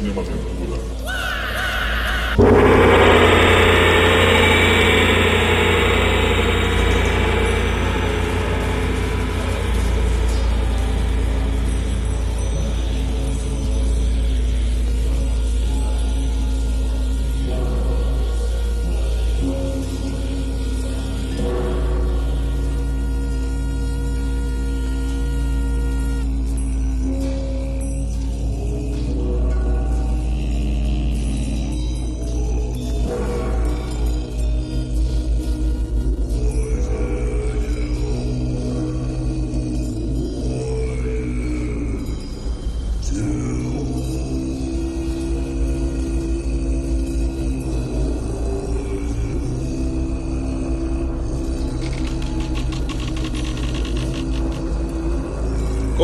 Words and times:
Cinema 0.00 0.22
Aventura. 0.22 0.99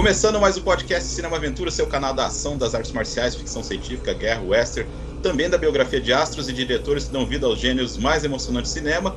Começando 0.07 0.39
mais 0.39 0.57
o 0.57 0.63
podcast 0.63 1.09
Cinema 1.09 1.37
Aventura, 1.37 1.69
seu 1.69 1.85
canal 1.85 2.15
da 2.15 2.27
ação, 2.27 2.57
das 2.57 2.77
artes 2.77 2.93
marciais, 2.93 3.35
ficção 3.35 3.61
científica, 3.61 4.15
guerra, 4.15 4.41
western, 4.41 4.89
também 5.21 5.51
da 5.51 5.59
biografia 5.59 6.01
de 6.01 6.13
astros 6.13 6.49
e 6.49 6.53
diretores 6.53 7.07
que 7.07 7.13
dão 7.13 7.27
vida 7.27 7.45
aos 7.45 7.59
gênios 7.59 7.97
mais 7.97 8.23
emocionantes 8.23 8.71
do 8.71 8.75
cinema, 8.75 9.17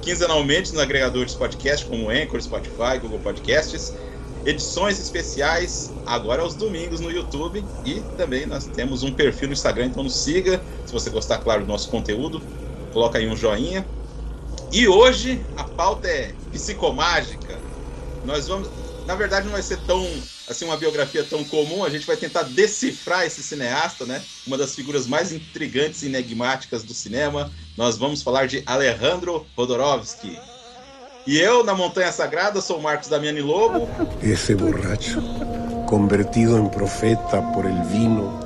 quinzenalmente 0.00 0.70
nos 0.70 0.80
agregadores 0.80 1.32
de 1.32 1.38
podcast 1.38 1.84
como 1.84 2.08
Anchor, 2.08 2.40
Spotify, 2.40 3.00
Google 3.02 3.18
Podcasts, 3.18 3.92
edições 4.46 5.00
especiais 5.00 5.90
agora 6.06 6.42
aos 6.42 6.54
domingos 6.54 7.00
no 7.00 7.10
YouTube 7.10 7.64
e 7.84 7.94
também 8.16 8.46
nós 8.46 8.66
temos 8.66 9.02
um 9.02 9.12
perfil 9.12 9.48
no 9.48 9.54
Instagram, 9.54 9.86
então 9.86 10.04
nos 10.04 10.16
siga, 10.16 10.62
se 10.86 10.92
você 10.92 11.10
gostar, 11.10 11.38
claro, 11.38 11.62
do 11.62 11.66
nosso 11.66 11.90
conteúdo, 11.90 12.40
coloca 12.92 13.18
aí 13.18 13.28
um 13.28 13.34
joinha. 13.34 13.84
E 14.70 14.86
hoje 14.86 15.44
a 15.56 15.64
pauta 15.64 16.06
é 16.06 16.32
psicomágica. 16.52 17.58
Nós 18.24 18.46
vamos 18.46 18.68
na 19.10 19.16
verdade 19.16 19.44
não 19.44 19.52
vai 19.52 19.62
ser 19.62 19.76
tão 19.78 20.06
assim 20.48 20.64
uma 20.64 20.76
biografia 20.76 21.24
tão 21.24 21.42
comum, 21.42 21.82
a 21.84 21.90
gente 21.90 22.06
vai 22.06 22.16
tentar 22.16 22.44
decifrar 22.44 23.26
esse 23.26 23.42
cineasta, 23.42 24.06
né? 24.06 24.22
Uma 24.46 24.56
das 24.56 24.72
figuras 24.72 25.04
mais 25.08 25.32
intrigantes 25.32 26.04
e 26.04 26.06
enigmáticas 26.06 26.84
do 26.84 26.94
cinema. 26.94 27.50
Nós 27.76 27.98
vamos 27.98 28.22
falar 28.22 28.46
de 28.46 28.62
Alejandro 28.64 29.44
Rodorovsky. 29.56 30.38
E 31.26 31.40
eu, 31.40 31.64
na 31.64 31.74
Montanha 31.74 32.12
Sagrada, 32.12 32.60
sou 32.60 32.80
Marcos 32.80 33.08
Damiani 33.08 33.42
Lobo. 33.42 33.88
Esse 34.22 34.54
borracho, 34.54 35.20
convertido 35.88 36.56
em 36.56 36.68
profeta 36.68 37.42
por 37.52 37.64
el 37.64 37.82
vino, 37.86 38.38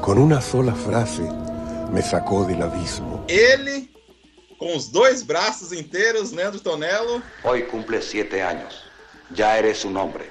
com 0.00 0.12
uma 0.12 0.40
sola 0.40 0.72
frase, 0.72 1.22
me 1.92 2.02
sacou 2.02 2.46
del 2.46 2.62
abismo. 2.62 3.22
Ele, 3.28 3.90
com 4.58 4.74
os 4.74 4.88
dois 4.88 5.22
braços 5.22 5.72
inteiros, 5.72 6.32
Leandro 6.32 6.60
Tonello. 6.60 7.22
Hoy 7.44 7.64
cumple 7.64 8.00
siete 8.00 8.40
años. 8.40 8.83
Ya 9.30 9.56
eres 9.58 9.84
un 9.84 9.96
hombre. 9.96 10.30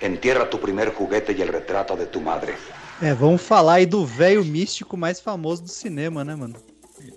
Entierra 0.00 0.48
tu 0.48 0.58
primer 0.58 0.94
juguete 0.94 1.34
y 1.36 1.42
el 1.42 1.48
retrato 1.48 1.96
de 1.96 2.06
tu 2.06 2.20
madre. 2.20 2.54
É, 3.02 3.14
vamos 3.14 3.40
falar 3.40 3.74
aí 3.74 3.86
do 3.86 4.04
velho 4.04 4.44
místico 4.44 4.96
mais 4.96 5.20
famoso 5.20 5.62
do 5.62 5.70
cinema, 5.70 6.24
né, 6.24 6.34
mano? 6.34 6.54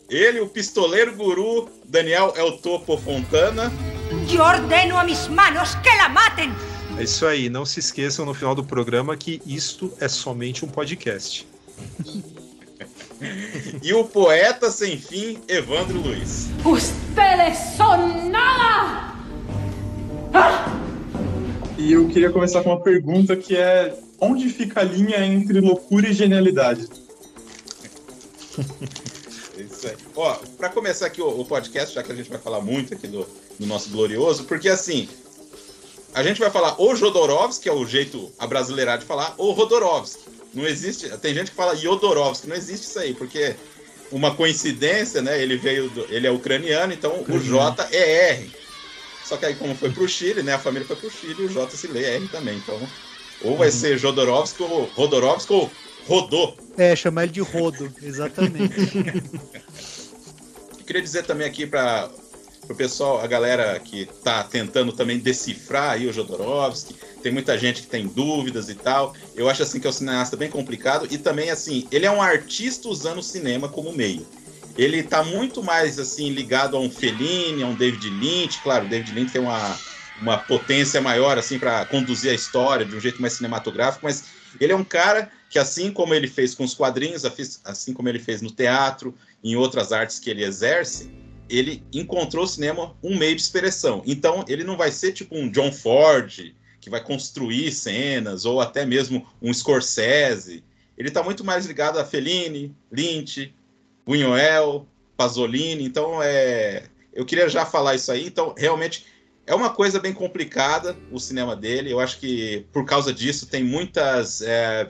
Ele, 0.10 0.40
o 0.40 0.48
pistoleiro 0.48 1.16
guru 1.16 1.70
Daniel 1.86 2.34
El 2.36 2.58
Topo 2.58 2.98
Fontana. 2.98 3.72
Yo 4.30 4.42
ordeno 4.42 4.98
a 4.98 5.04
mis 5.04 5.28
manos 5.28 5.76
que 5.76 5.90
la 5.98 6.10
maten. 6.10 6.54
É 6.98 7.04
isso 7.04 7.26
aí, 7.26 7.50
não 7.50 7.66
se 7.66 7.80
esqueçam 7.80 8.26
no 8.26 8.34
final 8.34 8.54
do 8.54 8.64
programa 8.64 9.18
que 9.18 9.42
isto 9.46 9.92
é 10.00 10.08
somente 10.08 10.64
um 10.64 10.68
podcast. 10.68 11.48
e 13.82 13.94
o 13.94 14.04
poeta 14.04 14.70
sem 14.70 14.98
fim, 14.98 15.42
Evandro 15.48 16.00
Luiz. 16.00 16.48
Ustedes 16.64 17.58
son 17.76 18.30
nada. 18.30 19.13
E 21.78 21.92
eu 21.92 22.08
queria 22.08 22.32
começar 22.32 22.64
com 22.64 22.70
uma 22.70 22.80
pergunta 22.80 23.36
que 23.36 23.58
é: 23.58 23.94
onde 24.20 24.50
fica 24.50 24.80
a 24.80 24.84
linha 24.84 25.26
entre 25.26 25.60
loucura 25.60 26.08
e 26.08 26.14
genialidade? 26.14 26.88
Isso 29.58 29.88
aí. 29.88 29.96
Ó, 30.16 30.34
pra 30.58 30.70
começar 30.70 31.08
aqui 31.08 31.22
o, 31.22 31.28
o, 31.28 31.46
podcast, 31.46 31.94
já 31.94 32.02
que 32.02 32.12
a 32.12 32.16
gente 32.16 32.30
vai 32.30 32.40
falar 32.40 32.62
muito 32.62 32.94
aqui 32.94 33.08
do, 33.08 33.28
do 33.60 33.68
nosso 33.68 33.90
glorioso, 33.90 34.46
porque 34.46 34.70
assim, 34.70 35.10
a 36.14 36.24
gente 36.24 36.40
vai 36.40 36.50
falar 36.50 36.80
ou 36.80 36.96
Jodorowsky, 36.96 37.64
que 37.64 37.70
é 37.70 37.74
o 37.74 37.86
jeito 37.86 38.32
a 38.40 38.48
brasileirar 38.48 38.98
de 38.98 39.06
falar, 39.06 39.34
ou 39.38 39.52
Rodorovsky. 39.52 40.24
Não 40.54 40.66
existe. 40.66 41.10
Tem 41.18 41.34
gente 41.34 41.52
que 41.52 41.58
fala 41.58 41.74
Yodorovsky, 41.74 42.48
não 42.48 42.56
existe 42.56 42.88
isso 42.88 43.00
aí, 43.00 43.14
porque 43.14 43.56
uma 44.12 44.36
coincidência, 44.36 45.22
né? 45.22 45.42
Ele 45.42 45.58
veio 45.58 45.90
do, 45.90 46.06
ele 46.10 46.28
é 46.28 46.32
ucraniano, 46.32 46.94
então 46.94 47.24
o 47.28 47.40
J 47.40 47.88
é 47.92 48.30
R. 48.32 48.63
Só 49.24 49.38
que 49.38 49.46
aí, 49.46 49.56
como 49.56 49.76
foi 49.76 49.92
pro 49.92 50.08
Chile, 50.08 50.44
né? 50.44 50.54
A 50.54 50.60
família 50.60 50.88
foi 50.88 50.96
pro 50.96 51.10
Chile 51.10 51.44
e 51.44 51.46
o 51.46 51.50
J 51.50 51.76
se 51.76 51.88
lê 51.88 52.04
R 52.16 52.28
também. 52.28 52.58
Então, 52.58 52.80
ou 53.42 53.58
vai 53.58 53.70
uhum. 53.70 53.74
ser 53.74 53.98
Jodorowsky 53.98 54.62
ou 54.64 54.86
Rodorovsky 54.96 55.54
ou 55.54 55.72
Rodô. 56.08 56.54
É, 56.78 56.96
chamar 56.96 57.24
ele 57.24 57.34
de 57.34 57.42
Rodo, 57.42 57.92
exatamente. 58.02 58.76
Queria 60.86 61.02
dizer 61.02 61.24
também 61.24 61.48
aqui 61.48 61.66
para 61.66 62.10
o 62.70 62.76
pessoal, 62.76 63.22
a 63.22 63.28
galera 63.28 63.80
que 63.80 64.06
tá 64.24 64.44
tentando 64.44 64.92
também 64.92 65.18
decifrar 65.18 65.92
aí 65.92 66.08
o 66.08 66.14
Jodorowsky, 66.14 66.94
tem 67.22 67.32
muita 67.32 67.58
gente 67.58 67.84
que 67.84 67.88
tem 67.88 68.06
dúvidas 68.06 68.68
e 68.70 68.76
tal. 68.76 69.14
Eu 69.36 69.50
acho 69.50 69.64
assim 69.64 69.80
que 69.80 69.88
é 69.88 69.90
um 69.90 69.94
cineasta 69.94 70.36
bem 70.36 70.50
complicado 70.50 71.08
e 71.10 71.18
também 71.18 71.50
assim, 71.50 71.88
ele 71.92 72.06
é 72.06 72.12
um 72.12 72.22
artista 72.22 72.90
usando 72.90 73.20
o 73.20 73.24
cinema 73.24 73.70
como 73.70 73.94
meio 73.94 74.26
ele 74.78 75.00
está 75.00 75.24
muito 75.24 75.62
mais 75.62 76.00
assim 76.00 76.30
ligado 76.30 76.76
a 76.76 76.80
um 76.80 76.90
Fellini, 76.90 77.64
a 77.64 77.68
um 77.68 77.76
David 77.76 78.10
Lynch. 78.10 78.62
Claro, 78.62 78.86
o 78.86 78.90
David 78.90 79.14
Lynch 79.14 79.32
tem 79.32 79.42
uma, 79.42 79.78
uma 80.22 80.38
potência 80.38 81.00
maior 81.02 81.38
assim 81.38 81.60
para 81.60 81.86
conduzir 81.86 82.32
a 82.32 82.36
história 82.36 82.86
de 82.86 82.96
um 82.96 83.00
jeito 83.00 83.22
mais 83.22 83.34
cinematográfico, 83.34 84.06
mas 84.06 84.24
ele 84.60 84.74
é 84.74 84.76
um 84.76 84.84
cara 84.84 85.32
que 85.50 85.60
assim 85.60 85.92
como 85.92 86.14
ele 86.14 86.28
fez 86.28 86.56
com 86.56 86.64
os 86.64 86.74
quadrinhos, 86.74 87.24
assim 87.64 87.94
como 87.94 88.10
ele 88.10 88.20
fez 88.20 88.42
no 88.42 88.50
teatro, 88.50 89.16
em 89.44 89.56
outras 89.56 89.92
artes 89.92 90.18
que 90.18 90.30
ele 90.30 90.44
exerce, 90.44 91.12
ele 91.48 91.84
encontrou 91.94 92.46
o 92.46 92.48
cinema 92.48 92.96
um 93.04 93.18
meio 93.18 93.36
de 93.36 93.42
expressão. 93.42 94.02
Então, 94.06 94.44
ele 94.48 94.64
não 94.64 94.76
vai 94.76 94.92
ser 94.92 95.12
tipo 95.12 95.38
um 95.38 95.50
John 95.50 95.72
Ford 95.72 96.56
que 96.82 96.90
vai 96.90 97.04
construir 97.04 97.72
cenas 97.72 98.46
ou 98.46 98.60
até 98.60 98.86
mesmo 98.86 99.28
um 99.42 99.54
Scorsese. 99.54 100.64
Ele 100.98 101.08
está 101.08 101.22
muito 101.22 101.44
mais 101.44 101.66
ligado 101.66 102.00
a 102.00 102.06
Fellini, 102.06 102.76
Lynch, 102.92 103.54
Buñuel, 104.06 104.86
Pasolini. 105.18 105.84
Então, 105.84 106.22
é, 106.22 106.84
eu 107.14 107.26
queria 107.26 107.48
já 107.50 107.66
falar 107.66 107.96
isso 107.96 108.12
aí. 108.12 108.26
Então, 108.26 108.54
realmente 108.58 109.06
é 109.46 109.54
uma 109.54 109.70
coisa 109.70 110.00
bem 110.00 110.14
complicada 110.14 110.98
o 111.12 111.20
cinema 111.20 111.56
dele. 111.56 111.92
Eu 111.92 112.00
acho 112.00 112.20
que 112.20 112.66
por 112.72 112.86
causa 112.86 113.14
disso 113.14 113.48
tem 113.48 113.64
muitas. 113.64 114.42
É, 114.42 114.90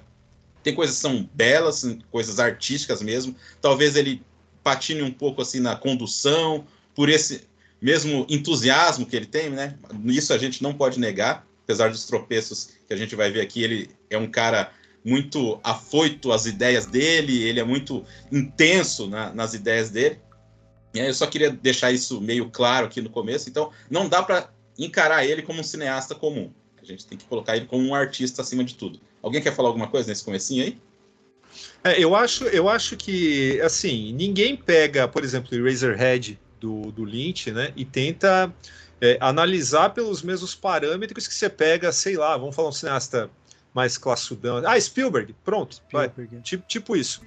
tem 0.62 0.74
coisas 0.74 0.96
que 0.96 1.02
são 1.02 1.30
belas, 1.34 1.86
coisas 2.12 2.40
artísticas 2.40 3.02
mesmo. 3.02 3.36
Talvez 3.62 3.96
ele 3.96 4.22
patine 4.64 5.02
um 5.02 5.12
pouco 5.12 5.42
assim 5.42 5.60
na 5.60 5.76
condução, 5.76 6.66
por 6.96 7.10
esse 7.10 7.42
mesmo 7.82 8.26
entusiasmo 8.30 9.06
que 9.06 9.16
ele 9.16 9.26
tem, 9.26 9.50
né? 9.50 9.78
Isso 10.06 10.34
a 10.34 10.38
gente 10.38 10.64
não 10.64 10.74
pode 10.74 11.00
negar, 11.00 11.46
apesar 11.64 11.92
dos 11.92 12.06
tropeços 12.06 12.70
que 12.88 12.94
a 12.94 12.96
gente 12.96 13.14
vai 13.14 13.30
ver 13.30 13.42
aqui. 13.42 13.62
Ele 13.62 13.90
é 14.10 14.18
um 14.18 14.28
cara 14.28 14.72
muito 15.04 15.60
afoito 15.64 16.32
às 16.32 16.46
ideias 16.46 16.86
dele, 16.86 17.44
ele 17.44 17.60
é 17.60 17.64
muito 17.64 18.06
intenso 18.32 19.08
na, 19.08 19.34
nas 19.34 19.54
ideias 19.54 19.90
dele. 19.90 20.20
Eu 20.94 21.14
só 21.14 21.26
queria 21.26 21.50
deixar 21.50 21.92
isso 21.92 22.22
meio 22.22 22.50
claro 22.50 22.86
aqui 22.86 23.02
no 23.02 23.10
começo. 23.10 23.50
Então, 23.50 23.72
não 23.90 24.08
dá 24.08 24.22
para 24.22 24.50
encarar 24.78 25.26
ele 25.26 25.42
como 25.42 25.60
um 25.60 25.64
cineasta 25.64 26.14
comum. 26.14 26.52
A 26.82 26.86
gente 26.86 27.06
tem 27.06 27.18
que 27.18 27.26
colocar 27.26 27.58
ele 27.58 27.66
como 27.66 27.84
um 27.84 27.96
artista 27.96 28.42
acima 28.42 28.64
de 28.64 28.76
tudo. 28.76 29.00
Alguém 29.22 29.42
quer 29.42 29.56
falar 29.56 29.70
alguma 29.70 29.88
coisa 29.88 30.10
nesse 30.10 30.24
comecinho 30.24 30.66
aí? 30.66 30.78
É, 31.84 32.00
eu 32.02 32.16
acho, 32.16 32.46
eu 32.46 32.68
acho 32.68 32.98
que 32.98 33.60
assim 33.62 34.14
ninguém 34.14 34.56
pega, 34.56 35.08
por 35.08 35.24
exemplo, 35.24 35.56
Eraserhead 35.56 36.40
do, 36.60 36.92
do 36.92 37.04
Lynch, 37.04 37.52
né, 37.52 37.72
e 37.76 37.86
tenta 37.86 38.54
é, 39.00 39.18
analisar 39.20 39.90
pelos 39.90 40.22
mesmos 40.22 40.56
parâmetros 40.56 41.28
que 41.28 41.34
você 41.34 41.50
pega, 41.50 41.92
sei 41.92 42.16
lá, 42.16 42.38
vamos 42.38 42.56
falar 42.56 42.70
um 42.70 42.74
cineasta 42.74 43.30
mais 43.74 43.98
classudão. 43.98 44.62
Ah, 44.66 44.80
Spielberg, 44.80 45.36
pronto. 45.44 45.76
Spielberg. 45.76 46.42
Tipo, 46.42 46.68
tipo 46.68 46.96
isso. 46.96 47.22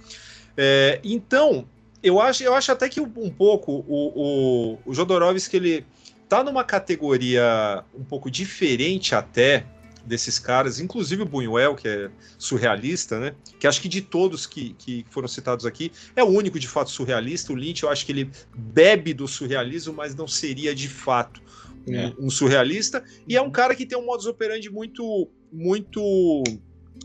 É, 0.57 1.01
então, 1.03 1.67
eu 2.03 2.21
acho, 2.21 2.43
eu 2.43 2.55
acho 2.55 2.71
até 2.73 2.89
que 2.89 3.01
um 3.01 3.31
pouco 3.31 3.85
o, 3.87 4.13
o, 4.15 4.79
o 4.87 4.95
Jodorowsky 4.95 5.57
ele 5.57 5.87
tá 6.29 6.43
numa 6.43 6.65
categoria 6.65 7.85
um 7.95 8.05
pouco 8.05 8.31
diferente 8.31 9.15
até 9.15 9.65
desses 10.05 10.39
caras, 10.39 10.79
inclusive 10.79 11.23
o 11.23 11.27
Buñuel, 11.27 11.75
que 11.75 11.89
é 11.89 12.11
surrealista, 12.39 13.19
né? 13.19 13.35
Que 13.59 13.67
acho 13.67 13.81
que 13.81 13.89
de 13.89 14.01
todos 14.01 14.47
que, 14.47 14.75
que 14.79 15.05
foram 15.11 15.27
citados 15.27 15.67
aqui, 15.67 15.91
é 16.15 16.23
o 16.23 16.29
único 16.29 16.61
de 16.61 16.69
fato 16.69 16.91
surrealista. 16.91 17.53
O 17.53 17.57
Lynch, 17.57 17.83
eu 17.83 17.91
acho 17.91 18.07
que 18.07 18.13
ele 18.13 18.31
bebe 18.57 19.13
do 19.13 19.27
surrealismo, 19.27 19.93
mas 19.93 20.15
não 20.15 20.29
seria 20.29 20.75
de 20.75 20.89
fato 20.89 21.43
É. 21.89 22.13
um 22.19 22.31
surrealista. 22.31 23.05
E 23.29 23.37
é 23.37 23.43
um 23.43 23.51
cara 23.51 23.75
que 23.75 23.87
tem 23.87 23.99
um 23.99 24.05
modus 24.05 24.27
operandi 24.27 24.71
muito, 24.71 25.31
muito 25.53 26.43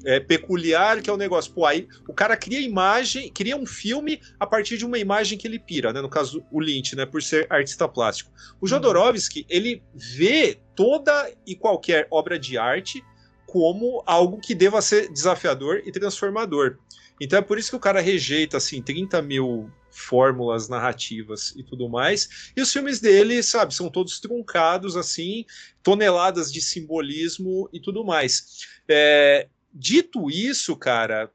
é, 0.06 0.19
peculiar, 0.19 1.01
que 1.01 1.10
é 1.10 1.13
o 1.13 1.18
negócio. 1.18 1.54
Pô, 1.54 1.66
aí 1.66 1.88
o 2.07 2.13
cara 2.13 2.36
cria 2.36 2.60
imagem, 2.60 3.31
cria 3.31 3.56
um 3.56 3.66
filme 3.66 4.19
a 4.39 4.48
partir 4.48 4.78
de 4.78 4.86
uma 4.86 4.98
imagem 4.98 5.38
que 5.38 5.48
ele 5.48 5.60
pira, 5.60 5.94
né? 5.94 6.01
No 6.01 6.10
caso, 6.10 6.44
o 6.51 6.60
Lynch, 6.60 6.95
né? 6.95 7.06
Por 7.06 7.22
ser 7.22 7.48
artista 7.50 7.88
plástico. 7.88 8.31
O 8.60 8.68
Jodorowsky, 8.68 9.45
ele 9.50 9.83
vê 9.94 10.60
toda 10.75 11.31
e 11.45 11.56
qualquer 11.56 12.07
obra 12.10 12.39
de 12.39 12.57
arte 12.57 13.04
como 13.45 14.01
algo 14.06 14.39
que 14.39 14.56
deva 14.56 14.81
ser 14.81 15.12
desafiador 15.12 15.81
e 15.86 15.92
transformador. 15.92 16.77
Então 17.23 17.38
é 17.38 17.41
por 17.41 17.59
isso 17.59 17.69
que 17.69 17.75
o 17.75 17.79
cara 17.79 18.01
rejeita, 18.01 18.57
assim, 18.57 18.81
30 18.81 19.21
mil 19.21 19.71
fórmulas 19.91 20.68
narrativas 20.68 21.53
e 21.56 21.62
tudo 21.62 21.88
mais. 21.88 22.51
E 22.57 22.62
os 22.62 22.73
filmes 22.73 23.00
dele, 23.00 23.44
sabe, 23.44 23.75
são 23.75 23.91
todos 23.91 24.19
truncados, 24.19 24.97
assim, 24.97 25.45
toneladas 25.83 26.51
de 26.51 26.59
simbolismo 26.59 27.69
e 27.71 27.79
tudo 27.79 28.03
mais. 28.03 28.65
É, 28.89 29.47
dito 29.71 30.31
isso, 30.31 30.75
cara, 30.75 31.29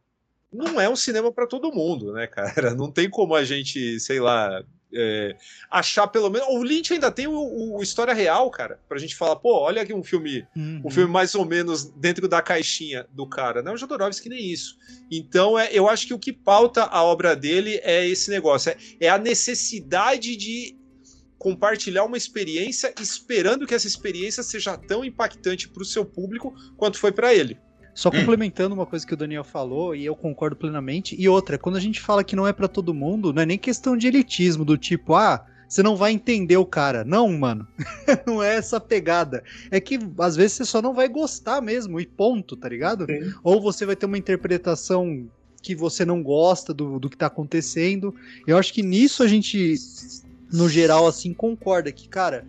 não 0.53 0.81
é 0.81 0.89
um 0.89 0.97
cinema 0.97 1.31
para 1.31 1.47
todo 1.47 1.73
mundo, 1.73 2.13
né, 2.13 2.27
cara? 2.27 2.75
Não 2.75 2.91
tem 2.91 3.09
como 3.09 3.37
a 3.37 3.45
gente, 3.45 4.01
sei 4.01 4.19
lá, 4.19 4.65
é, 4.97 5.37
achar 5.71 6.07
pelo 6.07 6.31
menos. 6.31 6.49
O 6.49 6.63
Lynch 6.63 6.93
ainda 6.93 7.11
tem 7.13 7.27
o, 7.27 7.77
o 7.77 7.83
História 7.83 8.15
Real, 8.15 8.51
cara, 8.51 8.81
pra 8.89 8.99
gente 8.99 9.15
falar, 9.15 9.37
pô, 9.37 9.61
olha 9.61 9.83
aqui 9.83 9.93
um 9.95 10.03
filme 10.03 10.47
Uhum. 10.57 10.83
um 10.85 10.91
filme 10.91 11.13
mais 11.13 11.35
ou 11.35 11.45
menos 11.45 11.85
dentro 11.85 12.27
da 12.29 12.41
caixinha 12.41 13.07
do 13.13 13.27
cara. 13.27 13.63
Não 13.63 13.73
é 13.73 13.75
o 13.75 13.79
Jodorowsky 13.79 14.29
nem 14.29 14.53
isso. 14.53 14.77
Então, 15.11 15.59
é, 15.59 15.69
eu 15.73 15.89
acho 15.89 16.07
que 16.07 16.15
o 16.15 16.19
que 16.19 16.33
pauta 16.33 16.85
a 16.85 17.03
obra 17.03 17.37
dele 17.37 17.81
é 17.83 18.07
esse 18.07 18.31
negócio, 18.31 18.71
é, 18.71 18.77
é 19.01 19.09
a 19.09 19.19
necessidade 19.19 20.37
de 20.37 20.77
compartilhar 21.39 22.05
uma 22.05 22.17
experiência 22.17 22.93
esperando 23.01 23.67
que 23.67 23.75
essa 23.75 23.87
experiência 23.87 24.43
seja 24.43 24.77
tão 24.77 25.05
impactante 25.05 25.69
para 25.69 25.83
o 25.83 25.87
seu 25.87 26.05
público 26.05 26.55
quanto 26.77 26.99
foi 26.99 27.13
para 27.13 27.35
ele. 27.35 27.59
Só 27.97 28.11
Hum. 28.11 28.13
complementando 28.13 28.75
uma 28.75 28.85
coisa 28.85 29.07
que 29.07 29.15
o 29.15 29.17
Daniel 29.17 29.43
falou, 29.43 29.97
e 29.97 30.05
eu 30.05 30.15
concordo 30.15 30.55
plenamente. 30.55 31.17
E 31.19 31.27
outra, 31.31 31.57
quando 31.57 31.77
a 31.77 31.81
gente 31.81 31.99
fala 31.99 32.23
que 32.23 32.37
não 32.37 32.47
é 32.47 32.53
pra 32.53 32.69
todo 32.69 32.93
mundo, 32.93 33.33
não 33.33 33.41
é 33.41 33.47
nem 33.47 33.57
questão 33.57 33.97
de 33.97 34.07
elitismo, 34.07 34.67
do 34.67 34.77
tipo, 34.77 35.15
ah, 35.15 35.47
você 35.67 35.83
não 35.83 35.97
vai 35.97 36.13
entender 36.13 36.59
o 36.59 36.67
cara. 36.67 37.05
Não, 37.05 37.27
mano. 37.33 37.67
não 38.27 38.43
é 38.43 38.57
essa 38.57 38.79
pegada. 38.79 39.43
É 39.71 39.81
que 39.81 39.99
às 40.19 40.37
vezes 40.37 40.53
você 40.53 40.65
só 40.67 40.83
não 40.83 40.93
vai 40.93 41.09
gostar 41.09 41.63
mesmo, 41.63 41.99
e 41.99 42.05
ponto, 42.05 42.55
tá 42.55 42.69
ligado? 42.69 43.07
Sim. 43.07 43.33
Ou 43.43 43.63
você 43.63 43.87
vai 43.87 43.97
ter 43.97 44.05
uma 44.05 44.19
interpretação 44.19 45.27
que 45.63 45.75
você 45.75 46.05
não 46.05 46.23
gosta 46.23 46.75
do, 46.75 47.01
do 47.01 47.09
que 47.09 47.17
tá 47.17 47.27
acontecendo. 47.27 48.15
Eu 48.47 48.59
acho 48.59 48.75
que 48.75 48.83
nisso 48.83 49.23
a 49.23 49.27
gente, 49.27 49.75
no 50.53 50.69
geral, 50.69 51.07
assim, 51.07 51.33
concorda 51.33 51.91
que, 51.91 52.09
cara, 52.09 52.47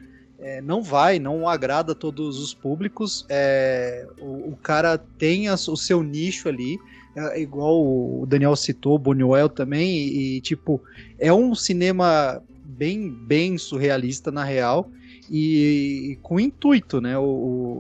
é, 0.48 0.62
não 0.62 0.82
vai, 0.82 1.20
não 1.20 1.48
agrada 1.48 1.92
a 1.92 1.96
todos 1.96 2.40
os 2.40 2.54
públicos. 2.54 3.26
É, 3.30 4.08
o, 4.22 4.54
o 4.54 4.58
cara 4.64 4.98
tem 5.18 5.50
o 5.50 5.58
seu 5.58 6.02
nicho 6.02 6.48
ali, 6.48 6.78
é, 7.16 7.42
igual 7.42 7.76
o 7.84 8.26
Daniel 8.28 8.56
citou, 8.56 8.98
Buñuel 8.98 9.50
também, 9.50 9.90
e, 9.98 10.38
e, 10.38 10.42
tipo, 10.42 10.82
é 11.20 11.34
um 11.34 11.54
cinema 11.54 12.42
bem, 12.64 13.10
bem 13.10 13.58
surrealista 13.58 14.32
na 14.32 14.44
real. 14.44 14.90
E, 15.30 16.12
e 16.14 16.16
com 16.22 16.40
intuito, 16.40 17.02
né? 17.02 17.18
O, 17.18 17.24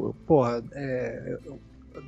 o- 0.10 0.16
porra, 0.26 0.62
é, 0.74 1.38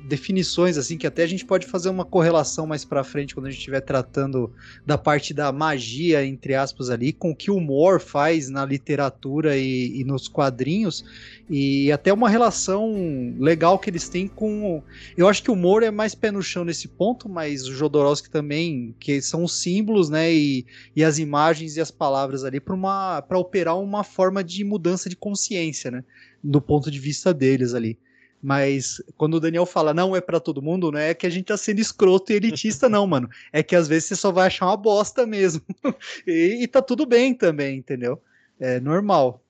definições 0.06 0.76
assim 0.76 0.96
que 0.96 1.06
até 1.06 1.22
a 1.22 1.26
gente 1.26 1.44
pode 1.44 1.66
fazer 1.66 1.88
uma 1.88 2.04
correlação 2.04 2.66
mais 2.66 2.84
pra 2.84 3.04
frente 3.04 3.34
quando 3.34 3.46
a 3.46 3.50
gente 3.50 3.58
estiver 3.58 3.80
tratando 3.80 4.52
da 4.86 4.96
parte 4.96 5.32
da 5.32 5.52
magia 5.52 6.24
entre 6.24 6.54
aspas 6.54 6.90
ali 6.90 7.12
com 7.12 7.30
o 7.30 7.36
que 7.36 7.50
o 7.50 7.60
Moore 7.60 8.02
faz 8.02 8.48
na 8.48 8.64
literatura 8.64 9.56
e, 9.56 10.00
e 10.00 10.04
nos 10.04 10.28
quadrinhos 10.28 11.04
e 11.48 11.90
até 11.92 12.12
uma 12.12 12.28
relação 12.28 13.34
legal 13.38 13.78
que 13.78 13.90
eles 13.90 14.08
têm 14.08 14.28
com 14.28 14.82
eu 15.16 15.28
acho 15.28 15.42
que 15.42 15.50
o 15.50 15.56
Moore 15.56 15.86
é 15.86 15.90
mais 15.90 16.14
pé 16.14 16.30
no 16.30 16.42
chão 16.42 16.64
nesse 16.64 16.88
ponto 16.88 17.28
mas 17.28 17.66
o 17.66 17.74
Jodorowsky 17.74 18.30
também 18.30 18.94
que 18.98 19.20
são 19.20 19.44
os 19.44 19.60
símbolos 19.60 20.08
né 20.08 20.32
e, 20.32 20.64
e 20.94 21.04
as 21.04 21.18
imagens 21.18 21.76
e 21.76 21.80
as 21.80 21.90
palavras 21.90 22.44
ali 22.44 22.60
para 22.60 22.74
uma 22.74 23.22
para 23.22 23.38
operar 23.38 23.78
uma 23.78 24.04
forma 24.04 24.42
de 24.42 24.64
mudança 24.64 25.08
de 25.08 25.16
consciência 25.16 25.90
né 25.90 26.04
do 26.42 26.60
ponto 26.60 26.90
de 26.90 26.98
vista 26.98 27.34
deles 27.34 27.74
ali 27.74 27.98
mas 28.42 29.02
quando 29.16 29.34
o 29.34 29.40
Daniel 29.40 29.66
fala 29.66 29.92
não 29.92 30.16
é 30.16 30.20
pra 30.20 30.40
todo 30.40 30.62
mundo, 30.62 30.90
não 30.90 30.98
é 30.98 31.12
que 31.14 31.26
a 31.26 31.30
gente 31.30 31.46
tá 31.46 31.56
sendo 31.56 31.80
escroto 31.80 32.32
e 32.32 32.36
elitista, 32.36 32.88
não, 32.88 33.06
mano. 33.06 33.28
É 33.52 33.62
que 33.62 33.76
às 33.76 33.86
vezes 33.86 34.08
você 34.08 34.16
só 34.16 34.32
vai 34.32 34.46
achar 34.46 34.66
uma 34.66 34.76
bosta 34.76 35.26
mesmo. 35.26 35.62
e, 36.26 36.62
e 36.62 36.66
tá 36.66 36.80
tudo 36.80 37.04
bem 37.04 37.34
também, 37.34 37.78
entendeu? 37.78 38.20
É 38.58 38.80
normal. 38.80 39.42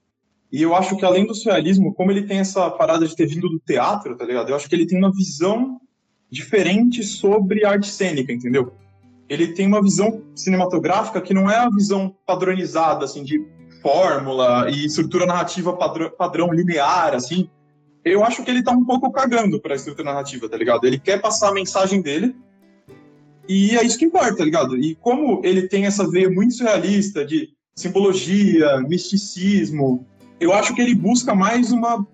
E 0.53 0.63
eu 0.63 0.75
acho 0.75 0.97
que 0.97 1.05
além 1.05 1.27
do 1.27 1.35
surrealismo, 1.35 1.95
como 1.95 2.11
ele 2.11 2.27
tem 2.27 2.41
essa 2.41 2.69
parada 2.71 3.07
de 3.07 3.15
ter 3.15 3.27
vindo 3.27 3.49
do 3.49 3.61
teatro, 3.61 4.17
tá 4.17 4.25
ligado? 4.25 4.49
Eu 4.49 4.57
acho 4.57 4.69
que 4.69 4.75
ele 4.75 4.87
tem 4.87 4.99
uma 4.99 5.13
visão 5.13 5.81
diferente 6.29 7.05
sobre 7.05 7.65
arte 7.65 7.89
cênica, 7.89 8.33
entendeu? 8.33 8.73
Ele 9.29 9.53
tem 9.55 9.67
uma 9.67 9.81
visão 9.81 10.25
cinematográfica 10.35 11.21
que 11.21 11.33
não 11.33 11.49
é 11.49 11.57
a 11.57 11.71
visão 11.71 12.17
padronizada, 12.27 13.05
assim, 13.05 13.23
de 13.23 13.41
fórmula 13.81 14.69
e 14.69 14.87
estrutura 14.87 15.25
narrativa 15.25 15.73
padrão, 15.77 16.11
padrão 16.11 16.53
linear, 16.53 17.15
assim. 17.15 17.49
Eu 18.05 18.25
acho 18.25 18.43
que 18.43 18.50
ele 18.50 18.62
tá 18.62 18.73
um 18.73 18.85
pouco 18.85 19.11
cagando 19.11 19.61
pra 19.61 19.75
estrutura 19.75 20.11
narrativa, 20.11 20.49
tá 20.49 20.56
ligado? 20.56 20.87
Ele 20.87 20.99
quer 20.99 21.20
passar 21.20 21.50
a 21.50 21.55
mensagem 21.55 22.00
dele 22.00 22.35
e 23.49 23.76
é 23.76 23.85
isso 23.85 23.99
que 23.99 24.05
importa, 24.05 24.37
tá 24.37 24.44
ligado? 24.44 24.76
E 24.76 24.94
como 24.94 25.41
ele 25.44 25.69
tem 25.69 25.85
essa 25.85 26.08
veia 26.08 26.31
muito 26.31 26.55
surrealista 26.55 27.25
de 27.25 27.50
simbologia, 27.75 28.81
misticismo, 28.81 30.06
eu 30.38 30.52
acho 30.52 30.75
que 30.75 30.81
ele 30.81 30.94
busca 30.94 31.35
mais 31.35 31.73
uma 31.73 32.06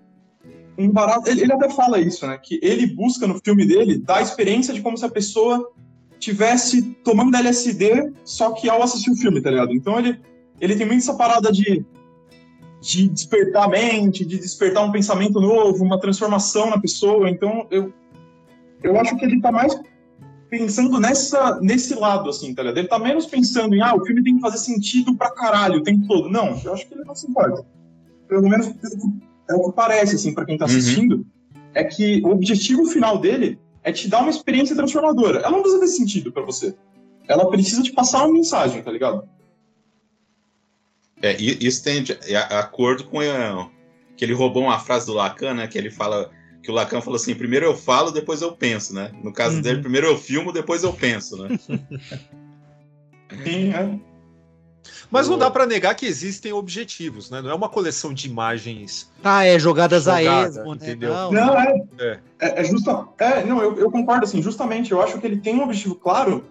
um 0.77 0.89
barato. 0.91 1.29
Ele, 1.29 1.41
ele 1.41 1.53
até 1.53 1.69
fala 1.69 1.99
isso, 1.99 2.25
né? 2.27 2.37
Que 2.37 2.59
ele 2.61 2.85
busca 2.87 3.25
no 3.25 3.39
filme 3.43 3.65
dele 3.65 3.97
dar 3.97 4.17
a 4.17 4.21
experiência 4.21 4.73
de 4.73 4.81
como 4.81 4.97
se 4.97 5.05
a 5.05 5.09
pessoa 5.09 5.71
tivesse 6.19 6.81
tomando 7.03 7.35
LSD, 7.35 8.11
só 8.23 8.51
que 8.51 8.69
ao 8.69 8.81
assistir 8.83 9.11
o 9.11 9.15
filme, 9.15 9.41
tá 9.41 9.49
ligado? 9.49 9.73
Então 9.73 9.97
ele, 9.97 10.19
ele 10.59 10.75
tem 10.75 10.85
muito 10.85 11.01
essa 11.01 11.13
parada 11.13 11.51
de, 11.51 11.85
de 12.87 13.09
despertar 13.09 13.65
a 13.65 13.67
mente, 13.67 14.23
de 14.23 14.37
despertar 14.39 14.81
um 14.85 14.91
pensamento 14.93 15.41
novo, 15.41 15.83
uma 15.83 15.99
transformação 15.99 16.69
na 16.69 16.79
pessoa. 16.79 17.29
Então 17.29 17.67
eu, 17.69 17.91
eu 18.81 18.97
acho 18.97 19.17
que 19.17 19.25
ele 19.25 19.41
tá 19.41 19.51
mais 19.51 19.77
pensando 20.49 20.97
nessa, 20.97 21.59
nesse 21.59 21.93
lado, 21.95 22.29
assim, 22.29 22.55
tá 22.55 22.63
ligado? 22.63 22.77
Ele 22.77 22.87
tá 22.87 22.97
menos 22.97 23.25
pensando 23.25 23.75
em, 23.75 23.81
ah, 23.81 23.93
o 23.93 24.05
filme 24.05 24.23
tem 24.23 24.35
que 24.35 24.41
fazer 24.41 24.59
sentido 24.59 25.13
pra 25.17 25.29
caralho 25.31 25.79
o 25.79 25.83
tempo 25.83 26.07
todo. 26.07 26.29
Não, 26.29 26.57
eu 26.63 26.73
acho 26.73 26.87
que 26.87 26.93
ele 26.93 27.03
não 27.03 27.13
se 27.13 27.29
importa. 27.29 27.65
Pelo 28.29 28.43
menos 28.47 28.67
é 29.49 29.53
o 29.53 29.69
que 29.69 29.75
parece, 29.75 30.15
assim, 30.15 30.33
pra 30.33 30.45
quem 30.45 30.57
tá 30.57 30.63
Uhum. 30.63 30.71
assistindo, 30.71 31.25
é 31.73 31.83
que 31.83 32.21
o 32.23 32.29
objetivo 32.29 32.85
final 32.85 33.17
dele 33.17 33.59
é 33.83 33.91
te 33.91 34.07
dar 34.07 34.21
uma 34.21 34.29
experiência 34.29 34.75
transformadora. 34.77 35.39
Ela 35.39 35.51
não 35.51 35.61
precisa 35.61 35.81
ter 35.81 35.87
sentido 35.87 36.31
pra 36.31 36.43
você. 36.43 36.73
Ela 37.27 37.49
precisa 37.49 37.83
te 37.83 37.91
passar 37.91 38.19
uma 38.23 38.33
mensagem, 38.33 38.81
tá 38.81 38.89
ligado? 38.89 39.27
É, 41.21 41.35
e- 41.39 41.57
isso 41.65 41.83
tem 41.83 42.03
de 42.03 42.13
é, 42.27 42.35
a- 42.35 42.59
acordo 42.59 43.03
com 43.05 43.21
é, 43.21 43.67
que 44.15 44.23
ele 44.25 44.33
roubou 44.33 44.63
uma 44.63 44.79
frase 44.79 45.05
do 45.07 45.13
Lacan, 45.13 45.53
né? 45.55 45.67
Que 45.67 45.77
ele 45.77 45.89
fala 45.91 46.29
que 46.61 46.69
o 46.71 46.73
Lacan 46.73 47.01
falou 47.01 47.15
assim: 47.17 47.33
primeiro 47.35 47.65
eu 47.65 47.75
falo, 47.75 48.11
depois 48.11 48.41
eu 48.41 48.51
penso, 48.51 48.93
né? 48.93 49.11
No 49.23 49.31
caso 49.33 49.55
Uhum. 49.55 49.61
dele, 49.61 49.81
primeiro 49.81 50.07
eu 50.07 50.17
filmo, 50.17 50.51
depois 50.51 50.83
eu 50.83 50.93
penso, 50.93 51.37
né? 51.43 51.57
Sim, 53.43 53.71
é. 53.73 53.99
Mas 55.11 55.27
não 55.27 55.37
dá 55.37 55.49
para 55.51 55.65
negar 55.65 55.95
que 55.95 56.05
existem 56.05 56.51
objetivos, 56.53 57.29
né? 57.29 57.41
Não 57.41 57.49
é 57.49 57.53
uma 57.53 57.69
coleção 57.69 58.13
de 58.13 58.27
imagens. 58.27 59.11
Ah, 59.23 59.45
é 59.45 59.57
jogadas 59.59 60.07
a 60.07 60.19
Jogada, 60.19 60.49
esmo, 60.61 60.71
né? 60.75 60.79
entendeu? 60.81 61.13
Não, 61.13 61.31
Não, 61.31 61.59
é. 61.59 61.83
É. 61.99 62.19
É, 62.39 62.61
é 62.61 62.63
justa. 62.63 63.05
É, 63.19 63.43
não, 63.43 63.61
eu, 63.61 63.77
eu 63.79 63.91
concordo, 63.91 64.23
assim, 64.25 64.41
justamente. 64.41 64.91
Eu 64.91 65.01
acho 65.01 65.19
que 65.19 65.25
ele 65.25 65.37
tem 65.37 65.55
um 65.55 65.63
objetivo 65.63 65.95
claro, 65.95 66.45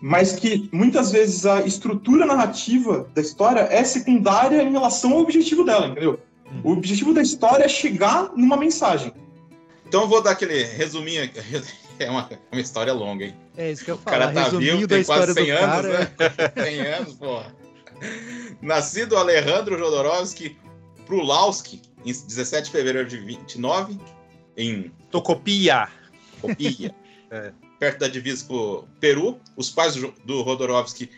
mas 0.00 0.32
que 0.32 0.68
muitas 0.72 1.10
vezes 1.12 1.44
a 1.46 1.62
estrutura 1.62 2.24
narrativa 2.26 3.08
da 3.14 3.20
história 3.20 3.60
é 3.70 3.82
secundária 3.84 4.62
em 4.62 4.70
relação 4.72 5.12
ao 5.12 5.20
objetivo 5.20 5.64
dela, 5.64 5.88
entendeu? 5.88 6.20
O 6.64 6.72
objetivo 6.72 7.12
da 7.12 7.20
história 7.20 7.64
é 7.64 7.68
chegar 7.68 8.30
numa 8.36 8.56
mensagem. 8.56 9.12
Então 9.86 10.02
eu 10.02 10.08
vou 10.08 10.22
dar 10.22 10.30
aquele 10.32 10.62
resuminho. 10.64 11.24
aqui. 11.24 11.40
É 12.00 12.08
uma, 12.08 12.30
uma 12.52 12.60
história 12.60 12.92
longa, 12.92 13.24
hein? 13.24 13.34
É 13.56 13.72
isso 13.72 13.84
que 13.84 13.90
eu 13.90 13.96
O 13.96 13.98
falar. 13.98 14.18
cara 14.30 14.32
tá 14.32 14.48
vivo, 14.56 14.86
tem 14.86 15.00
história 15.00 15.34
quase 15.34 15.34
100 15.34 15.46
do 15.46 15.52
anos, 15.58 15.74
cara. 15.76 15.98
né? 16.56 16.64
100 16.64 16.80
anos, 16.80 17.14
porra. 17.14 17.56
Nascido 18.62 19.16
Alejandro 19.16 19.76
Jodorowsky 19.76 20.56
Prulowski, 21.06 21.82
em 22.04 22.12
17 22.12 22.66
de 22.66 22.70
fevereiro 22.70 23.08
de 23.08 23.16
29, 23.18 23.98
em 24.56 24.92
Tocopia. 25.10 25.88
Copia, 26.40 26.94
É. 27.32 27.52
perto 27.78 27.98
da 27.98 28.08
divisa 28.08 28.44
com 28.46 28.54
o 28.54 28.88
Peru. 29.00 29.38
Os 29.56 29.70
pais 29.70 29.94
do, 29.94 30.12
do 30.24 30.42
Rodorovsky 30.42 31.10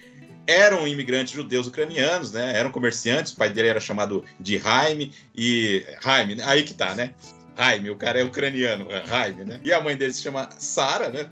eram 0.47 0.87
imigrantes 0.87 1.33
judeus 1.33 1.67
ucranianos, 1.67 2.33
né? 2.33 2.57
Eram 2.57 2.71
comerciantes. 2.71 3.33
O 3.33 3.37
pai 3.37 3.51
dele 3.51 3.69
era 3.69 3.81
chamado 3.81 4.25
de 4.39 4.59
Jaime 4.59 5.13
e 5.35 5.85
Jaime, 6.03 6.35
né? 6.35 6.45
aí 6.47 6.63
que 6.63 6.75
tá, 6.75 6.95
né? 6.95 7.15
Jaime, 7.57 7.91
o 7.91 7.97
cara 7.97 8.21
é 8.21 8.25
ucraniano, 8.25 8.91
é 8.91 9.07
Jaime, 9.07 9.45
né? 9.45 9.61
E 9.63 9.73
a 9.73 9.81
mãe 9.81 9.97
dele 9.97 10.13
se 10.13 10.23
chama 10.23 10.49
Sara, 10.59 11.09
né? 11.11 11.31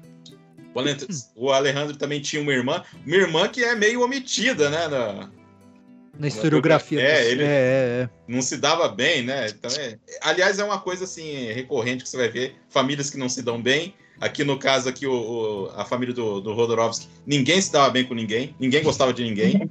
O 1.35 1.50
Alejandro 1.50 1.97
também 1.97 2.20
tinha 2.20 2.40
uma 2.40 2.52
irmã, 2.52 2.85
uma 3.04 3.16
irmã 3.16 3.49
que 3.49 3.64
é 3.64 3.75
meio 3.75 4.02
omitida, 4.02 4.70
né? 4.70 4.87
Na, 4.87 5.30
na 6.18 6.28
historiografia. 6.28 7.00
É, 7.00 7.30
ele 7.30 7.42
é, 7.42 7.47
é, 7.47 8.02
é. 8.02 8.11
não 8.28 8.42
se 8.42 8.56
dava 8.56 8.88
bem, 8.88 9.23
né? 9.23 9.49
Então, 9.49 9.70
é... 9.78 9.99
Aliás, 10.20 10.58
é 10.58 10.64
uma 10.64 10.80
coisa 10.80 11.04
assim 11.04 11.50
recorrente 11.52 12.04
que 12.04 12.11
você 12.11 12.16
vai 12.16 12.28
ver, 12.28 12.56
famílias 12.68 13.11
que 13.11 13.16
não 13.16 13.28
se 13.28 13.42
dão 13.42 13.61
bem. 13.61 13.94
Aqui 14.21 14.43
no 14.43 14.59
caso 14.59 14.89
aqui 14.89 15.07
o, 15.07 15.13
o 15.13 15.71
a 15.77 15.85
família 15.85 16.15
do, 16.15 16.41
do 16.41 16.53
Rodorovsky, 16.53 17.09
ninguém 17.27 17.61
se 17.61 17.71
dava 17.71 17.91
bem 17.91 18.05
com 18.05 18.15
ninguém, 18.15 18.55
ninguém 18.59 18.83
gostava 18.83 19.13
de 19.13 19.23
ninguém, 19.23 19.59
né? 19.59 19.69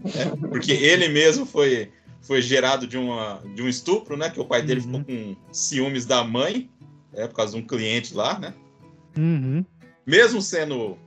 porque 0.49 0.71
ele 0.71 1.09
mesmo 1.09 1.45
foi 1.45 1.91
foi 2.21 2.41
gerado 2.41 2.85
de, 2.85 2.97
uma, 2.97 3.41
de 3.55 3.61
um 3.61 3.69
estupro, 3.69 4.17
né? 4.17 4.29
Que 4.29 4.39
o 4.39 4.45
pai 4.45 4.61
dele 4.61 4.81
uhum. 4.81 4.85
ficou 4.85 5.03
com 5.05 5.35
ciúmes 5.51 6.05
da 6.05 6.25
mãe, 6.25 6.69
né, 7.13 7.25
por 7.25 7.35
causa 7.35 7.53
de 7.53 7.63
um 7.63 7.65
cliente 7.65 8.13
lá, 8.13 8.37
né? 8.37 8.53
Uhum. 9.17 9.65
Mesmo 10.05 10.41
sendo 10.41 10.97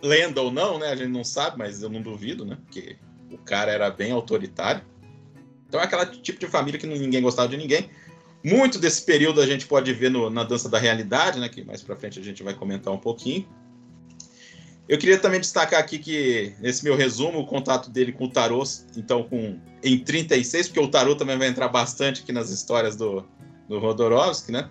lenda 0.00 0.40
ou 0.40 0.52
não, 0.52 0.78
né? 0.78 0.88
A 0.88 0.96
gente 0.96 1.10
não 1.10 1.24
sabe, 1.24 1.58
mas 1.58 1.82
eu 1.82 1.88
não 1.88 2.00
duvido, 2.00 2.44
né? 2.44 2.56
Porque 2.64 2.96
o 3.32 3.38
cara 3.38 3.72
era 3.72 3.90
bem 3.90 4.12
autoritário. 4.12 4.82
Então 5.68 5.80
é 5.80 5.84
aquele 5.84 6.06
tipo 6.22 6.38
de 6.38 6.46
família 6.46 6.78
que 6.78 6.86
ninguém 6.86 7.20
gostava 7.20 7.48
de 7.48 7.56
ninguém. 7.56 7.90
Muito 8.48 8.78
desse 8.78 9.02
período 9.02 9.42
a 9.42 9.46
gente 9.46 9.66
pode 9.66 9.92
ver 9.92 10.10
no, 10.10 10.30
na 10.30 10.42
dança 10.42 10.70
da 10.70 10.78
realidade, 10.78 11.38
né? 11.38 11.50
Que 11.50 11.62
mais 11.62 11.82
para 11.82 11.94
frente 11.96 12.18
a 12.18 12.22
gente 12.22 12.42
vai 12.42 12.54
comentar 12.54 12.92
um 12.92 12.98
pouquinho. 12.98 13.46
Eu 14.88 14.96
queria 14.96 15.18
também 15.18 15.38
destacar 15.38 15.78
aqui 15.78 15.98
que, 15.98 16.54
nesse 16.58 16.82
meu 16.82 16.96
resumo, 16.96 17.40
o 17.40 17.46
contato 17.46 17.90
dele 17.90 18.10
com 18.10 18.24
o 18.24 18.30
Tarô, 18.30 18.62
então, 18.96 19.22
com, 19.22 19.60
em 19.84 19.98
36, 19.98 20.68
porque 20.68 20.80
o 20.80 20.88
Tarô 20.88 21.14
também 21.14 21.36
vai 21.36 21.46
entrar 21.46 21.68
bastante 21.68 22.22
aqui 22.22 22.32
nas 22.32 22.48
histórias 22.48 22.96
do, 22.96 23.22
do 23.68 23.78
né? 24.48 24.70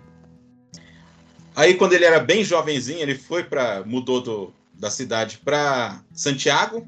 Aí, 1.54 1.74
quando 1.74 1.92
ele 1.92 2.04
era 2.04 2.18
bem 2.18 2.42
jovenzinho, 2.42 2.98
ele 2.98 3.14
foi 3.14 3.44
para 3.44 3.84
mudou 3.86 4.20
do, 4.20 4.52
da 4.74 4.90
cidade 4.90 5.38
para 5.38 6.02
Santiago? 6.12 6.84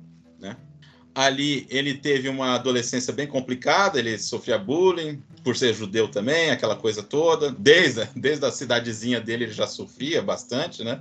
Ali 1.15 1.67
ele 1.69 1.95
teve 1.95 2.29
uma 2.29 2.55
adolescência 2.55 3.13
bem 3.13 3.27
complicada, 3.27 3.99
ele 3.99 4.17
sofria 4.19 4.57
bullying 4.57 5.23
por 5.43 5.57
ser 5.57 5.75
judeu 5.75 6.09
também, 6.09 6.51
aquela 6.51 6.77
coisa 6.77 7.03
toda. 7.03 7.51
Desde, 7.51 8.05
desde 8.15 8.45
a 8.47 8.53
cidadezinha 8.53 9.21
dele 9.21 9.45
ele 9.45 9.53
já 9.53 9.67
sofria 9.67 10.23
bastante, 10.23 10.85
né? 10.85 11.01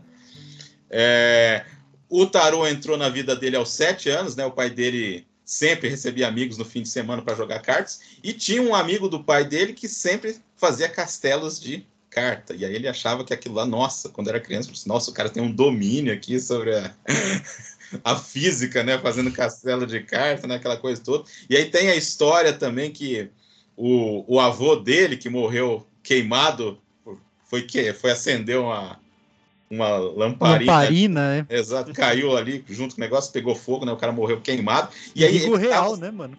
É, 0.89 1.65
o 2.09 2.25
Tarô 2.25 2.67
entrou 2.67 2.97
na 2.97 3.07
vida 3.09 3.35
dele 3.35 3.55
aos 3.55 3.71
sete 3.71 4.09
anos, 4.09 4.35
né? 4.35 4.45
O 4.45 4.51
pai 4.51 4.69
dele 4.69 5.27
sempre 5.45 5.89
recebia 5.89 6.27
amigos 6.27 6.57
no 6.57 6.65
fim 6.65 6.81
de 6.81 6.89
semana 6.89 7.21
para 7.21 7.35
jogar 7.35 7.59
cartas 7.59 8.01
e 8.23 8.33
tinha 8.33 8.61
um 8.61 8.75
amigo 8.75 9.09
do 9.09 9.23
pai 9.23 9.43
dele 9.43 9.73
que 9.73 9.87
sempre 9.87 10.37
fazia 10.55 10.87
castelos 10.87 11.59
de 11.59 11.85
carta. 12.09 12.55
E 12.55 12.65
aí 12.65 12.73
ele 12.73 12.87
achava 12.87 13.23
que 13.23 13.33
aquilo 13.33 13.55
lá, 13.55 13.65
nossa, 13.65 14.09
quando 14.09 14.29
era 14.29 14.39
criança, 14.39 14.71
disse, 14.71 14.87
nossa, 14.87 15.09
o 15.09 15.13
cara 15.13 15.29
tem 15.29 15.41
um 15.41 15.51
domínio 15.51 16.13
aqui 16.13 16.39
sobre 16.39 16.75
a, 16.75 16.93
a 18.03 18.15
física, 18.15 18.83
né? 18.83 18.97
Fazendo 18.97 19.31
castelo 19.31 19.85
de 19.85 20.01
carta, 20.01 20.47
né? 20.47 20.55
Aquela 20.55 20.77
coisa 20.77 21.01
toda. 21.01 21.23
E 21.49 21.55
aí 21.55 21.65
tem 21.65 21.89
a 21.89 21.95
história 21.95 22.53
também 22.53 22.91
que 22.91 23.29
o, 23.75 24.35
o 24.35 24.39
avô 24.39 24.75
dele, 24.75 25.17
que 25.17 25.29
morreu 25.29 25.85
queimado, 26.03 26.79
foi 27.45 27.63
que 27.63 27.93
foi 27.93 28.11
acender 28.11 28.59
uma 28.59 28.99
uma 29.69 29.97
lamparina. 29.97 30.71
Lamparina, 30.71 31.29
né? 31.29 31.45
Exato, 31.49 31.93
caiu 31.93 32.35
ali 32.35 32.63
junto 32.67 32.95
com 32.95 33.01
o 33.01 33.03
negócio, 33.03 33.31
pegou 33.31 33.55
fogo, 33.55 33.85
né? 33.85 33.91
O 33.91 33.97
cara 33.97 34.11
morreu 34.11 34.41
queimado. 34.41 34.89
E 35.15 35.19
perigo 35.19 35.55
aí, 35.55 35.61
real, 35.61 35.91
tava... 35.91 35.97
né, 35.97 36.11
mano? 36.11 36.37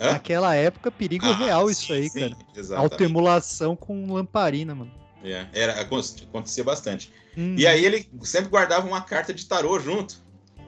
Hã? 0.00 0.12
Naquela 0.12 0.54
época, 0.56 0.90
perigo 0.90 1.26
ah, 1.26 1.36
real 1.36 1.66
sim, 1.68 1.72
isso 1.72 1.92
aí, 1.92 2.10
sim, 2.10 2.20
cara. 2.20 2.36
Exatamente. 2.56 2.92
Autoemulação 2.92 3.76
com 3.76 4.12
lamparina, 4.12 4.74
mano. 4.74 4.90
É, 5.22 5.46
era, 5.52 5.80
acontecia 5.80 6.64
bastante. 6.64 7.12
Hum. 7.36 7.54
E 7.56 7.66
aí 7.66 7.84
ele 7.84 8.08
sempre 8.22 8.50
guardava 8.50 8.86
uma 8.86 9.00
carta 9.00 9.32
de 9.32 9.46
tarô 9.46 9.78
junto. 9.78 10.20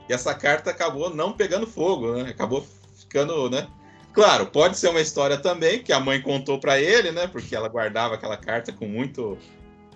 E 0.09 0.13
essa 0.13 0.35
carta 0.35 0.71
acabou 0.71 1.15
não 1.15 1.33
pegando 1.33 1.67
fogo, 1.67 2.13
né? 2.15 2.31
Acabou 2.31 2.67
ficando, 2.97 3.49
né? 3.49 3.67
Claro, 4.13 4.47
pode 4.47 4.79
ser 4.79 4.89
uma 4.89 5.01
história 5.01 5.37
também 5.37 5.83
que 5.83 5.93
a 5.93 5.99
mãe 5.99 6.21
contou 6.21 6.59
para 6.59 6.81
ele, 6.81 7.11
né? 7.11 7.27
Porque 7.27 7.55
ela 7.57 7.69
guardava 7.69 8.15
aquela 8.15 8.37
carta 8.37 8.73
com 8.73 8.87
muito 8.87 9.39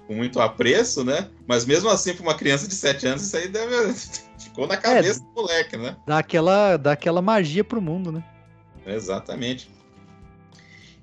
com 0.08 0.14
muito 0.14 0.40
apreço, 0.40 1.04
né? 1.04 1.28
Mas 1.46 1.66
mesmo 1.66 1.90
assim, 1.90 2.14
para 2.14 2.22
uma 2.22 2.34
criança 2.34 2.66
de 2.66 2.74
7 2.74 3.06
anos, 3.06 3.22
isso 3.24 3.36
aí 3.36 3.46
deve... 3.46 3.92
ficou 4.40 4.66
na 4.66 4.78
cabeça 4.78 5.20
é, 5.20 5.22
do 5.22 5.30
moleque, 5.34 5.76
né? 5.76 5.96
Dá 6.06 6.18
aquela, 6.18 6.78
dá 6.78 6.92
aquela 6.92 7.20
magia 7.20 7.62
pro 7.62 7.80
mundo, 7.80 8.10
né? 8.10 8.24
Exatamente. 8.86 9.70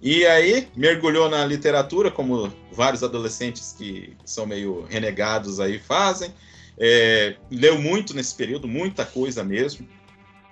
E 0.02 0.26
aí, 0.26 0.68
mergulhou 0.76 1.30
na 1.30 1.46
literatura, 1.46 2.10
como 2.10 2.52
vários 2.72 3.04
adolescentes 3.04 3.74
que 3.78 4.18
são 4.26 4.46
meio 4.46 4.86
renegados 4.90 5.60
aí 5.60 5.80
fazem. 5.80 6.34
É, 6.78 7.38
leu 7.50 7.80
muito 7.80 8.14
nesse 8.14 8.36
período, 8.36 8.68
muita 8.68 9.06
coisa 9.06 9.44
mesmo. 9.44 9.88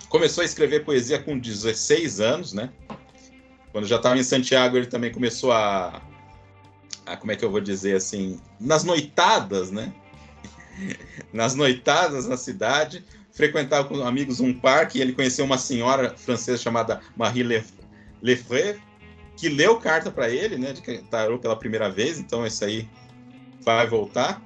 Começou 0.09 0.41
a 0.41 0.45
escrever 0.45 0.85
poesia 0.85 1.19
com 1.19 1.37
16 1.37 2.19
anos, 2.21 2.53
né? 2.53 2.69
Quando 3.71 3.87
já 3.87 3.95
estava 3.95 4.17
em 4.17 4.23
Santiago, 4.23 4.77
ele 4.77 4.85
também 4.85 5.11
começou 5.11 5.51
a 5.51 6.01
a, 7.05 7.17
como 7.17 7.31
é 7.31 7.35
que 7.35 7.43
eu 7.43 7.51
vou 7.51 7.61
dizer 7.61 7.95
assim, 7.95 8.39
nas 8.59 8.83
noitadas, 8.83 9.71
né? 9.71 9.93
nas 11.31 11.55
noitadas 11.55 12.27
na 12.27 12.37
cidade, 12.37 13.03
frequentava 13.31 13.87
com 13.87 14.01
amigos 14.03 14.39
um 14.39 14.53
parque 14.53 14.97
e 14.97 15.01
ele 15.01 15.13
conheceu 15.13 15.45
uma 15.45 15.57
senhora 15.57 16.15
francesa 16.15 16.61
chamada 16.61 17.01
Marie 17.15 17.43
Lefebvre, 18.21 18.81
que 19.35 19.49
leu 19.49 19.77
carta 19.79 20.11
para 20.11 20.29
ele, 20.29 20.57
né, 20.57 20.73
de 20.73 20.81
tarô 21.09 21.39
pela 21.39 21.55
primeira 21.55 21.89
vez, 21.89 22.19
então 22.19 22.45
isso 22.45 22.63
aí 22.63 22.87
vai 23.61 23.87
voltar. 23.87 24.41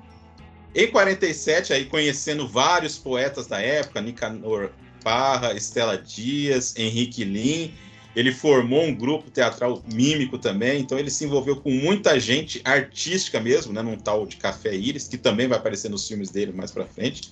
Em 0.77 0.85
47, 0.91 1.73
aí 1.73 1.85
conhecendo 1.85 2.47
vários 2.47 2.99
poetas 2.99 3.47
da 3.47 3.59
época, 3.59 3.99
Nicanor 3.99 4.69
Parra, 5.03 5.55
Estela 5.55 5.97
Dias, 5.97 6.75
Henrique 6.77 7.23
Lin, 7.23 7.73
ele 8.15 8.31
formou 8.31 8.83
um 8.83 8.93
grupo 8.93 9.31
teatral 9.31 9.81
mímico 9.91 10.37
também, 10.37 10.79
então 10.79 10.99
ele 10.99 11.09
se 11.09 11.25
envolveu 11.25 11.55
com 11.55 11.71
muita 11.71 12.19
gente 12.19 12.61
artística 12.63 13.39
mesmo, 13.39 13.73
né, 13.73 13.81
num 13.81 13.97
tal 13.97 14.27
de 14.27 14.37
Café 14.37 14.75
Íris, 14.75 15.07
que 15.07 15.17
também 15.17 15.47
vai 15.47 15.57
aparecer 15.57 15.89
nos 15.89 16.07
filmes 16.07 16.29
dele 16.29 16.51
mais 16.51 16.69
para 16.69 16.85
frente. 16.85 17.31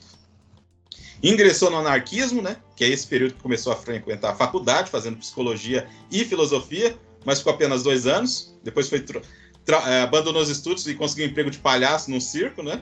Ingressou 1.22 1.70
no 1.70 1.78
anarquismo, 1.78 2.42
né, 2.42 2.58
que 2.76 2.84
é 2.84 2.90
esse 2.90 3.06
período 3.06 3.36
que 3.36 3.44
começou 3.44 3.72
a 3.72 3.76
frequentar 3.76 4.32
a 4.32 4.36
faculdade, 4.36 4.90
fazendo 4.90 5.18
psicologia 5.18 5.88
e 6.12 6.26
filosofia, 6.26 6.98
mas 7.24 7.38
ficou 7.38 7.54
apenas 7.54 7.84
dois 7.84 8.08
anos. 8.08 8.58
Depois 8.64 8.90
foi 8.90 9.06
é, 9.86 10.02
abandonou 10.02 10.42
os 10.42 10.50
estudos 10.50 10.88
e 10.88 10.96
conseguiu 10.96 11.28
um 11.28 11.30
emprego 11.30 11.52
de 11.52 11.60
palhaço 11.60 12.10
num 12.10 12.20
circo, 12.20 12.64
né? 12.64 12.82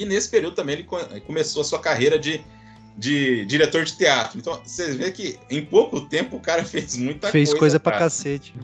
E 0.00 0.04
nesse 0.04 0.28
período 0.28 0.54
também 0.54 0.76
ele 0.76 0.88
começou 1.26 1.62
a 1.62 1.64
sua 1.64 1.78
carreira 1.78 2.18
de 2.18 2.42
de 2.98 3.44
diretor 3.46 3.84
de 3.84 3.96
teatro. 3.96 4.36
Então, 4.38 4.60
vocês 4.64 4.96
vê 4.96 5.12
que 5.12 5.38
em 5.48 5.64
pouco 5.64 6.00
tempo 6.00 6.36
o 6.36 6.40
cara 6.40 6.64
fez 6.66 6.96
muita 6.96 7.30
fez 7.30 7.50
coisa. 7.50 7.50
Fez 7.50 7.58
coisa 7.58 7.80
pra 7.80 7.98
cacete. 7.98 8.54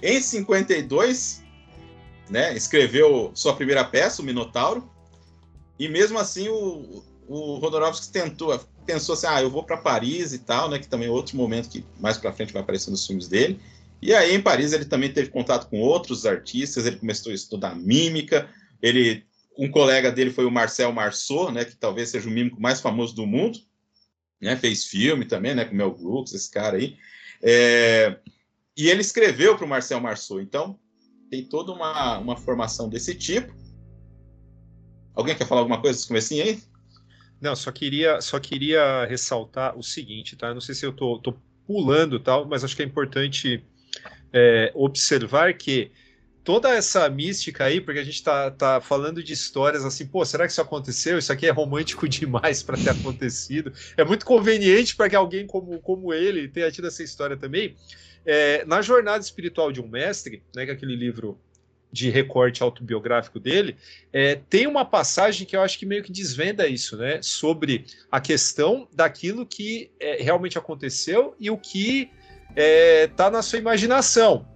Em 0.00 0.20
52, 0.20 1.42
né, 2.30 2.56
escreveu 2.56 3.32
sua 3.34 3.56
primeira 3.56 3.84
peça, 3.84 4.22
o 4.22 4.24
Minotauro, 4.24 4.88
e 5.76 5.88
mesmo 5.88 6.16
assim 6.16 6.48
o, 6.48 7.02
o 7.26 7.56
Rodorovsky 7.56 8.12
tentou, 8.12 8.56
pensou 8.86 9.14
assim, 9.14 9.26
ah, 9.28 9.42
eu 9.42 9.50
vou 9.50 9.64
para 9.64 9.76
Paris 9.76 10.32
e 10.32 10.38
tal, 10.38 10.70
né, 10.70 10.78
que 10.78 10.86
também 10.86 11.08
é 11.08 11.10
outro 11.10 11.36
momento 11.36 11.68
que 11.68 11.84
mais 11.98 12.16
para 12.16 12.32
frente 12.32 12.52
vai 12.52 12.62
aparecer 12.62 12.92
nos 12.92 13.04
filmes 13.04 13.26
dele. 13.26 13.58
E 14.00 14.14
aí 14.14 14.32
em 14.32 14.40
Paris 14.40 14.72
ele 14.72 14.84
também 14.84 15.12
teve 15.12 15.30
contato 15.30 15.68
com 15.68 15.80
outros 15.80 16.24
artistas, 16.24 16.86
ele 16.86 16.96
começou 16.96 17.32
a 17.32 17.34
estudar 17.34 17.74
mímica, 17.74 18.48
ele 18.80 19.26
um 19.58 19.68
colega 19.68 20.12
dele 20.12 20.30
foi 20.30 20.44
o 20.44 20.50
Marcel 20.50 20.92
Marceau, 20.92 21.50
né, 21.50 21.64
que 21.64 21.74
talvez 21.74 22.10
seja 22.10 22.28
o 22.28 22.32
mímico 22.32 22.60
mais 22.60 22.80
famoso 22.80 23.14
do 23.14 23.26
mundo, 23.26 23.58
né, 24.40 24.56
fez 24.56 24.84
filme 24.84 25.24
também, 25.24 25.52
né, 25.52 25.64
com 25.64 25.74
Mel 25.74 25.92
Brooks, 25.92 26.32
esse 26.32 26.48
cara 26.48 26.76
aí. 26.76 26.96
É, 27.42 28.16
e 28.76 28.88
ele 28.88 29.00
escreveu 29.00 29.56
para 29.56 29.66
o 29.66 29.68
Marcel 29.68 30.00
Marceau, 30.00 30.40
então 30.40 30.78
tem 31.28 31.44
toda 31.44 31.72
uma, 31.72 32.18
uma 32.18 32.36
formação 32.36 32.88
desse 32.88 33.14
tipo. 33.16 33.52
Alguém 35.12 35.34
quer 35.34 35.46
falar 35.46 35.62
alguma 35.62 35.80
coisa 35.80 35.98
desse 35.98 36.06
comecinho 36.06 36.44
aí? 36.44 36.62
Não, 37.40 37.56
só 37.56 37.72
queria, 37.72 38.20
só 38.20 38.38
queria 38.38 39.04
ressaltar 39.06 39.76
o 39.76 39.82
seguinte, 39.82 40.36
tá? 40.36 40.54
não 40.54 40.60
sei 40.60 40.74
se 40.76 40.86
eu 40.86 40.92
tô, 40.92 41.18
tô 41.18 41.34
pulando 41.66 42.20
tal, 42.20 42.46
mas 42.46 42.62
acho 42.62 42.76
que 42.76 42.82
é 42.82 42.86
importante 42.86 43.64
é, 44.32 44.70
observar 44.74 45.52
que 45.54 45.90
toda 46.48 46.70
essa 46.70 47.06
mística 47.10 47.64
aí, 47.64 47.78
porque 47.78 48.00
a 48.00 48.04
gente 48.04 48.22
tá, 48.22 48.50
tá 48.50 48.80
falando 48.80 49.22
de 49.22 49.34
histórias 49.34 49.84
assim, 49.84 50.06
pô, 50.06 50.24
será 50.24 50.46
que 50.46 50.52
isso 50.52 50.62
aconteceu? 50.62 51.18
Isso 51.18 51.30
aqui 51.30 51.46
é 51.46 51.50
romântico 51.50 52.08
demais 52.08 52.62
para 52.62 52.78
ter 52.78 52.88
acontecido. 52.88 53.70
É 53.98 54.02
muito 54.02 54.24
conveniente 54.24 54.96
para 54.96 55.10
que 55.10 55.14
alguém 55.14 55.46
como, 55.46 55.78
como 55.80 56.10
ele 56.10 56.48
tenha 56.48 56.72
tido 56.72 56.88
essa 56.88 57.02
história 57.02 57.36
também. 57.36 57.76
É, 58.24 58.64
na 58.64 58.80
Jornada 58.80 59.22
Espiritual 59.22 59.70
de 59.70 59.82
um 59.82 59.86
Mestre, 59.86 60.42
né, 60.56 60.64
que 60.64 60.70
é 60.70 60.74
aquele 60.74 60.96
livro 60.96 61.38
de 61.92 62.08
recorte 62.08 62.62
autobiográfico 62.62 63.38
dele, 63.38 63.76
é, 64.10 64.40
tem 64.48 64.66
uma 64.66 64.86
passagem 64.86 65.46
que 65.46 65.54
eu 65.54 65.60
acho 65.60 65.78
que 65.78 65.84
meio 65.84 66.02
que 66.02 66.10
desvenda 66.10 66.66
isso, 66.66 66.96
né? 66.96 67.20
Sobre 67.20 67.84
a 68.10 68.22
questão 68.22 68.88
daquilo 68.90 69.44
que 69.44 69.90
é, 70.00 70.22
realmente 70.22 70.56
aconteceu 70.56 71.36
e 71.38 71.50
o 71.50 71.58
que 71.58 72.10
está 72.56 73.26
é, 73.26 73.30
na 73.30 73.42
sua 73.42 73.58
imaginação. 73.58 74.48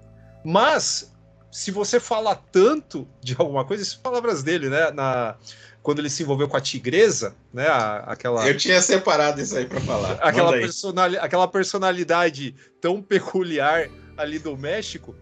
Mas 0.43 1.12
se 1.53 1.71
você 1.71 2.01
fala 2.01 2.35
tanto 2.35 3.07
de 3.21 3.37
alguma 3.39 3.65
coisa, 3.65 3.83
isso 3.83 3.93
são 3.93 4.03
palavras 4.03 4.43
dele, 4.43 4.71
né? 4.71 4.91
Na, 4.91 5.37
quando 5.83 5.99
ele 5.99 6.09
se 6.09 6.23
envolveu 6.23 6.49
com 6.49 6.57
a 6.57 6.61
tigresa, 6.61 7.37
né? 7.53 7.67
A, 7.69 7.99
aquela, 7.99 8.49
Eu 8.49 8.57
tinha 8.57 8.81
separado 8.81 9.39
isso 9.41 9.57
aí 9.57 9.67
pra 9.67 9.81
falar. 9.81 10.13
aquela, 10.23 10.51
personali, 10.53 11.19
aquela 11.19 11.47
personalidade 11.47 12.55
tão 12.81 13.03
peculiar 13.03 13.87
ali 14.17 14.39
do 14.39 14.57
México, 14.57 15.15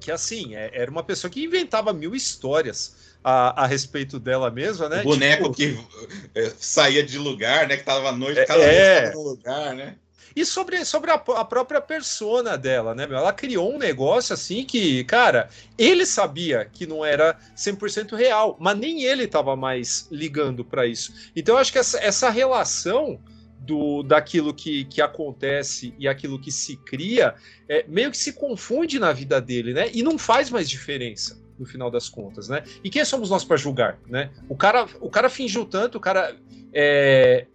que 0.00 0.12
assim, 0.12 0.54
é- 0.54 0.70
era 0.72 0.90
uma 0.90 1.02
pessoa 1.02 1.28
que 1.30 1.42
inventava 1.42 1.92
mil 1.92 2.14
histórias 2.14 3.18
a, 3.24 3.64
a 3.64 3.66
respeito 3.66 4.20
dela 4.20 4.50
mesma, 4.52 4.88
né? 4.88 5.00
O 5.00 5.04
boneco 5.04 5.50
Tipo, 5.50 5.82
que 5.88 6.30
eh, 6.36 6.52
saía 6.60 7.02
de 7.02 7.18
lugar, 7.18 7.66
né? 7.66 7.76
Que 7.76 7.82
tava 7.82 8.10
à 8.10 8.12
noite, 8.12 8.38
É, 8.38 8.44
cada 8.46 8.62
é. 8.62 9.00
vez 9.00 9.10
tava 9.10 9.22
no 9.24 9.28
lugar, 9.28 9.74
né? 9.74 9.96
E 10.38 10.46
sobre, 10.46 10.84
sobre 10.84 11.10
a, 11.10 11.14
a 11.14 11.44
própria 11.44 11.80
persona 11.80 12.56
dela, 12.56 12.94
né? 12.94 13.08
meu? 13.08 13.18
Ela 13.18 13.32
criou 13.32 13.74
um 13.74 13.76
negócio 13.76 14.32
assim 14.32 14.64
que, 14.64 15.02
cara, 15.02 15.48
ele 15.76 16.06
sabia 16.06 16.64
que 16.64 16.86
não 16.86 17.04
era 17.04 17.36
100% 17.56 18.14
real, 18.14 18.56
mas 18.60 18.78
nem 18.78 19.02
ele 19.02 19.24
estava 19.24 19.56
mais 19.56 20.06
ligando 20.12 20.64
para 20.64 20.86
isso. 20.86 21.12
Então 21.34 21.56
eu 21.56 21.58
acho 21.58 21.72
que 21.72 21.78
essa, 21.80 21.98
essa 21.98 22.30
relação 22.30 23.20
do 23.58 24.04
daquilo 24.04 24.54
que, 24.54 24.84
que 24.84 25.02
acontece 25.02 25.92
e 25.98 26.06
aquilo 26.06 26.40
que 26.40 26.52
se 26.52 26.76
cria 26.76 27.34
é, 27.68 27.84
meio 27.88 28.12
que 28.12 28.16
se 28.16 28.32
confunde 28.32 29.00
na 29.00 29.12
vida 29.12 29.40
dele, 29.40 29.74
né? 29.74 29.90
E 29.92 30.04
não 30.04 30.16
faz 30.16 30.50
mais 30.50 30.70
diferença 30.70 31.36
no 31.58 31.66
final 31.66 31.90
das 31.90 32.08
contas, 32.08 32.48
né? 32.48 32.62
E 32.84 32.88
quem 32.88 33.04
somos 33.04 33.28
nós 33.28 33.42
para 33.42 33.56
julgar, 33.56 33.98
né? 34.06 34.30
O 34.48 34.54
cara, 34.54 34.86
o 35.00 35.10
cara 35.10 35.28
fingiu 35.28 35.64
tanto, 35.64 35.98
o 35.98 36.00
cara 36.00 36.36
é, 36.72 37.48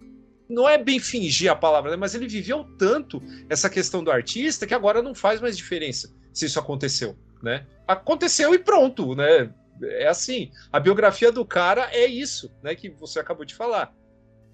não 0.54 0.70
é 0.70 0.78
bem 0.78 1.00
fingir 1.00 1.52
a 1.52 1.56
palavra, 1.56 1.92
né? 1.92 1.98
mas 1.98 2.14
ele 2.16 2.28
viveu 2.28 2.64
tanto 2.78 3.22
essa 3.50 3.70
questão 3.70 4.04
do 4.04 4.12
artista 4.12 4.66
que 4.68 4.74
agora 4.74 5.02
não 5.02 5.14
faz 5.16 5.42
mais 5.42 5.58
diferença 5.58 6.14
se 6.32 6.46
isso 6.46 6.60
aconteceu, 6.60 7.16
né? 7.42 7.66
Aconteceu 7.88 8.54
e 8.54 8.60
pronto, 8.60 9.16
né? 9.16 9.52
É 9.84 10.08
assim, 10.08 10.52
a 10.72 10.80
biografia 10.80 11.32
do 11.32 11.44
cara 11.46 11.90
é 11.92 12.06
isso, 12.06 12.52
né? 12.64 12.74
Que 12.76 12.90
você 12.90 13.20
acabou 13.20 13.44
de 13.46 13.54
falar. 13.54 13.94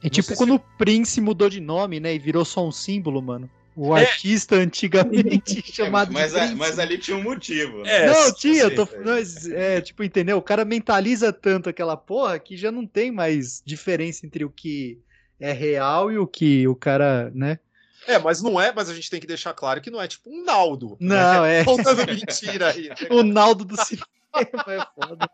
É 0.01 0.05
Não 0.05 0.09
tipo 0.09 0.35
quando 0.35 0.55
o 0.55 0.59
Prince 0.77 1.21
mudou 1.21 1.49
de 1.49 1.59
nome, 1.59 1.99
né? 1.99 2.15
E 2.15 2.19
virou 2.19 2.43
só 2.43 2.65
um 2.65 2.71
símbolo, 2.71 3.21
mano. 3.21 3.49
O 3.75 3.95
É. 3.95 4.01
artista 4.01 4.55
antigamente 4.55 5.59
É, 5.69 5.71
chamado 5.71 6.11
mas, 6.11 6.31
de 6.31 6.37
a- 6.37 6.41
Prince. 6.41 6.55
mas 6.55 6.79
ali 6.79 6.97
tinha 6.97 7.15
um 7.15 7.23
motivo. 7.23 7.83
né? 7.83 8.03
É, 8.03 8.07
não, 8.07 8.33
tinha, 8.33 8.63
eu 8.63 8.75
tô, 8.75 8.87
mas, 9.05 9.47
é, 9.47 9.79
tipo, 9.81 10.03
entendeu? 10.03 10.37
O 10.37 10.41
cara 10.41 10.65
mentaliza 10.65 11.31
tanto 11.31 11.69
aquela 11.69 11.95
porra 11.95 12.39
que 12.39 12.57
já 12.57 12.71
não 12.71 12.85
tem 12.85 13.11
mais 13.11 13.61
diferença 13.65 14.25
entre 14.25 14.43
o 14.43 14.49
que 14.49 14.99
é 15.39 15.51
real 15.51 16.11
e 16.11 16.17
o 16.17 16.27
que 16.27 16.67
o 16.67 16.75
cara, 16.75 17.31
né? 17.33 17.59
É, 18.07 18.17
mas 18.17 18.41
não 18.41 18.59
é, 18.59 18.73
mas 18.73 18.89
a 18.89 18.93
gente 18.93 19.09
tem 19.09 19.19
que 19.19 19.27
deixar 19.27 19.53
claro 19.53 19.81
que 19.81 19.91
não 19.91 20.01
é 20.01 20.07
tipo 20.07 20.29
um 20.29 20.43
Naldo. 20.43 20.97
Não, 20.99 21.43
né? 21.43 21.59
é. 21.61 21.63
Contando 21.65 22.05
mentira 22.05 22.69
aí. 22.69 22.89
né? 22.89 22.95
O 23.11 23.23
Naldo 23.23 23.63
do 23.65 23.75
cinema 23.83 24.05
é 24.33 24.85
foda. 24.95 25.29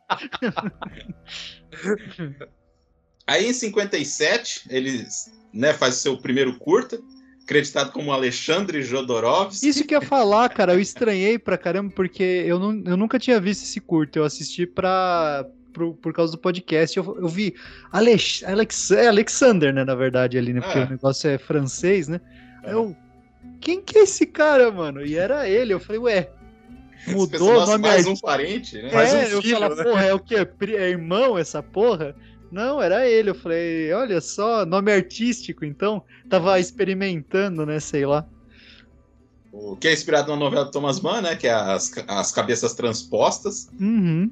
Aí 3.28 3.48
em 3.48 3.54
57, 3.54 4.68
ele 4.70 5.06
né, 5.52 5.74
faz 5.74 5.96
o 5.96 6.00
seu 6.00 6.18
primeiro 6.18 6.58
curta, 6.60 7.00
acreditado 7.44 7.92
como 7.92 8.12
Alexandre 8.12 8.84
Jodorowsky. 8.84 9.68
Isso 9.68 9.84
que 9.84 9.96
eu 9.96 10.02
ia 10.02 10.08
falar, 10.08 10.48
cara, 10.50 10.74
eu 10.74 10.80
estranhei 10.80 11.40
pra 11.40 11.58
caramba, 11.58 11.92
porque 11.96 12.24
eu, 12.24 12.60
não, 12.60 12.84
eu 12.86 12.96
nunca 12.96 13.18
tinha 13.18 13.40
visto 13.40 13.64
esse 13.64 13.82
curto, 13.82 14.18
eu 14.18 14.24
assisti 14.26 14.68
pra, 14.68 15.46
pro- 15.76 15.94
por 15.94 16.14
causa 16.14 16.32
do 16.32 16.38
podcast, 16.38 16.96
eu, 16.98 17.18
eu 17.20 17.28
vi 17.28 17.54
Alex, 17.92 18.44
Alex, 18.48 18.92
é 18.92 19.08
Alexander, 19.10 19.74
né, 19.74 19.84
na 19.84 19.94
verdade, 19.94 20.38
ali, 20.38 20.54
né, 20.54 20.62
porque 20.62 20.80
Ah. 20.80 20.86
o 20.86 20.90
negócio 20.90 21.30
é 21.30 21.38
francês, 21.38 22.08
né, 22.08 22.22
É. 22.64 22.72
eu, 22.74 22.96
quem 23.60 23.82
que 23.82 23.98
é 23.98 24.04
esse 24.04 24.26
cara, 24.26 24.72
mano? 24.72 25.06
E 25.06 25.16
era 25.18 25.48
ele, 25.50 25.74
eu 25.74 25.80
falei, 25.80 26.00
ué, 26.02 26.30
mudou 27.08 27.50
o 27.50 27.54
"Nossa, 27.54 27.72
nome 27.74 27.88
mais 27.88 28.08
um 28.08 28.16
parente, 28.16 28.82
né? 28.82 28.92
Mais 28.94 29.14
um 29.14 29.18
é, 29.18 29.34
eu 29.34 29.42
filho, 29.42 29.60
falei, 29.60 29.76
né? 29.78 29.84
porra, 29.84 30.04
é 30.06 30.14
o 30.14 30.20
quê? 30.20 30.46
Pri- 30.46 30.76
É 30.78 30.90
irmão 30.90 31.38
essa 31.38 31.62
porra? 31.62 32.16
Não, 32.52 32.82
era 32.82 33.08
ele. 33.08 33.30
Eu 33.32 33.36
falei, 33.36 33.92
olha 33.92 34.22
só, 34.22 34.66
nome 34.66 34.92
artístico, 34.92 35.66
então. 35.66 36.04
Tava 36.30 36.58
experimentando, 36.60 37.66
né? 37.66 37.80
Sei 37.80 38.06
lá. 38.06 38.26
O 39.52 39.76
que 39.76 39.88
é 39.88 39.94
inspirado 39.94 40.32
na 40.32 40.38
novela 40.38 40.66
do 40.66 40.72
Thomas 40.72 41.00
Mann, 41.00 41.22
né? 41.22 41.36
Que 41.36 41.48
é 41.48 41.54
as, 41.54 41.92
as 42.08 42.32
cabeças 42.32 42.74
transpostas. 42.74 43.70
Uhum. 43.80 44.30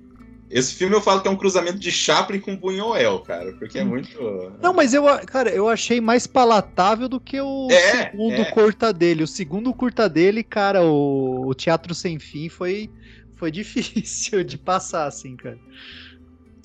Esse 0.50 0.76
filme 0.76 0.96
eu 0.96 1.02
falo 1.02 1.22
que 1.22 1.28
é 1.28 1.32
um 1.32 1.36
cruzamento 1.36 1.80
de 1.80 1.92
Chaplin 1.92 2.40
com 2.40 2.56
Buñuel, 2.56 3.20
cara, 3.22 3.54
porque 3.54 3.80
é 3.80 3.84
muito. 3.84 4.52
Não, 4.62 4.72
mas 4.74 4.94
eu, 4.94 5.04
cara, 5.26 5.50
eu 5.50 5.68
achei 5.68 6.00
mais 6.00 6.28
palatável 6.28 7.10
do 7.10 7.20
que 7.20 7.42
o 7.42 7.68
É, 7.72 8.12
segundo 8.12 8.42
é. 8.42 8.46
curta 8.52 8.94
dele. 8.94 9.24
O 9.24 9.28
segundo 9.28 9.74
curta 9.74 10.08
dele, 10.08 10.44
cara, 10.44 10.84
o, 10.84 11.48
o 11.48 11.54
Teatro 11.56 11.96
Sem 11.96 12.20
Fim 12.20 12.50
foi, 12.50 12.88
foi 13.36 13.50
difícil 13.52 14.44
de 14.44 14.58
passar, 14.58 15.08
assim, 15.08 15.36
cara. 15.36 15.58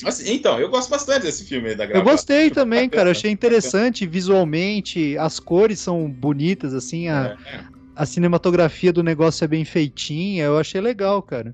Assim, 0.05 0.33
então, 0.35 0.61
eu 0.61 0.69
gosto 0.69 0.91
bastante 0.91 1.23
desse 1.23 1.45
filme 1.45 1.71
aí 1.71 1.75
da 1.75 1.85
Eu 1.85 1.89
gravação. 1.89 2.13
gostei 2.13 2.51
também, 2.51 2.89
cara. 2.89 3.11
Achei 3.11 3.31
interessante 3.33 4.07
visualmente. 4.07 5.17
As 5.19 5.41
cores 5.41 5.81
são 5.81 6.09
bonitas, 6.11 6.73
assim. 6.75 7.09
A, 7.09 7.37
É, 7.49 7.57
é. 7.57 7.65
a 7.97 8.07
cinematografia 8.07 8.93
do 8.93 9.03
negócio 9.03 9.45
é 9.45 9.49
bem 9.49 9.65
feitinha. 9.65 10.45
Eu 10.45 10.59
achei 10.59 10.81
legal, 10.81 11.21
cara. 11.23 11.53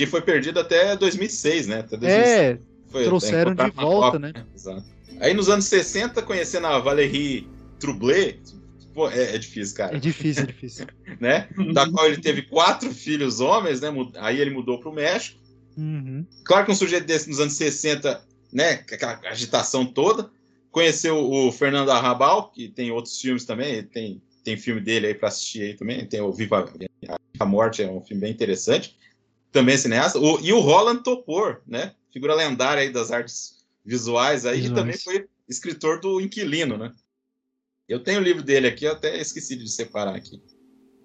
Que 0.00 0.06
foi 0.06 0.22
perdido 0.22 0.58
até 0.58 0.96
2006, 0.96 1.66
né? 1.66 1.80
Até 1.80 1.94
2006 1.98 2.26
É, 2.26 2.58
foi- 2.88 3.04
trouxeram 3.04 3.54
de 3.54 3.70
volta, 3.72 4.18
né? 4.18 4.32
Exato. 4.56 4.82
Aí 5.20 5.34
nos 5.34 5.50
anos 5.50 5.66
60, 5.66 6.22
conhecendo 6.22 6.68
a 6.68 6.78
Valérie 6.78 7.46
Troublé, 7.78 8.38
pô, 8.94 9.10
é, 9.10 9.34
é 9.34 9.36
difícil, 9.36 9.76
cara. 9.76 9.94
é 9.94 10.00
difícil, 10.00 10.44
é 10.44 10.46
difícil. 10.46 10.86
né? 11.20 11.48
Da 11.74 11.86
qual 11.90 12.06
ele 12.06 12.16
teve 12.16 12.40
quatro 12.40 12.90
filhos 12.94 13.40
homens, 13.40 13.82
né? 13.82 13.88
Aí 14.20 14.40
ele 14.40 14.48
mudou 14.48 14.80
para 14.80 14.88
o 14.88 14.94
México. 14.94 15.38
Uhum. 15.76 16.24
Claro 16.46 16.64
que 16.64 16.72
um 16.72 16.74
sujeito 16.74 17.04
desse 17.04 17.28
nos 17.28 17.38
anos 17.38 17.52
60, 17.52 18.22
né? 18.50 18.82
Aquela 18.90 19.20
agitação 19.28 19.84
toda. 19.84 20.30
Conheceu 20.70 21.18
o 21.30 21.52
Fernando 21.52 21.90
Arrabal, 21.90 22.50
que 22.50 22.70
tem 22.70 22.90
outros 22.90 23.20
filmes 23.20 23.44
também. 23.44 23.82
Tem, 23.82 24.22
tem 24.42 24.56
filme 24.56 24.80
dele 24.80 25.08
aí 25.08 25.14
para 25.14 25.28
assistir 25.28 25.60
aí 25.60 25.74
também. 25.74 26.06
Tem 26.06 26.22
o 26.22 26.32
Viva 26.32 26.66
a 27.38 27.44
Morte, 27.44 27.82
é 27.82 27.90
um 27.90 28.00
filme 28.00 28.22
bem 28.22 28.32
interessante. 28.32 28.98
Também 29.52 29.74
é 29.74 29.78
cineasta. 29.78 30.18
O- 30.18 30.40
e 30.40 30.52
o 30.52 30.60
Roland 30.60 31.02
Topor, 31.02 31.60
né? 31.66 31.94
Figura 32.12 32.34
lendária 32.34 32.82
aí 32.82 32.90
das 32.90 33.10
artes 33.10 33.64
visuais 33.84 34.46
aí. 34.46 34.60
Visuais. 34.62 34.80
também 34.80 34.96
foi 34.96 35.26
escritor 35.48 36.00
do 36.00 36.20
Inquilino, 36.20 36.76
né? 36.76 36.92
Eu 37.88 38.02
tenho 38.02 38.20
o 38.20 38.22
livro 38.22 38.42
dele 38.42 38.68
aqui, 38.68 38.84
eu 38.84 38.92
até 38.92 39.20
esqueci 39.20 39.56
de 39.56 39.68
separar 39.68 40.14
aqui. 40.14 40.40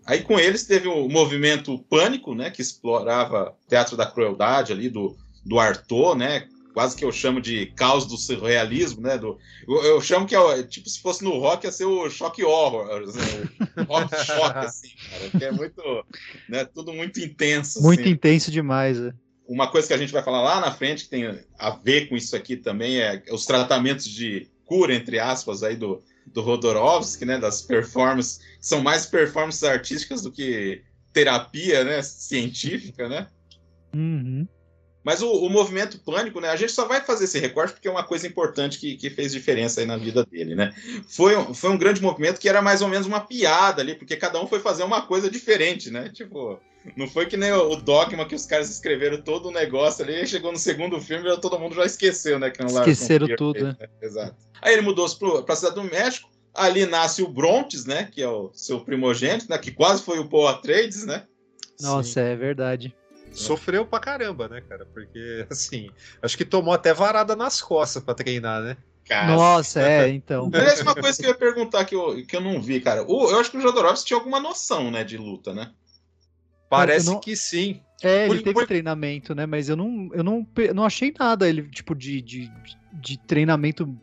Aí 0.06 0.22
com 0.22 0.40
eles 0.40 0.66
teve 0.66 0.88
o 0.88 1.10
movimento 1.10 1.80
Pânico, 1.90 2.36
né, 2.36 2.52
que 2.52 2.62
explorava 2.62 3.58
o 3.66 3.68
teatro 3.68 3.98
da 3.98 4.06
crueldade 4.06 4.72
ali 4.72 4.88
do, 4.88 5.18
do 5.44 5.60
Artaud, 5.60 6.16
né, 6.20 6.48
quase 6.76 6.94
que 6.94 7.06
eu 7.06 7.12
chamo 7.12 7.40
de 7.40 7.68
caos 7.68 8.06
do 8.06 8.18
surrealismo, 8.18 9.02
né, 9.02 9.18
do, 9.18 9.40
eu, 9.66 9.82
eu 9.86 10.02
chamo 10.02 10.28
que 10.28 10.36
é 10.36 10.40
o- 10.40 10.62
tipo 10.68 10.90
se 10.90 11.02
fosse 11.02 11.24
no 11.24 11.40
rock 11.40 11.66
ia 11.66 11.72
ser 11.72 11.86
o 11.86 12.10
choque 12.10 12.44
horror, 12.44 13.02
assim, 13.04 13.20
o 13.78 13.84
rock 13.84 14.14
choque 14.26 14.58
assim, 14.68 14.90
cara, 15.10 15.32
que 15.32 15.44
é 15.46 15.52
muito, 15.54 15.82
né, 16.50 16.66
tudo 16.66 16.92
muito 16.94 17.22
intenso. 17.22 17.82
Muito 17.82 18.02
assim. 18.02 18.10
intenso 18.10 18.52
demais. 18.52 19.00
é. 19.00 19.14
Uma 19.48 19.72
coisa 19.72 19.88
que 19.88 19.94
a 19.94 19.98
gente 19.98 20.12
vai 20.12 20.22
falar 20.22 20.42
lá 20.42 20.60
na 20.60 20.72
frente 20.72 21.06
que 21.06 21.10
tem 21.10 21.40
a 21.58 21.70
ver 21.70 22.10
com 22.10 22.18
isso 22.18 22.36
aqui 22.36 22.58
também 22.58 23.00
é 23.00 23.24
os 23.32 23.46
tratamentos 23.46 24.06
de 24.06 24.50
cura 24.66 24.94
entre 24.94 25.18
aspas 25.18 25.64
aí 25.64 25.78
do 25.78 26.04
do 26.28 26.42
Rodorovsky, 26.42 27.24
né, 27.24 27.38
das 27.38 27.62
performances, 27.62 28.40
que 28.40 28.66
são 28.68 28.82
mais 28.82 29.06
performances 29.06 29.64
artísticas 29.64 30.24
do 30.24 30.32
que 30.32 30.82
terapia, 31.14 31.84
né, 31.84 32.02
científica, 32.02 33.08
né? 33.08 33.28
Uhum. 33.96 34.46
Mas 35.06 35.22
o, 35.22 35.32
o 35.32 35.50
movimento 35.52 36.00
pânico, 36.00 36.42
né? 36.42 36.50
A 36.50 36.56
gente 36.56 36.72
só 36.72 36.86
vai 36.88 37.00
fazer 37.00 37.26
esse 37.26 37.38
recorte 37.40 37.74
porque 37.74 37.88
é 37.88 37.92
uma 37.92 38.04
coisa 38.04 38.26
importante 38.26 38.80
que, 38.80 38.98
que 38.98 39.12
fez 39.12 39.32
diferença 39.32 39.80
aí 39.80 39.86
na 39.86 39.96
vida 39.98 40.26
dele, 40.26 40.56
né? 40.56 40.74
Foi, 41.08 41.38
um- 41.38 41.54
foi 41.54 41.70
um 41.70 41.78
grande 41.78 42.02
movimento 42.02 42.40
que 42.40 42.50
era 42.50 42.60
mais 42.60 42.82
ou 42.82 42.88
menos 42.88 43.06
uma 43.06 43.22
piada 43.22 43.84
ali, 43.84 43.94
porque 43.94 44.18
cada 44.18 44.42
um 44.42 44.48
foi 44.48 44.60
fazer 44.60 44.84
uma 44.84 45.04
coisa 45.04 45.30
diferente, 45.30 45.92
né? 45.92 46.10
Tipo, 46.10 46.60
não 46.98 47.08
foi 47.08 47.28
que 47.28 47.38
nem 47.38 47.52
o, 47.52 47.70
o 47.74 47.76
dogma 47.76 48.26
que 48.26 48.34
os 48.34 48.48
caras 48.48 48.68
escreveram 48.70 49.22
todo 49.22 49.50
o 49.50 49.52
negócio 49.52 50.04
ali, 50.04 50.26
chegou 50.26 50.52
no 50.52 50.58
segundo 50.58 51.00
filme 51.00 51.30
e 51.30 51.40
todo 51.40 51.60
mundo 51.60 51.76
já 51.76 51.86
esqueceu, 51.86 52.40
né? 52.40 52.50
Que 52.50 52.64
não 52.64 52.70
Esqueceram 52.80 53.28
tudo, 53.38 53.60
fez, 53.60 53.64
né? 53.78 53.88
Exato. 54.02 54.36
Aí 54.60 54.74
ele 54.74 54.82
mudou-se 54.82 55.16
para 55.20 55.54
a 55.54 55.56
cidade 55.56 55.76
do 55.76 55.84
México. 55.84 56.30
Ali 56.52 56.86
nasce 56.86 57.22
o 57.22 57.28
Brontes, 57.28 57.86
né? 57.86 58.10
Que 58.12 58.24
é 58.24 58.30
o 58.30 58.50
seu 58.54 58.80
primogênito, 58.80 59.46
né? 59.50 59.58
Que 59.60 59.72
quase 59.72 60.02
foi 60.02 60.18
o 60.20 60.28
Paul 60.28 60.48
Atreides, 60.48 61.06
né? 61.06 61.24
Nossa, 61.82 62.22
é 62.22 62.36
verdade. 62.36 62.96
Sofreu 63.36 63.86
pra 63.86 64.00
caramba, 64.00 64.48
né, 64.48 64.62
cara? 64.62 64.86
Porque, 64.94 65.46
assim, 65.52 65.90
acho 66.22 66.38
que 66.38 66.46
tomou 66.46 66.74
até 66.74 66.94
varada 66.94 67.36
nas 67.36 67.62
costas 67.62 68.04
pra 68.04 68.14
treinar, 68.14 68.62
né? 68.62 68.78
Cara, 69.08 69.36
Nossa, 69.36 69.82
é, 69.82 70.10
então. 70.14 70.50
Aliás, 70.54 70.82
uma 70.82 70.96
coisa 70.96 71.18
que 71.20 71.26
eu 71.26 71.30
ia 71.30 71.38
perguntar 71.38 71.86
que 71.86 71.96
eu, 71.96 72.26
que 72.26 72.36
eu 72.36 72.42
não 72.42 72.62
vi, 72.62 72.80
cara. 72.80 73.04
O- 73.04 73.30
eu 73.30 73.40
acho 73.40 73.52
que 73.52 73.58
o 73.58 73.62
Jodorowsky 73.62 74.08
tinha 74.08 74.18
alguma 74.18 74.40
noção, 74.40 74.90
né, 74.90 75.04
de 75.04 75.18
luta, 75.18 75.54
né? 75.54 75.72
Parece 76.70 77.06
não- 77.08 77.20
que 77.20 77.36
sim. 77.36 77.82
É, 78.02 78.26
ele 78.26 78.36
Por- 78.36 78.44
teve 78.44 78.54
por- 78.54 78.68
treinamento, 78.68 79.34
né? 79.34 79.46
Mas 79.46 79.70
eu 79.70 79.76
não, 79.76 80.10
eu 80.14 80.24
não, 80.24 80.46
não 80.74 80.84
achei 80.84 81.14
nada, 81.18 81.48
ele, 81.48 81.70
tipo, 81.70 81.96
de, 81.96 82.22
de, 82.22 82.52
de 82.94 83.18
treinamento 83.18 83.96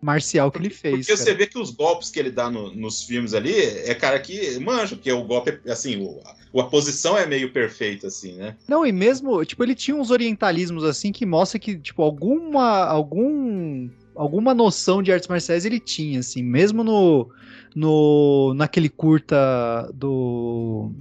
marcial 0.00 0.50
que 0.50 0.58
ele 0.58 0.70
fez. 0.70 1.06
Porque 1.06 1.16
você 1.16 1.24
cara. 1.26 1.38
vê 1.38 1.46
que 1.46 1.58
os 1.58 1.70
golpes 1.70 2.10
que 2.10 2.18
ele 2.18 2.30
dá 2.30 2.50
no- 2.50 2.74
nos 2.74 3.02
filmes 3.04 3.34
ali 3.34 3.54
é 3.54 3.94
cara 3.94 4.18
que 4.20 4.58
manja, 4.60 4.94
porque 4.96 5.10
o 5.10 5.24
golpe, 5.24 5.60
é- 5.64 5.72
assim, 5.72 5.96
o, 6.02 6.20
a 6.60 6.64
posição 6.64 7.16
é 7.16 7.26
meio 7.26 7.52
perfeita, 7.52 8.08
assim, 8.08 8.34
né? 8.34 8.56
Não, 8.68 8.84
e 8.84 8.92
mesmo, 8.92 9.44
tipo, 9.44 9.62
ele 9.62 9.74
tinha 9.74 9.96
uns 9.96 10.10
orientalismos 10.10 10.84
assim 10.84 11.10
que 11.10 11.24
mostra 11.24 11.58
que, 11.58 11.78
tipo, 11.78 12.02
alguma. 12.02 12.84
algum. 12.84 13.88
alguma 14.14 14.52
noção 14.52 15.02
de 15.02 15.12
artes 15.12 15.28
marciais 15.28 15.64
ele 15.64 15.80
tinha, 15.80 16.20
assim, 16.20 16.42
mesmo 16.42 16.84
no. 16.84 17.30
no 17.74 18.52
naquele 18.54 18.88
curta 18.88 19.90
do. 19.94 20.92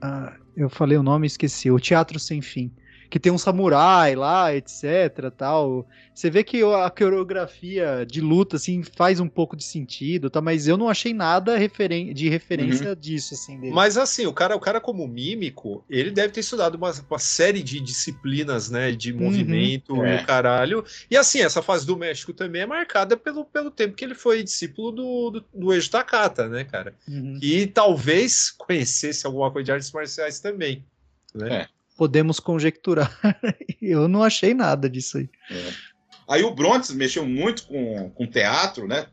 Ah, 0.00 0.36
eu 0.56 0.68
falei 0.68 0.98
o 0.98 1.02
nome 1.02 1.26
e 1.26 1.28
esqueci, 1.28 1.70
o 1.70 1.78
Teatro 1.78 2.18
Sem 2.18 2.40
Fim 2.40 2.72
que 3.08 3.18
tem 3.18 3.32
um 3.32 3.38
samurai 3.38 4.14
lá, 4.14 4.54
etc, 4.54 5.30
tal. 5.36 5.86
Você 6.14 6.28
vê 6.28 6.44
que 6.44 6.62
a 6.62 6.90
coreografia 6.90 8.04
de 8.04 8.20
luta, 8.20 8.56
assim, 8.56 8.82
faz 8.82 9.20
um 9.20 9.28
pouco 9.28 9.56
de 9.56 9.64
sentido, 9.64 10.28
tá? 10.28 10.40
Mas 10.40 10.68
eu 10.68 10.76
não 10.76 10.88
achei 10.88 11.14
nada 11.14 11.56
referen 11.56 12.12
de 12.12 12.28
referência 12.28 12.90
uhum. 12.90 12.94
disso, 12.94 13.34
assim, 13.34 13.58
dele. 13.58 13.72
Mas, 13.72 13.96
assim, 13.96 14.26
o 14.26 14.32
cara, 14.32 14.54
o 14.54 14.60
cara 14.60 14.80
como 14.80 15.06
mímico, 15.06 15.84
ele 15.88 16.10
deve 16.10 16.32
ter 16.32 16.40
estudado 16.40 16.74
uma, 16.74 16.92
uma 17.08 17.18
série 17.18 17.62
de 17.62 17.80
disciplinas, 17.80 18.68
né, 18.68 18.92
de 18.92 19.12
uhum. 19.12 19.20
movimento 19.20 19.94
uhum. 19.94 20.06
e 20.06 20.16
o 20.16 20.26
caralho. 20.26 20.84
E, 21.10 21.16
assim, 21.16 21.40
essa 21.40 21.62
fase 21.62 21.86
do 21.86 21.96
México 21.96 22.32
também 22.32 22.62
é 22.62 22.66
marcada 22.66 23.16
pelo, 23.16 23.44
pelo 23.44 23.70
tempo 23.70 23.94
que 23.94 24.04
ele 24.04 24.14
foi 24.14 24.42
discípulo 24.42 24.92
do, 24.92 25.30
do, 25.30 25.44
do 25.54 25.72
Eiji 25.72 25.88
Takata, 25.88 26.48
né, 26.48 26.64
cara? 26.64 26.94
Uhum. 27.08 27.38
E 27.40 27.66
talvez 27.66 28.50
conhecesse 28.50 29.26
alguma 29.26 29.50
coisa 29.50 29.64
de 29.64 29.72
artes 29.72 29.92
marciais 29.92 30.40
também, 30.40 30.84
né? 31.34 31.62
É 31.62 31.77
podemos 31.98 32.38
conjecturar. 32.38 33.12
eu 33.82 34.06
não 34.06 34.22
achei 34.22 34.54
nada 34.54 34.88
disso 34.88 35.18
aí. 35.18 35.28
É. 35.50 35.72
Aí 36.28 36.42
o 36.44 36.54
Brontes 36.54 36.92
mexeu 36.92 37.26
muito 37.26 37.66
com, 37.66 38.10
com 38.10 38.26
teatro, 38.26 38.86
né? 38.86 39.06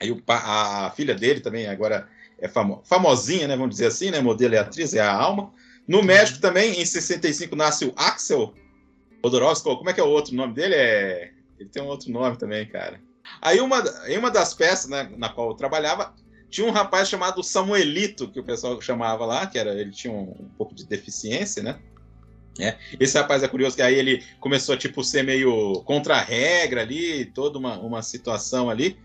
Aí 0.00 0.10
o, 0.10 0.22
a, 0.26 0.86
a, 0.86 0.90
filha 0.90 1.14
dele 1.14 1.40
também 1.40 1.66
agora 1.66 2.08
é 2.40 2.48
famo, 2.48 2.80
famosinha, 2.82 3.46
né? 3.46 3.54
Vamos 3.56 3.74
dizer 3.74 3.86
assim, 3.86 4.10
né? 4.10 4.20
Modelo 4.20 4.54
e 4.54 4.58
atriz, 4.58 4.94
é 4.94 5.00
a 5.00 5.12
Alma. 5.12 5.52
No 5.86 5.98
uhum. 5.98 6.04
México 6.04 6.40
também, 6.40 6.80
em 6.80 6.86
65, 6.86 7.54
nasce 7.54 7.84
o 7.84 7.92
Axel 7.94 8.54
Odorovsky. 9.22 9.68
Como 9.68 9.90
é 9.90 9.92
que 9.92 10.00
é 10.00 10.04
o 10.04 10.08
outro 10.08 10.34
nome 10.34 10.54
dele? 10.54 10.74
É... 10.74 11.30
Ele 11.58 11.68
tem 11.68 11.82
um 11.82 11.86
outro 11.86 12.10
nome 12.10 12.38
também, 12.38 12.66
cara. 12.66 13.00
Aí 13.42 13.60
uma, 13.60 13.82
em 14.08 14.16
uma 14.16 14.30
das 14.30 14.54
peças 14.54 14.88
né, 14.88 15.12
na 15.16 15.28
qual 15.28 15.50
eu 15.50 15.54
trabalhava, 15.54 16.14
tinha 16.48 16.66
um 16.66 16.70
rapaz 16.70 17.08
chamado 17.08 17.42
Samuelito, 17.42 18.30
que 18.30 18.40
o 18.40 18.44
pessoal 18.44 18.80
chamava 18.80 19.26
lá, 19.26 19.46
que 19.46 19.58
era 19.58 19.74
ele 19.74 19.90
tinha 19.90 20.12
um, 20.12 20.30
um 20.30 20.50
pouco 20.56 20.74
de 20.74 20.86
deficiência, 20.86 21.62
né? 21.62 21.78
É. 22.58 22.76
Esse 23.00 23.18
rapaz 23.18 23.42
é 23.42 23.48
curioso 23.48 23.74
que 23.76 23.82
aí 23.82 23.94
ele 23.94 24.22
começou 24.38 24.74
a 24.74 24.78
tipo, 24.78 25.02
ser 25.02 25.24
meio 25.24 25.82
contra 25.82 26.16
a 26.16 26.22
regra 26.22 26.82
ali, 26.82 27.24
toda 27.26 27.58
uma, 27.58 27.78
uma 27.78 28.02
situação 28.02 28.70
ali. 28.70 28.96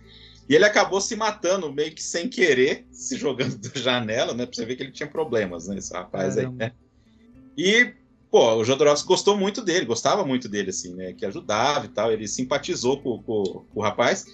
E 0.48 0.56
ele 0.56 0.66
acabou 0.66 1.00
se 1.00 1.16
matando 1.16 1.72
meio 1.72 1.94
que 1.94 2.02
sem 2.02 2.28
querer, 2.28 2.86
se 2.92 3.18
jogando 3.18 3.58
da 3.62 3.80
janela, 3.80 4.34
né? 4.34 4.46
Pra 4.46 4.56
você 4.56 4.66
ver 4.66 4.76
que 4.76 4.84
ele 4.84 4.92
tinha 4.92 5.10
problemas, 5.10 5.68
né? 5.68 5.78
Esse 5.78 5.94
rapaz 5.94 6.38
aí, 6.38 6.50
né? 6.50 6.72
E, 7.58 7.94
pô, 8.32 8.56
o 8.56 8.64
Jodorowsky 8.64 9.08
gostou 9.08 9.38
muito 9.38 9.62
dele, 9.62 9.86
gostava 9.86 10.26
muito 10.26 10.48
dele, 10.48 10.70
assim, 10.70 10.96
né? 10.96 11.14
Que 11.14 11.26
ajudava 11.26 11.86
e 11.86 11.90
tal. 11.90 12.12
Ele 12.12 12.28
simpatizou 12.28 13.02
com, 13.02 13.22
com, 13.22 13.44
com 13.44 13.80
o 13.80 13.84
rapaz. 13.84 14.26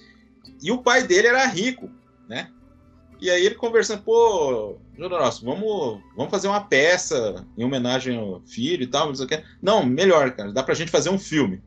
E 0.61 0.71
o 0.71 0.77
pai 0.77 1.03
dele 1.03 1.27
era 1.27 1.45
rico, 1.47 1.89
né? 2.29 2.49
E 3.19 3.29
aí 3.29 3.45
ele 3.45 3.55
conversando, 3.55 4.03
pô, 4.03 4.77
Jodorowsky, 4.97 5.45
vamos, 5.45 6.01
vamos 6.15 6.31
fazer 6.31 6.47
uma 6.47 6.61
peça 6.61 7.45
em 7.57 7.63
homenagem 7.63 8.17
ao 8.17 8.41
filho 8.41 8.83
e 8.83 8.87
tal, 8.87 9.07
não 9.07 9.15
sei 9.15 9.25
o 9.25 9.27
que. 9.27 9.43
Não, 9.61 9.85
melhor, 9.85 10.31
cara, 10.31 10.51
dá 10.51 10.63
pra 10.63 10.73
gente 10.73 10.91
fazer 10.91 11.09
um 11.09 11.19
filme. 11.19 11.61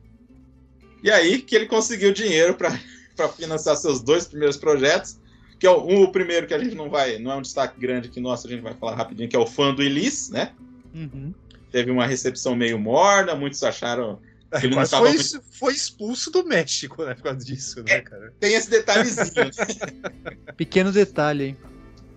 E 1.03 1.09
aí 1.11 1.41
que 1.41 1.55
ele 1.55 1.65
conseguiu 1.65 2.11
dinheiro 2.11 2.55
para 2.55 2.71
financiar 3.37 3.77
seus 3.77 4.01
dois 4.01 4.25
primeiros 4.25 4.57
projetos, 4.57 5.19
que 5.59 5.67
é 5.67 5.71
o, 5.71 5.85
um, 5.85 6.03
o 6.03 6.11
primeiro 6.11 6.47
que 6.47 6.53
a 6.53 6.59
gente 6.59 6.75
não 6.75 6.89
vai, 6.89 7.19
não 7.19 7.31
é 7.31 7.35
um 7.35 7.41
destaque 7.41 7.79
grande 7.79 8.09
aqui 8.09 8.19
nosso, 8.19 8.47
a 8.47 8.49
gente 8.49 8.61
vai 8.61 8.73
falar 8.73 8.95
rapidinho, 8.95 9.29
que 9.29 9.35
é 9.35 9.39
o 9.39 9.47
fã 9.47 9.73
do 9.73 9.83
Elis, 9.83 10.29
né? 10.29 10.53
Uhum. 10.93 11.33
Teve 11.71 11.91
uma 11.91 12.07
recepção 12.07 12.55
meio 12.55 12.79
morna, 12.79 13.35
muitos 13.35 13.61
acharam 13.63 14.19
é, 14.51 14.65
ele 14.65 14.75
Mas 14.75 14.89
foi, 14.89 15.13
muito... 15.13 15.41
foi, 15.51 15.73
expulso 15.73 16.31
do 16.31 16.43
México, 16.43 17.05
né? 17.05 17.13
Por 17.13 17.23
causa 17.23 17.45
disso, 17.45 17.83
né, 17.83 17.93
é, 17.93 18.01
cara? 18.01 18.33
Tem 18.39 18.53
esse 18.53 18.69
detalhezinho. 18.69 19.51
Pequeno 20.57 20.91
detalhe, 20.91 21.43
hein? 21.45 21.57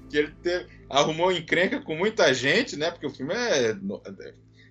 Que 0.09 0.17
ele 0.19 0.33
teve, 0.43 0.67
arrumou 0.93 1.33
encrenca 1.33 1.81
com 1.81 1.97
muita 1.97 2.33
gente, 2.35 2.77
né? 2.77 2.91
Porque 2.91 3.07
o 3.07 3.11
filme 3.11 3.35
é. 3.35 3.75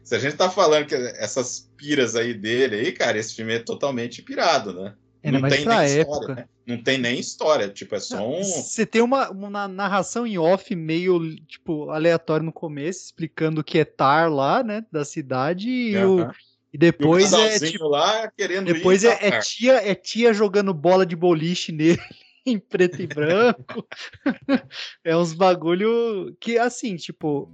Se 0.03 0.15
a 0.15 0.19
gente 0.19 0.35
tá 0.35 0.49
falando 0.49 0.85
que 0.85 0.95
essas 0.95 1.71
piras 1.75 2.15
aí 2.15 2.33
dele 2.33 2.75
aí, 2.75 2.91
cara, 2.91 3.17
esse 3.17 3.35
filme 3.35 3.53
é 3.53 3.59
totalmente 3.59 4.21
pirado, 4.21 4.73
né? 4.73 4.93
É, 5.23 5.31
não 5.31 5.41
tem 5.41 5.65
nem 5.65 5.77
época. 5.77 6.17
história, 6.19 6.35
né? 6.35 6.45
Não 6.65 6.83
tem 6.83 6.97
nem 6.97 7.19
história, 7.19 7.69
tipo, 7.69 7.95
é 7.95 7.99
só 7.99 8.27
um. 8.27 8.43
Você 8.43 8.85
tem 8.85 9.01
uma, 9.01 9.29
uma 9.29 9.67
narração 9.67 10.25
em 10.25 10.37
off 10.37 10.75
meio, 10.75 11.35
tipo, 11.45 11.89
aleatório 11.89 12.45
no 12.45 12.53
começo, 12.53 13.05
explicando 13.05 13.61
o 13.61 13.63
que 13.63 13.79
é 13.79 13.85
Tar 13.85 14.31
lá, 14.31 14.63
né? 14.63 14.83
Da 14.91 15.05
cidade, 15.05 15.69
e 15.69 15.97
uhum. 15.97 16.23
o 16.23 16.31
e 16.73 16.77
depois 16.77 17.33
é 17.33 17.59
tipo, 17.59 17.85
lá 17.85 18.31
querendo 18.31 18.73
depois 18.73 19.03
é, 19.03 19.17
é, 19.19 19.39
tia 19.41 19.73
é 19.73 19.93
tia 19.93 20.33
jogando 20.33 20.73
bola 20.73 21.05
de 21.05 21.17
boliche 21.17 21.73
nele 21.73 21.99
em 22.45 22.59
preto 22.59 23.01
e 23.01 23.07
branco. 23.07 23.87
é 25.03 25.15
uns 25.15 25.33
bagulho 25.33 26.35
que 26.39 26.57
assim, 26.57 26.95
tipo, 26.95 27.51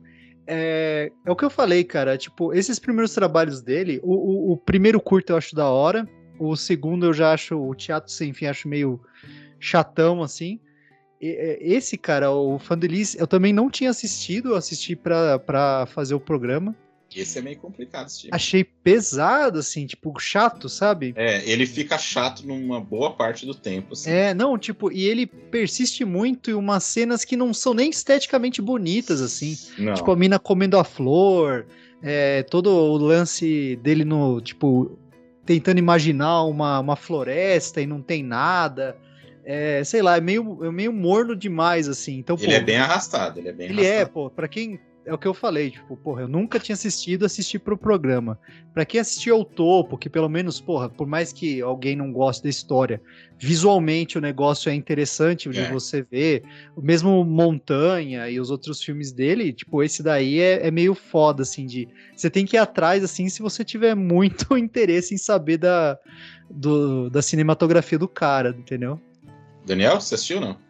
é, 0.48 1.12
é 1.26 1.32
o 1.32 1.36
que 1.36 1.46
eu 1.46 1.50
falei, 1.50 1.84
cara. 1.84 2.18
Tipo, 2.18 2.54
esses 2.54 2.80
primeiros 2.80 3.14
trabalhos 3.14 3.62
dele, 3.62 4.00
o, 4.04 4.14
o, 4.14 4.52
o, 4.54 4.58
primeiro 4.58 5.00
curto 5.00 5.32
eu 5.32 5.38
acho 5.38 5.56
da 5.56 5.70
hora, 5.70 6.08
o 6.40 6.56
segundo 6.56 7.06
eu 7.06 7.14
já 7.14 7.34
acho 7.34 7.58
o 7.58 7.76
teatro 7.76 8.12
sem 8.12 8.34
fim 8.34 8.46
acho 8.46 8.68
meio 8.68 9.00
chatão 9.60 10.24
assim. 10.24 10.60
E, 11.20 11.30
é, 11.30 11.58
esse 11.62 11.98
cara, 11.98 12.32
o 12.32 12.58
Fandelis, 12.60 13.16
eu 13.16 13.28
também 13.28 13.52
não 13.52 13.70
tinha 13.70 13.90
assistido, 13.90 14.50
eu 14.50 14.56
assisti 14.56 14.96
para 14.96 15.86
fazer 15.88 16.16
o 16.16 16.20
programa. 16.20 16.76
Esse 17.22 17.40
é 17.40 17.42
meio 17.42 17.58
complicado 17.58 18.08
esse 18.08 18.28
Achei 18.32 18.64
pesado, 18.64 19.60
assim, 19.60 19.86
tipo, 19.86 20.18
chato, 20.20 20.70
sabe? 20.70 21.14
É, 21.16 21.48
ele 21.50 21.66
fica 21.66 21.98
chato 21.98 22.46
numa 22.46 22.80
boa 22.80 23.12
parte 23.14 23.46
do 23.46 23.54
tempo, 23.54 23.94
assim. 23.94 24.10
É, 24.10 24.34
não, 24.34 24.58
tipo, 24.58 24.92
e 24.92 25.04
ele 25.06 25.26
persiste 25.26 26.06
muito 26.06 26.52
em 26.52 26.54
umas 26.54 26.84
cenas 26.84 27.26
que 27.26 27.36
não 27.36 27.54
são 27.54 27.74
nem 27.74 27.90
esteticamente 27.90 28.62
bonitas, 28.62 29.22
assim. 29.22 29.58
Não. 29.78 29.94
Tipo, 29.94 30.12
a 30.12 30.16
mina 30.16 30.40
comendo 30.40 30.78
a 30.78 30.84
flor, 30.84 31.66
é, 32.02 32.44
todo 32.44 32.70
o 32.70 32.98
lance 32.98 33.76
dele 33.82 34.06
no, 34.06 34.40
tipo, 34.42 34.98
tentando 35.46 35.80
imaginar 35.80 36.44
uma, 36.44 36.80
uma 36.80 36.96
floresta 36.96 37.82
e 37.82 37.88
não 37.88 38.02
tem 38.02 38.22
nada. 38.22 38.98
É, 39.44 39.82
sei 39.86 40.02
lá, 40.02 40.18
é 40.18 40.22
meio, 40.22 40.66
é 40.66 40.70
meio 40.70 40.92
morno 40.92 41.34
demais, 41.34 41.88
assim. 41.88 42.18
Então, 42.18 42.36
ele 42.36 42.48
pô, 42.48 42.52
é 42.52 42.60
bem 42.60 42.78
arrastado, 42.78 43.40
ele 43.40 43.48
é 43.48 43.54
bem 43.54 43.70
ele 43.70 43.86
é, 43.86 43.86
arrastado. 43.86 43.96
Ele 43.96 44.02
é, 44.02 44.06
pô, 44.06 44.30
pra 44.30 44.48
quem 44.48 44.78
é 45.08 45.14
o 45.14 45.18
que 45.18 45.26
eu 45.28 45.34
falei, 45.34 45.72
tipo, 45.72 45.96
porra, 45.96 46.24
eu 46.24 46.28
nunca 46.28 46.60
tinha 46.60 46.74
assistido, 46.74 47.26
assisti 47.26 47.58
pro 47.58 47.78
programa. 47.78 48.38
Para 48.74 48.84
quem 48.84 49.00
assistiu 49.00 49.38
ao 49.38 49.46
topo, 49.46 49.98
que 49.98 50.10
pelo 50.10 50.28
menos, 50.28 50.60
porra, 50.60 50.90
por 50.90 51.08
mais 51.08 51.32
que 51.32 51.62
alguém 51.62 51.96
não 51.96 52.12
goste 52.12 52.44
da 52.44 52.50
história, 52.50 53.02
visualmente 53.40 54.18
o 54.18 54.22
negócio 54.22 54.70
é 54.70 54.76
interessante 54.76 55.48
de 55.48 55.62
é. 55.62 55.72
você 55.72 56.02
ver, 56.02 56.44
o 56.76 56.82
mesmo 56.82 57.24
Montanha 57.24 58.30
e 58.30 58.38
os 58.38 58.52
outros 58.52 58.84
filmes 58.84 59.14
dele, 59.14 59.54
tipo, 59.54 59.82
esse 59.82 60.04
daí 60.04 60.42
é, 60.42 60.68
é 60.68 60.70
meio 60.70 60.94
foda, 60.94 61.44
assim, 61.44 61.66
de. 61.66 61.88
Você 62.14 62.30
tem 62.30 62.46
que 62.46 62.58
ir 62.58 62.60
atrás, 62.60 63.02
assim, 63.02 63.30
se 63.30 63.42
você 63.42 63.64
tiver 63.64 63.96
muito 63.96 64.58
interesse 64.58 65.16
em 65.16 65.18
saber 65.18 65.58
da, 65.58 65.98
do, 66.50 67.10
da 67.10 67.22
cinematografia 67.22 67.98
do 67.98 68.10
cara, 68.10 68.50
entendeu? 68.50 69.00
Daniel, 69.66 70.02
você 70.02 70.16
assistiu 70.16 70.42
não? 70.42 70.67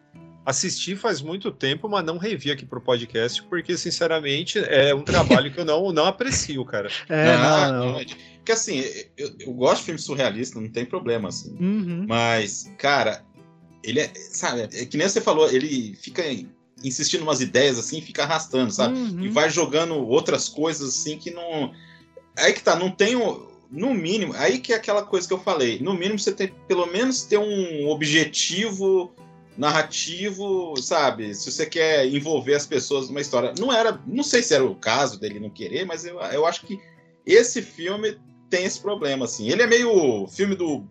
Assisti 0.48 0.96
faz 0.96 1.22
muito 1.22 1.52
tempo, 1.52 1.90
mas 1.90 2.06
não 2.06 2.18
revi 2.18 2.50
aqui 2.50 2.66
pro 2.66 2.80
podcast, 2.80 3.44
porque, 3.44 3.78
sinceramente, 3.78 4.58
é 4.60 4.96
um 4.96 5.04
trabalho 5.04 5.52
que 5.52 5.60
eu 5.60 5.66
não, 5.66 5.92
não 5.92 6.06
aprecio, 6.06 6.64
cara. 6.64 6.90
É, 7.10 7.38
não, 7.38 7.72
não, 7.74 7.92
não. 7.92 8.06
Porque, 8.38 8.54
assim, 8.54 8.82
eu, 9.18 9.30
eu 9.42 9.54
gosto 9.54 9.80
de 9.80 9.86
filme 9.86 10.00
surrealista, 10.00 10.60
não 10.60 10.70
tem 10.70 10.86
problema, 10.86 11.28
assim. 11.28 11.52
Uhum. 11.60 12.06
Mas, 12.08 12.72
cara, 12.78 13.26
ele 13.84 14.00
é, 14.00 14.12
sabe, 14.16 14.62
é 14.62 14.86
que 14.86 14.96
nem 14.96 15.10
você 15.10 15.20
falou, 15.20 15.52
ele 15.52 15.98
fica 16.02 16.24
insistindo 16.82 17.24
umas 17.24 17.42
ideias, 17.42 17.78
assim, 17.78 18.00
fica 18.00 18.24
arrastando, 18.24 18.72
sabe? 18.72 18.98
Uhum. 18.98 19.26
E 19.26 19.30
vai 19.30 19.50
jogando 19.50 19.96
outras 19.96 20.48
coisas, 20.48 20.88
assim, 20.88 21.18
que 21.18 21.30
não... 21.32 21.74
Aí 22.38 22.54
que 22.54 22.64
tá, 22.64 22.76
não 22.76 22.90
tem... 22.90 23.16
No 23.70 23.94
mínimo, 23.94 24.34
aí 24.38 24.60
que 24.60 24.72
é 24.72 24.78
aquela 24.78 25.04
coisa 25.04 25.28
que 25.28 25.34
eu 25.34 25.40
falei, 25.40 25.78
no 25.80 25.94
mínimo 25.94 26.18
você 26.18 26.32
tem 26.32 26.54
pelo 26.70 26.86
menos 26.86 27.24
ter 27.24 27.38
um 27.38 27.90
objetivo 27.90 29.14
narrativo, 29.58 30.76
sabe? 30.82 31.34
Se 31.34 31.52
você 31.52 31.66
quer 31.66 32.06
envolver 32.06 32.54
as 32.54 32.66
pessoas 32.66 33.10
numa 33.10 33.22
história. 33.22 33.54
Não 33.60 33.74
era. 33.74 34.00
Não 34.06 34.24
sei 34.24 34.44
se 34.44 34.54
era 34.54 34.64
o 34.64 34.76
caso 34.76 35.20
dele 35.20 35.40
não 35.40 35.50
querer, 35.50 35.86
mas 35.86 36.06
eu, 36.06 36.20
eu 36.20 36.46
acho 36.46 36.66
que 36.66 36.80
esse 37.26 37.62
filme 37.62 38.20
tem 38.50 38.66
esse 38.66 38.80
problema, 38.80 39.26
assim. 39.26 39.50
Ele 39.50 39.64
é 39.64 39.68
meio 39.68 40.28
filme 40.28 40.56
do. 40.56 40.86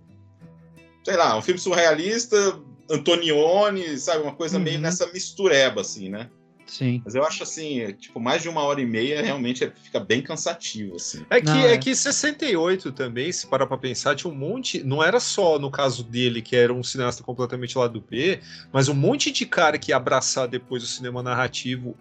Sei 1.05 1.17
lá, 1.17 1.39
um 1.39 1.43
filme 1.43 1.61
surrealista, 1.61 2.61
Antonioni, 2.91 3.97
sabe? 3.99 4.23
Uma 4.23 4.35
coisa 4.35 4.59
uhum. 4.59 4.65
meio 4.65 4.81
nessa 4.81 5.07
mistureba, 5.13 5.81
assim, 5.81 6.09
né? 6.09 6.29
Sim. 6.67 7.01
Mas 7.05 7.15
eu 7.15 7.25
acho 7.25 7.43
assim, 7.43 7.93
tipo, 7.93 8.19
mais 8.19 8.43
de 8.43 8.49
uma 8.49 8.63
hora 8.63 8.81
e 8.81 8.87
meia 8.87 9.23
realmente 9.23 9.65
é, 9.65 9.71
fica 9.71 10.01
bem 10.01 10.21
cansativo, 10.21 10.97
assim. 10.97 11.25
É 11.31 11.41
que, 11.41 11.51
é. 11.51 11.73
é 11.73 11.79
que 11.79 11.95
68 11.95 12.93
também, 12.93 13.31
se 13.31 13.47
parar 13.47 13.67
pra 13.67 13.79
pensar, 13.79 14.17
tinha 14.17 14.33
um 14.33 14.37
monte. 14.37 14.83
Não 14.83 15.03
era 15.03 15.21
só 15.21 15.59
no 15.59 15.71
caso 15.71 16.03
dele, 16.03 16.43
que 16.43 16.57
era 16.57 16.73
um 16.73 16.83
cineasta 16.83 17.23
completamente 17.23 17.79
lá 17.79 17.87
do 17.87 18.01
B, 18.01 18.41
mas 18.73 18.89
um 18.89 18.95
monte 18.95 19.31
de 19.31 19.47
cara 19.47 19.79
que 19.79 19.93
ia 19.93 19.97
abraçar 19.97 20.49
depois 20.49 20.83
o 20.83 20.87
cinema 20.87 21.23
narrativo 21.23 21.97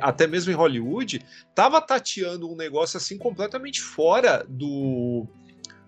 até 0.00 0.26
mesmo 0.26 0.50
em 0.50 0.54
Hollywood, 0.56 1.20
tava 1.54 1.80
tateando 1.80 2.50
um 2.50 2.56
negócio 2.56 2.96
assim 2.96 3.16
completamente 3.16 3.80
fora 3.80 4.44
do, 4.48 5.28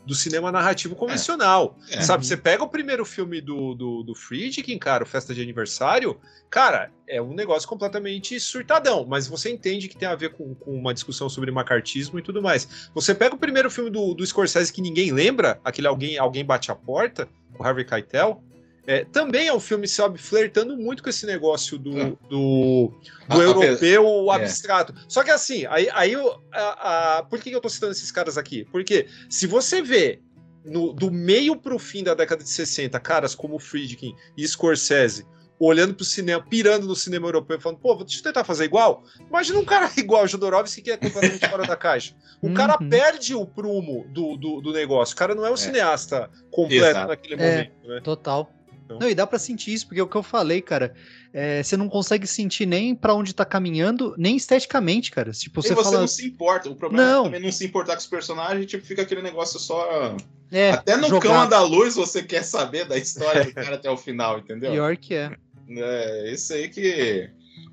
do 0.08 0.14
cinema 0.14 0.50
narrativo 0.50 0.96
convencional. 0.96 1.76
É. 1.90 1.98
É. 1.98 2.00
Sabe, 2.00 2.26
você 2.26 2.36
pega 2.36 2.64
o 2.64 2.68
primeiro 2.68 3.04
filme 3.04 3.42
do, 3.42 3.74
do, 3.74 4.02
do 4.02 4.14
Friedkin, 4.14 4.78
cara, 4.78 5.04
o 5.04 5.06
Festa 5.06 5.34
de 5.34 5.42
Aniversário, 5.42 6.18
cara, 6.48 6.90
é 7.06 7.20
um 7.20 7.34
negócio 7.34 7.68
completamente 7.68 8.40
surtadão, 8.40 9.04
mas 9.06 9.28
você 9.28 9.50
entende 9.50 9.86
que 9.86 9.96
tem 9.98 10.08
a 10.08 10.14
ver 10.14 10.30
com, 10.30 10.54
com 10.54 10.72
uma 10.72 10.94
discussão 10.94 11.28
sobre 11.28 11.50
macartismo 11.50 12.18
e 12.18 12.22
tudo 12.22 12.40
mais. 12.40 12.88
Você 12.94 13.14
pega 13.14 13.34
o 13.34 13.38
primeiro 13.38 13.70
filme 13.70 13.90
do, 13.90 14.14
do 14.14 14.26
Scorsese 14.26 14.72
que 14.72 14.80
ninguém 14.80 15.12
lembra, 15.12 15.60
aquele 15.62 15.86
Alguém, 15.86 16.16
Alguém 16.16 16.42
Bate 16.42 16.70
a 16.70 16.74
Porta, 16.74 17.28
com 17.52 17.62
Harvey 17.62 17.84
Keitel, 17.84 18.42
é, 18.88 19.04
também 19.04 19.48
é 19.48 19.52
um 19.52 19.60
filme, 19.60 19.86
sabe, 19.86 20.18
flertando 20.18 20.74
muito 20.74 21.02
com 21.02 21.10
esse 21.10 21.26
negócio 21.26 21.76
do, 21.76 22.00
é. 22.00 22.04
do, 22.26 22.90
do 23.28 23.42
europeu 23.42 24.32
é. 24.32 24.34
abstrato. 24.34 24.94
Só 25.06 25.22
que 25.22 25.30
assim, 25.30 25.66
aí, 25.66 25.90
aí 25.92 26.14
a, 26.50 27.18
a, 27.18 27.22
por 27.22 27.38
que 27.38 27.50
eu 27.50 27.60
tô 27.60 27.68
citando 27.68 27.92
esses 27.92 28.10
caras 28.10 28.38
aqui? 28.38 28.64
Porque 28.72 29.06
se 29.28 29.46
você 29.46 29.82
vê 29.82 30.22
no, 30.64 30.94
do 30.94 31.10
meio 31.10 31.54
pro 31.54 31.78
fim 31.78 32.02
da 32.02 32.14
década 32.14 32.42
de 32.42 32.48
60, 32.48 32.98
caras 33.00 33.34
como 33.34 33.58
Friedkin 33.58 34.14
e 34.34 34.48
Scorsese 34.48 35.26
olhando 35.60 35.92
pro 35.92 36.04
cinema, 36.04 36.42
pirando 36.48 36.86
no 36.86 36.96
cinema 36.96 37.26
europeu, 37.26 37.60
falando, 37.60 37.80
pô, 37.80 37.94
deixa 37.96 38.20
eu 38.20 38.22
tentar 38.22 38.44
fazer 38.44 38.64
igual. 38.64 39.04
Imagina 39.28 39.58
um 39.58 39.66
cara 39.66 39.90
igual 39.98 40.24
o 40.24 40.26
Jodorowsky 40.26 40.80
que 40.80 40.92
é 40.92 40.96
completamente 40.96 41.46
fora 41.46 41.66
da 41.66 41.76
caixa. 41.76 42.14
O 42.40 42.46
uhum. 42.46 42.54
cara 42.54 42.78
perde 42.78 43.34
o 43.34 43.44
prumo 43.44 44.06
do, 44.08 44.36
do, 44.38 44.62
do, 44.62 44.72
negócio. 44.72 45.14
O 45.14 45.18
cara 45.18 45.34
não 45.34 45.44
é 45.44 45.50
um 45.50 45.54
é. 45.54 45.58
cineasta 45.58 46.30
completo 46.50 46.86
Exato. 46.86 47.08
naquele 47.08 47.36
momento. 47.36 47.72
É, 47.84 47.88
né? 47.88 48.00
Total. 48.00 48.50
Então... 48.88 48.98
Não, 48.98 49.08
e 49.08 49.14
dá 49.14 49.26
para 49.26 49.38
sentir 49.38 49.74
isso, 49.74 49.86
porque 49.86 50.00
é 50.00 50.02
o 50.02 50.08
que 50.08 50.16
eu 50.16 50.22
falei, 50.22 50.62
cara. 50.62 50.94
É, 51.30 51.62
você 51.62 51.76
não 51.76 51.90
consegue 51.90 52.26
sentir 52.26 52.64
nem 52.64 52.94
para 52.94 53.14
onde 53.14 53.34
tá 53.34 53.44
caminhando, 53.44 54.14
nem 54.16 54.34
esteticamente, 54.34 55.10
cara. 55.10 55.30
Tipo, 55.32 55.60
você, 55.60 55.72
e 55.72 55.76
você 55.76 55.84
fala... 55.84 56.00
não 56.00 56.08
se 56.08 56.26
importa. 56.26 56.70
O 56.70 56.74
problema 56.74 57.04
não. 57.04 57.20
é 57.20 57.24
também 57.24 57.40
não 57.42 57.52
se 57.52 57.66
importar 57.66 57.92
com 57.92 58.00
os 58.00 58.06
personagens, 58.06 58.64
tipo, 58.66 58.84
fica 58.86 59.02
aquele 59.02 59.20
negócio 59.20 59.60
só. 59.60 60.16
É, 60.50 60.70
até 60.70 60.96
no 60.96 61.08
jogar. 61.08 61.28
Cama 61.28 61.46
da 61.46 61.60
Luz 61.60 61.94
você 61.94 62.22
quer 62.22 62.42
saber 62.42 62.86
da 62.86 62.96
história 62.96 63.44
do 63.44 63.52
cara 63.52 63.74
até 63.74 63.90
o 63.90 63.96
final, 63.98 64.38
entendeu? 64.38 64.72
Pior 64.72 64.96
que 64.96 65.14
é. 65.14 65.36
É, 65.68 66.32
isso 66.32 66.54
aí 66.54 66.68
que. 66.68 67.28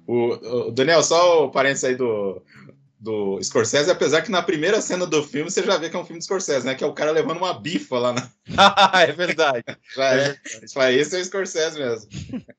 O, 0.05 0.67
o 0.67 0.71
Daniel, 0.71 1.01
só 1.01 1.45
o 1.45 1.49
parênteses 1.49 1.85
aí 1.85 1.95
do, 1.95 2.41
do 2.99 3.41
Scorsese, 3.41 3.91
apesar 3.91 4.21
que 4.21 4.31
na 4.31 4.41
primeira 4.41 4.81
cena 4.81 5.05
do 5.05 5.21
filme 5.21 5.51
você 5.51 5.63
já 5.63 5.77
vê 5.77 5.89
que 5.89 5.95
é 5.95 5.99
um 5.99 6.05
filme 6.05 6.19
do 6.19 6.23
Scorsese, 6.23 6.65
né? 6.65 6.75
Que 6.75 6.83
é 6.83 6.87
o 6.87 6.93
cara 6.93 7.11
levando 7.11 7.37
uma 7.37 7.53
bifa 7.53 7.99
lá 7.99 8.13
na. 8.13 8.31
é 9.01 9.11
verdade. 9.11 9.63
já 9.95 10.15
é. 10.15 10.29
é. 10.29 10.93
Esse 10.93 11.15
é 11.15 11.19
o 11.19 11.25
Scorsese 11.25 11.79
mesmo. 11.79 12.09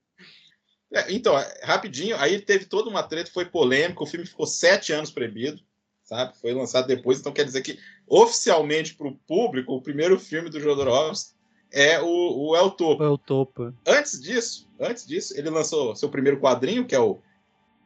É, 0.93 1.13
então, 1.13 1.35
rapidinho, 1.65 2.17
aí 2.17 2.41
teve 2.41 2.65
toda 2.65 2.89
uma 2.89 3.03
treta, 3.03 3.29
foi 3.31 3.45
polêmico, 3.45 4.05
o 4.05 4.07
filme 4.07 4.25
ficou 4.25 4.47
sete 4.47 4.93
anos 4.93 5.11
proibido, 5.11 5.61
sabe? 6.05 6.35
Foi 6.41 6.55
lançado 6.55 6.87
depois, 6.87 7.19
então 7.19 7.33
quer 7.33 7.45
dizer 7.45 7.61
que 7.61 7.77
oficialmente 8.07 8.95
para 8.95 9.09
o 9.09 9.17
público, 9.27 9.75
o 9.75 9.83
primeiro 9.83 10.19
filme 10.19 10.49
do 10.49 10.61
Jodorowsky 10.61 11.35
é 11.73 12.01
o, 12.01 12.07
o 12.07 12.57
El 12.57 12.71
Topo. 12.71 13.03
El 13.03 13.19
Topo. 13.19 13.75
Antes 13.85 14.23
disso, 14.23 14.71
antes 14.81 15.05
disso, 15.05 15.37
ele 15.37 15.51
lançou 15.51 15.95
seu 15.97 16.09
primeiro 16.09 16.41
quadrinho, 16.41 16.87
que 16.87 16.95
é 16.95 17.01
o 17.01 17.19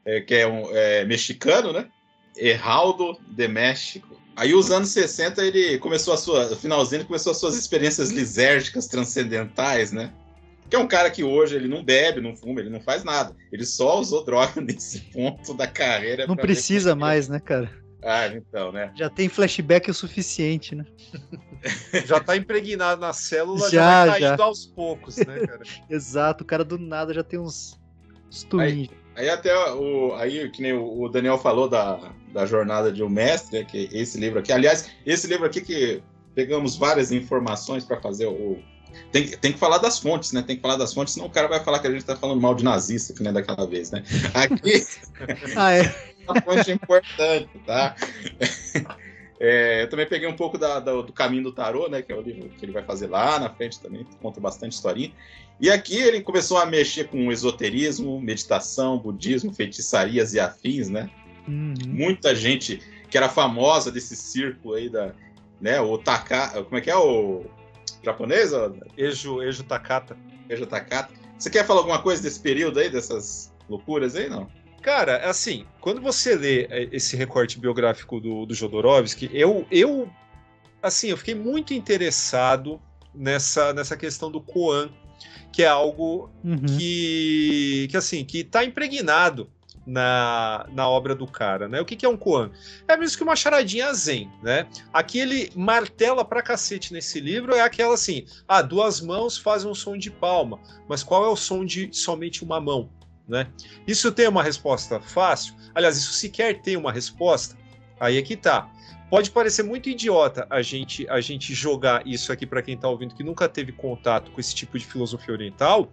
é, 0.05 0.21
que 0.21 0.35
é 0.35 0.47
um 0.47 0.71
é, 0.71 1.05
mexicano, 1.05 1.73
né? 1.73 1.91
Heraldo 2.37 3.19
de 3.29 3.49
México. 3.49 4.21
Aí, 4.37 4.55
os 4.55 4.71
anos 4.71 4.89
60, 4.91 5.45
ele 5.45 5.79
começou 5.79 6.15
a 6.15 6.17
sua. 6.17 6.49
No 6.49 6.57
finalzinho, 6.57 7.01
ele 7.01 7.07
começou 7.07 7.33
as 7.33 7.39
suas 7.39 7.57
experiências 7.57 8.11
lisérgicas 8.11 8.87
transcendentais, 8.87 9.93
né? 9.93 10.13
Que 10.69 10.77
é 10.77 10.79
um 10.79 10.87
cara 10.87 11.11
que 11.11 11.25
hoje 11.25 11.57
ele 11.57 11.67
não 11.67 11.83
bebe, 11.83 12.21
não 12.21 12.37
fuma, 12.37 12.61
ele 12.61 12.71
não 12.71 12.81
faz 12.81 13.03
nada. 13.03 13.37
Ele 13.53 13.67
só 13.67 13.99
usou 13.99 14.25
droga 14.25 14.61
nesse 14.63 15.01
ponto 15.01 15.53
da 15.53 15.67
carreira. 15.67 16.27
Não 16.27 16.37
precisa 16.37 16.95
mais, 16.95 17.29
né, 17.29 17.41
cara? 17.41 17.71
Ah, 18.03 18.29
então, 18.29 18.73
né? 18.73 18.93
Já 18.95 19.11
tem 19.11 19.29
flashback 19.29 19.91
o 19.91 19.95
suficiente, 19.95 20.75
né? 20.75 20.87
já 22.07 22.21
tá 22.21 22.37
impregnado 22.37 23.01
na 23.01 23.13
célula, 23.13 23.69
já, 23.69 24.07
já 24.07 24.07
vai 24.07 24.21
caindo 24.21 24.43
aos 24.43 24.65
poucos, 24.65 25.17
né, 25.19 25.47
cara? 25.47 25.61
Exato, 25.91 26.45
o 26.45 26.47
cara 26.47 26.65
do 26.65 26.79
nada 26.79 27.13
já 27.13 27.23
tem 27.23 27.39
uns, 27.39 27.79
uns 28.31 28.47
Aí, 28.59 28.89
aí, 29.21 29.31
até 29.31 29.55
o. 29.73 30.15
Aí, 30.15 30.49
que 30.51 30.63
nem 30.63 30.73
o 30.73 31.09
Daniel 31.09 31.39
falou 31.39 31.69
da, 31.69 32.13
da 32.33 32.47
jornada 32.47 32.91
de 32.93 33.03
um 33.03 33.09
mestre, 33.09 33.61
né, 33.61 33.65
que 33.65 33.89
esse 33.93 34.19
livro 34.19 34.39
aqui. 34.39 34.53
Aliás, 34.53 34.91
esse 35.07 35.27
livro 35.27 35.47
aqui 35.47 35.61
que 35.61 36.03
pegamos 36.35 36.77
várias 36.77 37.13
informações 37.13 37.85
para 37.85 38.01
fazer 38.01 38.27
o. 38.27 38.59
Tem, 39.13 39.29
tem 39.29 39.53
que 39.53 39.59
falar 39.59 39.79
das 39.79 39.99
fontes, 39.99 40.33
né? 40.33 40.43
Tem 40.43 40.57
que 40.57 40.63
falar 40.63 40.77
das 40.77 40.93
fontes, 40.93 41.15
senão 41.15 41.29
o 41.29 41.31
cara 41.31 41.47
vai 41.47 41.63
falar 41.63 41.79
que 41.79 41.87
a 41.87 41.91
gente 41.93 42.05
tá 42.05 42.17
falando 42.17 42.41
mal 42.41 42.55
de 42.55 42.65
nazista, 42.65 43.13
que 43.13 43.23
nem 43.23 43.33
daquela 43.33 43.67
vez, 43.67 43.91
né? 43.91 44.03
Aqui. 44.35 44.85
ah, 45.57 45.73
é. 45.73 45.95
uma 46.27 46.41
fonte 46.41 46.73
importante, 46.73 47.51
tá? 47.67 47.95
É, 49.43 49.85
eu 49.85 49.89
também 49.89 50.07
peguei 50.07 50.29
um 50.29 50.37
pouco 50.37 50.59
da, 50.59 50.79
da, 50.79 50.93
do 51.01 51.13
Caminho 51.15 51.45
do 51.45 51.53
Tarô, 51.53 51.89
né? 51.89 52.03
Que 52.03 52.13
é 52.13 52.15
o 52.15 52.21
livro 52.21 52.51
que 52.51 52.63
ele 52.63 52.73
vai 52.73 52.83
fazer 52.83 53.07
lá 53.07 53.39
na 53.39 53.49
frente 53.49 53.81
também, 53.81 54.07
conta 54.21 54.39
bastante 54.39 54.73
historinha. 54.73 55.11
E 55.59 55.71
aqui 55.71 55.97
ele 55.97 56.21
começou 56.21 56.59
a 56.59 56.67
mexer 56.67 57.09
com 57.09 57.33
esoterismo, 57.33 58.21
meditação, 58.21 58.99
budismo, 58.99 59.51
feitiçarias 59.53 60.35
e 60.35 60.41
afins, 60.41 60.91
né? 60.91 61.09
Uhum. 61.49 61.75
Muita 61.89 62.35
gente 62.35 62.83
que 63.09 63.17
era 63.17 63.31
famosa 63.31 63.91
desse 63.91 64.15
círculo 64.15 64.75
aí 64.75 64.91
da, 64.91 65.15
né? 65.59 65.81
O 65.81 65.97
Taka, 65.97 66.63
como 66.65 66.77
é 66.77 66.81
que 66.83 66.91
é 66.91 66.97
o 66.97 67.47
japonês? 68.05 68.53
Ejo, 68.95 69.43
Ejo 69.43 69.65
Takata. 69.65 70.19
Ejo 70.51 70.67
Takata. 70.67 71.15
Você 71.39 71.49
quer 71.49 71.65
falar 71.65 71.81
alguma 71.81 72.03
coisa 72.03 72.23
desse 72.23 72.41
período 72.41 72.79
aí, 72.79 72.91
dessas 72.91 73.51
loucuras 73.71 74.15
aí, 74.15 74.29
não? 74.29 74.49
Cara, 74.83 75.29
assim, 75.29 75.67
quando 75.81 76.01
você 76.01 76.35
lê 76.35 76.63
é, 76.71 76.89
esse 76.93 77.17
recorte 77.17 77.59
biográfico 77.59 78.21
do, 78.21 78.47
do 78.47 78.55
Jodorowsky, 78.55 79.31
eu, 79.33 79.67
eu, 79.71 80.11
assim, 80.83 81.09
eu 81.09 81.17
fiquei 81.17 81.35
muito 81.35 81.75
interessado 81.75 82.81
nessa, 83.15 83.73
nessa 83.75 83.97
questão 83.97 84.31
do 84.31 84.41
Koan, 84.41 84.91
que 85.53 85.63
é 85.63 85.69
algo 85.69 86.31
uhum. 86.43 86.65
que, 86.79 87.89
que, 87.91 87.97
assim, 87.97 88.25
que 88.25 88.39
está 88.39 88.65
impregnado 88.65 89.51
na, 89.87 90.67
na 90.73 90.89
obra 90.89 91.15
do 91.15 91.27
cara, 91.27 91.69
né? 91.69 91.81
O 91.81 91.85
que, 91.85 91.97
que 91.97 92.07
é 92.07 92.09
um 92.09 92.17
Koan? 92.17 92.51
É 92.87 92.97
mesmo 92.97 93.17
que 93.17 93.23
uma 93.23 93.37
charadinha 93.37 93.93
zen, 93.93 94.31
né? 94.43 94.67
Aqui 94.93 95.19
ele 95.19 95.51
martela 95.55 96.25
pra 96.25 96.43
cacete 96.43 96.93
nesse 96.93 97.21
livro, 97.21 97.55
é 97.55 97.61
aquela 97.61 97.95
assim, 97.95 98.25
ah, 98.47 98.63
duas 98.63 99.01
mãos 99.01 99.37
fazem 99.37 99.71
um 99.71 99.75
som 99.75 99.99
de 99.99 100.11
palma, 100.11 100.61
mas 100.89 101.03
qual 101.03 101.25
é 101.25 101.29
o 101.29 101.37
som 101.37 101.65
de 101.65 101.91
somente 101.93 102.45
uma 102.45 102.61
mão? 102.61 102.89
Né? 103.31 103.47
Isso 103.87 104.11
tem 104.11 104.27
uma 104.27 104.43
resposta 104.43 105.01
fácil? 105.01 105.55
Aliás, 105.73 105.97
isso 105.97 106.13
sequer 106.13 106.61
tem 106.61 106.77
uma 106.77 106.91
resposta? 106.91 107.57
Aí 108.01 108.19
é 108.19 108.23
que 108.23 108.37
tá. 108.37 108.69
Pode 109.09 109.31
parecer 109.31 109.63
muito 109.63 109.89
idiota 109.89 110.47
a 110.51 110.63
gente 110.63 111.09
a 111.09 111.21
gente 111.21 111.55
jogar 111.55 112.05
isso 112.07 112.33
aqui 112.33 112.45
para 112.47 112.61
quem 112.61 112.75
está 112.75 112.89
ouvindo 112.89 113.15
que 113.15 113.23
nunca 113.23 113.49
teve 113.49 113.71
contato 113.73 114.31
com 114.33 114.41
esse 114.41 114.55
tipo 114.55 114.79
de 114.79 114.85
filosofia 114.85 115.33
oriental, 115.33 115.93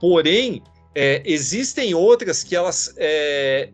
porém 0.00 0.62
é, 0.94 1.22
existem 1.24 1.94
outras 1.94 2.42
que 2.42 2.54
elas 2.54 2.94
é, 2.96 3.70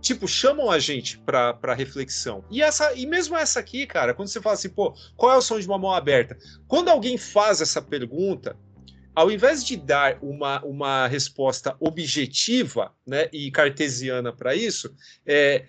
tipo 0.00 0.28
chamam 0.28 0.70
a 0.70 0.78
gente 0.78 1.18
para 1.18 1.74
reflexão. 1.74 2.44
E 2.50 2.62
essa 2.62 2.92
e 2.94 3.06
mesmo 3.06 3.36
essa 3.36 3.60
aqui, 3.60 3.86
cara, 3.86 4.12
quando 4.12 4.28
você 4.28 4.40
fala 4.40 4.54
assim, 4.54 4.68
pô, 4.68 4.94
qual 5.16 5.32
é 5.32 5.36
o 5.36 5.42
som 5.42 5.58
de 5.58 5.66
uma 5.66 5.78
mão 5.78 5.92
aberta? 5.92 6.36
Quando 6.68 6.88
alguém 6.88 7.16
faz 7.16 7.60
essa 7.60 7.80
pergunta, 7.80 8.56
ao 9.16 9.30
invés 9.30 9.64
de 9.64 9.78
dar 9.78 10.18
uma, 10.20 10.62
uma 10.62 11.06
resposta 11.06 11.74
objetiva 11.80 12.92
né, 13.06 13.30
e 13.32 13.50
cartesiana 13.50 14.30
para 14.30 14.54
isso, 14.54 14.94
é, 15.24 15.64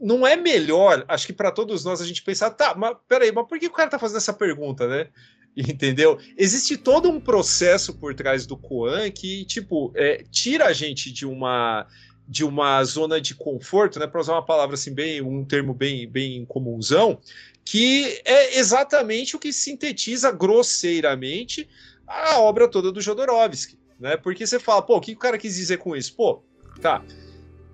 não 0.00 0.26
é 0.26 0.34
melhor, 0.34 1.04
acho 1.06 1.26
que 1.26 1.32
para 1.34 1.52
todos 1.52 1.84
nós, 1.84 2.00
a 2.00 2.06
gente 2.06 2.22
pensar, 2.22 2.50
tá, 2.52 2.74
mas 2.74 2.96
peraí, 3.06 3.30
mas 3.30 3.46
por 3.46 3.58
que 3.58 3.66
o 3.66 3.72
cara 3.72 3.88
está 3.88 3.98
fazendo 3.98 4.16
essa 4.16 4.32
pergunta, 4.32 4.88
né? 4.88 5.08
Entendeu? 5.54 6.18
Existe 6.38 6.78
todo 6.78 7.10
um 7.10 7.20
processo 7.20 7.94
por 7.94 8.14
trás 8.14 8.46
do 8.46 8.56
Koan 8.56 9.10
que, 9.10 9.44
tipo, 9.44 9.92
é, 9.94 10.24
tira 10.30 10.64
a 10.64 10.72
gente 10.72 11.12
de 11.12 11.26
uma 11.26 11.86
de 12.28 12.44
uma 12.44 12.82
zona 12.82 13.20
de 13.20 13.36
conforto, 13.36 14.00
né, 14.00 14.06
para 14.08 14.20
usar 14.20 14.32
uma 14.32 14.44
palavra 14.44 14.74
assim 14.74 14.92
bem, 14.92 15.22
um 15.22 15.44
termo 15.44 15.72
bem 15.72 16.10
bem 16.10 16.44
comunzão, 16.44 17.20
que 17.64 18.20
é 18.24 18.58
exatamente 18.58 19.36
o 19.36 19.38
que 19.38 19.52
sintetiza 19.52 20.32
grosseiramente 20.32 21.68
a 22.06 22.40
obra 22.40 22.68
toda 22.68 22.92
do 22.92 23.00
Jodorowsky, 23.00 23.78
né? 23.98 24.16
Porque 24.16 24.46
você 24.46 24.58
fala, 24.58 24.82
pô, 24.82 24.96
o 24.96 25.00
que 25.00 25.12
o 25.12 25.18
cara 25.18 25.38
quis 25.38 25.56
dizer 25.56 25.78
com 25.78 25.96
isso? 25.96 26.14
Pô, 26.14 26.42
tá. 26.80 27.04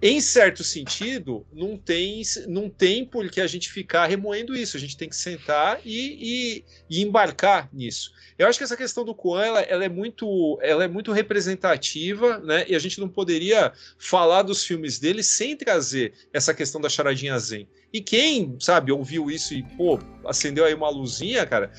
Em 0.05 0.21
certo 0.21 0.65
sentido, 0.65 1.47
não 1.53 1.77
tem, 1.77 2.23
não 2.49 2.69
tem 2.69 3.05
por 3.05 3.31
que 3.31 3.41
a 3.41 3.47
gente 3.47 3.71
ficar 3.71 4.07
remoendo 4.07 4.53
isso. 4.53 4.77
A 4.77 4.81
gente 4.81 4.97
tem 4.97 5.09
que 5.09 5.15
sentar 5.15 5.81
e, 5.85 6.19
e, 6.21 6.65
e 6.91 7.03
embarcar 7.03 7.69
nisso. 7.73 8.11
Eu 8.37 8.49
acho 8.49 8.59
que 8.59 8.65
essa 8.65 8.77
questão 8.77 9.05
do 9.05 9.15
Kuan 9.15 9.45
ela, 9.45 9.61
ela, 9.61 9.85
é 9.85 9.89
muito, 9.89 10.59
ela 10.61 10.83
é 10.83 10.89
muito 10.89 11.13
representativa, 11.13 12.39
né? 12.39 12.65
E 12.69 12.75
a 12.75 12.81
gente 12.81 12.99
não 12.99 13.09
poderia 13.09 13.73
falar 13.97 14.43
dos 14.43 14.65
filmes 14.65 14.99
dele 14.99 15.23
sem 15.23 15.57
trazer 15.57 16.13
essa 16.33 16.53
questão 16.53 16.81
da 16.81 16.89
charadinha 16.89 17.39
zen. 17.39 17.69
E 17.93 18.01
quem, 18.01 18.57
sabe, 18.59 18.91
ouviu 18.91 19.31
isso 19.31 19.55
e, 19.55 19.63
pô, 19.63 20.01
acendeu 20.27 20.65
aí 20.65 20.75
uma 20.75 20.91
luzinha, 20.91 21.47
cara, 21.47 21.71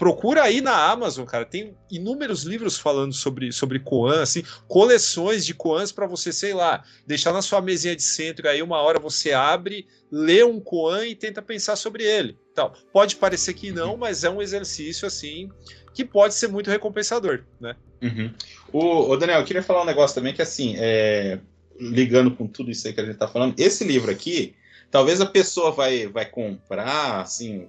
procura 0.00 0.44
aí 0.44 0.62
na 0.62 0.90
Amazon, 0.90 1.26
cara. 1.26 1.44
Tem 1.44 1.76
inúmeros 1.90 2.44
livros 2.44 2.78
falando 2.78 3.12
sobre, 3.12 3.52
sobre 3.52 3.78
Koan, 3.78 4.22
assim, 4.22 4.42
coleções 4.66 5.44
de 5.44 5.52
Koans 5.52 5.92
para 5.92 6.06
você, 6.06 6.32
sei 6.32 6.54
lá, 6.54 6.82
deixar 7.06 7.34
na 7.34 7.42
sua 7.42 7.60
mesinha 7.60 7.94
de 7.94 8.02
centro. 8.02 8.48
Aí 8.48 8.62
uma 8.62 8.78
hora 8.78 8.98
você 8.98 9.34
abre, 9.34 9.86
lê 10.10 10.42
um 10.42 10.58
Koan 10.58 11.06
e 11.06 11.14
tenta 11.14 11.42
pensar 11.42 11.76
sobre 11.76 12.02
ele. 12.02 12.38
Então, 12.50 12.72
pode 12.90 13.16
parecer 13.16 13.52
que 13.52 13.70
não, 13.70 13.98
mas 13.98 14.24
é 14.24 14.30
um 14.30 14.40
exercício 14.40 15.06
assim 15.06 15.50
que 15.92 16.02
pode 16.02 16.32
ser 16.32 16.48
muito 16.48 16.70
recompensador, 16.70 17.44
né? 17.60 17.76
Uhum. 18.00 18.32
O, 18.72 19.10
o, 19.10 19.16
Daniel, 19.18 19.40
eu 19.40 19.44
queria 19.44 19.62
falar 19.62 19.82
um 19.82 19.86
negócio 19.86 20.14
também 20.14 20.32
que 20.32 20.40
assim, 20.40 20.76
é, 20.78 21.38
ligando 21.78 22.30
com 22.30 22.46
tudo 22.46 22.70
isso 22.70 22.86
aí 22.86 22.94
que 22.94 23.00
a 23.00 23.04
gente 23.04 23.14
está 23.14 23.28
falando, 23.28 23.54
esse 23.58 23.84
livro 23.84 24.10
aqui, 24.10 24.54
talvez 24.90 25.20
a 25.20 25.26
pessoa 25.26 25.70
vai, 25.70 26.06
vai 26.06 26.24
comprar, 26.24 27.20
assim, 27.20 27.68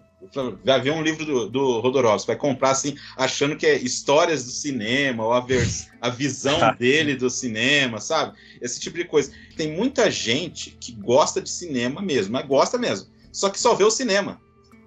vai 0.63 0.81
ver 0.81 0.91
um 0.91 1.01
livro 1.01 1.25
do, 1.25 1.49
do 1.49 1.79
Rodorovsky, 1.79 2.27
vai 2.27 2.35
comprar 2.35 2.71
assim, 2.71 2.95
achando 3.17 3.55
que 3.55 3.65
é 3.65 3.75
histórias 3.77 4.43
do 4.45 4.51
cinema, 4.51 5.25
ou 5.25 5.33
a, 5.33 5.39
vers, 5.39 5.89
a 5.99 6.09
visão 6.09 6.59
dele 6.77 7.15
do 7.15 7.29
cinema, 7.29 7.99
sabe? 7.99 8.37
Esse 8.61 8.79
tipo 8.79 8.97
de 8.97 9.05
coisa. 9.05 9.31
Tem 9.55 9.71
muita 9.71 10.09
gente 10.11 10.77
que 10.79 10.91
gosta 10.91 11.41
de 11.41 11.49
cinema 11.49 12.01
mesmo, 12.01 12.33
mas 12.33 12.45
gosta 12.45 12.77
mesmo. 12.77 13.09
Só 13.31 13.49
que 13.49 13.59
só 13.59 13.73
vê 13.73 13.83
o 13.83 13.91
cinema. 13.91 14.39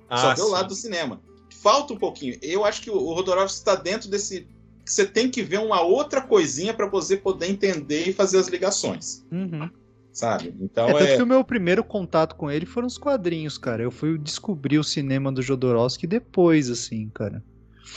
Ah, 0.09 0.19
só 0.19 0.29
vê 0.31 0.37
sim. 0.37 0.43
o 0.43 0.51
lado 0.51 0.69
do 0.69 0.75
cinema. 0.75 1.21
Falta 1.63 1.95
um 1.95 1.99
pouquinho. 1.99 2.39
Eu 2.43 2.65
acho 2.65 2.83
que 2.83 2.91
o, 2.91 2.97
o 2.97 3.15
Rodorovsky 3.15 3.59
está 3.59 3.75
dentro 3.75 4.09
desse. 4.09 4.47
Você 4.85 5.07
tem 5.07 5.31
que 5.31 5.43
ver 5.43 5.61
uma 5.61 5.81
outra 5.81 6.21
coisinha 6.21 6.75
para 6.75 6.87
você 6.87 7.17
poder 7.17 7.49
entender 7.49 8.09
e 8.09 8.13
fazer 8.13 8.39
as 8.39 8.49
ligações. 8.49 9.25
Uhum 9.33 9.71
sabe? 10.15 10.55
Então 10.61 10.89
é, 10.89 10.93
tanto 10.93 11.05
é... 11.05 11.17
que 11.17 11.23
o 11.23 11.27
meu 11.27 11.45
primeiro 11.45 11.85
contato 11.85 12.37
com 12.37 12.51
ele 12.51 12.65
foram 12.65 12.87
os 12.87 12.97
quadrinhos, 12.97 13.59
cara. 13.59 13.83
Eu 13.83 13.91
fui 13.91 14.17
descobrir 14.17 14.79
o 14.79 14.85
cinema 14.85 15.31
do 15.31 15.43
Jodorowsky 15.43 16.07
depois, 16.07 16.71
assim, 16.71 17.11
cara. 17.13 17.43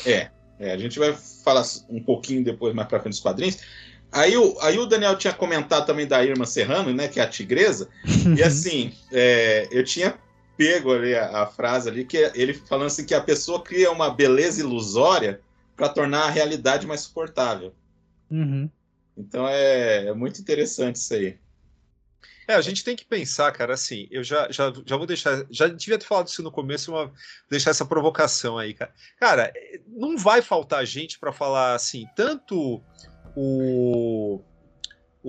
É, 0.06 0.30
é, 0.60 0.72
a 0.72 0.78
gente 0.78 0.98
vai 0.98 1.14
falar 1.14 1.64
um 1.90 2.04
pouquinho 2.04 2.44
depois, 2.44 2.74
mais 2.74 2.88
pra 2.88 3.00
frente 3.00 3.14
dos 3.14 3.22
quadrinhos. 3.22 3.60
Aí 4.12 4.36
o, 4.36 4.58
aí 4.62 4.80
o 4.80 4.86
Daniel 4.86 5.18
tinha 5.18 5.34
comentado 5.34 5.86
também 5.86 6.08
da 6.08 6.24
Irma 6.24 6.46
Serrano, 6.46 6.94
né, 6.94 7.08
que 7.08 7.20
é 7.20 7.24
a 7.24 7.28
tigresa, 7.28 7.90
e 8.36 8.42
assim, 8.44 8.94
é, 9.12 9.68
eu 9.70 9.84
tinha 9.84 10.18
pego 10.56 10.92
ali 10.92 11.14
a, 11.14 11.44
a, 11.44 11.46
frase 11.46 11.88
ali, 11.88 12.04
que 12.04 12.18
ele 12.34 12.54
falando 12.54 12.88
assim 12.88 13.06
que 13.06 13.14
a 13.14 13.22
pessoa 13.22 13.62
cria 13.62 13.92
uma 13.92 14.10
beleza 14.10 14.62
ilusória 14.62 15.40
para 15.76 15.90
tornar 15.90 16.24
a 16.24 16.30
realidade 16.30 16.88
mais 16.88 17.02
suportável. 17.02 17.74
Uhum. 18.32 18.68
Então 19.16 19.48
é, 19.48 20.08
é 20.08 20.14
muito 20.14 20.42
interessante 20.42 20.96
isso 20.96 21.14
aí. 21.14 21.38
É, 22.48 22.56
a 22.56 22.62
gente 22.62 22.84
tem 22.84 22.96
que 22.96 23.06
pensar, 23.06 23.52
cara, 23.52 23.74
assim, 23.74 24.08
eu 24.10 24.24
já, 24.24 24.50
já, 24.50 24.72
já 24.86 24.96
vou 24.96 25.06
deixar, 25.06 25.46
já 25.52 25.68
devia 25.68 25.98
ter 25.98 26.06
falado 26.06 26.28
isso 26.28 26.42
no 26.42 26.52
começo, 26.52 26.92
uma, 26.92 27.12
deixar 27.50 27.72
essa 27.72 27.86
provocação 27.86 28.58
aí, 28.58 28.74
cara. 28.74 28.94
Cara, 29.20 29.54
não 29.88 30.18
vai 30.18 30.42
faltar 30.42 30.86
gente 30.86 31.20
para 31.20 31.34
falar 31.34 31.76
assim, 31.76 32.06
tanto 32.16 32.82
o 33.36 34.42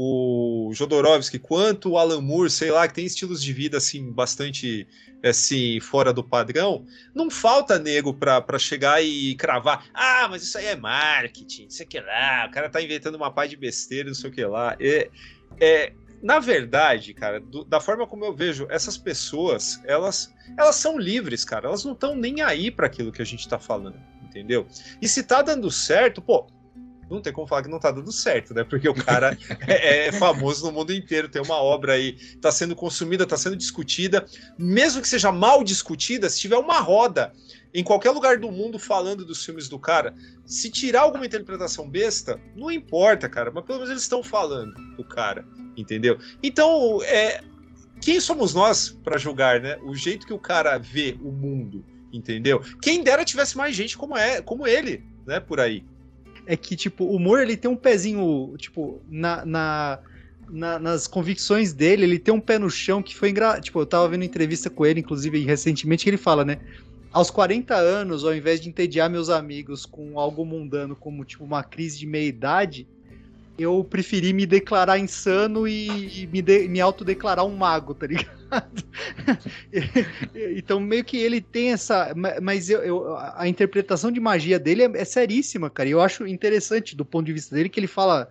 o 0.00 0.70
Jodorowsky 0.74 1.40
quanto 1.40 1.90
o 1.90 1.98
Alan 1.98 2.20
Moore, 2.20 2.48
sei 2.48 2.70
lá, 2.70 2.86
que 2.86 2.94
tem 2.94 3.04
estilos 3.04 3.42
de 3.42 3.52
vida 3.52 3.78
assim 3.78 4.12
bastante 4.12 4.86
assim 5.24 5.80
fora 5.80 6.12
do 6.12 6.22
padrão, 6.22 6.86
não 7.12 7.28
falta 7.28 7.80
nego 7.80 8.14
para 8.14 8.58
chegar 8.60 9.02
e 9.02 9.34
cravar. 9.34 9.84
Ah, 9.92 10.28
mas 10.30 10.44
isso 10.44 10.56
aí 10.56 10.66
é 10.66 10.76
marketing, 10.76 11.64
não 11.64 11.70
sei 11.70 11.84
o 11.84 11.88
que 11.88 11.98
lá, 11.98 12.46
o 12.46 12.52
cara 12.52 12.70
tá 12.70 12.80
inventando 12.80 13.16
uma 13.16 13.32
pá 13.32 13.44
de 13.44 13.56
besteira, 13.56 14.06
não 14.06 14.14
sei 14.14 14.30
o 14.30 14.32
que 14.32 14.44
lá. 14.44 14.76
É, 14.78 15.10
é, 15.60 15.92
na 16.22 16.38
verdade, 16.38 17.14
cara, 17.14 17.40
do, 17.40 17.64
da 17.64 17.80
forma 17.80 18.06
como 18.06 18.24
eu 18.24 18.34
vejo, 18.34 18.66
essas 18.70 18.96
pessoas, 18.96 19.80
elas, 19.84 20.34
elas 20.58 20.76
são 20.76 20.98
livres, 20.98 21.44
cara. 21.44 21.68
Elas 21.68 21.84
não 21.84 21.92
estão 21.92 22.14
nem 22.14 22.42
aí 22.42 22.70
para 22.70 22.86
aquilo 22.86 23.12
que 23.12 23.22
a 23.22 23.26
gente 23.26 23.48
tá 23.48 23.58
falando, 23.58 23.96
entendeu? 24.22 24.66
E 25.00 25.08
se 25.08 25.22
tá 25.22 25.42
dando 25.42 25.70
certo, 25.70 26.20
pô, 26.20 26.46
não 27.10 27.22
tem 27.22 27.32
como 27.32 27.46
falar 27.46 27.62
que 27.62 27.70
não 27.70 27.78
tá 27.78 27.90
dando 27.90 28.12
certo, 28.12 28.52
né? 28.52 28.64
Porque 28.64 28.88
o 28.88 28.94
cara 28.94 29.36
é, 29.66 30.08
é, 30.08 30.12
famoso 30.12 30.66
no 30.66 30.72
mundo 30.72 30.92
inteiro, 30.92 31.28
tem 31.28 31.40
uma 31.40 31.56
obra 31.56 31.94
aí, 31.94 32.12
tá 32.40 32.52
sendo 32.52 32.76
consumida, 32.76 33.26
tá 33.26 33.36
sendo 33.36 33.56
discutida, 33.56 34.26
mesmo 34.58 35.00
que 35.00 35.08
seja 35.08 35.32
mal 35.32 35.64
discutida, 35.64 36.28
se 36.28 36.38
tiver 36.40 36.58
uma 36.58 36.80
roda 36.80 37.32
em 37.72 37.84
qualquer 37.84 38.10
lugar 38.10 38.38
do 38.38 38.50
mundo 38.50 38.78
falando 38.78 39.24
dos 39.24 39.44
filmes 39.44 39.68
do 39.68 39.78
cara, 39.78 40.14
se 40.44 40.70
tirar 40.70 41.02
alguma 41.02 41.26
interpretação 41.26 41.88
besta, 41.88 42.40
não 42.56 42.70
importa, 42.70 43.28
cara, 43.28 43.50
mas 43.50 43.64
pelo 43.64 43.78
menos 43.78 43.90
eles 43.90 44.02
estão 44.02 44.22
falando 44.22 44.74
do 44.96 45.04
cara 45.04 45.44
entendeu? 45.80 46.18
Então, 46.42 47.00
é, 47.04 47.40
quem 48.00 48.20
somos 48.20 48.54
nós 48.54 48.90
para 49.02 49.18
julgar, 49.18 49.60
né? 49.60 49.78
O 49.82 49.94
jeito 49.94 50.26
que 50.26 50.32
o 50.32 50.38
cara 50.38 50.78
vê 50.78 51.16
o 51.22 51.30
mundo, 51.30 51.84
entendeu? 52.12 52.62
Quem 52.82 53.02
dera 53.02 53.24
tivesse 53.24 53.56
mais 53.56 53.74
gente 53.74 53.96
como 53.96 54.16
é, 54.16 54.42
como 54.42 54.66
ele, 54.66 55.04
né, 55.26 55.40
por 55.40 55.60
aí. 55.60 55.84
É 56.46 56.56
que 56.56 56.74
tipo, 56.74 57.04
o 57.04 57.16
humor 57.16 57.40
ele 57.40 57.56
tem 57.56 57.70
um 57.70 57.76
pezinho, 57.76 58.54
tipo, 58.56 59.00
na, 59.08 59.44
na, 59.44 59.98
na 60.48 60.78
nas 60.78 61.06
convicções 61.06 61.72
dele, 61.72 62.04
ele 62.04 62.18
tem 62.18 62.32
um 62.32 62.40
pé 62.40 62.58
no 62.58 62.70
chão 62.70 63.02
que 63.02 63.14
foi 63.14 63.30
engraçado. 63.30 63.62
Tipo, 63.62 63.80
eu 63.80 63.86
tava 63.86 64.08
vendo 64.08 64.24
entrevista 64.24 64.70
com 64.70 64.86
ele, 64.86 65.00
inclusive 65.00 65.44
recentemente, 65.44 66.04
que 66.04 66.10
ele 66.10 66.16
fala, 66.16 66.44
né? 66.44 66.58
Aos 67.12 67.30
40 67.30 67.74
anos, 67.74 68.24
ao 68.24 68.34
invés 68.34 68.60
de 68.60 68.68
entediar 68.68 69.08
meus 69.08 69.30
amigos 69.30 69.86
com 69.86 70.18
algo 70.18 70.44
mundano, 70.44 70.94
como 70.94 71.24
tipo 71.24 71.44
uma 71.44 71.64
crise 71.64 71.98
de 71.98 72.06
meia-idade, 72.06 72.86
eu 73.58 73.82
preferi 73.82 74.32
me 74.32 74.46
declarar 74.46 74.98
insano 74.98 75.66
e, 75.66 76.22
e 76.22 76.26
me, 76.28 76.40
de, 76.40 76.68
me 76.68 76.80
autodeclarar 76.80 77.44
um 77.44 77.56
mago, 77.56 77.92
tá 77.92 78.06
ligado? 78.06 78.38
então, 80.56 80.78
meio 80.78 81.04
que 81.04 81.16
ele 81.16 81.40
tem 81.40 81.72
essa. 81.72 82.14
Mas 82.40 82.70
eu, 82.70 82.80
eu, 82.82 83.16
a 83.34 83.48
interpretação 83.48 84.12
de 84.12 84.20
magia 84.20 84.60
dele 84.60 84.84
é, 84.84 84.90
é 84.94 85.04
seríssima, 85.04 85.68
cara. 85.68 85.88
E 85.88 85.92
eu 85.92 86.00
acho 86.00 86.26
interessante 86.26 86.94
do 86.94 87.04
ponto 87.04 87.26
de 87.26 87.32
vista 87.32 87.54
dele 87.54 87.68
que 87.68 87.80
ele 87.80 87.88
fala 87.88 88.30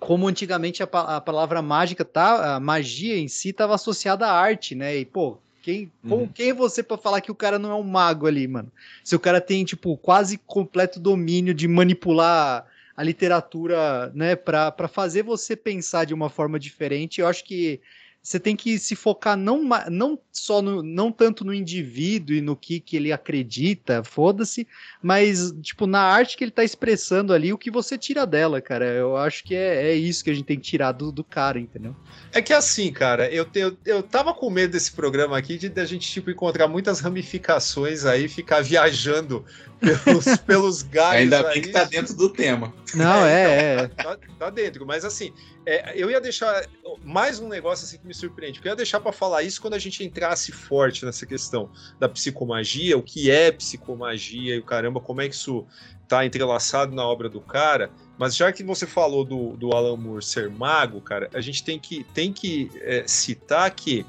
como 0.00 0.26
antigamente 0.26 0.82
a, 0.82 0.86
a 0.86 1.20
palavra 1.20 1.62
mágica 1.62 2.04
tá, 2.04 2.56
a 2.56 2.60
magia 2.60 3.16
em 3.16 3.28
si 3.28 3.50
estava 3.50 3.76
associada 3.76 4.26
à 4.26 4.32
arte, 4.32 4.74
né? 4.74 4.96
E 4.96 5.04
pô, 5.04 5.38
quem, 5.66 5.90
uhum. 6.04 6.28
quem 6.28 6.50
é 6.50 6.54
você 6.54 6.80
para 6.80 6.96
falar 6.96 7.20
que 7.20 7.32
o 7.32 7.34
cara 7.34 7.58
não 7.58 7.72
é 7.72 7.74
um 7.74 7.82
mago 7.82 8.28
ali, 8.28 8.46
mano? 8.46 8.70
Se 9.02 9.16
o 9.16 9.18
cara 9.18 9.40
tem 9.40 9.64
tipo 9.64 9.96
quase 9.96 10.38
completo 10.38 11.00
domínio 11.00 11.52
de 11.52 11.66
manipular 11.66 12.64
a 12.96 13.02
literatura, 13.02 14.12
né, 14.14 14.36
para 14.36 14.86
fazer 14.86 15.24
você 15.24 15.56
pensar 15.56 16.04
de 16.04 16.14
uma 16.14 16.30
forma 16.30 16.56
diferente. 16.56 17.20
Eu 17.20 17.26
acho 17.26 17.42
que 17.42 17.80
você 18.22 18.38
tem 18.38 18.54
que 18.54 18.78
se 18.78 18.94
focar 18.94 19.36
não, 19.36 19.64
não 19.90 20.16
só 20.36 20.60
no, 20.60 20.82
não 20.82 21.10
tanto 21.10 21.44
no 21.44 21.54
indivíduo 21.54 22.36
e 22.36 22.40
no 22.40 22.54
que, 22.54 22.78
que 22.78 22.96
ele 22.96 23.10
acredita, 23.10 24.04
foda-se, 24.04 24.68
mas 25.02 25.52
tipo 25.62 25.86
na 25.86 26.00
arte 26.00 26.36
que 26.36 26.44
ele 26.44 26.50
tá 26.50 26.62
expressando 26.62 27.32
ali, 27.32 27.52
o 27.52 27.58
que 27.58 27.70
você 27.70 27.96
tira 27.96 28.26
dela, 28.26 28.60
cara. 28.60 28.84
Eu 28.84 29.16
acho 29.16 29.42
que 29.44 29.54
é, 29.54 29.90
é 29.90 29.94
isso 29.94 30.22
que 30.22 30.30
a 30.30 30.34
gente 30.34 30.44
tem 30.44 30.58
que 30.58 30.66
tirar 30.66 30.92
do, 30.92 31.10
do 31.10 31.24
cara, 31.24 31.58
entendeu? 31.58 31.96
É 32.32 32.42
que 32.42 32.52
assim, 32.52 32.92
cara, 32.92 33.30
eu, 33.30 33.46
eu, 33.54 33.76
eu 33.84 34.02
tava 34.02 34.34
com 34.34 34.50
medo 34.50 34.72
desse 34.72 34.92
programa 34.92 35.38
aqui 35.38 35.56
de, 35.56 35.70
de 35.70 35.80
a 35.80 35.86
gente 35.86 36.10
tipo 36.10 36.30
encontrar 36.30 36.68
muitas 36.68 37.00
ramificações 37.00 38.04
aí, 38.04 38.28
ficar 38.28 38.62
viajando 38.62 39.44
pelos, 39.80 40.36
pelos 40.38 40.82
galhos. 40.82 41.32
Ainda 41.32 41.48
bem 41.50 41.62
que 41.62 41.68
tá 41.70 41.84
dentro 41.84 42.14
do 42.14 42.28
tema. 42.28 42.74
Não, 42.94 43.24
é, 43.24 43.74
é. 43.74 43.88
Tá, 43.88 44.18
tá, 44.38 44.50
dentro, 44.50 44.86
mas 44.86 45.04
assim, 45.04 45.32
é, 45.64 45.92
eu 45.94 46.10
ia 46.10 46.20
deixar 46.20 46.66
mais 47.04 47.38
um 47.40 47.48
negócio 47.48 47.84
assim 47.84 47.98
que 47.98 48.06
me 48.06 48.14
surpreende, 48.14 48.58
porque 48.58 48.68
eu 48.68 48.72
ia 48.72 48.76
deixar 48.76 49.00
para 49.00 49.12
falar 49.12 49.42
isso 49.42 49.60
quando 49.60 49.74
a 49.74 49.78
gente 49.78 50.02
entrasse 50.26 50.50
forte 50.50 51.04
nessa 51.04 51.24
questão 51.24 51.70
da 51.98 52.08
psicomagia, 52.08 52.98
o 52.98 53.02
que 53.02 53.30
é 53.30 53.52
psicomagia 53.52 54.56
e 54.56 54.58
o 54.58 54.64
caramba, 54.64 55.00
como 55.00 55.20
é 55.20 55.28
que 55.28 55.34
isso 55.34 55.64
tá 56.08 56.24
entrelaçado 56.24 56.94
na 56.94 57.04
obra 57.04 57.28
do 57.28 57.40
cara. 57.40 57.90
Mas 58.18 58.34
já 58.34 58.52
que 58.52 58.62
você 58.64 58.86
falou 58.86 59.24
do, 59.24 59.56
do 59.56 59.72
Alan 59.72 59.96
Moore 59.96 60.24
ser 60.24 60.50
mago, 60.50 61.00
cara, 61.00 61.28
a 61.32 61.40
gente 61.40 61.62
tem 61.62 61.78
que, 61.78 62.04
tem 62.12 62.32
que 62.32 62.70
é, 62.80 63.04
citar 63.06 63.70
que 63.70 64.04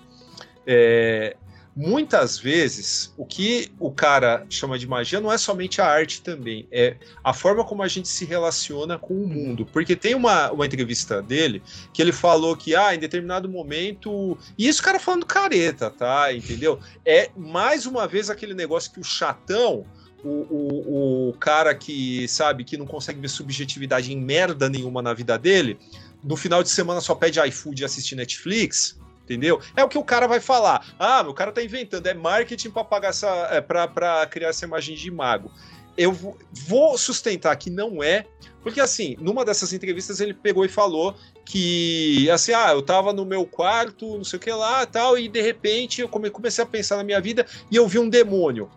é, 0.66 1.36
muitas 1.78 2.40
vezes 2.40 3.14
o 3.16 3.24
que 3.24 3.72
o 3.80 3.92
cara 3.92 4.48
chama 4.50 4.80
de 4.80 4.88
magia 4.88 5.22
não 5.22 5.32
é 5.32 5.38
somente 5.38 5.80
a 5.80 5.86
arte 5.86 6.24
também, 6.24 6.68
é 6.72 6.96
a 7.24 7.36
forma 7.36 7.64
como 7.64 7.84
a 7.84 7.88
gente 7.88 8.08
se 8.08 8.26
relaciona 8.26 8.98
com 8.98 9.14
o 9.14 9.28
mundo. 9.28 9.64
Porque 9.64 9.96
tem 9.96 10.16
uma, 10.16 10.52
uma 10.52 10.66
entrevista 10.66 11.22
dele 11.22 11.62
que 11.94 12.02
ele 12.02 12.12
falou 12.12 12.58
que, 12.58 12.76
ah, 12.76 12.96
em 12.96 13.00
determinado 13.00 13.48
momento. 13.48 14.36
E 14.58 14.68
isso, 14.68 14.82
cara, 14.82 15.00
falando 15.00 15.24
careta, 15.24 15.92
tá? 15.92 16.34
Entendeu? 16.34 16.80
É 17.06 17.30
mais 17.38 17.86
uma 17.86 18.08
vez 18.08 18.32
aquele 18.32 18.56
negócio 18.56 18.92
que 18.92 19.00
o 19.00 19.04
chatão. 19.04 19.86
O, 20.24 20.30
o, 20.30 21.30
o 21.30 21.34
cara 21.34 21.76
que 21.76 22.28
sabe 22.28 22.64
que 22.64 22.76
não 22.76 22.88
consegue 22.88 23.22
ver 23.22 23.30
subjetividade 23.30 24.12
em 24.12 24.20
merda 24.20 24.68
nenhuma 24.68 25.00
na 25.00 25.14
vida 25.14 25.38
dele, 25.38 25.78
no 26.24 26.36
final 26.36 26.64
de 26.64 26.70
semana 26.70 27.00
só 27.00 27.14
pede 27.14 27.40
iFood 27.40 27.84
e 27.84 27.86
assiste 27.86 28.16
Netflix, 28.16 28.98
entendeu? 29.28 29.60
É 29.76 29.84
o 29.84 29.90
que 29.90 29.98
o 29.98 30.04
cara 30.04 30.26
vai 30.26 30.40
falar. 30.40 30.86
Ah, 30.98 31.22
o 31.28 31.34
cara 31.34 31.52
tá 31.52 31.62
inventando, 31.62 32.08
é 32.08 32.14
marketing 32.14 32.72
para 32.72 32.86
pagar 32.86 33.10
essa, 33.10 33.28
é, 33.52 33.60
para 33.60 34.26
criar 34.28 34.50
essa 34.50 34.66
imagem 34.66 34.96
de 34.96 35.12
mago. 35.12 35.52
Eu 35.98 36.16
vou 36.52 36.98
sustentar 36.98 37.56
que 37.58 37.70
não 37.70 38.02
é, 38.04 38.26
porque 38.62 38.80
assim, 38.80 39.18
numa 39.20 39.44
dessas 39.44 39.74
entrevistas 39.74 40.20
ele 40.22 40.34
pegou 40.34 40.64
e 40.64 40.70
falou 40.70 41.16
que 41.44 42.30
assim, 42.30 42.54
ah, 42.54 42.72
eu 42.72 42.82
tava 42.84 43.12
no 43.12 43.26
meu 43.26 43.46
quarto, 43.46 44.16
não 44.16 44.24
sei 44.24 44.38
o 44.38 44.40
que 44.40 44.52
lá, 44.52 44.86
tal, 44.86 45.18
e 45.18 45.28
de 45.28 45.42
repente 45.42 46.02
eu 46.02 46.08
comecei 46.08 46.64
a 46.64 46.68
pensar 46.68 46.98
na 46.98 47.04
minha 47.04 47.20
vida 47.20 47.46
e 47.72 47.76
eu 47.76 47.88
vi 47.88 48.00
um 48.00 48.08
demônio. 48.08 48.70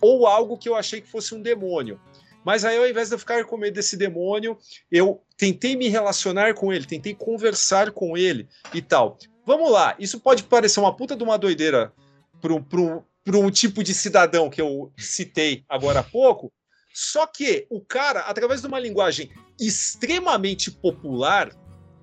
ou 0.00 0.26
algo 0.26 0.56
que 0.56 0.68
eu 0.68 0.76
achei 0.76 1.00
que 1.00 1.08
fosse 1.08 1.34
um 1.34 1.42
demônio. 1.42 1.98
Mas 2.44 2.64
aí, 2.64 2.78
ao 2.78 2.88
invés 2.88 3.08
de 3.08 3.14
eu 3.14 3.18
ficar 3.18 3.44
com 3.44 3.56
medo 3.56 3.74
desse 3.74 3.96
demônio, 3.96 4.56
eu 4.90 5.22
tentei 5.36 5.76
me 5.76 5.88
relacionar 5.88 6.54
com 6.54 6.72
ele, 6.72 6.86
tentei 6.86 7.14
conversar 7.14 7.90
com 7.90 8.16
ele 8.16 8.48
e 8.72 8.80
tal. 8.80 9.18
Vamos 9.44 9.70
lá, 9.70 9.94
isso 9.98 10.20
pode 10.20 10.42
parecer 10.42 10.80
uma 10.80 10.94
puta 10.94 11.16
de 11.16 11.22
uma 11.22 11.38
doideira 11.38 11.92
para 12.40 12.52
um, 12.52 13.02
um 13.26 13.50
tipo 13.50 13.82
de 13.82 13.94
cidadão 13.94 14.50
que 14.50 14.60
eu 14.60 14.92
citei 14.96 15.64
agora 15.68 16.00
há 16.00 16.04
pouco, 16.04 16.52
só 16.92 17.26
que 17.26 17.66
o 17.70 17.80
cara, 17.80 18.20
através 18.20 18.60
de 18.60 18.66
uma 18.66 18.80
linguagem 18.80 19.30
extremamente 19.58 20.70
popular, 20.70 21.54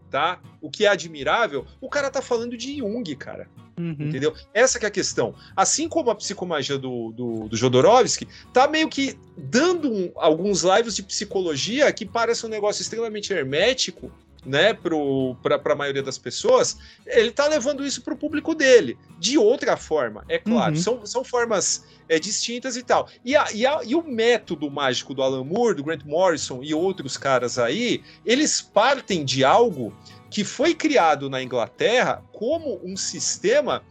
tá? 0.09 0.41
O 0.61 0.69
que 0.69 0.85
é 0.85 0.89
admirável, 0.89 1.65
o 1.81 1.89
cara 1.89 2.09
tá 2.09 2.21
falando 2.21 2.57
de 2.57 2.77
Jung, 2.77 3.15
cara. 3.15 3.49
Uhum. 3.77 3.95
Entendeu? 3.99 4.33
Essa 4.53 4.77
é 4.79 4.85
a 4.85 4.91
questão. 4.91 5.35
Assim 5.55 5.89
como 5.89 6.09
a 6.09 6.15
psicomagia 6.15 6.77
do, 6.77 7.11
do, 7.11 7.47
do 7.49 7.57
Jodorowsky, 7.57 8.27
tá 8.53 8.67
meio 8.67 8.87
que 8.89 9.17
dando 9.37 9.91
um, 9.91 10.11
alguns 10.15 10.63
lives 10.63 10.95
de 10.95 11.03
psicologia 11.03 11.91
que 11.91 12.05
parece 12.05 12.45
um 12.45 12.49
negócio 12.49 12.81
extremamente 12.81 13.33
hermético, 13.33 14.11
né, 14.45 14.73
para 14.73 15.73
a 15.73 15.75
maioria 15.75 16.03
das 16.03 16.17
pessoas, 16.17 16.77
ele 17.05 17.31
tá 17.31 17.47
levando 17.47 17.85
isso 17.85 18.01
para 18.01 18.13
o 18.13 18.17
público 18.17 18.53
dele. 18.53 18.97
De 19.19 19.37
outra 19.37 19.75
forma, 19.75 20.23
é 20.29 20.37
claro. 20.37 20.75
Uhum. 20.75 20.81
São, 20.81 21.05
são 21.05 21.23
formas 21.23 21.85
é, 22.07 22.19
distintas 22.19 22.77
e 22.77 22.83
tal. 22.83 23.09
E, 23.23 23.35
a, 23.35 23.51
e, 23.53 23.65
a, 23.65 23.81
e 23.83 23.95
o 23.95 24.03
método 24.03 24.69
mágico 24.69 25.13
do 25.13 25.23
Alan 25.23 25.43
Moore, 25.43 25.75
do 25.75 25.83
Grant 25.83 26.03
Morrison 26.05 26.61
e 26.61 26.73
outros 26.73 27.17
caras 27.17 27.57
aí, 27.57 28.03
eles 28.25 28.61
partem 28.61 29.25
de 29.25 29.43
algo 29.43 29.93
que 30.29 30.43
foi 30.43 30.75
criado 30.75 31.29
na 31.29 31.41
Inglaterra 31.41 32.23
como 32.31 32.79
um 32.83 32.95
sistema 32.97 33.83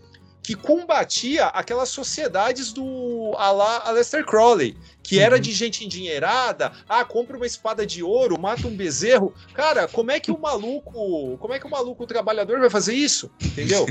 que 0.43 0.55
combatia 0.55 1.47
aquelas 1.47 1.89
sociedades 1.89 2.71
do 2.71 3.35
Alá 3.39 3.83
Aleister 3.87 4.27
Crowley, 4.27 4.77
que 5.05 5.21
era 5.21 5.37
uhum. 5.37 5.41
de 5.41 5.53
gente 5.53 5.85
endinheirada, 5.85 6.73
ah, 6.89 7.05
compra 7.05 7.37
uma 7.37 7.47
espada 7.47 7.87
de 7.87 8.03
ouro, 8.03 8.41
mata 8.41 8.67
um 8.67 8.75
bezerro. 8.75 9.35
Cara, 9.53 9.87
como 9.87 10.11
é 10.11 10.19
que 10.19 10.33
o 10.33 10.39
maluco, 10.39 11.37
como 11.39 11.53
é 11.53 11.61
que 11.61 11.67
o 11.67 11.71
maluco 11.71 12.03
o 12.03 12.07
trabalhador 12.07 12.59
vai 12.59 12.71
fazer 12.71 12.95
isso? 12.95 13.31
Entendeu? 13.41 13.87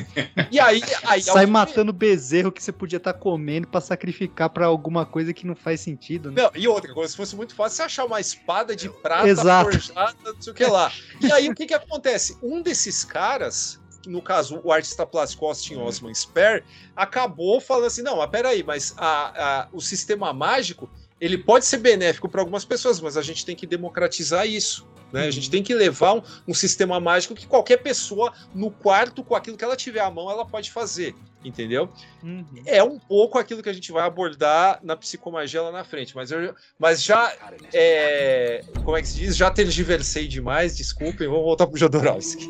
E 0.51 0.59
aí, 0.59 0.81
aí 1.03 1.21
sai 1.21 1.45
matando 1.45 1.93
bezerro 1.93 2.51
que 2.51 2.61
você 2.61 2.71
podia 2.71 2.97
estar 2.97 3.13
tá 3.13 3.19
comendo 3.19 3.67
para 3.67 3.79
sacrificar 3.79 4.49
para 4.49 4.65
alguma 4.65 5.05
coisa 5.05 5.33
que 5.33 5.45
não 5.45 5.55
faz 5.55 5.81
sentido, 5.81 6.31
né? 6.31 6.41
Não, 6.41 6.51
e 6.55 6.67
outra 6.67 6.91
coisa, 6.93 7.11
se 7.11 7.17
fosse 7.17 7.35
muito 7.35 7.53
fácil 7.53 7.77
você 7.77 7.83
achar 7.83 8.05
uma 8.05 8.19
espada 8.19 8.75
de 8.75 8.89
prata 8.89 9.27
Exato. 9.27 9.71
forjada, 9.71 10.15
não 10.25 10.41
sei 10.41 10.51
o 10.51 10.55
que 10.55 10.65
lá. 10.65 10.91
E 11.21 11.31
aí 11.31 11.47
o 11.47 11.53
que 11.53 11.67
que 11.67 11.73
acontece? 11.73 12.37
Um 12.41 12.61
desses 12.61 13.03
caras 13.03 13.79
no 14.07 14.21
caso, 14.21 14.59
o 14.63 14.71
artista 14.71 15.05
plástico 15.05 15.45
Austin 15.45 15.75
uhum. 15.75 15.85
Osman 15.85 16.13
Spare, 16.13 16.63
acabou 16.95 17.61
falando 17.61 17.85
assim: 17.85 18.01
não, 18.01 18.17
mas 18.17 18.29
peraí, 18.29 18.63
mas 18.63 18.93
a, 18.97 19.61
a, 19.61 19.67
o 19.71 19.79
sistema 19.79 20.33
mágico 20.33 20.89
ele 21.23 21.37
pode 21.37 21.65
ser 21.65 21.77
benéfico 21.77 22.27
para 22.27 22.41
algumas 22.41 22.65
pessoas, 22.65 22.99
mas 22.99 23.15
a 23.15 23.21
gente 23.21 23.45
tem 23.45 23.55
que 23.55 23.65
democratizar 23.65 24.45
isso. 24.45 24.85
Né? 25.09 25.25
A 25.25 25.31
gente 25.31 25.45
uhum. 25.45 25.51
tem 25.51 25.63
que 25.63 25.73
levar 25.73 26.15
um, 26.15 26.21
um, 26.49 26.53
sistema 26.53 26.99
mágico 26.99 27.33
que 27.33 27.47
qualquer 27.47 27.77
pessoa 27.77 28.33
no 28.53 28.69
quarto, 28.69 29.23
com 29.23 29.33
aquilo 29.33 29.55
que 29.55 29.63
ela 29.63 29.77
tiver 29.77 30.01
à 30.01 30.11
mão, 30.11 30.29
ela 30.29 30.45
pode 30.45 30.69
fazer. 30.69 31.15
Entendeu? 31.45 31.87
Uhum. 32.21 32.45
É 32.65 32.83
um 32.83 32.99
pouco 32.99 33.39
aquilo 33.39 33.63
que 33.63 33.69
a 33.69 33.73
gente 33.73 33.89
vai 33.89 34.05
abordar 34.05 34.81
na 34.83 34.97
psicomagia 34.97 35.61
lá 35.61 35.71
na 35.71 35.85
frente, 35.85 36.13
mas, 36.13 36.29
eu, 36.29 36.53
mas 36.77 37.01
já. 37.01 37.33
É, 37.71 38.61
como 38.83 38.97
é 38.97 39.01
que 39.01 39.07
se 39.07 39.19
diz? 39.19 39.37
Já 39.37 39.49
tergiversei 39.49 40.27
demais, 40.27 40.75
desculpem, 40.75 41.27
vamos 41.27 41.43
voltar 41.43 41.67
pro 41.67 41.79
Jodorowsky. 41.79 42.49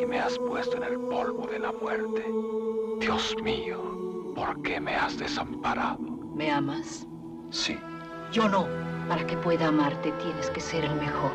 y 0.00 0.06
me 0.06 0.18
has 0.20 0.38
puesto 0.38 0.76
en 0.76 0.84
el 0.84 0.98
polvo 1.00 1.46
de 1.48 1.58
la 1.58 1.72
muerte. 1.72 2.24
Dios 3.00 3.34
mío, 3.42 4.32
¿por 4.34 4.62
qué 4.62 4.80
me 4.80 4.94
has 4.94 5.18
desamparado? 5.18 5.98
¿Me 6.34 6.50
amas? 6.50 7.04
Sí. 7.50 7.78
Yo 8.32 8.48
no. 8.48 8.66
Para 9.08 9.26
que 9.26 9.36
pueda 9.38 9.68
amarte 9.68 10.12
tienes 10.22 10.50
que 10.50 10.60
ser 10.60 10.84
el 10.84 10.94
mejor. 10.96 11.32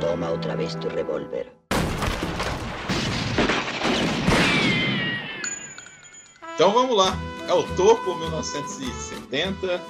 Toma 0.00 0.30
otra 0.30 0.54
vez 0.54 0.78
tu 0.78 0.88
revólver. 0.88 1.52
Então 6.54 6.72
vamos 6.72 6.96
lá. 6.96 7.16
É 7.48 7.52
o 7.52 7.62
Topo 7.74 8.14
1970. 8.16 9.80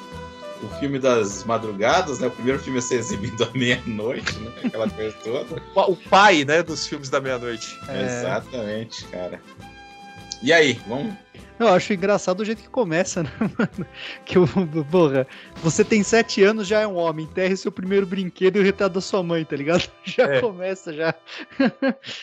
o 0.63 0.69
filme 0.79 0.99
das 0.99 1.45
madrugadas, 1.45 2.19
né? 2.19 2.27
O 2.27 2.31
primeiro 2.31 2.59
filme 2.59 2.79
a 2.79 2.83
ser 2.83 2.97
exibido 2.97 3.45
à 3.45 3.51
meia-noite, 3.57 4.39
né? 4.39 4.53
Aquela 4.65 4.89
coisa 4.89 5.17
toda. 5.25 5.63
O 5.75 5.97
pai, 5.97 6.45
né, 6.45 6.63
dos 6.63 6.87
filmes 6.87 7.09
da 7.09 7.21
meia-noite. 7.21 7.79
É... 7.89 8.05
Exatamente, 8.05 9.05
cara. 9.07 9.41
E 10.43 10.53
aí, 10.53 10.81
vamos 10.87 11.15
eu 11.61 11.69
acho 11.69 11.93
engraçado 11.93 12.41
o 12.41 12.45
jeito 12.45 12.63
que 12.63 12.71
começa, 12.71 13.23
né, 13.23 13.31
mano? 13.39 13.87
Que 14.25 14.39
o. 14.39 14.47
Porra, 14.91 15.27
você 15.57 15.85
tem 15.85 16.03
sete 16.03 16.43
anos, 16.43 16.67
já 16.67 16.81
é 16.81 16.87
um 16.87 16.97
homem. 16.97 17.27
Enterre 17.27 17.55
seu 17.55 17.71
primeiro 17.71 18.07
brinquedo 18.07 18.57
e 18.57 18.61
o 18.61 18.63
retrato 18.63 18.95
da 18.95 19.01
sua 19.03 19.23
mãe, 19.23 19.45
tá 19.45 19.57
ligado? 19.57 19.87
Já 20.03 20.25
é. 20.25 20.41
começa, 20.41 20.93
já. 20.93 21.15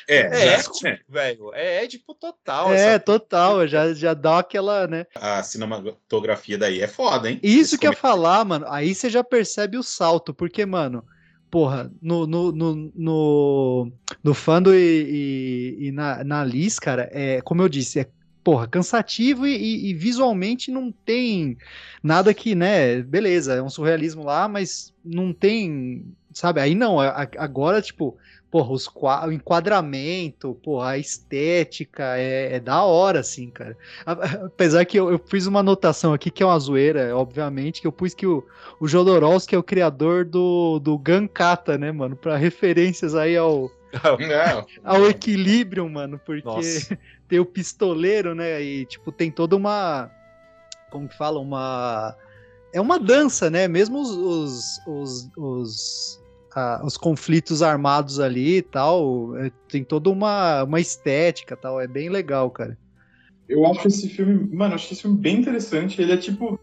É, 0.07 0.17
é, 0.17 0.55
é 0.55 0.99
velho. 1.07 1.53
É, 1.53 1.83
é 1.83 1.87
tipo 1.87 2.15
total. 2.15 2.73
É, 2.73 2.97
total. 2.97 3.67
Já, 3.67 3.93
já 3.93 4.13
dá 4.13 4.39
aquela, 4.39 4.87
né? 4.87 5.05
A 5.13 5.43
cinematografia 5.43 6.57
daí 6.57 6.81
é 6.81 6.87
foda, 6.87 7.29
hein? 7.29 7.39
Isso 7.43 7.75
Esse 7.75 7.77
que 7.77 7.85
eu 7.85 7.91
ia 7.91 7.97
falar, 7.97 8.43
mano. 8.43 8.65
Aí 8.69 8.95
você 8.95 9.09
já 9.09 9.23
percebe 9.23 9.77
o 9.77 9.83
salto, 9.83 10.33
porque, 10.33 10.65
mano 10.65 11.03
porra, 11.49 11.91
no, 12.01 12.27
no, 12.27 12.51
no, 12.51 12.91
no, 12.95 13.91
no 14.23 14.33
Fando 14.33 14.73
e, 14.73 15.77
e, 15.79 15.87
e, 15.87 15.91
na, 15.91 16.23
na 16.23 16.43
Liz, 16.43 16.79
cara, 16.79 17.09
é, 17.11 17.41
como 17.41 17.61
eu 17.61 17.69
disse, 17.69 17.99
é 17.99 18.07
porra, 18.43 18.67
cansativo 18.67 19.45
e, 19.45 19.89
e, 19.89 19.93
visualmente 19.93 20.71
não 20.71 20.89
tem 20.89 21.57
nada 22.01 22.33
que, 22.33 22.55
né, 22.55 23.01
beleza, 23.01 23.55
é 23.55 23.61
um 23.61 23.69
surrealismo 23.69 24.23
lá, 24.23 24.47
mas 24.47 24.93
não 25.03 25.33
tem, 25.33 26.05
sabe, 26.31 26.61
aí 26.61 26.73
não, 26.73 26.97
agora, 26.99 27.81
tipo, 27.81 28.17
porra, 28.49 28.71
os, 28.71 28.87
o 28.87 29.31
enquadramento, 29.31 30.57
porra, 30.63 30.91
a 30.91 30.97
estética 30.97 32.17
é, 32.17 32.55
é, 32.55 32.59
da 32.59 32.83
hora, 32.83 33.19
assim, 33.19 33.49
cara. 33.49 33.77
Apesar 34.05 34.85
que 34.85 34.97
eu, 34.97 35.11
eu, 35.11 35.19
fiz 35.19 35.47
uma 35.47 35.59
anotação 35.59 36.13
aqui 36.13 36.31
que 36.31 36.41
é 36.41 36.45
uma 36.45 36.59
zoeira, 36.59 37.15
obviamente, 37.15 37.81
que 37.81 37.87
eu 37.87 37.91
pus 37.91 38.13
que 38.13 38.25
o, 38.25 38.45
o 38.79 38.87
Jodorowsky 38.87 39.55
é 39.55 39.57
o 39.57 39.63
criador 39.63 40.25
do, 40.25 40.79
do 40.79 40.97
Gankata, 40.97 41.77
né, 41.77 41.91
mano, 41.91 42.15
para 42.15 42.37
referências 42.37 43.15
aí 43.15 43.35
ao... 43.35 43.71
ao 44.83 45.09
equilíbrio, 45.09 45.89
mano, 45.89 46.19
porque 46.23 46.45
Nossa 46.45 46.97
tem 47.27 47.39
o 47.39 47.45
pistoleiro, 47.45 48.33
né? 48.33 48.61
E, 48.61 48.85
tipo, 48.85 49.11
tem 49.11 49.31
toda 49.31 49.55
uma. 49.55 50.11
Como 50.89 51.07
que 51.07 51.17
fala? 51.17 51.39
Uma. 51.39 52.15
É 52.73 52.81
uma 52.81 52.99
dança, 52.99 53.49
né? 53.49 53.67
Mesmo 53.67 53.99
os. 54.01 54.09
os, 54.09 54.81
os, 54.85 55.29
os, 55.37 56.23
ah, 56.57 56.81
os 56.83 56.97
conflitos 56.97 57.61
armados 57.61 58.19
ali 58.19 58.57
e 58.57 58.61
tal. 58.63 59.37
É, 59.37 59.51
tem 59.69 59.83
toda 59.83 60.09
uma, 60.09 60.63
uma 60.63 60.79
estética 60.79 61.55
tal. 61.55 61.79
É 61.79 61.87
bem 61.87 62.09
legal, 62.09 62.49
cara. 62.49 62.75
Eu 63.47 63.63
acho 63.67 63.87
esse 63.87 64.09
filme. 64.09 64.49
Mano, 64.51 64.71
eu 64.71 64.75
acho 64.75 64.91
esse 64.91 65.03
filme 65.03 65.17
bem 65.17 65.37
interessante. 65.37 66.01
Ele 66.01 66.13
é 66.13 66.17
tipo. 66.17 66.59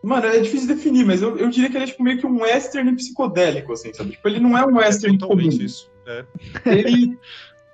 Mano, 0.00 0.26
é 0.26 0.38
difícil 0.38 0.68
definir, 0.68 1.04
mas 1.04 1.22
eu, 1.22 1.36
eu 1.38 1.48
diria 1.48 1.68
que 1.70 1.76
ele 1.76 1.84
é 1.84 1.86
tipo, 1.88 2.04
meio 2.04 2.18
que 2.18 2.26
um 2.26 2.42
western 2.42 2.94
psicodélico, 2.94 3.72
assim, 3.72 3.92
sabe? 3.92 4.10
Tipo, 4.12 4.28
ele 4.28 4.38
não 4.38 4.56
é 4.56 4.64
um 4.64 4.76
western 4.76 5.16
é 5.16 5.26
comum. 5.26 5.48
Isso. 5.48 5.90
É. 6.06 6.24
Ele, 6.66 7.18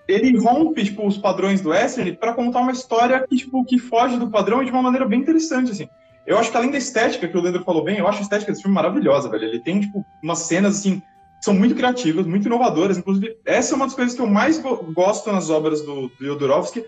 ele 0.09 0.39
rompe 0.39 0.85
tipo, 0.85 1.07
os 1.07 1.19
padrões 1.19 1.61
do 1.61 1.71
western 1.71 2.17
para 2.17 2.33
contar 2.33 2.61
uma 2.61 2.73
história 2.73 3.27
que, 3.29 3.37
tipo, 3.37 3.63
que 3.65 3.79
foge 3.79 4.17
do 4.17 4.31
padrão 4.31 4.65
de 4.65 4.71
uma 4.71 4.81
maneira 4.81 5.07
bem 5.07 5.21
interessante, 5.21 5.73
assim. 5.73 5.89
Eu 6.27 6.39
acho 6.39 6.51
que 6.51 6.57
além 6.57 6.71
da 6.71 6.79
estética, 6.79 7.27
que 7.27 7.37
o 7.37 7.41
Leandro 7.41 7.65
falou 7.65 7.83
bem, 7.83 7.99
eu 7.99 8.07
acho 8.07 8.21
a 8.21 8.23
estética 8.23 8.53
desse 8.53 8.63
filme 8.63 8.75
maravilhosa, 8.75 9.29
velho. 9.29 9.45
Ele 9.45 9.59
tem, 9.59 9.81
tipo, 9.81 10.07
umas 10.23 10.39
cenas, 10.39 10.79
assim, 10.79 11.03
são 11.41 11.55
muito 11.55 11.75
criativas, 11.75 12.27
muito 12.27 12.47
inovadoras. 12.47 12.99
Inclusive, 12.99 13.37
essa 13.45 13.75
é 13.75 13.77
uma 13.77 13.87
das 13.87 13.95
coisas 13.95 14.15
que 14.15 14.21
eu 14.21 14.27
mais 14.27 14.59
go 14.59 14.77
gosto 14.93 15.31
nas 15.33 15.51
obras 15.51 15.83
do, 15.83 16.09
do 16.09 16.25
Jodorowsky, 16.25 16.85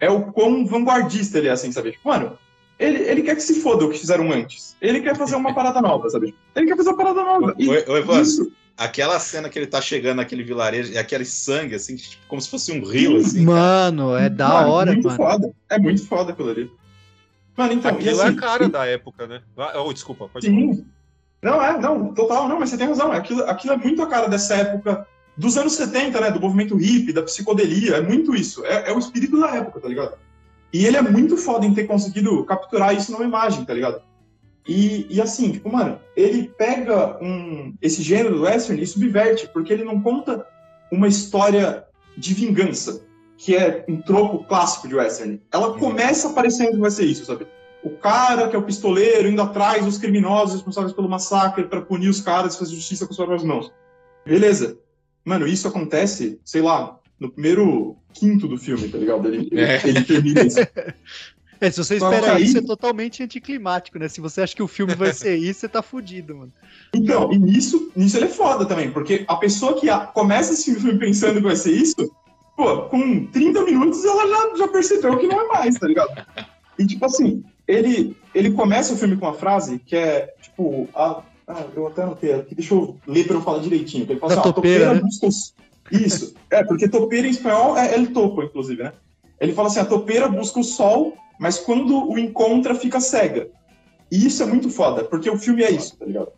é 0.00 0.10
o 0.10 0.32
quão 0.32 0.66
vanguardista 0.66 1.38
ele 1.38 1.48
é, 1.48 1.52
assim, 1.52 1.72
sabe? 1.72 1.92
Tipo, 1.92 2.08
mano, 2.08 2.38
ele, 2.78 2.98
ele 3.02 3.22
quer 3.22 3.34
que 3.34 3.42
se 3.42 3.60
foda 3.60 3.84
o 3.84 3.90
que 3.90 3.98
fizeram 3.98 4.30
antes. 4.30 4.76
Ele 4.80 5.00
quer 5.00 5.16
fazer 5.16 5.36
uma 5.36 5.52
parada 5.52 5.80
nova, 5.80 6.08
sabe? 6.08 6.34
Ele 6.54 6.66
quer 6.66 6.76
fazer 6.76 6.90
uma 6.90 6.96
parada 6.96 7.22
nova. 7.22 7.54
E 7.58 7.68
oi, 7.68 7.84
oi, 7.88 8.20
isso 8.20 8.52
aquela 8.78 9.18
cena 9.18 9.48
que 9.48 9.58
ele 9.58 9.66
tá 9.66 9.80
chegando 9.80 10.18
naquele 10.18 10.44
vilarejo, 10.44 10.92
e 10.92 10.98
aquele 10.98 11.24
sangue, 11.24 11.74
assim, 11.74 11.96
tipo, 11.96 12.22
como 12.28 12.40
se 12.40 12.48
fosse 12.48 12.70
um 12.70 12.84
rio, 12.84 13.16
assim. 13.16 13.44
Mano, 13.44 14.12
cara. 14.12 14.24
é 14.24 14.28
da 14.28 14.48
mano, 14.48 14.70
hora, 14.70 14.92
muito 14.92 15.04
mano. 15.06 15.16
Foda. 15.16 15.52
É 15.68 15.78
muito 15.78 16.06
foda 16.06 16.32
aquilo 16.32 16.50
ali. 16.50 16.70
Mano, 17.56 17.72
então. 17.72 17.90
Aquilo 17.90 18.22
assim, 18.22 18.30
é 18.30 18.38
a 18.38 18.40
cara 18.40 18.68
da 18.68 18.86
época, 18.86 19.26
né? 19.26 19.42
Oh, 19.84 19.92
desculpa, 19.92 20.28
pode 20.28 20.46
Sim. 20.46 20.76
Falar. 20.76 20.86
Não, 21.42 21.62
é, 21.62 21.78
não, 21.78 22.12
total, 22.12 22.48
não, 22.48 22.58
mas 22.58 22.70
você 22.70 22.78
tem 22.78 22.88
razão. 22.88 23.12
Aquilo, 23.12 23.44
aquilo 23.44 23.74
é 23.74 23.76
muito 23.76 24.02
a 24.02 24.06
cara 24.06 24.28
dessa 24.28 24.54
época 24.56 25.06
dos 25.36 25.56
anos 25.56 25.74
70, 25.74 26.20
né? 26.20 26.30
Do 26.30 26.40
movimento 26.40 26.76
hippie, 26.76 27.12
da 27.12 27.22
psicodelia, 27.22 27.96
é 27.96 28.00
muito 28.00 28.34
isso. 28.34 28.64
É, 28.64 28.90
é 28.90 28.92
o 28.92 28.98
espírito 28.98 29.38
da 29.40 29.54
época, 29.54 29.80
tá 29.80 29.88
ligado? 29.88 30.16
E 30.72 30.84
ele 30.84 30.96
é 30.96 31.02
muito 31.02 31.36
foda 31.36 31.64
em 31.64 31.72
ter 31.72 31.86
conseguido 31.86 32.44
capturar 32.44 32.94
isso 32.94 33.12
numa 33.12 33.24
imagem, 33.24 33.64
tá 33.64 33.72
ligado? 33.72 34.02
E, 34.66 35.06
e, 35.08 35.20
assim, 35.20 35.52
tipo, 35.52 35.72
mano, 35.72 35.98
ele 36.14 36.52
pega 36.58 37.16
um, 37.22 37.74
esse 37.80 38.02
gênero 38.02 38.36
do 38.36 38.42
western 38.42 38.82
e 38.82 38.86
subverte, 38.86 39.48
porque 39.48 39.72
ele 39.72 39.84
não 39.84 40.00
conta 40.02 40.46
uma 40.92 41.08
história 41.08 41.86
de 42.16 42.34
vingança, 42.34 43.02
que 43.38 43.56
é 43.56 43.84
um 43.88 44.02
tropo 44.02 44.44
clássico 44.44 44.86
de 44.86 44.96
western. 44.96 45.40
Ela 45.50 45.78
começa 45.78 46.28
aparecendo 46.28 46.72
que 46.72 46.78
vai 46.78 46.90
ser 46.90 47.06
isso, 47.06 47.24
sabe? 47.24 47.46
O 47.82 47.90
cara 47.90 48.48
que 48.48 48.56
é 48.56 48.58
o 48.58 48.62
pistoleiro 48.62 49.28
indo 49.28 49.40
atrás 49.42 49.84
dos 49.84 49.98
criminosos 49.98 50.54
responsáveis 50.54 50.92
pelo 50.92 51.08
massacre 51.08 51.64
para 51.64 51.80
punir 51.80 52.08
os 52.08 52.20
caras 52.20 52.54
e 52.54 52.58
fazer 52.58 52.74
justiça 52.74 53.06
com 53.06 53.12
suas 53.14 53.26
próprias 53.26 53.48
mãos. 53.48 53.72
Beleza. 54.26 54.78
Mano, 55.24 55.46
isso 55.46 55.68
acontece, 55.68 56.40
sei 56.44 56.62
lá, 56.62 56.98
no 57.20 57.30
primeiro 57.30 57.96
quinto 58.12 58.48
do 58.48 58.56
filme, 58.58 58.88
tá 58.88 58.98
ligado? 58.98 59.28
Ele, 59.28 59.48
É. 59.58 59.80
ele 59.86 60.02
termina 60.04 60.42
isso. 60.42 60.58
É, 61.60 61.72
se 61.72 61.78
você 61.82 61.96
espera 61.96 62.34
aí- 62.34 62.44
isso, 62.44 62.56
é 62.58 62.62
totalmente 62.62 63.20
anticlimático, 63.20 63.98
né? 63.98 64.06
Se 64.06 64.20
você 64.20 64.42
acha 64.42 64.54
que 64.54 64.62
o 64.62 64.68
filme 64.68 64.94
vai 64.94 65.12
ser 65.12 65.34
isso, 65.34 65.58
você 65.58 65.68
tá 65.68 65.82
fudido, 65.82 66.36
mano. 66.36 66.52
Então, 66.94 67.32
e 67.32 67.36
nisso, 67.38 67.90
nisso 67.96 68.16
ele 68.16 68.26
é 68.26 68.28
foda 68.28 68.64
também, 68.64 68.92
porque 68.92 69.24
a 69.26 69.34
pessoa 69.34 69.74
que 69.74 69.88
começa 70.14 70.52
esse 70.52 70.72
filme 70.76 70.96
pensando 71.00 71.34
que 71.38 71.40
vai 71.42 71.56
ser 71.56 71.72
isso, 71.72 71.96
pô, 72.56 72.82
com 72.82 73.26
30 73.26 73.64
minutos 73.64 74.04
ela 74.04 74.28
já, 74.28 74.56
já 74.56 74.68
percebeu 74.68 75.18
que 75.18 75.26
não 75.26 75.40
é 75.40 75.46
mais, 75.48 75.76
tá 75.76 75.88
ligado? 75.88 76.24
E 76.78 76.86
tipo 76.86 77.04
assim, 77.04 77.42
ele, 77.68 78.16
ele 78.34 78.52
começa 78.52 78.94
o 78.94 78.96
filme 78.96 79.16
com 79.16 79.26
uma 79.26 79.34
frase 79.34 79.78
que 79.78 79.94
é, 79.94 80.34
tipo, 80.40 80.88
a, 80.94 81.22
ah, 81.46 81.64
eu 81.76 81.86
até 81.86 82.02
anotei 82.02 82.32
aqui, 82.32 82.54
deixa 82.54 82.72
eu 82.72 82.96
ler 83.06 83.26
pra 83.26 83.36
eu 83.36 83.42
falar 83.42 83.58
direitinho. 83.58 84.06
Ele 84.08 84.18
fala 84.18 84.32
assim, 84.32 84.40
ó, 84.40 84.52
topeira, 84.52 84.78
topeira 84.86 84.94
né? 84.94 85.00
busca 85.00 85.26
os... 85.26 85.54
Isso, 85.92 86.34
é, 86.50 86.64
porque 86.64 86.88
topeira 86.88 87.26
em 87.26 87.30
espanhol 87.30 87.76
é 87.76 87.94
el 87.94 88.12
topo, 88.12 88.42
inclusive, 88.42 88.82
né? 88.82 88.92
Ele 89.40 89.52
fala 89.52 89.68
assim, 89.68 89.80
a 89.80 89.84
topeira 89.84 90.28
busca 90.28 90.60
o 90.60 90.64
sol, 90.64 91.16
mas 91.38 91.58
quando 91.58 92.10
o 92.10 92.18
encontra, 92.18 92.74
fica 92.74 93.00
cega. 93.00 93.48
E 94.10 94.26
isso 94.26 94.42
é 94.42 94.46
muito 94.46 94.68
foda, 94.70 95.04
porque 95.04 95.30
o 95.30 95.38
filme 95.38 95.62
é 95.62 95.70
isso, 95.70 95.96
tá 95.96 96.04
ligado? 96.04 96.28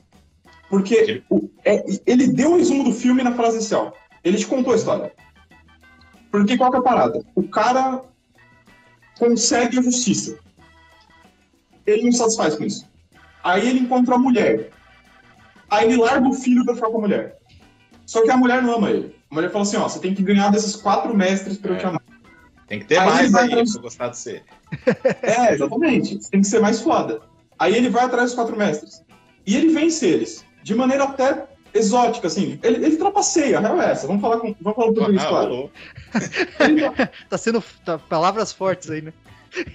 Porque 0.69 1.23
o- 1.31 1.49
é- 1.65 1.85
ele 2.07 2.29
deu 2.29 2.53
o 2.53 2.57
resumo 2.57 2.85
do 2.85 2.93
filme 2.93 3.23
na 3.23 3.35
frase 3.35 3.57
inicial. 3.57 3.93
Ele 4.23 4.37
te 4.37 4.47
contou 4.47 4.73
a 4.73 4.77
história. 4.77 5.13
Porque 6.31 6.57
qual 6.57 6.71
que 6.71 6.77
é 6.77 6.81
a 6.81 6.83
parada? 6.83 7.25
O 7.35 7.43
cara 7.43 8.03
consegue 9.19 9.79
a 9.79 9.83
justiça. 9.83 10.39
Ele 11.87 12.05
não 12.05 12.13
satisfaz 12.13 12.55
com 12.57 12.65
isso. 12.65 12.87
Aí 13.43 13.69
ele 13.69 13.81
encontra 13.81 14.15
a 14.15 14.19
mulher. 14.19 14.71
Aí 15.71 15.87
ele 15.87 15.97
larga 15.97 16.29
o 16.29 16.35
filho 16.35 16.65
pra 16.65 16.75
ficar 16.75 16.89
com 16.91 16.99
a 16.99 17.01
mulher. 17.01 17.39
Só 18.07 18.23
que 18.23 18.31
a 18.31 18.37
mulher 18.37 18.63
não 18.63 18.75
ama 18.75 18.91
ele. 18.91 19.15
A 19.31 19.35
mulher 19.35 19.51
fala 19.51 19.63
assim, 19.63 19.77
ó, 19.77 19.89
você 19.89 19.99
tem 20.01 20.15
que 20.15 20.23
ganhar 20.23 20.51
desses 20.51 20.75
quatro 20.77 21.17
mestres 21.17 21.57
pra 21.57 21.73
eu 21.75 21.79
te 21.79 21.87
amar. 21.87 22.03
Tem 22.67 22.81
que 22.81 22.85
ter 22.87 22.99
Aí 22.99 23.07
mais 23.09 23.35
aí, 23.35 23.45
atrás- 23.47 23.71
pra 23.73 23.79
eu 23.79 23.83
gostar 23.83 24.09
de 24.09 24.19
ser. 24.19 24.45
É, 25.23 25.55
exatamente. 25.55 26.21
Você 26.23 26.31
tem 26.31 26.41
que 26.41 26.47
ser 26.47 26.61
mais 26.61 26.81
foda. 26.81 27.21
Aí 27.59 27.75
ele 27.75 27.89
vai 27.89 28.05
atrás 28.05 28.27
dos 28.27 28.35
quatro 28.35 28.57
mestres. 28.57 29.03
E 29.47 29.57
ele 29.57 29.73
vence 29.73 30.07
eles. 30.07 30.45
De 30.63 30.75
maneira 30.75 31.05
até 31.05 31.47
exótica, 31.73 32.27
assim. 32.27 32.59
Ele, 32.63 32.85
ele 32.85 32.97
trapaceia, 32.97 33.59
a 33.59 33.61
real 33.61 33.81
é 33.81 33.93
essa. 33.93 34.07
Vamos 34.07 34.21
falar 34.23 34.39
com. 34.39 34.55
Vamos 34.61 34.77
falar 34.77 34.89
um 34.91 34.95
português, 34.95 35.23
Ah, 35.25 35.29
claro. 35.29 35.71
Tá 37.29 37.39
sendo 37.39 37.63
tá, 37.85 37.99
palavras 37.99 38.53
fortes 38.53 38.91
aí, 38.91 39.01
né? 39.03 39.13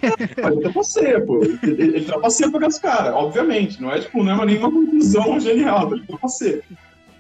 Ele 0.01 0.61
trapaceia, 0.61 1.21
pô. 1.21 1.43
Ele, 1.43 1.57
ele 1.63 2.05
trapaceia 2.05 2.49
pra 2.51 2.67
os 2.67 2.79
caras, 2.79 3.13
obviamente. 3.13 3.81
Não 3.81 3.91
é 3.91 3.99
tipo, 3.99 4.23
não 4.23 4.41
é 4.41 4.45
nenhuma 4.45 4.71
conclusão 4.71 5.39
genial, 5.39 5.93
ele 5.93 6.05
trapaceia. 6.05 6.63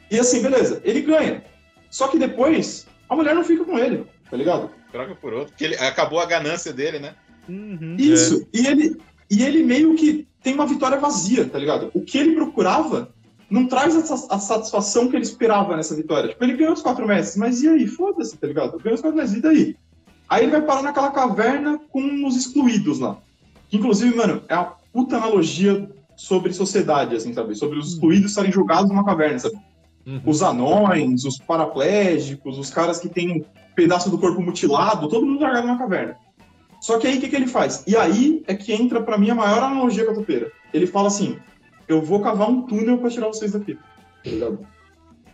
E 0.09 0.19
assim, 0.19 0.41
beleza, 0.41 0.81
ele 0.83 1.01
ganha. 1.01 1.43
Só 1.89 2.07
que 2.07 2.17
depois, 2.17 2.87
a 3.09 3.15
mulher 3.15 3.35
não 3.35 3.43
fica 3.43 3.63
com 3.63 3.77
ele, 3.77 4.05
tá 4.29 4.37
ligado? 4.37 4.69
Troca 4.91 5.15
por 5.15 5.33
outro. 5.33 5.49
Porque 5.49 5.65
ele, 5.65 5.75
acabou 5.75 6.19
a 6.19 6.25
ganância 6.25 6.71
dele, 6.71 6.99
né? 6.99 7.15
Uhum. 7.47 7.95
Isso. 7.99 8.47
E, 8.53 8.65
ele, 8.65 8.97
e 9.29 9.43
ele 9.43 9.63
meio 9.63 9.95
que 9.95 10.27
tem 10.41 10.53
uma 10.53 10.67
vitória 10.67 10.99
vazia, 10.99 11.45
tá 11.45 11.57
ligado? 11.57 11.91
O 11.93 12.01
que 12.01 12.17
ele 12.17 12.35
procurava 12.35 13.13
não 13.49 13.67
traz 13.67 13.95
a, 13.95 14.35
a 14.35 14.39
satisfação 14.39 15.09
que 15.09 15.15
ele 15.15 15.23
esperava 15.23 15.75
nessa 15.75 15.95
vitória. 15.95 16.29
Tipo, 16.29 16.43
ele 16.43 16.57
ganhou 16.57 16.73
os 16.73 16.81
quatro 16.81 17.07
mestres, 17.07 17.37
mas 17.37 17.61
e 17.61 17.69
aí? 17.69 17.87
Foda-se, 17.87 18.37
tá 18.37 18.47
ligado? 18.47 18.79
Ganhou 18.79 18.95
os 18.95 19.01
quatro 19.01 19.17
mestres, 19.17 19.39
e 19.39 19.41
daí? 19.41 19.77
Aí 20.29 20.43
ele 20.43 20.51
vai 20.51 20.61
parar 20.61 20.81
naquela 20.81 21.11
caverna 21.11 21.79
com 21.91 22.25
os 22.25 22.35
excluídos 22.35 22.99
lá. 22.99 23.17
Que, 23.69 23.77
inclusive, 23.77 24.15
mano, 24.15 24.41
é 24.47 24.55
uma 24.55 24.75
puta 24.91 25.17
analogia 25.17 25.89
sobre 26.15 26.53
sociedade, 26.53 27.15
assim, 27.15 27.33
sabe? 27.33 27.55
Sobre 27.55 27.77
os 27.77 27.93
excluídos 27.93 28.31
estarem 28.31 28.51
jogados 28.51 28.89
numa 28.89 29.05
caverna, 29.05 29.39
sabe? 29.39 29.55
Uhum. 30.05 30.21
Os 30.25 30.41
anões, 30.41 31.25
os 31.25 31.37
paraplégicos, 31.37 32.57
os 32.57 32.69
caras 32.69 32.99
que 32.99 33.09
têm 33.09 33.31
um 33.31 33.45
pedaço 33.75 34.09
do 34.09 34.17
corpo 34.17 34.41
mutilado, 34.41 35.09
todo 35.09 35.25
mundo 35.25 35.41
largado 35.41 35.67
numa 35.67 35.77
caverna. 35.77 36.15
Só 36.79 36.99
que 36.99 37.07
aí 37.07 37.17
o 37.17 37.21
que, 37.21 37.29
que 37.29 37.35
ele 37.35 37.47
faz? 37.47 37.83
E 37.87 37.97
aí 37.97 38.43
é 38.47 38.53
que 38.53 38.71
entra 38.71 39.01
pra 39.01 39.17
mim 39.17 39.29
a 39.29 39.35
maior 39.35 39.63
analogia 39.63 40.05
com 40.05 40.11
a 40.11 40.15
topeira. 40.15 40.51
Ele 40.73 40.85
fala 40.85 41.07
assim: 41.07 41.37
eu 41.87 42.01
vou 42.01 42.21
cavar 42.21 42.49
um 42.49 42.61
túnel 42.61 42.97
pra 42.97 43.09
tirar 43.09 43.27
vocês 43.27 43.51
daqui. 43.53 43.77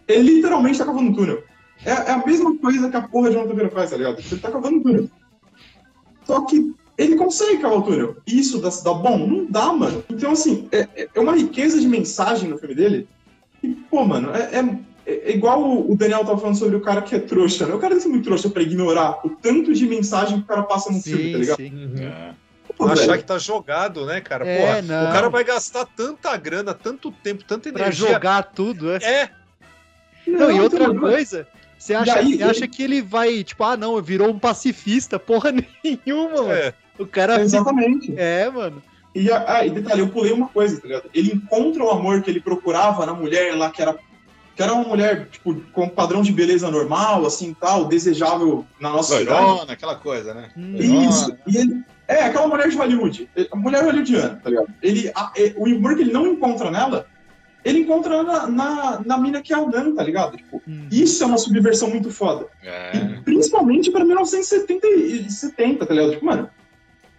Ele 0.07 0.35
literalmente 0.35 0.77
tá 0.77 0.85
cavando 0.85 1.09
um 1.09 1.13
túnel. 1.13 1.43
É, 1.85 1.91
é 1.91 2.11
a 2.11 2.25
mesma 2.25 2.57
coisa 2.57 2.89
que 2.89 2.95
a 2.95 3.01
porra 3.01 3.29
de 3.29 3.37
uma 3.37 3.47
topeira 3.47 3.69
faz, 3.69 3.89
tá 3.89 3.97
ligado? 3.97 4.19
Ele 4.19 4.39
tá 4.41 4.51
cavando 4.51 4.77
um 4.77 4.83
túnel. 4.83 5.09
Só 6.25 6.41
que 6.45 6.73
ele 6.97 7.15
consegue 7.15 7.57
cavar 7.59 7.79
o 7.79 7.81
túnel. 7.81 8.17
E 8.27 8.39
Isso 8.39 8.59
dá, 8.59 8.69
dá 8.69 8.93
bom? 8.93 9.17
Não 9.27 9.45
dá, 9.45 9.73
mano. 9.73 10.03
Então, 10.09 10.31
assim, 10.31 10.67
é, 10.71 11.09
é 11.13 11.19
uma 11.19 11.35
riqueza 11.35 11.79
de 11.79 11.87
mensagem 11.87 12.49
no 12.49 12.57
filme 12.57 12.75
dele. 12.75 13.07
E, 13.63 13.69
pô, 13.69 14.05
mano, 14.05 14.31
é, 14.35 14.59
é- 14.59 14.91
é 15.07 15.31
igual 15.31 15.61
o 15.89 15.95
Daniel 15.97 16.23
tava 16.23 16.37
falando 16.37 16.57
sobre 16.57 16.75
o 16.75 16.81
cara 16.81 17.01
que 17.01 17.15
é 17.15 17.19
trouxa, 17.19 17.65
né? 17.65 17.73
O 17.73 17.79
cara 17.79 17.89
tem 17.89 17.97
que 17.97 18.03
ser 18.03 18.09
muito 18.09 18.23
trouxa 18.25 18.49
pra 18.49 18.61
ignorar 18.61 19.19
o 19.25 19.29
tanto 19.31 19.73
de 19.73 19.87
mensagem 19.87 20.37
que 20.37 20.43
o 20.43 20.47
cara 20.47 20.63
passa 20.63 20.91
no 20.91 21.01
filme, 21.01 21.23
tá 21.23 21.29
Sim, 21.31 21.39
ligado? 21.39 21.57
sim. 21.57 21.85
Uhum. 21.85 22.03
É. 22.07 22.33
Pô, 22.77 22.85
Achar 22.85 23.07
velho, 23.07 23.17
que 23.17 23.25
tá 23.25 23.37
jogado, 23.37 24.05
né, 24.05 24.21
cara? 24.21 24.47
É, 24.47 24.59
Porra, 24.59 24.81
não. 24.83 25.09
o 25.09 25.11
cara 25.11 25.29
vai 25.29 25.43
gastar 25.43 25.85
tanta 25.85 26.35
grana, 26.37 26.73
tanto 26.73 27.11
tempo, 27.11 27.43
tanta 27.43 27.69
Pra 27.71 27.81
energia. 27.81 28.13
jogar 28.13 28.43
tudo, 28.43 28.91
é. 28.91 28.97
É, 29.03 29.29
Não, 30.27 30.49
e 30.49 30.53
então, 30.53 30.63
outra 30.63 30.87
mano, 30.87 31.01
coisa, 31.01 31.47
você 31.81 31.93
acha, 31.95 32.13
Daí, 32.13 32.37
você 32.37 32.43
acha 32.43 32.67
que 32.67 32.83
ele 32.83 33.01
vai, 33.01 33.43
tipo, 33.43 33.63
ah, 33.63 33.75
não, 33.75 33.99
virou 34.01 34.29
um 34.29 34.37
pacifista, 34.37 35.17
porra 35.17 35.51
nenhuma, 35.83 36.29
mano. 36.43 36.51
é. 36.51 36.73
O 36.99 37.05
cara. 37.07 37.41
Exatamente. 37.41 38.13
É, 38.15 38.49
mano. 38.49 38.81
E, 39.15 39.31
ah, 39.31 39.65
e 39.65 39.71
detalhe, 39.71 40.01
eu 40.01 40.09
pulei 40.09 40.31
uma 40.31 40.47
coisa, 40.47 40.79
tá 40.79 40.87
ligado? 40.87 41.09
Ele 41.13 41.31
encontra 41.33 41.83
o 41.83 41.89
amor 41.89 42.21
que 42.21 42.29
ele 42.29 42.39
procurava 42.39 43.05
na 43.05 43.13
mulher 43.13 43.55
lá, 43.57 43.69
que 43.71 43.81
era, 43.81 43.97
que 44.55 44.61
era 44.61 44.71
uma 44.73 44.83
mulher, 44.87 45.27
tipo, 45.29 45.55
com 45.73 45.89
padrão 45.89 46.21
de 46.21 46.31
beleza 46.31 46.69
normal, 46.69 47.25
assim, 47.25 47.53
tal, 47.59 47.85
desejável 47.85 48.65
na 48.79 48.89
nossa 48.91 49.17
cidade. 49.17 49.41
Loirona, 49.41 49.73
aquela 49.73 49.95
coisa, 49.95 50.33
né? 50.33 50.51
Hum. 50.55 50.75
Loirona. 50.77 51.09
Isso. 51.09 51.37
E 51.47 51.57
ele, 51.57 51.81
é, 52.07 52.23
aquela 52.25 52.47
mulher 52.47 52.69
de 52.69 52.77
Hollywood. 52.77 53.29
A 53.51 53.55
mulher 53.57 53.83
hollywoodiana, 53.83 54.39
tá 54.43 54.49
ligado? 54.49 54.67
Ele, 54.81 55.11
a- 55.15 55.31
é, 55.35 55.53
o 55.57 55.65
amor 55.65 55.95
que 55.95 56.01
ele 56.03 56.13
não 56.13 56.27
encontra 56.27 56.69
nela, 56.69 57.07
ele 57.63 57.79
encontra 57.79 58.23
na, 58.23 58.47
na, 58.47 59.01
na 59.05 59.17
mina 59.17 59.41
que 59.41 59.53
é 59.53 59.57
anã, 59.57 59.93
tá 59.93 60.03
ligado? 60.03 60.37
Tipo, 60.37 60.61
Hum. 60.67 60.87
isso 60.91 61.23
é 61.23 61.27
uma 61.27 61.37
subversão 61.37 61.89
muito 61.89 62.09
foda. 62.11 62.47
É. 62.63 62.95
E 62.95 63.21
principalmente 63.21 63.89
pra 63.91 64.03
1970, 64.05 64.87
e 64.87 65.29
70, 65.29 65.85
tá 65.85 65.93
ligado? 65.93 66.11
Tipo, 66.13 66.25
mano, 66.25 66.49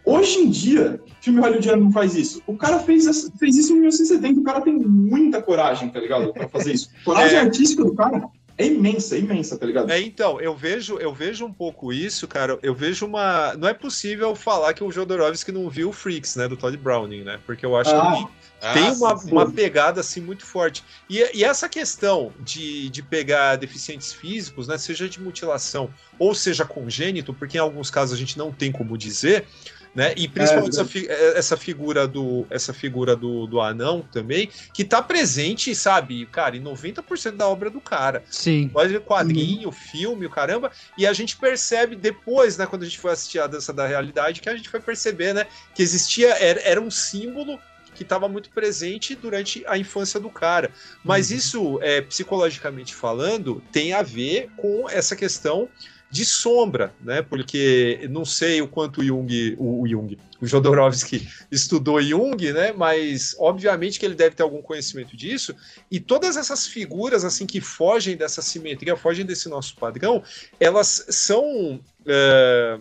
hoje 0.05 0.38
em 0.40 0.51
dia, 0.51 1.01
filme 1.20 1.40
hollywoodiano 1.40 1.84
não 1.84 1.93
faz 1.93 2.14
isso. 2.14 2.43
O 2.47 2.57
cara 2.57 2.78
fez, 2.80 3.05
fez 3.38 3.57
isso 3.57 3.72
em 3.72 3.76
1970, 3.80 4.40
o 4.40 4.45
cara 4.45 4.61
tem 4.61 4.74
muita 4.78 5.40
coragem, 5.43 5.88
tá 5.90 6.01
ligado? 6.01 6.32
Pra 6.32 6.49
fazer 6.49 6.72
isso. 6.72 6.90
Coragem 7.05 7.36
É. 7.36 7.40
artística 7.40 7.84
do 7.84 7.95
cara 7.95 8.22
é 8.59 8.66
imensa, 8.66 9.16
é 9.16 9.20
imensa, 9.20 9.57
tá 9.57 9.64
ligado? 9.64 9.90
É, 9.90 10.01
então, 10.01 10.40
eu 10.40 10.55
vejo, 10.55 10.99
eu 10.99 11.12
vejo 11.12 11.45
um 11.47 11.53
pouco 11.53 11.93
isso, 11.93 12.28
cara. 12.28 12.59
Eu 12.62 12.74
vejo 12.74 13.07
uma. 13.07 13.55
Não 13.55 13.66
é 13.68 13.74
possível 13.74 14.34
falar 14.34 14.74
que 14.74 14.84
o 14.84 14.90
Jodorowsky 14.90 15.51
não 15.53 15.68
viu 15.70 15.88
o 15.88 15.93
Freaks, 15.93 16.36
né? 16.36 16.47
Do 16.49 16.57
Todd 16.57 16.76
Browning, 16.76 17.22
né? 17.22 17.38
Porque 17.47 17.64
eu 17.64 17.74
acho 17.76 17.95
Ah, 17.95 18.12
que 18.12 18.26
Ah, 18.62 18.74
tem 18.74 18.90
uma, 18.92 19.16
sim. 19.18 19.32
uma 19.32 19.50
pegada 19.50 20.00
assim 20.00 20.20
muito 20.20 20.46
forte. 20.46 20.84
E, 21.10 21.18
e 21.34 21.44
essa 21.44 21.68
questão 21.68 22.32
de, 22.38 22.88
de 22.90 23.02
pegar 23.02 23.56
deficientes 23.56 24.12
físicos, 24.12 24.68
né, 24.68 24.78
seja 24.78 25.08
de 25.08 25.20
mutilação 25.20 25.92
ou 26.18 26.34
seja 26.34 26.64
congênito, 26.64 27.34
porque 27.34 27.56
em 27.56 27.60
alguns 27.60 27.90
casos 27.90 28.14
a 28.14 28.18
gente 28.18 28.38
não 28.38 28.52
tem 28.52 28.70
como 28.70 28.96
dizer, 28.96 29.46
né? 29.94 30.14
E 30.16 30.26
principalmente 30.26 30.70
essa, 30.72 30.84
fi- 30.84 31.06
eh, 31.08 31.32
essa 31.36 31.56
figura 31.56 32.06
do 32.06 32.46
essa 32.48 32.72
figura 32.72 33.14
do, 33.14 33.46
do 33.46 33.60
anão 33.60 34.00
também, 34.10 34.48
que 34.72 34.84
tá 34.84 35.02
presente, 35.02 35.74
sabe, 35.74 36.24
cara, 36.26 36.56
em 36.56 36.60
90% 36.62 37.36
da 37.36 37.46
obra 37.48 37.68
do 37.68 37.80
cara. 37.80 38.24
Sim. 38.30 38.68
Pode 38.68 38.92
ver 38.92 39.00
quadrinho, 39.00 39.70
filme, 39.70 40.26
o 40.26 40.30
caramba, 40.30 40.70
e 40.96 41.06
a 41.06 41.12
gente 41.12 41.36
percebe 41.36 41.94
depois, 41.94 42.56
né, 42.56 42.66
quando 42.66 42.82
a 42.82 42.86
gente 42.86 42.98
foi 42.98 43.12
assistir 43.12 43.38
a 43.38 43.46
dança 43.46 43.72
da 43.72 43.86
realidade, 43.86 44.40
que 44.40 44.48
a 44.48 44.56
gente 44.56 44.68
foi 44.68 44.80
perceber, 44.80 45.34
né, 45.34 45.46
que 45.74 45.82
existia, 45.82 46.30
era, 46.38 46.60
era 46.62 46.80
um 46.80 46.90
símbolo 46.90 47.58
que 48.03 48.07
estava 48.07 48.28
muito 48.28 48.50
presente 48.50 49.14
durante 49.14 49.64
a 49.66 49.78
infância 49.78 50.18
do 50.18 50.28
cara. 50.28 50.70
Mas 51.05 51.30
isso, 51.30 51.78
é, 51.80 52.00
psicologicamente 52.00 52.94
falando, 52.94 53.62
tem 53.70 53.92
a 53.92 54.03
ver 54.03 54.50
com 54.57 54.88
essa 54.90 55.14
questão 55.14 55.68
de 56.11 56.26
sombra, 56.26 56.92
né? 57.00 57.22
Porque 57.22 58.07
não 58.11 58.22
sei 58.22 58.61
o 58.61 58.68
quanto 58.68 59.03
Jung, 59.03 59.57
o, 59.59 59.80
o 59.80 59.88
Jung, 59.88 60.18
o 60.42 60.46
Jodorowsky 60.46 61.26
estudou 61.50 62.03
Jung, 62.03 62.53
né? 62.53 62.72
Mas 62.72 63.34
obviamente 63.38 63.98
que 63.98 64.05
ele 64.05 64.14
deve 64.14 64.36
ter 64.36 64.42
algum 64.42 64.61
conhecimento 64.61 65.16
disso. 65.16 65.55
E 65.90 65.98
todas 65.98 66.36
essas 66.36 66.66
figuras 66.66 67.24
assim 67.24 67.46
que 67.46 67.62
fogem 67.62 68.14
dessa 68.14 68.42
simetria, 68.42 68.94
fogem 68.94 69.24
desse 69.24 69.48
nosso 69.48 69.74
padrão, 69.76 70.22
elas 70.61 71.07
são 71.09 71.80
é, 72.07 72.78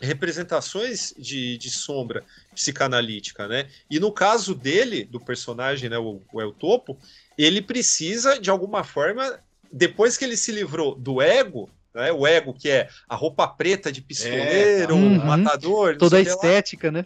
representações 0.00 1.12
de, 1.18 1.58
de 1.58 1.70
sombra 1.70 2.24
psicanalítica, 2.56 3.46
né? 3.46 3.68
E 3.88 4.00
no 4.00 4.10
caso 4.10 4.54
dele, 4.54 5.04
do 5.04 5.20
personagem, 5.20 5.88
né, 5.88 5.98
o, 5.98 6.22
o 6.32 6.40
El 6.40 6.52
Topo, 6.52 6.98
ele 7.38 7.60
precisa 7.62 8.40
de 8.40 8.50
alguma 8.50 8.82
forma, 8.82 9.38
depois 9.72 10.16
que 10.16 10.24
ele 10.24 10.36
se 10.36 10.50
livrou 10.50 10.94
do 10.94 11.20
ego, 11.22 11.70
né, 11.94 12.10
o 12.12 12.26
ego 12.26 12.52
que 12.54 12.68
é 12.68 12.88
a 13.08 13.14
roupa 13.14 13.46
preta 13.46 13.92
de 13.92 14.00
pistoleiro, 14.00 14.96
Uhum. 14.96 15.24
matador, 15.24 15.96
Toda 15.96 16.18
a 16.18 16.22
que 16.22 16.28
lá, 16.28 16.34
estética, 16.34 16.90
né? 16.90 17.04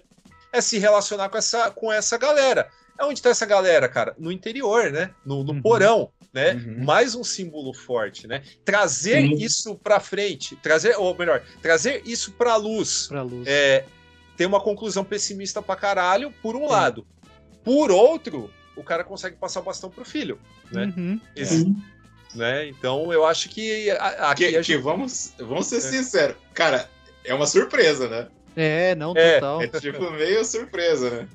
é 0.53 0.61
se 0.61 0.79
relacionar 0.79 1.29
com 1.29 1.39
essa, 1.39 1.71
com 1.71 1.93
essa 1.93 2.17
galera. 2.17 2.69
É 2.99 3.05
onde 3.05 3.15
está 3.19 3.31
essa 3.31 3.47
galera, 3.47 3.89
cara? 3.89 4.15
No 4.19 4.31
interior, 4.31 4.91
né? 4.91 5.11
No, 5.25 5.43
no 5.45 5.53
Uhum. 5.53 5.63
porão, 5.63 6.11
né? 6.35 6.53
Uhum. 6.55 6.85
Mais 6.85 7.15
um 7.15 7.25
símbolo 7.25 7.73
forte, 7.73 8.27
né? 8.27 8.43
Trazer 8.65 9.23
Sim. 9.23 9.35
isso 9.35 9.75
para 9.77 9.99
frente, 10.01 10.55
trazer, 10.57 10.97
ou 10.99 11.17
melhor, 11.17 11.43
trazer 11.63 12.03
isso 12.05 12.33
para 12.33 12.57
luz. 12.57 13.07
Pra 13.09 13.23
luz. 13.23 13.47
É, 13.49 13.85
tem 14.41 14.47
uma 14.47 14.59
conclusão 14.59 15.05
pessimista 15.05 15.61
pra 15.61 15.77
caralho, 15.77 16.33
por 16.41 16.57
um 16.57 16.67
lado. 16.67 17.07
Por 17.63 17.91
outro, 17.91 18.51
o 18.75 18.83
cara 18.83 19.05
consegue 19.05 19.37
passar 19.37 19.61
o 19.61 19.63
bastão 19.63 19.91
pro 19.91 20.03
filho, 20.03 20.39
né? 20.73 20.91
Uhum. 20.97 21.21
Esse- 21.37 21.59
Sim. 21.61 21.77
né? 22.35 22.67
Então 22.67 23.13
eu 23.13 23.27
acho 23.27 23.51
que 23.51 23.91
aqui 23.91 24.49
Que, 24.49 24.57
a 24.57 24.63
que 24.63 24.63
gente- 24.63 24.77
vamos, 24.79 25.35
vamos 25.39 25.67
ser 25.67 25.77
É. 25.77 25.81
sinceros. 25.81 26.37
Cara, 26.55 26.89
é 27.23 27.35
uma 27.35 27.47
surpresa, 27.47 28.09
né? 28.09 28.29
É, 28.57 28.95
não, 28.95 29.13
É, 29.15 29.35
total. 29.35 29.61
É 29.61 29.67
tipo 29.79 30.11
meio 30.13 30.43
surpresa, 30.43 31.11
né? 31.11 31.29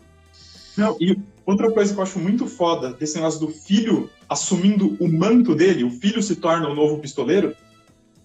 Não, 0.76 0.97
e 0.99 1.16
outra 1.45 1.72
coisa 1.72 1.93
que 1.93 1.99
eu 1.99 2.03
acho 2.03 2.18
muito 2.18 2.47
foda 2.47 2.91
desse 2.91 3.18
negócio 3.18 3.39
do 3.39 3.49
filho 3.49 4.10
assumindo 4.28 4.97
o 4.99 5.08
manto 5.08 5.53
dele, 5.53 5.84
o 5.84 5.91
filho 5.91 6.24
se 6.24 6.38
torna 6.38 6.68
o 6.68 6.74
novo 6.74 6.97
pistoleiro, 6.97 7.56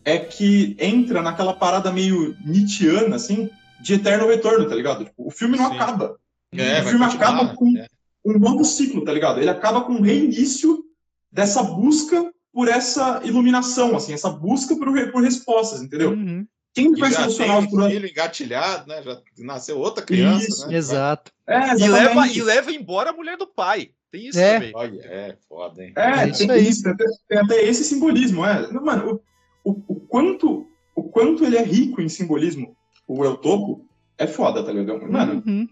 é 0.06 0.18
que 0.18 0.74
entra 0.80 1.20
naquela 1.20 1.52
parada 1.52 1.92
meio 1.92 2.34
Nietzscheana, 2.46 3.16
assim, 3.16 3.50
de 3.82 3.94
eterno 3.94 4.28
retorno, 4.28 4.68
tá 4.68 4.74
ligado? 4.74 5.04
Tipo, 5.04 5.26
o 5.26 5.30
filme 5.30 5.56
não 5.56 5.68
Sim. 5.70 5.76
acaba. 5.76 6.16
É, 6.52 6.80
o 6.80 6.84
filme 6.84 7.04
acaba 7.04 7.54
com 7.54 7.76
é. 7.76 7.86
um 8.24 8.38
novo 8.38 8.64
ciclo, 8.64 9.04
tá 9.04 9.12
ligado? 9.12 9.40
Ele 9.40 9.50
acaba 9.50 9.82
com 9.82 9.92
um 9.92 10.00
reinício 10.02 10.84
dessa 11.30 11.62
busca 11.62 12.32
por 12.52 12.68
essa 12.68 13.20
iluminação, 13.24 13.96
assim, 13.96 14.12
essa 14.12 14.28
busca 14.30 14.76
por, 14.76 15.12
por 15.12 15.22
respostas, 15.22 15.80
entendeu? 15.82 16.10
Uhum. 16.10 16.46
Quem 16.74 16.92
E 16.92 17.00
vai 17.00 17.10
solucionar 17.10 17.58
os 17.58 17.64
um 17.64 17.68
problemas? 17.68 17.92
filho 17.94 18.08
engatilhado, 18.08 18.88
né? 18.88 19.02
Já 19.02 19.20
nasceu 19.38 19.78
outra 19.78 20.04
criança, 20.04 20.46
Isso, 20.48 20.68
né? 20.68 20.76
Exato. 20.76 21.32
É, 21.46 21.74
e, 21.76 21.88
leva, 21.88 22.26
e 22.28 22.42
leva 22.42 22.72
embora 22.72 23.10
a 23.10 23.12
mulher 23.12 23.36
do 23.36 23.46
pai. 23.46 23.90
Tem 24.10 24.28
isso 24.28 24.38
É. 24.38 24.54
também. 24.54 24.72
Olha, 24.74 25.00
é 25.02 25.36
foda, 25.48 25.84
hein? 25.84 25.92
É, 25.96 26.02
É 26.02 26.30
tem 26.30 26.68
isso 26.68 26.82
tem 26.82 26.92
até, 26.92 27.04
tem 27.28 27.38
até 27.38 27.64
esse 27.64 27.84
simbolismo, 27.84 28.44
é. 28.44 28.70
Mano, 28.72 29.20
o, 29.64 29.70
o, 29.70 29.84
o 29.88 30.00
quanto, 30.00 30.66
o 30.94 31.02
quanto 31.04 31.44
ele 31.44 31.56
é 31.56 31.62
rico 31.62 32.00
em 32.00 32.08
simbolismo, 32.08 32.76
o 33.12 33.24
El 33.24 33.36
Topo, 33.38 33.86
é 34.16 34.26
foda, 34.26 34.62
tá 34.62 34.70
ligado? 34.72 35.10
Mano, 35.10 35.42
Uhum. 35.46 35.66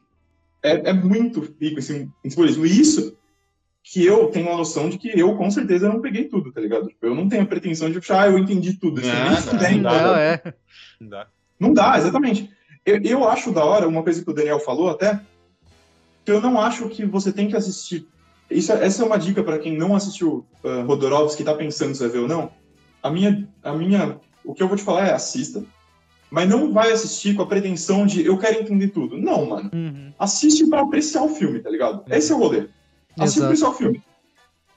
é, 0.62 0.91
é 0.91 0.93
muito 0.93 1.41
rico 1.61 1.78
em 2.24 2.30
simbolismo. 2.30 2.66
E 2.66 2.80
isso 2.80 3.16
que 3.84 4.05
eu 4.05 4.28
tenho 4.30 4.53
a 4.53 4.57
noção 4.57 4.89
de 4.89 4.99
que 4.99 5.09
eu, 5.18 5.36
com 5.36 5.51
certeza, 5.51 5.89
não 5.89 6.01
peguei 6.01 6.24
tudo, 6.24 6.53
tá 6.53 6.61
ligado? 6.61 6.89
Tipo, 6.89 7.07
eu 7.07 7.14
não 7.14 7.28
tenho 7.28 7.43
a 7.43 7.47
pretensão 7.47 7.91
de 7.91 7.99
achar, 7.99 8.22
ah, 8.24 8.26
eu 8.26 8.39
entendi 8.39 8.74
tudo. 8.78 9.01
Isso 9.01 9.09
Não, 9.11 9.24
não, 9.24 9.30
não 9.30 9.82
tá 9.82 10.03
Não, 10.03 10.16
é. 10.16 10.43
Não 11.01 11.09
dá. 11.09 11.28
Não 11.61 11.72
dá, 11.72 11.97
exatamente. 11.99 12.51
Eu, 12.84 13.01
eu 13.03 13.28
acho 13.28 13.53
da 13.53 13.64
hora, 13.64 13.86
uma 13.89 14.03
coisa 14.03 14.22
que 14.24 14.30
o 14.30 14.34
Daniel 14.34 14.59
falou 14.61 14.91
até, 14.91 15.20
que 16.24 16.32
eu 16.32 16.41
não 16.41 16.61
acho 16.61 16.89
que 16.89 17.05
você 17.07 17.32
tem 17.32 17.49
que 17.49 17.57
assistir. 17.57 18.07
Isso, 18.51 18.72
é- 18.72 18.84
essa 18.84 19.03
é 19.03 19.07
uma 19.07 19.18
dica 19.18 19.43
para 19.45 19.59
quem 19.59 19.76
não 19.76 19.95
assistiu 19.95 20.45
uh, 20.64 20.82
Rodorovsky, 20.86 21.45
tá 21.45 21.55
pensando 21.55 21.95
se 21.95 22.01
vai 22.01 22.09
ver 22.09 22.18
ou 22.20 22.28
não. 22.28 22.51
A 23.03 23.11
minha, 23.11 23.49
a 23.62 23.72
minha, 23.74 24.18
o 24.45 24.55
que 24.55 24.62
eu 24.62 24.68
vou 24.68 24.76
te 24.76 24.82
falar 24.82 25.07
é 25.07 25.12
assista, 25.12 25.64
mas 26.31 26.49
não 26.49 26.72
vai 26.72 26.93
assistir 26.93 27.35
com 27.35 27.43
a 27.43 27.47
pretensão 27.47 28.07
de 28.07 28.24
eu 28.24 28.37
quero 28.39 28.61
entender 28.61 28.89
tudo. 28.89 29.16
Não, 29.16 29.47
mano. 29.47 29.70
Uhum. 29.72 30.12
Assiste 30.18 30.66
para 30.66 30.83
apreciar 30.83 31.22
o 31.22 31.35
filme, 31.35 31.61
tá 31.61 31.70
ligado? 31.70 32.03
Esse 32.12 32.33
é 32.33 32.35
o 32.35 32.39
rolê. 32.39 32.66
Assiste 33.18 33.39
pra 33.39 33.47
apreciar 33.47 33.70
o 33.70 33.74
filme. 33.74 34.03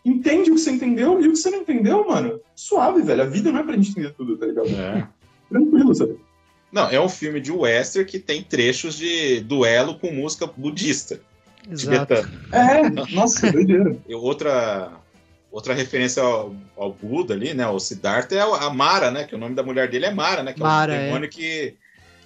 Entende 0.03 0.49
o 0.49 0.55
que 0.55 0.61
você 0.61 0.71
entendeu 0.71 1.21
e 1.21 1.27
o 1.27 1.31
que 1.31 1.37
você 1.37 1.51
não 1.51 1.59
entendeu, 1.59 2.07
mano. 2.07 2.39
Suave, 2.55 3.01
velho. 3.01 3.21
A 3.21 3.25
vida 3.25 3.51
não 3.51 3.59
é 3.59 3.63
pra 3.63 3.75
gente 3.75 3.91
entender 3.91 4.13
tudo, 4.13 4.37
tá 4.37 4.45
ligado? 4.45 4.69
É. 4.69 5.07
Tranquilo, 5.49 5.93
sabe? 5.93 6.17
Não, 6.71 6.89
é 6.89 6.99
um 6.99 7.09
filme 7.09 7.41
de 7.41 7.51
western 7.51 8.09
que 8.09 8.17
tem 8.17 8.41
trechos 8.41 8.95
de 8.95 9.41
duelo 9.41 9.99
com 9.99 10.09
música 10.11 10.47
budista, 10.47 11.19
Exato. 11.69 12.15
tibetana. 12.15 12.31
É, 12.51 12.89
nossa, 13.13 13.51
doideira. 13.51 13.97
E 14.07 14.15
outra, 14.15 14.89
outra 15.51 15.73
referência 15.73 16.23
ao, 16.23 16.55
ao 16.77 16.93
Buda 16.93 17.33
ali, 17.33 17.53
né? 17.53 17.67
O 17.67 17.79
Siddhartha 17.79 18.35
é 18.35 18.39
a 18.39 18.69
Mara, 18.69 19.11
né? 19.11 19.25
Que 19.25 19.35
o 19.35 19.37
nome 19.37 19.53
da 19.55 19.63
mulher 19.63 19.89
dele 19.89 20.05
é 20.05 20.13
Mara, 20.13 20.41
né? 20.43 20.53
Que 20.53 20.61
Mara, 20.61 20.93
é 20.93 20.97
o 20.97 20.99
é. 20.99 21.05
demônio 21.05 21.29
que, 21.29 21.75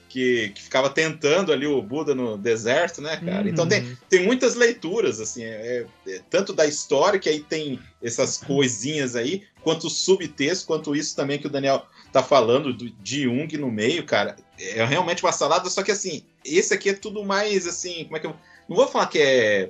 que, 0.08 0.50
que 0.50 0.62
ficava 0.62 0.90
tentando 0.90 1.52
ali 1.52 1.66
o 1.68 1.82
Buda 1.82 2.14
no 2.14 2.38
deserto, 2.38 3.02
né, 3.02 3.18
cara? 3.18 3.50
Então 3.50 3.68
tem, 3.68 3.82
Uhum. 3.82 3.98
tem 4.08 4.24
muitas 4.24 4.56
leituras, 4.56 5.20
assim, 5.20 5.44
é- 5.44 5.86
é- 6.08 6.22
tanto 6.30 6.54
da 6.54 6.66
história, 6.66 7.20
que 7.20 7.28
aí 7.28 7.40
tem 7.42 7.80
essas 8.02 8.38
coisinhas 8.38 9.16
aí, 9.16 9.44
quanto 9.62 9.88
o 9.88 9.90
subtexto, 9.90 10.68
quanto 10.68 10.96
isso 10.96 11.16
também 11.16 11.40
que 11.40 11.48
o 11.48 11.50
Daniel 11.50 11.86
tá 12.14 12.22
falando 12.24 12.72
do, 12.72 12.90
de 12.90 13.24
Jung 13.24 13.58
no 13.58 13.72
meio, 13.72 14.06
cara. 14.06 14.36
É 14.58 14.86
realmente 14.86 15.24
uma 15.24 15.32
salada, 15.34 15.70
só 15.70 15.84
que 15.84 15.92
assim, 15.92 16.24
esse 16.46 16.74
aqui 16.74 16.90
é 16.90 16.94
tudo 16.94 17.26
mais 17.26 17.68
assim, 17.68 18.06
como 18.06 18.16
é 18.16 18.20
que 18.20 18.28
eu. 18.28 18.36
Não 18.70 18.76
vou 18.76 18.88
falar 18.88 19.08
que 19.08 19.20
é, 19.20 19.70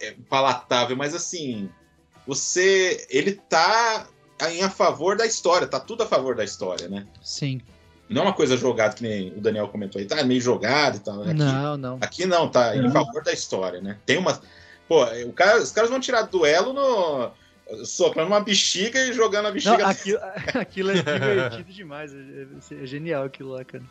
é 0.00 0.14
palatável, 0.28 0.96
mas 0.96 1.14
assim, 1.14 1.70
você. 2.34 3.06
Ele 3.10 3.32
tá 3.32 4.06
em 4.50 4.62
a 4.62 4.70
favor 4.70 5.16
da 5.16 5.26
história, 5.26 5.66
tá 5.66 5.78
tudo 5.80 6.02
a 6.02 6.06
favor 6.06 6.34
da 6.36 6.44
história, 6.44 6.88
né? 6.88 7.06
Sim. 7.22 7.60
Não 8.08 8.22
é 8.22 8.24
uma 8.26 8.32
coisa 8.32 8.56
jogada, 8.56 8.94
que 8.94 9.02
nem 9.02 9.28
o 9.36 9.40
Daniel 9.40 9.68
comentou 9.68 10.00
aí, 10.00 10.06
tá 10.06 10.22
meio 10.24 10.40
jogado 10.40 10.96
e 10.96 11.00
tal. 11.00 11.22
Aqui, 11.22 11.34
Não, 11.34 11.76
não. 11.76 11.98
Aqui 12.00 12.26
não, 12.26 12.48
tá 12.48 12.74
em 12.76 12.82
Não. 12.82 12.90
favor 12.90 13.22
da 13.22 13.32
história, 13.32 13.80
né? 13.80 13.98
Tem 14.06 14.18
uma. 14.18 14.40
Pô, 14.88 15.04
o 15.26 15.32
cara, 15.32 15.58
os 15.62 15.70
caras 15.70 15.90
vão 15.90 16.00
tirar 16.00 16.22
duelo 16.22 16.72
no. 16.72 17.30
soprando 17.84 18.26
uma 18.28 18.40
bexiga 18.40 18.98
e 19.06 19.12
jogando 19.12 19.46
a 19.46 19.48
Não, 19.48 19.54
bexiga. 19.54 19.86
aquilo, 19.86 20.18
aquilo 20.60 20.90
é 20.90 20.94
divertido 20.94 21.72
demais. 21.72 22.12
É, 22.12 22.16
é- 22.16 22.82
é 22.82 22.86
genial 22.86 23.24
aquilo 23.24 23.50
lá, 23.50 23.64
cara. 23.64 23.84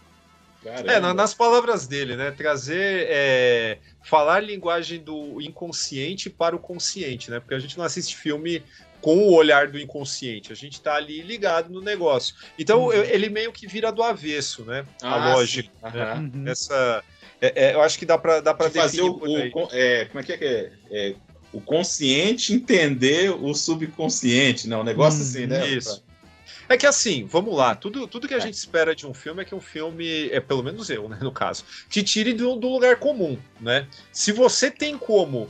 Caramba. 0.63 0.91
É, 0.91 0.99
na- 0.99 1.13
nas 1.13 1.33
palavras 1.33 1.87
dele, 1.87 2.15
né? 2.15 2.31
Trazer. 2.31 3.05
é, 3.09 3.77
falar 4.01 4.39
linguagem 4.41 4.99
do 5.01 5.39
inconsciente 5.41 6.29
para 6.29 6.55
o 6.55 6.59
consciente, 6.59 7.29
né? 7.31 7.39
Porque 7.39 7.53
a 7.55 7.59
gente 7.59 7.77
não 7.77 7.85
assiste 7.85 8.15
filme 8.15 8.63
com 9.01 9.17
o 9.17 9.33
olhar 9.33 9.69
do 9.69 9.79
inconsciente, 9.79 10.51
a 10.51 10.55
gente 10.55 10.81
tá 10.81 10.95
ali 10.95 11.21
ligado 11.21 11.69
no 11.71 11.81
negócio. 11.81 12.35
Então 12.57 12.85
Uhum. 12.85 12.91
eu- 12.93 13.05
ele 13.05 13.29
meio 13.29 13.51
que 13.53 13.65
vira 13.65 13.91
do 13.91 14.03
avesso, 14.03 14.65
né? 14.65 14.85
A 15.01 15.13
Ah, 15.13 15.33
lógica. 15.33 15.69
sim. 15.69 15.97
Aham. 15.99 16.31
Uhum. 16.35 16.47
Essa. 16.47 17.03
é- 17.41 17.67
é, 17.69 17.73
eu 17.73 17.81
acho 17.81 17.97
que 17.97 18.05
dá 18.05 18.17
pra, 18.17 18.41
dá 18.41 18.53
pra 18.53 18.67
De 18.67 18.73
fazer 18.73 19.01
o, 19.01 19.13
o 19.17 19.37
é, 19.71 20.05
como 20.05 20.19
é 20.19 20.23
que 20.23 20.33
é, 20.33 20.37
que 20.37 20.43
é? 20.45 20.71
É, 20.91 21.15
o 21.53 21.61
consciente 21.61 22.53
entender 22.53 23.29
o 23.31 23.53
subconsciente, 23.53 24.67
não, 24.67 24.81
um 24.81 24.83
negócio 24.83 25.19
Hum, 25.19 25.23
assim, 25.23 25.45
né? 25.47 25.65
Isso. 25.67 26.03
É 26.69 26.77
que 26.77 26.85
assim, 26.85 27.25
vamos 27.25 27.55
lá, 27.57 27.73
tudo, 27.75 28.07
tudo 28.07 28.27
que 28.27 28.33
a 28.35 28.37
É. 28.37 28.41
gente 28.41 28.53
espera 28.53 28.95
de 28.95 29.07
um 29.07 29.13
filme 29.13 29.41
é 29.41 29.45
que 29.45 29.55
um 29.55 29.59
filme, 29.59 30.29
é 30.29 30.39
pelo 30.39 30.63
menos 30.63 30.89
eu, 30.91 31.09
né, 31.09 31.17
no 31.19 31.31
caso, 31.31 31.65
te 31.89 32.03
tire 32.03 32.31
do, 32.31 32.55
do 32.55 32.69
lugar 32.69 32.97
comum, 32.97 33.37
né? 33.59 33.87
Se 34.13 34.31
você 34.31 34.69
tem 34.69 34.95
como 34.97 35.49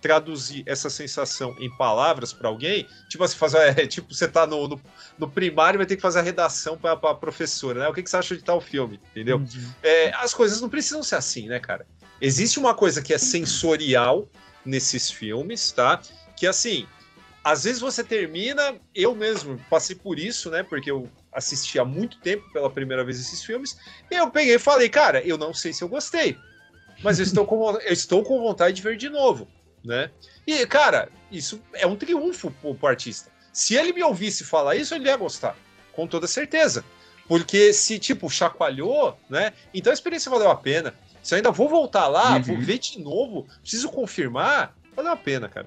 traduzir 0.00 0.62
essa 0.66 0.88
sensação 0.88 1.56
em 1.58 1.68
palavras 1.76 2.32
para 2.32 2.48
alguém, 2.48 2.86
tipo 3.08 3.24
assim, 3.24 3.36
fazer, 3.36 3.58
é, 3.80 3.86
tipo, 3.86 4.14
você 4.14 4.28
tá 4.28 4.46
no, 4.46 4.68
no, 4.68 4.80
no 5.18 5.28
primário 5.28 5.76
e 5.76 5.78
vai 5.78 5.86
ter 5.86 5.96
que 5.96 6.02
fazer 6.02 6.20
a 6.20 6.22
redação 6.22 6.76
para 6.76 6.92
a 6.92 7.14
professora, 7.14 7.80
né? 7.80 7.88
O 7.88 7.94
que, 7.94 8.02
que 8.02 8.10
você 8.10 8.16
acha 8.18 8.36
de 8.36 8.44
tal 8.44 8.60
filme, 8.60 9.00
entendeu? 9.10 9.38
Uhum. 9.38 9.72
É, 9.82 10.12
as 10.16 10.32
coisas 10.34 10.60
não 10.60 10.68
precisam 10.68 11.02
ser 11.02 11.16
assim, 11.16 11.48
né, 11.48 11.58
cara? 11.58 11.86
Existe 12.20 12.58
uma 12.58 12.74
coisa 12.74 13.00
que 13.02 13.14
é 13.14 13.18
sensorial 13.18 14.28
nesses 14.64 15.10
filmes, 15.10 15.72
tá? 15.72 16.00
Que 16.36 16.46
assim, 16.46 16.86
às 17.50 17.64
vezes 17.64 17.80
você 17.80 18.04
termina, 18.04 18.76
eu 18.94 19.14
mesmo 19.14 19.58
passei 19.70 19.96
por 19.96 20.18
isso, 20.18 20.50
né? 20.50 20.62
Porque 20.62 20.90
eu 20.90 21.08
assisti 21.32 21.78
há 21.78 21.84
muito 21.84 22.18
tempo 22.18 22.44
pela 22.52 22.68
primeira 22.70 23.04
vez 23.04 23.18
esses 23.18 23.42
filmes, 23.42 23.76
e 24.10 24.14
eu 24.14 24.30
peguei 24.30 24.56
e 24.56 24.58
falei, 24.58 24.88
cara, 24.88 25.22
eu 25.22 25.38
não 25.38 25.54
sei 25.54 25.72
se 25.72 25.82
eu 25.82 25.88
gostei, 25.88 26.36
mas 27.02 27.18
eu 27.18 27.24
estou 27.24 27.46
com, 27.46 27.70
eu 27.70 27.92
estou 27.92 28.22
com 28.22 28.40
vontade 28.40 28.76
de 28.76 28.82
ver 28.82 28.96
de 28.96 29.08
novo, 29.08 29.48
né? 29.84 30.10
E, 30.46 30.66
cara, 30.66 31.08
isso 31.30 31.60
é 31.74 31.86
um 31.86 31.96
triunfo 31.96 32.50
pro, 32.50 32.74
pro 32.74 32.88
artista. 32.88 33.30
Se 33.52 33.74
ele 33.74 33.92
me 33.92 34.02
ouvisse 34.02 34.44
falar 34.44 34.76
isso, 34.76 34.94
ele 34.94 35.08
ia 35.08 35.16
gostar, 35.16 35.56
com 35.92 36.06
toda 36.06 36.26
certeza. 36.26 36.84
Porque 37.26 37.72
se, 37.72 37.98
tipo, 37.98 38.28
chacoalhou, 38.30 39.18
né? 39.28 39.52
Então 39.74 39.90
a 39.90 39.94
experiência 39.94 40.30
valeu 40.30 40.50
a 40.50 40.56
pena. 40.56 40.94
Se 41.22 41.34
eu 41.34 41.36
ainda 41.36 41.50
vou 41.50 41.68
voltar 41.68 42.08
lá, 42.08 42.36
Uhum. 42.36 42.42
vou 42.42 42.58
ver 42.58 42.78
de 42.78 42.98
novo, 43.00 43.46
preciso 43.60 43.88
confirmar, 43.90 44.74
valeu 44.96 45.12
a 45.12 45.16
pena, 45.16 45.48
cara. 45.48 45.66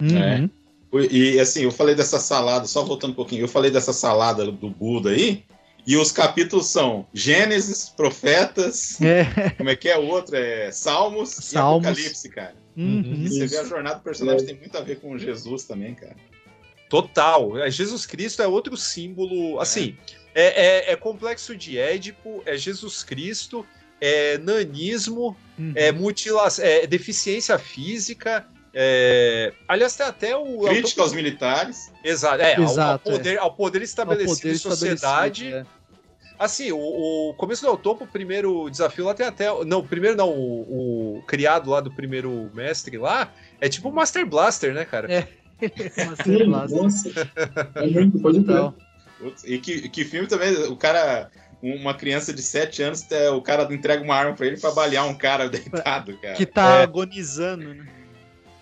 Uhum. 0.00 0.50
E 0.92 1.40
assim, 1.40 1.62
eu 1.62 1.70
falei 1.70 1.94
dessa 1.94 2.18
salada, 2.18 2.66
só 2.66 2.84
voltando 2.84 3.12
um 3.12 3.14
pouquinho, 3.14 3.42
eu 3.42 3.48
falei 3.48 3.70
dessa 3.70 3.92
salada 3.92 4.44
do 4.50 4.68
Buda 4.70 5.10
aí, 5.10 5.42
e 5.86 5.96
os 5.96 6.12
capítulos 6.12 6.66
são 6.66 7.06
Gênesis, 7.14 7.88
Profetas, 7.88 9.00
É. 9.00 9.50
como 9.56 9.70
é 9.70 9.76
que 9.76 9.88
é 9.88 9.98
o 9.98 10.06
outro? 10.06 10.36
É 10.36 10.70
Salmos, 10.70 11.30
Salmos. 11.30 11.84
e 11.86 11.90
Apocalipse, 11.90 12.28
cara. 12.28 12.54
Uhum. 12.76 13.00
E 13.24 13.28
você 13.28 13.44
Isso. 13.44 13.54
vê 13.54 13.58
a 13.60 13.64
jornada 13.64 13.96
do 13.96 14.02
personagem 14.02 14.46
tem 14.46 14.56
muito 14.56 14.76
a 14.76 14.80
ver 14.82 15.00
com 15.00 15.16
Jesus 15.18 15.64
também, 15.64 15.94
cara. 15.94 16.14
Total. 16.88 17.58
É, 17.58 17.70
Jesus 17.70 18.04
Cristo 18.06 18.42
é 18.42 18.46
outro 18.46 18.76
símbolo. 18.76 19.58
Assim, 19.60 19.96
é, 20.34 20.90
é- 20.90 20.92
é 20.92 20.96
complexo 20.96 21.56
de 21.56 21.78
Édipo, 21.78 22.42
é 22.44 22.56
Jesus 22.56 23.02
Cristo, 23.02 23.66
é 24.00 24.36
nanismo, 24.38 25.34
Uhum. 25.58 25.72
é, 25.74 25.90
mutila 25.92 26.48
é 26.58 26.86
deficiência 26.86 27.58
física. 27.58 28.46
É- 28.74 29.52
Aliás, 29.68 29.94
tem 29.96 30.06
até 30.06 30.36
o. 30.36 30.60
Crítica 30.62 31.02
aos 31.02 31.12
militares. 31.12 31.92
Exato, 32.04 32.42
é, 32.42 32.54
ao- 32.56 32.62
ao, 32.62 32.70
Exato, 32.70 33.08
é. 33.10 33.12
poder, 33.12 33.38
ao 33.38 33.54
poder 33.54 33.78
Ao 33.78 33.84
estabelecido 33.84 34.36
poder 34.36 34.52
em 34.54 34.58
sociedade. 34.58 35.44
estabelecido, 35.46 35.82
Assim, 36.38 36.72
o, 36.72 36.78
o 37.30 37.34
começo 37.34 37.62
do 37.62 37.68
El 37.68 37.76
Topo, 37.76 38.02
o 38.02 38.06
primeiro 38.08 38.68
desafio 38.68 39.04
lá 39.04 39.14
tem 39.14 39.24
até. 39.26 39.46
Não, 39.64 39.78
o 39.78 39.86
primeiro 39.86 40.16
não, 40.16 40.28
o, 40.30 41.18
o 41.18 41.22
criado 41.22 41.70
lá 41.70 41.80
do 41.80 41.90
primeiro 41.94 42.50
mestre 42.52 42.98
lá 42.98 43.32
é 43.60 43.68
tipo 43.68 43.88
o 43.90 43.92
Master 43.92 44.26
Blaster, 44.26 44.74
né, 44.74 44.84
cara? 44.84 45.12
É. 45.12 45.28
Master 46.04 46.38
Sim, 46.38 46.44
Blaster. 46.46 46.82
nossa. 46.82 47.10
É 47.76 47.86
muito, 47.86 48.18
pode 48.18 48.44
E 49.44 49.58
que, 49.58 49.88
que 49.88 50.04
filme 50.04 50.26
também, 50.26 50.52
o 50.64 50.74
cara, 50.74 51.30
uma 51.62 51.94
criança 51.94 52.32
de 52.32 52.42
7 52.42 52.82
anos, 52.82 53.06
é, 53.12 53.30
o 53.30 53.40
cara 53.40 53.72
entrega 53.72 54.02
uma 54.02 54.16
arma 54.16 54.34
pra 54.34 54.46
ele 54.46 54.58
pra 54.58 54.72
balear 54.72 55.06
um 55.06 55.14
cara 55.14 55.46
deitado, 55.48 56.18
cara. 56.18 56.34
Que 56.34 56.46
tá 56.46 56.80
É. 56.80 56.82
agonizando, 56.82 57.72
né? 57.72 57.86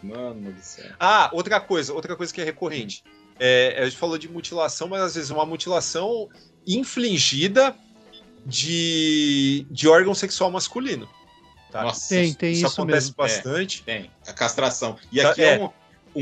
Mano 0.02 0.52
do 0.52 0.60
céu. 0.62 0.86
Ah, 0.98 1.30
outra 1.32 1.60
coisa, 1.60 1.92
outra 1.92 2.16
coisa 2.16 2.32
que 2.32 2.40
é 2.40 2.44
recorrente. 2.44 3.02
É, 3.38 3.76
a 3.80 3.84
gente 3.84 3.96
falou 3.96 4.18
de 4.18 4.28
mutilação, 4.28 4.88
mas 4.88 5.00
às 5.02 5.14
vezes 5.14 5.30
uma 5.30 5.46
mutilação 5.46 6.28
infligida 6.66 7.74
de, 8.44 9.66
de 9.70 9.88
órgão 9.88 10.14
sexual 10.14 10.50
masculino. 10.50 11.08
Tá? 11.70 11.82
Nossa, 11.84 12.08
Tem, 12.08 12.32
tem 12.34 12.52
isso, 12.52 12.66
isso, 12.66 12.74
acontece 12.80 13.06
mesmo. 13.08 13.14
bastante. 13.16 13.82
tem. 13.82 14.10
A 14.26 14.32
castração. 14.32 14.96
E 15.12 15.20
Tá, 15.22 15.30
aqui 15.30 15.42
é. 15.42 15.54
é, 15.54 15.58
um, 15.60 15.70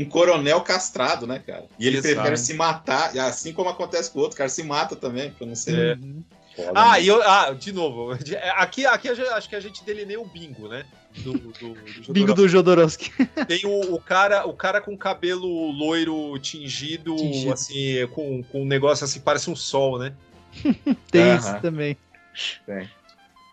um 0.01 0.05
coronel 0.05 0.61
castrado, 0.61 1.25
né, 1.25 1.39
cara? 1.39 1.65
E 1.79 1.87
ele 1.87 1.97
Exato. 1.97 2.13
prefere 2.15 2.37
se 2.37 2.53
matar, 2.53 3.17
assim 3.19 3.51
como 3.53 3.69
acontece 3.69 4.11
com 4.11 4.19
o 4.19 4.21
outro, 4.21 4.35
o 4.35 4.37
cara 4.37 4.49
se 4.49 4.61
mata 4.63 4.95
também, 4.95 5.31
pra 5.31 5.47
não 5.47 5.55
ser 5.55 5.77
É. 5.77 5.93
Uhum. 5.95 6.23
foda, 6.55 6.71
Ah, 6.75 6.91
né? 6.93 7.01
e 7.01 7.07
eu, 7.07 7.21
ah, 7.23 7.51
de 7.51 7.71
novo, 7.73 8.11
aqui, 8.55 8.85
aqui 8.85 9.09
a 9.09 9.13
gente- 9.15 9.29
acho 9.29 9.49
que 9.49 9.55
a 9.55 9.59
gente 9.59 9.83
delineia 9.83 10.21
o 10.21 10.25
bingo, 10.25 10.67
né? 10.67 10.85
Do, 11.17 11.33
do, 11.33 11.73
do 12.05 12.13
Bingo 12.13 12.33
do 12.33 12.47
Jodorowsky. 12.47 13.11
Tem 13.47 13.65
o, 13.65 13.95
o 13.95 13.99
cara, 13.99 14.45
o 14.47 14.53
cara 14.53 14.79
com 14.79 14.95
cabelo 14.97 15.47
loiro 15.71 16.37
tingido, 16.39 17.15
Tingido. 17.15 17.51
assim, 17.53 18.07
com, 18.13 18.41
com 18.43 18.61
um 18.61 18.65
negócio 18.65 19.03
assim, 19.03 19.19
parece 19.19 19.49
um 19.49 19.55
sol, 19.55 19.97
né? 19.99 20.13
Tem 21.11 21.23
Aham. 21.23 21.37
isso 21.37 21.61
também. 21.61 21.97
Tem. 22.65 22.87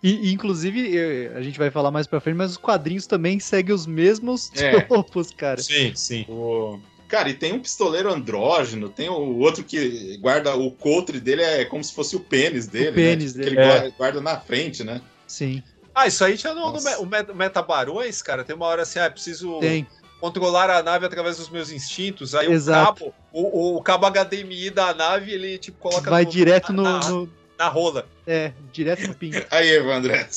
E, 0.03 0.31
inclusive, 0.33 0.97
eh, 0.97 1.33
a 1.35 1.41
gente 1.43 1.59
vai 1.59 1.71
falar 1.71 1.91
mais 1.91 2.07
pra 2.07 2.21
frente, 2.21 2.37
mas 2.37 2.53
os 2.53 2.57
quadrinhos 2.59 3.07
também 3.07 3.41
seguem 3.41 3.75
os 3.75 3.87
mesmos 3.87 4.53
É. 4.55 4.81
tropos, 4.87 5.31
cara. 5.31 5.61
Sim, 5.61 5.93
sim. 5.95 6.25
O- 6.29 6.79
Cara, 7.09 7.29
e 7.31 7.35
tem 7.35 7.53
um 7.53 7.61
pistoleiro 7.61 8.13
andrógeno, 8.13 8.89
tem 8.89 9.09
o 9.09 9.39
outro 9.39 9.63
que 9.63 10.17
guarda 10.19 10.57
o 10.57 10.73
cotre 10.73 11.21
dele, 11.21 11.41
é 11.41 11.65
como 11.65 11.83
se 11.83 11.95
fosse 11.95 12.17
o 12.17 12.21
pênis 12.21 12.67
dele. 12.67 12.93
pênis 12.97 13.33
né? 13.35 13.45
dele. 13.45 13.57
Que 13.57 13.63
ele 13.63 13.71
É. 13.87 13.91
guarda 13.93 14.21
na 14.21 14.41
frente, 14.41 14.83
né? 14.83 15.01
Sim, 15.27 15.63
Ah, 15.99 16.07
isso 16.07 16.23
aí 16.23 16.37
tinha 16.37 16.53
no, 16.53 16.71
no 16.73 16.79
o 17.01 17.07
Met- 17.07 17.33
Metabarões, 17.33 18.21
cara. 18.21 18.45
Tem 18.45 18.55
uma 18.55 18.67
hora 18.67 18.83
assim, 18.83 18.99
ah, 18.99 19.11
preciso 19.11 19.59
tem. 19.61 19.87
controlar 20.21 20.69
a 20.69 20.83
nave 20.83 21.07
através 21.07 21.39
dos 21.39 21.49
meus 21.49 21.71
instintos. 21.71 22.35
Aí 22.35 22.53
Exato. 22.53 23.07
o 23.07 23.11
cabo, 23.11 23.15
o, 23.33 23.77
o 23.77 23.83
cabo 23.83 24.07
HDMI 24.07 24.69
da 24.69 24.93
nave, 24.93 25.33
ele 25.33 25.57
tipo 25.57 25.79
coloca 25.79 26.11
Vai 26.11 26.25
no- 26.27 26.31
direto 26.31 26.71
no, 26.71 26.83
na, 26.83 27.09
no- 27.09 27.33
na 27.59 27.69
rola. 27.69 28.07
É, 28.27 28.53
direto 28.71 29.09
no 29.09 29.15
pingo. 29.15 29.39
Aí, 29.51 29.71
Evandré. 29.71 30.29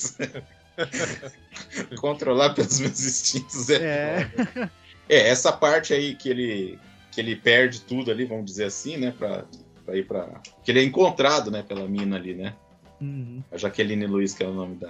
Controlar 1.99 2.53
pelos 2.53 2.80
meus 2.80 3.05
instintos 3.05 3.70
é. 3.70 4.30
É. 4.55 4.70
É, 5.10 5.28
essa 5.30 5.51
parte 5.51 5.93
aí 5.93 6.16
que 6.16 6.30
ele, 6.30 6.80
que 7.12 7.20
ele 7.20 7.36
perde 7.36 7.82
tudo 7.82 8.12
ali, 8.12 8.24
vamos 8.26 8.45
dizer 8.45 8.66
assim, 8.66 8.95
né? 8.95 9.12
Pra, 9.18 9.43
pra 9.86 9.97
ir 9.97 10.05
pra. 10.07 10.39
Que 10.64 10.72
ele 10.72 10.80
é 10.80 10.84
encontrado, 10.84 11.49
né, 11.51 11.64
pela 11.64 11.88
mina 11.88 12.16
ali, 12.16 12.34
né? 12.36 12.53
Uhum. 13.01 13.43
A 13.51 13.57
Jaqueline 13.57 14.05
Luiz, 14.05 14.34
que 14.34 14.43
é 14.43 14.47
o 14.47 14.53
nome 14.53 14.76
da, 14.76 14.89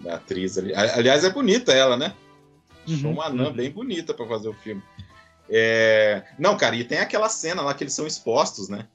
da 0.00 0.14
atriz 0.16 0.56
ali. 0.58 0.74
A- 0.74 0.96
Aliás, 0.96 1.24
é 1.24 1.30
bonita 1.30 1.72
ela, 1.72 1.96
né? 1.96 2.14
Achou 2.86 3.06
Uhum. 3.10 3.12
uma 3.16 3.26
anã 3.26 3.52
bem 3.52 3.70
bonita 3.70 4.14
pra 4.14 4.26
fazer 4.26 4.48
o 4.48 4.54
filme. 4.54 4.82
É... 5.48 6.22
Não, 6.38 6.56
cara, 6.56 6.74
e 6.76 6.84
tem 6.84 6.98
aquela 6.98 7.28
cena 7.28 7.62
lá 7.62 7.72
que 7.74 7.84
eles 7.84 7.94
são 7.94 8.06
expostos, 8.06 8.68
né? 8.68 8.86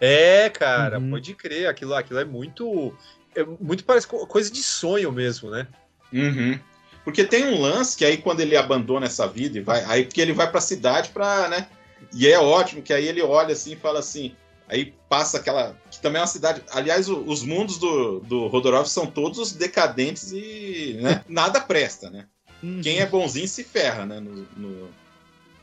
É, 0.00 0.48
cara, 0.50 0.98
Uhum. 0.98 1.10
pode 1.10 1.34
crer. 1.34 1.68
Aquilo, 1.68 1.94
aquilo 1.94 2.20
é 2.20 2.24
muito. 2.24 2.96
É 3.34 3.44
muito 3.44 3.84
parece 3.84 4.06
co- 4.06 4.26
coisa 4.26 4.50
de 4.50 4.62
sonho 4.62 5.12
mesmo, 5.12 5.50
né? 5.50 5.66
Uhum. 6.12 6.58
Porque 7.04 7.24
tem 7.24 7.46
um 7.46 7.60
lance 7.60 7.96
que 7.96 8.04
aí 8.04 8.16
quando 8.18 8.40
ele 8.40 8.56
abandona 8.56 9.06
essa 9.06 9.26
vida 9.26 9.58
e 9.58 9.60
vai, 9.62 9.84
aí 9.84 10.04
porque 10.04 10.20
ele 10.20 10.32
vai 10.32 10.50
pra 10.50 10.60
cidade 10.60 11.10
pra, 11.10 11.48
né? 11.48 11.68
E 12.14 12.26
é 12.26 12.38
ótimo 12.38 12.82
que 12.82 12.92
aí 12.92 13.06
ele 13.06 13.22
olha 13.22 13.52
assim 13.52 13.72
e 13.72 13.76
fala 13.76 14.00
assim, 14.00 14.34
aí 14.70 14.94
passa 15.08 15.36
aquela 15.38 15.76
que 15.90 16.00
também 16.00 16.18
é 16.18 16.22
uma 16.22 16.26
cidade. 16.26 16.62
Aliás, 16.72 17.08
o- 17.08 17.22
os 17.26 17.42
mundos 17.42 17.76
do 17.78 18.20
do 18.20 18.46
Rodorov 18.46 18.86
são 18.86 19.06
todos 19.06 19.52
decadentes 19.52 20.32
e 20.32 20.96
né, 21.02 21.22
nada 21.28 21.60
presta, 21.60 22.08
né? 22.08 22.26
Uhum. 22.62 22.80
Quem 22.82 22.98
é 23.00 23.06
bonzinho 23.06 23.48
se 23.48 23.64
ferra, 23.64 24.06
né? 24.06 24.20
No, 24.20 24.46
no, 24.56 24.88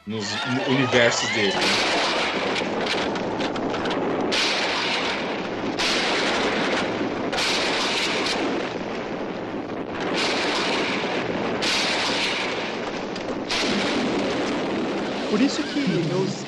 nos- 0.06 0.30
no 0.46 0.74
universo 0.76 1.26
dele. 1.34 1.54
né? 1.54 1.98
Por 15.30 15.42
isso 15.42 15.62
que 15.64 15.80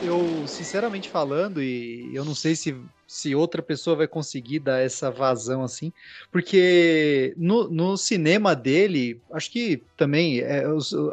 eu, 0.01 0.45
sinceramente 0.47 1.09
falando, 1.09 1.61
e 1.61 2.13
eu 2.13 2.25
não 2.25 2.35
sei 2.35 2.55
se, 2.55 2.75
se 3.07 3.35
outra 3.35 3.61
pessoa 3.61 3.95
vai 3.95 4.07
conseguir 4.07 4.59
dar 4.59 4.79
essa 4.79 5.09
vazão 5.11 5.63
assim, 5.63 5.91
porque 6.31 7.33
no, 7.37 7.69
no 7.69 7.97
cinema 7.97 8.55
dele, 8.55 9.21
acho 9.31 9.51
que 9.51 9.83
também 9.97 10.39
é, 10.39 10.63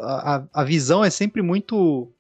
a- 0.02 0.46
a 0.52 0.64
visão 0.64 1.04
é 1.04 1.10
sempre 1.10 1.42
muito 1.42 2.12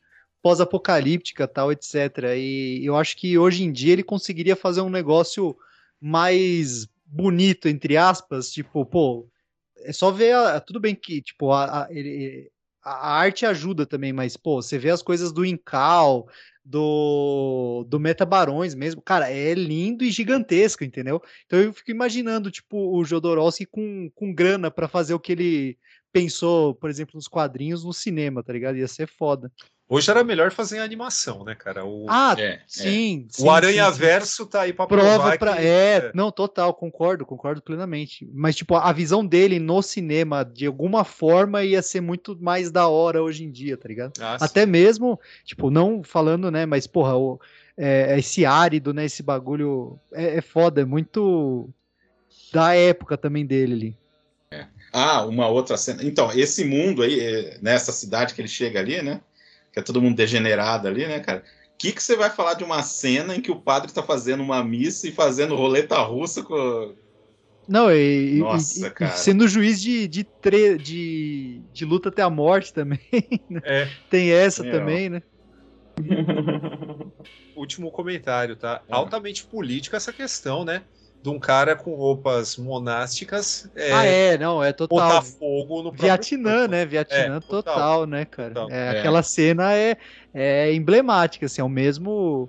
pós-apocalíptica, 0.42 1.48
tal, 1.48 1.72
etc. 1.72 2.36
E 2.36 2.84
eu 2.84 2.96
acho 2.96 3.16
que 3.16 3.36
hoje 3.36 3.64
em 3.64 3.72
dia 3.72 3.92
ele 3.92 4.02
conseguiria 4.02 4.54
fazer 4.56 4.80
um 4.80 4.90
negócio 4.90 5.56
mais 6.00 6.86
bonito, 7.04 7.68
entre 7.68 7.96
aspas, 7.96 8.50
tipo, 8.50 8.84
pô, 8.86 9.28
é 9.78 9.92
só 9.92 10.10
ver, 10.10 10.34
a- 10.34 10.60
tudo 10.60 10.80
bem 10.80 10.94
que, 10.94 11.20
tipo, 11.22 11.50
a, 11.52 11.84
a- 11.84 11.88
ele, 11.90 12.50
a 12.86 13.18
arte 13.18 13.44
ajuda 13.44 13.84
também, 13.84 14.12
mas, 14.12 14.36
pô, 14.36 14.62
você 14.62 14.78
vê 14.78 14.90
as 14.90 15.02
coisas 15.02 15.32
do 15.32 15.44
Incal, 15.44 16.28
do, 16.64 17.84
do 17.88 17.98
Metabarões 17.98 18.74
mesmo, 18.74 19.02
cara, 19.02 19.28
é 19.28 19.54
lindo 19.54 20.04
e 20.04 20.10
gigantesco, 20.10 20.84
entendeu? 20.84 21.20
Então 21.46 21.58
eu 21.58 21.72
fico 21.72 21.90
imaginando, 21.90 22.50
tipo, 22.50 22.96
o 22.96 23.04
Jodorowsky 23.04 23.66
com, 23.66 24.08
com 24.14 24.32
grana 24.32 24.70
pra 24.70 24.86
fazer 24.86 25.14
o 25.14 25.20
que 25.20 25.32
ele 25.32 25.78
pensou, 26.12 26.74
por 26.76 26.88
exemplo, 26.88 27.16
nos 27.16 27.26
quadrinhos 27.26 27.84
no 27.84 27.92
cinema, 27.92 28.42
tá 28.42 28.52
ligado? 28.52 28.76
Ia 28.76 28.88
ser 28.88 29.08
foda. 29.08 29.50
Hoje 29.88 30.10
era 30.10 30.24
melhor 30.24 30.50
fazer 30.50 30.78
em 30.78 30.80
animação, 30.80 31.44
né, 31.44 31.54
cara? 31.54 31.84
O, 31.84 32.06
Ah, 32.08 32.34
É, 32.36 32.42
é. 32.42 32.60
sim, 32.66 33.26
sim, 33.30 33.44
o 33.44 33.50
Aranha 33.50 33.86
sim, 33.86 33.92
sim. 33.92 33.98
Verso 34.00 34.44
tá 34.46 34.62
aí 34.62 34.72
pra 34.72 34.86
prova 34.86 35.14
provar 35.14 35.38
pra. 35.38 35.56
que- 35.56 35.62
É, 35.66 36.10
não, 36.12 36.32
total, 36.32 36.74
concordo, 36.74 37.24
concordo 37.24 37.62
plenamente. 37.62 38.28
Mas, 38.32 38.56
tipo, 38.56 38.74
a 38.74 38.92
visão 38.92 39.24
dele 39.24 39.60
no 39.60 39.80
cinema, 39.82 40.44
de 40.44 40.66
alguma 40.66 41.04
forma, 41.04 41.62
ia 41.62 41.80
ser 41.82 42.00
muito 42.00 42.36
mais 42.40 42.72
da 42.72 42.88
hora 42.88 43.22
hoje 43.22 43.44
em 43.44 43.50
dia, 43.50 43.76
tá 43.76 43.86
ligado? 43.86 44.12
Ah, 44.20 44.36
sim. 44.36 44.44
Até 44.44 44.66
mesmo, 44.66 45.20
tipo, 45.44 45.70
não 45.70 46.02
falando, 46.02 46.50
né, 46.50 46.66
mas, 46.66 46.88
porra, 46.88 47.16
o, 47.16 47.40
é, 47.76 48.18
esse 48.18 48.44
árido, 48.44 48.92
né, 48.92 49.04
esse 49.04 49.22
bagulho 49.22 50.00
é, 50.12 50.38
é 50.38 50.40
foda, 50.40 50.80
é 50.80 50.84
muito 50.84 51.70
da 52.52 52.74
época 52.74 53.16
também 53.16 53.46
dele 53.46 53.72
ali. 53.72 53.96
Ah, 54.92 55.24
uma 55.26 55.46
outra 55.46 55.76
cena. 55.76 56.02
Então, 56.02 56.32
esse 56.32 56.64
mundo 56.64 57.02
aí, 57.02 57.20
é, 57.20 57.58
nessa 57.60 57.92
cidade 57.92 58.34
que 58.34 58.40
ele 58.40 58.48
chega 58.48 58.80
ali, 58.80 59.02
né? 59.02 59.20
Que 59.76 59.80
é 59.80 59.82
todo 59.82 60.00
mundo 60.00 60.16
degenerado 60.16 60.88
ali, 60.88 61.06
né, 61.06 61.20
cara? 61.20 61.40
O 61.74 61.76
que, 61.76 61.92
que 61.92 62.02
você 62.02 62.16
vai 62.16 62.30
falar 62.30 62.54
de 62.54 62.64
uma 62.64 62.82
cena 62.82 63.36
em 63.36 63.42
que 63.42 63.50
o 63.50 63.60
padre 63.60 63.92
tá 63.92 64.02
fazendo 64.02 64.42
uma 64.42 64.64
missa 64.64 65.06
e 65.06 65.12
fazendo 65.12 65.54
roleta 65.54 65.98
russa 65.98 66.42
com. 66.42 66.94
Não, 67.68 67.92
e, 67.92 68.38
Nossa, 68.38 68.86
e- 68.86 68.88
e 68.88 68.90
cara. 68.90 69.10
sendo 69.12 69.46
juiz 69.46 69.78
de, 69.82 70.08
de, 70.08 70.24
tre- 70.24 70.78
de, 70.78 71.60
de 71.74 71.84
luta 71.84 72.08
até 72.08 72.22
a 72.22 72.30
morte 72.30 72.72
também. 72.72 72.98
né? 73.50 73.60
É. 73.64 73.88
Tem 74.08 74.30
essa 74.32 74.64
É, 74.66 74.68
ó. 74.70 74.72
também, 74.72 75.10
né? 75.10 75.22
Último 77.54 77.90
comentário, 77.90 78.56
tá? 78.56 78.82
Ah. 78.88 78.96
Altamente 78.96 79.44
política 79.44 79.98
essa 79.98 80.12
questão, 80.12 80.64
né? 80.64 80.84
De 81.26 81.30
um 81.30 81.40
cara 81.40 81.74
com 81.74 81.92
roupas 81.96 82.56
monásticas 82.56 83.68
é, 83.74 83.92
ah, 83.92 84.04
é, 84.04 84.38
não, 84.38 84.62
é 84.62 84.72
total. 84.72 85.08
botar 85.08 85.22
fogo 85.22 85.82
no 85.82 85.90
Vietnã, 85.90 86.58
corpo. 86.58 86.70
né? 86.70 86.86
Vietnã 86.86 87.36
É, 87.38 87.40
total, 87.40 87.62
total, 87.74 88.06
né, 88.06 88.24
cara? 88.24 88.54
total. 88.54 88.70
É, 88.70 88.94
É. 88.94 88.98
Aquela 89.00 89.24
cena 89.24 89.74
é, 89.74 89.96
é 90.32 90.72
emblemática, 90.72 91.46
assim, 91.46 91.60
é 91.60 91.64
o 91.64 91.68
mesmo. 91.68 92.48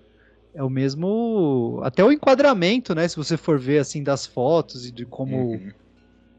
É 0.53 0.61
o 0.61 0.69
mesmo. 0.69 1.81
Até 1.83 2.03
o 2.03 2.11
enquadramento, 2.11 2.93
né? 2.93 3.07
Se 3.07 3.15
você 3.15 3.35
for 3.35 3.57
ver 3.57 3.79
assim 3.79 4.03
das 4.03 4.27
fotos 4.27 4.85
e 4.85 4.91
de 4.91 5.07
como 5.07 5.53
Uhum. 5.53 5.71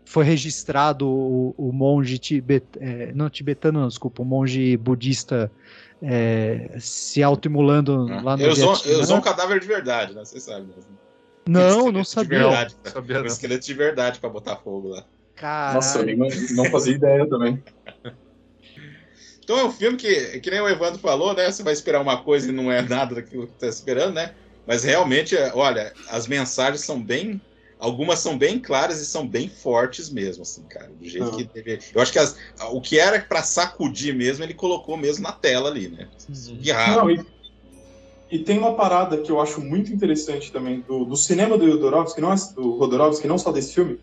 foi 0.05 0.25
registrado 0.25 1.09
o, 1.09 1.53
o 1.59 1.73
monge 1.73 2.19
tibet, 2.21 2.65
é, 2.79 3.11
não 3.15 3.29
tibetano, 3.29 3.81
não, 3.81 3.89
desculpa, 3.89 4.23
o 4.23 4.25
monge 4.25 4.77
budista 4.77 5.51
é, 6.01 6.77
se 6.79 7.21
autoimolando 7.21 8.05
lá 8.23 8.37
no 8.37 8.45
Eu 8.45 8.55
Vietnã. 8.55 8.93
eu 8.93 9.01
usou 9.01 9.17
um 9.17 9.21
cadáver 9.21 9.59
de 9.59 9.67
verdade, 9.67 10.15
né? 10.15 10.25
Vocês 10.25 10.45
sabem. 10.45 10.69
né? 10.69 10.75
Não, 11.49 11.91
não 11.93 12.05
sabia. 12.05 12.39
verdade, 12.41 12.77
Não 12.85 12.93
sabia 12.93 13.17
Um 13.17 13.21
não. 13.21 13.27
esqueleto 13.27 13.65
de 13.67 13.75
verdade 13.75 14.19
pra 14.21 14.29
botar 14.29 14.57
fogo 14.57 14.89
lá. 14.89 15.05
Caralho. 15.35 15.75
Nossa, 15.77 15.99
eu 16.01 16.17
não, 16.17 16.29
não 16.51 16.65
fazia 16.71 16.95
ideia 16.95 17.29
também. 17.29 17.63
Então 19.45 19.59
é 19.59 19.65
um 19.65 19.73
filme 19.73 19.97
que, 19.97 20.41
que 20.41 20.51
nem 20.51 20.61
o 20.61 20.69
Evandro 20.69 20.99
falou, 21.01 21.35
né? 21.35 21.51
Você 21.51 21.63
vai 21.63 21.73
esperar 21.73 22.03
uma 22.03 22.23
coisa 22.23 22.51
e 22.51 22.53
não 22.53 22.71
é 22.71 22.83
nada 22.83 23.15
daquilo 23.15 23.47
que 23.47 23.55
tá 23.55 23.67
esperando, 23.67 24.13
né? 24.13 24.35
Mas 24.67 24.85
realmente, 24.85 25.35
é, 25.35 25.51
olha, 25.55 25.91
as 26.11 26.27
mensagens 26.27 26.83
são 26.85 27.03
bem. 27.03 27.41
Algumas 27.79 28.19
são 28.19 28.37
bem 28.37 28.59
claras 28.59 29.01
e 29.01 29.07
são 29.07 29.27
bem 29.27 29.49
fortes 29.49 30.11
mesmo, 30.11 30.43
assim, 30.43 30.65
cara. 30.65 30.89
Do 30.91 31.09
jeito 31.09 31.29
Ah. 31.29 31.35
que 31.35 31.45
deve. 31.45 31.79
Eu 31.95 32.03
acho 32.03 32.13
que 32.13 32.19
as- 32.19 32.37
o 32.73 32.79
que 32.83 32.99
era 32.99 33.19
pra 33.21 33.43
sacudir 33.43 34.15
mesmo, 34.15 34.45
ele 34.45 34.53
colocou 34.53 34.99
mesmo 34.99 35.23
na 35.23 35.33
tela 35.33 35.71
ali, 35.71 35.89
né? 35.89 36.09
Guirrado. 36.61 37.01
Não, 37.01 37.11
e, 37.11 37.25
e 38.31 38.39
tem 38.41 38.59
uma 38.59 38.75
parada 38.75 39.19
que 39.19 39.31
eu 39.31 39.41
acho 39.41 39.61
muito 39.61 39.93
interessante 39.93 40.53
também 40.53 40.81
do, 40.81 41.05
do 41.05 41.17
cinema 41.17 41.57
do 41.57 41.67
Rodorovsky, 41.67 42.21
não 42.21 42.33
é, 42.33 42.37
do 42.55 42.77
Rodorovsky, 42.77 43.27
não 43.27 43.39
só 43.39 43.51
desse 43.51 43.75
filme, 43.75 43.99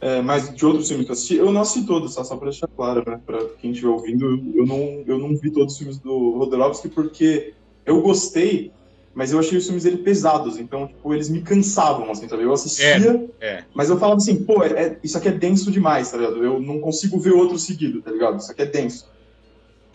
é, 0.00 0.20
mas 0.22 0.54
de 0.54 0.64
outros 0.66 0.88
filmes 0.88 1.06
que 1.06 1.10
eu 1.10 1.14
assisti. 1.14 1.34
Eu 1.36 1.50
não 1.52 1.62
assisti 1.62 1.86
todos, 1.86 2.14
tá? 2.14 2.22
só 2.24 2.36
pra 2.36 2.50
deixar 2.50 2.68
claro, 2.68 3.02
né? 3.06 3.20
Pra 3.24 3.38
quem 3.58 3.70
estiver 3.72 3.90
ouvindo, 3.90 4.24
eu 4.54 4.66
não, 4.66 5.04
eu 5.06 5.18
não 5.18 5.36
vi 5.36 5.50
todos 5.50 5.72
os 5.72 5.78
filmes 5.78 5.98
do 5.98 6.36
Rodorovsky 6.38 6.88
porque 6.88 7.54
eu 7.86 8.02
gostei, 8.02 8.70
mas 9.14 9.32
eu 9.32 9.38
achei 9.38 9.58
os 9.58 9.64
filmes 9.64 9.82
dele 9.84 9.98
pesados, 9.98 10.58
então, 10.58 10.86
tipo, 10.86 11.12
eles 11.14 11.28
me 11.28 11.40
cansavam, 11.42 12.10
assim, 12.10 12.28
sabe? 12.28 12.42
Eu 12.44 12.52
assistia, 12.52 13.28
É. 13.40 13.64
mas 13.74 13.88
eu 13.90 13.98
falava 13.98 14.18
assim, 14.18 14.44
pô, 14.44 14.62
é- 14.62 14.84
é- 14.84 15.00
isso 15.02 15.16
aqui 15.18 15.28
é 15.28 15.32
denso 15.32 15.72
demais, 15.72 16.10
tá 16.10 16.18
ligado? 16.18 16.44
Eu 16.44 16.60
não 16.60 16.80
consigo 16.80 17.18
ver 17.18 17.32
outro 17.32 17.58
seguido, 17.58 18.02
tá 18.02 18.10
ligado? 18.12 18.38
Isso 18.38 18.52
aqui 18.52 18.62
é 18.62 18.66
denso. 18.66 19.06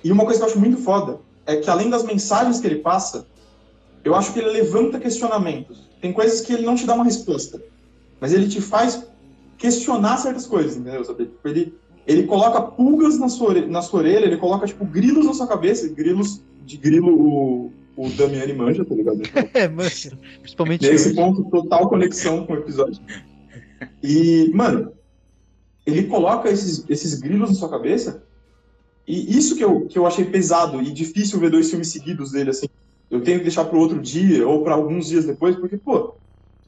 E 0.04 0.12
uma 0.12 0.26
coisa 0.26 0.39
que 0.39 0.45
eu 0.45 0.49
acho 0.49 0.60
muito 0.60 0.78
foda 0.78 1.20
é 1.45 1.56
que 1.58 1.70
além 1.70 1.89
das 1.89 2.04
mensagens 2.04 2.60
que 2.60 2.68
ele 2.68 2.80
passa, 2.80 3.26
eu 4.04 4.14
acho 4.16 4.34
que 4.34 4.39
ele 4.39 4.49
levanta 4.49 4.99
questionamentos. 4.99 5.89
Tem 6.01 6.12
coisas 6.12 6.41
que 6.41 6.54
ele 6.54 6.66
não 6.66 6.76
te 6.76 6.86
dá 6.86 6.93
uma 6.95 7.04
resposta, 7.06 7.62
mas 8.20 8.34
ele 8.34 8.47
te 8.47 8.60
faz 8.62 9.06
questionar 9.58 10.18
certas 10.18 10.45
coisas, 10.45 10.76
entendeu? 10.76 11.04
Sabe? 11.06 11.26
Tipo, 11.26 11.47
Ele, 11.47 11.74
ele 12.06 12.24
coloca 12.24 12.62
pulgas 12.62 13.18
na 13.18 13.30
sua, 13.30 13.49
ore- 13.49 13.66
na 13.68 13.82
sua 13.82 13.99
orelha, 13.99 14.26
ele 14.26 14.38
coloca, 14.38 14.66
tipo, 14.68 14.84
grilos 14.86 15.26
na 15.26 15.34
sua 15.34 15.47
cabeça, 15.47 15.88
grilos 15.88 16.41
de 16.66 16.76
grilo 16.78 17.14
o, 17.16 17.72
o 17.95 18.10
Damiani 18.10 18.54
manja, 18.54 18.84
tá 18.84 18.93
ligado? 18.95 19.22
É, 19.54 19.68
mancha. 19.70 20.18
Principalmente 20.41 20.89
Nesse 20.89 21.08
hoje. 21.10 21.16
ponto, 21.16 21.43
total 21.49 21.88
conexão 21.88 22.45
com 22.45 22.54
o 22.54 22.58
episódio. 22.58 23.01
E, 24.01 24.51
mano, 24.54 24.91
ele 25.86 26.04
coloca 26.04 26.49
esses, 26.49 26.84
esses 26.89 27.20
grilos 27.20 27.49
na 27.49 27.56
sua 27.56 27.70
cabeça, 27.70 28.24
e 29.08 29.38
isso 29.38 29.56
que 29.56 29.64
eu, 29.64 29.86
que 29.88 29.97
eu 29.97 30.06
achei 30.08 30.26
pesado 30.26 30.82
e 30.82 30.91
difícil 30.91 31.39
ver 31.39 31.49
dois 31.51 31.70
filmes 31.70 31.89
seguidos 31.89 32.32
dele, 32.32 32.49
assim. 32.51 32.68
Eu 33.14 33.24
tenho 33.24 33.39
que 33.39 33.43
deixar 33.45 33.66
pro 33.66 33.80
outro 33.80 34.01
dia, 34.01 34.47
ou 34.47 34.64
para 34.64 34.76
alguns 34.76 35.07
dias 35.07 35.26
depois, 35.26 35.55
porque, 35.55 35.78
pô, 35.78 36.16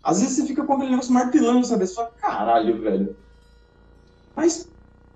às 0.04 0.22
vezes 0.22 0.38
você 0.38 0.48
fica 0.48 0.66
com 0.66 0.74
aquele 0.74 0.92
negócio 0.92 1.14
martelando 1.14 1.68
cabeça, 1.70 1.94
você 1.94 1.96
fala, 1.96 2.12
caralho, 2.20 2.82
velho. 2.82 3.18
Mas, 4.36 4.66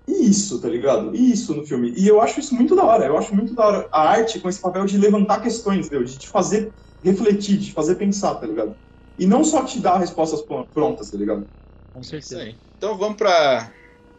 e 0.08 0.30
isso, 0.30 0.62
tá 0.62 0.68
ligado? 0.70 1.16
E 1.16 1.32
isso 1.32 1.54
no 1.56 1.66
filme. 1.66 1.94
E 1.98 2.08
eu 2.08 2.22
acho 2.22 2.40
isso 2.40 2.56
muito 2.56 2.76
da 2.76 2.84
hora, 2.86 3.06
eu 3.06 3.18
acho 3.18 3.36
muito 3.36 3.54
da 3.54 3.66
hora 3.66 3.90
a 3.92 4.02
arte 4.10 4.40
com 4.40 4.50
esse 4.50 4.62
papel 4.62 4.86
de 4.86 4.98
levantar 4.98 5.42
questões, 5.42 5.88
entendeu? 5.88 6.04
De 6.06 6.18
te 6.18 6.30
fazer 6.30 6.74
refletir, 7.04 7.58
de 7.58 7.68
te 7.68 7.74
fazer 7.74 7.96
pensar, 7.96 8.36
tá 8.36 8.48
ligado? 8.48 8.76
E 9.18 9.26
não 9.26 9.44
só 9.44 9.66
te 9.66 9.80
dar 9.80 9.98
respostas 9.98 10.42
pron- 10.44 10.68
prontas, 10.74 11.12
tá 11.12 11.18
ligado? 11.18 11.50
Com 11.92 12.04
Isso 12.18 12.38
certeza. 12.38 12.40
aí. 12.40 12.60
Então 12.78 12.98
vamos 12.98 13.18
para 13.18 13.74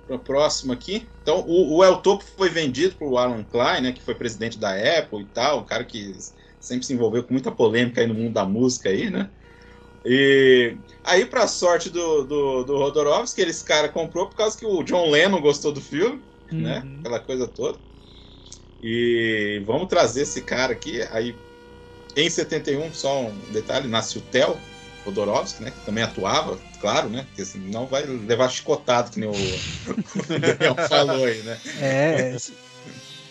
o 0.09 0.19
próximo 0.19 0.73
aqui. 0.73 1.11
Então 1.23 1.41
o, 1.47 1.79
o 1.79 1.85
El 1.85 2.03
Topo 2.03 2.25
foi 2.37 2.49
vendido 2.51 2.97
para 2.97 3.09
o 3.09 3.19
Alan 3.19 3.45
Klein, 3.45 3.83
né, 3.83 3.93
que 3.93 4.03
foi 4.03 4.15
presidente 4.17 4.59
da 4.59 4.73
Apple 4.99 5.23
e 5.25 5.29
tal, 5.33 5.61
um 5.61 5.67
cara 5.67 5.85
que 5.85 6.13
sempre 6.61 6.87
se 6.87 6.93
envolveu 6.93 7.25
com 7.25 7.33
muita 7.33 7.51
polêmica 7.51 8.01
aí 8.01 8.07
no 8.07 8.15
mundo 8.15 8.35
da 8.35 8.45
música 8.45 8.91
aí, 8.91 9.11
né? 9.11 9.31
E 10.05 10.77
aí, 11.05 11.27
para 11.27 11.47
sorte 11.47 11.91
do, 11.91 12.25
do, 12.25 12.65
do 12.65 12.79
Rodorovsky, 12.79 13.43
esse 13.43 13.65
cara 13.65 13.89
comprou 13.89 14.29
por 14.29 14.37
causa 14.37 14.57
que 14.57 14.65
o 14.65 14.83
John 14.83 15.11
Lennon 15.11 15.41
gostou 15.41 15.73
do 15.73 15.81
filme, 15.81 16.23
né? 16.51 16.83
Uhum. 16.85 17.01
Aquela 17.01 17.21
coisa 17.21 17.47
toda. 17.47 17.79
E 18.83 19.63
vamos 19.67 19.89
trazer 19.89 20.23
esse 20.23 20.41
cara 20.41 20.73
aqui. 20.73 21.03
Aí, 21.11 21.35
em 22.17 22.31
71, 22.31 22.93
só 22.95 23.23
um 23.23 23.39
detalhe, 23.53 23.89
nasce 23.89 24.19
o 24.19 24.23
Theo 24.23 24.57
Rodorovsky, 25.05 25.63
né? 25.63 25.71
Que 25.71 25.85
também 25.85 26.03
atuava, 26.03 26.59
claro, 26.81 27.11
né? 27.11 27.27
Porque 27.29 27.45
senão 27.45 27.87
vai 27.87 28.05
levar 28.05 28.49
chicotado, 28.49 29.11
que 29.11 29.21
nem 29.21 29.29
o, 29.29 29.33
o 29.33 29.37
Daniel 30.41 30.77
falou 30.89 31.25
aí, 31.25 31.43
né? 31.43 31.61
É. 31.79 32.37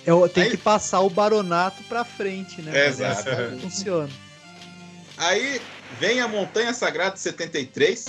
Eu 0.10 0.28
tenho 0.28 0.48
Aí- 0.48 0.52
que 0.52 0.58
passar 0.58 1.02
o 1.02 1.10
baronato 1.10 1.84
pra 1.84 2.04
frente, 2.04 2.64
né? 2.64 2.72
É, 2.74 2.86
Mas 2.88 3.00
exato. 3.00 3.30
essa 3.30 3.58
Funciona. 3.62 4.10
Aí 5.16 5.62
vem 6.00 6.20
a 6.20 6.28
Montanha 6.28 6.74
Sagrada 6.74 7.14
de 7.14 7.20
73. 7.20 8.06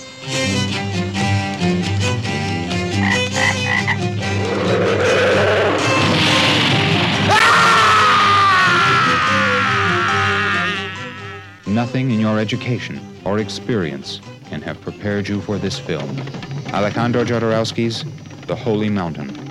Nothing 11.67 12.11
in 12.11 12.19
your 12.19 12.39
education 12.39 12.99
or 13.23 13.39
experience 13.39 14.19
can 14.49 14.61
have 14.61 14.81
prepared 14.81 15.27
you 15.29 15.39
for 15.41 15.57
this 15.57 15.79
film. 15.79 16.09
Alejandro 16.73 17.23
Jodorowsky's 17.23 18.03
The 18.47 18.55
Holy 18.55 18.89
Mountain. 18.89 19.50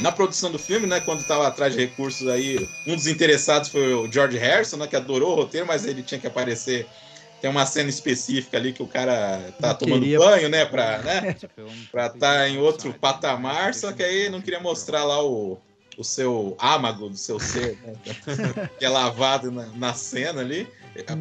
Na 0.00 0.10
produção 0.12 0.50
do 0.50 0.58
filme, 0.58 0.86
né, 0.86 1.00
quando 1.00 1.20
estava 1.20 1.46
atrás 1.46 1.74
de 1.74 1.80
recursos 1.80 2.26
aí, 2.28 2.68
um 2.86 2.94
dos 2.96 3.06
interessados 3.06 3.68
foi 3.70 3.92
o 3.94 4.10
George 4.10 4.38
Harrison, 4.38 4.76
né, 4.76 4.86
que 4.86 4.96
adorou 4.96 5.32
o 5.32 5.34
roteiro, 5.36 5.66
mas 5.66 5.84
ele 5.84 6.02
tinha 6.02 6.20
que 6.20 6.26
aparecer. 6.26 6.86
Tem 7.40 7.50
uma 7.50 7.64
cena 7.64 7.88
específica 7.88 8.56
ali 8.58 8.72
que 8.72 8.82
o 8.82 8.86
cara 8.86 9.52
tá 9.60 9.68
Não 9.68 9.74
tomando 9.76 10.00
queria- 10.02 10.18
banho, 10.18 10.48
né, 10.48 10.64
pra, 10.66 10.98
né, 11.04 11.36
pra 11.90 12.06
estar 12.06 12.48
em 12.48 12.58
outro 12.58 12.92
patamar, 12.94 13.74
só 13.74 13.92
que 13.92 14.02
aí 14.02 14.28
não 14.28 14.40
queria 14.40 14.60
mostrar 14.60 15.04
lá 15.04 15.22
o, 15.24 15.58
o 15.96 16.04
seu 16.04 16.56
âmago 16.60 17.08
do 17.08 17.16
seu 17.16 17.38
ser, 17.40 17.78
né, 17.82 17.94
que 18.78 18.84
é 18.84 18.88
lavado 18.88 19.50
na, 19.50 19.66
na 19.66 19.94
cena 19.94 20.40
ali. 20.40 20.68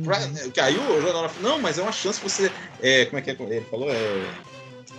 Pra, 0.03 0.19
que 0.51 0.59
aí 0.59 0.75
o 0.77 1.01
jornal 1.01 1.29
falou, 1.29 1.51
não, 1.51 1.59
mas 1.61 1.77
é 1.77 1.81
uma 1.81 1.91
chance 1.91 2.19
você, 2.21 2.51
é, 2.81 3.05
como 3.05 3.17
é 3.19 3.21
que 3.21 3.29
é, 3.29 3.35
ele 3.39 3.65
falou, 3.69 3.89
é, 3.89 4.25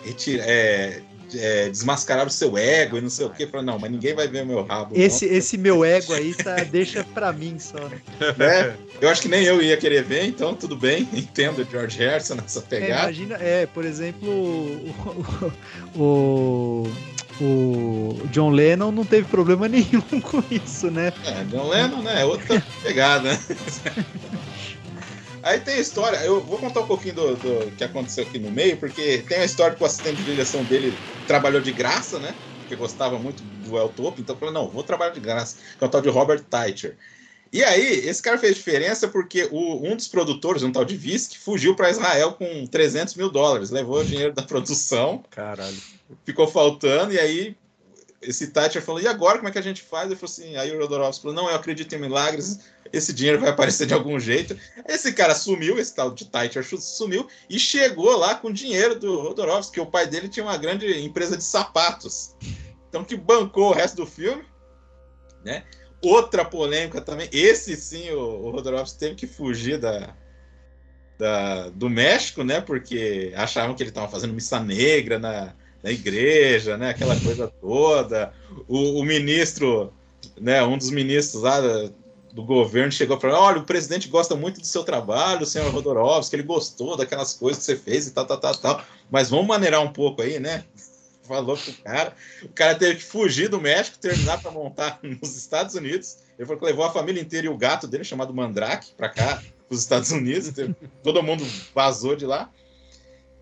retira, 0.04 0.42
é, 0.46 1.02
é, 1.34 1.68
desmascarar 1.68 2.26
o 2.26 2.30
seu 2.30 2.56
ego 2.56 2.98
e 2.98 3.00
não 3.00 3.10
sei 3.10 3.26
o 3.26 3.30
que. 3.30 3.46
Falei, 3.46 3.66
não, 3.66 3.78
mas 3.78 3.90
ninguém 3.90 4.14
vai 4.14 4.26
ver 4.28 4.42
o 4.42 4.46
meu 4.46 4.64
rabo. 4.64 4.94
não." 4.96 5.02
Esse, 5.02 5.24
esse 5.26 5.56
meu 5.58 5.84
ego 5.84 6.12
aí 6.12 6.34
tá, 6.34 6.56
deixa 6.64 7.04
pra 7.04 7.32
mim 7.32 7.58
só. 7.58 7.78
né? 7.78 8.00
né? 8.38 8.76
Eu 9.00 9.08
acho 9.08 9.22
que 9.22 9.28
nem 9.28 9.44
eu 9.44 9.62
ia 9.62 9.76
querer 9.76 10.02
ver, 10.04 10.24
então 10.26 10.54
tudo 10.54 10.76
bem, 10.76 11.08
entendo 11.14 11.60
o 11.62 11.70
George 11.70 11.98
Harrison 11.98 12.34
nessa 12.36 12.58
É, 12.60 12.62
pegada. 12.62 13.02
imagina, 13.04 13.36
é, 13.40 13.66
por 13.66 13.84
exemplo, 13.84 14.28
o, 14.30 15.52
o, 15.96 16.90
o 17.40 18.20
John 18.30 18.50
Lennon 18.50 18.90
não 18.92 19.04
teve 19.04 19.26
problema 19.28 19.66
nenhum 19.68 20.00
com 20.22 20.42
isso, 20.50 20.90
né? 20.90 21.12
É, 21.24 21.44
John 21.44 21.68
Lennon, 21.68 22.02
né? 22.02 22.22
É 22.22 22.24
outra 22.24 22.62
pegada, 22.82 23.32
né? 23.32 23.38
Aí 25.42 25.60
tem 25.60 25.74
a 25.74 25.80
história, 25.80 26.18
eu 26.24 26.44
vou 26.44 26.58
contar 26.58 26.80
um 26.80 26.86
pouquinho 26.86 27.14
do, 27.14 27.36
do 27.36 27.72
que 27.72 27.82
aconteceu 27.84 28.24
aqui 28.24 28.38
no 28.38 28.50
meio, 28.50 28.78
porque 28.78 29.22
tem 29.22 29.38
a 29.38 29.44
história 29.44 29.76
que 29.76 29.82
o 29.82 29.86
assistente 29.86 30.18
de 30.18 30.24
direção 30.24 30.64
dele 30.64 31.00
trabalhou 31.26 31.60
de 31.62 31.72
graça, 31.72 32.20
né? 32.20 32.38
Porque 32.58 32.76
gostava 32.76 33.18
muito 33.18 33.42
do 33.44 33.78
El 33.78 33.88
Topo, 33.90 34.20
então 34.20 34.36
falou, 34.36 34.52
não, 34.52 34.70
vou 34.70 34.84
trabalhar 34.84 35.12
de 35.12 35.20
graça, 35.20 35.56
que 35.78 35.82
é 35.84 35.86
o 35.86 35.90
tal 35.90 36.02
de 36.02 36.08
Robert 36.10 36.44
Teicher. 36.44 36.98
E 37.52 37.64
aí, 37.64 37.82
esse 38.08 38.22
cara 38.22 38.38
fez 38.38 38.56
diferença 38.56 39.08
porque 39.08 39.48
o- 39.50 39.84
um 39.86 39.96
dos 39.96 40.08
produtores, 40.08 40.62
um 40.62 40.72
tal 40.72 40.84
de 40.84 40.96
Visk, 40.96 41.36
fugiu 41.38 41.74
para 41.76 41.90
Israel 41.90 42.34
com 42.34 42.66
300 42.66 43.14
mil 43.16 43.30
dólares, 43.30 43.70
levou 43.70 44.00
o 44.00 44.04
dinheiro 44.04 44.32
da 44.34 44.42
produção, 44.42 45.24
Caralho. 45.30 45.76
ficou 46.24 46.46
faltando, 46.48 47.12
e 47.12 47.18
aí 47.18 47.56
esse 48.22 48.48
Thatcher 48.48 48.82
falou, 48.82 49.00
e 49.00 49.08
agora 49.08 49.38
como 49.38 49.48
é 49.48 49.52
que 49.52 49.58
a 49.58 49.62
gente 49.62 49.82
faz? 49.82 50.06
Ele 50.06 50.16
falou 50.16 50.30
assim, 50.32 50.56
aí 50.56 50.70
o 50.76 50.80
Jodorowsky 50.80 51.22
falou, 51.22 51.34
não, 51.36 51.48
eu 51.48 51.56
acredito 51.56 51.94
em 51.94 51.98
milagres, 51.98 52.60
esse 52.92 53.12
dinheiro 53.14 53.40
vai 53.40 53.48
aparecer 53.48 53.86
de 53.86 53.94
algum 53.94 54.20
jeito. 54.20 54.58
Esse 54.86 55.12
cara 55.12 55.34
sumiu, 55.34 55.78
esse 55.78 55.94
tal 55.94 56.10
de 56.10 56.26
Thatcher 56.26 56.64
sumiu, 56.78 57.26
e 57.48 57.58
chegou 57.58 58.16
lá 58.16 58.34
com 58.34 58.52
dinheiro 58.52 58.98
do 58.98 59.22
Jodorowsky, 59.22 59.74
que 59.74 59.80
o 59.80 59.86
pai 59.86 60.06
dele 60.06 60.28
tinha 60.28 60.44
uma 60.44 60.56
grande 60.58 60.86
empresa 61.00 61.36
de 61.36 61.44
sapatos. 61.44 62.34
Então 62.88 63.04
que 63.04 63.16
bancou 63.16 63.70
o 63.70 63.74
resto 63.74 63.96
do 63.96 64.06
filme, 64.06 64.44
né? 65.42 65.64
Outra 66.02 66.44
polêmica 66.44 67.00
também, 67.00 67.28
esse 67.32 67.76
sim, 67.76 68.10
o, 68.10 68.54
o 68.54 68.62
teve 68.98 69.14
que 69.14 69.26
fugir 69.26 69.78
da, 69.78 70.14
da- 71.18 71.68
do 71.70 71.88
México, 71.88 72.42
né? 72.42 72.60
Porque 72.60 73.32
achavam 73.36 73.74
que 73.74 73.82
ele 73.82 73.90
estava 73.90 74.08
fazendo 74.08 74.34
missa 74.34 74.58
negra 74.58 75.18
na, 75.18 75.54
na 75.82 75.90
igreja, 75.90 76.76
né? 76.76 76.90
Aquela 76.90 77.18
coisa 77.20 77.48
toda. 77.48 78.32
O, 78.68 79.00
o 79.00 79.04
ministro, 79.04 79.92
né? 80.40 80.62
Um 80.62 80.76
dos 80.76 80.90
ministros 80.90 81.42
lá 81.42 81.60
do 82.32 82.44
governo 82.44 82.92
chegou 82.92 83.16
para 83.18 83.38
olha, 83.38 83.58
o 83.58 83.64
presidente 83.64 84.08
gosta 84.08 84.34
muito 84.34 84.60
do 84.60 84.66
seu 84.66 84.84
trabalho, 84.84 85.42
o 85.42 85.46
senhor 85.46 85.70
Rodorovsky, 85.72 86.36
ele 86.36 86.42
gostou 86.42 86.96
daquelas 86.96 87.34
coisas 87.34 87.64
que 87.64 87.72
você 87.72 87.76
fez 87.76 88.06
e 88.06 88.12
tal, 88.12 88.24
tal, 88.24 88.38
tal, 88.38 88.54
tal. 88.54 88.84
Mas 89.10 89.30
vamos 89.30 89.46
maneirar 89.46 89.82
um 89.82 89.92
pouco 89.92 90.22
aí, 90.22 90.38
né? 90.38 90.64
Falou 91.26 91.56
pro 91.56 91.72
cara. 91.84 92.12
O 92.42 92.48
cara 92.48 92.74
teve 92.74 92.96
que 92.96 93.04
fugir 93.04 93.48
do 93.48 93.60
México, 93.60 93.98
terminar 93.98 94.40
para 94.40 94.50
montar 94.50 94.98
nos 95.02 95.36
Estados 95.36 95.74
Unidos. 95.74 96.18
Ele 96.36 96.46
falou 96.46 96.58
que 96.58 96.66
levou 96.66 96.84
a 96.84 96.92
família 96.92 97.20
inteira 97.20 97.46
e 97.46 97.50
o 97.50 97.56
gato 97.56 97.86
dele, 97.86 98.02
chamado 98.02 98.34
Mandrake, 98.34 98.92
para 98.96 99.08
cá, 99.08 99.42
os 99.68 99.78
Estados 99.78 100.10
Unidos. 100.10 100.52
Todo 101.04 101.22
mundo 101.22 101.46
vazou 101.72 102.16
de 102.16 102.26
lá. 102.26 102.50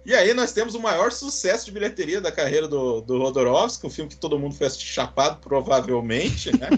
E 0.09 0.15
aí 0.15 0.33
nós 0.33 0.53
temos 0.53 0.75
o 0.75 0.81
maior 0.81 1.13
sucesso 1.13 1.67
de 1.67 1.71
bilheteria 1.71 2.19
da 2.19 2.33
carreira 2.33 2.67
do, 2.67 3.03
do 3.03 3.19
Rodorovsky, 3.19 3.87
um 3.87 3.91
filme 3.91 4.09
que 4.09 4.17
todo 4.17 4.39
mundo 4.39 4.55
foi 4.55 4.67
assistir 4.67 4.87
chapado, 4.87 5.39
provavelmente, 5.39 6.51
né? 6.59 6.71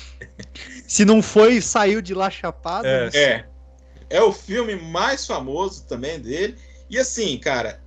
Se 0.88 1.04
não 1.04 1.20
foi, 1.20 1.60
saiu 1.60 2.00
de 2.00 2.14
lá 2.14 2.30
chapado. 2.30 2.86
É. 2.86 3.04
né? 3.04 3.10
É. 3.12 3.44
É 4.08 4.22
o 4.22 4.32
filme 4.32 4.74
mais 4.76 5.26
famoso 5.26 5.84
também 5.84 6.18
dele. 6.18 6.56
E 6.88 6.98
assim, 6.98 7.36
cara, 7.36 7.82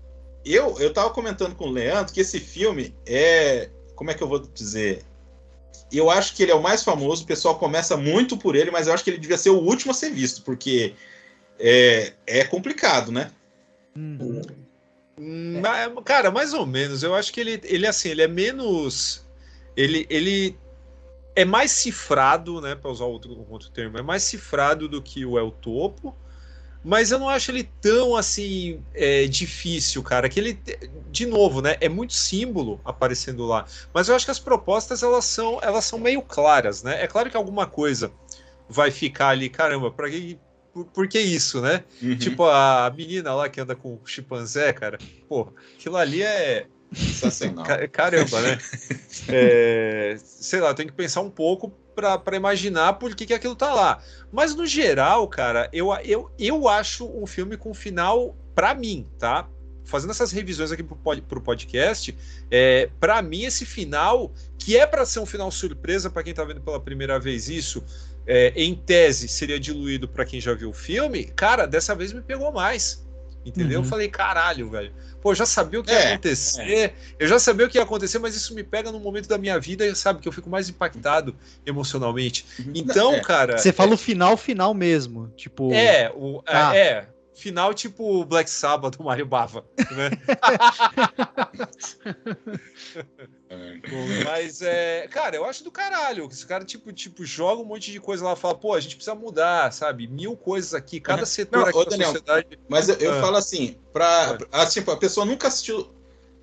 eu, 0.46 0.80
eu 0.80 0.94
tava 0.94 1.10
comentando 1.10 1.56
com 1.56 1.66
o 1.66 1.72
Leandro 1.72 2.14
que 2.14 2.22
esse 2.22 2.40
filme 2.40 2.96
é. 3.04 3.68
Como 3.96 4.12
é 4.12 4.14
que 4.14 4.22
eu 4.22 4.28
vou 4.28 4.38
dizer? 4.38 5.02
Eu 5.92 6.12
acho 6.12 6.36
que 6.36 6.44
ele 6.44 6.52
é 6.52 6.56
o 6.56 6.62
mais 6.62 6.84
famoso, 6.84 7.24
o 7.24 7.28
pessoal 7.28 7.58
começa 7.58 7.98
muito 7.98 8.38
por 8.38 8.56
ele, 8.56 8.70
mas 8.70 8.86
eu 8.86 8.94
acho 8.94 9.04
que 9.04 9.10
ele 9.10 9.18
devia 9.18 9.40
ser 9.40 9.50
o 9.50 9.58
último 9.58 9.90
a 9.90 9.96
ser 9.96 10.12
visto, 10.12 10.44
porque 10.44 10.94
é, 11.60 12.14
é 12.28 12.44
complicado, 12.44 13.12
né? 13.12 13.32
Uhum. 13.96 14.42
Hum, 15.20 15.62
mas, 15.62 15.92
Cara, 16.04 16.32
mais 16.32 16.54
ou 16.54 16.66
menos. 16.66 17.04
Eu 17.04 17.14
acho 17.14 17.32
que 17.32 17.40
ele, 17.40 17.60
ele 17.64 17.86
assim, 17.86 18.10
ele 18.10 18.22
é 18.22 18.28
menos. 18.28 19.26
Ele, 19.76 20.06
ele 20.10 20.58
é 21.36 21.46
mais 21.46 21.72
cifrado, 21.72 22.62
né? 22.62 22.76
Para 22.76 22.92
usar 22.92 23.06
outro, 23.06 23.46
outro 23.50 23.70
termo, 23.70 23.98
é 23.98 24.02
mais 24.02 24.24
cifrado 24.24 24.88
do 24.88 25.02
que 25.02 25.26
o 25.26 25.38
El 25.38 25.52
Topo. 25.52 26.16
Mas 26.84 27.12
eu 27.12 27.20
não 27.20 27.30
acho 27.30 27.52
ele 27.52 27.70
tão 27.80 28.16
assim 28.16 28.84
é, 28.94 29.28
difícil, 29.28 30.02
cara. 30.02 30.28
Que 30.28 30.40
ele, 30.40 30.60
de 31.12 31.28
novo, 31.28 31.62
né? 31.62 31.78
É 31.80 31.88
muito 31.88 32.14
símbolo 32.14 32.82
aparecendo 32.84 33.46
lá. 33.46 33.66
Mas 33.94 34.10
eu 34.10 34.16
acho 34.16 34.26
que 34.26 34.32
as 34.32 34.40
propostas 34.40 35.04
elas 35.04 35.26
são, 35.26 35.60
elas 35.62 35.86
são 35.86 36.00
meio 36.00 36.24
claras, 36.24 36.82
né? 36.82 37.04
É 37.04 37.06
claro 37.06 37.30
que 37.30 37.38
alguma 37.38 37.68
coisa 37.68 38.12
vai 38.68 38.90
ficar 38.90 39.30
ali, 39.30 39.50
caramba, 39.50 39.92
para 39.92 40.10
que 40.10 40.40
por, 40.74 40.86
por 40.86 41.08
que 41.08 41.20
isso, 41.20 41.62
né? 41.62 41.84
Uhum. 42.02 42.18
Tipo 42.18 42.46
a 42.46 42.92
menina 42.96 43.34
lá 43.34 43.50
que 43.50 43.60
anda 43.62 43.76
com 43.76 43.94
o 43.96 44.02
chimpanzé, 44.06 44.72
cara. 44.74 44.98
Pô, 45.28 45.48
aquilo 45.76 45.98
ali 45.98 46.22
é. 46.24 46.68
Sensacional. 46.94 47.66
Ca- 47.66 47.88
Caramba, 47.88 48.42
né? 48.42 48.58
É, 49.28 50.16
sei 50.18 50.60
lá, 50.60 50.74
tem 50.74 50.88
que 50.88 50.94
pensar 50.94 51.22
um 51.22 51.30
pouco 51.30 51.72
para 51.96 52.36
imaginar 52.36 52.94
por 52.94 53.16
que, 53.16 53.26
que 53.26 53.34
aquilo 53.34 53.56
tá 53.56 53.74
lá. 53.74 54.02
Mas 54.32 54.56
no 54.56 54.66
geral, 54.66 55.28
cara, 55.28 55.70
eu, 55.72 55.94
eu, 56.04 56.32
eu 56.40 56.68
acho 56.68 57.06
um 57.06 57.28
filme 57.28 57.56
com 57.56 57.74
final, 57.74 58.36
para 58.56 58.74
mim, 58.74 59.08
tá? 59.20 59.48
Fazendo 59.84 60.12
essas 60.12 60.32
revisões 60.32 60.72
aqui 60.72 60.82
pro, 60.84 60.98
pro 61.22 61.42
podcast, 61.42 62.16
é, 62.50 62.90
para 63.00 63.22
mim, 63.22 63.44
esse 63.44 63.66
final, 63.66 64.32
que 64.58 64.78
é 64.78 64.88
para 64.88 65.06
ser 65.06 65.20
um 65.20 65.26
final 65.26 65.52
surpresa 65.52 66.10
para 66.10 66.24
quem 66.24 66.34
tá 66.34 66.44
vendo 66.44 66.62
pela 66.62 66.80
primeira 66.80 67.20
vez 67.20 67.50
isso, 67.50 67.84
é, 68.28 68.54
em 68.56 68.76
tese 68.76 69.28
seria 69.28 69.60
diluído 69.60 70.08
para 70.08 70.26
quem 70.26 70.40
já 70.40 70.54
viu 70.54 70.70
o 70.70 70.74
filme, 70.74 71.26
cara, 71.26 71.66
dessa 71.66 71.96
vez 71.96 72.14
me 72.14 72.22
pegou 72.22 72.52
mais. 72.52 73.04
Entendeu? 73.44 73.80
Uhum. 73.80 73.86
Eu 73.86 73.90
falei, 73.90 74.08
caralho, 74.08 74.70
velho. 74.70 74.94
Pô, 75.20 75.32
eu 75.32 75.36
já 75.36 75.48
sabia 75.48 75.80
o 75.80 75.84
que 75.84 75.92
ia 75.92 75.98
É, 75.98 76.14
acontecer, 76.14 76.94
eu 77.20 77.28
já 77.28 77.40
sabia 77.40 77.66
o 77.66 77.70
que 77.70 77.78
ia 77.78 77.84
acontecer, 77.84 78.20
mas 78.20 78.36
isso 78.36 78.54
me 78.54 78.64
pega 78.64 78.92
num 78.92 79.00
momento 79.00 79.28
da 79.28 79.38
minha 79.38 79.60
vida, 79.60 79.94
sabe, 79.96 80.20
que 80.20 80.28
eu 80.28 80.32
fico 80.32 80.50
mais 80.50 80.70
impactado 80.70 81.36
emocionalmente. 81.66 82.46
Então, 82.74 83.16
É, 83.16 83.20
cara. 83.20 83.58
Você 83.58 83.74
fala 83.74 83.96
o 83.96 83.98
final, 83.98 84.38
final 84.38 84.74
mesmo. 84.76 85.28
Tipo. 85.36 85.74
É, 85.74 86.12
o, 86.16 86.44
é, 86.48 86.56
Ah. 86.56 86.76
é, 86.76 87.08
final 87.36 87.74
tipo 87.74 88.24
Black 88.26 88.48
Sabbath 88.50 88.96
do 88.98 89.04
Mario 89.04 89.26
Bava, 89.26 89.66
né? 89.92 90.12
Mas, 94.24 94.62
é, 94.62 95.08
cara, 95.10 95.36
eu 95.36 95.46
acho 95.46 95.64
do 95.64 95.72
caralho. 95.72 96.28
Esse 96.32 96.46
cara, 96.46 96.64
tipo, 96.64 96.92
tipo, 96.94 97.26
joga 97.26 97.62
um 97.62 97.66
monte 97.66 97.92
de 97.92 98.00
coisa 98.00 98.24
lá, 98.24 98.36
fala, 98.36 98.56
pô, 98.56 98.74
a 98.74 98.80
gente 98.80 98.96
precisa 98.96 99.16
mudar, 99.16 99.72
sabe? 99.74 100.08
Mil 100.08 100.36
coisas 100.38 100.74
aqui, 100.74 101.00
cada 101.00 101.22
Uhum. 101.22 101.26
setor 101.26 101.60
Não, 101.60 101.68
aqui 101.68 101.78
ô, 101.78 101.86
Daniel, 101.86 102.12
sociedade. 102.12 102.60
Mas 102.70 102.90
eu, 102.90 102.96
eu 102.98 103.14
Ah. 103.14 103.22
falo 103.22 103.38
assim, 103.38 103.78
pra, 103.92 104.36
pra- 104.36 104.48
assim, 104.62 104.80
a 104.88 104.96
pessoa 104.98 105.26
nunca 105.26 105.48
assistiu 105.48 105.94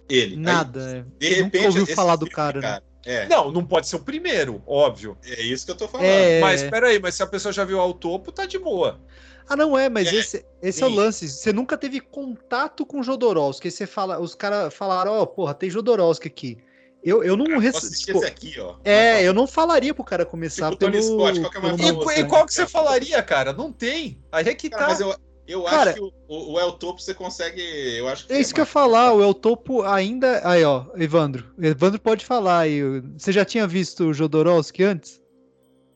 ele. 0.09 0.35
Aí, 0.35 0.41
Nada. 0.41 1.07
de 1.19 1.31
Nunca 1.31 1.43
repente, 1.45 1.67
ouviu 1.67 1.83
esse 1.85 1.95
falar 1.95 2.17
do 2.17 2.27
filme, 2.27 2.35
cara, 2.35 2.61
né? 2.61 2.81
É, 3.07 3.27
Não, 3.27 3.51
não 3.51 3.65
pode 3.65 3.89
ser 3.89 3.97
o 3.97 4.01
primeiro, 4.01 4.63
óbvio. 4.67 5.17
é 5.25 5.41
isso 5.41 5.65
que 5.65 5.73
eu 5.73 5.77
tô 5.77 5.89
falando. 5.89 6.07
É. 6.09 6.41
Mas 6.41 6.63
peraí, 6.65 6.99
mas 7.01 7.15
se 7.15 7.23
a 7.23 7.27
pessoa 7.27 7.53
já 7.53 7.65
viu 7.65 7.81
ao 7.81 7.95
topo, 7.95 8.31
tá 8.31 8.45
de 8.45 8.59
boa. 8.59 9.01
Ah, 9.49 9.57
não 9.57 9.79
é, 9.79 9.89
mas 9.89 10.09
É, 10.09 10.17
esse, 10.17 10.45
esse 10.61 10.83
é 10.83 10.87
o 10.87 10.91
lance. 10.91 11.27
Você 11.27 11.51
nunca 11.55 11.79
teve 11.79 12.01
contato 12.01 12.85
com 12.85 13.03
Jodorowsky. 13.03 13.71
Você 13.71 13.87
fala, 13.87 14.21
os 14.21 14.35
caras 14.35 14.75
falaram, 14.75 15.13
ó, 15.13 15.25
porra, 15.25 15.55
tem 15.55 15.71
Jodorowsky 15.71 16.29
aqui. 16.29 16.59
Eu, 17.03 17.23
eu 17.23 17.37
não 17.37 17.59
assistir 17.61 18.07
Tipo, 18.07 18.25
aqui, 18.25 18.59
ó. 18.61 18.75
é, 18.85 19.23
eu 19.23 19.33
não 19.33 19.47
falaria 19.47 19.95
pro 19.95 20.03
cara 20.05 20.27
começar 20.27 20.71
Tipo 20.71 20.91
pelo. 20.91 21.03
Scott, 21.03 21.41
qual 21.41 21.51
que 21.51 21.57
é 21.57 21.61
mais 21.61 21.77
pelo 21.77 21.89
E, 21.89 21.93
famoso, 21.93 22.11
e 22.21 22.25
qual 22.25 22.47
que 22.47 22.53
você 22.55 22.67
falaria, 22.67 23.23
cara? 23.23 23.53
Não 23.53 23.73
tem. 23.73 24.21
Aí 24.33 24.47
é 24.49 24.55
que 24.55 24.69
Cara, 24.69 24.83
tá. 24.83 24.89
mas 24.91 25.01
eu, 25.01 25.15
eu 25.47 25.63
Cara- 25.63 25.91
acho 25.93 26.01
que 26.01 26.13
o, 26.29 26.53
o, 26.55 26.59
El 26.61 26.73
Topo 26.73 27.01
você 27.01 27.15
consegue. 27.15 27.63
Eu 27.97 28.09
acho 28.09 28.27
que 28.27 28.33
É 28.33 28.41
isso 28.41 28.53
que 28.53 28.61
eu 28.61 28.63
ia 28.63 28.67
falar, 28.67 29.13
o 29.15 29.23
El 29.23 29.33
Topo 29.33 29.83
ainda. 29.83 30.41
Aí, 30.45 30.65
ó, 30.65 30.87
Evandro. 30.97 31.45
Evandro 31.61 32.01
pode 32.01 32.27
falar 32.27 32.59
aí. 32.61 32.83
Você 33.17 33.31
já 33.31 33.45
tinha 33.45 33.67
visto 33.67 34.05
o 34.07 34.13
Jodorowsky 34.13 34.83
antes? 34.83 35.21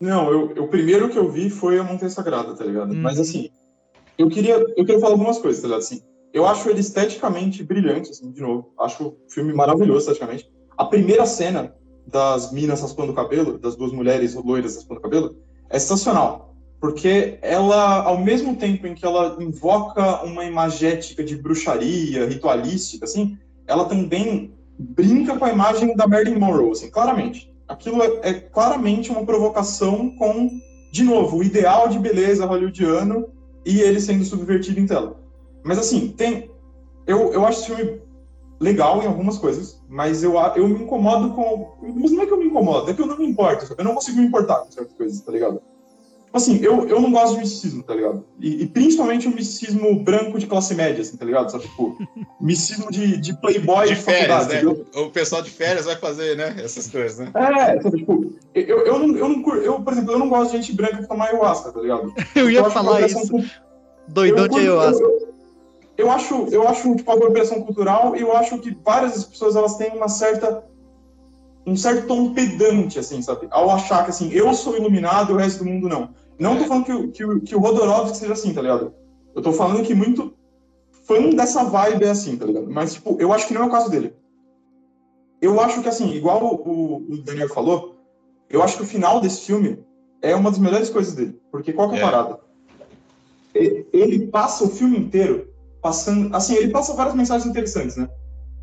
Não, 0.00 0.30
eu, 0.30 0.52
eu- 0.54 0.64
o 0.64 0.68
primeiro 0.68 1.08
que 1.10 1.18
eu 1.18 1.30
vi 1.30 1.50
foi 1.50 1.78
a 1.78 1.84
Montanha 1.84 2.10
Sagrada, 2.10 2.54
tá 2.56 2.64
ligado? 2.64 2.92
Uhum. 2.92 3.00
Mas 3.02 3.18
assim, 3.20 3.50
eu 4.16 4.28
queria, 4.28 4.54
eu 4.54 4.74
queria 4.84 5.00
falar 5.00 5.12
algumas 5.14 5.38
coisas, 5.38 5.60
tá 5.60 5.66
ligado? 5.68 5.80
Assim, 5.80 6.00
eu 6.32 6.46
acho 6.46 6.68
ele 6.70 6.80
esteticamente 6.80 7.62
brilhante, 7.64 8.10
assim, 8.10 8.30
de 8.30 8.40
novo. 8.40 8.72
Acho 8.78 9.08
o 9.08 9.16
filme 9.28 9.52
maravilhoso 9.52 9.98
esteticamente. 10.10 10.50
A 10.76 10.84
primeira 10.84 11.26
cena 11.26 11.74
das 12.06 12.52
minas 12.52 12.80
raspando 12.80 13.12
o 13.12 13.14
cabelo, 13.14 13.58
das 13.58 13.76
duas 13.76 13.92
mulheres 13.92 14.34
loiras 14.34 14.76
raspando 14.76 15.00
o 15.00 15.02
cabelo, 15.02 15.36
é 15.70 15.78
sensacional. 15.78 16.54
Porque 16.80 17.38
ela, 17.42 18.02
ao 18.02 18.18
mesmo 18.18 18.56
tempo 18.56 18.86
em 18.86 18.94
que 18.94 19.04
ela 19.04 19.36
invoca 19.40 20.24
uma 20.24 20.44
imagética 20.44 21.22
de 21.22 21.36
bruxaria, 21.36 22.26
ritualística, 22.26 23.04
assim, 23.04 23.38
ela 23.66 23.84
também 23.84 24.52
brinca 24.78 25.38
com 25.38 25.44
a 25.44 25.52
imagem 25.52 25.94
da 25.94 26.06
Marilyn 26.06 26.38
Monroe, 26.38 26.72
assim, 26.72 26.90
claramente. 26.90 27.52
Aquilo 27.68 28.02
é, 28.02 28.20
é 28.22 28.34
claramente 28.34 29.10
uma 29.10 29.24
provocação 29.24 30.10
com, 30.16 30.50
de 30.90 31.04
novo, 31.04 31.38
o 31.38 31.44
ideal 31.44 31.88
de 31.88 31.98
beleza 31.98 32.44
hollywoodiano 32.44 33.28
e 33.64 33.80
ele 33.80 34.00
sendo 34.00 34.24
subvertido 34.24 34.80
em 34.80 34.86
tela. 34.86 35.20
Mas 35.62 35.78
assim, 35.78 36.08
tem. 36.08 36.50
Eu, 37.06 37.32
eu 37.32 37.46
acho 37.46 37.60
esse 37.60 37.74
filme 37.74 38.00
legal 38.62 39.02
em 39.02 39.06
algumas 39.06 39.38
coisas, 39.38 39.82
mas 39.88 40.22
eu, 40.22 40.34
eu 40.54 40.68
me 40.68 40.84
incomodo 40.84 41.34
com. 41.34 41.74
Mas 41.82 42.12
não 42.12 42.22
é 42.22 42.26
que 42.26 42.32
eu 42.32 42.38
me 42.38 42.46
incomodo, 42.46 42.90
é 42.90 42.94
que 42.94 43.02
eu 43.02 43.06
não 43.06 43.18
me 43.18 43.26
importo. 43.26 43.74
Eu 43.76 43.84
não 43.84 43.94
consigo 43.94 44.18
me 44.18 44.26
importar 44.26 44.60
com 44.60 44.70
certas 44.70 44.94
coisas, 44.94 45.20
tá 45.20 45.32
ligado? 45.32 45.60
Assim, 46.32 46.58
eu, 46.62 46.88
eu 46.88 46.98
não 46.98 47.12
gosto 47.12 47.34
de 47.34 47.40
misticismo, 47.40 47.82
tá 47.82 47.94
ligado? 47.94 48.24
E, 48.40 48.62
e 48.62 48.66
principalmente 48.66 49.28
o 49.28 49.34
misticismo 49.34 50.02
branco 50.02 50.38
de 50.38 50.46
classe 50.46 50.74
média, 50.74 51.02
assim, 51.02 51.16
tá 51.16 51.26
ligado? 51.26 51.50
Sabe, 51.50 51.64
tipo, 51.64 51.98
misticismo 52.40 52.90
de, 52.90 53.18
de 53.18 53.38
playboy 53.38 53.88
De 53.88 53.96
férias, 53.96 54.44
faculdade, 54.44 54.64
né? 54.64 54.72
entendeu? 54.72 54.86
O 55.04 55.10
pessoal 55.10 55.42
de 55.42 55.50
férias 55.50 55.84
vai 55.84 55.96
fazer, 55.96 56.36
né? 56.36 56.54
Essas 56.58 56.88
coisas, 56.88 57.18
né? 57.18 57.30
É, 57.34 57.82
sabe, 57.82 57.98
tipo, 57.98 58.32
eu, 58.54 58.86
eu, 58.86 58.98
não, 58.98 59.16
eu, 59.16 59.28
não, 59.28 59.56
eu, 59.56 59.80
por 59.82 59.92
exemplo, 59.92 60.12
eu 60.12 60.18
não 60.20 60.30
gosto 60.30 60.52
de 60.52 60.58
gente 60.58 60.72
branca 60.72 60.98
que 60.98 61.08
toma 61.08 61.26
ayahuasca, 61.26 61.70
tá 61.70 61.80
ligado? 61.80 62.14
Eu 62.34 62.50
ia 62.50 62.62
acho 62.62 62.70
falar 62.70 63.04
isso. 63.04 63.44
Doidão 64.08 64.44
eu 64.44 64.48
de 64.48 64.58
ayahuasca. 64.58 65.02
Eu, 65.02 65.10
eu, 65.10 65.31
eu 65.96 66.10
acho, 66.10 66.46
eu 66.50 66.66
acho 66.66 66.94
tipo, 66.96 67.10
apropriação 67.10 67.62
cultural 67.62 68.16
e 68.16 68.20
eu 68.20 68.34
acho 68.36 68.58
que 68.58 68.76
várias 68.84 69.24
pessoas 69.24 69.56
elas 69.56 69.76
têm 69.76 69.92
uma 69.96 70.08
certa 70.08 70.64
um 71.64 71.76
certo 71.76 72.08
tom 72.08 72.34
pedante, 72.34 72.98
assim, 72.98 73.22
sabe? 73.22 73.46
Ao 73.50 73.70
achar 73.70 74.02
que, 74.04 74.10
assim, 74.10 74.30
eu 74.32 74.52
sou 74.52 74.76
iluminado 74.76 75.30
e 75.30 75.34
o 75.34 75.38
resto 75.38 75.62
do 75.62 75.70
mundo 75.70 75.88
não. 75.88 76.10
Não 76.36 76.56
tô 76.58 76.64
falando 76.64 76.84
que, 76.84 76.92
o- 76.92 77.10
que, 77.12 77.24
o- 77.24 77.40
que 77.40 77.54
o 77.54 77.60
Rodorovsky 77.60 78.16
seja 78.16 78.32
assim, 78.32 78.52
tá 78.52 78.60
ligado? 78.62 78.92
Eu 79.32 79.40
tô 79.40 79.52
falando 79.52 79.84
que 79.84 79.94
muito 79.94 80.34
fã 81.06 81.30
dessa 81.30 81.62
vibe 81.62 82.04
é 82.04 82.10
assim, 82.10 82.36
tá 82.36 82.46
ligado? 82.46 82.68
Mas, 82.68 82.94
tipo, 82.94 83.16
eu 83.20 83.32
acho 83.32 83.46
que 83.46 83.54
não 83.54 83.62
é 83.62 83.66
o 83.66 83.70
caso 83.70 83.88
dele. 83.88 84.12
Eu 85.40 85.60
acho 85.60 85.80
que, 85.82 85.88
assim, 85.88 86.10
igual 86.12 86.42
o, 86.44 86.96
o 86.96 87.22
Daniel 87.22 87.48
falou, 87.48 87.96
eu 88.50 88.60
acho 88.60 88.76
que 88.78 88.82
o 88.82 88.86
final 88.86 89.20
desse 89.20 89.42
filme 89.42 89.78
é 90.20 90.34
uma 90.34 90.50
das 90.50 90.58
melhores 90.58 90.90
coisas 90.90 91.14
dele. 91.14 91.40
Porque 91.52 91.72
qual 91.72 91.88
que 91.90 91.94
é 91.96 91.98
a 92.02 92.02
É. 92.02 92.10
parada? 92.10 92.40
Ele 93.54 94.26
passa 94.28 94.64
o 94.64 94.68
filme 94.68 94.98
inteiro 94.98 95.51
passando... 95.82 96.34
Assim, 96.34 96.54
ele 96.54 96.68
passa 96.70 96.94
várias 96.94 97.14
mensagens 97.14 97.46
interessantes, 97.46 97.96
né? 97.96 98.08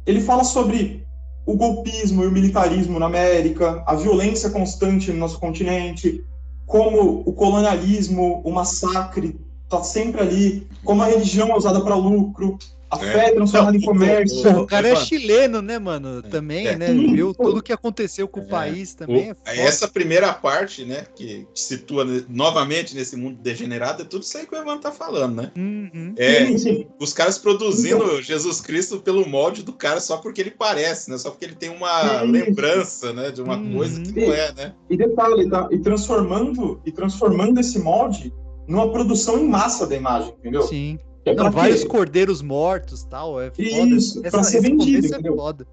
Ele 0.05 0.21
fala 0.21 0.43
sobre 0.43 1.05
o 1.45 1.55
golpismo 1.55 2.23
e 2.23 2.27
o 2.27 2.31
militarismo 2.31 2.97
na 2.97 3.07
América, 3.07 3.83
a 3.85 3.93
violência 3.93 4.49
constante 4.49 5.11
no 5.11 5.19
nosso 5.19 5.39
continente, 5.39 6.23
como 6.65 7.23
o 7.25 7.33
colonialismo, 7.33 8.41
o 8.43 8.51
massacre 8.51 9.39
tá 9.67 9.83
sempre 9.83 10.21
ali, 10.21 10.67
como 10.83 11.01
a 11.01 11.05
religião 11.05 11.49
é 11.49 11.55
usada 11.55 11.81
para 11.81 11.95
lucro, 11.95 12.57
a 12.91 12.95
É. 13.05 13.11
fé 13.11 13.25
é 13.27 13.31
transformada 13.31 13.77
em 13.77 13.79
Não, 13.79 13.87
comércio. 13.87 14.59
O 14.61 14.65
cara 14.67 14.87
é 14.89 14.95
chileno, 14.95 15.61
né, 15.61 15.77
mano? 15.77 16.21
Também, 16.23 16.67
É. 16.67 16.75
né? 16.75 16.87
Viu 16.93 17.33
tudo 17.33 17.61
que 17.61 17.71
aconteceu 17.73 18.27
com 18.27 18.39
o 18.39 18.43
É. 18.43 18.47
país 18.47 18.93
também. 18.93 19.29
é 19.29 19.31
O- 19.31 19.35
foda. 19.35 19.51
essa 19.61 19.87
primeira 19.87 20.33
parte, 20.33 20.83
né, 20.85 21.05
que 21.15 21.47
situa 21.53 22.05
novamente 22.27 22.95
nesse 22.95 23.15
mundo 23.15 23.37
degenerado, 23.41 24.01
é 24.01 24.05
tudo 24.05 24.23
isso 24.23 24.37
aí 24.37 24.45
que 24.45 24.53
o 24.55 24.57
Evandro 24.57 24.81
tá 24.81 24.91
falando, 24.91 25.35
né? 25.41 25.51
Uhum. 25.55 26.13
É, 26.17 26.45
Sim, 26.45 26.57
sim. 26.57 26.87
os 26.99 27.13
caras 27.13 27.37
produzindo 27.37 28.21
Jesus 28.21 28.61
Cristo 28.61 28.99
pelo 28.99 29.27
molde 29.27 29.63
do 29.63 29.73
cara 29.73 29.99
só 29.99 30.17
porque 30.17 30.41
ele 30.41 30.51
parece, 30.51 31.09
né? 31.09 31.17
Só 31.17 31.29
porque 31.31 31.45
ele 31.45 31.55
tem 31.55 31.69
uma 31.69 32.21
lembrança, 32.21 33.13
né, 33.13 33.31
de 33.31 33.41
uma 33.41 33.57
Uhum. 33.57 33.75
coisa 33.77 34.01
que 34.01 34.11
não 34.25 34.33
é, 34.33 34.51
né? 34.53 34.73
E 34.89 34.97
detalhe, 34.97 35.49
tá? 35.49 35.67
E 35.71 35.77
transformando, 35.79 36.81
e 36.85 36.91
transformando 36.91 37.59
esse 37.59 37.77
molde 37.79 38.33
numa 38.67 38.91
produção 38.91 39.37
em 39.39 39.47
massa 39.47 39.85
da 39.87 39.95
imagem, 39.95 40.33
entendeu? 40.39 40.61
Sim. 40.63 40.99
É 41.29 41.35
Não, 41.35 41.43
pra 41.43 41.49
vários 41.51 41.83
quê? 41.83 41.87
cordeiros 41.87 42.41
mortos 42.41 43.03
tal. 43.03 43.39
É 43.39 43.51
foda. 43.51 43.61
Isso, 43.61 44.21
pra 44.23 44.43
ser 44.43 44.61
vendido, 44.61 45.05
é 45.05 45.09
entendeu? 45.09 45.35
foda. 45.35 45.67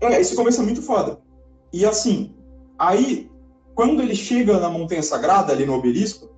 É, 0.00 0.18
esse 0.20 0.34
começo 0.34 0.60
é 0.62 0.64
muito 0.64 0.80
foda. 0.80 1.18
E 1.72 1.84
assim, 1.84 2.34
aí, 2.78 3.30
quando 3.74 4.02
ele 4.02 4.14
chega 4.14 4.58
na 4.58 4.70
Montanha 4.70 5.02
Sagrada, 5.02 5.52
ali 5.52 5.66
no 5.66 5.74
obelisco, 5.74 6.30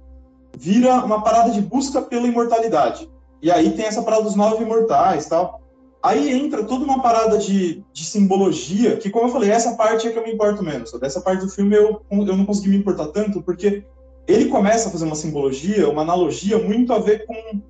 vira 0.58 0.96
uma 1.04 1.22
parada 1.22 1.50
de 1.52 1.60
busca 1.60 2.02
pela 2.02 2.26
imortalidade. 2.26 3.08
E 3.40 3.50
aí 3.50 3.70
tem 3.70 3.86
essa 3.86 4.02
parada 4.02 4.24
dos 4.24 4.34
nove 4.34 4.64
imortais 4.64 5.26
tal. 5.26 5.62
Aí 6.02 6.32
entra 6.32 6.64
toda 6.64 6.84
uma 6.84 7.00
parada 7.00 7.38
de, 7.38 7.82
de 7.92 8.04
simbologia, 8.04 8.96
que, 8.96 9.08
como 9.10 9.28
eu 9.28 9.32
falei, 9.32 9.50
essa 9.50 9.74
parte 9.74 10.06
é 10.06 10.10
que 10.10 10.18
eu 10.18 10.24
me 10.24 10.32
importo 10.32 10.62
menos. 10.62 10.90
Sabe? 10.90 11.06
Essa 11.06 11.20
parte 11.20 11.44
do 11.44 11.50
filme 11.50 11.76
eu, 11.76 12.02
eu 12.10 12.36
não 12.36 12.44
consegui 12.44 12.68
me 12.70 12.76
importar 12.78 13.06
tanto, 13.06 13.42
porque 13.42 13.84
ele 14.26 14.46
começa 14.46 14.88
a 14.88 14.92
fazer 14.92 15.04
uma 15.04 15.14
simbologia, 15.14 15.88
uma 15.88 16.02
analogia 16.02 16.58
muito 16.58 16.92
a 16.92 16.98
ver 16.98 17.24
com, 17.26 17.60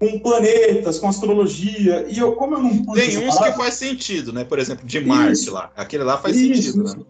com 0.00 0.18
planetas, 0.18 0.98
com 0.98 1.08
astrologia. 1.08 2.06
E 2.08 2.18
eu, 2.18 2.32
como 2.32 2.54
eu 2.54 2.62
não 2.62 2.70
curto 2.84 2.94
Tem 2.94 3.28
uns 3.28 3.38
que 3.38 3.52
faz 3.52 3.74
sentido, 3.74 4.32
né? 4.32 4.44
Por 4.44 4.58
exemplo, 4.58 4.86
de 4.86 4.98
Marte 5.04 5.32
Isso. 5.34 5.52
lá. 5.52 5.70
Aquele 5.76 6.02
lá 6.04 6.16
faz 6.16 6.34
Isso, 6.36 6.62
sentido, 6.62 6.84
isso. 6.86 6.96
né? 6.98 7.04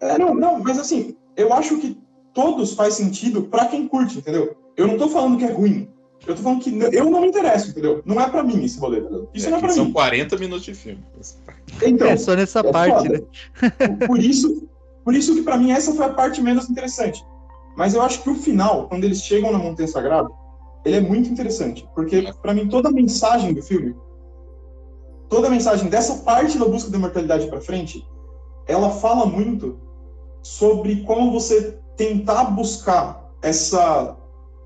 É, 0.00 0.18
não, 0.18 0.34
não, 0.34 0.58
mas 0.58 0.78
assim, 0.78 1.14
eu 1.36 1.52
acho 1.52 1.76
que 1.78 1.96
todos 2.34 2.72
faz 2.72 2.94
sentido 2.94 3.42
pra 3.42 3.66
quem 3.66 3.86
curte, 3.86 4.18
entendeu? 4.18 4.56
Eu 4.76 4.88
não 4.88 4.96
tô 4.96 5.08
falando 5.08 5.36
que 5.36 5.44
é 5.44 5.52
ruim. 5.52 5.88
Eu 6.26 6.34
tô 6.34 6.42
falando 6.42 6.60
que 6.62 6.70
eu 6.70 7.10
não 7.10 7.20
me 7.20 7.26
interesso, 7.28 7.70
entendeu? 7.70 8.00
Não 8.06 8.18
é 8.20 8.28
pra 8.28 8.42
mim 8.42 8.64
esse 8.64 8.78
rolê, 8.78 9.00
entendeu? 9.00 9.28
Isso 9.34 9.48
É, 9.48 9.50
não 9.50 9.58
é 9.58 9.60
pra 9.60 9.70
são 9.70 9.84
mim. 9.86 9.92
40 9.92 10.38
minutos 10.38 10.64
de 10.64 10.72
filme. 10.74 11.04
Então, 11.84 12.06
É 12.06 12.16
só 12.16 12.34
nessa 12.34 12.60
é 12.60 12.72
parte, 12.72 13.08
foda. 13.08 13.24
né? 13.68 14.06
Por 14.06 14.18
isso, 14.18 14.66
por 15.04 15.14
isso 15.14 15.34
que 15.34 15.42
pra 15.42 15.58
mim 15.58 15.70
essa 15.72 15.92
foi 15.92 16.06
a 16.06 16.10
parte 16.10 16.40
menos 16.40 16.70
interessante. 16.70 17.22
Mas 17.76 17.94
eu 17.94 18.02
acho 18.02 18.22
que 18.22 18.30
o 18.30 18.34
final, 18.34 18.88
quando 18.88 19.04
eles 19.04 19.20
chegam 19.22 19.50
na 19.52 19.58
Montanha 19.58 19.88
Sagrada, 19.88 20.28
ele 20.84 20.96
é 20.96 21.00
muito 21.00 21.30
interessante, 21.30 21.88
porque 21.94 22.32
pra 22.40 22.54
mim 22.54 22.68
toda 22.68 22.88
a 22.88 22.92
mensagem 22.92 23.54
do 23.54 23.62
filme, 23.62 23.94
toda 25.28 25.46
a 25.46 25.50
mensagem 25.50 25.88
dessa 25.88 26.16
parte 26.22 26.58
da 26.58 26.66
busca 26.66 26.90
da 26.90 26.98
imortalidade 26.98 27.46
pra 27.48 27.60
frente, 27.60 28.06
ela 28.66 28.90
fala 28.90 29.26
muito 29.26 29.78
sobre 30.42 31.04
como 31.04 31.32
você 31.32 31.78
tentar 31.96 32.44
buscar 32.44 33.30
essa 33.40 34.16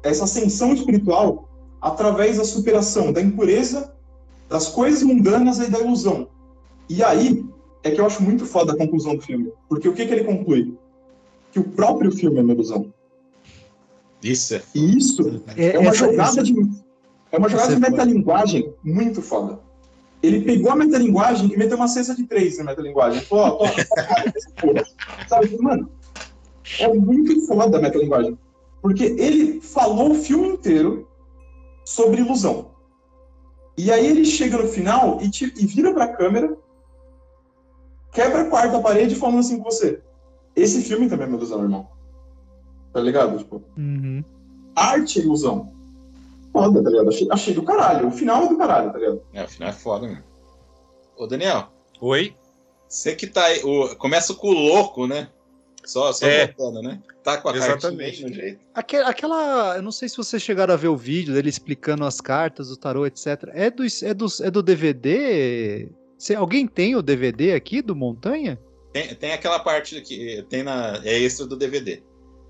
essa 0.03 0.25
ascensão 0.25 0.73
espiritual 0.73 1.49
através 1.81 2.39
da 2.39 2.45
superação 2.45 3.13
da 3.13 3.21
impureza, 3.21 3.93
das 4.49 4.69
coisas 4.69 5.03
mundanas 5.03 5.59
e 5.59 5.69
da 5.69 5.81
ilusão. 5.81 6.29
E 6.89 7.03
aí 7.03 7.45
é 7.83 7.91
que 7.91 8.01
eu 8.01 8.07
acho 8.07 8.23
muito 8.23 8.47
foda 8.47 8.73
a 8.73 8.77
conclusão 8.77 9.17
do 9.17 9.23
filme, 9.23 9.53
porque 9.69 9.89
o 9.89 9.93
que 9.93 10.07
que 10.07 10.13
ele 10.13 10.25
conclui? 10.25 10.75
Que 11.53 11.59
o 11.59 11.65
próprio 11.65 12.13
filme 12.13 12.39
é 12.39 12.43
uma 12.43 12.53
ilusão. 12.53 12.93
Isso 14.23 14.55
é. 14.55 14.63
E 14.75 14.97
isso 14.99 15.43
É, 15.57 15.77
é 15.77 15.79
uma 15.79 15.91
essa- 15.91 15.99
jogada 16.11 16.23
essa- 16.31 16.43
de 16.43 16.53
é 17.33 17.39
uma 17.39 17.49
jogada 17.49 17.73
Essa 17.73 17.81
de 17.81 17.87
é 17.87 17.91
metalinguagem 17.91 18.75
muito 18.85 19.21
foda. 19.23 19.61
Ele 20.23 20.41
pegou 20.43 20.71
a 20.73 20.77
metalinguagem 20.77 21.53
e 21.53 21.57
meteu 21.57 21.77
uma 21.77 21.89
cesta 21.89 22.15
de 22.15 22.25
três 22.25 22.59
na 22.59 22.65
metalinguagem. 22.65 23.21
Falou, 23.23 23.59
ó, 23.61 23.67
toma. 24.61 24.83
Sabe, 25.29 25.57
mano, 25.61 25.91
é 26.81 26.89
muito 26.93 27.47
foda 27.47 27.79
a 27.79 27.81
metalinguagem. 27.81 28.39
Porque 28.81 29.05
ele 29.05 29.61
falou 29.61 30.13
o 30.13 30.15
filme 30.15 30.49
inteiro 30.49 31.09
sobre 31.85 32.21
ilusão. 32.23 32.71
E 33.77 33.93
aí 33.93 34.07
ele 34.07 34.25
chega 34.25 34.57
no 34.57 34.67
final 34.69 35.19
e, 35.21 35.29
te- 35.31 35.53
e 35.57 35.67
vira 35.67 35.93
pra 35.93 36.09
câmera, 36.09 36.57
quebra 38.13 38.43
a 38.43 38.45
quarta 38.47 38.81
parede 38.81 39.15
falando 39.15 39.41
assim 39.41 39.59
com 39.59 39.65
você. 39.65 40.01
Esse 40.55 40.81
filme 40.83 41.09
também 41.09 41.27
é 41.27 41.29
uma 41.29 41.37
ilusão, 41.37 41.63
irmão. 41.63 41.87
Tá 42.97 43.03
ligado? 43.03 43.37
Tipo, 43.37 43.63
Uhum. 43.77 44.25
arte 44.75 45.21
é 45.21 45.23
ilusão. 45.23 45.71
Foda, 46.51 46.83
tá 46.83 46.89
ligado? 46.89 47.11
Achei, 47.11 47.29
achei 47.31 47.53
do 47.53 47.63
caralho. 47.63 48.09
O 48.09 48.11
final 48.11 48.45
é 48.45 48.49
do 48.49 48.57
caralho, 48.57 48.91
tá 48.91 48.99
ligado? 48.99 49.23
É, 49.35 49.45
o 49.45 49.49
final 49.49 49.69
é 49.69 49.73
foda, 49.73 50.07
né? 50.09 50.25
Ô, 51.15 51.27
Daniel, 51.27 51.69
Oi? 52.01 52.35
você 52.89 53.15
que 53.15 53.27
tá 53.27 53.45
aí. 53.45 53.63
O, 53.63 53.95
começa 53.97 54.33
com 54.33 54.49
o 54.49 54.53
louco, 54.53 55.07
né? 55.07 55.29
Só, 55.85 56.11
só 56.11 56.27
É. 56.27 56.47
voltando, 56.47 56.81
né? 56.89 57.03
Tá 57.23 57.37
com 57.37 57.51
a 57.51 57.55
Exatamente. 57.55 58.23
no 58.25 58.33
jeito. 58.33 58.61
Aque- 58.75 58.97
Aquela, 58.97 59.77
eu 59.77 59.83
não 59.83 59.93
sei 59.93 60.09
se 60.09 60.17
vocês 60.17 60.43
chegaram 60.43 60.73
a 60.73 60.77
ver 60.79 60.89
o 60.89 60.97
vídeo 60.97 61.35
dele 61.35 61.51
explicando 61.51 62.03
as 62.07 62.19
cartas, 62.19 62.71
o 62.71 62.79
tarô, 62.79 63.05
etc. 63.07 63.27
É 63.53 63.71
do, 63.71 63.83
é 64.03 64.15
do, 64.15 64.27
é 64.43 64.51
do 64.51 64.63
DVD? 64.63 65.91
Alguém 66.35 66.67
tem 66.67 66.97
o 66.97 67.03
DVD 67.03 67.53
aqui 67.53 67.83
do 67.83 67.95
Montanha? 67.95 68.59
Tem, 68.91 69.15
tem 69.15 69.33
aquela 69.35 69.59
parte 69.59 70.01
que 70.01 70.43
tem 70.49 70.63
na. 70.63 71.03
É 71.05 71.19
extra 71.19 71.45
do 71.47 71.57
DVD. 71.57 72.03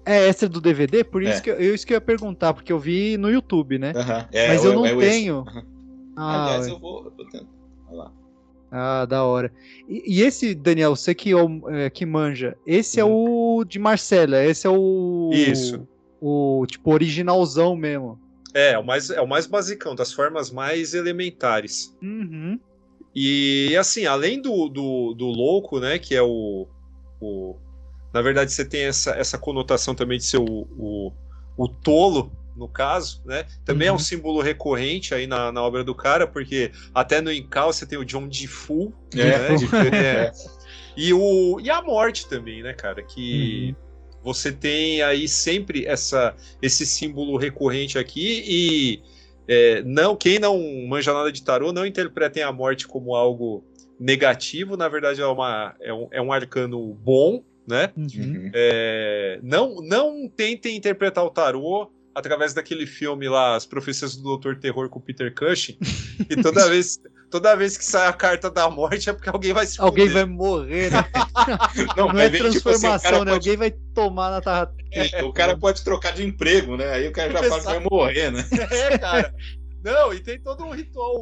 É 0.06 0.28
extra 0.28 0.48
do 0.48 0.60
DVD? 0.60 1.02
Por 1.02 1.22
isso, 1.22 1.38
É. 1.38 1.40
que, 1.40 1.50
eu, 1.50 1.74
isso 1.74 1.84
que 1.86 1.92
eu 1.92 1.96
ia 1.96 2.00
perguntar, 2.00 2.54
porque 2.54 2.72
eu 2.72 2.78
vi 2.78 3.16
no 3.16 3.28
YouTube, 3.28 3.76
né? 3.78 3.92
Aham. 3.96 4.28
É, 4.32 4.48
Mas 4.48 4.64
é 4.64 4.68
eu 4.68 4.70
o- 4.70 4.74
não 4.76 4.86
é 4.86 4.94
o 4.94 5.02
extra. 5.02 5.10
tenho. 5.10 5.44
Ah, 6.18 6.44
Aliás, 6.46 6.66
ué. 6.66 6.72
eu 6.72 6.78
vou. 6.78 7.04
Eu 7.04 7.12
vou 7.14 7.26
tentar. 7.26 7.44
Olha 7.88 7.96
lá. 7.98 8.12
Ah, 8.72 9.04
da 9.04 9.22
hora. 9.24 9.52
E, 9.86 10.02
e 10.18 10.22
esse, 10.22 10.54
Daniel, 10.54 10.96
você 10.96 11.14
que, 11.14 11.30
é 11.30 11.36
o- 11.36 11.68
é, 11.68 11.90
que 11.90 12.06
manja, 12.06 12.56
esse 12.66 12.98
é 12.98 13.04
o 13.04 13.62
de 13.68 13.78
Marcela, 13.78 14.42
esse 14.42 14.66
é 14.66 14.70
o. 14.70 15.28
Isso. 15.34 15.86
O 16.18 16.64
tipo 16.66 16.90
originalzão 16.90 17.76
mesmo. 17.76 18.18
É, 18.54 18.72
é 18.72 18.78
o 18.78 18.82
mais, 18.86 19.10
é 19.10 19.20
o 19.20 19.26
mais 19.28 19.46
basicão, 19.46 19.94
das 19.94 20.10
formas 20.12 20.50
mais 20.50 20.94
elementares. 20.94 21.94
Uhum. 22.02 22.58
E 23.14 23.76
assim, 23.78 24.06
além 24.06 24.40
do, 24.40 24.68
do, 24.70 25.12
do 25.12 25.26
louco, 25.26 25.78
né? 25.80 25.98
Que 25.98 26.14
é 26.14 26.22
o, 26.22 26.66
o. 27.20 27.56
Na 28.16 28.22
verdade, 28.22 28.50
você 28.50 28.64
tem 28.64 28.84
essa, 28.84 29.10
essa 29.10 29.36
conotação 29.36 29.94
também 29.94 30.16
de 30.16 30.24
ser 30.24 30.38
o, 30.38 30.44
o, 30.78 31.12
o 31.54 31.68
tolo, 31.68 32.32
no 32.56 32.66
caso, 32.66 33.20
né? 33.26 33.44
Também 33.62 33.88
é 33.88 33.92
um 33.92 33.98
símbolo 33.98 34.40
recorrente 34.40 35.14
aí 35.14 35.26
na, 35.26 35.52
na 35.52 35.62
obra 35.62 35.84
do 35.84 35.94
cara, 35.94 36.26
porque 36.26 36.72
até 36.94 37.20
no 37.20 37.30
Incal 37.30 37.70
você 37.74 37.84
tem 37.84 37.98
o 37.98 38.04
John 38.06 38.26
Defoe, 38.26 38.90
É. 39.14 39.50
né? 39.50 39.54
de- 39.56 39.94
é. 39.94 40.32
E, 40.96 41.12
o, 41.12 41.60
e 41.60 41.68
a 41.68 41.82
morte 41.82 42.26
também, 42.26 42.62
né, 42.62 42.72
cara? 42.72 43.02
Que 43.02 43.76
você 44.22 44.50
tem 44.50 45.02
aí 45.02 45.28
sempre 45.28 45.84
essa, 45.84 46.34
esse 46.62 46.86
símbolo 46.86 47.36
recorrente 47.36 47.98
aqui 47.98 48.42
e 48.46 49.02
é, 49.46 49.82
não 49.82 50.16
quem 50.16 50.38
não 50.38 50.58
manja 50.88 51.12
nada 51.12 51.30
de 51.30 51.42
tarô 51.44 51.70
não 51.70 51.84
interpretem 51.84 52.42
a 52.42 52.50
morte 52.50 52.88
como 52.88 53.14
algo 53.14 53.62
negativo, 54.00 54.76
na 54.76 54.88
verdade 54.88 55.20
é, 55.20 55.26
uma, 55.26 55.74
é, 55.80 55.92
um, 55.92 56.08
é 56.10 56.20
um 56.22 56.32
arcano 56.32 56.94
bom, 56.94 57.44
né? 57.66 57.92
Uhum. 57.96 58.50
É, 58.54 59.38
não, 59.42 59.76
não 59.82 60.28
tentem 60.28 60.76
interpretar 60.76 61.24
o 61.24 61.30
tarô 61.30 61.90
através 62.14 62.54
daquele 62.54 62.86
filme 62.86 63.28
lá, 63.28 63.56
As 63.56 63.66
Profecias 63.66 64.16
do 64.16 64.22
Doutor 64.22 64.56
Terror 64.58 64.88
com 64.88 64.98
o 64.98 65.02
Peter 65.02 65.34
Cushing, 65.34 65.76
e 66.30 66.36
toda 66.40 66.66
vez, 66.70 66.98
toda 67.30 67.54
vez 67.54 67.76
que 67.76 67.84
sai 67.84 68.06
a 68.08 68.12
carta 68.12 68.50
da 68.50 68.70
morte 68.70 69.10
é 69.10 69.12
porque 69.12 69.28
alguém 69.28 69.52
vai 69.52 69.66
se 69.66 69.78
Alguém 69.78 70.06
fuder. 70.08 70.24
vai 70.24 70.34
morrer, 70.34 70.90
né? 70.90 71.04
Não, 71.94 72.08
Não 72.08 72.18
é 72.18 72.28
ver, 72.30 72.38
tipo 72.38 72.48
assim, 72.48 72.60
transformação, 72.60 73.10
né? 73.10 73.18
pode- 73.18 73.30
Alguém 73.32 73.56
vai 73.58 73.70
tomar 73.94 74.30
na 74.30 74.40
tarra. 74.40 74.72
É, 74.92 75.22
o 75.22 75.32
cara 75.32 75.58
pode 75.58 75.84
trocar 75.84 76.14
de 76.14 76.24
emprego, 76.24 76.74
né? 76.76 76.90
Aí 76.94 77.06
o 77.08 77.12
cara 77.12 77.30
já 77.32 77.42
fala 77.42 77.60
que 77.60 77.66
vai 77.66 77.80
morrer, 77.90 78.30
né? 78.32 78.42
É, 78.70 78.96
cara. 78.96 79.34
Não, 79.84 80.14
e 80.14 80.18
tem 80.20 80.40
todo 80.40 80.64
um 80.64 80.70
ritual 80.72 81.14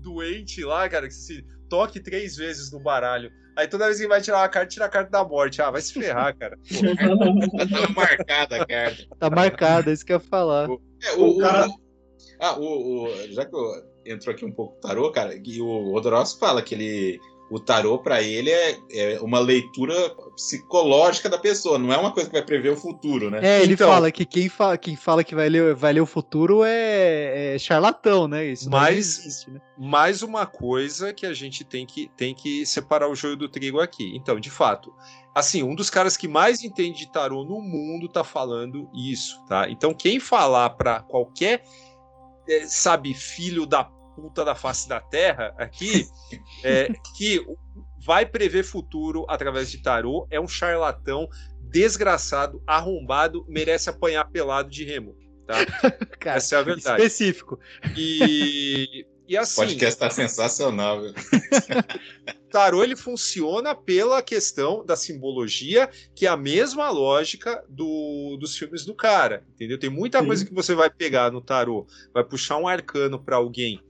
doente 0.00 0.62
lá, 0.64 0.88
cara, 0.88 1.08
que 1.08 1.14
se 1.14 1.44
toque 1.68 1.98
três 1.98 2.36
vezes 2.36 2.70
no 2.70 2.78
baralho. 2.78 3.32
Aí 3.56 3.66
toda 3.66 3.86
vez 3.86 3.98
que 3.98 4.06
vai 4.06 4.20
tirar 4.20 4.38
uma 4.42 4.48
carta, 4.48 4.68
tira 4.68 4.84
a 4.84 4.88
carta 4.88 5.10
da 5.10 5.24
morte. 5.24 5.62
Ah, 5.62 5.70
vai 5.70 5.80
se 5.80 5.92
ferrar, 5.94 6.36
cara. 6.36 6.58
Tá 7.68 7.88
marcada 7.94 8.56
a 8.62 8.66
carta. 8.66 9.06
Tá 9.18 9.30
marcada, 9.30 9.90
é 9.90 9.94
isso 9.94 10.04
que 10.04 10.12
eu 10.12 10.16
ia 10.16 10.20
falar. 10.20 10.68
É, 11.02 11.12
o, 11.16 11.24
O 11.30 11.38
cara- 11.38 11.66
o- 11.68 11.80
ah, 12.40 12.58
o, 12.58 13.04
o- 13.04 13.32
já 13.32 13.44
que 13.46 13.54
eu- 13.56 13.84
entrou 14.04 14.34
aqui 14.34 14.44
um 14.44 14.52
pouco 14.52 14.76
o 14.76 14.80
tarô, 14.80 15.10
cara, 15.10 15.34
e 15.42 15.60
o 15.60 15.90
Rodorovsky 15.92 16.38
fala 16.38 16.62
que 16.62 16.74
ele, 16.74 17.18
o 17.48 17.60
tarô 17.60 17.98
pra 17.98 18.20
ele 18.22 18.50
é, 18.50 18.78
é 18.92 19.20
uma 19.20 19.38
leitura 19.38 19.94
psicológica 20.34 21.28
da 21.28 21.38
pessoa, 21.38 21.78
não 21.78 21.92
é 21.92 21.96
uma 21.96 22.10
coisa 22.10 22.28
que 22.28 22.34
vai 22.34 22.44
prever 22.44 22.70
o 22.72 22.76
futuro, 22.76 23.30
né? 23.30 23.40
É, 23.42 23.62
ele 23.62 23.74
Então- 23.74 23.88
fala 23.88 24.10
que 24.10 24.24
quem, 24.24 24.48
fa 24.48 24.76
quem 24.76 24.96
fala 24.96 25.22
que 25.22 25.34
vai 25.34 25.48
ler, 25.48 25.74
vai 25.74 25.92
ler 25.92 26.00
o 26.00 26.06
futuro 26.06 26.64
é, 26.64 27.54
é 27.54 27.58
charlatão, 27.58 28.26
né? 28.26 28.46
Isso 28.46 28.68
não 28.68 28.78
Mas- 28.78 29.18
existe, 29.20 29.50
né? 29.50 29.60
Mais 29.78 30.22
uma 30.22 30.44
coisa 30.46 31.12
que 31.12 31.24
a 31.26 31.32
gente 31.34 31.62
tem 31.64 31.86
que, 31.86 32.10
tem 32.16 32.34
que 32.34 32.64
separar 32.66 33.08
o 33.08 33.14
joio 33.14 33.36
do 33.36 33.48
trigo 33.48 33.78
aqui. 33.80 34.16
Então, 34.16 34.40
de 34.40 34.50
fato, 34.50 34.92
assim, 35.34 35.62
um 35.62 35.74
dos 35.74 35.88
caras 35.90 36.16
que 36.16 36.26
mais 36.26 36.64
entende 36.64 36.98
de 36.98 37.12
tarô 37.12 37.44
no 37.44 37.60
mundo 37.60 38.08
tá 38.08 38.24
falando 38.24 38.88
isso, 38.94 39.40
tá? 39.46 39.68
Então, 39.70 39.94
quem 39.94 40.18
falar 40.18 40.70
pra 40.70 41.00
qualquer, 41.00 41.62
eh, 42.48 42.64
sabe, 42.66 43.12
filho 43.14 43.66
da 43.66 43.84
puta 44.16 44.42
da 44.42 44.54
face 44.54 44.88
da 44.88 44.98
terra 44.98 45.54
aqui, 45.58 46.08
é, 46.64 46.88
que 47.16 47.44
vai 48.02 48.24
prever 48.24 48.64
futuro 48.64 49.26
através 49.28 49.70
de 49.70 49.82
tarô, 49.82 50.26
é 50.30 50.40
um 50.40 50.48
charlatão 50.48 51.28
desgraçado, 51.60 52.62
arrombado, 52.66 53.44
merece 53.46 53.90
apanhar 53.90 54.24
pelado 54.24 54.70
de 54.70 54.84
remo, 54.84 55.14
tá? 55.46 55.56
Cara, 56.18 56.38
Essa 56.38 56.56
é 56.56 56.58
a 56.58 56.62
verdade. 56.62 57.02
específico. 57.02 57.60
E, 57.94 59.06
E 59.28 59.36
O 59.36 59.40
assim, 59.40 59.56
podcast 59.56 59.98
tá 59.98 60.10
sensacional, 60.10 61.02
viu? 61.02 61.10
o 61.10 61.14
tarô 62.50 62.84
ele 62.84 62.96
funciona 62.96 63.74
pela 63.74 64.22
questão 64.22 64.84
da 64.84 64.94
simbologia, 64.94 65.90
que 66.14 66.26
é 66.26 66.28
a 66.28 66.36
mesma 66.36 66.90
lógica 66.90 67.62
do, 67.68 68.36
dos 68.38 68.56
filmes 68.56 68.84
do 68.84 68.94
cara, 68.94 69.44
entendeu? 69.54 69.78
Tem 69.78 69.90
muita 69.90 70.20
Sim. 70.20 70.26
coisa 70.26 70.46
que 70.46 70.54
você 70.54 70.74
vai 70.74 70.88
pegar 70.88 71.32
no 71.32 71.40
tarô, 71.40 71.86
vai 72.14 72.22
puxar 72.22 72.56
um 72.56 72.68
arcano 72.68 73.22
para 73.22 73.36
alguém. 73.36 73.80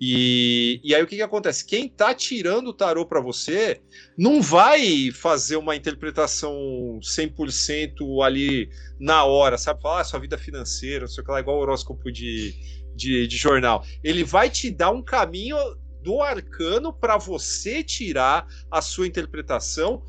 E, 0.00 0.80
e 0.82 0.94
aí 0.94 1.02
o 1.02 1.06
que, 1.06 1.16
que 1.16 1.22
acontece? 1.22 1.64
Quem 1.64 1.88
tá 1.88 2.12
tirando 2.12 2.68
o 2.68 2.72
tarô 2.74 3.06
para 3.06 3.20
você 3.20 3.80
não 4.18 4.42
vai 4.42 5.10
fazer 5.12 5.56
uma 5.56 5.76
interpretação 5.76 6.98
100% 7.00 8.24
ali 8.24 8.68
na 8.98 9.24
hora, 9.24 9.56
sabe? 9.56 9.80
Falar 9.80 10.00
ah, 10.00 10.04
sua 10.04 10.18
vida 10.18 10.36
financeira, 10.36 11.02
não 11.02 11.08
sei 11.08 11.22
o 11.22 11.24
que 11.24 11.32
lá, 11.32 11.40
igual 11.40 11.56
o 11.56 11.60
horóscopo 11.60 12.10
de, 12.10 12.54
de, 12.94 13.26
de 13.26 13.36
jornal. 13.36 13.84
Ele 14.02 14.24
vai 14.24 14.48
te 14.50 14.70
dar 14.70 14.90
um 14.90 15.02
caminho 15.02 15.56
do 16.02 16.20
arcano 16.20 16.92
para 16.92 17.16
você 17.16 17.82
tirar 17.82 18.46
a 18.70 18.82
sua 18.82 19.06
interpretação 19.06 20.02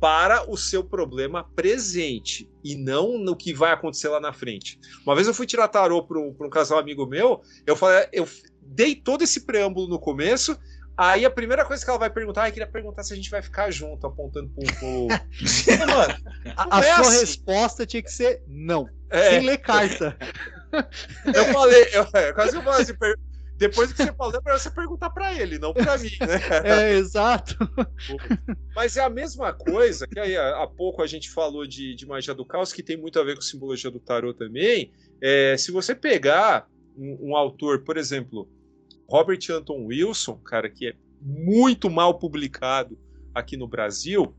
para 0.00 0.50
o 0.50 0.56
seu 0.56 0.82
problema 0.82 1.44
presente 1.54 2.50
e 2.64 2.74
não 2.74 3.18
no 3.18 3.36
que 3.36 3.54
vai 3.54 3.70
acontecer 3.70 4.08
lá 4.08 4.18
na 4.18 4.32
frente. 4.32 4.80
Uma 5.06 5.14
vez 5.14 5.28
eu 5.28 5.34
fui 5.34 5.46
tirar 5.46 5.68
tarô 5.68 6.02
para 6.02 6.18
um, 6.18 6.34
um 6.40 6.50
casal 6.50 6.78
amigo 6.78 7.06
meu, 7.06 7.40
eu 7.64 7.76
falei, 7.76 8.08
eu 8.12 8.26
dei 8.60 8.96
todo 8.96 9.22
esse 9.22 9.42
preâmbulo 9.42 9.86
no 9.86 10.00
começo. 10.00 10.58
Aí 10.96 11.24
a 11.24 11.30
primeira 11.30 11.64
coisa 11.64 11.84
que 11.84 11.88
ela 11.88 11.98
vai 11.98 12.10
perguntar, 12.10 12.42
ah, 12.42 12.48
eu 12.48 12.52
queria 12.52 12.66
perguntar 12.66 13.02
se 13.02 13.12
a 13.12 13.16
gente 13.16 13.30
vai 13.30 13.42
ficar 13.42 13.70
junto, 13.70 14.06
apontando 14.06 14.50
pro. 14.50 14.64
pro... 14.78 15.08
Mano, 15.86 16.14
a 16.56 16.80
é 16.80 16.94
sua 16.94 17.00
assim. 17.02 17.20
resposta 17.20 17.86
tinha 17.86 18.02
que 18.02 18.10
ser 18.10 18.42
não. 18.46 18.88
É. 19.08 19.30
Sem 19.30 19.46
ler 19.46 19.58
carta. 19.58 20.16
Eu 21.34 21.44
falei, 21.52 21.84
eu, 21.92 22.06
é, 22.14 22.32
quase 22.32 22.52
que 22.52 22.58
eu 22.58 22.62
falei 22.62 22.82
assim, 22.82 22.94
depois 23.56 23.92
que 23.92 24.02
você 24.02 24.12
falou, 24.12 24.34
é 24.34 24.40
pra 24.40 24.58
você 24.58 24.70
perguntar 24.70 25.10
pra 25.10 25.32
ele, 25.34 25.58
não 25.58 25.72
pra 25.72 25.96
mim, 25.96 26.10
né? 26.20 26.40
É, 26.64 26.94
exato. 26.94 27.56
Mas 28.74 28.96
é 28.96 29.04
a 29.04 29.10
mesma 29.10 29.52
coisa 29.52 30.06
que 30.06 30.18
aí 30.18 30.36
há 30.36 30.66
pouco 30.66 31.02
a 31.02 31.06
gente 31.06 31.30
falou 31.30 31.66
de, 31.66 31.94
de 31.94 32.06
magia 32.06 32.34
do 32.34 32.44
caos, 32.44 32.72
que 32.72 32.82
tem 32.82 32.96
muito 32.96 33.20
a 33.20 33.24
ver 33.24 33.36
com 33.36 33.40
simbologia 33.42 33.90
do 33.90 34.00
tarô 34.00 34.34
também. 34.34 34.92
É, 35.20 35.56
se 35.56 35.70
você 35.70 35.94
pegar 35.94 36.66
um, 36.96 37.30
um 37.30 37.36
autor, 37.36 37.84
por 37.84 37.96
exemplo, 37.96 38.48
Robert 39.08 39.40
Anton 39.50 39.86
Wilson, 39.86 40.36
cara, 40.38 40.68
que 40.68 40.88
é 40.88 40.94
muito 41.20 41.88
mal 41.88 42.18
publicado 42.18 42.98
aqui 43.32 43.56
no 43.56 43.68
Brasil, 43.68 44.34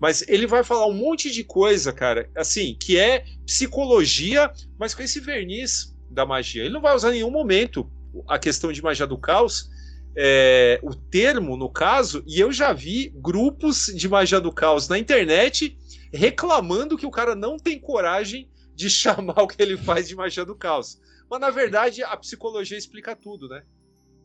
mas 0.00 0.24
ele 0.26 0.46
vai 0.46 0.64
falar 0.64 0.86
um 0.86 0.94
monte 0.94 1.30
de 1.30 1.44
coisa, 1.44 1.92
cara, 1.92 2.30
assim, 2.34 2.74
que 2.80 2.98
é 2.98 3.24
psicologia, 3.44 4.50
mas 4.78 4.94
com 4.94 5.02
esse 5.02 5.20
verniz 5.20 5.94
da 6.10 6.24
magia. 6.24 6.64
Ele 6.64 6.72
não 6.72 6.80
vai 6.80 6.94
usar 6.94 7.10
em 7.10 7.16
nenhum 7.16 7.30
momento 7.30 7.88
a 8.26 8.38
questão 8.38 8.72
de 8.72 8.82
magia 8.82 9.06
do 9.06 9.18
caos, 9.18 9.70
é, 10.16 10.80
o 10.82 10.94
termo, 10.94 11.56
no 11.56 11.70
caso, 11.70 12.24
e 12.26 12.40
eu 12.40 12.50
já 12.50 12.72
vi 12.72 13.12
grupos 13.16 13.86
de 13.94 14.08
magia 14.08 14.40
do 14.40 14.50
caos 14.50 14.88
na 14.88 14.98
internet 14.98 15.76
reclamando 16.12 16.96
que 16.96 17.06
o 17.06 17.10
cara 17.10 17.36
não 17.36 17.56
tem 17.56 17.78
coragem 17.78 18.50
de 18.74 18.88
chamar 18.90 19.42
o 19.42 19.46
que 19.46 19.62
ele 19.62 19.76
faz 19.76 20.08
de 20.08 20.16
magia 20.16 20.44
do 20.44 20.56
caos. 20.56 20.98
Mas 21.30 21.40
na 21.40 21.50
verdade 21.50 22.02
a 22.02 22.16
psicologia 22.16 22.76
explica 22.76 23.14
tudo, 23.14 23.48
né? 23.48 23.62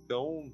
Então. 0.04 0.52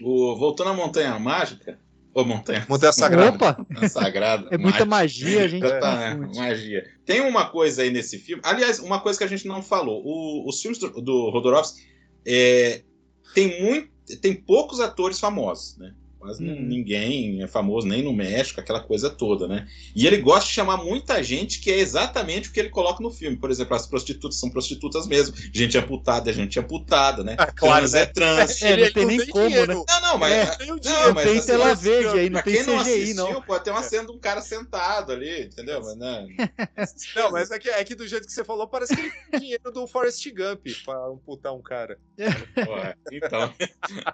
O, 0.00 0.34
voltando 0.36 0.70
à 0.70 0.74
Montanha 0.74 1.18
Mágica. 1.18 1.78
Ou 2.14 2.24
Montanha, 2.24 2.64
Montanha 2.68 2.92
Sagrada. 2.92 3.30
Opa! 3.34 3.66
Sagrada. 3.88 4.46
É 4.52 4.56
muita 4.56 4.84
magia, 4.84 5.44
a 5.44 5.48
gente 5.48 5.62
Tá, 5.68 6.14
né? 6.14 6.28
magia. 6.34 6.84
Tem 7.04 7.20
uma 7.20 7.46
coisa 7.48 7.82
aí 7.82 7.90
nesse 7.90 8.18
filme. 8.18 8.40
Aliás, 8.44 8.78
uma 8.78 9.00
coisa 9.00 9.18
que 9.18 9.24
a 9.24 9.28
gente 9.28 9.48
não 9.48 9.60
falou. 9.62 10.00
O- 10.04 10.48
os 10.48 10.60
filmes 10.62 10.78
do, 10.78 10.90
do 11.02 11.30
Rodorovsky 11.30 11.82
é, 12.24 12.82
tem 13.34 13.60
muito, 13.62 13.88
tem 14.20 14.32
poucos 14.34 14.78
atores 14.80 15.18
famosos, 15.18 15.76
né? 15.76 15.92
Quase 16.24 16.42
Hum. 16.42 16.56
ninguém 16.62 17.42
é 17.42 17.46
famoso 17.46 17.86
nem 17.86 18.02
no 18.02 18.10
México, 18.14 18.58
aquela 18.58 18.80
coisa 18.80 19.10
toda, 19.10 19.46
né? 19.46 19.66
E 19.94 20.06
ele 20.06 20.16
gosta 20.22 20.48
de 20.48 20.54
chamar 20.54 20.78
muita 20.78 21.22
gente 21.22 21.60
que 21.60 21.70
é 21.70 21.78
exatamente 21.78 22.48
o 22.48 22.52
que 22.52 22.58
ele 22.60 22.70
coloca 22.70 23.02
no 23.02 23.10
filme. 23.10 23.36
Por 23.36 23.50
exemplo, 23.50 23.76
as 23.76 23.86
prostitutas 23.86 24.40
são 24.40 24.48
prostitutas 24.48 25.06
mesmo. 25.06 25.36
Gente 25.52 25.76
amputada 25.76 26.30
é 26.30 26.32
gente 26.32 26.58
amputada, 26.58 27.22
né? 27.22 27.36
Ah, 27.38 27.52
claro, 27.52 27.80
trans 27.80 27.92
né? 27.92 28.00
é 28.00 28.06
trans. 28.06 28.62
É, 28.62 28.76
não 28.78 28.90
tem 28.92 29.04
nem 29.04 29.26
como, 29.26 29.48
dinheiro. 29.48 29.74
né? 29.80 29.84
Não, 29.86 30.00
não, 30.00 30.18
mas. 30.18 30.32
É, 30.32 30.56
Tem 30.56 30.66
o 30.70 30.74
não, 30.76 30.80
dinheiro. 30.80 31.14
mas 31.14 31.24
tem 31.28 31.38
assim, 31.38 31.46
tela 31.46 31.74
verde 31.74 32.18
aí, 32.18 32.30
não 32.30 32.40
tem 32.42 32.54
quem 32.54 32.62
não 32.66 32.78
CGI, 32.82 32.90
assistiu, 32.94 33.14
não. 33.16 33.42
pode 33.42 33.64
ter 33.64 33.70
uma 33.70 33.82
cena 33.82 34.06
de 34.06 34.12
um 34.12 34.18
cara 34.18 34.40
sentado 34.40 35.12
ali, 35.12 35.42
entendeu? 35.42 35.82
Mas, 35.82 35.96
né? 35.98 36.26
Não, 37.16 37.30
mas 37.32 37.50
é 37.50 37.58
que, 37.58 37.68
é 37.68 37.84
que 37.84 37.94
do 37.94 38.06
jeito 38.08 38.26
que 38.26 38.32
você 38.32 38.42
falou, 38.44 38.66
parece 38.66 38.94
que 38.94 39.00
ele 39.02 39.10
tem 39.30 39.40
dinheiro 39.40 39.70
do 39.70 39.86
Forrest 39.86 40.24
Gump 40.30 40.66
pra 40.86 40.96
amputar 41.08 41.54
um 41.54 41.60
cara. 41.62 41.98
Porra, 42.64 42.96
então. 43.12 43.52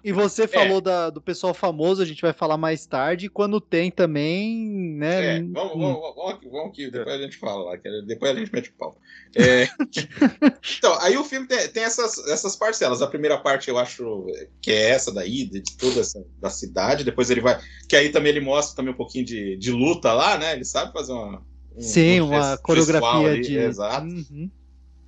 E 0.03 0.13
você 0.13 0.49
falou 0.49 0.81
da- 0.81 1.11
do 1.11 1.21
pessoal 1.21 1.55
famoso, 1.55 2.00
a 2.01 2.07
gente 2.07 2.23
vai 2.23 2.33
falar 2.33 2.57
mais 2.57 2.87
tarde, 2.87 3.29
quando 3.29 3.61
tem 3.61 3.91
também, 3.91 4.95
né? 4.97 5.37
É, 5.37 5.43
vamos, 5.43 5.79
vamos, 5.79 6.15
vamos, 6.15 6.41
vamos 6.51 6.69
aqui, 6.69 6.91
depois 6.91 7.21
a 7.21 7.23
gente 7.23 7.37
fala 7.37 7.65
lá, 7.65 7.77
depois 8.07 8.33
a 8.33 8.39
gente 8.39 8.53
mete 8.53 8.71
o 8.71 8.75
pau. 8.75 8.99
É, 9.37 9.69
então, 10.79 10.99
aí 11.01 11.17
o 11.17 11.25
filme 11.25 11.47
tem, 11.47 11.69
tem 11.69 11.85
essas, 11.85 12.19
essas 12.29 12.57
parcelas. 12.57 13.03
A 13.03 13.07
primeira 13.07 13.39
parte 13.39 13.69
eu 13.69 13.79
acho 13.79 14.27
que 14.61 14.71
é 14.71 14.91
essa 14.91 15.13
daí, 15.13 15.45
de, 15.45 15.63
toda 15.77 16.01
essa 16.01 16.25
da 16.41 16.51
cidade. 16.51 17.05
Depois 17.05 17.31
ele 17.31 17.41
vai. 17.41 17.61
Que 17.89 17.97
aí 17.97 18.11
também 18.11 18.31
ele 18.31 18.41
mostra 18.41 18.77
também 18.77 18.93
um 18.93 18.97
pouquinho 18.97 19.25
de, 19.25 19.57
de 19.57 19.71
luta 19.71 20.13
lá, 20.13 20.37
né? 20.37 20.55
Ele 20.55 20.65
sabe 20.65 20.93
fazer 20.93 21.13
uma. 21.13 21.43
um- 21.77 21.81
Sim, 21.81 22.21
um 22.21 22.29
uma 22.29 22.59
coreografia 22.59 23.31
ali, 23.31 23.41
de. 23.43 23.57
Exato. 23.57 24.07
Uhum. 24.07 24.51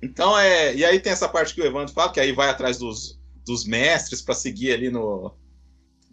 Então 0.01 0.37
é. 0.37 0.75
E 0.75 0.85
aí 0.85 0.99
tem 0.99 1.11
essa 1.11 1.27
parte 1.27 1.53
que 1.53 1.61
o 1.61 1.65
Evandro 1.65 1.93
fala, 1.93 2.11
que 2.11 2.19
aí 2.19 2.31
vai 2.31 2.49
atrás 2.49 2.77
dos, 2.77 3.19
dos 3.45 3.65
mestres 3.65 4.21
para 4.21 4.33
seguir 4.33 4.73
ali 4.73 4.89
no, 4.89 5.33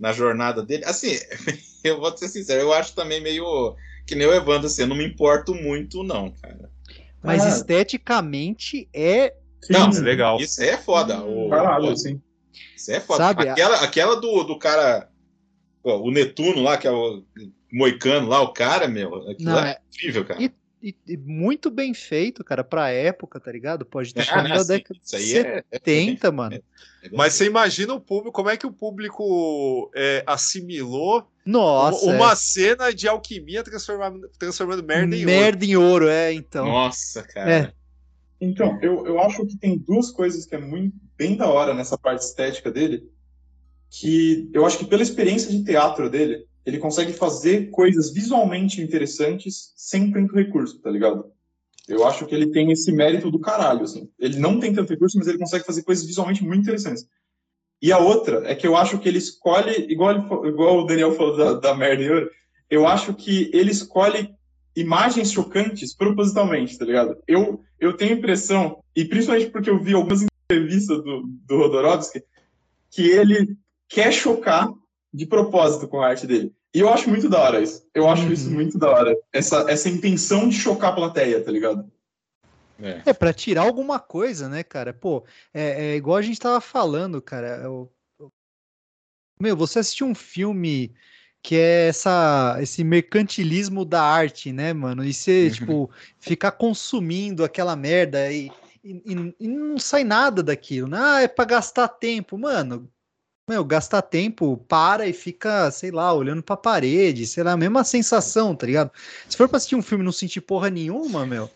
na 0.01 0.13
jornada 0.13 0.63
dele. 0.65 0.85
Assim, 0.87 1.13
eu 1.85 2.01
vou 2.01 2.17
ser 2.17 2.29
sincero, 2.29 2.63
eu 2.63 2.73
acho 2.73 2.95
também 2.95 3.21
meio. 3.23 3.77
Que 4.07 4.15
nem 4.17 4.27
o 4.27 4.33
Evandro, 4.35 4.67
assim, 4.67 4.83
eu 4.83 4.89
não 4.89 4.97
me 4.97 5.05
importo 5.07 5.55
muito, 5.55 6.03
não, 6.03 6.33
cara. 6.43 6.69
Mas 7.23 7.45
Ah. 7.45 7.49
esteticamente 7.51 8.89
é. 8.93 9.35
Sim, 9.63 9.75
Não, 9.75 9.91
É 9.91 10.01
legal. 10.01 10.41
Isso 10.41 10.61
aí 10.63 10.71
é 10.71 10.79
foda. 10.79 11.23
O, 11.23 11.51
Caralho, 11.51 11.89
o- 11.89 11.93
assim. 11.93 12.21
isso 12.75 12.91
aí 12.91 12.97
é 12.97 13.01
foda. 13.01 13.19
Sabe, 13.25 13.47
a- 13.49 13.53
aquela, 13.53 13.77
aquela 13.85 14.17
do, 14.21 14.43
do 14.43 14.59
cara. 14.59 15.09
pô, 15.83 15.97
o 15.99 16.11
Netuno 16.11 16.63
lá, 16.63 16.77
que 16.79 16.87
é 16.89 16.91
o 16.91 17.23
moicano 17.73 18.27
lá, 18.27 18.41
o 18.41 18.53
cara, 18.53 18.89
meu. 18.89 19.15
Aquilo 19.29 19.51
Não, 19.51 19.59
é 19.61 19.73
é- 19.73 19.79
incrível, 19.95 20.25
cara. 20.25 20.43
E, 20.43 20.51
e- 20.82 20.97
e 21.07 21.16
muito 21.16 21.70
bem 21.70 21.93
feito, 21.94 22.43
cara, 22.44 22.65
pra 22.65 22.90
época, 22.90 23.39
tá 23.40 23.51
ligado? 23.52 23.85
Pode 23.85 24.12
ter 24.15 24.23
Ah, 24.23 24.24
falando 24.24 24.48
da 24.55 24.61
sim, 24.65 24.69
década 24.69 24.94
de 24.98 25.07
isso 25.07 25.16
aí 25.16 25.36
é- 25.36 25.59
é- 25.59 25.65
70, 25.78 26.31
mano. 26.32 26.57
é 26.57 27.09
Mas 27.12 27.35
você 27.35 27.47
imagina 27.47 27.94
o 27.94 28.01
público, 28.01 28.32
como 28.32 28.48
é 28.51 28.57
que 28.57 28.66
o 28.66 28.73
público 28.73 29.90
é, 29.94 30.23
assimilou 30.27 31.27
Nossa. 31.44 32.07
uma 32.07 32.32
é. 32.32 32.36
cena 32.36 32.93
de 32.93 33.09
alquimia 33.09 33.62
transformando, 33.62 34.28
transformando 34.39 34.82
merda 34.82 35.15
em 35.15 35.20
ouro. 35.20 35.31
merda 35.31 35.65
em 35.65 35.77
ouro, 35.77 36.09
é, 36.09 36.32
então. 36.32 36.65
Nossa, 36.66 37.23
cara. 37.23 37.51
É. 37.52 37.73
Então, 38.40 38.78
eu, 38.81 39.07
eu 39.07 39.20
acho 39.20 39.44
que 39.47 39.57
tem 39.59 39.77
duas 39.78 40.11
coisas 40.11 40.47
que 40.47 40.55
é 40.55 40.59
muito 40.59 40.97
bem 41.16 41.36
da 41.36 41.47
hora 41.47 41.74
nessa 41.74 41.98
parte 41.98 42.23
estética 42.23 42.70
dele, 42.70 43.07
que 43.90 44.48
eu 44.55 44.65
acho 44.65 44.78
que 44.78 44.85
pela 44.86 45.02
experiência 45.02 45.51
de 45.51 45.62
teatro 45.65 46.09
dele, 46.09 46.47
ele 46.65 46.78
consegue 46.78 47.12
fazer 47.12 47.70
coisas 47.70 48.12
visualmente 48.12 48.81
interessantes 48.81 49.73
sem 49.77 50.11
tanto 50.11 50.35
recurso, 50.35 50.81
tá 50.81 50.91
ligado? 50.91 51.24
Eu 51.89 52.07
acho 52.07 52.27
que 52.27 52.35
ele 52.35 52.51
tem 52.51 52.70
esse 52.70 52.93
mérito 52.93 53.31
do 53.31 53.41
caralho, 53.41 53.82
assim. 53.82 54.09
Ele 54.19 54.39
não 54.39 54.61
tem 54.61 54.73
tanto 54.73 54.91
recurso, 54.91 55.19
mas 55.19 55.27
ele 55.27 55.39
consegue 55.39 55.65
fazer 55.65 55.82
coisas 55.82 56.07
visualmente 56.07 56.45
muito 56.45 56.62
interessantes. 56.62 57.07
E 57.82 57.93
a 57.93 57.99
outra 57.99 58.43
é 58.47 58.55
que 58.55 58.66
eu 58.66 58.77
acho 58.77 58.99
que 58.99 59.09
ele 59.09 59.19
escolhe, 59.19 59.87
igual, 59.91 60.47
igual 60.47 60.78
o 60.78 60.87
Daniel 60.87 61.15
falou 61.15 61.37
da, 61.37 61.55
da 61.55 61.74
merda 61.74 62.12
ouro, 62.12 62.31
eu 62.69 62.87
acho 62.87 63.15
que 63.15 63.51
ele 63.53 63.70
escolhe 63.70 64.32
imagens 64.77 65.32
chocantes 65.32 65.95
propositalmente, 65.95 66.78
tá 66.78 66.85
ligado? 66.85 67.16
Eu, 67.27 67.65
eu 67.81 67.97
tenho 67.97 68.15
a 68.15 68.19
impressão, 68.19 68.85
e 68.95 69.05
principalmente 69.05 69.51
porque 69.51 69.70
eu 69.70 69.82
vi 69.82 69.95
algumas 69.95 70.24
entrevistas 70.51 71.03
do, 71.03 71.24
do 71.47 71.57
Rodorovsky, 71.57 72.23
que 72.91 73.09
ele 73.09 73.57
quer 73.89 74.12
chocar 74.12 74.70
de 75.12 75.27
propósito 75.27 75.89
com 75.89 76.01
a 76.01 76.09
arte 76.09 76.27
dele. 76.27 76.55
E 76.74 76.78
eu 76.81 76.89
acho 76.89 77.09
muito 77.09 77.28
da 77.28 77.41
hora 77.41 77.61
isso. 77.61 77.85
Eu 77.95 78.09
acho 78.09 78.23
Uhum. 78.24 78.32
isso 78.32 78.51
muito 78.51 78.78
da 78.78 78.89
hora. 78.91 79.16
Essa, 79.32 79.69
essa 79.69 79.89
intenção 79.89 80.49
de 80.49 80.57
chocar 80.57 80.91
a 80.91 80.95
plateia, 80.95 81.43
tá 81.43 81.51
ligado? 81.51 81.91
É. 82.81 83.03
É, 83.07 83.12
pra 83.12 83.32
tirar 83.32 83.62
alguma 83.62 83.99
coisa, 83.99 84.49
né, 84.49 84.62
cara? 84.62 84.93
Pô, 84.95 85.24
é, 85.53 85.93
é 85.93 85.97
igual 85.97 86.16
a 86.16 86.23
gente 86.23 86.39
tava 86.41 86.61
falando, 86.61 87.20
cara. 87.20 87.61
eu- 87.62 87.93
eu- 88.19 88.32
Meu, 89.41 89.57
você 89.57 89.81
assistiu 89.81 90.07
um 90.07 90.15
filme 90.15 90.93
que 91.43 91.57
é 91.57 91.89
essa, 91.89 92.59
esse 92.61 92.85
mercantilismo 92.85 93.85
da 93.85 94.03
arte, 94.03 94.53
né, 94.53 94.73
mano? 94.73 95.03
E 95.05 95.12
você, 95.12 95.47
Uhum. 95.47 95.51
tipo, 95.51 95.91
ficar 96.19 96.53
consumindo 96.53 97.43
aquela 97.43 97.74
merda 97.74 98.31
e, 98.31 98.51
e- 98.85 99.03
e- 99.07 99.35
e 99.41 99.49
não 99.49 99.78
sai 99.78 100.05
nada 100.05 100.43
daquilo, 100.43 100.87
né? 100.89 100.99
Ah, 101.01 101.23
é 101.23 101.28
pra 101.28 101.45
gastar 101.45 101.89
tempo. 101.89 102.39
Mano, 102.39 102.89
meu, 103.51 103.65
gastar 103.65 104.01
tempo, 104.03 104.57
para 104.69 105.09
e 105.09 105.13
fica, 105.13 105.73
sei 105.73 105.91
lá, 105.91 106.15
olhando 106.15 106.41
pra 106.41 106.57
parede, 106.57 107.27
sei 107.27 107.43
lá, 107.43 107.53
a 107.53 107.57
mesma 107.57 107.83
sensação, 107.83 108.55
tá 108.55 108.65
ligado? 108.65 108.93
Se 109.29 109.37
for 109.37 109.49
pra 109.49 109.57
assistir 109.57 109.75
um 109.75 109.83
filme 109.83 110.05
e 110.05 110.07
não 110.07 110.13
sentir 110.13 110.41
porra 110.41 110.71
nenhuma, 110.71 111.27
meu. 111.27 111.51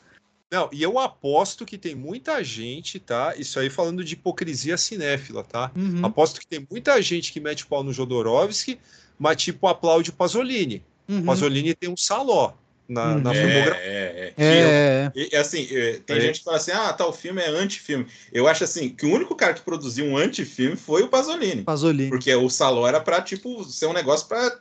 Não, 0.51 0.69
e 0.73 0.83
eu 0.83 0.99
aposto 0.99 1.65
que 1.65 1.79
tem 1.79 1.95
muita 1.95 2.43
gente, 2.43 2.99
tá? 2.99 3.35
Isso 3.37 3.61
aí 3.61 3.71
falando 3.71 4.03
de 4.03 4.15
hipocrisia 4.15 4.77
cinéfila, 4.77 5.45
tá? 5.45 5.71
Uhum. 5.77 6.05
Aposto 6.05 6.41
que 6.41 6.47
tem 6.49 6.67
muita 6.69 7.01
gente 7.01 7.33
que 7.33 7.39
mete 7.39 7.63
o 7.63 7.69
pau 7.69 7.85
no 7.85 7.93
Jodorowsky, 7.93 8.81
mas 9.17 9.37
tipo 9.37 9.69
aplaude 9.69 10.11
o 10.11 10.15
Pasolini. 10.15 10.83
Uhum. 11.09 11.21
O 11.21 11.25
Pasolini 11.25 11.75
tem 11.75 11.89
um 11.89 11.97
saló 11.97 12.55
na, 12.89 13.17
na 13.17 13.31
Uhum. 13.31 13.37
filmografia. 13.37 13.83
É, 13.83 14.33
é, 14.37 14.45
É, 14.45 15.13
E, 15.15 15.29
e, 15.33 15.37
assim, 15.37 15.67
eh, 15.71 16.01
tem 16.05 16.17
É. 16.17 16.21
gente 16.21 16.39
que 16.41 16.45
fala 16.45 16.57
assim, 16.59 16.73
ah, 16.73 16.93
tal 16.93 17.13
filme 17.13 17.41
é 17.41 17.49
anti-filme. 17.49 18.07
Eu 18.33 18.47
acho 18.47 18.65
assim, 18.65 18.89
que 18.91 19.07
o 19.07 19.11
único 19.13 19.35
cara 19.35 19.55
que 19.55 19.63
produziu 19.63 20.05
um 20.05 20.17
anti-filme 20.17 20.77
foi 20.77 21.03
o 21.03 21.09
Pasolini. 21.09 21.63
Pasolini. 21.63 22.11
Porque 22.11 22.35
o 22.35 22.49
Saló 22.51 22.87
era 22.87 23.01
pra, 23.01 23.21
tipo, 23.23 23.65
ser 23.65 23.87
um 23.87 23.93
negócio 23.93 24.27
pra... 24.27 24.59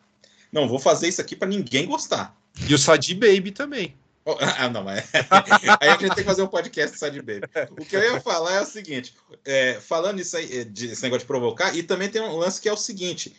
Não, 0.52 0.68
vou 0.68 0.80
fazer 0.80 1.08
isso 1.08 1.20
aqui 1.20 1.36
pra 1.36 1.48
ninguém 1.48 1.86
gostar. 1.86 2.36
E 2.70 2.74
o 2.74 2.78
Sadi 2.78 3.16
Baby 3.16 3.52
também. 3.52 3.96
Oh, 4.26 4.38
Ah, 4.40 4.70
não, 4.70 4.84
mas... 4.84 5.04
Aí 5.82 5.90
a 5.90 5.98
gente 5.98 6.16
tem 6.16 6.24
que 6.24 6.24
fazer 6.24 6.44
um 6.44 6.48
podcast 6.48 6.98
só 6.98 7.10
de 7.10 7.22
baby. 7.22 7.46
O 7.72 7.84
que 7.84 7.96
eu 7.96 8.02
ia 8.02 8.22
falar 8.22 8.54
é 8.56 8.62
o 8.62 8.66
seguinte, 8.66 9.14
é, 9.44 9.80
falando 9.82 10.22
isso 10.22 10.38
aí, 10.38 10.64
de, 10.64 10.92
esse 10.92 11.04
negócio 11.04 11.22
de 11.22 11.26
provocar, 11.28 11.76
e 11.76 11.84
também 11.84 12.08
tem 12.08 12.22
um 12.22 12.38
lance 12.38 12.62
que 12.62 12.70
é 12.70 12.72
o 12.74 12.78
seguinte, 12.78 13.34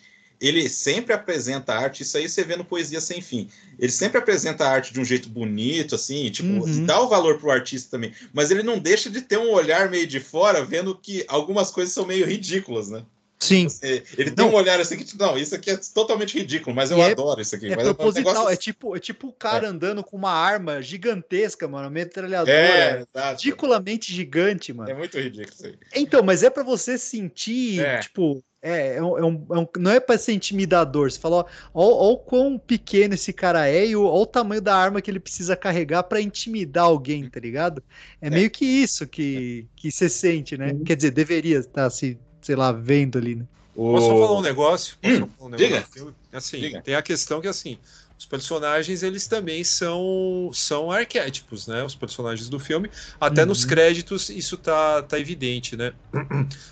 ele 0.47 0.69
sempre 0.69 1.12
apresenta 1.12 1.73
a 1.73 1.79
arte, 1.79 2.03
isso 2.03 2.16
aí 2.16 2.29
você 2.29 2.43
vê 2.45 2.57
no 2.57 2.65
Poesia 2.65 3.01
Sem 3.01 3.21
Fim, 3.21 3.49
ele 3.79 3.93
sempre 3.93 4.19
apresenta 4.19 4.65
a 4.65 4.71
arte 4.71 4.93
de 4.93 5.01
um 5.01 5.05
jeito 5.05 5.29
bonito, 5.29 5.95
assim, 5.95 6.31
tipo, 6.31 6.49
Uhum. 6.49 6.85
dá 6.87 7.01
o 7.01 7.09
valor 7.09 7.39
pro 7.39 7.51
artista 7.51 7.91
também, 7.91 8.12
mas 8.33 8.51
ele 8.51 8.62
não 8.62 8.79
deixa 8.79 9.09
de 9.11 9.21
ter 9.23 9.39
um 9.39 9.51
olhar 9.51 9.91
meio 9.91 10.07
de 10.07 10.21
fora, 10.21 10.65
vendo 10.65 10.95
que 10.97 11.25
algumas 11.29 11.71
coisas 11.71 11.93
são 11.95 12.05
meio 12.07 12.27
ridículas, 12.27 12.89
né? 12.91 13.05
Sim. 13.41 13.66
É, 13.83 14.03
Ele 14.16 14.31
tem 14.31 14.45
Não. 14.47 14.53
um 14.53 14.55
olhar 14.55 14.81
assim 14.81 14.97
que, 14.97 15.19
não, 15.19 15.37
isso 15.37 15.55
aqui 15.55 15.71
é 15.71 15.77
totalmente 15.93 16.39
ridículo, 16.39 16.75
mas 16.75 16.91
eu 16.91 16.97
é- 17.03 17.11
adoro 17.11 17.43
isso 17.43 17.55
aqui. 17.55 17.66
É 17.71 17.77
mas 17.77 17.87
um 17.89 17.93
proposital, 17.93 18.33
negócio- 18.33 18.51
é 18.51 18.57
tipo, 18.57 18.97
é 18.97 18.99
tipo 19.01 19.29
o 19.29 19.33
cara 19.33 19.69
andando 19.69 20.03
com 20.03 20.16
uma 20.16 20.31
arma 20.33 20.81
gigantesca, 20.81 21.69
mano, 21.69 21.91
metralhadora 21.91 22.57
É, 22.57 23.05
ridiculamente 23.33 24.12
gigante, 24.12 24.73
mano. 24.73 24.89
É 24.91 24.95
muito 24.95 25.19
ridículo 25.19 25.53
isso 25.55 25.66
aí. 25.66 25.75
Então, 25.95 26.23
mas 26.23 26.43
é 26.43 26.49
pra 26.49 26.62
você 26.62 26.97
sentir, 26.97 27.81
É. 27.81 27.99
tipo, 27.99 28.43
é, 28.65 28.97
é 28.97 29.03
um- 29.03 29.19
é 29.19 29.24
um- 29.24 29.47
é 29.51 29.59
um- 29.61 29.69
não 29.78 29.91
é 29.91 30.01
pra 30.01 30.16
ser 30.19 30.32
intimidador. 30.32 31.11
Você 31.11 31.19
fala, 31.19 31.36
ó, 31.36 31.45
ó, 31.74 31.85
ó 32.09 32.12
o 32.12 32.19
quão 32.19 32.59
pequeno 32.59 33.15
esse 33.15 33.32
cara 33.32 33.69
é 33.69 33.86
e 33.89 33.97
o, 33.97 34.05
ó 34.05 34.23
o 34.23 34.27
tamanho 34.27 34.61
da 34.62 34.74
arma 34.77 35.01
que 35.03 35.11
ele 35.11 35.20
precisa 35.20 35.57
carregar 35.57 36.03
pra 36.05 36.20
intimidar 36.20 36.85
alguém, 36.85 37.28
tá 37.28 37.39
ligado? 37.41 37.82
É, 38.20 38.31
meio 38.31 38.51
que 38.51 38.65
isso 38.65 39.07
que, 39.07 39.66
que 39.77 39.91
você 39.91 40.09
sente, 40.09 40.57
né? 40.57 40.74
Quer 40.85 40.97
dizer, 40.97 41.11
deveria 41.11 41.59
estar 41.59 41.91
se, 41.91 42.19
sei 42.41 42.57
lá, 42.57 42.73
vendo 42.73 43.19
ali, 43.19 43.35
né? 43.36 43.45
Posso 43.74 44.07
só 44.07 44.16
falar 44.16 44.39
um 44.39 44.43
negócio? 44.43 44.97
Posso 45.01 45.15
Hum, 45.16 45.20
só 45.20 45.27
falar 45.36 45.47
um 45.49 45.51
negócio 45.51 45.89
diga. 45.89 46.09
Assim, 46.32 46.61
Diga. 46.61 46.82
tem 46.82 46.95
a 46.95 47.03
questão 47.03 47.41
que 47.41 47.49
assim, 47.49 47.78
os 48.19 48.27
personagens 48.27 49.03
eles 49.03 49.27
também 49.27 49.65
são 49.65 50.51
são 50.53 50.91
arquétipos, 50.91 51.66
né? 51.66 51.82
Os 51.85 51.95
personagens 51.95 52.49
do 52.49 52.59
filme, 52.59 52.91
até 53.20 53.43
Uhum. 53.43 53.49
nos 53.49 53.65
créditos 53.65 54.28
isso 54.28 54.57
tá, 54.57 55.03
tá 55.03 55.19
evidente, 55.19 55.77
né? 55.77 55.93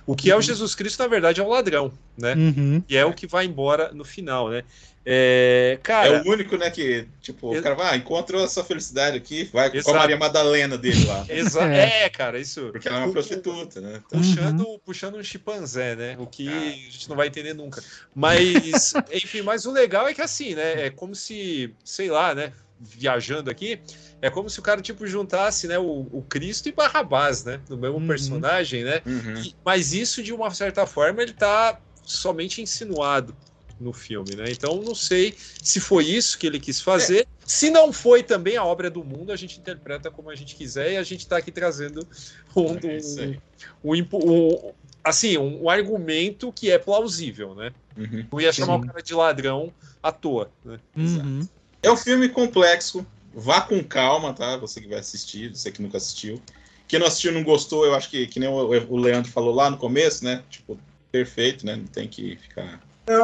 O 0.06 0.14
que 0.14 0.30
é 0.30 0.36
o 0.36 0.40
Jesus 0.40 0.74
Cristo 0.74 1.00
na 1.00 1.08
verdade 1.08 1.40
é 1.40 1.44
o 1.44 1.48
ladrão, 1.48 1.92
né? 2.16 2.34
Uhum. 2.34 2.82
E 2.88 2.96
é 2.96 3.04
o 3.04 3.12
que 3.12 3.26
vai 3.26 3.44
embora 3.44 3.92
no 3.92 4.04
final, 4.04 4.50
né? 4.50 4.64
É, 5.04 5.80
cara, 5.82 6.08
É 6.08 6.22
o 6.22 6.28
único, 6.30 6.56
né, 6.56 6.70
que, 6.70 7.08
tipo, 7.20 7.56
o 7.56 7.60
cara 7.60 7.74
vai, 7.74 7.92
ah, 7.92 7.96
encontrou 7.96 8.44
essa 8.44 8.62
felicidade 8.62 9.16
aqui, 9.16 9.44
vai 9.52 9.68
com 9.68 9.76
a 9.76 9.80
Exato. 9.80 9.96
Maria 9.98 10.16
Madalena 10.16 10.78
dele 10.78 11.04
lá. 11.06 11.24
exa- 11.28 11.64
É. 11.74 12.04
é, 12.04 12.08
cara, 12.08 12.38
isso. 12.38 12.68
Porque 12.70 12.86
ela 12.86 12.98
é 12.98 13.00
uma 13.00 13.08
O- 13.08 13.12
prostituta, 13.12 13.80
né? 13.80 14.00
puxando, 14.08 14.80
puxando 14.84 15.16
um 15.16 15.22
chimpanzé, 15.24 15.96
né? 15.96 16.16
O 16.20 16.26
que 16.26 16.48
a 16.48 16.60
gente 16.90 17.08
não 17.08 17.16
vai 17.16 17.26
entender 17.26 17.52
nunca. 17.52 17.82
Mas, 18.14 18.94
enfim, 19.12 19.42
mas 19.42 19.66
o 19.66 19.72
legal 19.72 20.06
é 20.06 20.14
que 20.14 20.22
assim, 20.22 20.54
né? 20.54 20.86
É 20.86 20.90
como 20.90 21.14
se, 21.16 21.74
sei 21.84 22.08
lá, 22.08 22.32
né? 22.34 22.52
Viajando 22.78 23.48
aqui, 23.50 23.80
é 24.20 24.28
como 24.30 24.50
se 24.50 24.58
o 24.58 24.62
cara, 24.62 24.80
tipo, 24.82 25.06
juntasse, 25.06 25.66
né? 25.68 25.78
O, 25.78 26.08
o 26.12 26.24
Cristo 26.28 26.68
e 26.68 26.72
Barrabás, 26.72 27.44
né? 27.44 27.60
No 27.68 27.76
mesmo 27.76 27.96
Uhum. 27.98 28.06
personagem, 28.06 28.84
né? 28.84 29.00
Uhum. 29.06 29.34
E- 29.42 29.54
mas 29.64 29.92
isso, 29.92 30.22
de 30.22 30.32
uma 30.32 30.52
certa 30.52 30.86
forma, 30.86 31.22
ele 31.22 31.32
tá 31.32 31.78
somente 32.04 32.60
insinuado 32.60 33.36
no 33.82 33.92
filme, 33.92 34.34
né? 34.34 34.44
Então, 34.50 34.80
não 34.80 34.94
sei 34.94 35.34
se 35.62 35.80
foi 35.80 36.04
isso 36.06 36.38
que 36.38 36.46
ele 36.46 36.60
quis 36.60 36.80
fazer. 36.80 37.26
Se 37.44 37.70
não 37.70 37.92
foi 37.92 38.22
também 38.22 38.56
a 38.56 38.64
obra 38.64 38.88
do 38.88 39.04
mundo, 39.04 39.32
a 39.32 39.36
gente 39.36 39.58
interpreta 39.58 40.10
como 40.10 40.30
a 40.30 40.34
gente 40.34 40.54
quiser 40.54 40.92
e 40.92 40.96
a 40.96 41.02
gente 41.02 41.26
tá 41.26 41.36
aqui 41.36 41.50
trazendo 41.50 42.06
um, 42.56 42.76
É 42.76 43.38
um, 43.84 43.94
impo- 43.94 44.18
um- 44.24 44.72
assim, 45.04 45.36
um, 45.36 45.64
um 45.64 45.68
argumento 45.68 46.52
que 46.52 46.70
é 46.70 46.78
plausível, 46.78 47.54
né? 47.54 47.72
Uhum. 47.96 48.26
Não 48.32 48.40
ia 48.40 48.52
chamar 48.52 48.78
Sim. 48.78 48.84
o 48.84 48.86
cara 48.86 49.02
de 49.02 49.14
ladrão 49.14 49.72
à 50.02 50.10
toa, 50.10 50.50
né? 50.64 50.78
Uhum. 50.96 51.46
É 51.82 51.90
um 51.90 51.96
filme 51.96 52.28
complexo, 52.28 53.04
vá 53.34 53.60
com 53.60 53.82
calma, 53.82 54.32
tá? 54.32 54.56
Você 54.56 54.80
que 54.80 54.88
vai 54.88 55.00
assistir, 55.00 55.54
você 55.54 55.70
que 55.70 55.82
nunca 55.82 55.96
assistiu. 55.98 56.40
Quem 56.86 56.98
não 56.98 57.06
assistiu 57.06 57.32
não 57.32 57.42
gostou, 57.42 57.84
eu 57.84 57.94
acho 57.94 58.08
que, 58.08 58.26
que 58.26 58.38
nem 58.38 58.48
o, 58.48 58.54
o 58.54 58.96
Leandro 58.96 59.30
falou 59.30 59.54
lá 59.54 59.68
no 59.68 59.76
começo, 59.76 60.24
né? 60.24 60.42
Tipo, 60.48 60.78
perfeito, 61.10 61.66
né? 61.66 61.76
Não 61.76 61.86
tem 61.86 62.06
que 62.06 62.36
ficar. 62.36 62.80
É, 63.06 63.16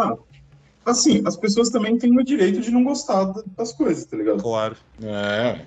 assim, 0.91 1.23
as 1.27 1.37
pessoas 1.37 1.71
também 1.71 1.97
têm 1.99 2.17
o 2.19 2.25
direito 2.25 2.61
de 2.61 2.71
não 2.71 2.85
gostar 2.85 3.25
da- 3.25 3.43
das 3.57 3.73
coisas, 3.73 4.05
tá 4.05 4.17
ligado? 4.17 4.43
Claro. 4.43 4.77
É. 5.03 5.65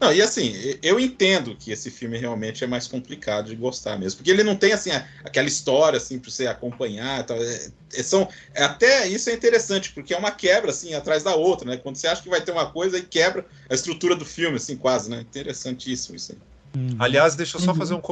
Não, 0.00 0.12
e 0.12 0.22
assim, 0.22 0.54
eu 0.80 1.00
entendo 1.00 1.56
que 1.56 1.72
esse 1.72 1.90
filme 1.90 2.16
realmente 2.16 2.62
é 2.62 2.68
mais 2.68 2.86
complicado 2.86 3.46
de 3.48 3.56
gostar 3.56 3.98
mesmo, 3.98 4.18
porque 4.18 4.30
ele 4.30 4.44
não 4.44 4.54
tem 4.54 4.72
assim 4.72 4.92
a- 4.92 5.04
aquela 5.24 5.48
história 5.48 5.96
assim 5.96 6.20
para 6.20 6.30
você 6.30 6.46
acompanhar, 6.46 7.18
e 7.20 7.24
tal. 7.24 7.36
É, 7.36 7.70
é- 7.94 8.02
são 8.04 8.28
é, 8.54 8.62
até 8.62 9.08
isso 9.08 9.28
é 9.28 9.32
interessante 9.32 9.90
porque 9.92 10.14
é 10.14 10.16
uma 10.18 10.30
quebra 10.30 10.70
assim 10.70 10.94
atrás 10.94 11.24
da 11.24 11.34
outra, 11.34 11.68
né? 11.68 11.76
Quando 11.76 11.96
você 11.96 12.06
acha 12.06 12.22
que 12.22 12.28
vai 12.28 12.40
ter 12.40 12.52
uma 12.52 12.70
coisa 12.70 12.96
e 12.96 13.02
quebra 13.02 13.44
a 13.68 13.74
estrutura 13.74 14.14
do 14.14 14.24
filme 14.24 14.56
assim 14.56 14.76
quase, 14.76 15.10
né? 15.10 15.20
Interessantíssimo 15.22 16.14
isso 16.14 16.30
aí. 16.32 16.38
Uhum. 16.80 16.96
Aliás, 17.00 17.34
deixa 17.34 17.56
eu 17.56 17.60
só 17.60 17.72
Uhum. 17.72 17.76
fazer 17.78 17.94
um. 17.94 18.02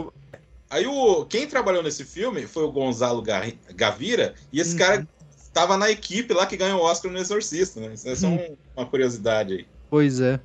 Aí 0.69 0.85
o 0.89 1.25
quem 1.27 1.47
trabalhou 1.47 1.85
nesse 1.85 2.05
filme 2.05 2.49
foi 2.49 2.65
o 2.65 2.73
Gonzalo 2.73 3.23
Gar- 3.23 3.53
Gavira 3.77 4.35
e 4.53 4.59
esse 4.61 4.73
Uhum. 4.73 4.79
cara 4.79 5.09
estava 5.57 5.79
na 5.79 5.91
equipe 5.91 6.35
lá 6.35 6.45
que 6.47 6.55
ganhou 6.57 6.81
o 6.81 6.85
Oscar 6.85 7.11
no 7.11 7.19
Exorcista, 7.19 7.81
né? 7.81 7.95
Isso 7.95 8.07
é 8.07 8.15
só 8.15 8.27
Uhum. 8.27 8.35
um- 8.37 8.57
uma 8.77 8.87
curiosidade 8.87 9.55
aí. 9.55 9.67
Pois 9.89 10.21
é. 10.21 10.39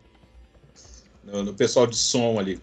no, 1.23 1.43
no 1.43 1.53
pessoal 1.53 1.85
de 1.85 1.95
som 1.97 2.39
ali. 2.39 2.59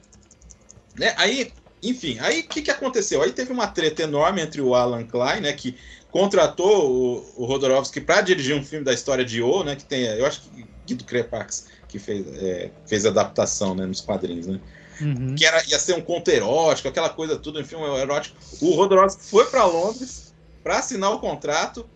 Né? 0.98 1.14
Aí, 1.16 1.52
enfim, 1.80 2.18
aí 2.20 2.40
o 2.40 2.48
que, 2.48 2.60
que 2.62 2.70
aconteceu? 2.72 3.22
Aí 3.22 3.30
teve 3.30 3.52
uma 3.52 3.68
treta 3.68 4.02
enorme 4.02 4.40
entre 4.42 4.60
o 4.60 4.74
Alan 4.74 5.04
Klein, 5.06 5.40
né, 5.42 5.52
que 5.52 5.76
contratou 6.10 6.90
o, 6.90 7.42
o 7.42 7.44
Rodorovsky 7.44 8.00
para 8.00 8.20
dirigir 8.20 8.56
um 8.56 8.64
filme 8.64 8.84
da 8.84 8.92
história 8.92 9.24
de 9.24 9.40
O, 9.40 9.62
né, 9.62 9.76
que 9.76 9.84
tem, 9.84 10.02
eu 10.06 10.26
acho 10.26 10.40
que 10.42 10.66
Guido 10.86 11.04
Crepax 11.04 11.68
que 11.86 11.98
fez, 12.00 12.26
é, 12.42 12.70
fez 12.86 13.06
a 13.06 13.10
adaptação, 13.10 13.74
né, 13.76 13.86
nos 13.86 14.00
quadrinhos, 14.00 14.46
né, 14.48 14.58
Uhum. 15.00 15.36
que 15.36 15.44
era, 15.46 15.62
ia 15.68 15.78
ser 15.78 15.94
um 15.94 16.00
conto 16.00 16.28
erótico, 16.28 16.88
aquela 16.88 17.10
coisa 17.10 17.36
tudo, 17.38 17.60
um 17.60 17.64
filme 17.64 17.84
erótico. 17.96 18.36
O 18.60 18.72
Rodorovsky 18.74 19.22
foi 19.24 19.44
para 19.46 19.64
Londres 19.66 20.34
para 20.64 20.78
assinar 20.78 21.12
o 21.12 21.20
contrato, 21.20 21.86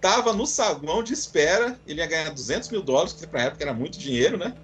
tava 0.00 0.32
no 0.32 0.46
saguão 0.46 1.02
de 1.02 1.12
espera, 1.12 1.78
ele 1.86 2.00
ia 2.00 2.06
ganhar 2.06 2.30
200 2.30 2.68
mil 2.70 2.82
dólares, 2.82 3.12
que 3.12 3.26
para 3.26 3.42
época 3.44 3.62
era 3.64 3.74
muito 3.74 3.98
dinheiro, 3.98 4.36
né? 4.38 4.54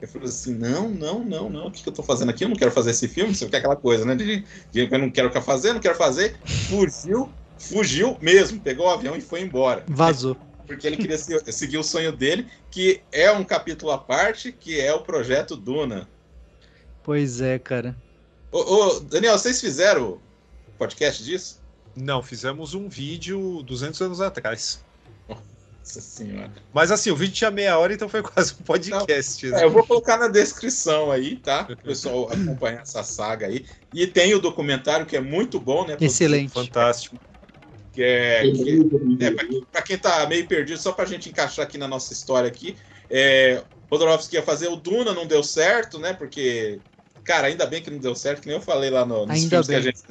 Eu 0.00 0.08
falei 0.08 0.28
assim: 0.28 0.54
não, 0.54 0.88
não, 0.88 1.24
não, 1.24 1.50
não. 1.50 1.66
O 1.66 1.70
que, 1.70 1.82
que 1.82 1.88
eu 1.88 1.92
tô 1.92 2.02
fazendo 2.02 2.30
aqui? 2.30 2.44
Eu 2.44 2.48
não 2.48 2.56
quero 2.56 2.70
fazer 2.70 2.90
esse 2.90 3.06
filme. 3.06 3.34
Você 3.34 3.46
quer 3.46 3.58
aquela 3.58 3.76
coisa, 3.76 4.04
né? 4.04 4.14
De, 4.14 4.44
de 4.72 4.80
eu 4.90 4.98
não 4.98 5.10
quero 5.10 5.30
fazer, 5.42 5.72
não 5.74 5.80
quero 5.80 5.94
fazer. 5.96 6.36
Fugiu, 6.68 7.30
fugiu 7.58 8.16
mesmo. 8.20 8.60
Pegou 8.60 8.86
o 8.86 8.90
avião 8.90 9.14
e 9.16 9.20
foi 9.20 9.42
embora. 9.42 9.84
Vazou. 9.86 10.36
Porque 10.66 10.86
ele 10.86 10.96
queria 10.96 11.18
se- 11.18 11.52
seguir 11.52 11.76
o 11.78 11.82
sonho 11.84 12.12
dele, 12.12 12.46
que 12.70 13.02
é 13.12 13.30
um 13.30 13.44
capítulo 13.44 13.92
à 13.92 13.98
parte, 13.98 14.52
que 14.52 14.80
é 14.80 14.94
o 14.94 15.00
projeto 15.02 15.54
Duna. 15.56 16.08
Pois 17.02 17.40
é, 17.40 17.58
cara. 17.58 17.94
Ô, 18.52 18.58
ô, 18.58 19.00
Daniel, 19.00 19.36
vocês 19.36 19.60
fizeram 19.60 20.18
podcast 20.78 21.22
disso? 21.22 21.59
Não, 22.00 22.22
fizemos 22.22 22.74
um 22.74 22.88
vídeo 22.88 23.62
200 23.62 24.00
anos 24.02 24.20
atrás. 24.20 24.84
Nossa 25.28 26.00
senhora. 26.00 26.52
Mas 26.72 26.90
assim, 26.90 27.10
o 27.10 27.16
vídeo 27.16 27.34
tinha 27.34 27.50
meia 27.50 27.78
hora, 27.78 27.92
então 27.92 28.08
foi 28.08 28.22
quase 28.22 28.54
um 28.54 28.64
podcast. 28.64 29.46
né? 29.50 29.60
É, 29.60 29.64
eu 29.64 29.70
vou 29.70 29.84
colocar 29.84 30.16
na 30.16 30.28
descrição 30.28 31.10
aí, 31.10 31.36
tá? 31.36 31.66
O 31.70 31.76
pessoal 31.76 32.30
acompanhar 32.32 32.82
essa 32.82 33.02
saga 33.02 33.46
aí. 33.46 33.64
E 33.92 34.06
tem 34.06 34.34
o 34.34 34.40
documentário 34.40 35.06
que 35.06 35.16
é 35.16 35.20
muito 35.20 35.58
bom, 35.58 35.86
né? 35.86 35.96
Excelente. 36.00 36.52
Fantástico. 36.52 37.18
Que 37.92 38.02
é, 38.04 38.42
que, 38.42 38.88
é, 39.20 39.30
pra, 39.32 39.44
pra 39.72 39.82
quem 39.82 39.98
tá 39.98 40.24
meio 40.26 40.46
perdido, 40.46 40.78
só 40.78 40.92
pra 40.92 41.04
gente 41.04 41.28
encaixar 41.28 41.64
aqui 41.66 41.76
na 41.76 41.88
nossa 41.88 42.12
história 42.12 42.46
aqui, 42.46 42.76
é, 43.10 43.64
Rodorovsky 43.90 44.36
ia 44.36 44.42
fazer 44.42 44.68
o 44.68 44.76
Duna, 44.76 45.12
não 45.12 45.26
deu 45.26 45.42
certo, 45.42 45.98
né? 45.98 46.12
Porque, 46.12 46.78
cara, 47.24 47.48
ainda 47.48 47.66
bem 47.66 47.82
que 47.82 47.90
não 47.90 47.98
deu 47.98 48.14
certo, 48.14 48.42
que 48.42 48.46
nem 48.46 48.56
eu 48.56 48.62
falei 48.62 48.90
lá 48.90 49.04
no, 49.04 49.26
nos 49.26 49.30
Ainda 49.30 49.48
filmes 49.48 49.66
que 49.66 49.74
a 49.74 49.76
bem. 49.80 49.82
gente. 49.82 50.02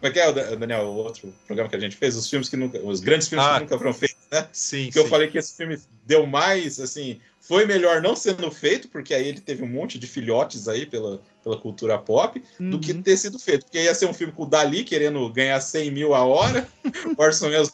Como 0.00 0.06
é 0.08 0.10
que 0.12 0.20
é, 0.20 0.28
o 0.28 0.56
Daniel, 0.56 0.84
o 0.84 0.94
outro 0.96 1.34
programa 1.46 1.68
que 1.68 1.74
a 1.76 1.80
gente 1.80 1.96
fez? 1.96 2.14
Os 2.14 2.28
filmes 2.30 2.48
que 2.48 2.56
nunca. 2.56 2.78
Os 2.78 3.00
grandes 3.00 3.26
filmes 3.28 3.44
Ah. 3.46 3.54
que 3.54 3.60
nunca 3.64 3.78
foram 3.78 3.92
feitos, 3.92 4.16
né? 4.30 4.48
Sim, 4.52 4.90
Que 4.90 4.98
eu 4.98 5.04
sim. 5.04 5.08
falei 5.08 5.28
que 5.28 5.36
esse 5.38 5.56
filme 5.56 5.76
deu 6.06 6.24
mais, 6.26 6.78
assim, 6.78 7.20
foi 7.40 7.66
melhor 7.66 8.00
não 8.00 8.14
sendo 8.14 8.48
feito, 8.50 8.88
porque 8.88 9.12
aí 9.12 9.26
ele 9.26 9.40
teve 9.40 9.64
um 9.64 9.68
monte 9.68 9.98
de 9.98 10.06
filhotes 10.06 10.68
aí 10.68 10.86
pela, 10.86 11.20
pela 11.42 11.56
cultura 11.58 11.98
pop, 11.98 12.40
do 12.60 12.78
que 12.78 12.92
Uhum. 12.92 13.02
ter 13.02 13.16
sido 13.16 13.38
feito. 13.40 13.64
Porque 13.64 13.82
ia 13.82 13.94
ser 13.94 14.06
um 14.06 14.14
filme 14.14 14.32
com 14.32 14.44
o 14.44 14.46
Dali 14.46 14.84
querendo 14.84 15.28
ganhar 15.32 15.60
100 15.60 15.90
mil 15.90 16.14
a 16.14 16.24
hora, 16.24 16.68
o 17.16 17.20
Orson 17.20 17.46
Welles 17.48 17.72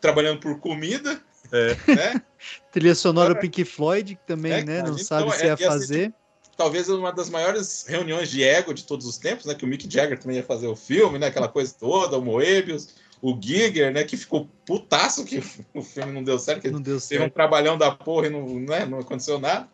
trabalhando 0.00 0.40
por 0.40 0.58
comida, 0.58 1.18
É. 1.50 1.94
né? 1.94 2.22
Trilha 2.72 2.94
sonora 2.94 3.34
Pink 3.34 3.64
Floyd, 3.64 4.16
que 4.16 4.26
também, 4.26 4.52
É, 4.52 4.64
né? 4.64 4.78
Não 4.82 4.88
então, 4.94 4.98
sabe 4.98 5.30
se 5.34 5.44
é- 5.44 5.46
ia 5.46 5.56
fazer. 5.56 6.12
Talvez 6.56 6.88
uma 6.88 7.12
das 7.12 7.28
maiores 7.30 7.84
reuniões 7.86 8.30
de 8.30 8.42
ego 8.42 8.72
de 8.74 8.84
todos 8.84 9.06
os 9.06 9.18
tempos, 9.18 9.44
né? 9.46 9.54
Que 9.54 9.64
o 9.64 9.68
Mick 9.68 9.88
Jagger 9.90 10.18
também 10.18 10.36
ia 10.38 10.42
fazer 10.44 10.66
o 10.66 10.76
filme, 10.76 11.18
né? 11.18 11.26
Aquela 11.28 11.48
coisa 11.48 11.74
toda, 11.78 12.18
o 12.18 12.22
Moebius, 12.22 12.88
o 13.22 13.38
Giger, 13.40 13.92
né? 13.92 14.04
Que 14.04 14.16
ficou 14.16 14.48
putaço 14.66 15.24
que 15.24 15.42
o 15.74 15.82
filme 15.82 16.12
não 16.12 16.22
deu 16.22 16.38
certo, 16.38 16.62
que 16.62 16.70
Não 16.70 16.80
deu 16.80 17.00
teve 17.00 17.16
um 17.16 17.20
certo. 17.24 17.34
trabalhão 17.34 17.76
da 17.78 17.90
porra 17.90 18.26
e 18.26 18.30
não, 18.30 18.46
né, 18.60 18.84
não 18.86 18.98
aconteceu 19.00 19.38
nada. 19.38 19.68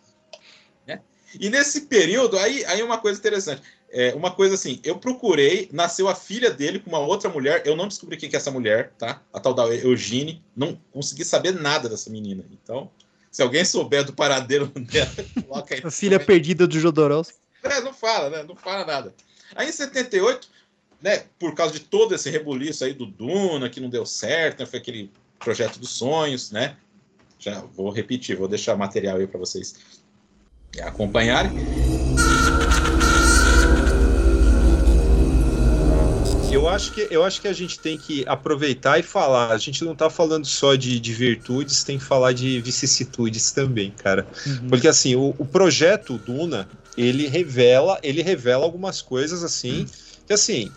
né? 0.86 1.01
E 1.39 1.48
nesse 1.51 1.82
período, 1.82 2.39
aí, 2.39 2.65
aí 2.65 2.82
uma 2.82 2.98
coisa 2.98 3.19
interessante. 3.19 3.62
É, 3.93 4.15
uma 4.15 4.31
coisa 4.31 4.55
assim, 4.55 4.78
eu 4.85 4.98
procurei, 4.98 5.69
nasceu 5.73 6.09
a 6.09 6.15
filha 6.15 6.48
dele 6.48 6.78
com 6.78 6.89
uma 6.90 7.01
outra 7.01 7.28
mulher, 7.28 7.62
eu 7.66 7.74
não 7.74 7.89
descobri 7.89 8.16
quem 8.16 8.31
que 8.31 8.36
é 8.36 8.39
essa 8.39 8.51
mulher, 8.51 8.93
tá? 8.97 9.20
A 9.32 9.40
tal 9.40 9.52
da 9.52 9.65
Eugene, 9.66 10.44
não 10.55 10.81
consegui 10.93 11.24
saber 11.24 11.52
nada 11.52 11.89
dessa 11.89 12.09
menina. 12.09 12.44
Então, 12.52 12.89
se 13.31 13.43
alguém 13.43 13.65
souber 13.65 14.05
do 14.05 14.12
paradeiro 14.12 14.66
dela, 14.74 15.11
coloca 15.47 15.74
aí. 15.74 15.81
A 15.85 15.90
filha 15.90 16.19
perdida 16.19 16.66
do 16.66 16.78
Jodorowsky. 16.78 17.39
É, 17.62 17.81
não 17.81 17.93
fala, 17.93 18.31
né? 18.31 18.43
Não 18.43 18.57
fala 18.57 18.85
nada. 18.85 19.15
Aí 19.55 19.69
em 19.69 19.73
78, 19.73 20.48
né, 21.02 21.24
por 21.39 21.55
causa 21.55 21.73
de 21.73 21.81
todo 21.81 22.15
esse 22.15 22.31
rebuliço 22.31 22.85
aí 22.85 22.93
do 22.93 23.07
Duna, 23.07 23.69
que 23.69 23.81
não 23.81 23.89
deu 23.89 24.07
certo, 24.07 24.61
né, 24.61 24.66
foi 24.66 24.78
aquele 24.78 25.11
projeto 25.39 25.78
dos 25.78 25.90
sonhos, 25.90 26.51
né? 26.51 26.77
Já 27.39 27.61
vou 27.61 27.90
repetir, 27.90 28.36
vou 28.36 28.48
deixar 28.48 28.77
material 28.77 29.16
aí 29.16 29.27
para 29.27 29.39
vocês 29.39 29.74
acompanharem. 30.82 31.52
Eu 36.51 36.68
acho, 36.68 36.93
que, 36.93 37.06
eu 37.10 37.22
acho 37.24 37.40
que 37.40 37.47
a 37.48 37.52
gente 37.52 37.78
tem 37.78 37.97
que 37.97 38.24
aproveitar 38.27 38.98
e 38.98 39.02
falar. 39.02 39.52
A 39.52 39.59
gente 39.59 39.85
não 39.85 39.94
tá 39.94 40.10
falando 40.10 40.44
só 40.47 40.74
de, 40.74 40.98
de 40.98 41.12
virtudes, 41.12 41.85
tem 41.85 41.98
que 41.98 42.05
falar 42.05 42.32
de 42.32 42.60
vicissitudes 42.60 43.52
também, 43.52 43.93
cara. 43.93 44.27
Uhum. 44.44 44.68
Porque 44.68 44.89
assim, 44.89 45.14
o, 45.14 45.35
o 45.39 45.47
projeto 45.47 46.18
Duna, 46.18 46.68
ele 46.97 47.28
revela, 47.28 47.98
ele 48.02 48.22
revela 48.22 48.64
algumas 48.64 49.01
coisas 49.01 49.44
assim, 49.44 49.86
que 50.27 50.32
assim, 50.32 50.74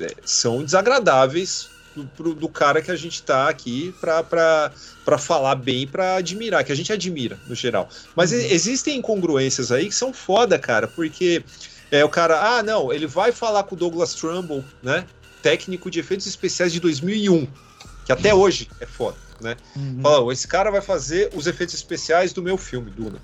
é, 0.00 0.14
são 0.24 0.64
desagradáveis 0.64 1.72
do, 1.94 2.06
pro- 2.06 2.34
do 2.34 2.48
cara 2.48 2.80
que 2.80 2.90
a 2.90 2.96
gente 2.96 3.22
tá 3.24 3.48
aqui 3.48 3.96
pra 4.00 5.18
falar 5.18 5.54
bem, 5.56 5.88
pra 5.88 6.16
admirar, 6.16 6.64
que 6.64 6.72
a 6.72 6.74
gente 6.76 6.92
admira, 6.92 7.40
no 7.46 7.54
geral. 7.54 7.88
Mas 8.14 8.32
e- 8.32 8.52
existem 8.52 8.98
incongruências 8.98 9.72
aí 9.72 9.86
que 9.88 9.94
são 9.94 10.12
foda, 10.12 10.58
cara, 10.58 10.86
porque 10.86 11.44
é, 11.90 12.04
o 12.04 12.08
cara, 12.08 12.58
ah, 12.58 12.62
não, 12.62 12.92
ele 12.92 13.06
vai 13.06 13.32
falar 13.32 13.64
com 13.64 13.74
o 13.74 13.78
Douglas 13.78 14.14
Trumbull, 14.14 14.68
né? 14.82 15.08
Técnico 15.46 15.88
de 15.90 16.00
efeitos 16.00 16.26
especiais 16.26 16.72
de 16.72 16.80
2001, 16.80 17.46
que 18.04 18.10
até 18.10 18.34
hoje 18.34 18.68
é 18.80 18.86
foda, 18.86 19.16
né? 19.40 19.56
Uhum. 19.76 20.00
Fala, 20.02 20.20
"Ó, 20.22 20.32
esse 20.32 20.48
cara 20.48 20.72
vai 20.72 20.80
fazer 20.80 21.30
os 21.34 21.46
efeitos 21.46 21.72
especiais 21.76 22.32
do 22.32 22.42
meu 22.42 22.58
filme, 22.58 22.90
Duna. 22.90 23.20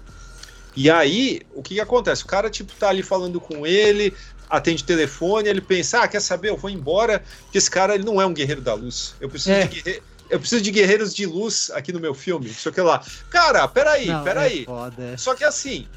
E 0.76 0.88
aí, 0.88 1.42
o 1.52 1.62
que, 1.62 1.74
que 1.74 1.80
acontece? 1.80 2.22
O 2.22 2.26
cara, 2.26 2.48
tipo, 2.48 2.72
tá 2.78 2.88
ali 2.90 3.02
falando 3.02 3.40
com 3.40 3.66
ele, 3.66 4.14
atende 4.48 4.84
telefone, 4.84 5.48
ele 5.48 5.60
pensa, 5.60 6.00
ah, 6.02 6.06
quer 6.06 6.20
saber, 6.20 6.50
eu 6.50 6.56
vou 6.56 6.70
embora, 6.70 7.24
porque 7.42 7.58
esse 7.58 7.68
cara, 7.70 7.94
ele 7.96 8.04
não 8.04 8.20
é 8.22 8.24
um 8.26 8.32
guerreiro 8.32 8.60
da 8.60 8.72
luz. 8.74 9.14
Eu 9.20 9.28
preciso, 9.28 9.50
É. 9.56 9.64
de, 9.66 10.00
eu 10.30 10.38
preciso 10.38 10.62
de 10.62 10.70
guerreiros 10.70 11.12
de 11.12 11.26
luz 11.26 11.70
aqui 11.74 11.92
no 11.92 11.98
meu 11.98 12.14
filme, 12.14 12.46
não 12.46 12.54
sei 12.54 12.70
o 12.70 12.74
que 12.74 12.80
lá. 12.80 13.04
Cara, 13.30 13.66
peraí, 13.66 14.06
Não, 14.06 14.22
peraí. 14.22 14.62
É 14.62 14.64
foda, 14.64 15.02
é. 15.02 15.16
Só 15.16 15.34
que 15.34 15.42
assim, 15.44 15.88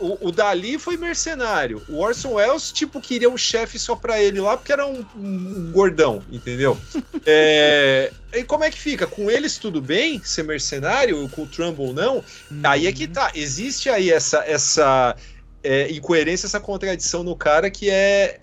o, 0.00 0.28
o 0.28 0.32
Dali 0.32 0.78
foi 0.78 0.96
mercenário. 0.96 1.82
O 1.88 1.98
Orson 2.00 2.34
Welles, 2.34 2.70
tipo, 2.72 3.00
queria 3.00 3.28
um 3.30 3.36
chefe 3.36 3.78
só 3.78 3.94
pra 3.96 4.20
ele 4.20 4.40
lá, 4.40 4.56
porque 4.56 4.72
era 4.72 4.86
um, 4.86 5.04
um- 5.16 5.70
gordão, 5.72 6.22
entendeu? 6.30 6.76
É, 7.26 8.12
e 8.34 8.44
como 8.44 8.64
é 8.64 8.70
que 8.70 8.78
fica? 8.78 9.06
Com 9.06 9.30
eles 9.30 9.56
tudo 9.56 9.80
bem 9.80 10.22
ser 10.22 10.42
mercenário, 10.42 11.26
com 11.30 11.44
o 11.44 11.46
Trumbull 11.46 11.94
não? 11.94 12.22
Aí 12.64 12.86
é 12.86 12.92
que 12.92 13.06
tá. 13.08 13.32
Existe 13.34 13.88
aí 13.88 14.10
essa, 14.10 14.44
essa 14.46 15.16
é, 15.62 15.90
incoerência, 15.90 16.46
essa 16.46 16.60
contradição 16.60 17.22
no 17.22 17.34
cara 17.34 17.70
que 17.70 17.88
é. 17.88 18.40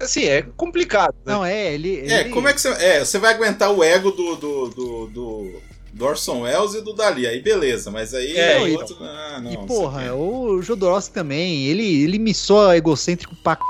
Assim, 0.00 0.24
é 0.24 0.42
complicado. 0.42 1.14
Né? 1.24 1.32
Não, 1.32 1.44
é, 1.44 1.72
ele. 1.72 2.00
É, 2.10 2.20
ele- 2.22 2.30
como 2.30 2.48
é 2.48 2.52
que 2.52 2.60
você. 2.60 2.68
É, 2.70 2.98
você 3.04 3.16
vai 3.18 3.32
aguentar 3.32 3.70
o 3.70 3.84
ego 3.84 4.10
do, 4.10 4.34
do, 4.34 4.68
do, 4.70 5.06
do, 5.06 5.62
do 5.92 6.04
Orson 6.04 6.42
Welles 6.42 6.74
e 6.74 6.80
do 6.80 6.92
Dali, 6.92 7.26
aí 7.26 7.40
beleza, 7.40 7.90
mas 7.90 8.14
aí 8.14 8.36
É, 8.36 8.68
e- 8.68 8.76
outro. 8.76 8.96
Ah, 9.00 9.40
não, 9.42 9.52
E 9.52 9.66
porra, 9.66 10.02
quê. 10.04 10.10
o 10.10 10.62
Jodorowsky 10.62 11.12
também, 11.12 11.66
ele, 11.66 12.02
ele 12.02 12.18
me 12.18 12.32
soa 12.32 12.76
egocêntrico 12.76 13.34
pra 13.42 13.54
c... 13.54 13.60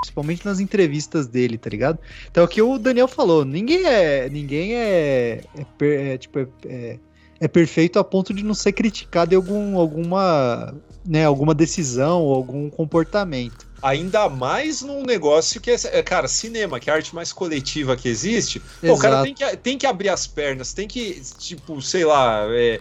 Principalmente 0.00 0.44
nas 0.44 0.60
entrevistas 0.60 1.26
dele, 1.26 1.58
tá 1.58 1.68
ligado? 1.70 1.98
Então 2.30 2.42
é 2.42 2.46
o 2.46 2.48
que 2.48 2.60
o 2.62 2.78
Daniel 2.78 3.06
falou, 3.06 3.44
ninguém 3.44 3.86
é. 3.86 4.28
Ninguém 4.28 4.74
é. 4.74 5.42
é, 5.80 6.12
é, 6.14 6.18
tipo, 6.18 6.38
é, 6.38 6.46
é, 6.66 6.98
é 7.38 7.48
perfeito 7.48 7.98
a 7.98 8.02
ponto 8.04 8.32
de 8.34 8.42
não 8.42 8.54
ser 8.54 8.72
criticado 8.72 9.34
em 9.34 9.36
algum, 9.36 9.78
alguma. 9.78 10.74
Né, 11.06 11.24
alguma 11.24 11.54
decisão 11.54 12.22
ou 12.22 12.34
algum 12.34 12.68
comportamento. 12.68 13.69
Ainda 13.82 14.28
mais 14.28 14.82
num 14.82 15.02
negócio 15.02 15.60
que 15.60 15.70
é, 15.70 15.76
é, 15.84 16.02
cara, 16.02 16.28
cinema, 16.28 16.78
que 16.78 16.90
é 16.90 16.92
a 16.92 16.96
arte 16.96 17.14
mais 17.14 17.32
coletiva 17.32 17.96
que 17.96 18.08
existe. 18.08 18.60
Pô, 18.80 18.94
o 18.94 18.98
cara 18.98 19.22
tem 19.22 19.34
que, 19.34 19.56
tem 19.56 19.78
que 19.78 19.86
abrir 19.86 20.10
as 20.10 20.26
pernas, 20.26 20.72
tem 20.72 20.86
que, 20.86 21.20
tipo, 21.38 21.80
sei 21.80 22.04
lá. 22.04 22.46
é, 22.50 22.80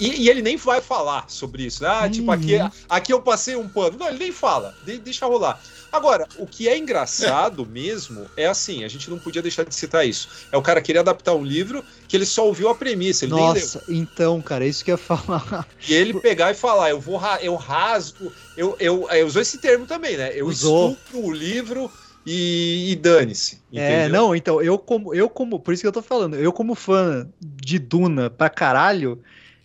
e, 0.00 0.22
e 0.24 0.28
ele 0.28 0.42
nem 0.42 0.56
vai 0.56 0.80
falar 0.80 1.28
sobre 1.30 1.64
isso. 1.64 1.82
né? 1.82 1.88
Ah, 1.88 2.08
tipo, 2.08 2.30
Uhum. 2.30 2.32
aqui, 2.32 2.54
aqui 2.88 3.12
eu 3.12 3.22
passei 3.22 3.56
um 3.56 3.68
pano. 3.68 3.98
Não, 3.98 4.08
ele 4.08 4.18
nem 4.18 4.32
fala, 4.32 4.76
de- 4.82 4.98
deixa 4.98 5.26
rolar. 5.26 5.60
Agora, 5.92 6.28
o 6.34 6.46
que 6.46 6.68
é 6.68 6.76
engraçado 6.78 7.66
mesmo 7.66 8.32
é 8.36 8.46
assim, 8.46 8.84
a 8.84 8.88
gente 8.88 9.10
não 9.10 9.18
podia 9.18 9.42
deixar 9.42 9.64
de 9.64 9.74
citar 9.74 10.06
isso. 10.06 10.28
É 10.50 10.56
o 10.56 10.62
cara 10.62 10.80
querer 10.82 11.00
adaptar 11.00 11.34
um 11.34 11.44
livro 11.44 11.84
que 12.08 12.16
ele 12.16 12.26
só 12.26 12.46
ouviu 12.46 12.68
a 12.68 12.74
premissa, 12.74 13.24
ele 13.24 13.34
nem 13.34 13.50
leu. 13.50 13.70
Nossa, 13.70 13.84
então, 13.88 14.40
cara, 14.42 14.66
isso 14.66 14.84
que 14.84 14.90
eu 14.90 14.94
ia 14.94 14.98
falar. 14.98 15.68
E 15.86 15.94
ele 15.94 16.12
pegar 16.14 16.50
e 16.50 16.54
falar, 16.54 16.90
eu 16.90 17.00
vou 17.00 17.18
eu 17.40 17.54
rasgo, 17.56 18.34
eu, 18.54 18.76
eu, 18.78 19.08
eu 19.10 19.26
usou 19.26 19.40
esse 19.42 19.58
termo 19.58 19.86
também, 19.86 20.16
né? 20.16 20.30
Eu 20.34 20.48
Usou. 20.48 20.50
estupro 20.50 21.18
o 21.20 21.32
livro 21.32 21.92
e, 22.24 22.92
e 22.92 22.96
dane-se. 22.96 23.64
É, 23.74 24.08
não, 24.08 24.34
então, 24.34 24.60
eu 24.60 24.78
como, 24.78 25.14
eu 25.14 25.30
como, 25.30 25.60
por 25.60 25.72
isso 25.72 25.82
que 25.82 25.86
eu 25.86 25.92
tô 25.92 26.02
falando, 26.02 26.34
eu 26.36 26.52
como 26.52 26.74
fã 26.74 27.30
de 27.40 27.78
Duna 27.78 28.28
pra 28.28 28.50
caralho, 28.50 29.22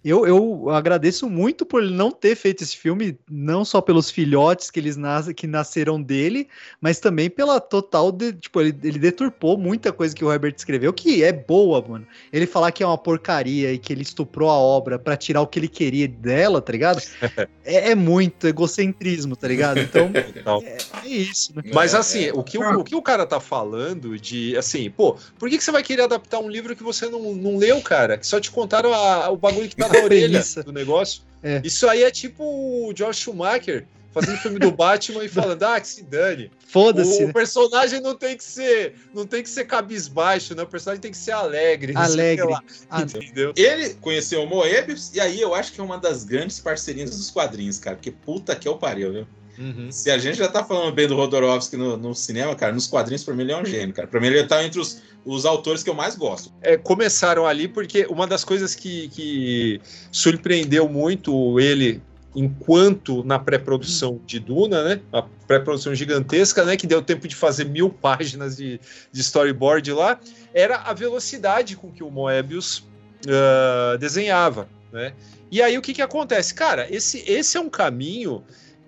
eu, 0.09 0.25
eu 0.27 0.69
agradeço 0.69 1.29
muito 1.29 1.65
por 1.65 1.81
ele 1.83 1.93
não 1.93 2.11
ter 2.11 2.35
feito 2.35 2.63
esse 2.63 2.77
filme, 2.77 3.17
não 3.29 3.65
só 3.65 3.81
pelos 3.81 4.09
filhotes 4.11 4.69
que 4.69 4.79
eles 4.79 4.95
nas, 4.95 5.27
que 5.33 5.47
nasceram 5.47 6.01
dele, 6.01 6.47
mas 6.79 6.99
também 6.99 7.29
pela 7.29 7.59
total, 7.59 8.11
de, 8.11 8.33
tipo, 8.33 8.61
ele, 8.61 8.77
ele 8.83 8.99
deturpou 8.99 9.57
muita 9.57 9.91
coisa 9.91 10.15
que 10.15 10.23
o 10.23 10.31
Herbert 10.31 10.53
escreveu, 10.57 10.93
que 10.93 11.23
é 11.23 11.31
boa, 11.33 11.83
mano. 11.87 12.05
Ele 12.31 12.45
falar 12.45 12.71
que 12.71 12.83
é 12.83 12.85
uma 12.87 12.97
porcaria 12.97 13.71
e 13.73 13.77
que 13.77 13.91
ele 13.91 14.01
estuprou 14.03 14.49
a 14.49 14.53
obra 14.57 14.99
pra 14.99 15.17
tirar 15.17 15.41
o 15.41 15.47
que 15.47 15.59
ele 15.59 15.67
queria 15.67 16.07
dela, 16.07 16.61
tá 16.61 16.71
ligado? 16.71 17.01
É, 17.67 17.89
é 17.91 17.95
muito 17.95 18.45
egocentrismo, 18.47 19.35
tá 19.35 19.47
ligado? 19.47 19.79
Então, 19.79 20.11
é, 20.63 20.77
é 21.03 21.07
isso, 21.07 21.51
né? 21.55 21.63
Mas 21.73 21.95
É, 21.95 21.97
assim, 21.97 22.23
é. 22.25 22.31
o, 22.31 22.43
que, 22.43 22.59
o, 22.59 22.79
o 22.79 22.83
que 22.83 22.95
o 22.95 23.01
cara 23.01 23.25
tá 23.25 23.39
falando 23.39 24.19
de, 24.19 24.55
assim, 24.55 24.89
pô, 24.91 25.15
por 25.39 25.49
que, 25.49 25.57
que 25.57 25.63
você 25.63 25.71
vai 25.71 25.81
querer 25.81 26.03
adaptar 26.03 26.37
um 26.39 26.47
livro 26.47 26.75
que 26.75 26.83
você 26.83 27.09
não, 27.09 27.33
não 27.33 27.57
leu, 27.57 27.81
cara? 27.81 28.19
Que 28.19 28.27
só 28.27 28.39
te 28.39 28.51
contaram 28.51 28.93
a- 28.93 29.31
o 29.31 29.37
bagulho 29.37 29.67
que 29.67 29.75
tá 29.75 29.87
na 29.99 30.03
orelha 30.05 30.43
do 30.65 30.71
negócio? 30.71 31.21
É. 31.43 31.61
Isso 31.63 31.87
aí 31.87 32.03
é 32.03 32.11
tipo 32.11 32.43
o 32.43 32.93
George 32.95 33.19
Schumacher 33.21 33.85
fazendo 34.15 34.37
filme 34.37 34.57
do 34.59 34.71
Batman 34.71 35.25
e 35.25 35.27
falando, 35.27 35.61
ah, 35.63 35.77
que 35.79 35.87
se 35.89 36.01
dane. 36.01 36.49
Foda-se, 36.67 37.21
O 37.21 37.27
né? 37.27 37.33
personagem 37.33 37.99
não 37.99 38.15
tem 38.15 38.37
que 38.37 38.45
ser, 38.45 38.95
não 39.13 39.27
tem 39.27 39.43
que 39.43 39.49
ser 39.49 39.65
cabisbaixo, 39.65 40.55
né? 40.55 40.63
O 40.63 40.67
personagem 40.67 41.01
tem 41.01 41.11
que 41.11 41.17
ser 41.17 41.33
alegre, 41.33 41.91
o 41.91 41.95
que 41.95 42.01
Alegre. 42.01 42.47
lá, 42.47 42.63
Ah, 42.89 43.01
entendeu? 43.01 43.51
Ele 43.57 43.93
conheceu 43.95 44.41
o 44.41 44.47
Moebius, 44.47 45.13
e 45.13 45.19
aí 45.19 45.41
eu 45.41 45.53
acho 45.53 45.73
que 45.73 45.81
é 45.81 45.83
uma 45.83 45.97
das 45.97 46.23
grandes 46.23 46.61
parcerias 46.61 47.09
dos 47.09 47.29
quadrinhos, 47.29 47.77
cara. 47.77 47.97
Porque 47.97 48.09
puta 48.11 48.55
que 48.55 48.65
eu 48.67 48.77
pariu, 48.77 49.11
viu? 49.11 49.27
Uhum. 49.57 49.91
Se 49.91 50.11
a 50.11 50.17
gente 50.17 50.37
já 50.37 50.47
tá 50.47 50.63
falando 50.63 50.93
bem 50.93 51.07
do 51.07 51.15
Rodorovsky 51.15 51.77
no, 51.77 51.97
no 51.97 52.13
cinema, 52.13 52.55
cara, 52.55 52.73
nos 52.73 52.87
quadrinhos, 52.87 53.23
pra 53.23 53.33
mim 53.33 53.43
ele 53.43 53.51
é 53.51 53.57
um 53.57 53.65
gênio, 53.65 53.93
cara. 53.93 54.07
Pra 54.07 54.19
mim 54.19 54.27
ele 54.27 54.43
tá 54.43 54.63
entre 54.63 54.79
os, 54.79 55.01
os 55.25 55.45
autores 55.45 55.83
que 55.83 55.89
eu 55.89 55.93
mais 55.93 56.15
gosto. 56.15 56.51
É, 56.61 56.77
começaram 56.77 57.45
ali 57.45 57.67
porque 57.67 58.05
uma 58.09 58.27
das 58.27 58.43
coisas 58.43 58.75
que, 58.75 59.07
que 59.09 59.81
surpreendeu 60.11 60.89
muito 60.89 61.59
ele 61.59 62.01
enquanto 62.35 63.23
na 63.23 63.39
pré-produção 63.39 64.19
de 64.25 64.39
Duna, 64.39 64.83
né? 64.83 65.01
A 65.13 65.21
pré-produção 65.21 65.95
gigantesca, 65.95 66.65
né? 66.65 66.75
Que 66.75 66.85
deu 66.85 67.01
tempo 67.01 67.27
de 67.27 67.35
fazer 67.35 67.65
mil 67.65 67.89
páginas 67.89 68.57
de, 68.57 68.79
de 69.11 69.21
storyboard 69.21 69.91
lá, 69.93 70.19
era 70.53 70.77
a 70.77 70.93
velocidade 70.93 71.77
com 71.77 71.89
que 71.91 72.03
o 72.03 72.11
Moebius 72.11 72.85
ah, 73.27 73.97
desenhava, 73.97 74.67
né? 74.91 75.13
E 75.51 75.61
aí 75.61 75.77
o 75.77 75.81
que 75.81 75.93
que 75.93 76.01
acontece? 76.01 76.53
Cara, 76.53 76.87
esse, 76.93 77.23
esse 77.25 77.55
é 77.55 77.59
um 77.59 77.69
caminho 77.69 78.43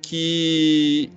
que 0.08 1.12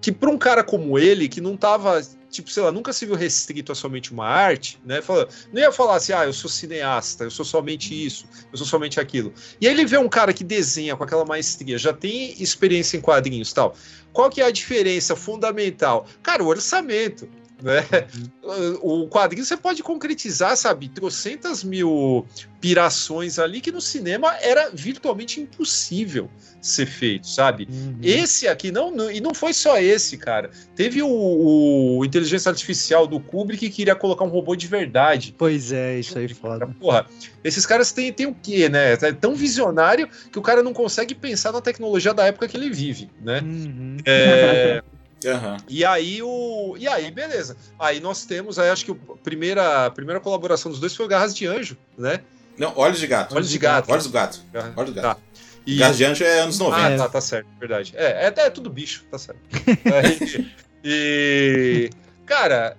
que 0.00 0.12
para 0.12 0.28
um 0.28 0.36
cara 0.36 0.62
como 0.62 0.98
ele, 0.98 1.30
que 1.30 1.40
não 1.40 1.56
tava, 1.56 1.98
tipo, 2.30 2.50
sei 2.50 2.62
lá, 2.62 2.70
nunca 2.70 2.92
se 2.92 3.06
viu 3.06 3.14
restrito 3.14 3.72
a 3.72 3.74
somente 3.74 4.12
uma 4.12 4.26
arte, 4.26 4.78
né? 4.84 5.00
Fala, 5.00 5.26
não 5.50 5.62
ia 5.62 5.72
falar 5.72 5.96
assim, 5.96 6.12
ah, 6.12 6.26
eu 6.26 6.32
sou 6.34 6.50
cineasta, 6.50 7.24
eu 7.24 7.30
sou 7.30 7.42
somente 7.42 7.94
isso, 8.06 8.26
eu 8.52 8.58
sou 8.58 8.66
somente 8.66 9.00
aquilo. 9.00 9.32
E 9.58 9.66
aí 9.66 9.72
ele 9.72 9.86
vê 9.86 9.96
um 9.96 10.08
cara 10.08 10.34
que 10.34 10.44
desenha 10.44 10.94
com 10.94 11.04
aquela 11.04 11.24
maestria, 11.24 11.78
já 11.78 11.90
tem 11.90 12.34
experiência 12.38 12.98
em 12.98 13.00
quadrinhos 13.00 13.50
tal. 13.54 13.74
Qual 14.12 14.28
que 14.28 14.42
é 14.42 14.44
a 14.44 14.50
diferença 14.50 15.16
fundamental? 15.16 16.06
Cara, 16.22 16.44
o 16.44 16.48
orçamento. 16.48 17.26
Né? 17.62 17.84
O 18.82 19.06
quadrinho 19.08 19.44
você 19.44 19.56
pode 19.56 19.82
concretizar, 19.82 20.56
sabe, 20.56 20.88
trocentas 20.88 21.62
mil 21.64 22.26
pirações 22.60 23.38
ali 23.38 23.60
que 23.60 23.70
no 23.70 23.80
cinema 23.80 24.34
era 24.40 24.70
virtualmente 24.70 25.40
impossível 25.40 26.30
ser 26.60 26.86
feito, 26.86 27.26
sabe? 27.28 27.68
Uhum. 27.70 27.98
Esse 28.02 28.48
aqui, 28.48 28.70
não, 28.70 28.90
não- 28.90 29.10
e 29.10 29.20
não 29.20 29.34
foi 29.34 29.52
só 29.52 29.78
esse, 29.78 30.16
cara. 30.16 30.50
Teve 30.74 31.02
o, 31.02 31.08
o 31.98 32.04
Inteligência 32.04 32.48
Artificial 32.48 33.06
do 33.06 33.20
Kubrick 33.20 33.68
que 33.68 33.70
queria 33.74 33.94
colocar 33.94 34.24
um 34.24 34.28
robô 34.28 34.56
de 34.56 34.66
verdade. 34.66 35.34
Pois 35.36 35.72
é, 35.72 35.98
isso 35.98 36.18
aí 36.18 36.28
foda. 36.32 36.66
Porra, 36.80 37.06
esses 37.42 37.66
caras 37.66 37.92
têm, 37.92 38.12
têm 38.12 38.26
o 38.26 38.34
quê, 38.34 38.68
né? 38.68 38.92
É 38.94 39.12
tão 39.12 39.34
visionário 39.34 40.08
que 40.32 40.38
o 40.38 40.42
cara 40.42 40.62
não 40.62 40.72
consegue 40.72 41.14
pensar 41.14 41.52
na 41.52 41.60
tecnologia 41.60 42.14
da 42.14 42.24
época 42.26 42.48
que 42.48 42.56
ele 42.56 42.70
vive, 42.70 43.10
né? 43.20 43.40
Uhum. 43.40 43.96
É, 44.06 44.82
Aham. 45.24 45.56
e 45.68 45.84
aí 45.84 46.22
o. 46.22 46.76
E 46.78 46.86
aí, 46.86 47.10
beleza. 47.10 47.56
Aí 47.78 48.00
nós 48.00 48.24
temos, 48.24 48.58
aí 48.58 48.70
acho 48.70 48.84
que 48.84 48.92
a 48.92 49.16
primeira, 49.22 49.86
a 49.86 49.90
primeira 49.90 50.20
colaboração 50.20 50.70
dos 50.70 50.80
dois 50.80 50.94
foi 50.94 51.06
o 51.06 51.08
Garras 51.08 51.34
de 51.34 51.46
Anjo, 51.46 51.76
né? 51.96 52.20
Não, 52.58 52.72
Olhos 52.76 52.98
de 53.00 53.06
Gato. 53.06 53.34
Olhos 53.34 53.50
de 53.50 53.58
Gato. 53.58 53.90
Olhos 53.90 54.04
do 54.04 54.10
Gato. 54.10 54.40
Olhos 54.76 54.90
do 54.90 55.00
Gato. 55.00 55.20
Tá. 55.20 55.22
E, 55.66 55.76
Gato 55.76 55.96
de 55.96 56.04
Anjo 56.04 56.24
é 56.24 56.40
anos 56.40 56.58
90. 56.58 56.94
ah, 56.94 56.98
tá, 56.98 57.08
tá 57.08 57.20
certo, 57.20 57.48
verdade. 57.58 57.92
É, 57.96 58.26
é, 58.26 58.32
é 58.36 58.50
tudo 58.50 58.70
bicho, 58.70 59.04
tá 59.10 59.18
certo. 59.18 59.40
Aí, 59.92 60.50
e, 60.84 61.90
cara, 62.26 62.76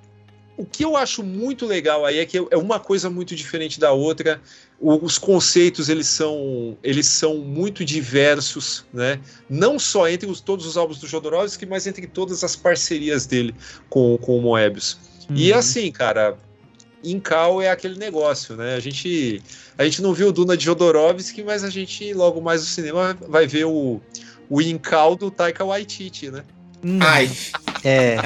o 0.58 0.66
que 0.66 0.84
eu 0.86 0.96
acho 0.96 1.22
muito 1.24 1.66
legal 1.66 2.06
aí 2.06 2.20
é 2.20 2.26
que 2.26 2.38
é 2.38 2.58
uma 2.58 2.80
coisa 2.80 3.10
muito 3.10 3.36
diferente 3.36 3.80
da 3.80 3.92
outra. 3.92 4.42
Os 4.80 5.18
conceitos 5.18 5.88
eles 5.90 6.08
são 6.08 6.78
eles 6.84 7.08
são 7.08 7.38
muito 7.38 7.84
diversos, 7.86 8.86
né? 8.94 9.20
Não 9.50 9.78
só 9.80 10.08
entre 10.08 10.30
os- 10.30 10.42
todos 10.42 10.66
os 10.66 10.78
álbuns 10.78 11.00
do 11.00 11.08
Jodorowsky, 11.08 11.66
mas 11.66 11.88
entre 11.88 12.08
todas 12.08 12.44
as 12.44 12.56
parcerias 12.56 13.26
dele 13.26 13.54
com, 13.90 14.18
com 14.18 14.38
o 14.38 14.42
Moebius. 14.42 14.98
E 15.36 15.52
Uhum. 15.52 15.58
assim, 15.60 15.92
cara, 15.92 16.38
Incal 17.04 17.62
é 17.62 17.70
aquele 17.70 17.98
negócio, 18.00 18.56
né? 18.56 18.76
A 18.76 18.80
gente, 18.80 19.42
a 19.78 19.84
gente 19.84 20.02
não 20.02 20.14
viu 20.14 20.30
o 20.30 20.32
Duna 20.32 20.58
de 20.58 20.66
Jodorowsky, 20.66 21.44
mas 21.44 21.64
a 21.64 21.70
gente 21.70 22.14
logo 22.14 22.42
mais 22.42 22.62
no 22.62 22.68
cinema 22.68 23.16
vai 23.28 23.46
ver 23.46 23.66
o, 23.66 24.02
o 24.50 24.62
Incal 24.62 25.16
do 25.16 25.30
Taika 25.30 25.64
Waititi, 25.64 26.32
né? 26.32 26.44
Uhum. 26.84 27.00
Ai, 27.04 27.30
É, 27.84 28.18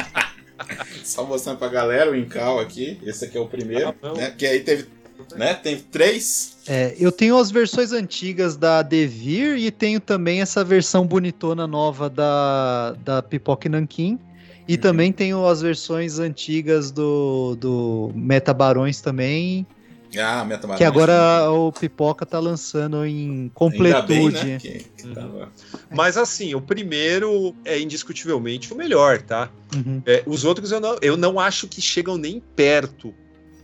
só 1.04 1.24
mostrando 1.26 1.58
pra 1.58 1.68
galera 1.68 2.12
o 2.12 2.16
Incal 2.16 2.60
aqui. 2.60 3.00
Esse 3.04 3.26
aqui 3.26 3.38
é 3.38 3.42
o 3.42 3.48
primeiro, 3.48 3.96
Ah, 4.02 4.14
né? 4.14 4.34
Que 4.38 4.46
aí 4.46 4.60
teve, 4.62 4.88
né? 5.36 5.54
Tem 5.54 5.78
três. 5.80 6.58
é, 6.68 6.96
eu 7.00 7.12
tenho 7.12 7.38
as 7.38 7.52
versões 7.52 7.92
antigas 7.92 8.56
da 8.58 8.82
Devir 8.82 9.58
e 9.58 9.72
tenho 9.72 10.00
também 10.00 10.42
essa 10.42 10.64
versão 10.64 11.06
bonitona 11.06 11.66
nova 11.68 12.10
da, 12.10 12.96
da 13.04 13.22
Pipoca 13.22 13.68
e 13.68 13.70
Nankin. 13.72 14.20
E 14.68 14.76
Uhum. 14.76 14.82
também 14.82 15.12
tenho 15.12 15.46
as 15.48 15.62
versões 15.64 16.20
antigas 16.20 16.92
do, 16.92 17.56
do 17.60 18.12
Meta 18.14 18.54
Barões 18.54 19.02
também, 19.02 19.66
Ah, 20.18 20.44
Meta 20.44 20.68
que 20.76 20.84
agora 20.84 21.52
o 21.52 21.72
Pipoca 21.72 22.26
tá 22.26 22.40
lançando 22.40 23.06
em 23.06 23.12
Ainda 23.30 23.38
bem, 23.42 23.50
completude. 23.54 24.46
né? 24.46 24.58
Que, 24.60 24.80
que 24.98 25.08
tava- 25.14 25.50
Mas 25.92 26.18
assim, 26.18 26.56
o 26.56 26.62
primeiro 26.62 27.56
é 27.64 27.80
indiscutivelmente 27.80 28.74
o 28.74 28.76
melhor, 28.76 29.22
tá? 29.22 29.52
Uhum. 29.76 30.02
É, 30.06 30.24
os 30.26 30.46
outros 30.46 30.72
eu 30.72 30.80
não, 30.80 30.98
eu 31.02 31.16
não 31.16 31.40
acho 31.40 31.68
que 31.68 31.80
chegam 31.82 32.18
nem 32.18 32.40
perto 32.56 33.14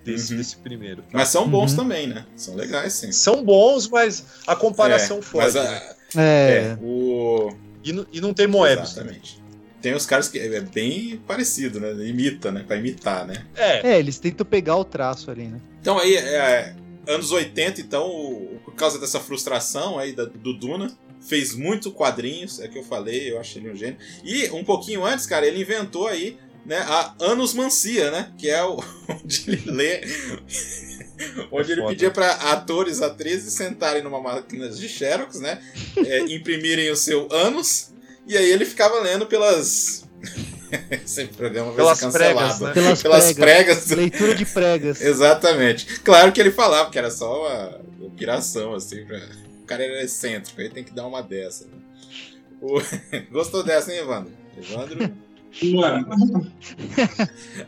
desse, 0.04 0.34
Uhum. 0.34 0.38
desse 0.38 0.58
primeiro. 0.58 1.02
tá? 1.02 1.08
Mas 1.14 1.30
são 1.30 1.50
bons 1.50 1.72
Uhum. 1.72 1.78
também, 1.78 2.06
né? 2.08 2.26
São 2.36 2.54
legais, 2.56 2.94
sim. 2.94 3.12
São 3.12 3.44
bons, 3.44 3.88
mas 3.90 4.24
a 4.46 4.56
comparação 4.56 5.18
É, 5.18 5.22
foge. 5.24 5.46
mas 5.46 5.56
a- 5.56 5.64
né? 5.64 5.82
É, 6.16 6.78
o. 6.80 7.56
E, 7.84 7.92
não- 7.92 8.06
e 8.14 8.22
não 8.22 8.34
tem 8.34 8.46
Moebius. 8.48 8.92
Exatamente. 8.92 9.44
Tem 9.86 9.94
os 9.94 10.08
caras 10.08 10.28
que 10.28 10.40
é 10.40 10.60
bem 10.62 11.22
parecido, 11.28 11.80
né? 11.80 11.92
Imita, 12.08 12.52
né? 12.52 12.64
Pra 12.66 12.76
imitar, 12.76 13.28
né? 13.28 13.46
É, 13.56 13.92
é, 13.92 14.00
eles 14.00 14.18
tentam 14.18 14.44
pegar 14.44 14.76
o 14.78 14.84
traço 14.84 15.30
ali, 15.30 15.44
né? 15.44 15.62
Então 15.80 16.00
aí, 16.00 16.16
é, 16.16 16.76
anos 17.08 17.32
80, 17.32 17.82
então, 17.82 18.10
por 18.66 18.74
causa 18.74 18.98
dessa 18.98 19.20
frustração 19.20 20.00
aí 20.00 20.12
da- 20.14 20.26
do 20.26 20.54
Duna, 20.54 20.92
fez 21.22 21.54
muito 21.54 21.92
quadrinhos, 21.92 22.60
é 22.60 22.68
que 22.68 22.80
eu 22.80 22.84
falei, 22.84 23.32
eu 23.32 23.40
achei 23.40 23.62
ele 23.62 23.70
um 23.74 23.76
gênio. 23.76 23.98
E 24.24 24.50
um 24.50 24.64
pouquinho 24.64 25.06
antes, 25.06 25.28
cara, 25.28 25.46
ele 25.46 25.62
inventou 25.62 26.08
aí, 26.08 26.36
né, 26.66 26.80
a 26.80 27.14
Anosmancia, 27.20 28.10
né? 28.10 28.34
Que 28.40 28.50
é 28.50 28.64
o 28.66 28.78
onde 29.08 29.44
ele 29.52 29.64
lê. 29.70 30.02
Onde 31.52 31.72
ele 31.74 31.82
foda. 31.82 31.94
pedia 31.94 32.10
para 32.10 32.32
atores, 32.52 33.04
atrizes 33.04 33.54
sentarem 33.54 34.02
numa 34.02 34.20
máquina 34.20 34.68
de 34.68 34.90
Xerox, 34.90 35.40
né? 35.40 35.62
é, 36.04 36.22
imprimirem 36.22 36.90
o 36.90 36.96
seu 36.96 37.28
ânus, 37.32 37.94
e 38.28 38.38
aí 38.38 38.50
ele 38.52 38.66
ficava 38.66 39.00
lendo 39.02 39.26
pelas. 39.26 40.04
Esse 41.06 41.26
programa 41.28 41.68
vai 41.68 41.76
Pelas 41.78 41.98
ser 42.00 42.06
cancelado. 42.06 42.36
pregas, 42.36 42.60
né? 42.60 42.74
Pelas, 42.74 43.02
Pelas 43.04 43.34
pregas. 43.34 43.86
pregas. 43.86 43.90
Leitura 43.92 44.36
de 44.36 44.46
pregas. 44.46 45.00
Exatamente. 45.02 46.00
Claro 46.02 46.32
que 46.32 46.40
ele 46.42 46.52
falava 46.52 46.90
que 46.90 46.98
era 46.98 47.12
só 47.12 47.46
uma, 47.46 48.10
piração, 48.18 48.74
assim. 48.74 49.06
Pra... 49.06 49.18
O 49.62 49.66
cara 49.66 49.84
era 49.86 50.04
excêntrico, 50.04 50.60
aí 50.60 50.70
tem 50.70 50.84
que 50.84 50.92
dar 50.94 51.06
uma 51.06 51.22
dessa. 51.22 51.66
né? 51.66 51.72
O- 52.62 52.82
Gostou 53.32 53.64
dessa, 53.64 53.94
hein, 53.94 54.00
Evandro? 54.00 54.32
Evandro, 54.58 55.12
Mano, 55.64 56.52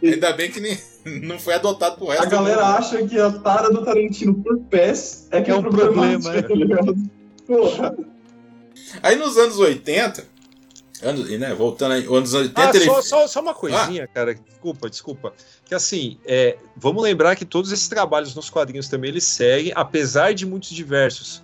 ainda 0.03 0.33
bem 0.33 0.51
que 0.51 0.59
nem... 0.59 0.77
não 1.23 1.39
foi 1.39 1.53
adotado 1.53 1.95
pro 1.95 2.07
resto 2.07 2.23
a 2.23 2.29
galera 2.29 2.65
acha 2.65 3.07
que 3.07 3.17
a 3.17 3.31
tara 3.31 3.69
do 3.69 3.81
Tarantino 3.85 4.33
por 4.43 4.59
pés 4.63 5.25
é 5.31 5.41
que 5.41 5.49
É 5.49 5.53
é, 5.53 5.57
um 5.57 5.63
problema, 5.63 6.35
é. 6.35 6.41
tá 6.41 6.53
ligado? 6.53 6.97
Porra. 7.45 7.95
Aí 9.01 9.15
nos 9.15 9.37
anos 9.37 9.57
80, 9.57 10.25
anos, 11.01 11.29
né, 11.29 11.53
voltando 11.53 11.93
aí, 11.93 12.05
anos 12.05 12.33
80, 12.33 12.61
Ah, 12.61 12.71
ele... 12.73 12.85
só, 12.85 13.01
só, 13.01 13.27
só 13.27 13.41
uma 13.41 13.53
coisinha, 13.53 14.07
cara. 14.07 14.35
Desculpa, 14.35 14.89
desculpa. 14.89 15.33
Que 15.65 15.75
assim, 15.75 16.17
é, 16.25 16.57
vamos 16.75 17.03
lembrar 17.03 17.35
que 17.35 17.45
todos 17.45 17.71
esses 17.71 17.87
trabalhos 17.87 18.33
nos 18.35 18.49
quadrinhos 18.49 18.87
também 18.87 19.09
eles 19.09 19.23
seguem, 19.23 19.71
apesar 19.75 20.33
de 20.33 20.45
muitos 20.45 20.69
diversos 20.69 21.43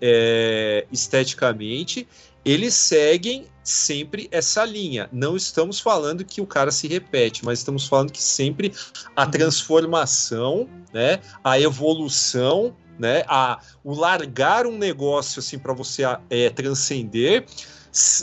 é, 0.00 0.86
esteticamente, 0.92 2.06
eles 2.44 2.74
seguem 2.74 3.46
sempre 3.62 4.28
essa 4.30 4.64
linha. 4.64 5.08
Não 5.10 5.36
estamos 5.36 5.80
falando 5.80 6.24
que 6.24 6.40
o 6.40 6.46
cara 6.46 6.70
se 6.70 6.86
repete, 6.86 7.44
mas 7.44 7.60
estamos 7.60 7.86
falando 7.86 8.12
que 8.12 8.22
sempre 8.22 8.72
a 9.16 9.26
transformação, 9.26 10.68
né, 10.92 11.20
a 11.42 11.58
evolução, 11.58 12.76
né, 12.98 13.24
a, 13.26 13.58
o 13.82 13.94
largar 13.94 14.66
um 14.66 14.76
negócio 14.76 15.40
assim 15.40 15.58
para 15.58 15.72
você 15.72 16.02
é, 16.28 16.50
transcender 16.50 17.46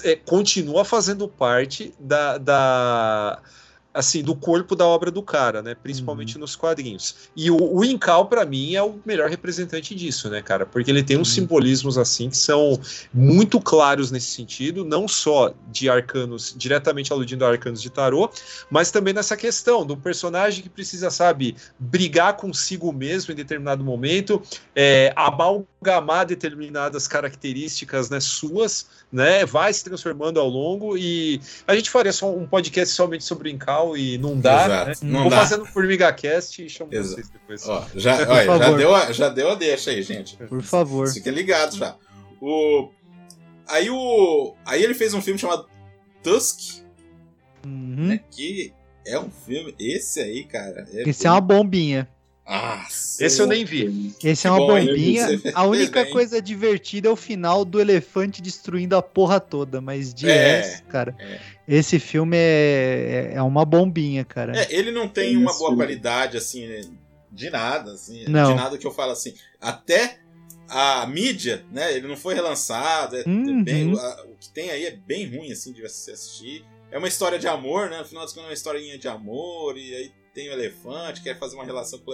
é, 0.04 0.16
continua 0.16 0.84
fazendo 0.84 1.28
parte 1.28 1.94
da, 2.00 2.38
da- 2.38 3.42
assim 3.94 4.24
do 4.24 4.36
corpo 4.36 4.76
da 4.76 4.86
obra 4.86 5.12
do 5.12 5.22
cara, 5.22 5.62
né? 5.62 5.76
Principalmente 5.76 6.38
nos 6.38 6.56
quadrinhos. 6.56 7.30
E 7.36 7.52
o, 7.52 7.58
o 7.58 7.84
Incal 7.84 8.26
para 8.28 8.46
mim 8.46 8.76
é 8.76 8.82
o 8.82 9.00
melhor 9.06 9.30
representante 9.30 9.94
disso, 9.94 10.30
né, 10.30 10.42
cara? 10.42 10.66
Porque 10.66 10.90
ele 10.90 11.04
tem 11.04 11.18
uns 11.18 11.34
simbolismos 11.34 11.98
assim 11.98 12.30
que 12.30 12.38
são 12.38 12.80
muito 13.14 13.60
claros 13.60 14.12
nesse 14.12 14.28
sentido, 14.28 14.86
não 14.86 15.08
só 15.08 15.54
de 15.72 15.90
arcanos 15.90 16.54
diretamente 16.56 17.12
aludindo 17.12 17.44
a 17.46 17.50
arcanos 17.50 17.82
de 17.82 17.90
tarô, 17.90 18.30
mas 18.70 18.92
também 18.92 19.14
nessa 19.14 19.36
questão 19.36 19.86
do 19.86 19.98
personagem 19.98 20.64
que 20.64 20.70
precisa, 20.70 21.10
sabe, 21.10 21.56
brigar 21.78 22.38
consigo 22.38 22.94
mesmo 22.94 23.34
em 23.34 23.36
determinado 23.36 23.84
momento, 23.84 24.42
é, 24.76 25.12
amalgamar 25.16 26.26
determinadas 26.26 27.08
características 27.08 28.10
né, 28.10 28.20
suas, 28.20 28.88
né, 29.12 29.46
vai 29.46 29.74
se 29.74 29.84
transformando 29.84 30.40
ao 30.40 30.48
longo 30.48 30.98
e 30.98 31.42
a 31.68 31.76
gente 31.76 31.90
faria 31.90 32.14
só 32.14 32.34
um 32.34 32.48
podcast 32.48 32.94
somente 32.94 33.24
sobre 33.24 33.50
o 33.50 33.52
Incal 33.52 33.81
e 33.98 34.18
não 34.18 34.40
dá, 34.40 34.66
Exato, 34.66 35.06
né? 35.06 35.12
não 35.12 35.22
Vou 35.22 35.30
dá. 35.30 35.38
fazendo 35.40 35.66
FormigaCast 35.66 36.64
e 36.66 36.70
chamo 36.70 36.94
Exato. 36.94 37.16
vocês 37.16 37.30
depois. 37.30 37.68
Ó, 37.68 37.86
já, 37.96 38.16
olha, 38.30 38.46
já, 38.60 38.72
deu 38.78 38.96
a, 38.96 39.12
já 39.12 39.30
deu 39.30 39.50
a 39.52 39.56
deixa 39.56 39.92
aí, 39.92 40.02
gente. 40.04 40.38
Por 40.38 40.62
favor. 40.62 41.08
Fiquem 41.12 41.34
ligados 41.34 41.76
já. 41.78 41.96
O... 42.42 42.90
Aí, 43.68 43.90
o... 43.90 44.54
aí 44.66 44.84
ele 44.84 44.94
fez 44.94 45.14
um 45.14 45.22
filme 45.22 45.40
chamado 45.40 45.68
Tusk, 46.24 46.82
Uhum. 47.66 48.08
né, 48.08 48.20
que 48.32 48.74
é 49.06 49.20
um 49.20 49.30
filme... 49.30 49.76
Esse 49.80 50.20
aí, 50.20 50.44
cara... 50.44 50.88
Esse 50.94 51.28
é 51.28 51.32
uma 51.32 51.40
bombinha. 51.42 52.08
Ah, 52.44 52.86
Esse 53.20 53.40
eu 53.40 53.46
nem 53.48 53.64
vi. 53.64 54.14
Esse 54.24 54.48
é 54.48 54.52
uma 54.52 54.60
bombinha. 54.66 55.28
Fez 55.40 55.56
A 55.56 55.64
única 55.68 56.04
bem. 56.04 56.12
coisa 56.12 56.42
divertida 56.42 57.08
é 57.08 57.12
o 57.12 57.16
final 57.16 57.64
do 57.64 57.80
elefante 57.80 58.42
destruindo 58.42 58.96
a 58.98 59.02
porra 59.02 59.40
toda. 59.40 59.80
Mas 59.80 60.12
de 60.14 60.28
É, 60.30 60.58
resto, 60.62 60.84
cara, 60.88 61.16
é. 61.20 61.40
Esse 61.76 62.00
filme 62.00 62.36
é, 62.38 63.32
é 63.36 63.42
uma 63.42 63.64
bombinha, 63.66 64.24
cara. 64.26 64.54
É, 64.58 64.68
ele 64.76 64.92
não 64.92 65.08
tem 65.08 65.36
É 65.36 65.38
uma 65.38 65.54
boa 65.58 65.76
qualidade, 65.76 66.38
assim, 66.38 66.68
de 67.32 67.50
nada, 67.50 67.94
assim, 67.94 68.26
Não. 68.28 68.50
de 68.50 68.56
nada 68.56 68.78
que 68.78 68.86
eu 68.86 68.92
falo 68.92 69.12
assim. 69.12 69.34
Até 69.60 70.20
a 70.68 71.06
mídia, 71.06 71.66
né, 71.72 71.94
ele 71.96 72.08
não 72.08 72.16
foi 72.18 72.34
relançado, 72.34 73.16
é, 73.18 73.22
é 73.22 73.28
Uhum. 73.28 73.64
bem, 73.64 73.92
a- 73.98 74.24
o 74.26 74.36
que 74.38 74.50
tem 74.50 74.70
aí 74.70 74.86
é 74.86 74.92
bem 74.92 75.26
ruim, 75.36 75.52
assim, 75.52 75.74
de 75.74 75.88
se 75.90 76.12
assistir. 76.12 76.66
É 76.92 76.98
uma 76.98 77.08
história 77.08 77.40
de 77.40 77.48
amor, 77.48 77.90
né, 77.90 78.00
no 78.00 78.06
final 78.06 78.24
das 78.24 78.32
contas 78.34 78.46
é 78.46 78.50
uma 78.50 78.54
historinha 78.54 78.98
de 78.98 79.08
amor, 79.08 79.78
e 79.78 79.94
aí 79.96 80.12
tem 80.34 80.50
o 80.50 80.54
elefante, 80.54 81.22
quer 81.22 81.38
fazer 81.38 81.56
uma 81.56 81.66
relação 81.66 82.00
com 82.00 82.12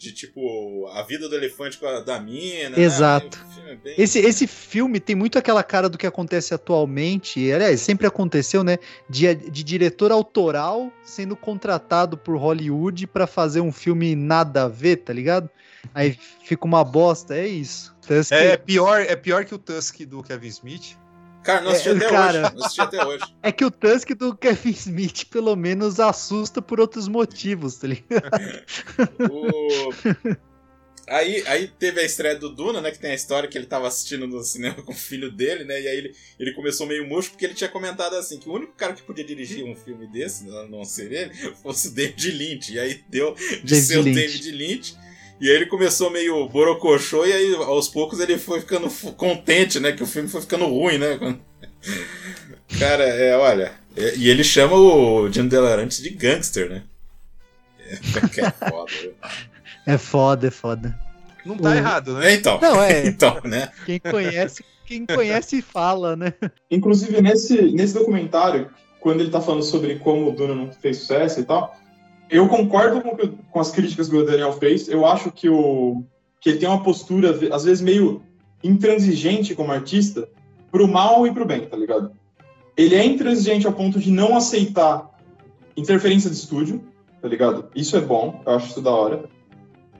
de 0.00 0.12
tipo 0.12 0.86
a 0.94 1.02
vida 1.02 1.28
do 1.28 1.34
elefante 1.34 1.76
com 1.76 1.86
a 1.86 2.00
da 2.00 2.18
mina. 2.18 2.80
Exato. 2.80 3.38
Né? 3.58 3.72
É 3.72 3.76
bem... 3.76 3.94
Esse, 3.98 4.18
esse 4.18 4.46
filme 4.46 4.98
tem 4.98 5.14
muito 5.14 5.38
aquela 5.38 5.62
cara 5.62 5.90
do 5.90 5.98
que 5.98 6.06
acontece 6.06 6.54
atualmente, 6.54 7.52
aliás, 7.52 7.82
sempre 7.82 8.06
aconteceu, 8.06 8.64
né? 8.64 8.78
De, 9.10 9.34
de 9.34 9.62
diretor 9.62 10.10
autoral 10.10 10.90
sendo 11.04 11.36
contratado 11.36 12.16
por 12.16 12.34
Hollywood 12.38 13.06
para 13.08 13.26
fazer 13.26 13.60
um 13.60 13.70
filme 13.70 14.16
nada 14.16 14.62
a 14.62 14.68
ver, 14.68 14.96
tá 14.96 15.12
ligado? 15.12 15.50
Aí 15.94 16.18
fica 16.44 16.64
uma 16.64 16.82
bosta, 16.82 17.36
é 17.36 17.46
isso. 17.46 17.94
Tusk... 18.06 18.32
É, 18.32 18.52
é, 18.52 18.56
pior, 18.56 19.02
é 19.02 19.14
pior 19.14 19.44
que 19.44 19.54
o 19.54 19.58
Tusk 19.58 20.00
do 20.06 20.22
Kevin 20.22 20.48
Smith. 20.48 20.96
Cara, 21.42 21.62
não 21.62 21.70
assisti 21.70 21.88
é, 21.88 21.92
até 21.92 22.08
cara, 22.08 22.40
hoje. 22.40 22.54
Não 22.54 22.64
assisti 22.64 22.80
até 22.80 23.06
hoje. 23.06 23.24
É 23.42 23.52
que 23.52 23.64
o 23.64 23.70
Tusk 23.70 24.10
do 24.10 24.36
Kevin 24.36 24.70
Smith, 24.70 25.24
pelo 25.30 25.56
menos, 25.56 25.98
assusta 25.98 26.60
por 26.60 26.80
outros 26.80 27.08
motivos, 27.08 27.76
tá 27.76 27.88
ligado? 27.88 28.30
o... 29.30 29.90
Aí, 31.10 31.42
aí 31.48 31.66
teve 31.66 32.00
a 32.00 32.04
estreia 32.04 32.36
do 32.36 32.48
Duna, 32.48 32.80
né? 32.80 32.92
Que 32.92 32.98
tem 33.00 33.10
a 33.10 33.14
história 33.14 33.48
que 33.48 33.58
ele 33.58 33.66
tava 33.66 33.88
assistindo 33.88 34.28
no 34.28 34.44
cinema 34.44 34.80
com 34.80 34.92
o 34.92 34.96
filho 34.96 35.32
dele, 35.32 35.64
né? 35.64 35.80
E 35.80 35.88
aí 35.88 35.96
ele, 35.96 36.14
ele 36.38 36.52
começou 36.52 36.86
meio 36.86 37.04
murcho 37.04 37.30
porque 37.30 37.44
ele 37.44 37.54
tinha 37.54 37.68
comentado 37.68 38.14
assim: 38.14 38.38
que 38.38 38.48
o 38.48 38.52
único 38.52 38.74
cara 38.74 38.92
que 38.92 39.02
podia 39.02 39.24
dirigir 39.24 39.64
um 39.64 39.74
filme 39.74 40.06
desse, 40.06 40.44
não 40.44 40.84
ser 40.84 41.10
ele, 41.10 41.34
fosse 41.60 41.88
o 41.88 41.90
David 41.90 42.30
Lynch. 42.30 42.72
E 42.72 42.78
aí 42.78 43.04
deu 43.08 43.34
de 43.34 43.62
David 43.62 43.80
ser 43.80 43.98
o 43.98 44.04
David 44.04 44.52
Lynch. 44.52 44.96
E 45.40 45.48
aí 45.48 45.56
ele 45.56 45.66
começou 45.66 46.10
meio 46.10 46.46
borocochô 46.48 47.24
e 47.24 47.32
aí 47.32 47.54
aos 47.54 47.88
poucos 47.88 48.20
ele 48.20 48.38
foi 48.38 48.60
ficando 48.60 48.90
contente, 49.14 49.80
né? 49.80 49.92
Que 49.92 50.02
o 50.02 50.06
filme 50.06 50.28
foi 50.28 50.42
ficando 50.42 50.66
ruim, 50.66 50.98
né? 50.98 51.18
Cara, 52.78 53.04
é, 53.04 53.36
olha. 53.36 53.72
É, 53.96 54.16
e 54.16 54.28
ele 54.28 54.44
chama 54.44 54.76
o 54.76 55.28
Dino 55.28 55.48
Delarantes 55.48 56.02
de 56.02 56.10
gangster, 56.10 56.68
né? 56.68 56.82
É, 57.80 57.94
é 57.94 58.50
foda. 58.50 58.92
é 59.86 59.98
foda, 59.98 60.46
é 60.46 60.50
foda. 60.50 61.00
Não 61.44 61.56
tá 61.56 61.70
o... 61.70 61.74
errado, 61.74 62.14
né? 62.14 62.34
Então. 62.34 62.60
Não, 62.60 62.82
é. 62.82 63.06
então, 63.08 63.40
né? 63.44 63.70
Quem 63.86 63.98
conhece, 63.98 64.64
quem 64.86 65.06
conhece 65.06 65.62
fala, 65.62 66.14
né? 66.14 66.34
Inclusive, 66.70 67.20
nesse, 67.20 67.60
nesse 67.72 67.94
documentário, 67.94 68.70
quando 69.00 69.20
ele 69.20 69.30
tá 69.30 69.40
falando 69.40 69.62
sobre 69.62 69.98
como 69.98 70.28
o 70.28 70.32
Duna 70.32 70.54
não 70.54 70.70
fez 70.70 70.98
sucesso 70.98 71.40
e 71.40 71.44
tal, 71.44 71.76
eu 72.30 72.48
concordo 72.48 73.00
com, 73.00 73.16
com, 73.16 73.60
as 73.60 73.70
críticas 73.70 74.08
que 74.08 74.16
o 74.16 74.24
Daniel 74.24 74.52
fez. 74.52 74.88
Eu 74.88 75.04
acho 75.04 75.32
que, 75.32 75.48
o, 75.48 76.04
que 76.40 76.50
ele 76.50 76.58
tem 76.58 76.68
uma 76.68 76.82
postura, 76.82 77.36
às 77.52 77.64
vezes, 77.64 77.80
meio 77.80 78.22
intransigente 78.62 79.54
como 79.54 79.72
artista, 79.72 80.28
pro 80.70 80.86
mal 80.86 81.26
e 81.26 81.32
pro 81.32 81.44
bem, 81.44 81.66
tá 81.66 81.76
ligado? 81.76 82.12
Ele 82.76 82.94
é 82.94 83.04
intransigente 83.04 83.66
ao 83.66 83.72
ponto 83.72 83.98
de 83.98 84.10
não 84.10 84.36
aceitar 84.36 85.10
interferência 85.76 86.30
de 86.30 86.36
estúdio, 86.36 86.82
tá 87.20 87.28
ligado? 87.28 87.68
Isso 87.74 87.96
é 87.96 88.00
bom, 88.00 88.40
eu 88.46 88.54
acho 88.54 88.68
isso 88.68 88.80
da 88.80 88.90
hora. 88.90 89.24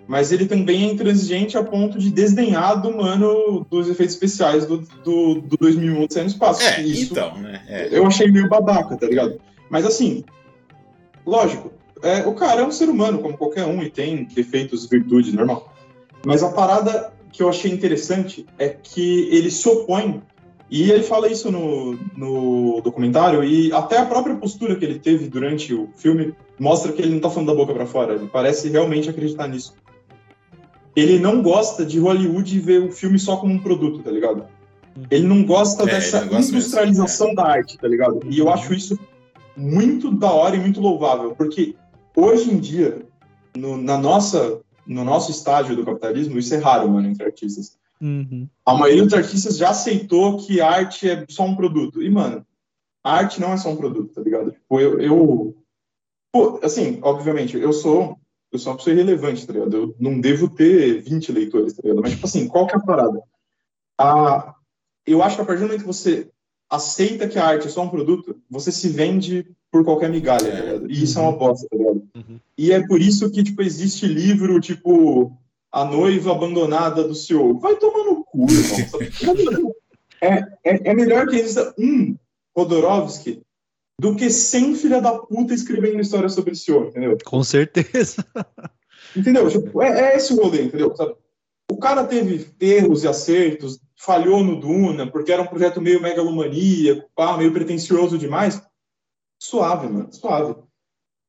Mas 0.07 0.32
ele 0.32 0.47
também 0.47 0.89
é 0.89 0.93
intransigente 0.93 1.57
a 1.57 1.62
ponto 1.62 1.98
de 1.98 2.11
desdenhar 2.11 2.81
do 2.81 2.97
mano 2.97 3.65
dos 3.70 3.89
efeitos 3.89 4.15
especiais 4.15 4.66
do, 4.66 4.78
do, 5.05 5.40
do 5.40 5.57
2001 5.57 6.07
de 6.07 6.20
no 6.20 6.27
espaço. 6.27 6.62
É, 6.62 6.82
isso, 6.82 7.12
então, 7.12 7.36
né? 7.39 7.62
É. 7.69 7.97
Eu 7.97 8.07
achei 8.07 8.31
meio 8.31 8.48
babaca, 8.48 8.97
tá 8.97 9.07
ligado? 9.07 9.40
Mas 9.69 9.86
assim, 9.86 10.24
lógico, 11.24 11.70
é, 12.02 12.27
o 12.27 12.35
cara 12.35 12.62
é 12.62 12.64
um 12.64 12.70
ser 12.70 12.89
humano, 12.89 13.18
como 13.18 13.36
qualquer 13.36 13.66
um, 13.66 13.82
e 13.82 13.90
tem 13.90 14.24
defeitos, 14.24 14.86
virtudes, 14.86 15.32
normal. 15.32 15.72
Mas 16.24 16.43
a 16.43 16.51
parada 16.51 17.12
que 17.32 17.43
eu 17.43 17.48
achei 17.48 17.70
interessante 17.70 18.47
é 18.59 18.68
que 18.68 19.28
ele 19.31 19.51
se 19.51 19.68
opõe, 19.68 20.22
e 20.70 20.90
ele 20.90 21.02
fala 21.02 21.28
isso 21.28 21.51
no, 21.51 21.98
no 22.16 22.81
documentário, 22.82 23.43
e 23.43 23.72
até 23.72 23.98
a 23.98 24.06
própria 24.06 24.36
postura 24.36 24.77
que 24.77 24.85
ele 24.85 24.98
teve 24.98 25.28
durante 25.28 25.74
o 25.74 25.89
filme 25.97 26.35
mostra 26.59 26.93
que 26.93 27.02
ele 27.02 27.12
não 27.14 27.20
tá 27.20 27.31
falando 27.31 27.48
da 27.48 27.55
boca 27.55 27.74
para 27.74 27.86
fora, 27.86 28.14
ele 28.14 28.28
parece 28.28 28.68
realmente 28.68 29.09
acreditar 29.09 29.48
nisso. 29.48 29.74
Ele 30.94 31.18
não 31.18 31.43
gosta 31.43 31.85
de 31.85 31.98
Hollywood 31.98 32.59
ver 32.60 32.82
o 32.82 32.93
filme 32.93 33.18
só 33.18 33.36
como 33.36 33.55
um 33.55 33.59
produto, 33.59 34.02
tá 34.02 34.10
ligado? 34.10 34.44
Ele 35.10 35.27
não 35.27 35.44
gosta 35.44 35.85
é, 35.85 35.86
dessa 35.86 36.20
não 36.22 36.28
gosta 36.28 36.52
industrialização 36.52 37.28
mesmo, 37.28 37.43
da 37.43 37.48
arte, 37.48 37.78
tá 37.78 37.89
ligado? 37.89 38.20
E 38.28 38.39
eu 38.39 38.51
acho 38.51 38.74
isso 38.74 38.98
muito 39.56 40.10
da 40.10 40.31
hora 40.31 40.56
e 40.56 40.60
muito 40.60 40.81
louvável, 40.81 41.35
porque 41.36 41.74
Hoje 42.21 42.51
em 42.51 42.59
dia, 42.59 43.07
no, 43.57 43.77
na 43.77 43.97
nossa, 43.97 44.61
no 44.87 45.05
nosso 45.05 45.31
estágio 45.31 45.75
do 45.75 45.85
capitalismo, 45.85 46.39
isso 46.39 46.55
é 46.55 46.59
raro, 46.59 46.89
mano, 46.89 47.09
entre 47.09 47.25
artistas. 47.25 47.79
Uhum. 48.01 48.49
A 48.65 48.75
maioria 48.75 49.05
dos 49.05 49.15
artistas 49.15 49.57
já 49.57 49.71
aceitou 49.71 50.39
que 50.39 50.61
arte 50.61 51.09
é 51.09 51.25
só 51.29 51.45
um 51.45 51.57
produto. 51.57 52.03
E, 52.03 52.11
mano, 52.11 52.47
a 53.03 53.15
arte 53.15 53.41
não 53.41 53.53
é 53.53 53.57
só 53.57 53.71
um 53.71 53.77
produto, 53.77 54.13
tá 54.13 54.21
ligado? 54.21 54.53
Tipo, 54.53 54.81
eu, 54.81 55.01
eu 55.01 55.57
pô, 56.33 56.61
assim, 56.63 56.99
obviamente, 57.03 57.57
eu 57.57 57.73
sou 57.73 58.19
eu 58.53 58.59
sou 58.59 58.73
uma 58.73 58.79
pessoa 58.79 58.95
irrelevante, 58.95 59.47
tá 59.47 59.53
ligado? 59.53 59.77
Eu 59.77 59.97
não 59.99 60.21
devo 60.21 60.49
ter 60.49 61.01
20 61.03 61.31
leitores, 61.31 61.73
tá 61.73 61.83
ligado? 61.83 62.03
Mas, 62.03 62.13
tipo 62.13 62.27
assim, 62.27 62.49
qual 62.49 62.67
que 62.67 62.75
é 62.75 62.79
a 62.79 62.83
parada? 62.83 63.23
A, 63.99 64.57
eu 65.07 65.23
acho 65.23 65.37
que 65.37 65.43
a 65.43 65.45
partir 65.45 65.61
do 65.61 65.67
momento 65.67 65.83
que 65.83 65.87
você 65.87 66.29
aceita 66.69 67.29
que 67.29 67.39
a 67.39 67.47
arte 67.47 67.69
é 67.69 67.71
só 67.71 67.83
um 67.83 67.89
produto, 67.89 68.41
você 68.51 68.73
se 68.73 68.89
vende 68.89 69.47
por 69.71 69.85
qualquer 69.85 70.11
migalha, 70.11 70.51
tá 70.51 70.61
ligado? 70.61 70.91
E 70.91 71.03
isso 71.03 71.19
é 71.19 71.23
uma 71.23 71.37
bosta, 71.37 71.69
tá 71.69 71.77
ligado? 71.77 71.99
Uhum. 72.29 72.41
E 72.57 72.73
é 72.73 72.87
por 72.87 73.01
isso 73.01 73.31
que, 73.31 73.43
tipo, 73.43 73.63
existe 73.63 74.07
livro, 74.07 74.61
tipo, 74.61 75.37
A 75.73 75.85
Noiva 75.85 76.33
Abandonada 76.33 77.07
do 77.07 77.15
Senhor. 77.15 77.59
Vai 77.59 77.77
tomar 77.77 78.05
no 78.05 78.25
cu, 78.25 78.47
irmão. 78.51 79.75
é, 80.21 80.35
é, 80.65 80.91
é 80.91 80.95
melhor 80.95 81.27
que 81.27 81.37
exista 81.37 81.75
um 81.79 82.17
Rodorovsky 82.57 83.43
do 84.01 84.17
que 84.17 84.31
100 84.31 84.77
filha 84.77 85.01
da 85.01 85.13
puta 85.13 85.53
escrevendo 85.53 86.01
história 86.01 86.29
sobre 86.31 86.53
o 86.53 86.57
senhor, 86.57 86.87
entendeu? 86.87 87.19
Com 87.25 87.45
certeza. 87.45 88.25
Entendeu? 89.15 89.49
Tipo, 89.49 89.83
é, 89.83 90.13
é 90.13 90.17
esse 90.17 90.33
o 90.33 90.37
rolê, 90.37 90.63
entendeu? 90.63 90.95
Sabe? 90.95 91.17
O 91.71 91.77
cara 91.77 92.05
teve 92.05 92.49
erros 92.61 93.03
e 93.03 93.09
acertos, 93.09 93.81
falhou 93.97 94.43
no 94.43 94.59
Duna, 94.59 95.11
porque 95.11 95.33
era 95.33 95.43
um 95.43 95.47
projeto 95.47 95.81
meio 95.81 96.01
megalomaníaco, 96.01 97.11
pá, 97.15 97.37
meio 97.37 97.53
pretencioso 97.53 98.17
demais. 98.17 98.63
Suave, 99.39 99.89
mano, 99.89 100.13
suave. 100.13 100.55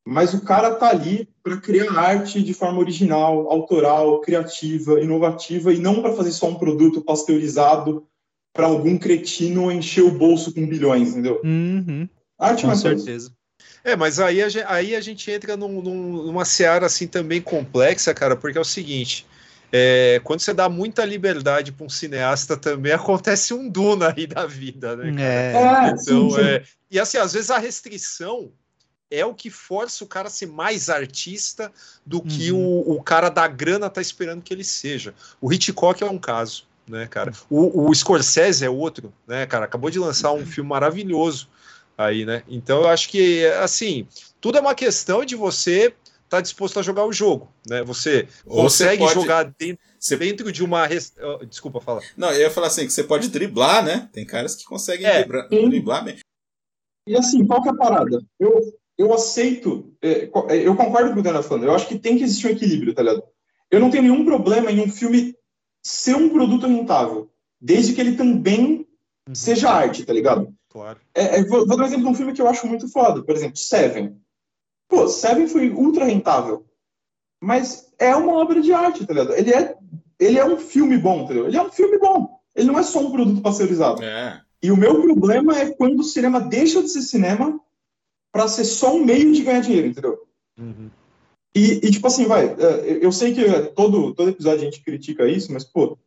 Mas 0.05 0.33
o 0.33 0.41
cara 0.41 0.75
tá 0.75 0.89
ali 0.89 1.29
para 1.43 1.57
criar 1.57 1.91
arte 1.93 2.41
de 2.41 2.53
forma 2.53 2.79
original, 2.79 3.51
autoral, 3.51 4.19
criativa, 4.21 4.99
inovativa 4.99 5.71
e 5.71 5.77
não 5.77 6.01
para 6.01 6.13
fazer 6.13 6.31
só 6.31 6.49
um 6.49 6.55
produto 6.55 7.01
pasteurizado 7.01 8.05
para 8.53 8.65
algum 8.65 8.97
cretino 8.97 9.71
encher 9.71 10.03
o 10.03 10.11
bolso 10.11 10.53
com 10.53 10.67
bilhões, 10.67 11.09
entendeu? 11.09 11.39
Uhum. 11.43 12.09
Arte 12.37 12.65
com 12.65 12.75
certeza. 12.75 13.31
É, 13.83 13.95
mas 13.95 14.19
aí 14.19 14.41
a, 14.41 14.49
gente, 14.49 14.65
aí 14.67 14.95
a 14.95 15.01
gente 15.01 15.29
entra 15.31 15.55
num, 15.55 15.81
numa 15.81 16.45
seara 16.45 16.85
assim 16.85 17.07
também 17.07 17.41
complexa, 17.41 18.13
cara, 18.13 18.35
porque 18.35 18.57
é 18.57 18.61
o 18.61 18.65
seguinte: 18.65 19.25
é, 19.71 20.19
quando 20.23 20.39
você 20.39 20.53
dá 20.53 20.67
muita 20.67 21.05
liberdade 21.05 21.71
para 21.71 21.85
um 21.85 21.89
cineasta, 21.89 22.57
também 22.57 22.91
acontece 22.93 23.53
um 23.53 23.69
Duna 23.69 24.13
aí 24.15 24.27
da 24.27 24.45
vida, 24.45 24.95
né? 24.95 25.13
É. 25.17 25.53
é. 25.55 25.89
Então, 25.89 26.29
sim, 26.29 26.35
sim. 26.35 26.41
É, 26.41 26.63
e 26.89 26.99
assim, 26.99 27.17
às 27.17 27.33
vezes 27.33 27.49
a 27.49 27.57
restrição 27.57 28.51
é 29.11 29.25
o 29.25 29.35
que 29.35 29.49
força 29.49 30.03
o 30.05 30.07
cara 30.07 30.29
a 30.29 30.31
ser 30.31 30.47
mais 30.47 30.89
artista 30.89 31.71
do 32.05 32.21
que 32.21 32.51
uhum. 32.51 32.83
o, 32.87 32.95
o 32.95 33.03
cara 33.03 33.27
da 33.27 33.45
grana 33.45 33.89
tá 33.89 34.01
esperando 34.01 34.41
que 34.41 34.53
ele 34.53 34.63
seja. 34.63 35.13
O 35.41 35.51
Hitchcock 35.51 36.01
é 36.01 36.09
um 36.09 36.17
caso, 36.17 36.65
né, 36.87 37.05
cara? 37.07 37.33
O, 37.49 37.89
o 37.89 37.93
Scorsese 37.93 38.63
é 38.63 38.69
outro, 38.69 39.13
né, 39.27 39.45
cara? 39.45 39.65
Acabou 39.65 39.89
de 39.89 39.99
lançar 39.99 40.31
um 40.31 40.45
filme 40.45 40.69
maravilhoso 40.69 41.49
aí, 41.97 42.25
né? 42.25 42.41
Então 42.47 42.83
eu 42.83 42.87
acho 42.87 43.09
que, 43.09 43.45
assim, 43.61 44.07
tudo 44.39 44.57
é 44.57 44.61
uma 44.61 44.73
questão 44.73 45.25
de 45.25 45.35
você 45.35 45.93
está 46.23 46.39
disposto 46.39 46.79
a 46.79 46.81
jogar 46.81 47.05
o 47.05 47.11
jogo, 47.11 47.51
né? 47.67 47.83
Você 47.83 48.29
Ou 48.45 48.63
consegue 48.63 49.03
você 49.03 49.13
pode... 49.13 49.13
jogar 49.13 49.43
dentro, 49.43 49.83
você... 49.99 50.15
dentro 50.15 50.51
de 50.53 50.63
uma 50.63 50.87
rest... 50.87 51.15
desculpa 51.49 51.81
fala. 51.81 52.01
Não, 52.15 52.31
eu 52.31 52.39
ia 52.39 52.49
falar 52.49 52.67
assim 52.67 52.85
que 52.85 52.93
você 52.93 53.03
pode 53.03 53.27
driblar, 53.27 53.83
né? 53.83 54.09
Tem 54.13 54.25
caras 54.25 54.55
que 54.55 54.63
conseguem 54.63 55.05
é. 55.05 55.23
driblar, 55.23 55.49
driblar 55.49 56.05
bem. 56.05 56.19
E 57.05 57.17
assim, 57.17 57.45
qual 57.45 57.61
que 57.61 57.67
é 57.67 57.71
a 57.71 57.75
parada? 57.75 58.23
Eu 58.39 58.80
eu 59.01 59.13
aceito, 59.13 59.91
é, 60.01 60.29
é, 60.49 60.67
eu 60.67 60.75
concordo 60.75 61.07
com 61.07 61.11
o 61.11 61.13
que 61.15 61.19
o 61.19 61.23
Daniel 61.23 61.41
tá 61.41 61.49
falando. 61.49 61.63
Eu 61.63 61.73
acho 61.73 61.87
que 61.87 61.97
tem 61.97 62.17
que 62.17 62.23
existir 62.23 62.47
um 62.47 62.51
equilíbrio, 62.51 62.93
tá 62.93 63.01
ligado? 63.01 63.23
Eu 63.69 63.79
não 63.79 63.89
tenho 63.89 64.03
nenhum 64.03 64.23
problema 64.23 64.71
em 64.71 64.79
um 64.79 64.89
filme 64.89 65.35
ser 65.81 66.15
um 66.15 66.29
produto 66.29 66.67
rentável, 66.67 67.31
desde 67.59 67.93
que 67.93 68.01
ele 68.01 68.15
também 68.15 68.87
uhum. 69.27 69.33
seja 69.33 69.71
arte, 69.71 70.05
tá 70.05 70.13
ligado? 70.13 70.53
Claro. 70.69 70.99
É, 71.15 71.39
é, 71.39 71.43
vou, 71.43 71.65
vou, 71.65 71.75
dar 71.75 71.83
um 71.83 71.87
exemplo 71.87 72.05
de 72.05 72.11
um 72.11 72.15
filme 72.15 72.33
que 72.33 72.41
eu 72.41 72.47
acho 72.47 72.67
muito 72.67 72.87
foda, 72.87 73.23
por 73.23 73.35
exemplo, 73.35 73.57
Seven. 73.57 74.15
Pô, 74.87 75.07
Seven 75.07 75.47
foi 75.47 75.71
ultra 75.71 76.05
rentável. 76.05 76.65
Mas 77.41 77.91
é 77.97 78.15
uma 78.15 78.33
obra 78.33 78.61
de 78.61 78.71
arte, 78.71 79.05
tá 79.05 79.13
ligado? 79.13 79.33
Ele 79.33 79.51
é, 79.51 79.75
ele 80.19 80.37
é 80.37 80.45
um 80.45 80.57
filme 80.57 80.95
bom, 80.97 81.23
entendeu? 81.23 81.47
Ele 81.47 81.57
é 81.57 81.61
um 81.61 81.71
filme 81.71 81.97
bom. 81.97 82.39
Ele 82.55 82.67
não 82.67 82.77
é 82.77 82.83
só 82.83 82.99
um 82.99 83.11
produto 83.11 83.41
pasteurizado. 83.41 84.03
É. 84.03 84.39
E 84.61 84.71
o 84.71 84.77
meu 84.77 85.01
problema 85.01 85.57
é 85.57 85.71
quando 85.71 86.01
o 86.01 86.03
cinema 86.03 86.39
deixa 86.39 86.83
de 86.83 86.89
ser 86.89 87.01
cinema 87.01 87.59
para 88.31 88.47
ser 88.47 88.65
só 88.65 88.95
um 88.95 89.03
meio 89.03 89.33
de 89.33 89.43
ganhar 89.43 89.61
dinheiro, 89.61 89.87
entendeu? 89.87 90.19
Uhum. 90.57 90.89
E, 91.53 91.85
e, 91.85 91.91
tipo 91.91 92.07
assim, 92.07 92.25
vai, 92.25 92.45
é, 92.47 92.99
eu 93.01 93.11
sei 93.11 93.33
que 93.33 93.43
todo, 93.75 94.13
todo 94.13 94.29
episódio 94.29 94.61
a 94.61 94.63
gente 94.65 94.83
critica 94.83 95.27
isso, 95.27 95.51
mas, 95.51 95.65
pô, 95.65 95.97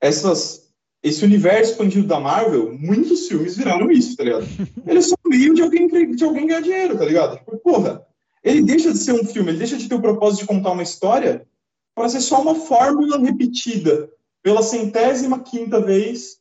essas, 0.00 0.68
esse 1.02 1.24
universo 1.24 1.72
expandido 1.72 2.08
da 2.08 2.18
Marvel, 2.18 2.76
muitos 2.76 3.28
filmes 3.28 3.56
viraram 3.56 3.90
isso, 3.90 4.16
tá 4.16 4.24
ligado? 4.24 4.46
Ele 4.86 4.98
é 4.98 5.02
só 5.02 5.14
um 5.24 5.30
meio 5.30 5.54
de 5.54 5.62
alguém, 5.62 5.86
de 5.88 6.24
alguém 6.24 6.46
ganhar 6.46 6.60
dinheiro, 6.60 6.98
tá 6.98 7.04
ligado? 7.04 7.38
Tipo, 7.38 7.56
porra, 7.58 8.04
ele 8.42 8.62
deixa 8.62 8.92
de 8.92 8.98
ser 8.98 9.12
um 9.12 9.24
filme, 9.24 9.50
ele 9.50 9.58
deixa 9.58 9.76
de 9.76 9.88
ter 9.88 9.94
o 9.94 10.02
propósito 10.02 10.40
de 10.40 10.46
contar 10.46 10.72
uma 10.72 10.82
história 10.82 11.46
para 11.94 12.08
ser 12.08 12.20
só 12.20 12.40
uma 12.40 12.54
fórmula 12.54 13.18
repetida 13.18 14.10
pela 14.42 14.62
centésima 14.62 15.40
quinta 15.40 15.80
vez 15.80 16.39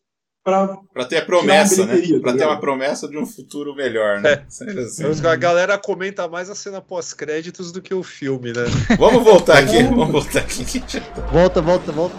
para 0.49 0.77
Pra 0.93 1.05
ter 1.05 1.17
a 1.17 1.25
promessa, 1.25 1.85
né? 1.85 2.01
tá 2.01 2.19
Pra 2.19 2.33
ter 2.33 2.45
uma 2.45 2.59
promessa 2.59 3.07
de 3.07 3.17
um 3.17 3.25
futuro 3.25 3.75
melhor, 3.75 4.21
né? 4.21 4.43
Sério 4.49 4.81
assim. 4.81 5.03
A 5.27 5.35
galera 5.35 5.77
comenta 5.77 6.27
mais 6.27 6.49
a 6.49 6.55
cena 6.55 6.81
pós-créditos 6.81 7.71
do 7.71 7.81
que 7.81 7.93
o 7.93 8.03
filme, 8.03 8.51
né? 8.51 8.65
Vamos 8.97 9.23
voltar 9.23 9.59
aqui, 9.59 9.83
vamos 9.83 10.11
voltar 10.11 10.39
aqui. 10.39 10.65
Volta, 11.31 11.61
volta, 11.61 11.91
volta. 11.91 12.15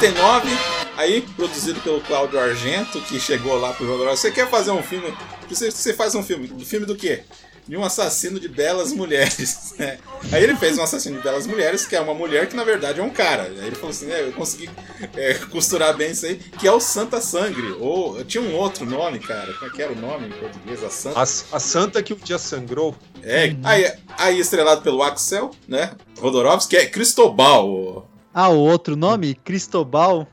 Então, 0.00 0.08
89, 0.08 0.48
aí 0.96 1.20
produzido 1.20 1.78
pelo 1.82 2.00
Cláudio 2.00 2.40
Argento, 2.40 3.02
que 3.02 3.20
chegou 3.20 3.58
lá 3.58 3.74
pro 3.74 3.86
Jodorowsky. 3.86 4.28
Você 4.28 4.30
quer 4.30 4.48
fazer 4.48 4.70
um 4.70 4.82
filme? 4.82 5.12
Você, 5.46 5.70
você 5.70 5.92
faz 5.92 6.14
um 6.14 6.22
filme. 6.22 6.46
Do 6.46 6.64
filme 6.64 6.86
do 6.86 6.96
quê? 6.96 7.22
De 7.68 7.76
um 7.76 7.84
assassino 7.84 8.40
de 8.40 8.48
belas 8.48 8.94
mulheres. 8.94 9.74
né? 9.78 9.98
Aí 10.32 10.42
ele 10.42 10.56
fez 10.56 10.78
um 10.78 10.82
assassino 10.82 11.18
de 11.18 11.22
belas 11.22 11.46
mulheres, 11.46 11.84
que 11.84 11.94
é 11.94 12.00
uma 12.00 12.14
mulher 12.14 12.48
que 12.48 12.56
na 12.56 12.64
verdade 12.64 12.98
é 12.98 13.02
um 13.02 13.10
cara. 13.10 13.42
Aí 13.42 13.66
ele 13.66 13.76
falou 13.76 13.90
assim: 13.90 14.10
é, 14.10 14.22
eu 14.22 14.32
consegui 14.32 14.70
é, 15.14 15.34
costurar 15.50 15.94
bem 15.94 16.12
isso 16.12 16.24
aí, 16.24 16.36
que 16.36 16.66
é 16.66 16.72
o 16.72 16.80
Santa 16.80 17.20
Sangre. 17.20 17.72
Ou 17.78 18.24
tinha 18.24 18.42
um 18.42 18.54
outro 18.54 18.86
nome, 18.86 19.18
cara. 19.18 19.52
Como 19.52 19.70
é 19.70 19.74
que 19.74 19.82
era 19.82 19.92
o 19.92 19.96
nome 19.96 20.28
em 20.28 20.32
português? 20.32 20.82
A 20.82 20.88
Santa. 20.88 21.18
A, 21.18 21.22
a 21.22 21.60
santa 21.60 22.02
que 22.02 22.14
o 22.14 22.16
dia 22.16 22.38
sangrou. 22.38 22.96
É, 23.22 23.54
aí, 23.62 23.92
aí 24.16 24.40
estrelado 24.40 24.80
pelo 24.80 25.02
Axel, 25.02 25.50
né? 25.68 25.92
Rodorovsky, 26.18 26.70
que 26.70 26.82
é 26.82 26.86
Cristobal. 26.86 28.09
Ah, 28.32 28.48
o 28.48 28.58
outro 28.58 28.96
nome? 28.96 29.34
Cristobal? 29.34 30.26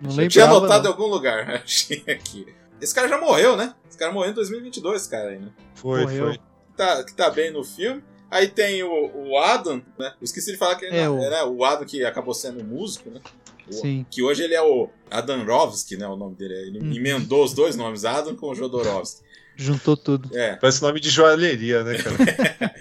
Não 0.00 0.10
Eu 0.10 0.16
lembro. 0.16 0.32
tinha 0.32 0.44
anotado 0.46 0.86
em 0.86 0.90
algum 0.90 1.06
lugar. 1.06 1.48
Achei 1.64 2.02
aqui. 2.08 2.46
Esse 2.80 2.94
cara 2.94 3.08
já 3.08 3.18
morreu, 3.20 3.56
né? 3.56 3.74
Esse 3.88 3.96
cara 3.98 4.12
morreu 4.12 4.30
em 4.30 4.34
2022, 4.34 5.06
cara. 5.06 5.30
Aí, 5.30 5.38
né? 5.38 5.48
Foi, 5.74 6.00
Morreu. 6.02 6.26
foi. 6.26 6.40
Tá, 6.76 7.04
que 7.04 7.12
tá 7.14 7.30
bem 7.30 7.52
no 7.52 7.62
filme. 7.62 8.02
Aí 8.30 8.48
tem 8.48 8.82
o, 8.82 9.28
o 9.28 9.38
Adam, 9.38 9.82
né? 9.98 10.14
Eu 10.20 10.24
esqueci 10.24 10.50
de 10.52 10.56
falar 10.58 10.74
que 10.76 10.86
ele 10.86 10.96
É, 10.96 11.04
não- 11.04 11.18
o- 11.18 11.20
né? 11.30 11.42
o 11.44 11.64
Adam 11.64 11.86
que 11.86 12.02
acabou 12.04 12.32
sendo 12.34 12.64
músico, 12.64 13.10
né? 13.10 13.20
O- 13.68 13.72
Sim. 13.72 14.04
Que 14.10 14.22
hoje 14.22 14.42
ele 14.42 14.54
é 14.54 14.62
o 14.62 14.88
Adam 15.10 15.44
Rovsky, 15.44 15.96
né? 15.96 16.08
O 16.08 16.16
nome 16.16 16.34
dele. 16.34 16.54
Ele 16.54 16.80
Hum. 16.82 16.92
emendou 16.94 17.44
os 17.44 17.52
dois 17.52 17.76
nomes, 17.76 18.04
Adam 18.06 18.34
com 18.34 18.48
o 18.48 18.54
Jodorowsky. 18.54 19.22
Juntou 19.56 19.96
tudo. 19.96 20.36
É. 20.36 20.56
Parece 20.56 20.82
nome 20.82 21.00
de 21.00 21.10
joalheria, 21.10 21.84
né, 21.84 21.98
cara? 21.98 22.16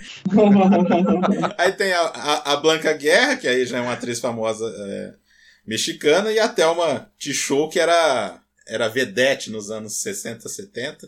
Aí 1.57 1.72
tem 1.73 1.91
a, 1.93 2.02
a, 2.02 2.53
a 2.53 2.57
Blanca 2.57 2.93
Guerra, 2.93 3.35
que 3.35 3.48
aí 3.48 3.65
já 3.65 3.77
é 3.77 3.81
uma 3.81 3.93
atriz 3.93 4.19
famosa 4.19 4.65
é, 4.65 5.14
mexicana, 5.65 6.31
e 6.31 6.39
a 6.39 6.48
Thelma 6.48 7.11
Tichou, 7.18 7.69
que 7.69 7.80
era, 7.80 8.41
era 8.68 8.88
vedete 8.88 9.52
nos 9.52 9.69
anos 9.69 10.02
60, 10.02 10.48
70, 10.48 11.07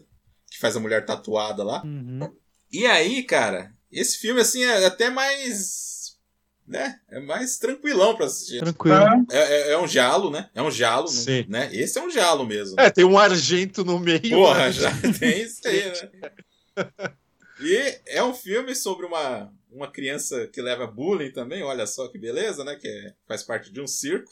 que 0.52 0.60
faz 0.60 0.76
a 0.76 0.80
mulher 0.80 1.06
tatuada 1.06 1.64
lá. 1.64 1.84
Uhum. 1.84 2.31
E 2.72 2.85
aí, 2.85 3.23
cara, 3.23 3.72
esse 3.91 4.18
filme, 4.18 4.41
assim, 4.41 4.64
é 4.64 4.85
até 4.85 5.10
mais. 5.10 5.82
Né? 6.65 6.98
É 7.10 7.19
mais 7.19 7.57
tranquilão 7.57 8.15
pra 8.15 8.26
assistir. 8.26 8.60
Tranquilo. 8.60 8.95
É, 9.31 9.38
é- 9.38 9.72
é 9.73 9.77
um 9.77 9.88
jalo, 9.88 10.30
né? 10.31 10.49
É 10.56 10.61
um 10.61 10.72
jalo, 10.72 11.07
Sim. 11.10 11.45
né? 11.49 11.69
Esse 11.73 11.99
é 11.99 12.02
um 12.02 12.10
jalo 12.10 12.45
mesmo. 12.45 12.80
É, 12.80 12.90
tem 12.90 13.03
um 13.03 13.18
argento 13.18 13.84
no 13.84 13.99
meio. 13.99 14.22
Porra, 14.30 14.68
né? 14.68 14.72
já 14.72 14.90
tem 15.19 15.41
isso 15.41 15.60
aí, 15.68 15.84
né? 15.91 17.11
E 17.60 17.99
é 18.07 18.23
um 18.23 18.34
filme 18.34 18.73
sobre 18.76 19.06
uma, 19.06 19.53
uma 19.69 19.91
criança 19.91 20.48
que 20.48 20.61
leva 20.61 20.88
bullying 20.88 21.31
também, 21.31 21.64
olha 21.64 21.85
só 21.85 22.07
que 22.07 22.18
beleza, 22.18 22.64
né? 22.64 22.76
Que 22.76 22.88
é- 22.88 23.14
faz 23.27 23.44
parte 23.44 23.72
de 23.72 23.81
um 23.81 23.88
circo. 23.88 24.31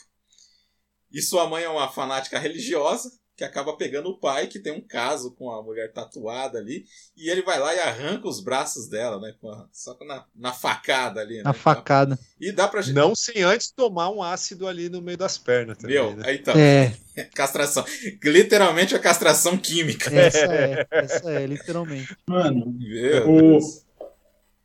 E 1.11 1.21
sua 1.21 1.47
mãe 1.47 1.63
é 1.65 1.69
uma 1.69 1.91
fanática 1.91 2.39
religiosa 2.39 3.11
que 3.41 3.45
acaba 3.45 3.75
pegando 3.75 4.07
o 4.09 4.19
pai, 4.19 4.45
que 4.45 4.59
tem 4.59 4.71
um 4.71 4.81
caso 4.81 5.31
com 5.31 5.51
a 5.51 5.63
mulher 5.63 5.91
tatuada 5.91 6.59
ali, 6.59 6.85
e 7.17 7.27
ele 7.27 7.41
vai 7.41 7.59
lá 7.59 7.73
e 7.73 7.79
arranca 7.79 8.27
os 8.27 8.39
braços 8.39 8.87
dela, 8.87 9.19
né? 9.19 9.33
a- 9.43 9.65
só 9.73 9.95
que 9.95 10.05
na, 10.05 10.23
na 10.35 10.53
facada 10.53 11.21
ali, 11.21 11.37
né? 11.37 11.43
Na 11.45 11.51
facada. 11.53 12.19
E 12.39 12.51
dá 12.51 12.67
pra 12.67 12.83
gente. 12.83 12.93
Não 12.93 13.15
sem 13.15 13.41
antes 13.41 13.71
tomar 13.71 14.11
um 14.11 14.21
ácido 14.21 14.67
ali 14.67 14.89
no 14.89 15.01
meio 15.01 15.17
das 15.17 15.39
pernas 15.39 15.75
também, 15.79 15.95
Meu, 15.95 16.15
né? 16.15 16.23
aí 16.27 16.37
tá. 16.37 16.53
É, 16.55 16.93
Castração. 17.33 17.83
Literalmente 18.23 18.95
a 18.95 18.99
castração 18.99 19.57
química. 19.57 20.13
essa 20.13 20.37
é. 20.45 20.87
Essa 20.91 21.31
é, 21.33 21.47
literalmente. 21.47 22.15
Mano, 22.27 22.75
Meu 22.77 23.27
O- 23.57 23.59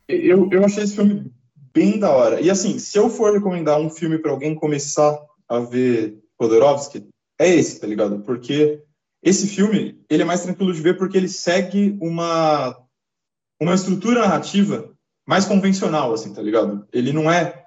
eu, 0.07 0.49
eu 0.51 0.63
achei 0.63 0.83
esse 0.83 0.95
filme 0.95 1.31
bem 1.73 1.97
da 1.97 2.11
hora. 2.11 2.39
E 2.39 2.49
assim, 2.51 2.77
se 2.77 2.95
eu 2.95 3.09
for 3.09 3.33
recomendar 3.33 3.79
um 3.79 3.89
filme 3.89 4.19
pra 4.19 4.29
alguém 4.31 4.53
começar 4.53 5.19
a 5.49 5.59
ver 5.59 6.15
Rodorovsky, 6.39 7.07
é 7.39 7.47
esse, 7.53 7.79
tá 7.79 7.87
ligado? 7.87 8.19
Porque 8.21 8.81
esse 9.23 9.47
filme, 9.47 9.99
ele 10.09 10.23
é 10.23 10.25
mais 10.25 10.41
tranquilo 10.43 10.73
de 10.73 10.81
ver 10.81 10.97
porque 10.97 11.17
ele 11.17 11.29
segue 11.29 11.97
uma, 12.01 12.77
uma 13.59 13.73
estrutura 13.75 14.21
narrativa 14.21 14.91
mais 15.27 15.45
convencional, 15.45 16.13
assim, 16.13 16.33
tá 16.33 16.41
ligado? 16.41 16.87
Ele 16.93 17.11
não 17.11 17.29
é 17.29 17.63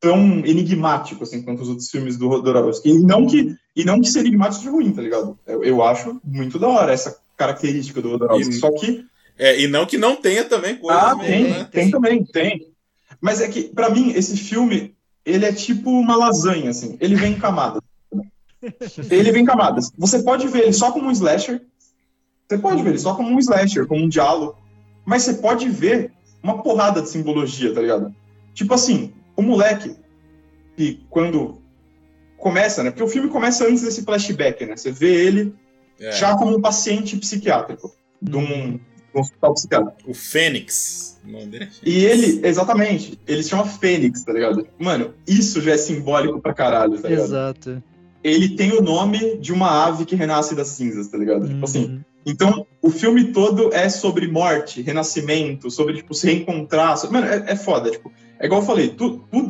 tão 0.00 0.44
enigmático, 0.44 1.24
assim, 1.24 1.42
quanto 1.42 1.62
os 1.62 1.68
outros 1.68 1.90
filmes 1.90 2.16
do 2.16 2.28
Rodorovsky. 2.28 2.90
E 2.90 2.98
não 2.98 3.26
que, 3.26 3.56
e 3.74 3.84
não 3.84 4.00
que 4.00 4.08
ser 4.08 4.20
enigmático 4.20 4.60
seja 4.62 4.70
ruim, 4.70 4.92
tá 4.92 5.02
ligado? 5.02 5.38
Eu, 5.46 5.64
eu 5.64 5.82
acho 5.82 6.20
muito 6.24 6.58
da 6.58 6.68
hora 6.68 6.92
essa 6.92 7.18
característica 7.36 8.00
do 8.00 8.10
Rodorovsky. 8.10 8.54
E- 8.54 8.60
Só 8.60 8.70
que 8.72 9.04
É, 9.36 9.60
e 9.60 9.66
não 9.66 9.86
que 9.86 9.96
não 9.98 10.16
tenha 10.16 10.44
também 10.44 10.76
coisa. 10.76 11.00
ah, 11.00 11.16
meio, 11.16 11.30
tem, 11.30 11.50
né? 11.50 11.68
tem 11.70 11.90
também, 11.90 12.24
tem. 12.24 12.72
Mas 13.20 13.40
é 13.40 13.48
que, 13.48 13.64
pra 13.64 13.88
mim, 13.90 14.12
esse 14.12 14.36
filme, 14.36 14.94
ele 15.24 15.44
é 15.44 15.52
tipo 15.52 15.90
uma 15.90 16.16
lasanha, 16.16 16.70
assim. 16.70 16.96
Ele 17.00 17.16
vem 17.16 17.32
em 17.32 17.38
camadas. 17.38 17.82
Ele 19.10 19.32
vem 19.32 19.42
em 19.42 19.46
camadas. 19.46 19.92
Você 19.96 20.22
pode 20.22 20.48
ver 20.48 20.64
ele 20.64 20.72
só 20.72 20.90
como 20.92 21.08
um 21.08 21.12
slasher. 21.12 21.62
Você 22.48 22.58
pode 22.58 22.82
ver 22.82 22.90
ele 22.90 22.98
só 22.98 23.14
como 23.14 23.30
um 23.30 23.38
slasher, 23.38 23.86
como 23.86 24.04
um 24.04 24.08
diálogo. 24.08 24.56
Mas 25.04 25.22
você 25.22 25.34
pode 25.34 25.68
ver 25.68 26.12
uma 26.42 26.62
porrada 26.62 27.02
de 27.02 27.08
simbologia, 27.08 27.72
tá 27.74 27.80
ligado? 27.80 28.14
Tipo 28.54 28.74
assim, 28.74 29.12
o 29.36 29.42
moleque, 29.42 29.96
que 30.76 31.00
quando 31.10 31.58
começa, 32.36 32.82
né? 32.82 32.90
Porque 32.90 33.02
o 33.02 33.08
filme 33.08 33.28
começa 33.28 33.66
antes 33.66 33.82
desse 33.82 34.02
flashback, 34.02 34.64
né? 34.66 34.76
Você 34.76 34.90
vê 34.90 35.26
ele 35.26 35.54
É, 36.00 36.12
já 36.12 36.36
como 36.36 36.56
um 36.56 36.60
paciente 36.60 37.16
psiquiátrico 37.16 37.92
de 38.22 38.36
um, 38.36 38.72
de 38.76 38.80
um 39.14 39.20
hospital 39.20 39.54
psiquiátrico. 39.54 40.10
O 40.10 40.14
Fênix. 40.14 41.18
o 41.24 41.30
nome 41.30 41.46
dele. 41.46 41.68
E 41.84 42.04
ele, 42.04 42.46
exatamente, 42.46 43.18
ele 43.26 43.42
se 43.42 43.50
chama 43.50 43.66
Fênix, 43.66 44.22
tá 44.24 44.32
ligado? 44.32 44.66
Mano, 44.78 45.14
isso 45.26 45.60
já 45.60 45.72
é 45.72 45.76
simbólico 45.76 46.40
pra 46.40 46.54
caralho, 46.54 47.00
tá 47.00 47.08
ligado? 47.08 47.24
Exato. 47.24 47.82
Ele 48.22 48.50
tem 48.56 48.72
o 48.72 48.82
nome 48.82 49.36
de 49.38 49.52
uma 49.52 49.86
ave 49.86 50.04
que 50.04 50.16
renasce 50.16 50.54
das 50.54 50.68
cinzas, 50.68 51.08
tá 51.08 51.16
ligado? 51.16 51.46
Tipo 51.48 51.64
assim, 51.64 51.84
Uhum. 51.84 52.00
então 52.26 52.66
o 52.82 52.90
filme 52.90 53.32
todo 53.32 53.72
é 53.72 53.88
sobre 53.88 54.26
morte, 54.26 54.82
renascimento, 54.82 55.70
sobre, 55.70 55.94
tipo, 55.96 56.12
se 56.14 56.26
reencontrar. 56.26 56.96
so- 56.98 57.12
Mano, 57.12 57.26
é, 57.26 57.44
é 57.48 57.56
foda, 57.56 57.90
tipo, 57.90 58.10
é 58.40 58.46
igual 58.46 58.60
eu 58.60 58.66
falei, 58.66 58.94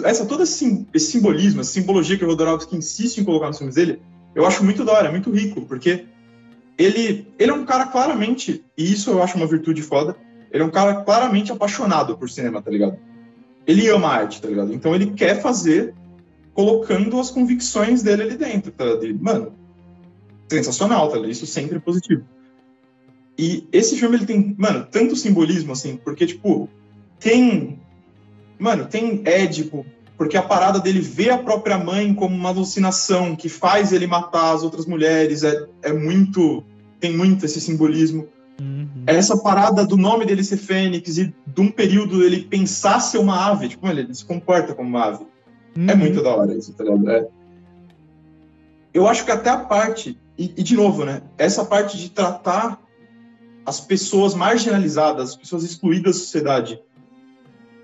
essa, 0.05 0.27
todo 0.27 0.43
esse, 0.43 0.87
esse 0.93 1.13
simbolismo, 1.13 1.61
essa 1.63 1.71
simbologia 1.73 2.17
que 2.19 2.25
o 2.25 2.29
Rodorovsky 2.29 2.77
insiste 2.77 3.19
em 3.19 3.25
colocar 3.25 3.47
nos 3.49 3.57
filmes 3.59 3.75
dele, 3.75 4.01
eu 4.35 4.47
acho 4.47 4.63
muito 4.63 4.85
da 4.85 4.93
hora, 4.93 5.09
é 5.09 5.11
muito 5.11 5.31
rico, 5.31 5.63
porque 5.63 6.05
ele, 6.77 7.27
ele 7.39 7.51
é 7.51 7.55
um 7.55 7.65
cara 7.65 7.87
claramente, 7.87 8.65
e 8.77 8.93
isso 8.93 9.11
eu 9.11 9.23
acho 9.23 9.37
uma 9.37 9.47
virtude 9.47 9.83
foda, 9.83 10.15
ele 10.53 10.63
é 10.63 10.67
um 10.67 10.71
cara 10.71 11.03
claramente 11.03 11.51
apaixonado 11.51 12.17
por 12.17 12.31
cinema, 12.31 12.63
tá 12.63 12.71
ligado? 12.71 12.97
Ele 13.67 13.89
ama 13.89 14.09
a 14.09 14.15
arte, 14.15 14.41
tá 14.41 14.49
ligado? 14.49 14.73
Então 14.73 14.95
ele 14.95 15.07
quer 15.11 15.43
fazer 15.43 15.93
colocando 16.59 17.21
as 17.21 17.31
convicções 17.31 18.03
dele 18.03 18.23
ali 18.23 18.37
dentro, 18.37 18.73
tá 18.73 18.85
ligado? 18.85 19.07
E, 19.07 19.13
mano, 19.13 19.53
sensacional, 20.51 21.09
tá? 21.09 21.17
Isso 21.21 21.47
sempre 21.47 21.77
é 21.77 21.79
positivo. 21.79 22.25
E 23.39 23.69
esse 23.71 23.97
filme, 23.97 24.17
ele 24.17 24.27
tem, 24.27 24.57
mano, 24.59 24.85
tanto 24.91 25.15
simbolismo, 25.15 25.71
assim, 25.71 25.97
porque, 25.97 26.27
tipo, 26.27 26.69
tem... 27.21 27.79
Mano, 28.59 28.87
tem 28.87 29.23
Édipo, 29.25 29.87
porque 30.17 30.37
a 30.37 30.43
parada 30.43 30.81
dele 30.81 31.01
ver 31.01 31.31
a 31.31 31.39
própria 31.39 31.79
mãe 31.79 32.13
como 32.13 32.35
uma 32.35 32.49
alucinação 32.49 33.37
que 33.37 33.49
faz 33.49 33.93
ele 33.93 34.09
matar 34.09 34.53
as 34.53 34.65
outras 34.65 34.85
mulheres 34.85 35.45
é, 35.45 35.65
é 35.81 35.93
muito... 35.93 36.65
Tem 36.99 37.17
muito 37.17 37.47
esse 37.47 37.61
simbolismo 37.61 38.27
Uhum. 38.61 39.05
essa 39.07 39.39
parada 39.39 39.87
do 39.87 39.97
nome 39.97 40.27
dele 40.27 40.43
ser 40.43 40.57
Fênix 40.57 41.17
e 41.17 41.33
de 41.47 41.61
um 41.61 41.71
período 41.71 42.25
ele 42.25 42.43
pensar 42.43 42.99
ser 42.99 43.19
uma 43.19 43.47
ave, 43.47 43.69
tipo, 43.69 43.87
ele 43.87 44.13
se 44.13 44.25
comporta 44.25 44.75
como 44.75 44.89
uma 44.89 45.05
ave. 45.05 45.25
É 45.87 45.93
Uhum. 45.93 45.99
muito 45.99 46.23
da 46.23 46.35
hora 46.35 46.55
isso, 46.55 46.73
tá 46.73 46.85
ligado? 46.85 47.11
É. 47.11 47.29
Eu 48.93 49.07
acho 49.07 49.25
que 49.25 49.31
até 49.31 49.51
a 49.51 49.59
parte, 49.59 50.19
e, 50.37 50.53
e 50.57 50.63
de 50.63 50.75
novo, 50.75 51.05
né, 51.05 51.23
essa 51.37 51.65
parte 51.65 51.97
de 51.97 52.11
tratar 52.11 52.81
as 53.65 53.81
pessoas 53.81 54.35
marginalizadas, 54.35 55.31
as 55.31 55.37
pessoas 55.37 55.63
excluídas 55.63 56.17
da 56.17 56.21
sociedade, 56.21 56.81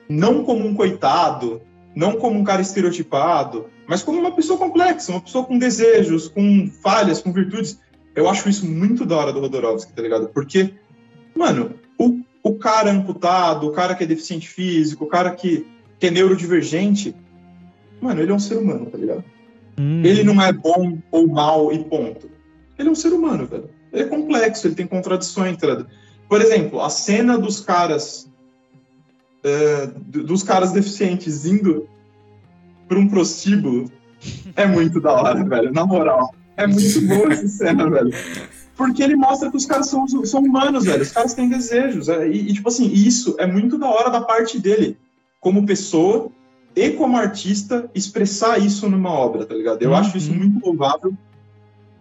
não 0.09 0.45
como 0.45 0.67
um 0.67 0.75
coitado, 0.75 1.61
não 1.95 2.17
como 2.17 2.39
um 2.39 2.45
cara 2.45 2.63
estereotipado, 2.63 3.67
mas 3.87 4.03
como 4.03 4.19
uma 4.19 4.33
pessoa 4.33 4.59
complexa, 4.59 5.13
uma 5.13 5.21
pessoa 5.21 5.45
com 5.45 5.59
desejos, 5.59 6.29
com 6.29 6.69
falhas, 6.83 7.21
com 7.21 7.33
virtudes. 7.33 7.79
Eu 8.15 8.29
acho 8.29 8.49
isso 8.49 8.67
muito 8.67 9.05
da 9.05 9.17
hora 9.17 9.33
do 9.33 9.41
Rodorovsky, 9.41 9.93
tá 9.93 10.03
ligado? 10.03 10.29
Porque 10.29 10.75
Mano, 11.35 11.75
o, 11.99 12.21
o 12.43 12.55
cara 12.55 12.91
amputado, 12.91 13.67
o 13.67 13.73
cara 13.73 13.95
que 13.95 14.05
é 14.05 14.07
deficiente 14.07 14.49
físico, 14.49 15.05
o 15.05 15.09
cara 15.09 15.31
que, 15.33 15.67
que 15.99 16.07
é 16.07 16.11
neurodivergente, 16.11 17.15
mano, 18.05 18.21
ele 18.21 18.31
é 18.31 18.35
um 18.35 18.39
ser 18.39 18.57
humano, 18.57 18.87
tá 18.87 18.99
ligado? 18.99 19.25
Hum. 19.79 20.03
Ele 20.05 20.23
não 20.23 20.41
é 20.41 20.53
bom 20.53 20.99
ou 21.11 21.27
mal 21.27 21.73
e 21.73 21.83
ponto. 21.85 22.31
Ele 22.79 22.89
é 22.89 22.93
um 22.93 22.95
ser 22.95 23.13
humano, 23.13 23.47
velho. 23.47 23.69
Ele 23.93 24.03
é 24.03 24.07
complexo, 24.07 24.67
ele 24.67 24.75
tem 24.75 24.87
contradições, 24.87 25.57
tá 25.57 25.67
ligado? 25.67 25.87
Por 26.29 26.41
exemplo, 26.41 26.81
a 26.81 26.91
cena 26.91 27.39
dos 27.39 27.61
caras. 27.61 28.29
é, 29.43 29.87
dos 30.07 30.43
caras 30.43 30.73
deficientes 30.73 31.45
indo 31.45 31.89
pra 32.89 32.99
um 32.99 33.09
prostíbulo 33.09 33.91
é 34.57 34.67
muito 34.67 35.01
da 35.01 35.13
hora, 35.13 35.45
velho. 35.45 35.73
Na 35.73 35.85
moral. 35.87 36.35
É 36.57 36.67
muito 36.67 37.01
boa 37.07 37.33
essa 37.33 37.49
cena, 37.49 37.91
velho. 37.91 38.11
Porque 38.77 39.03
ele 39.03 39.17
mostra 39.17 39.51
que 39.51 39.57
os 39.57 39.67
caras 39.67 39.89
são, 39.89 40.07
são 40.07 40.41
humanos, 40.41 40.85
velho. 40.85 41.03
Os 41.03 41.13
caras 41.13 41.35
têm 41.35 41.49
desejos. 41.49 42.09
é, 42.09 42.27
E, 42.29 42.49
e, 42.51 42.53
tipo 42.55 42.69
assim, 42.69 42.91
isso 42.93 43.37
é 43.39 43.47
muito 43.47 43.77
da 43.79 43.89
hora 43.89 44.11
da 44.11 44.21
parte 44.21 44.59
dele, 44.59 44.97
como 45.41 45.67
pessoa 45.67 46.31
e 46.77 46.91
como 46.91 47.17
artista, 47.17 47.89
expressar 47.95 48.59
isso 48.59 48.89
numa 48.89 49.11
obra, 49.11 49.47
tá 49.47 49.55
ligado? 49.55 49.83
Eu 49.83 49.95
acho 49.95 50.17
isso 50.17 50.35
muito 50.35 50.65
louvável. 50.65 51.15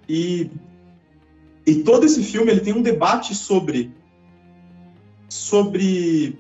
E, 0.10 0.50
e 1.66 1.76
todo 1.76 2.06
esse 2.06 2.24
filme 2.24 2.52
ele 2.52 2.62
tem 2.62 2.74
um 2.74 2.82
debate 2.82 3.36
sobre 3.36 3.92
sobre 5.30 6.38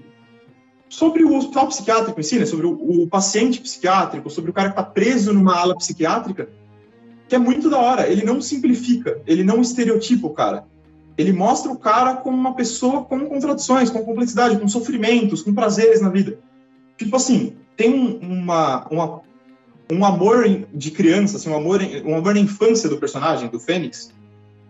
sobre 0.89 1.23
o 1.23 1.35
hospital 1.35 1.68
psiquiátrico 1.68 2.19
em 2.19 2.23
si, 2.23 2.38
né? 2.38 2.45
sobre 2.45 2.68
o, 2.68 3.03
o 3.03 3.07
paciente 3.07 3.60
psiquiátrico, 3.60 4.30
sobre 4.30 4.51
o 4.51 4.53
cara 4.53 4.69
que 4.69 4.80
está 4.80 4.84
preso 4.84 5.34
numa 5.34 5.55
ala 5.55 5.76
psiquiátrica, 5.76 6.49
que 7.27 7.34
é 7.34 7.39
muito 7.39 7.68
da 7.68 7.80
hora. 7.80 8.07
Ele 8.07 8.23
não 8.23 8.39
simplifica, 8.39 9.19
ele 9.26 9.43
não 9.43 9.61
estereotipa 9.61 10.27
o 10.27 10.30
cara. 10.30 10.65
Ele 11.18 11.31
mostra 11.31 11.72
o 11.72 11.77
cara 11.77 12.15
como 12.15 12.38
uma 12.38 12.53
pessoa 12.55 13.03
com 13.05 13.27
contradições, 13.27 13.89
com 13.89 14.03
complexidade, 14.03 14.60
com 14.60 14.68
sofrimentos, 14.68 15.41
com 15.41 15.53
prazeres 15.53 16.01
na 16.01 16.10
vida. 16.10 16.39
Tipo 16.95 17.15
assim, 17.15 17.55
tem 17.76 17.94
um, 17.94 18.18
uma, 18.20 18.88
uma, 18.90 19.22
um 19.91 20.06
amor 20.06 20.45
de 20.74 20.91
criança, 20.91 21.38
assim, 21.38 21.50
um, 21.50 21.56
amor 21.56 21.82
um 22.06 22.16
amor 22.16 22.34
na 22.34 22.40
infância 22.40 22.90
do 22.90 22.98
personagem, 22.98 23.50
do 23.50 23.60
Fênix, 23.60 24.12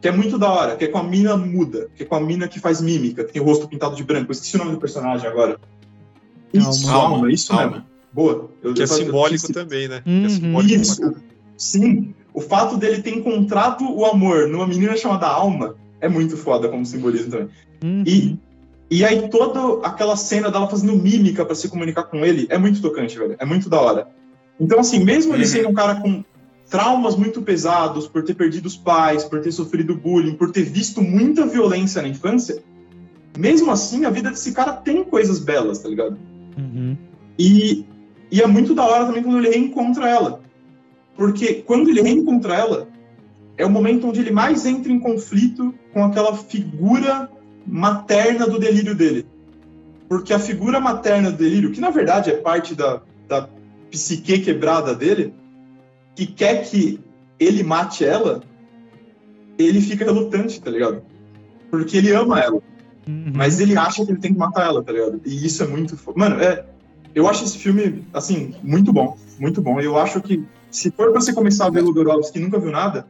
que 0.01 0.07
é 0.07 0.11
muito 0.11 0.37
da 0.37 0.49
hora, 0.51 0.75
que 0.75 0.85
é 0.85 0.87
com 0.87 0.97
a 0.97 1.03
mina 1.03 1.37
muda, 1.37 1.89
que 1.95 2.03
é 2.03 2.05
com 2.05 2.15
a 2.15 2.19
mina 2.19 2.47
que 2.47 2.59
faz 2.59 2.81
mímica, 2.81 3.23
que 3.23 3.33
tem 3.33 3.41
o 3.41 3.45
rosto 3.45 3.67
pintado 3.67 3.95
de 3.95 4.03
branco. 4.03 4.31
Eu 4.31 4.33
esqueci 4.33 4.55
o 4.55 4.59
nome 4.59 4.71
do 4.71 4.77
personagem 4.79 5.27
agora. 5.27 5.57
Isso, 6.53 6.89
Alma. 6.89 7.15
alma, 7.15 7.31
isso 7.31 7.53
Alma. 7.53 7.67
mesmo. 7.67 7.85
Boa. 8.11 8.49
Eu- 8.61 8.73
Que 8.73 8.81
é 8.81 8.83
eu- 8.83 8.87
simbólico 8.87 9.51
também, 9.53 9.87
né? 9.87 10.03
Uhum. 10.05 10.19
Que 10.21 10.25
é 10.25 10.29
simbólico 10.29 10.81
Isso. 10.81 11.15
Sim. 11.57 12.13
O 12.33 12.41
fato 12.41 12.77
dele 12.77 13.01
ter 13.01 13.11
encontrado 13.15 13.89
o 13.89 14.05
amor 14.05 14.47
numa 14.47 14.67
menina 14.67 14.95
chamada 14.97 15.27
Alma 15.27 15.75
é 16.01 16.09
muito 16.09 16.35
foda 16.35 16.67
como 16.67 16.85
simbolismo 16.85 17.31
também. 17.31 17.49
Uhum. 17.83 18.03
E, 18.05 18.37
e 18.93 19.03
aí 19.03 19.27
toda 19.29 19.85
aquela 19.85 20.15
cena 20.15 20.51
dela 20.51 20.67
fazendo 20.67 20.95
mímica 20.95 21.43
pra 21.43 21.55
se 21.55 21.67
comunicar 21.67 22.03
com 22.03 22.23
ele 22.23 22.45
é 22.49 22.59
muito 22.59 22.79
tocante, 22.79 23.17
velho. 23.17 23.35
É 23.39 23.45
muito 23.45 23.67
da 23.67 23.81
hora. 23.81 24.07
Então, 24.59 24.79
assim, 24.79 25.03
mesmo 25.03 25.33
ele 25.33 25.43
Uhum. 25.43 25.49
sendo 25.49 25.69
um 25.69 25.73
cara 25.73 25.95
com 25.95 26.23
traumas 26.69 27.15
muito 27.15 27.41
pesados, 27.41 28.07
por 28.07 28.23
ter 28.23 28.35
perdido 28.35 28.67
os 28.67 28.77
pais, 28.77 29.23
por 29.23 29.41
ter 29.41 29.51
sofrido 29.51 29.95
bullying, 29.95 30.35
por 30.35 30.51
ter 30.51 30.61
visto 30.61 31.01
muita 31.01 31.43
violência 31.45 32.03
na 32.03 32.07
infância, 32.07 32.63
mesmo 33.35 33.71
assim, 33.71 34.05
a 34.05 34.11
vida 34.11 34.29
desse 34.29 34.51
cara 34.51 34.73
tem 34.73 35.03
coisas 35.03 35.39
belas, 35.39 35.79
tá 35.79 35.89
ligado? 35.89 36.15
Uhum. 36.55 36.95
E, 37.37 37.85
e 38.31 38.41
é 38.41 38.47
muito 38.47 38.75
da 38.75 38.85
hora 38.85 39.05
também 39.05 39.23
quando 39.23 39.39
ele 39.39 39.49
reencontra 39.49 40.07
ela. 40.07 40.39
Porque 41.17 41.63
quando 41.65 41.89
ele 41.89 42.01
reencontra 42.01 42.53
ela, 42.55 42.87
é 43.57 43.65
o 43.65 43.71
momento 43.71 44.07
onde 44.07 44.19
ele 44.19 44.31
mais 44.31 44.67
entra 44.67 44.91
em 44.91 44.99
conflito 44.99 45.73
com 45.93 46.03
aquela 46.03 46.35
figura 46.35 47.27
materna 47.65 48.47
do 48.47 48.59
delírio 48.59 48.95
dele. 48.95 49.25
Porque 50.07 50.33
a 50.33 50.39
figura 50.39 50.79
materna 50.79 51.31
do 51.31 51.37
delírio, 51.37 51.71
que 51.71 51.81
na 51.81 51.89
verdade 51.89 52.29
é 52.29 52.35
parte 52.37 52.75
da, 52.75 53.01
da 53.27 53.49
psique 53.89 54.39
quebrada 54.39 54.93
dele, 54.93 55.33
que 56.15 56.25
quer 56.27 56.63
que 56.69 56.99
ele 57.39 57.63
mate 57.63 58.05
ela, 58.05 58.41
ele 59.57 59.81
fica 59.81 60.05
relutante, 60.05 60.61
tá 60.61 60.69
ligado? 60.69 61.01
Porque 61.71 61.97
ele 61.97 62.11
ama 62.11 62.39
ela. 62.39 62.61
Uhum. 63.07 63.31
Mas 63.33 63.59
ele 63.59 63.75
acha 63.77 64.05
que 64.05 64.11
ele 64.11 64.19
tem 64.19 64.33
que 64.33 64.39
matar 64.39 64.65
ela, 64.67 64.83
tá 64.83 64.91
ligado? 64.91 65.21
E 65.25 65.45
isso 65.45 65.63
é 65.63 65.67
muito. 65.67 65.97
fo- 65.97 66.13
Mano, 66.15 66.41
é. 66.41 66.65
Eu 67.15 67.27
acho 67.27 67.43
esse 67.43 67.57
filme, 67.59 68.03
assim, 68.13 68.55
muito 68.63 68.91
bom. 68.91 69.15
Muito 69.39 69.61
bom. 69.61 69.79
Eu 69.79 69.97
acho 69.97 70.19
que, 70.21 70.43
se 70.71 70.89
for 70.91 71.11
pra 71.11 71.21
você 71.21 71.31
começar 71.33 71.67
a 71.67 71.69
ver 71.69 71.81
Ludorovski 71.81 72.33
que 72.33 72.43
nunca 72.43 72.59
viu 72.59 72.71
nada, 72.71 73.05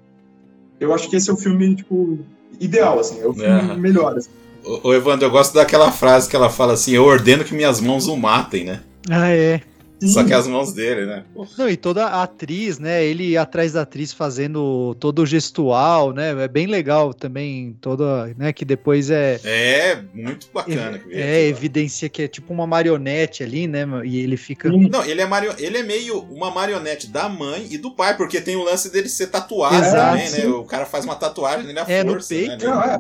eu 0.79 0.93
acho 0.93 1.09
que 1.09 1.15
esse 1.15 1.29
é 1.29 1.33
o 1.33 1.37
filme, 1.37 1.75
tipo, 1.75 2.19
ideal, 2.59 2.99
assim. 2.99 3.21
É 3.21 3.27
o 3.27 3.33
filme 3.33 3.47
Aham. 3.49 3.77
melhor. 3.77 4.17
Assim. 4.17 4.29
Ô, 4.63 4.89
ô, 4.89 4.93
Evandro, 4.93 5.25
eu 5.25 5.31
gosto 5.31 5.53
daquela 5.53 5.91
frase 5.91 6.29
que 6.29 6.35
ela 6.35 6.49
fala 6.49 6.73
assim: 6.73 6.91
Eu 6.91 7.03
ordeno 7.03 7.43
que 7.43 7.53
minhas 7.53 7.79
mãos 7.79 8.07
o 8.07 8.15
matem, 8.15 8.63
né? 8.65 8.81
Ah, 9.09 9.29
é. 9.29 9.61
Só 10.07 10.23
que 10.23 10.33
as 10.33 10.47
mãos 10.47 10.73
dele, 10.73 11.05
né? 11.05 11.23
Não, 11.57 11.69
e 11.69 11.77
toda 11.77 12.05
a 12.05 12.23
atriz, 12.23 12.77
né? 12.77 13.03
Ele 13.03 13.37
atrás 13.37 13.73
da 13.73 13.81
atriz 13.81 14.11
fazendo 14.11 14.95
todo 14.99 15.19
o 15.19 15.25
gestual, 15.25 16.11
né? 16.11 16.31
É 16.43 16.47
bem 16.47 16.67
legal 16.67 17.13
também, 17.13 17.75
toda, 17.79 18.33
né? 18.37 18.51
Que 18.51 18.65
depois 18.65 19.09
é. 19.09 19.39
É 19.43 19.99
muito 20.13 20.47
bacana. 20.53 20.99
que 20.99 21.13
É, 21.13 21.47
evidencia 21.47 22.09
que 22.09 22.23
é 22.23 22.27
tipo 22.27 22.53
uma 22.53 22.67
marionete 22.67 23.43
ali, 23.43 23.67
né? 23.67 23.85
E 24.03 24.19
ele 24.19 24.37
fica. 24.37 24.69
Não, 24.69 25.05
ele 25.05 25.21
é, 25.21 25.25
mario... 25.25 25.53
ele 25.57 25.77
é 25.77 25.83
meio 25.83 26.19
uma 26.29 26.51
marionete 26.51 27.07
da 27.07 27.29
mãe 27.29 27.67
e 27.69 27.77
do 27.77 27.91
pai, 27.91 28.17
porque 28.17 28.41
tem 28.41 28.55
o 28.55 28.63
lance 28.63 28.91
dele 28.91 29.07
ser 29.07 29.27
tatuado 29.27 29.75
Exato, 29.75 30.11
também, 30.17 30.29
né? 30.31 30.41
sim. 30.41 30.47
O 30.47 30.65
cara 30.65 30.85
faz 30.85 31.05
uma 31.05 31.15
tatuagem 31.15 31.65
nele 31.65 31.79
à 31.79 31.85
É, 31.87 32.03
no 32.03 32.13
força, 32.13 32.29
peito. 32.29 32.49
né? 32.49 32.57
Não, 32.61 32.81
é. 32.81 32.97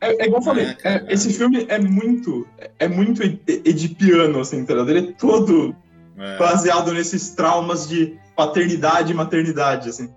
É, 0.00 0.22
é 0.22 0.26
igual 0.26 0.40
eu 0.40 0.44
falei, 0.44 0.64
É, 0.84 0.94
é, 0.94 1.04
esse 1.08 1.32
filme 1.32 1.66
é 1.68 1.78
muito. 1.78 2.46
É 2.78 2.86
muito 2.88 3.22
ed- 3.22 3.40
edipiano, 3.64 4.40
assim, 4.40 4.64
tá 4.64 4.72
ligado? 4.74 4.90
Ele 4.90 5.08
é 5.08 5.12
todo 5.12 5.74
É. 6.16 6.36
baseado 6.38 6.92
nesses 6.92 7.30
traumas 7.30 7.88
de 7.88 8.16
paternidade 8.36 9.12
e 9.12 9.14
maternidade, 9.14 9.88
assim. 9.88 10.12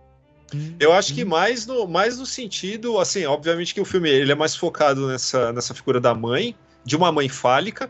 Eu 0.80 0.92
acho 0.92 1.14
que 1.14 1.24
mais 1.24 1.66
no, 1.66 1.88
mais 1.88 2.18
no 2.20 2.26
sentido, 2.26 3.00
assim, 3.00 3.26
obviamente 3.26 3.74
que 3.74 3.80
o 3.80 3.86
filme 3.86 4.10
ele 4.10 4.32
é 4.32 4.36
mais 4.36 4.56
focado 4.56 5.08
nessa, 5.08 5.54
nessa 5.54 5.74
figura 5.74 6.00
da 6.00 6.14
mãe, 6.14 6.54
de 6.84 6.96
uma 6.98 7.10
mãe 7.12 7.30
fálica, 7.30 7.90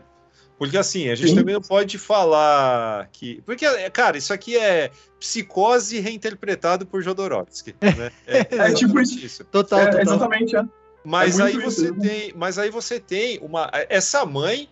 porque 0.58 0.78
assim, 0.78 1.08
a 1.08 1.14
gente 1.16 1.30
Sim. 1.30 1.34
também 1.36 1.54
não 1.54 1.60
pode 1.60 1.98
falar 1.98 3.08
que. 3.10 3.42
Porque, 3.44 3.66
cara, 3.90 4.16
isso 4.16 4.32
aqui 4.32 4.56
é 4.56 4.90
psicose 5.18 5.98
reinterpretado 5.98 6.86
por 6.86 7.02
Jodorowsky. 7.02 7.74
Né? 7.82 8.10
É, 8.26 8.38
É 8.70 8.72
tipo 8.72 8.98
exatamente 9.00 9.26
isso. 9.26 9.44
Total, 9.44 9.80
É, 9.80 9.86
total. 9.86 10.00
exatamente, 10.02 10.56
é. 10.56 10.64
Mas 11.04 11.38
É 11.40 11.44
aí 11.44 11.58
você 11.58 11.90
né? 11.90 11.98
tem, 12.00 12.32
mas 12.36 12.58
aí 12.58 12.70
você 12.70 13.00
tem 13.00 13.38
uma 13.42 13.70
essa 13.88 14.24
mãe 14.24 14.68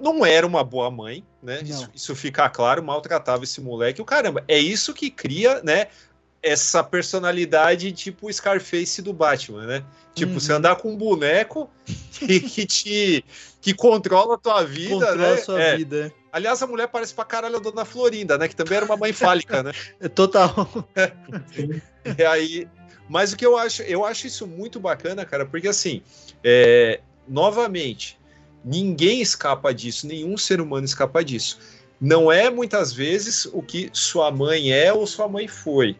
não 0.00 0.26
era 0.26 0.44
uma 0.46 0.64
boa 0.64 0.90
mãe, 0.90 1.24
né? 1.42 1.62
Isso, 1.62 1.88
isso 1.94 2.16
fica 2.16 2.48
claro, 2.50 2.82
maltratava 2.82 3.44
esse 3.44 3.60
moleque. 3.60 4.02
O 4.02 4.04
caramba, 4.04 4.42
é 4.48 4.58
isso 4.58 4.92
que 4.92 5.08
cria, 5.08 5.62
né? 5.62 5.86
Essa 6.42 6.82
personalidade 6.82 7.92
tipo 7.92 8.32
Scarface 8.32 9.00
do 9.02 9.12
Batman, 9.12 9.66
né? 9.66 9.84
Tipo, 10.14 10.32
Uhum. 10.32 10.40
você 10.40 10.52
andar 10.52 10.76
com 10.76 10.90
um 10.90 10.96
boneco 10.96 11.70
que, 12.12 12.40
que 12.40 12.66
te 12.66 13.24
que 13.60 13.72
controla 13.74 14.34
a 14.34 14.38
tua 14.38 14.64
vida, 14.64 14.94
Controla 14.94 15.16
né? 15.16 15.32
a 15.34 15.44
sua 15.44 15.60
É. 15.62 15.76
vida. 15.76 16.12
Aliás, 16.32 16.62
a 16.62 16.66
mulher 16.66 16.88
parece 16.88 17.14
pra 17.14 17.24
caralho 17.24 17.56
a 17.56 17.60
Dona 17.60 17.84
Florinda, 17.84 18.36
né? 18.36 18.48
Que 18.48 18.54
também 18.56 18.76
era 18.76 18.84
uma 18.86 18.96
mãe 18.96 19.12
fálica, 19.12 19.62
né? 19.62 19.72
É 20.00 20.08
Total. 20.08 20.52
E 22.18 22.24
aí, 22.24 22.68
mas 23.08 23.32
o 23.32 23.36
que 23.36 23.46
eu 23.46 23.56
acho, 23.56 23.82
eu 23.82 24.04
acho 24.04 24.26
isso 24.26 24.46
muito 24.46 24.78
bacana, 24.78 25.24
cara, 25.24 25.46
porque 25.46 25.68
assim, 25.68 26.02
é, 26.44 27.00
novamente, 27.26 28.18
ninguém 28.64 29.20
escapa 29.20 29.72
disso, 29.72 30.06
nenhum 30.06 30.36
ser 30.36 30.60
humano 30.60 30.84
escapa 30.84 31.24
disso. 31.24 31.58
Não 32.00 32.30
é 32.30 32.48
muitas 32.50 32.92
vezes 32.92 33.46
o 33.46 33.62
que 33.62 33.90
sua 33.92 34.30
mãe 34.30 34.72
é 34.72 34.92
ou 34.92 35.06
sua 35.06 35.28
mãe 35.28 35.48
foi. 35.48 35.96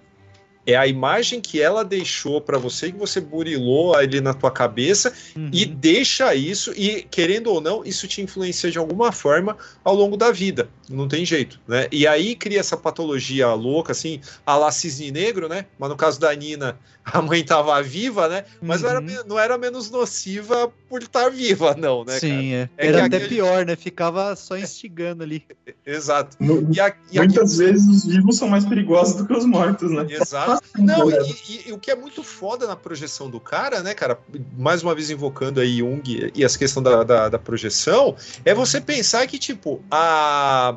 É 0.64 0.76
a 0.76 0.86
imagem 0.86 1.40
que 1.40 1.62
ela 1.62 1.82
deixou 1.82 2.42
pra 2.42 2.58
você, 2.58 2.92
que 2.92 2.98
você 2.98 3.22
burilou 3.22 3.94
ali 3.94 4.20
na 4.20 4.34
tua 4.34 4.50
cabeça, 4.50 5.14
e 5.50 5.64
Uhum. 5.64 5.74
deixa 5.74 6.34
isso, 6.34 6.74
e 6.76 7.04
querendo 7.10 7.46
ou 7.46 7.58
não, 7.58 7.82
isso 7.86 8.06
te 8.06 8.20
influencia 8.20 8.70
de 8.70 8.76
alguma 8.76 9.10
forma 9.10 9.56
ao 9.82 9.94
longo 9.94 10.14
da 10.14 10.30
vida. 10.30 10.68
Não 10.90 11.08
tem 11.08 11.24
jeito, 11.24 11.58
né? 11.66 11.88
E 11.90 12.06
aí 12.06 12.36
cria 12.36 12.60
essa 12.60 12.76
patologia 12.76 13.50
louca, 13.54 13.92
assim, 13.92 14.20
a 14.44 14.56
la 14.56 14.70
cisne 14.70 15.10
negro, 15.10 15.48
né? 15.48 15.64
Mas 15.78 15.88
no 15.88 15.96
caso 15.96 16.20
da 16.20 16.34
Nina, 16.34 16.78
a 17.12 17.22
mãe 17.22 17.44
tava 17.44 17.82
viva, 17.82 18.28
né? 18.28 18.44
Mas 18.60 18.82
não, 18.82 18.90
era, 18.90 19.00
Uhum. 19.00 19.06
não 19.26 19.38
era 19.38 19.58
menos 19.58 19.90
nociva 19.90 20.70
por 20.88 21.02
estar 21.02 21.30
viva, 21.30 21.74
não, 21.78 22.04
né? 22.04 22.18
Sim, 22.18 22.52
é. 22.54 22.70
É 22.76 22.86
Era 22.88 23.06
até 23.06 23.16
aquele- 23.16 23.28
pior, 23.28 23.64
né? 23.66 23.76
Ficava 23.76 24.34
só 24.36 24.56
instigando 24.56 25.22
ali. 25.22 25.44
Exato. 25.86 26.36
No- 26.40 26.66
E, 26.72 26.80
a, 26.80 26.88
e 27.10 27.18
aqui- 27.18 27.28
Muitas 27.28 27.56
vezes 27.56 27.86
os 27.88 28.04
vivos 28.06 28.36
são 28.36 28.48
mais 28.48 28.64
perigosos 28.64 29.16
do 29.16 29.26
que 29.26 29.32
os 29.32 29.44
mortos, 29.44 29.90
né? 29.90 30.06
Exato. 30.08 30.62
Não, 30.78 31.10
e, 31.10 31.14
e- 31.48 31.68
e 31.68 31.72
o 31.72 31.78
que 31.78 31.90
é 31.90 31.96
muito 31.96 32.22
foda 32.22 32.66
na 32.66 32.76
projeção 32.76 33.28
do 33.30 33.40
cara, 33.40 33.82
né, 33.82 33.94
cara? 33.94 34.18
Mais 34.56 34.82
uma 34.82 34.94
vez 34.94 35.10
invocando 35.10 35.60
aí 35.60 35.78
Jung 35.78 36.02
e 36.34 36.44
essa 36.44 36.58
questão 36.58 36.82
da, 36.82 37.02
da, 37.04 37.28
da 37.28 37.38
projeção, 37.38 38.16
é 38.44 38.54
você 38.54 38.80
pensar 38.80 39.26
que, 39.26 39.38
tipo, 39.38 39.82
a, 39.90 40.76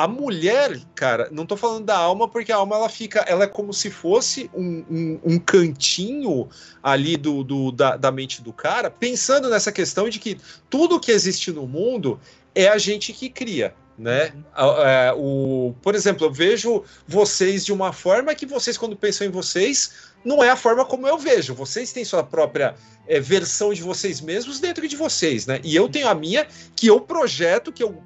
a 0.00 0.08
mulher, 0.08 0.80
cara, 0.94 1.28
não 1.30 1.44
tô 1.44 1.58
falando 1.58 1.84
da 1.84 1.94
alma, 1.94 2.26
porque 2.26 2.50
a 2.50 2.56
alma 2.56 2.74
ela 2.74 2.88
fica, 2.88 3.20
ela 3.28 3.44
é 3.44 3.46
como 3.46 3.70
se 3.70 3.90
fosse 3.90 4.50
um, 4.54 4.82
um, 4.90 5.20
um 5.22 5.38
cantinho 5.38 6.48
ali 6.82 7.18
do, 7.18 7.44
do 7.44 7.70
da, 7.70 7.98
da, 7.98 8.10
mente 8.10 8.40
do 8.40 8.50
cara, 8.50 8.90
pensando 8.90 9.50
nessa 9.50 9.70
questão 9.70 10.08
de 10.08 10.18
que 10.18 10.38
tudo 10.70 10.98
que 10.98 11.12
existe 11.12 11.52
no 11.52 11.66
mundo 11.66 12.18
é 12.54 12.66
a 12.68 12.78
gente 12.78 13.12
que 13.12 13.28
cria. 13.28 13.74
Né? 13.98 14.32
É, 14.56 15.12
o, 15.14 15.74
por 15.82 15.94
exemplo, 15.94 16.26
eu 16.26 16.32
vejo 16.32 16.82
vocês 17.06 17.66
de 17.66 17.70
uma 17.70 17.92
forma 17.92 18.34
que 18.34 18.46
vocês, 18.46 18.78
quando 18.78 18.96
pensam 18.96 19.26
em 19.26 19.30
vocês, 19.30 19.92
não 20.24 20.42
é 20.42 20.48
a 20.48 20.56
forma 20.56 20.86
como 20.86 21.06
eu 21.06 21.18
vejo. 21.18 21.54
Vocês 21.54 21.92
têm 21.92 22.06
sua 22.06 22.24
própria 22.24 22.74
é, 23.06 23.20
versão 23.20 23.74
de 23.74 23.82
vocês 23.82 24.22
mesmos 24.22 24.60
dentro 24.60 24.88
de 24.88 24.96
vocês, 24.96 25.44
né? 25.44 25.60
E 25.62 25.76
eu 25.76 25.90
tenho 25.90 26.08
a 26.08 26.14
minha 26.14 26.46
que 26.74 26.86
eu 26.86 27.02
projeto, 27.02 27.70
que 27.70 27.82
eu 27.82 28.02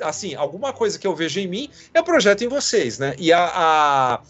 assim, 0.00 0.34
alguma 0.34 0.72
coisa 0.72 0.98
que 0.98 1.06
eu 1.06 1.14
vejo 1.14 1.40
em 1.40 1.46
mim, 1.46 1.70
é 1.92 2.02
projeto 2.02 2.42
em 2.42 2.48
vocês, 2.48 2.98
né? 2.98 3.14
E 3.18 3.32
a, 3.32 3.50
a, 3.54 4.22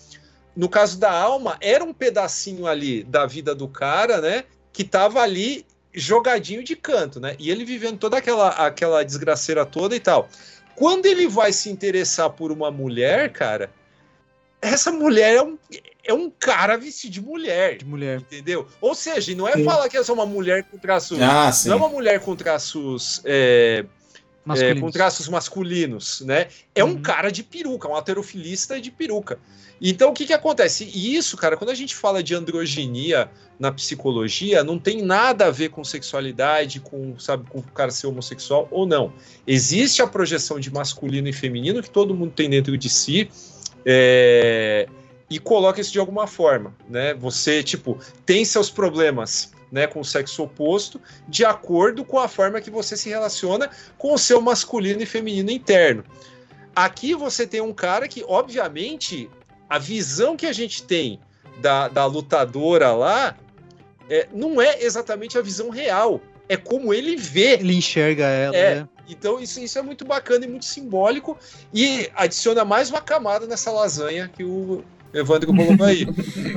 no 0.57 0.69
caso 0.69 0.99
da 0.99 1.11
alma, 1.11 1.57
era 1.61 1.83
um 1.83 1.93
pedacinho 1.93 2.67
ali 2.67 3.03
da 3.05 3.27
vida 3.27 3.55
do 3.55 3.69
cara, 3.69 4.21
né? 4.21 4.45
Que 4.73 4.85
tava 4.85 5.21
ali 5.21 5.67
jogadinho 5.93 6.63
de 6.63 6.75
canto, 6.75 7.21
né? 7.21 7.37
E 7.39 7.51
ele 7.51 7.65
vivendo 7.65 7.99
toda 7.99 8.19
aquela, 8.19 8.49
aquela 8.51 9.05
desgraceira 9.05 9.65
toda 9.65 9.95
e 9.95 10.01
tal. 10.01 10.29
Quando 10.75 11.07
ele 11.07 11.29
vai 11.29 11.53
se 11.53 11.71
interessar 11.71 12.31
por 12.31 12.51
uma 12.51 12.71
mulher, 12.71 13.33
cara, 13.33 13.71
essa 14.61 14.91
mulher 14.91 15.37
é 15.37 15.43
um, 15.43 15.59
é 16.03 16.13
um 16.13 16.31
cara 16.31 16.77
vestido 16.77 17.13
de 17.13 17.21
mulher. 17.21 17.77
De 17.77 17.85
mulher. 17.85 18.19
Entendeu? 18.19 18.67
Ou 18.81 18.95
seja, 18.95 19.35
não 19.35 19.47
é 19.47 19.53
sim. 19.53 19.65
falar 19.65 19.89
que 19.89 19.97
é 19.97 20.03
só 20.03 20.13
uma 20.13 20.27
mulher 20.27 20.65
com 20.65 20.77
traços. 20.79 21.21
Ah, 21.21 21.51
não 21.67 21.73
é 21.75 21.77
uma 21.77 21.89
mulher 21.89 22.21
com 22.21 22.35
traços. 22.35 23.21
É, 23.25 23.85
é, 24.57 24.75
com 24.75 24.91
traços 24.91 25.29
masculinos, 25.29 26.21
né? 26.21 26.49
É 26.75 26.85
uhum. 26.85 26.91
um 26.91 27.03
cara 27.03 27.31
de 27.31 27.43
peruca, 27.43 27.89
um 27.89 27.95
alterofilista 27.95 28.81
de 28.81 28.91
peruca. 28.91 29.39
Então, 29.81 30.11
o 30.11 30.13
que 30.13 30.27
que 30.27 30.33
acontece? 30.33 30.85
E 30.85 31.17
isso, 31.17 31.37
cara, 31.37 31.57
quando 31.57 31.71
a 31.71 31.75
gente 31.75 31.95
fala 31.95 32.23
de 32.23 32.35
androginia 32.35 33.31
na 33.59 33.73
psicologia, 33.73 34.63
não 34.63 34.79
tem 34.79 35.03
nada 35.03 35.47
a 35.47 35.51
ver 35.51 35.71
com 35.71 35.83
sexualidade, 35.83 36.81
com, 36.81 37.19
sabe, 37.19 37.49
com 37.49 37.59
o 37.59 37.63
cara 37.63 37.91
ser 37.91 38.07
homossexual 38.07 38.69
ou 38.71 38.87
não. 38.87 39.13
Existe 39.47 40.03
a 40.03 40.07
projeção 40.07 40.61
de 40.61 40.73
masculino 40.73 41.29
e 41.29 41.33
feminino 41.33 41.83
que 41.83 41.91
todo 41.91 42.15
mundo 42.15 42.33
tem 42.33 42.49
dentro 42.49 42.77
de 42.77 42.89
si, 42.89 43.29
é, 43.85 44.89
e 45.29 45.39
coloca 45.39 45.81
isso 45.81 45.93
de 45.93 45.99
alguma 45.99 46.27
forma, 46.27 46.75
né? 46.89 47.15
Você, 47.15 47.63
tipo, 47.63 47.99
tem 48.25 48.45
seus 48.45 48.71
problemas 48.71 49.54
né, 49.75 49.89
com 49.89 49.99
o 49.99 50.05
sexo 50.05 50.45
oposto, 50.45 51.01
de 51.29 51.45
acordo 51.45 52.05
com 52.05 52.17
a 52.17 52.29
forma 52.29 52.61
que 52.61 52.71
você 52.71 52.97
se 52.97 53.09
relaciona 53.09 53.69
com 53.99 54.15
o 54.15 54.19
seu 54.19 54.41
masculino 54.41 55.03
e 55.03 55.07
feminino 55.07 55.51
interno. 55.51 56.05
Aqui 56.77 57.13
você 57.13 57.45
tem 57.45 57.61
um 57.61 57.73
cara 57.73 58.07
que, 58.07 58.25
obviamente, 58.29 59.29
a 59.69 59.77
visão 59.77 60.37
que 60.37 60.47
a 60.47 60.53
gente 60.53 60.85
tem 60.85 61.19
da, 61.61 61.89
da 61.89 62.07
lutadora 62.07 62.93
lá 62.93 63.37
é, 64.09 64.29
não 64.33 64.63
é 64.63 64.81
exatamente 64.81 65.37
a 65.37 65.43
visão 65.43 65.71
real. 65.71 66.21
É 66.49 66.57
como 66.57 66.95
ele 66.95 67.17
vê. 67.17 67.55
Ele 67.55 67.75
enxerga 67.75 68.27
ela. 68.27 68.57
É. 68.57 68.75
Né? 68.77 68.89
Então, 69.09 69.41
isso, 69.41 69.59
isso 69.59 69.77
é 69.77 69.83
muito 69.83 70.05
bacana 70.05 70.45
e 70.45 70.49
muito 70.49 70.67
simbólico. 70.67 71.37
E 71.73 72.09
adiciona 72.15 72.65
mais 72.65 72.91
uma 72.91 73.01
camada 73.01 73.45
nessa 73.45 73.73
lasanha 73.73 74.29
que 74.29 74.45
o, 74.45 74.85
Evandro 75.15 75.55
colocou 75.55 75.87
aí. 75.87 76.07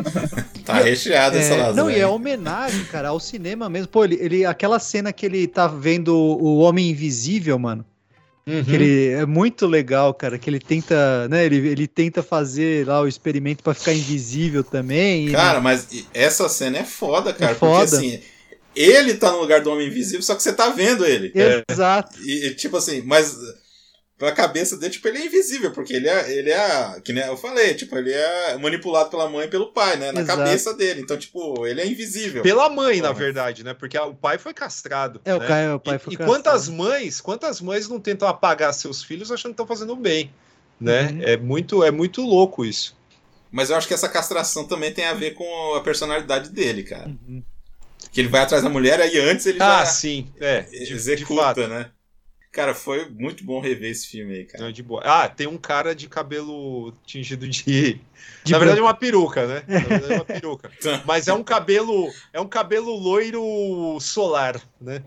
tá 0.66 0.80
recheado 0.80 1.38
é, 1.38 1.40
essa 1.40 1.56
lasanha. 1.56 1.74
Não, 1.74 1.90
e 1.90 2.00
é 2.00 2.08
homenagem, 2.08 2.84
cara, 2.86 3.10
ao 3.10 3.20
cinema 3.20 3.70
mesmo. 3.70 3.88
Pô, 3.88 4.04
ele, 4.04 4.18
ele, 4.20 4.46
aquela 4.46 4.80
cena 4.80 5.14
que 5.14 5.26
ele 5.26 5.48
tá 5.48 5.68
vendo 5.68 6.16
o 6.16 6.58
Homem 6.58 6.90
Invisível, 6.90 7.58
mano. 7.60 7.86
Uhum. 8.48 8.64
Que 8.64 8.76
ele 8.76 9.10
é 9.10 9.26
muito 9.26 9.68
legal, 9.68 10.14
cara. 10.14 10.40
Que 10.40 10.50
ele 10.50 10.60
tenta, 10.60 11.28
né? 11.28 11.46
Ele, 11.46 11.68
ele 11.68 11.86
tenta 11.86 12.24
fazer 12.24 12.88
lá 12.88 13.02
o 13.02 13.08
experimento 13.08 13.62
para 13.62 13.74
ficar 13.74 13.94
invisível 13.94 14.64
também. 14.64 15.30
Cara, 15.32 15.60
mas 15.60 15.88
essa 16.14 16.48
cena 16.48 16.78
é 16.78 16.84
foda, 16.86 17.34
cara. 17.34 17.52
É 17.52 17.56
foda. 17.56 17.86
Porque 17.86 17.96
assim, 17.96 18.22
ele 18.74 19.16
tá 19.16 19.32
no 19.32 19.42
lugar 19.42 19.62
do 19.62 19.70
Homem 19.70 19.88
Invisível, 19.88 20.22
só 20.22 20.34
que 20.34 20.42
você 20.42 20.54
tá 20.54 20.70
vendo 20.70 21.06
ele. 21.06 21.34
Exato. 21.70 22.18
E, 22.24 22.52
tipo 22.52 22.78
assim, 22.78 23.02
mas 23.02 23.36
pra 24.18 24.32
cabeça 24.32 24.76
dele, 24.78 24.94
tipo, 24.94 25.08
ele 25.08 25.20
é 25.20 25.26
invisível, 25.28 25.72
porque 25.72 25.94
ele 25.94 26.08
é, 26.10 26.32
ele 26.32 26.50
é, 26.52 27.00
que 27.04 27.14
nem 27.14 27.24
eu 27.24 27.38
falei, 27.38 27.76
tipo, 27.76 27.96
ele 27.98 28.12
é 28.12 28.58
manipulado 28.58 29.10
pela 29.12 29.30
mãe 29.30 29.46
e 29.46 29.50
pelo 29.50 29.72
pai, 29.72 29.96
né, 29.96 30.12
na 30.12 30.22
Exato. 30.22 30.40
cabeça 30.40 30.74
dele, 30.74 31.02
então, 31.02 31.16
tipo, 31.18 31.68
ele 31.68 31.82
é 31.82 31.86
invisível. 31.86 32.42
Pela 32.42 32.68
mãe, 32.70 33.00
na 33.00 33.12
verdade, 33.12 33.64
né, 33.64 33.74
porque 33.76 33.98
o 33.98 34.16
pai 34.16 34.38
foi 34.40 34.54
castrado. 34.56 35.22
É, 35.24 35.30
né? 35.32 35.36
o, 35.38 35.40
pai, 35.48 35.74
o 35.74 35.80
pai 35.80 35.96
e, 35.96 36.00
foi 36.00 36.14
e 36.14 36.18
castrado. 36.18 36.32
quantas 36.44 36.68
mães, 36.68 37.22
quantas 37.22 37.62
mães 37.62 37.88
não 37.88 38.00
tentam 38.00 38.28
apagar 38.28 38.74
seus 38.74 39.04
filhos 39.04 39.32
achando 39.32 39.52
que 39.52 39.62
estão 39.62 39.68
fazendo 39.68 39.96
bem, 39.96 40.32
né, 40.82 41.10
Uhum. 41.12 41.22
é 41.24 41.38
muito, 41.38 41.84
é 41.84 41.92
muito 41.92 42.22
louco 42.22 42.66
isso. 42.66 42.98
Mas 43.52 43.70
eu 43.70 43.76
acho 43.78 43.88
que 43.88 43.94
essa 43.94 44.10
castração 44.10 44.68
também 44.68 44.92
tem 44.92 45.06
a 45.06 45.14
ver 45.14 45.32
com 45.36 45.76
a 45.76 45.82
personalidade 45.82 46.50
dele, 46.50 46.84
cara. 46.84 47.08
Uhum. 47.08 47.42
Que 48.12 48.22
ele 48.22 48.28
vai 48.30 48.42
atrás 48.42 48.64
da 48.64 48.70
mulher, 48.70 49.00
aí 49.00 49.18
antes 49.20 49.46
ele 49.46 49.58
Ah, 49.62 49.80
já 49.80 49.86
sim, 49.86 50.28
é, 50.40 50.62
de, 50.62 50.86
de 50.86 50.94
executa, 50.94 51.42
fato. 51.44 51.68
né? 51.68 51.92
Cara, 52.58 52.74
foi 52.74 53.08
muito 53.08 53.44
bom 53.44 53.62
rever 53.62 53.92
esse 53.92 54.08
filme 54.08 54.34
aí, 54.34 54.44
cara. 54.46 54.64
Não, 54.64 54.72
de 54.72 54.82
boa. 54.82 55.00
Ah, 55.06 55.30
tem 55.30 55.46
um 55.46 55.60
cara 55.60 55.94
de 55.94 56.10
cabelo 56.10 56.92
tingido 57.06 57.48
de. 57.48 58.02
De 58.44 58.52
Na 58.52 58.58
verdade, 58.58 58.80
é 58.80 58.82
uma 58.82 58.96
peruca, 58.96 59.46
né? 59.46 59.64
Na 59.70 59.80
verdade, 59.80 60.14
é 60.14 60.16
uma 60.16 60.26
peruca. 60.26 60.72
Mas 61.06 61.28
é 61.28 61.34
um 61.34 61.44
cabelo. 61.44 62.12
É 62.34 62.42
um 62.42 62.48
cabelo 62.48 62.96
loiro 62.96 64.00
solar, 64.00 64.60
né? 64.82 65.04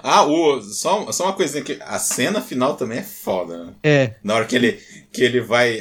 Ah, 0.00 0.24
o, 0.24 0.62
só, 0.62 1.10
só 1.10 1.24
uma 1.24 1.32
coisinha 1.32 1.64
que 1.64 1.76
a 1.80 1.98
cena 1.98 2.40
final 2.40 2.76
também 2.76 2.98
é 2.98 3.02
foda, 3.02 3.64
né? 3.64 3.74
É. 3.82 4.14
Na 4.22 4.36
hora 4.36 4.44
que 4.44 4.54
ele, 4.54 4.80
que 5.12 5.24
ele 5.24 5.40
vai 5.40 5.80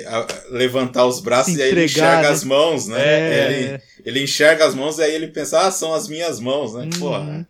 levantar 0.50 1.06
os 1.06 1.20
braços 1.20 1.54
Se 1.54 1.60
e 1.60 1.62
aí 1.62 1.70
ele 1.70 1.84
entregar, 1.84 2.08
enxerga 2.08 2.28
né? 2.30 2.34
as 2.34 2.44
mãos, 2.44 2.88
né? 2.88 3.00
É. 3.00 3.46
Ele, 3.46 3.82
ele 4.04 4.24
enxerga 4.24 4.66
as 4.66 4.74
mãos 4.74 4.98
e 4.98 5.04
aí 5.04 5.14
ele 5.14 5.28
pensa, 5.28 5.68
ah, 5.68 5.72
são 5.72 5.94
as 5.94 6.08
minhas 6.08 6.40
mãos, 6.40 6.74
né? 6.74 6.86
Uhum. 6.86 7.00
Porra, 7.00 7.48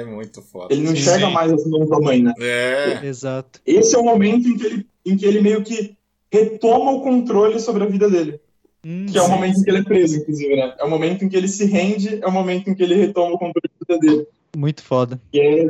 é 0.00 0.04
muito 0.04 0.42
foda. 0.42 0.72
Ele 0.74 0.82
não 0.82 0.92
enxerga 0.92 1.30
mais 1.30 1.52
as 1.52 1.64
mãos 1.66 1.88
da 1.88 1.98
mãe, 2.00 2.22
né? 2.22 2.32
É. 2.40 3.00
Exato. 3.06 3.60
Esse 3.66 3.94
é 3.94 3.98
o 3.98 4.04
momento 4.04 4.48
em 4.48 4.56
que 4.56 4.66
ele, 4.66 4.86
em 5.04 5.16
que 5.16 5.26
ele 5.26 5.40
meio 5.40 5.62
que 5.62 5.96
retoma 6.32 6.92
o 6.92 7.02
controle 7.02 7.58
sobre 7.60 7.84
a 7.84 7.86
vida 7.86 8.08
dele. 8.10 8.40
Hum, 8.84 9.06
Que 9.06 9.18
é 9.18 9.22
o 9.22 9.24
Sim, 9.24 9.30
momento 9.32 9.58
em 9.58 9.62
que 9.62 9.70
ele 9.70 9.78
é 9.78 9.82
preso, 9.84 10.16
inclusive, 10.18 10.56
né? 10.56 10.74
É 10.78 10.84
o 10.84 10.90
momento 10.90 11.24
em 11.24 11.28
que 11.28 11.36
ele 11.36 11.48
se 11.48 11.64
rende, 11.66 12.20
é 12.22 12.26
o 12.26 12.32
momento 12.32 12.68
em 12.70 12.74
que 12.74 12.82
ele 12.82 12.94
retoma 12.94 13.34
o 13.34 13.38
controle 13.38 13.70
da 13.86 13.94
vida 13.96 14.06
dele. 14.06 14.26
Muito 14.56 14.82
foda. 14.82 15.20
Que 15.32 15.40
é 15.40 15.66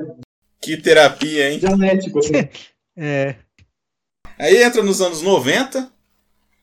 Que 0.61 0.77
terapia, 0.77 1.51
hein? 1.51 1.59
dianético, 1.59 2.19
assim. 2.19 2.33
É. 2.99 3.35
Aí 4.39 4.63
entra 4.63 4.83
nos 4.83 5.03
anos 5.03 5.21
90, 5.21 5.93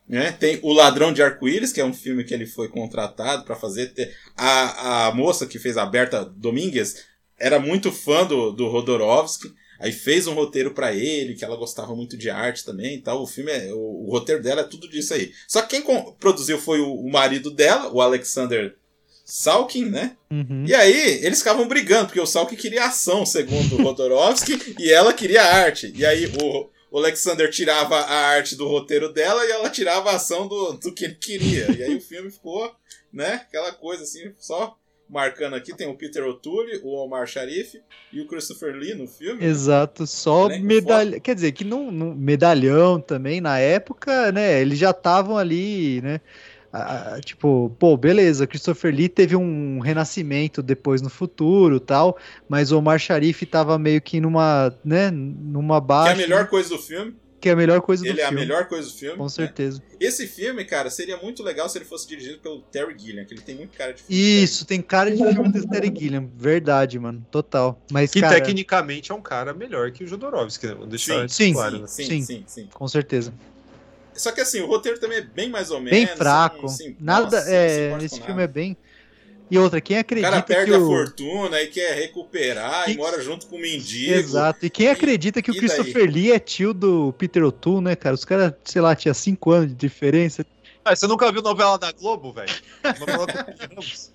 né? 0.09 0.31
Tem 0.31 0.59
O 0.63 0.73
Ladrão 0.73 1.13
de 1.13 1.21
Arco-Íris, 1.21 1.71
que 1.71 1.79
é 1.79 1.85
um 1.85 1.93
filme 1.93 2.23
que 2.23 2.33
ele 2.33 2.47
foi 2.47 2.67
contratado 2.67 3.45
para 3.45 3.55
fazer. 3.55 3.93
A, 4.35 5.07
a 5.07 5.13
moça 5.15 5.45
que 5.45 5.59
fez 5.59 5.77
a 5.77 5.85
Berta 5.85 6.25
Domingues 6.25 7.05
era 7.43 7.59
muito 7.59 7.91
fã 7.91 8.25
do, 8.25 8.51
do 8.51 8.69
Rodorovsky, 8.69 9.53
aí 9.77 9.91
fez 9.91 10.27
um 10.27 10.33
roteiro 10.33 10.73
para 10.73 10.93
ele, 10.93 11.35
que 11.35 11.43
ela 11.43 11.57
gostava 11.57 11.93
muito 11.93 12.15
de 12.15 12.29
arte 12.29 12.63
também 12.63 12.95
e 12.95 13.01
tal. 13.01 13.21
O 13.21 13.27
filme, 13.27 13.51
é, 13.51 13.73
o, 13.73 14.05
o 14.07 14.09
roteiro 14.09 14.41
dela 14.41 14.61
é 14.61 14.63
tudo 14.63 14.89
disso 14.89 15.13
aí. 15.13 15.33
Só 15.45 15.61
que 15.61 15.81
quem 15.81 16.13
produziu 16.19 16.57
foi 16.57 16.79
o, 16.79 16.93
o 16.93 17.11
marido 17.11 17.51
dela, 17.51 17.91
o 17.91 17.99
Alexander 17.99 18.77
Salkin, 19.25 19.89
né? 19.89 20.15
Uhum. 20.31 20.63
E 20.65 20.73
aí, 20.73 21.25
eles 21.25 21.39
ficavam 21.39 21.67
brigando, 21.67 22.05
porque 22.05 22.21
o 22.21 22.25
Salk 22.25 22.55
queria 22.55 22.85
ação, 22.85 23.25
segundo 23.25 23.75
o 23.75 23.83
Rodorovsky, 23.83 24.75
e 24.79 24.89
ela 24.89 25.13
queria 25.13 25.43
arte. 25.43 25.91
E 25.93 26.05
aí 26.05 26.27
o, 26.27 26.69
o 26.89 26.97
Alexander 26.97 27.49
tirava 27.49 27.97
a 27.97 28.27
arte 28.27 28.55
do 28.55 28.67
roteiro 28.69 29.11
dela 29.11 29.45
e 29.45 29.51
ela 29.51 29.69
tirava 29.69 30.11
a 30.11 30.15
ação 30.15 30.47
do, 30.47 30.73
do 30.73 30.93
que 30.93 31.03
ele 31.03 31.15
queria. 31.15 31.69
E 31.77 31.83
aí 31.83 31.95
o 31.95 32.01
filme 32.01 32.31
ficou, 32.31 32.73
né, 33.11 33.33
aquela 33.47 33.73
coisa 33.73 34.03
assim, 34.03 34.31
só 34.39 34.77
marcando 35.13 35.53
aqui, 35.53 35.75
tem 35.75 35.87
o 35.87 35.95
Peter 35.95 36.23
O'Toole, 36.25 36.81
o 36.83 36.95
Omar 36.95 37.27
Sharif 37.27 37.79
e 38.11 38.19
o 38.19 38.27
Christopher 38.27 38.73
Lee 38.73 38.95
no 38.95 39.07
filme. 39.07 39.45
Exato, 39.45 40.07
só 40.07 40.47
Elenco 40.47 40.65
medalhão. 40.65 41.19
Quer 41.19 41.35
dizer, 41.35 41.51
que 41.51 41.63
não, 41.63 41.91
não- 41.91 42.15
medalhão 42.15 42.99
também 42.99 43.39
na 43.39 43.59
época, 43.59 44.31
né? 44.31 44.59
Eles 44.59 44.79
já 44.79 44.89
estavam 44.89 45.37
ali, 45.37 46.01
né? 46.01 46.19
ah, 46.75 47.19
tipo, 47.23 47.69
pô, 47.77 47.95
beleza, 47.95 48.47
Christopher 48.47 48.91
Lee 48.93 49.07
teve 49.07 49.35
um 49.35 49.77
renascimento 49.79 50.63
depois 50.63 51.03
no 51.03 51.09
futuro, 51.09 51.79
tal, 51.79 52.17
mas 52.49 52.71
o 52.71 52.79
Omar 52.79 52.97
Sharif 52.97 53.45
tava 53.45 53.77
meio 53.77 54.01
que 54.01 54.19
numa, 54.19 54.75
né, 54.83 55.11
numa 55.11 55.79
Que 55.79 55.83
é 55.83 55.87
baixa, 55.87 56.11
a 56.13 56.15
melhor 56.15 56.47
coisa 56.47 56.69
do 56.69 56.79
filme. 56.79 57.15
Que 57.43 57.49
é 57.49 57.51
a 57.51 57.55
melhor 57.57 57.81
coisa 57.81 58.01
do 58.01 58.07
Ele 58.09 58.21
é 58.21 58.23
a 58.23 58.29
filme. 58.29 58.39
melhor 58.39 58.69
coisa 58.69 58.87
do 58.87 58.93
filme. 58.93 59.17
Com 59.17 59.23
né? 59.23 59.29
certeza. 59.29 59.83
Esse 59.99 60.25
filme, 60.27 60.63
cara, 60.63 60.89
seria 60.89 61.17
muito 61.17 61.43
legal 61.43 61.67
se 61.67 61.77
ele 61.77 61.83
fosse 61.83 62.07
dirigido 62.07 62.37
pelo 62.39 62.61
Terry 62.61 62.95
Gilliam, 62.97 63.25
que 63.25 63.33
ele 63.33 63.41
tem 63.41 63.53
muito 63.53 63.77
cara 63.77 63.91
de 63.91 64.01
filme. 64.01 64.41
Isso, 64.43 64.65
tem 64.65 64.81
cara 64.81 65.11
de 65.11 65.17
filme 65.17 65.51
do 65.51 65.67
Terry 65.67 65.93
Gilliam, 65.93 66.31
verdade, 66.37 66.97
mano, 66.97 67.25
total. 67.29 67.81
Mas, 67.91 68.11
Que 68.11 68.21
cara, 68.21 68.35
tecnicamente 68.35 69.11
é 69.11 69.15
um 69.15 69.21
cara 69.21 69.53
melhor 69.53 69.91
que 69.91 70.05
o 70.05 70.07
Jodorowsky, 70.07 70.67
né? 70.67 70.73
Vou 70.73 70.87
deixar 70.87 71.27
Sim, 71.27 71.47
sim, 71.47 71.53
claro, 71.53 71.79
né? 71.79 71.87
Sim, 71.87 72.05
Sim. 72.05 72.21
sim, 72.23 72.43
sim. 72.47 72.69
com 72.73 72.87
certeza. 72.87 73.33
Só 74.13 74.31
que 74.31 74.39
assim, 74.39 74.61
o 74.61 74.65
roteiro 74.67 74.97
também 74.97 75.17
é 75.17 75.21
bem 75.21 75.49
mais 75.49 75.69
ou 75.69 75.81
menos. 75.81 75.91
Bem 75.99 76.07
fraco. 76.07 76.69
sim, 76.69 76.95
Nada, 76.97 77.23
nossa, 77.25 77.49
é, 77.53 77.97
esse 78.05 78.21
filme 78.21 78.41
é 78.41 78.47
bem. 78.47 78.77
E 79.51 79.57
outra, 79.57 79.79
quem 79.81 79.97
O 79.97 79.99
acredita 79.99 80.31
cara 80.31 80.41
perde 80.41 80.71
que 80.71 80.77
a 80.77 80.79
o... 80.79 80.85
fortuna 80.87 81.61
e 81.61 81.67
quer 81.67 81.93
recuperar 81.95 82.89
e 82.89 82.93
E- 82.93 82.97
mora 82.97 83.21
junto 83.21 83.45
com 83.47 83.55
o 83.57 83.59
mendigo. 83.59 84.13
Exato. 84.13 84.65
E 84.65 84.69
quem 84.69 84.87
acredita 84.89 85.41
que 85.41 85.51
o 85.51 85.53
e 85.53 85.59
daí? 85.59 85.69
Christopher 85.69 86.09
Lee 86.11 86.31
é 86.31 86.39
tio 86.39 86.73
do 86.73 87.13
Peter 87.17 87.43
O'Toole, 87.43 87.83
né, 87.83 87.95
cara? 87.95 88.15
Os 88.15 88.25
caras, 88.25 88.53
sei 88.63 88.81
lá, 88.81 88.95
tinha 88.95 89.13
5 89.13 89.51
anos 89.51 89.67
de 89.69 89.75
diferença. 89.75 90.45
Ah, 90.83 90.95
você 90.95 91.05
nunca 91.07 91.31
viu 91.31 91.41
novela 91.41 91.77
da 91.77 91.91
Globo, 91.91 92.33
velho? 92.33 92.51
Novela 92.99 93.27
Peter 93.27 93.69
Ramos? 93.69 94.11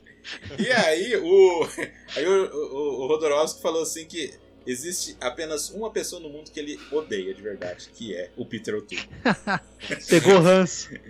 E 0.59 0.71
aí 0.73 1.17
o, 1.17 1.69
aí 2.17 2.27
o, 2.27 2.55
o, 2.55 3.03
o 3.05 3.07
Rodorovsky 3.07 3.63
falou 3.63 3.83
assim 3.83 4.05
que 4.05 4.35
existe 4.67 5.17
apenas 5.21 5.71
uma 5.71 5.91
pessoa 5.91 6.21
no 6.21 6.29
mundo 6.29 6.51
que 6.51 6.61
ele 6.61 6.79
odeia 6.93 7.33
de 7.33 7.41
verdade, 7.41 7.89
que 7.95 8.15
é 8.15 8.29
o 8.37 8.45
Peter 8.45 8.75
O'Toole. 8.75 9.09
Pegou 10.11 10.39
ranço. 10.41 10.91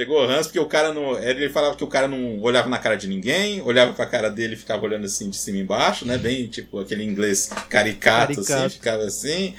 Pegou 0.00 0.18
o 0.18 0.26
Hans 0.26 0.46
porque 0.46 0.58
o 0.58 0.64
cara 0.64 0.94
não. 0.94 1.18
Ele 1.22 1.50
falava 1.50 1.76
que 1.76 1.84
o 1.84 1.86
cara 1.86 2.08
não 2.08 2.40
olhava 2.40 2.70
na 2.70 2.78
cara 2.78 2.96
de 2.96 3.06
ninguém, 3.06 3.60
olhava 3.60 3.92
pra 3.92 4.06
cara 4.06 4.30
dele 4.30 4.54
e 4.54 4.56
ficava 4.56 4.82
olhando 4.82 5.04
assim 5.04 5.28
de 5.28 5.36
cima 5.36 5.58
e 5.58 5.60
embaixo, 5.60 6.06
né? 6.06 6.16
Bem 6.16 6.46
tipo 6.46 6.78
aquele 6.78 7.04
inglês 7.04 7.50
caricato, 7.68 8.32
Caricato. 8.32 8.64
assim, 8.64 8.68
ficava 8.70 9.02
assim. 9.02 9.54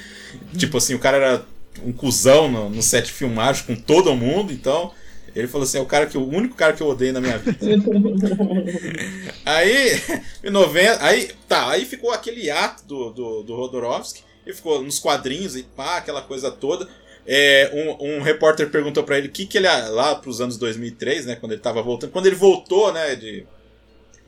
Tipo 0.57 0.79
assim, 0.79 0.95
o 0.95 0.99
cara 0.99 1.17
era 1.17 1.45
um 1.85 1.93
cuzão 1.93 2.49
no, 2.49 2.71
no 2.71 2.81
set 2.81 3.05
de 3.05 3.11
filmagem 3.11 3.67
com 3.67 3.75
todo 3.75 4.15
mundo, 4.15 4.51
então. 4.51 4.91
Ele 5.35 5.47
falou 5.47 5.63
assim: 5.63 5.77
é 5.77 5.81
o 5.81 5.85
cara 5.85 6.07
que 6.07 6.17
o 6.17 6.27
único 6.27 6.55
cara 6.55 6.73
que 6.73 6.81
eu 6.81 6.87
odeio 6.87 7.13
na 7.13 7.21
minha 7.21 7.37
vida. 7.37 7.59
aí, 9.45 10.01
em 10.43 10.49
90. 10.49 11.05
Aí, 11.05 11.29
tá, 11.47 11.69
aí 11.69 11.85
ficou 11.85 12.09
aquele 12.09 12.49
ato 12.49 12.83
do, 12.87 13.11
do, 13.11 13.43
do 13.43 13.55
Rodorovsky, 13.55 14.23
e 14.47 14.51
ficou 14.51 14.81
nos 14.81 14.97
quadrinhos 14.97 15.55
e 15.55 15.61
pá, 15.61 15.97
aquela 15.97 16.23
coisa 16.23 16.49
toda. 16.49 16.89
É, 17.25 17.69
um, 18.01 18.17
um 18.17 18.21
repórter 18.21 18.69
perguntou 18.69 19.03
pra 19.03 19.17
ele 19.17 19.27
o 19.27 19.31
que, 19.31 19.45
que 19.45 19.57
ele. 19.57 19.67
Lá 19.67 20.15
pros 20.15 20.41
anos 20.41 20.57
2003, 20.57 21.25
né? 21.27 21.35
Quando 21.35 21.51
ele 21.53 21.61
tava 21.61 21.81
voltando. 21.81 22.11
Quando 22.11 22.25
ele 22.25 22.35
voltou, 22.35 22.91
né? 22.91 23.15
De, 23.15 23.45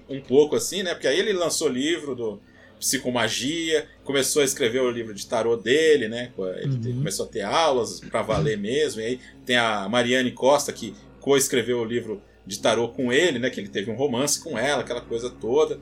um 0.09 0.21
pouco 0.21 0.55
assim, 0.55 0.83
né? 0.83 0.93
Porque 0.93 1.07
aí 1.07 1.17
ele 1.19 1.33
lançou 1.33 1.67
livro 1.67 2.13
do 2.15 2.39
Psicomagia, 2.79 3.87
começou 4.03 4.41
a 4.41 4.45
escrever 4.45 4.81
o 4.81 4.91
livro 4.91 5.13
de 5.13 5.25
tarô 5.25 5.55
dele, 5.57 6.07
né? 6.07 6.31
Ele 6.61 6.89
Uhum. 6.89 6.97
começou 6.97 7.25
a 7.25 7.29
ter 7.29 7.41
aulas 7.41 7.99
pra 8.01 8.21
valer 8.21 8.57
mesmo. 8.57 9.01
E 9.01 9.05
aí 9.05 9.19
tem 9.45 9.55
a 9.57 9.87
Mariane 9.89 10.31
Costa 10.31 10.71
que 10.71 10.93
co-escreveu 11.19 11.79
o 11.79 11.85
livro 11.85 12.21
de 12.45 12.59
tarô 12.59 12.89
com 12.89 13.11
ele, 13.11 13.39
né? 13.39 13.49
Que 13.49 13.59
ele 13.61 13.69
teve 13.69 13.89
um 13.89 13.95
romance 13.95 14.39
com 14.39 14.57
ela, 14.57 14.81
aquela 14.81 15.01
coisa 15.01 15.29
toda. 15.29 15.79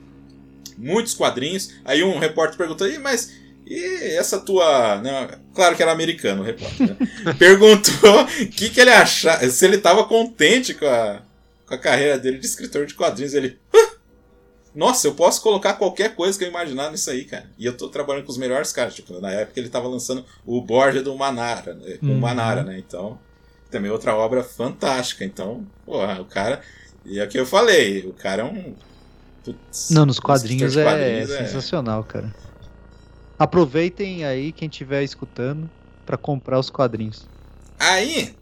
Muitos 0.78 1.12
quadrinhos. 1.14 1.74
Aí 1.84 2.02
um 2.02 2.18
repórter 2.18 2.56
perguntou, 2.56 2.88
"Ih, 2.88 2.98
mas 2.98 3.32
e 3.74 4.16
essa 4.16 4.38
tua. 4.40 5.00
né, 5.00 5.38
Claro 5.54 5.76
que 5.76 5.82
era 5.82 5.92
americano 5.92 6.42
o 6.42 6.44
repórter, 6.44 6.88
né? 6.88 6.96
Perguntou 7.38 8.22
o 8.22 8.26
que, 8.48 8.68
que 8.70 8.80
ele 8.80 8.90
achava. 8.90 9.48
Se 9.48 9.64
ele 9.64 9.76
estava 9.76 10.04
contente 10.04 10.74
com 10.74 10.86
a, 10.86 11.20
com 11.66 11.74
a 11.74 11.78
carreira 11.78 12.18
dele 12.18 12.38
de 12.38 12.46
escritor 12.46 12.86
de 12.86 12.94
quadrinhos. 12.94 13.34
Ele. 13.34 13.58
"Hã? 13.74 13.92
Nossa, 14.74 15.06
eu 15.06 15.14
posso 15.14 15.42
colocar 15.42 15.74
qualquer 15.74 16.14
coisa 16.14 16.38
que 16.38 16.44
eu 16.44 16.48
imaginar 16.48 16.90
nisso 16.90 17.10
aí, 17.10 17.24
cara. 17.26 17.44
E 17.58 17.66
eu 17.66 17.76
tô 17.76 17.88
trabalhando 17.90 18.24
com 18.24 18.32
os 18.32 18.38
melhores 18.38 18.72
caras. 18.72 18.94
Tipo, 18.94 19.20
na 19.20 19.30
época 19.30 19.60
ele 19.60 19.68
tava 19.68 19.86
lançando 19.86 20.24
o 20.46 20.60
Borja 20.62 21.02
do 21.02 21.14
Manara, 21.14 21.74
né? 21.74 21.98
Com 22.00 22.06
o 22.06 22.10
Uhum. 22.12 22.18
Manara, 22.18 22.62
né? 22.64 22.78
Então, 22.78 23.18
também 23.70 23.90
outra 23.90 24.16
obra 24.16 24.42
fantástica. 24.42 25.24
Então, 25.24 25.66
porra, 25.84 26.20
o 26.22 26.24
cara. 26.24 26.62
E 27.04 27.18
é 27.20 27.24
o 27.24 27.28
que 27.28 27.38
eu 27.38 27.44
falei, 27.44 28.00
o 28.06 28.12
cara 28.14 28.42
é 28.42 28.44
um. 28.46 28.74
Putz, 29.44 29.90
Não, 29.90 30.06
nos 30.06 30.18
quadrinhos, 30.20 30.72
de 30.72 30.80
é, 30.80 30.84
quadrinhos 30.84 31.28
sensacional, 31.30 32.04
cara. 32.04 32.32
Aproveitem 33.42 34.24
aí 34.24 34.52
quem 34.52 34.68
estiver 34.68 35.02
escutando 35.02 35.68
pra 36.06 36.16
comprar 36.16 36.60
os 36.60 36.70
quadrinhos. 36.70 37.26
Aí, 37.76 38.36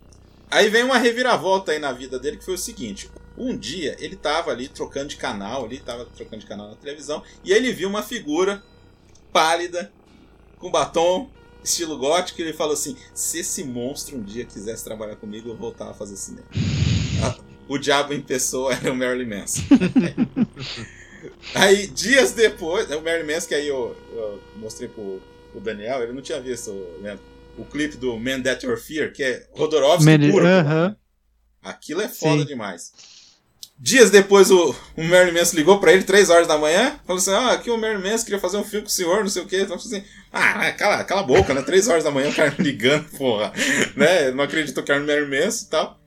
aí 0.50 0.68
vem 0.68 0.82
uma 0.82 0.98
reviravolta 0.98 1.72
aí 1.72 1.78
na 1.78 1.90
vida 1.90 2.18
dele 2.18 2.36
que 2.36 2.44
foi 2.44 2.52
o 2.52 2.58
seguinte. 2.58 3.10
Um 3.34 3.56
dia 3.56 3.96
ele 3.98 4.14
tava 4.14 4.50
ali 4.50 4.68
trocando 4.68 5.08
de 5.08 5.16
canal, 5.16 5.64
ali 5.64 5.80
tava 5.80 6.04
trocando 6.04 6.42
de 6.42 6.46
canal 6.46 6.68
na 6.68 6.76
televisão, 6.76 7.22
e 7.42 7.50
aí 7.50 7.58
ele 7.58 7.72
viu 7.72 7.88
uma 7.88 8.02
figura 8.02 8.62
pálida, 9.32 9.90
com 10.58 10.70
batom, 10.70 11.30
estilo 11.64 11.96
gótico, 11.96 12.38
e 12.38 12.44
ele 12.44 12.52
falou 12.52 12.74
assim: 12.74 12.94
"Se 13.14 13.38
esse 13.38 13.64
monstro 13.64 14.18
um 14.18 14.22
dia 14.22 14.44
quisesse 14.44 14.84
trabalhar 14.84 15.16
comigo, 15.16 15.48
eu 15.48 15.56
voltava 15.56 15.92
a 15.92 15.94
fazer 15.94 16.16
cinema". 16.16 16.46
O 17.66 17.78
diabo 17.78 18.12
em 18.12 18.20
pessoa 18.20 18.74
era 18.74 18.92
o 18.92 18.96
Marilyn 18.96 19.28
Manson. 19.28 19.62
Aí, 21.54 21.86
dias 21.86 22.32
depois, 22.32 22.90
o 22.90 23.00
Marilyn 23.02 23.32
Manson, 23.34 23.48
que 23.48 23.54
aí 23.54 23.68
eu, 23.68 23.96
eu 24.12 24.40
mostrei 24.56 24.88
pro, 24.88 25.20
pro 25.52 25.60
Daniel, 25.60 26.02
ele 26.02 26.12
não 26.12 26.22
tinha 26.22 26.40
visto 26.40 26.70
né, 27.00 27.18
o 27.58 27.64
clipe 27.64 27.96
do 27.96 28.16
Man 28.18 28.40
That 28.42 28.64
Your 28.64 28.76
Fear, 28.78 29.12
que 29.12 29.22
é 29.22 29.46
Rodorovsky 29.52 30.04
Man- 30.18 30.30
puro. 30.30 30.46
Aham. 30.46 30.96
Aquilo 31.62 32.00
é 32.00 32.08
foda 32.08 32.40
Sim. 32.42 32.46
demais. 32.46 32.92
Dias 33.82 34.10
depois, 34.10 34.50
o, 34.50 34.74
o 34.96 35.02
Marilyn 35.04 35.38
Manson 35.38 35.56
ligou 35.56 35.78
pra 35.80 35.92
ele, 35.92 36.02
3 36.04 36.28
horas 36.28 36.46
da 36.46 36.58
manhã, 36.58 36.98
falou 37.06 37.18
assim: 37.18 37.30
Ah, 37.32 37.52
aqui 37.52 37.70
o 37.70 37.78
Marilyn 37.78 38.10
Manson 38.10 38.24
queria 38.24 38.38
fazer 38.38 38.58
um 38.58 38.64
filme 38.64 38.82
com 38.84 38.90
o 38.90 38.92
senhor, 38.92 39.20
não 39.20 39.28
sei 39.30 39.42
o 39.42 39.46
quê. 39.46 39.62
Então, 39.62 39.76
assim, 39.76 40.04
ah, 40.30 40.70
cala, 40.72 41.02
cala 41.04 41.20
a 41.22 41.24
boca, 41.24 41.54
né? 41.54 41.62
3 41.62 41.88
horas 41.88 42.04
da 42.04 42.10
manhã, 42.10 42.28
o 42.28 42.34
cara 42.34 42.54
me 42.58 42.62
ligando, 42.64 43.08
porra. 43.16 43.52
né? 43.96 44.30
Não 44.32 44.44
acreditou 44.44 44.82
que 44.84 44.92
era 44.92 45.02
o 45.02 45.06
Marilyn 45.06 45.44
Manson 45.44 45.64
e 45.66 45.70
tal. 45.70 45.98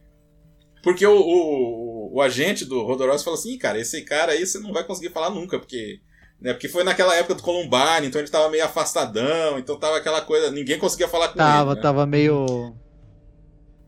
Porque 0.83 1.03
o, 1.05 1.15
o, 1.19 1.92
o 2.15 2.21
agente 2.21 2.63
do 2.63 2.83
Rodorovsky 2.83 3.23
falou 3.25 3.39
assim: 3.39 3.53
"Ih, 3.53 3.57
cara, 3.57 3.79
esse 3.79 4.01
cara 4.03 4.33
aí 4.33 4.45
você 4.45 4.59
não 4.59 4.71
vai 4.71 4.83
conseguir 4.83 5.09
falar 5.11 5.31
nunca, 5.31 5.57
porque. 5.57 5.99
Né, 6.39 6.51
porque 6.53 6.67
foi 6.67 6.83
naquela 6.83 7.15
época 7.15 7.35
do 7.35 7.41
Columbine, 7.43 8.05
então 8.05 8.19
ele 8.19 8.29
tava 8.29 8.49
meio 8.49 8.65
afastadão, 8.65 9.57
então 9.57 9.79
tava 9.79 9.97
aquela 9.97 10.19
coisa, 10.21 10.51
ninguém 10.51 10.77
conseguia 10.77 11.07
falar 11.07 11.29
com 11.29 11.37
Tava, 11.37 11.71
ele. 11.71 11.75
né? 11.77 11.81
tava 11.81 12.05
meio. 12.05 12.45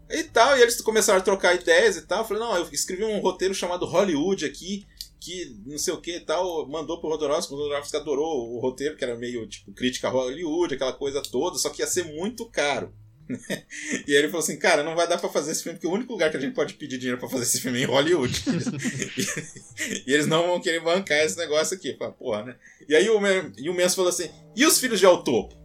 E 0.10 0.24
tal, 0.24 0.58
e 0.58 0.62
eles 0.62 0.80
começaram 0.82 1.20
a 1.20 1.22
trocar 1.22 1.54
ideias 1.54 1.98
e 1.98 2.08
tal. 2.08 2.20
Eu 2.20 2.26
falei, 2.26 2.42
não, 2.42 2.56
eu 2.56 2.68
escrevi 2.72 3.04
um 3.04 3.20
roteiro 3.20 3.54
chamado 3.54 3.86
Hollywood 3.86 4.46
aqui, 4.46 4.86
que 5.20 5.54
não 5.66 5.78
sei 5.78 5.94
o 5.94 6.00
que 6.00 6.16
e 6.18 6.20
tal, 6.22 6.66
mandou 6.70 7.02
pro 7.02 7.10
Rodorovsky, 7.10 7.54
o 7.54 7.58
Rodorovsky 7.58 7.98
adorou 7.98 8.54
o 8.56 8.60
roteiro, 8.60 8.96
que 8.96 9.04
era 9.04 9.18
meio 9.18 9.46
tipo 9.48 9.74
crítica 9.74 10.08
a 10.08 10.12
Hollywood, 10.12 10.76
aquela 10.76 10.94
coisa 10.94 11.22
toda, 11.22 11.58
só 11.58 11.70
que 11.70 11.82
ia 11.82 11.88
ser 11.88 12.04
muito 12.06 12.50
caro. 12.50 12.94
e 14.08 14.12
aí 14.12 14.18
ele 14.18 14.28
falou 14.28 14.44
assim, 14.44 14.58
cara, 14.58 14.84
não 14.84 14.96
vai 14.96 15.08
dar 15.08 15.18
pra 15.18 15.30
fazer 15.30 15.52
esse 15.52 15.64
filme, 15.64 15.78
porque 15.78 15.88
o 15.88 15.94
único 15.94 16.14
lugar 16.14 16.30
que 16.30 16.38
a 16.38 16.40
gente 16.40 16.54
pode 16.54 16.76
pedir 16.76 16.98
dinheiro 16.98 17.20
pra 17.20 17.30
fazer 17.30 17.44
esse 17.44 17.60
filme 17.60 17.80
é 17.80 17.84
em 17.84 17.86
Hollywood. 17.86 18.44
e 20.06 20.14
eles 20.14 20.28
não 20.28 20.48
vão 20.48 20.62
querer 20.62 20.82
bancar 20.82 21.20
esse 21.20 21.38
negócio 21.38 21.76
aqui. 21.76 21.96
Fala, 21.98 22.12
porra, 22.12 22.44
né? 22.44 22.56
E 22.88 22.96
aí 22.96 23.10
o, 23.10 23.20
e 23.58 23.70
o 23.70 23.74
Menso 23.74 23.96
falou 23.96 24.10
assim, 24.10 24.30
e 24.56 24.66
os 24.66 24.80
filhos 24.80 25.00
de 25.00 25.06
Autopo? 25.06 25.56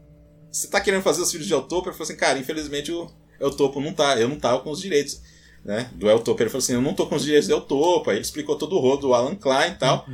Você 0.50 0.68
tá 0.68 0.80
querendo 0.80 1.02
fazer 1.02 1.22
os 1.22 1.30
filhos 1.30 1.46
de 1.46 1.54
Autopo? 1.54 1.88
Ele 1.88 1.96
falou 1.96 2.04
assim, 2.04 2.16
cara, 2.16 2.38
infelizmente 2.38 2.90
o 2.90 3.10
El 3.38 3.50
Topo 3.50 3.80
não 3.80 3.92
tá, 3.92 4.18
eu 4.18 4.28
não 4.28 4.38
tava 4.38 4.60
com 4.60 4.70
os 4.70 4.80
direitos, 4.80 5.20
né, 5.64 5.90
do 5.94 6.08
El 6.08 6.20
Topo. 6.20 6.42
Ele 6.42 6.50
falou 6.50 6.62
assim, 6.62 6.74
eu 6.74 6.82
não 6.82 6.94
tô 6.94 7.06
com 7.06 7.14
os 7.14 7.22
direitos 7.22 7.48
do 7.48 7.54
El 7.54 7.60
Topo. 7.60 8.10
Aí 8.10 8.16
ele 8.16 8.22
explicou 8.22 8.56
todo 8.56 8.76
o 8.76 8.80
rodo 8.80 9.08
do 9.08 9.14
Alan 9.14 9.34
Klein 9.34 9.72
e 9.72 9.76
tal. 9.76 10.06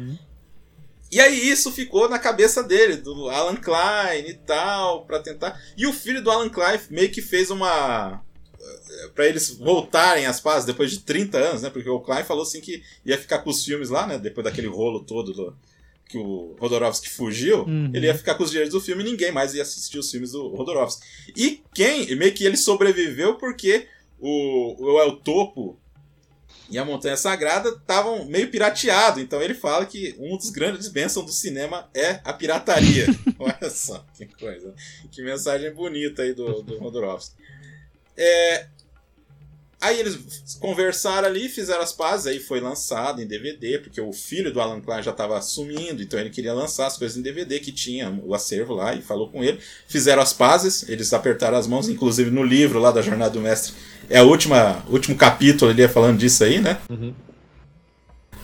E 1.10 1.20
aí 1.20 1.48
isso 1.48 1.70
ficou 1.70 2.08
na 2.08 2.18
cabeça 2.18 2.62
dele, 2.62 2.96
do 2.96 3.28
Alan 3.28 3.56
Klein 3.56 4.28
e 4.28 4.34
tal, 4.34 5.04
pra 5.06 5.20
tentar. 5.20 5.60
E 5.76 5.86
o 5.86 5.92
filho 5.92 6.22
do 6.22 6.30
Alan 6.30 6.48
Klein 6.48 6.78
meio 6.90 7.10
que 7.10 7.22
fez 7.22 7.50
uma 7.50 8.22
Pra 9.14 9.26
eles 9.26 9.50
voltarem 9.50 10.26
às 10.26 10.40
pazes 10.40 10.66
depois 10.66 10.90
de 10.90 10.98
30 11.00 11.38
anos, 11.38 11.62
né? 11.62 11.70
Porque 11.70 11.88
o 11.88 12.00
Klein 12.00 12.24
falou 12.24 12.42
assim 12.42 12.60
que 12.60 12.82
ia 13.04 13.16
ficar 13.16 13.38
com 13.38 13.50
os 13.50 13.64
filmes 13.64 13.90
lá, 13.90 14.06
né, 14.06 14.18
depois 14.18 14.44
daquele 14.44 14.66
rolo 14.66 15.00
todo 15.04 15.32
do- 15.32 15.56
que 16.08 16.16
o 16.18 16.56
Rodorovsky 16.58 17.08
fugiu, 17.08 17.64
Uhum. 17.64 17.90
ele 17.94 18.06
ia 18.06 18.14
ficar 18.14 18.34
com 18.36 18.42
os 18.44 18.50
direitos 18.50 18.72
do 18.74 18.80
filme 18.80 19.02
e 19.02 19.06
ninguém 19.06 19.30
mais 19.32 19.54
ia 19.54 19.62
assistir 19.62 19.98
os 19.98 20.10
filmes 20.10 20.32
do 20.32 20.48
Rodorovsky. 20.48 21.04
E 21.36 21.62
quem, 21.74 22.14
meio 22.16 22.32
que 22.32 22.44
ele 22.44 22.56
sobreviveu 22.56 23.34
porque 23.36 23.86
o, 24.18 24.76
o 24.84 25.00
El 25.00 25.16
Topo 25.16 25.78
e 26.68 26.78
a 26.78 26.84
Montanha 26.84 27.16
Sagrada 27.16 27.68
estavam 27.70 28.24
meio 28.24 28.50
pirateados. 28.50 29.22
Então 29.22 29.40
ele 29.40 29.54
fala 29.54 29.86
que 29.86 30.14
um 30.18 30.36
dos 30.36 30.50
grandes 30.50 30.88
bênçãos 30.88 31.26
do 31.26 31.32
cinema 31.32 31.88
é 31.94 32.20
a 32.24 32.32
pirataria. 32.32 33.06
Olha 33.38 33.70
só 33.70 34.04
que 34.16 34.26
coisa. 34.26 34.74
Que 35.10 35.22
mensagem 35.22 35.72
bonita 35.72 36.22
aí 36.22 36.32
do, 36.32 36.62
do 36.62 36.78
Rodorovsky. 36.78 37.36
É, 38.16 38.66
Aí 39.78 40.00
eles 40.00 40.56
conversaram 40.58 41.28
ali, 41.28 41.50
fizeram 41.50 41.82
as 41.82 41.92
pazes, 41.92 42.26
aí 42.26 42.40
foi 42.40 42.60
lançado 42.60 43.20
em 43.20 43.26
DVD, 43.26 43.78
porque 43.78 44.00
o 44.00 44.10
filho 44.10 44.50
do 44.50 44.58
Alan 44.58 44.80
Klein 44.80 45.02
já 45.02 45.10
estava 45.10 45.36
assumindo, 45.36 46.02
então 46.02 46.18
ele 46.18 46.30
queria 46.30 46.54
lançar 46.54 46.86
as 46.86 46.96
coisas 46.96 47.16
em 47.16 47.22
DVD 47.22 47.60
que 47.60 47.70
tinha 47.70 48.10
o 48.24 48.34
acervo 48.34 48.72
lá 48.72 48.94
e 48.94 49.02
falou 49.02 49.28
com 49.28 49.44
ele. 49.44 49.60
Fizeram 49.86 50.22
as 50.22 50.32
pazes, 50.32 50.88
eles 50.88 51.12
apertaram 51.12 51.58
as 51.58 51.66
mãos, 51.66 51.90
inclusive 51.90 52.30
no 52.30 52.42
livro 52.42 52.78
lá 52.78 52.90
da 52.90 53.02
Jornada 53.02 53.32
do 53.32 53.40
Mestre. 53.40 53.74
É 54.08 54.22
o 54.22 54.28
última, 54.28 54.82
último 54.88 55.14
capítulo 55.14 55.70
ele 55.70 55.82
ia 55.82 55.88
falando 55.90 56.18
disso 56.18 56.42
aí, 56.42 56.58
né? 56.58 56.78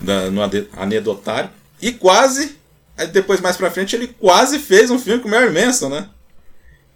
Da, 0.03 0.31
no 0.31 0.43
anedotário. 0.77 1.51
E 1.81 1.93
quase, 1.93 2.57
aí 2.97 3.07
depois 3.07 3.41
mais 3.41 3.57
pra 3.57 3.71
frente, 3.71 3.97
ele 3.97 4.09
quase 4.09 4.59
fez 4.59 4.91
um 4.91 4.99
filme 4.99 5.23
com 5.23 5.29
o 5.29 5.31
Mary 5.31 5.51
Manson, 5.51 5.89
né? 5.89 6.11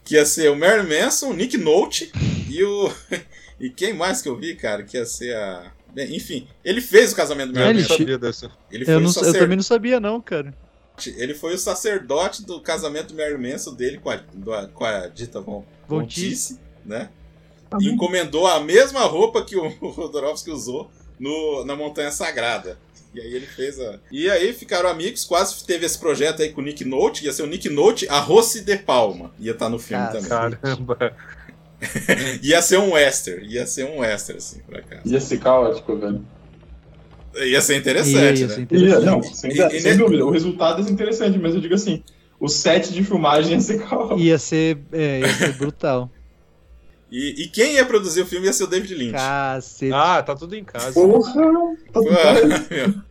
Que 0.05 0.15
ia 0.15 0.27
ser 0.27 0.51
o 0.51 0.57
Mary 0.57 0.87
Manson, 0.87 1.31
o 1.31 1.35
Nick 1.35 1.57
Nolte 1.57 2.13
e 2.51 2.63
o. 2.63 2.93
E 3.59 3.71
quem 3.71 3.93
mais 3.93 4.21
que 4.21 4.29
eu 4.29 4.37
vi, 4.37 4.55
cara, 4.55 4.83
que 4.83 4.97
ia 4.97 5.07
ser 5.07 5.35
a. 5.35 5.73
Bem, 5.95 6.15
enfim, 6.15 6.47
ele 6.63 6.81
fez 6.83 7.13
o 7.13 7.17
casamento 7.17 7.53
do 7.53 7.59
Mary 7.59 7.71
ele 7.71 7.81
Manson. 7.83 7.97
Sabia 7.97 8.19
dessa. 8.19 8.51
Ele 8.71 8.85
foi, 8.85 8.95
Eu, 8.95 8.99
o 8.99 9.01
não, 9.01 9.09
eu 9.09 9.13
sacer- 9.15 9.39
também 9.39 9.57
não 9.57 9.63
sabia, 9.63 9.99
não, 9.99 10.21
cara. 10.21 10.53
ele 11.07 11.33
foi 11.35 11.55
o 11.55 11.59
sacerdote 11.59 12.45
do 12.45 12.61
casamento 12.61 13.15
do 13.15 13.17
Mary 13.17 13.39
Manson 13.39 13.73
dele 13.75 13.99
com 13.99 14.11
a, 14.11 14.17
do- 14.17 14.69
com 14.75 14.85
a 14.85 15.07
dita 15.07 15.41
Von, 15.41 15.65
Von 15.89 16.07
né? 16.85 17.09
E 17.81 17.89
encomendou 17.89 18.47
a 18.47 18.61
mesma 18.61 19.01
roupa 19.05 19.43
que 19.45 19.57
o 19.57 19.69
Rodorovsky 19.91 20.51
usou 20.51 20.91
no, 21.19 21.65
na 21.65 21.75
Montanha 21.75 22.11
Sagrada. 22.11 22.79
E 23.15 23.21
aí 23.21 23.35
ele 23.35 23.47
fez 23.47 23.81
a. 23.81 23.99
E 24.13 24.31
aí 24.31 24.53
ficaram 24.53 24.91
amigos, 24.91 25.25
quase 25.25 25.65
teve 25.65 25.87
esse 25.87 25.99
projeto 25.99 26.43
aí 26.43 26.51
com 26.53 26.61
o 26.61 26.65
Nick 26.65 26.85
Note, 26.85 27.25
ia 27.25 27.33
ser 27.33 27.43
o 27.43 27.47
Nick 27.47 27.71
Note, 27.71 28.07
a 28.11 28.21
Rossi 28.21 28.61
de 28.61 28.77
Palma. 28.77 29.33
Ia 29.39 29.53
estar 29.53 29.71
no 29.71 29.79
filme 29.79 30.07
também. 30.09 30.29
Caramba. 30.29 31.17
ia 32.43 32.63
ser 32.63 32.79
um 32.79 32.93
western, 32.93 33.47
ia 33.47 33.67
ser 33.67 33.85
um 33.85 33.99
western, 33.99 34.39
assim, 34.39 34.61
por 34.61 34.77
acaso. 34.77 35.03
Ia 35.05 35.21
ser 35.21 35.39
caótico, 35.39 35.97
velho. 35.97 36.25
Ia 37.39 37.61
ser 37.61 37.77
interessante, 37.77 38.41
Ia 38.41 38.47
né? 38.47 38.55
ser 38.55 38.61
Ia, 38.61 38.63
interessante. 38.63 39.05
não, 39.05 39.23
sem, 39.23 39.51
E- 39.51 39.77
e 39.77 39.81
sem 39.81 39.93
ne- 39.93 39.99
dúvida. 39.99 40.25
O 40.25 40.31
resultado 40.31 40.87
é 40.87 40.91
interessante, 40.91 41.39
mas 41.39 41.55
eu 41.55 41.61
digo 41.61 41.75
assim: 41.75 42.03
o 42.41 42.49
set 42.49 42.93
de 42.93 43.05
filmagem 43.05 43.53
ia 43.53 43.61
ser 43.61 43.79
caótico. 43.87 44.19
Ia 44.19 44.39
ser, 44.39 44.79
é, 44.93 45.21
ia 45.21 45.29
ser 45.35 45.53
brutal. 45.59 46.11
E, 47.13 47.45
e 47.45 47.49
quem 47.49 47.75
ia 47.75 47.85
produzir 47.85 48.23
o 48.23 48.27
filme 48.27 48.47
ia 48.47 48.53
ser 48.53 48.65
o 48.65 48.67
David 48.67 48.95
Lynch. 48.95 49.13
Cacete. 49.13 49.93
Ah, 49.93 50.23
tá 50.23 50.35
tudo 50.35 50.57
em 50.57 50.65
casa. 50.65 50.93
Porra! 50.93 51.33
Tá 51.93 52.01
tudo 52.01 52.11
meu. 52.11 52.95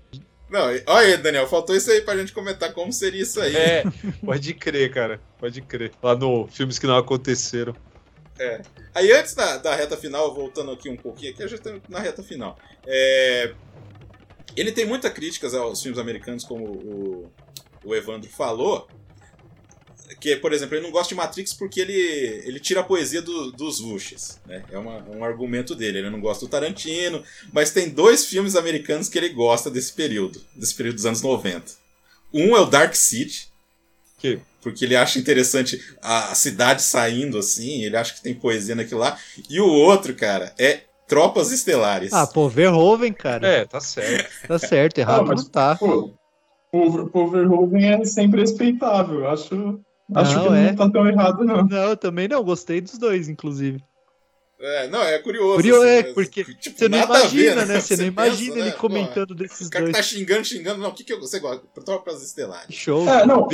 Não, 0.49 0.71
e- 0.73 0.83
olha 0.87 1.07
aí, 1.07 1.17
Daniel, 1.17 1.47
faltou 1.47 1.75
isso 1.75 1.89
aí 1.91 2.01
pra 2.01 2.17
gente 2.17 2.31
comentar 2.33 2.73
como 2.73 2.91
seria 2.91 3.21
isso 3.21 3.39
aí. 3.39 3.55
É, 3.55 3.83
pode 4.23 4.53
crer, 4.53 4.91
cara. 4.91 5.19
Pode 5.39 5.61
crer. 5.61 5.91
Lá 6.01 6.15
no 6.15 6.47
Filmes 6.47 6.77
que 6.79 6.87
não 6.87 6.97
aconteceram. 6.97 7.75
Aí 8.93 9.11
antes 9.11 9.33
da, 9.33 9.57
da 9.57 9.75
reta 9.75 9.95
final, 9.97 10.33
voltando 10.33 10.71
aqui 10.71 10.89
um 10.89 10.97
pouquinho, 10.97 11.31
aqui 11.33 11.43
a 11.43 11.47
gente 11.47 11.61
tá 11.61 11.73
na 11.89 11.99
reta 11.99 12.21
final. 12.23 12.57
É, 12.85 13.53
ele 14.55 14.71
tem 14.71 14.85
muitas 14.85 15.11
críticas 15.13 15.53
aos 15.53 15.81
filmes 15.81 15.99
americanos, 15.99 16.43
como 16.43 16.65
o, 16.65 17.31
o 17.83 17.95
Evandro 17.95 18.29
falou. 18.29 18.87
Que, 20.19 20.35
por 20.35 20.53
exemplo, 20.53 20.75
ele 20.75 20.83
não 20.83 20.91
gosta 20.91 21.09
de 21.09 21.15
Matrix 21.15 21.53
porque 21.53 21.81
ele, 21.81 21.93
ele 21.93 22.59
tira 22.59 22.81
a 22.81 22.83
poesia 22.83 23.21
do- 23.21 23.51
dos 23.51 23.79
Vushes. 23.79 24.39
Né? 24.45 24.63
É 24.71 24.77
uma- 24.77 25.03
um 25.09 25.23
argumento 25.23 25.73
dele. 25.73 25.97
Ele 25.97 26.09
não 26.11 26.21
gosta 26.21 26.45
do 26.45 26.49
Tarantino, 26.49 27.23
mas 27.51 27.71
tem 27.71 27.89
dois 27.89 28.25
filmes 28.25 28.55
americanos 28.55 29.09
que 29.09 29.17
ele 29.17 29.29
gosta 29.29 29.69
desse 29.69 29.91
período, 29.93 30.41
desse 30.55 30.75
período 30.75 30.95
dos 30.95 31.05
anos 31.07 31.21
90. 31.21 31.71
Um 32.33 32.55
é 32.55 32.59
o 32.61 32.65
Dark 32.65 32.93
City, 32.95 33.49
Que 34.17 34.39
porque 34.65 34.83
ele 34.83 34.95
acha 34.95 35.19
interessante 35.19 35.79
a 36.01 36.33
cidade 36.33 36.81
saindo 36.81 37.37
assim, 37.37 37.83
ele 37.83 37.95
acha 37.95 38.15
que 38.15 38.21
tem 38.23 38.33
poesia 38.33 38.73
naquilo 38.73 38.99
lá. 39.01 39.15
E 39.47 39.61
o 39.61 39.67
outro, 39.69 40.15
cara, 40.15 40.51
é 40.57 40.79
Tropas 41.07 41.51
Estelares. 41.51 42.11
Ah, 42.11 42.25
pô, 42.25 42.49
Verhoeven, 42.49 43.13
cara. 43.13 43.47
É, 43.47 43.63
tá 43.65 43.79
certo. 43.79 44.27
Tá 44.47 44.57
certo, 44.57 44.97
errado 44.97 45.21
Ah, 45.21 45.25
mas- 45.27 45.43
não 45.43 45.49
tá. 45.51 45.75
Pô, 45.75 46.11
o 46.73 47.09
o 47.13 47.27
Verhoeven 47.29 47.85
é 47.93 48.03
sempre 48.05 48.41
respeitável. 48.41 49.29
Acho, 49.29 49.79
acho 50.15 50.35
Não, 50.35 50.47
que 50.47 50.53
é. 50.55 50.67
não 50.71 50.75
tá 50.75 50.89
tão 50.89 51.07
errado, 51.07 51.45
não. 51.45 51.63
Não, 51.63 51.89
eu 51.89 51.95
também 51.95 52.27
não, 52.27 52.43
gostei 52.43 52.81
dos 52.81 52.97
dois, 52.97 53.29
inclusive. 53.29 53.79
É, 54.57 54.88
não, 54.88 55.02
é 55.03 55.19
curioso. 55.19 55.56
Curio- 55.56 55.76
assim, 55.82 55.88
é, 55.90 56.03
mas, 56.03 56.14
porque 56.14 56.44
tipo, 56.56 56.77
Você 56.80 56.88
não 56.88 57.03
imagina, 57.03 57.65
ver, 57.65 57.68
né? 57.68 57.80
Você 57.82 57.94
não 57.94 57.98
pensa, 57.98 58.03
imagina 58.06 58.56
ele 58.56 58.65
né? 58.65 58.72
comentando 58.72 59.27
Pô, 59.30 59.34
desses 59.36 59.68
O 59.68 59.69
cara 59.69 59.86
que 59.86 59.91
dois. 59.91 59.98
tá 60.06 60.11
xingando, 60.14 60.45
xingando, 60.45 60.80
não, 60.82 60.90
o 60.90 60.94
que, 60.94 61.03
que 61.03 61.15
você 61.18 61.40
gosta? 61.40 61.61
Tropas 61.84 62.23
Estelares. 62.23 62.73
Show. 62.73 63.07
É, 63.07 63.26
não, 63.26 63.48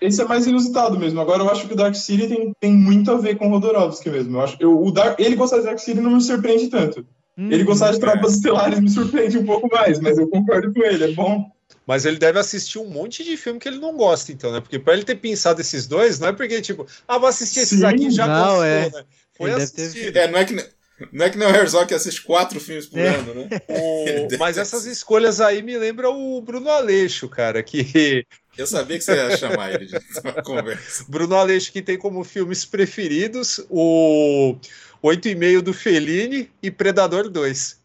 esse 0.00 0.20
é 0.20 0.24
mais 0.26 0.46
inusitado 0.46 0.98
mesmo. 0.98 1.18
Agora 1.20 1.42
eu 1.42 1.50
acho 1.50 1.66
que 1.66 1.72
o 1.72 1.76
Dark 1.76 1.94
City 1.94 2.28
tem, 2.28 2.52
tem 2.60 2.72
muito 2.72 3.10
a 3.10 3.16
ver 3.16 3.36
com 3.36 3.46
o 3.48 3.50
Rodorovsky 3.50 4.10
mesmo. 4.10 4.36
Eu 4.36 4.40
acho, 4.42 4.56
eu, 4.60 4.82
o 4.84 4.90
Dark, 4.92 5.18
ele 5.18 5.34
gostar 5.34 5.58
de 5.58 5.64
Dark 5.64 5.78
City 5.78 6.00
não 6.00 6.10
me 6.12 6.20
surpreende 6.20 6.68
tanto. 6.68 7.06
Hum, 7.36 7.50
Ele 7.50 7.64
gostar 7.64 7.90
de 7.90 7.96
é. 7.96 8.00
Tropas 8.00 8.34
Estelares 8.34 8.78
me 8.78 8.88
surpreende 8.90 9.38
um 9.38 9.46
pouco 9.46 9.68
mais, 9.68 9.98
mas 9.98 10.18
eu 10.18 10.28
concordo 10.28 10.72
com 10.72 10.84
ele, 10.84 11.04
é 11.04 11.12
bom. 11.12 11.50
Mas 11.86 12.04
ele 12.04 12.16
deve 12.18 12.38
assistir 12.38 12.78
um 12.78 12.88
monte 12.88 13.24
de 13.24 13.36
filme 13.36 13.58
que 13.58 13.66
ele 13.68 13.78
não 13.78 13.96
gosta, 13.96 14.30
então, 14.30 14.52
né? 14.52 14.60
Porque 14.60 14.78
pra 14.78 14.94
ele 14.94 15.04
ter 15.04 15.16
pensado 15.16 15.60
esses 15.60 15.86
dois, 15.86 16.18
não 16.18 16.28
é 16.28 16.32
porque, 16.32 16.60
tipo, 16.62 16.86
ah, 17.08 17.18
vou 17.18 17.28
assistir 17.28 17.60
esses 17.60 17.80
Sim, 17.80 17.84
aqui 17.86 18.06
e 18.06 18.10
já 18.10 18.26
não, 18.26 18.44
gostou, 18.46 18.64
é. 18.64 18.90
né? 18.90 19.04
Foi 19.36 19.50
Ele 19.50 19.58
deve 19.58 19.72
ter- 19.72 19.82
assistido. 19.82 20.16
É, 20.16 20.28
não 20.28 20.38
é 20.38 20.44
que, 20.44 20.54
não 21.12 21.26
é 21.26 21.30
que 21.30 21.36
nem 21.38 21.48
o 21.48 21.50
Herzog 21.54 21.86
que 21.88 21.94
assiste 21.94 22.22
quatro 22.22 22.60
filmes 22.60 22.86
por 22.86 22.98
É. 23.00 23.08
ano, 23.16 23.34
né? 23.34 23.48
O- 23.68 24.38
Mas 24.38 24.56
essas 24.58 24.84
escolhas 24.86 25.40
aí 25.40 25.62
me 25.62 25.76
lembram 25.76 26.16
o 26.16 26.40
Bruno 26.40 26.70
Aleixo, 26.70 27.28
cara, 27.28 27.62
que 27.62 28.26
Eu 28.56 28.68
sabia 28.68 28.96
que 28.98 29.02
você 29.04 29.14
ia 29.16 29.36
chamar 29.36 29.72
ele 29.74 29.86
de 29.86 29.96
uma 30.22 30.32
conversa. 30.42 31.04
Bruno 31.08 31.34
Aleixo 31.34 31.72
que 31.72 31.82
tem 31.82 31.98
como 31.98 32.22
filmes 32.22 32.64
preferidos 32.64 33.60
o 33.68 34.56
Oito 35.02 35.28
e 35.28 35.34
meio 35.34 35.60
do 35.60 35.74
Fellini 35.74 36.48
e 36.62 36.70
Predador 36.70 37.28
2. 37.28 37.82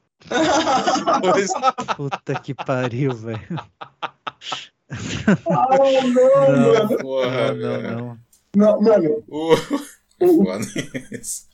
Dois- 1.22 1.52
Puta 1.98 2.40
que 2.40 2.54
pariu, 2.54 3.14
velho. 3.16 3.40
Ah, 4.90 5.78
não, 5.78 6.48
Não. 6.48 6.74
mano. 6.74 6.98
Porra, 7.00 7.54
Não, 7.54 7.56
não, 7.56 7.82
velho. 7.82 7.96
não. 7.98 8.18
Não, 8.56 8.82
mano, 8.82 9.24
O... 9.28 9.56
Foda 10.20 10.66
isso. 11.20 11.48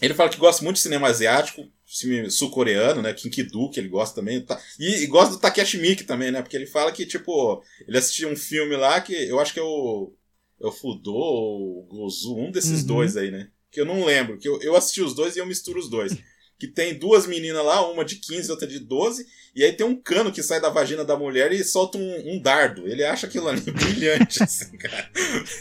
Ele 0.00 0.14
fala 0.14 0.30
que 0.30 0.38
gosta 0.38 0.64
muito 0.64 0.76
de 0.76 0.82
cinema 0.82 1.08
asiático, 1.08 1.68
filme 1.84 2.30
sul-coreano, 2.30 3.02
né? 3.02 3.12
Kinkidu, 3.12 3.68
que 3.70 3.78
ele 3.78 3.88
gosta 3.88 4.14
também. 4.14 4.40
tá- 4.40 4.58
E, 4.78 5.02
e 5.02 5.06
gosta 5.06 5.34
do 5.34 5.40
Takeshi 5.40 5.76
Miike 5.78 6.04
também, 6.04 6.30
né? 6.30 6.40
Porque 6.40 6.56
ele 6.56 6.66
fala 6.66 6.90
que, 6.90 7.04
tipo, 7.04 7.62
ele 7.86 7.98
assistiu 7.98 8.30
um 8.30 8.36
filme 8.36 8.76
lá 8.76 9.00
que 9.00 9.12
eu 9.12 9.38
acho 9.40 9.52
que 9.52 9.60
é 9.60 9.62
o. 9.62 10.14
É 10.62 10.66
o 10.66 10.72
Fudo 10.72 11.12
ou 11.14 11.80
o 11.80 11.86
Gozu, 11.86 12.36
um 12.36 12.50
desses 12.50 12.80
Uhum. 12.82 12.86
dois 12.86 13.16
aí, 13.16 13.30
né? 13.30 13.48
Que 13.70 13.80
eu 13.80 13.84
não 13.86 14.04
lembro. 14.04 14.38
Que 14.38 14.48
eu, 14.48 14.60
eu 14.62 14.74
assisti 14.76 15.00
os 15.02 15.14
dois 15.14 15.36
e 15.36 15.38
eu 15.38 15.46
misturo 15.46 15.78
os 15.78 15.88
dois. 15.90 16.12
Que 16.60 16.68
tem 16.68 16.94
duas 16.94 17.26
meninas 17.26 17.64
lá, 17.64 17.90
uma 17.90 18.04
de 18.04 18.16
15 18.16 18.48
e 18.48 18.50
outra 18.50 18.68
de 18.68 18.78
12, 18.78 19.26
e 19.56 19.64
aí 19.64 19.72
tem 19.72 19.86
um 19.86 19.96
cano 19.96 20.30
que 20.30 20.42
sai 20.42 20.60
da 20.60 20.68
vagina 20.68 21.02
da 21.04 21.16
mulher 21.16 21.50
e 21.52 21.64
solta 21.64 21.96
um, 21.96 22.34
um 22.34 22.38
dardo. 22.38 22.86
Ele 22.86 23.02
acha 23.02 23.26
aquilo 23.26 23.48
ali 23.48 23.62
brilhante, 23.72 24.42
assim, 24.42 24.76
cara. 24.76 25.10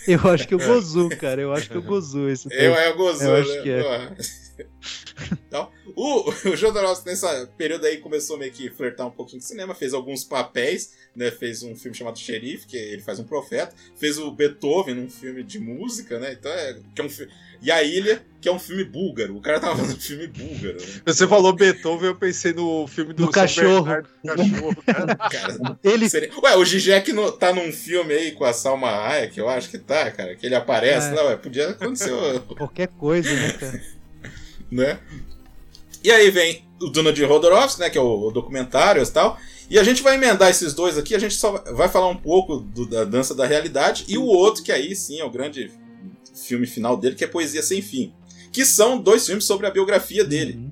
Eu 0.06 0.20
acho 0.30 0.46
que 0.46 0.56
o 0.56 0.60
Gozu, 0.60 1.08
cara. 1.18 1.42
Eu 1.42 1.54
acho 1.54 1.70
que 1.70 1.78
o 1.78 1.82
Gozu 1.82 2.28
esse 2.28 2.50
Eu, 2.52 2.76
é 2.76 2.90
o 2.90 2.98
Gozu, 2.98 3.24
Eu 3.24 3.36
acho 3.38 3.56
né? 3.56 3.62
que 3.64 3.70
é. 3.72 4.12
Então, 5.48 5.70
o, 5.96 6.30
o 6.30 6.56
Jodorowsky 6.56 7.08
nesse 7.08 7.26
período 7.58 7.86
aí 7.86 7.98
começou 7.98 8.38
meio 8.38 8.52
que 8.52 8.70
flertar 8.70 9.08
um 9.08 9.12
pouquinho 9.12 9.42
com 9.42 9.48
cinema, 9.48 9.76
fez 9.76 9.94
alguns 9.94 10.24
papéis, 10.24 10.94
né? 11.16 11.30
Fez 11.32 11.64
um 11.64 11.76
filme 11.76 11.96
chamado 11.98 12.18
Xerife, 12.18 12.68
que 12.68 12.78
ele 12.78 13.02
faz 13.02 13.20
um 13.20 13.24
profeta, 13.24 13.74
fez 13.98 14.18
o 14.18 14.32
Beethoven 14.32 14.96
num 14.96 15.10
filme 15.10 15.44
de 15.44 15.60
música, 15.60 16.20
né? 16.20 16.34
Então 16.34 16.52
é, 16.52 16.78
que 16.96 17.02
é 17.02 17.04
um 17.04 17.10
fi- 17.10 17.28
E 17.62 17.70
a 17.72 17.84
Ilha, 17.84 18.24
que 18.40 18.48
é 18.48 18.52
um 18.52 18.60
filme 18.60 18.86
búlgaro. 18.86 19.36
O 19.36 19.42
cara 19.42 19.60
tava 19.60 19.76
fazendo 19.78 19.98
um 19.98 20.00
filme 20.00 20.28
búlgaro, 20.28 20.78
né? 20.80 21.02
Você 21.06 21.28
falou 21.28 21.52
Beethoven, 21.52 22.08
eu 22.10 22.16
pensei 22.16 22.54
no 22.54 22.88
filme 22.88 23.14
do 23.14 23.26
Do 23.26 23.32
cachorro. 23.32 23.84
Bernardo, 23.84 24.10
do 24.24 24.36
cachorro, 24.36 24.76
cara. 24.86 25.16
Cara, 25.30 25.80
Ele 25.84 26.10
seria- 26.10 26.32
Ué, 26.42 26.56
o 26.56 26.64
Zizek 26.66 27.12
no- 27.12 27.32
tá 27.32 27.52
num 27.54 27.72
filme 27.74 28.14
aí 28.14 28.32
com 28.32 28.46
a 28.46 28.54
Salma 28.54 28.90
Hayek, 28.90 29.38
eu 29.38 29.50
acho 29.50 29.70
que 29.70 29.78
tá, 29.78 30.10
cara, 30.12 30.36
que 30.36 30.46
ele 30.46 30.56
aparece. 30.56 31.10
É. 31.10 31.16
Não, 31.16 31.26
ué, 31.26 31.36
podia 31.36 31.70
acontecer 31.72 32.12
qualquer 32.58 32.88
coisa, 32.90 33.30
né, 33.34 33.52
cara? 33.54 33.82
né? 34.72 35.00
E 36.04 36.12
aí 36.12 36.30
vem 36.30 36.64
o 36.82 36.88
Duna 36.88 37.12
de 37.12 37.24
Rodorovsky, 37.26 37.82
né, 37.82 37.90
que 37.90 37.98
é 37.98 38.02
o, 38.02 38.32
documentário 38.32 39.04
e 39.04 39.08
tal. 39.08 39.38
E 39.70 39.78
a 39.78 39.84
gente 39.84 40.02
vai 40.02 40.16
emendar 40.16 40.50
esses 40.50 40.74
dois 40.74 40.98
aqui, 40.98 41.14
a 41.14 41.20
gente 41.20 41.36
só 41.36 41.58
vai 41.74 41.90
falar 41.90 42.08
um 42.08 42.16
pouco 42.16 42.58
do- 42.58 42.86
da 42.86 43.04
dança 43.04 43.36
da 43.36 43.46
realidade 43.46 44.06
e 44.08 44.18
o 44.18 44.24
outro 44.24 44.64
que 44.64 44.72
aí 44.72 44.96
sim 44.96 45.20
é 45.20 45.26
o 45.26 45.30
grande 45.30 45.72
filme 46.34 46.66
final 46.66 46.96
dele, 46.98 47.16
que 47.16 47.24
é 47.24 47.28
Poesia 47.28 47.62
Sem 47.62 47.82
Fim. 47.82 48.14
Que 48.52 48.66
são 48.66 48.98
dois 48.98 49.26
filmes 49.26 49.44
sobre 49.46 49.68
a 49.68 49.72
biografia 49.72 50.24
dele, 50.24 50.54
Uhum. 50.54 50.72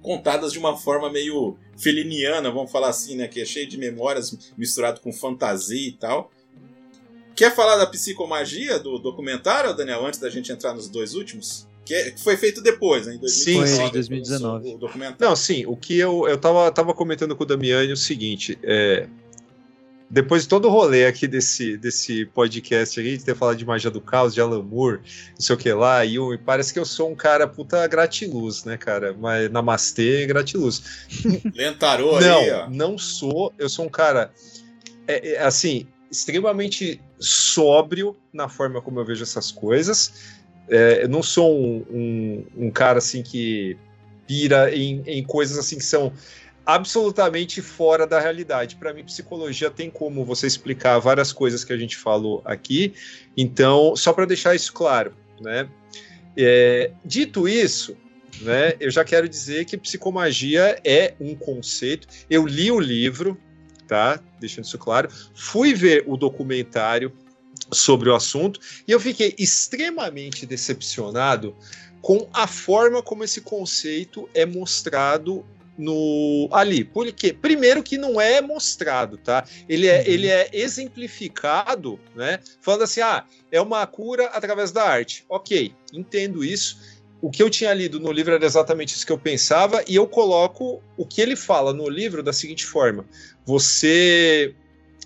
contadas 0.00 0.52
de 0.52 0.58
uma 0.58 0.76
forma 0.76 1.10
meio 1.10 1.56
feliniana, 1.76 2.50
vamos 2.50 2.70
falar 2.70 2.88
assim, 2.88 3.16
né, 3.16 3.26
que 3.28 3.40
é 3.40 3.44
cheio 3.44 3.66
de 3.68 3.76
memórias 3.76 4.52
misturado 4.56 5.00
com 5.00 5.12
fantasia 5.12 5.88
e 5.88 5.92
tal. 5.92 6.30
Quer 7.34 7.54
falar 7.54 7.76
da 7.76 7.86
psicomagia 7.86 8.78
do 8.78 8.98
documentário, 8.98 9.74
Daniel, 9.74 10.06
antes 10.06 10.18
da 10.20 10.30
gente 10.30 10.50
entrar 10.52 10.72
nos 10.74 10.88
dois 10.88 11.14
últimos? 11.14 11.66
Que 11.90 12.14
foi 12.22 12.36
feito 12.36 12.62
depois, 12.62 13.06
né, 13.06 13.14
em 13.14 13.28
Sim, 13.28 13.54
2019. 13.58 13.86
sim. 13.86 13.92
2019. 13.92 14.74
O 14.74 14.78
documentário. 14.78 15.16
Não, 15.20 15.34
sim, 15.36 15.64
o 15.66 15.76
que 15.76 15.98
eu, 15.98 16.28
eu 16.28 16.38
tava, 16.38 16.70
tava 16.70 16.94
comentando 16.94 17.34
com 17.34 17.42
o 17.42 17.46
Damiani 17.46 17.90
é 17.90 17.92
o 17.92 17.96
seguinte, 17.96 18.58
é, 18.62 19.08
depois 20.12 20.42
de 20.42 20.48
todo 20.48 20.66
o 20.66 20.70
rolê 20.70 21.06
aqui 21.06 21.28
desse, 21.28 21.76
desse 21.76 22.26
podcast 22.26 22.98
aqui, 22.98 23.16
de 23.16 23.24
ter 23.24 23.36
falado 23.36 23.56
de 23.56 23.64
magia 23.64 23.90
do 23.90 24.00
caos, 24.00 24.34
de 24.34 24.40
Alan 24.40 24.62
Moore, 24.62 24.98
não 24.98 25.40
sei 25.40 25.54
o 25.54 25.58
que 25.58 25.72
lá, 25.72 26.04
e 26.04 26.16
eu- 26.16 26.36
parece 26.44 26.72
que 26.72 26.78
eu 26.80 26.84
sou 26.84 27.10
um 27.10 27.14
cara 27.14 27.46
puta 27.46 27.86
gratiluz, 27.86 28.64
né, 28.64 28.76
cara? 28.76 29.14
Mas 29.18 29.50
namastê, 29.50 30.26
gratiluz. 30.26 30.82
Lentarou 31.54 32.20
não, 32.20 32.38
aí, 32.40 32.50
ó. 32.50 32.68
não 32.70 32.98
sou, 32.98 33.52
eu 33.58 33.68
sou 33.68 33.84
um 33.86 33.88
cara, 33.88 34.32
é, 35.06 35.34
é, 35.34 35.42
assim, 35.44 35.86
extremamente 36.10 37.00
sóbrio 37.20 38.16
na 38.32 38.48
forma 38.48 38.82
como 38.82 38.98
eu 38.98 39.04
vejo 39.04 39.22
essas 39.22 39.52
coisas, 39.52 40.39
é, 40.70 41.02
eu 41.02 41.08
não 41.08 41.22
sou 41.22 41.60
um, 41.60 41.84
um, 41.90 42.46
um 42.66 42.70
cara 42.70 42.98
assim 42.98 43.22
que 43.22 43.76
pira 44.26 44.74
em, 44.74 45.02
em 45.06 45.24
coisas 45.24 45.58
assim 45.58 45.76
que 45.76 45.84
são 45.84 46.12
absolutamente 46.64 47.60
fora 47.60 48.06
da 48.06 48.20
realidade. 48.20 48.76
Para 48.76 48.94
mim, 48.94 49.02
psicologia 49.02 49.70
tem 49.70 49.90
como 49.90 50.24
você 50.24 50.46
explicar 50.46 50.98
várias 51.00 51.32
coisas 51.32 51.64
que 51.64 51.72
a 51.72 51.76
gente 51.76 51.96
falou 51.96 52.40
aqui. 52.44 52.94
Então, 53.36 53.96
só 53.96 54.12
para 54.12 54.24
deixar 54.24 54.54
isso 54.54 54.72
claro, 54.72 55.12
né? 55.40 55.68
É, 56.36 56.92
dito 57.04 57.48
isso, 57.48 57.96
né? 58.40 58.74
Eu 58.78 58.90
já 58.90 59.04
quero 59.04 59.28
dizer 59.28 59.64
que 59.64 59.76
psicomagia 59.76 60.78
é 60.84 61.14
um 61.20 61.34
conceito. 61.34 62.06
Eu 62.28 62.46
li 62.46 62.70
o 62.70 62.78
livro, 62.78 63.36
tá? 63.88 64.20
Deixando 64.38 64.64
isso 64.64 64.78
claro. 64.78 65.08
Fui 65.34 65.74
ver 65.74 66.04
o 66.06 66.16
documentário 66.16 67.12
sobre 67.72 68.08
o 68.08 68.14
assunto 68.14 68.60
e 68.86 68.92
eu 68.92 69.00
fiquei 69.00 69.34
extremamente 69.38 70.46
decepcionado 70.46 71.56
com 72.00 72.28
a 72.32 72.46
forma 72.46 73.02
como 73.02 73.24
esse 73.24 73.40
conceito 73.40 74.28
é 74.34 74.46
mostrado 74.46 75.44
no 75.76 76.48
ali. 76.52 76.84
Por 76.84 77.10
quê? 77.12 77.32
Primeiro 77.32 77.82
que 77.82 77.96
não 77.96 78.20
é 78.20 78.40
mostrado, 78.40 79.16
tá? 79.16 79.44
Ele 79.68 79.86
é, 79.86 79.98
Uhum. 79.98 80.04
ele 80.06 80.28
é 80.28 80.50
exemplificado, 80.52 81.98
né? 82.14 82.38
Falando 82.60 82.82
assim, 82.82 83.00
ah, 83.00 83.24
é 83.50 83.60
uma 83.60 83.86
cura 83.86 84.26
através 84.26 84.72
da 84.72 84.82
arte. 84.84 85.24
Ok, 85.28 85.74
entendo 85.92 86.44
isso. 86.44 87.00
O 87.22 87.30
que 87.30 87.42
eu 87.42 87.50
tinha 87.50 87.72
lido 87.74 88.00
no 88.00 88.12
livro 88.12 88.34
era 88.34 88.44
exatamente 88.44 88.94
isso 88.94 89.04
que 89.06 89.12
eu 89.12 89.18
pensava, 89.18 89.84
e 89.86 89.94
eu 89.94 90.06
coloco 90.06 90.82
o 90.96 91.06
que 91.06 91.20
ele 91.20 91.36
fala 91.36 91.72
no 91.72 91.88
livro 91.88 92.22
da 92.22 92.32
seguinte 92.32 92.64
forma: 92.64 93.04
você, 93.44 94.54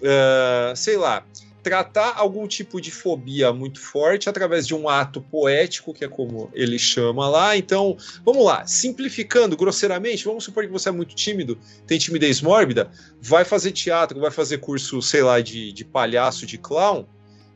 ah, 0.02 0.72
sei 0.76 0.96
lá, 0.96 1.24
tratar 1.64 2.12
algum 2.18 2.46
tipo 2.46 2.78
de 2.78 2.90
fobia 2.90 3.50
muito 3.50 3.80
forte 3.80 4.28
através 4.28 4.66
de 4.66 4.74
um 4.74 4.86
ato 4.86 5.22
poético, 5.22 5.94
que 5.94 6.04
é 6.04 6.08
como 6.08 6.50
ele 6.52 6.78
chama 6.78 7.26
lá. 7.26 7.56
Então, 7.56 7.96
vamos 8.22 8.44
lá, 8.44 8.66
simplificando 8.66 9.56
grosseiramente, 9.56 10.26
vamos 10.26 10.44
supor 10.44 10.66
que 10.66 10.70
você 10.70 10.90
é 10.90 10.92
muito 10.92 11.14
tímido, 11.14 11.58
tem 11.86 11.98
timidez 11.98 12.42
mórbida, 12.42 12.90
vai 13.20 13.46
fazer 13.46 13.72
teatro, 13.72 14.20
vai 14.20 14.30
fazer 14.30 14.58
curso, 14.58 15.00
sei 15.00 15.22
lá, 15.22 15.40
de, 15.40 15.72
de 15.72 15.86
palhaço, 15.86 16.44
de 16.44 16.58
clown, 16.58 17.06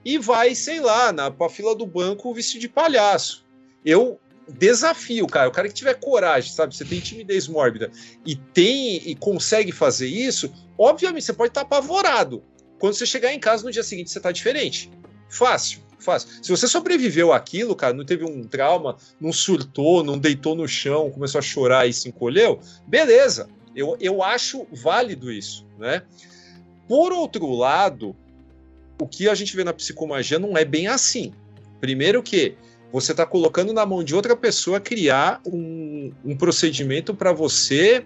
e 0.03 0.17
vai, 0.17 0.55
sei 0.55 0.81
lá, 0.81 1.13
na 1.13 1.31
pra 1.31 1.51
fila 1.51 1.77
do 1.77 1.87
banco 1.87 2.33
vestido 2.33 2.63
de 2.63 2.69
palhaço. 2.69 3.45
Eu 3.85 4.19
desafio, 4.49 5.27
cara, 5.27 5.51
o 5.51 5.53
cara 5.53 5.69
que 5.69 5.75
tiver 5.75 5.95
coragem, 6.01 6.51
sabe? 6.51 6.75
Você 6.75 6.85
tem 6.87 6.99
timidez 6.99 7.47
mórbida 7.47 7.91
e 8.25 8.35
tem 8.35 9.03
e 9.07 9.15
consegue 9.15 9.71
fazer 9.71 10.09
isso, 10.09 10.51
obviamente 10.79 11.25
você 11.25 11.35
pode 11.35 11.51
estar 11.51 11.61
apavorado. 11.61 12.43
Quando 12.79 12.95
você 12.95 13.07
chegar 13.07 13.33
em 13.33 13.41
casa 13.41 13.65
no 13.65 13.71
dia 13.71 13.83
seguinte, 13.83 14.11
você 14.11 14.21
tá 14.21 14.31
diferente. 14.31 14.91
Fácil, 15.29 15.81
fácil. 15.99 16.29
Se 16.43 16.51
você 16.51 16.67
sobreviveu 16.67 17.33
àquilo, 17.33 17.75
cara, 17.75 17.93
não 17.93 18.05
teve 18.05 18.25
um 18.25 18.45
trauma, 18.45 18.97
não 19.21 19.33
surtou, 19.33 20.03
não 20.05 20.19
deitou 20.19 20.55
no 20.55 20.67
chão, 20.67 21.11
começou 21.11 21.39
a 21.39 21.43
chorar 21.43 21.87
e 21.87 21.93
se 21.93 22.09
encolheu, 22.09 22.61
beleza. 22.87 23.49
Eu, 23.75 23.97
eu 24.01 24.23
acho 24.23 24.67
válido 24.73 25.31
isso, 25.31 25.67
né? 25.79 26.03
Por 26.89 27.13
outro 27.13 27.51
lado, 27.53 28.17
o 29.01 29.07
que 29.07 29.29
a 29.29 29.35
gente 29.35 29.55
vê 29.55 29.63
na 29.63 29.73
psicomagia 29.73 30.39
não 30.39 30.57
é 30.57 30.65
bem 30.65 30.89
assim. 30.89 31.33
Primeiro 31.81 32.23
que 32.23 32.57
você 32.91 33.13
está 33.13 33.27
colocando 33.27 33.73
na 33.73 33.85
mão 33.85 34.03
de 34.03 34.15
outra 34.15 34.35
pessoa 34.35 34.81
criar 34.81 35.41
um, 35.47 36.11
um 36.25 36.37
procedimento 36.37 37.15
para 37.15 37.33
você 37.33 38.05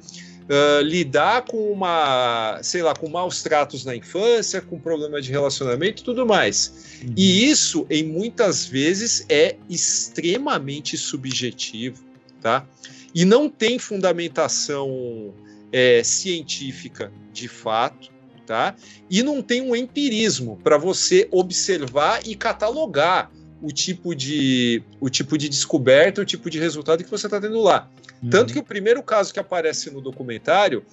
uh, 0.52 0.82
lidar 0.82 1.42
com 1.42 1.72
uma, 1.72 2.60
sei 2.62 2.82
lá, 2.82 2.94
com 2.94 3.08
maus 3.08 3.42
tratos 3.42 3.84
na 3.84 3.96
infância, 3.96 4.60
com 4.60 4.78
problema 4.78 5.20
de 5.20 5.30
relacionamento 5.30 6.02
e 6.02 6.04
tudo 6.04 6.26
mais. 6.26 7.00
E 7.16 7.48
isso, 7.48 7.86
em 7.88 8.04
muitas 8.04 8.66
vezes, 8.66 9.24
é 9.28 9.56
extremamente 9.68 10.98
subjetivo, 10.98 12.04
tá? 12.40 12.66
E 13.14 13.24
não 13.24 13.48
tem 13.48 13.78
fundamentação 13.78 15.34
é, 15.72 16.02
científica 16.04 17.10
de 17.32 17.48
fato, 17.48 18.10
tá? 18.46 18.76
E 19.10 19.22
não 19.22 19.42
tem 19.42 19.62
um 19.62 19.74
empirismo 19.74 20.58
para 20.62 20.76
você 20.76 21.28
observar 21.30 22.26
e 22.26 22.34
catalogar 22.34 23.30
o 23.62 23.70
tipo 23.72 24.14
de 24.14 24.82
o 25.01 25.09
tipo 25.09 25.39
de 25.39 25.48
descoberta, 25.48 26.20
o 26.20 26.24
tipo 26.24 26.51
de 26.51 26.59
resultado 26.59 27.02
que 27.05 27.10
você 27.10 27.26
está 27.26 27.40
tendo 27.40 27.60
lá. 27.62 27.89
Tanto 28.30 28.52
que 28.52 28.59
o 28.59 28.62
primeiro 28.62 29.02
caso 29.02 29.32
que 29.32 29.40
aparece 29.40 29.90
no 29.90 30.01
documentário, 30.01 30.84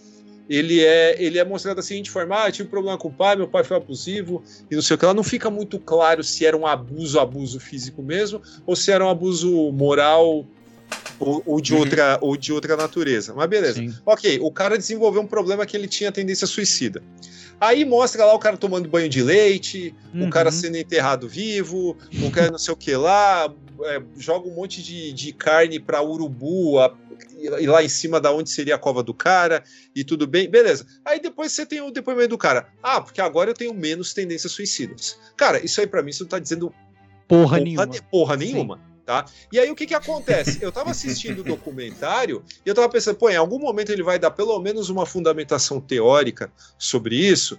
ele 0.49 0.83
é, 0.83 1.15
ele 1.21 1.37
é 1.37 1.45
mostrado 1.45 1.75
da 1.77 1.83
seguinte 1.83 2.09
forma: 2.09 2.43
ah, 2.43 2.47
eu 2.47 2.51
tive 2.51 2.67
um 2.67 2.71
problema 2.71 2.97
com 2.97 3.07
o 3.07 3.13
pai, 3.13 3.35
meu 3.35 3.47
pai 3.47 3.63
foi 3.63 3.77
abusivo, 3.77 4.43
e 4.69 4.75
não 4.75 4.81
sei 4.81 4.95
o 4.95 4.97
que 4.97 5.05
lá. 5.05 5.13
Não 5.13 5.23
fica 5.23 5.49
muito 5.49 5.77
claro 5.77 6.23
se 6.23 6.45
era 6.45 6.57
um 6.57 6.65
abuso, 6.65 7.19
abuso 7.19 7.59
físico 7.59 8.01
mesmo, 8.01 8.41
ou 8.65 8.75
se 8.75 8.91
era 8.91 9.05
um 9.05 9.09
abuso 9.09 9.71
moral 9.71 10.45
ou, 11.19 11.43
ou 11.45 11.61
de, 11.61 11.73
Uhum. 11.73 11.79
outra, 11.81 12.17
ou 12.21 12.35
de 12.37 12.51
outra 12.53 12.75
natureza. 12.75 13.33
Mas 13.35 13.47
beleza. 13.47 14.01
Ok, 14.05 14.39
o 14.41 14.51
cara 14.51 14.77
desenvolveu 14.77 15.21
um 15.21 15.27
problema 15.27 15.65
que 15.65 15.75
ele 15.77 15.87
tinha 15.87 16.11
tendência 16.11 16.47
suicida. 16.47 17.03
Aí 17.59 17.83
mostra 17.83 18.25
lá 18.25 18.33
o 18.33 18.39
cara 18.39 18.55
tomando 18.57 18.87
banho 18.89 19.09
de 19.09 19.21
leite, 19.21 19.93
o 20.13 20.19
Uhum. 20.23 20.29
cara 20.29 20.51
sendo 20.51 20.77
enterrado 20.77 21.27
vivo, 21.27 21.97
o 22.23 22.31
cara 22.31 22.51
não 22.51 22.57
sei 22.57 22.73
o 22.73 22.77
que 22.77 22.95
lá, 22.95 23.53
é, 23.83 24.01
joga 24.17 24.47
um 24.47 24.55
monte 24.55 24.81
de, 24.81 25.11
de 25.13 25.33
carne 25.33 25.79
pra 25.79 26.01
urubu, 26.01 26.79
a- 26.79 26.95
e 27.37 27.67
lá 27.67 27.83
em 27.83 27.89
cima 27.89 28.19
da 28.19 28.33
onde 28.33 28.49
seria 28.49 28.75
a 28.75 28.79
cova 28.79 29.01
do 29.03 29.13
cara, 29.13 29.63
e 29.95 30.03
tudo 30.03 30.25
bem, 30.27 30.49
beleza. 30.49 30.85
Aí 31.05 31.19
depois 31.21 31.51
você 31.53 31.65
tem 31.65 31.81
o 31.81 31.91
depoimento 31.91 32.29
do 32.29 32.37
cara. 32.37 32.67
Ah, 32.83 32.99
porque 33.01 33.21
agora 33.21 33.49
eu 33.49 33.53
tenho 33.53 33.73
menos 33.73 34.13
tendências 34.13 34.51
suicidas. 34.51 35.17
Cara, 35.37 35.63
isso 35.63 35.79
aí 35.79 35.87
pra 35.87 36.01
mim 36.03 36.09
isso 36.11 36.23
não 36.23 36.29
tá 36.29 36.39
dizendo 36.39 36.73
Porra 37.27 37.59
nenhuma. 37.59 37.87
de 37.87 38.01
porra 38.01 38.35
nenhuma. 38.35 38.81
Tá? 39.09 39.25
E 39.51 39.57
aí 39.59 39.71
o 39.71 39.75
que 39.75 39.87
que 39.87 39.95
acontece? 39.95 40.59
Eu 40.61 40.71
tava 40.71 40.91
assistindo 40.91 41.39
o 41.39 41.43
documentário 41.43 42.43
e 42.63 42.69
eu 42.69 42.75
tava 42.75 42.87
pensando, 42.89 43.15
pô, 43.17 43.27
em 43.27 43.35
algum 43.35 43.57
momento 43.57 43.91
ele 43.91 44.03
vai 44.03 44.19
dar 44.19 44.29
pelo 44.29 44.59
menos 44.59 44.87
uma 44.91 45.03
fundamentação 45.03 45.81
teórica 45.81 46.53
sobre 46.77 47.15
isso. 47.15 47.57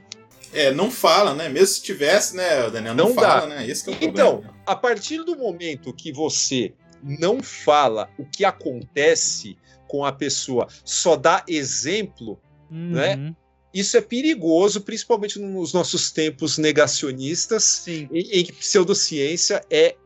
É, 0.52 0.70
não 0.72 0.92
fala, 0.92 1.34
né? 1.34 1.48
Mesmo 1.48 1.66
se 1.74 1.82
tivesse, 1.82 2.36
né, 2.36 2.70
Daniel? 2.70 2.94
Não, 2.94 3.08
Não 3.08 3.14
fala, 3.16 3.40
dá. 3.40 3.46
né? 3.48 3.66
Esse 3.66 3.82
que 3.82 3.90
é 3.90 3.92
o 3.94 3.96
Então, 4.00 4.30
problema. 4.34 4.54
a 4.64 4.76
partir 4.76 5.24
do 5.24 5.34
momento 5.36 5.92
que 5.92 6.12
você 6.12 6.72
não 7.02 7.42
fala 7.42 8.08
o 8.16 8.24
que 8.24 8.44
acontece 8.44 9.58
com 9.88 10.04
a 10.04 10.12
pessoa, 10.12 10.68
só 10.84 11.16
dá 11.16 11.42
exemplo, 11.48 12.38
Uhum. 12.70 12.92
né? 12.92 13.34
Isso 13.74 13.96
é 13.96 14.00
perigoso, 14.00 14.82
principalmente 14.82 15.36
nos 15.40 15.72
nossos 15.72 16.12
tempos 16.12 16.58
negacionistas, 16.58 17.84
em, 17.88 18.08
em 18.12 18.44
que 18.44 18.52
pseudociência 18.52 19.64
é, 19.68 19.96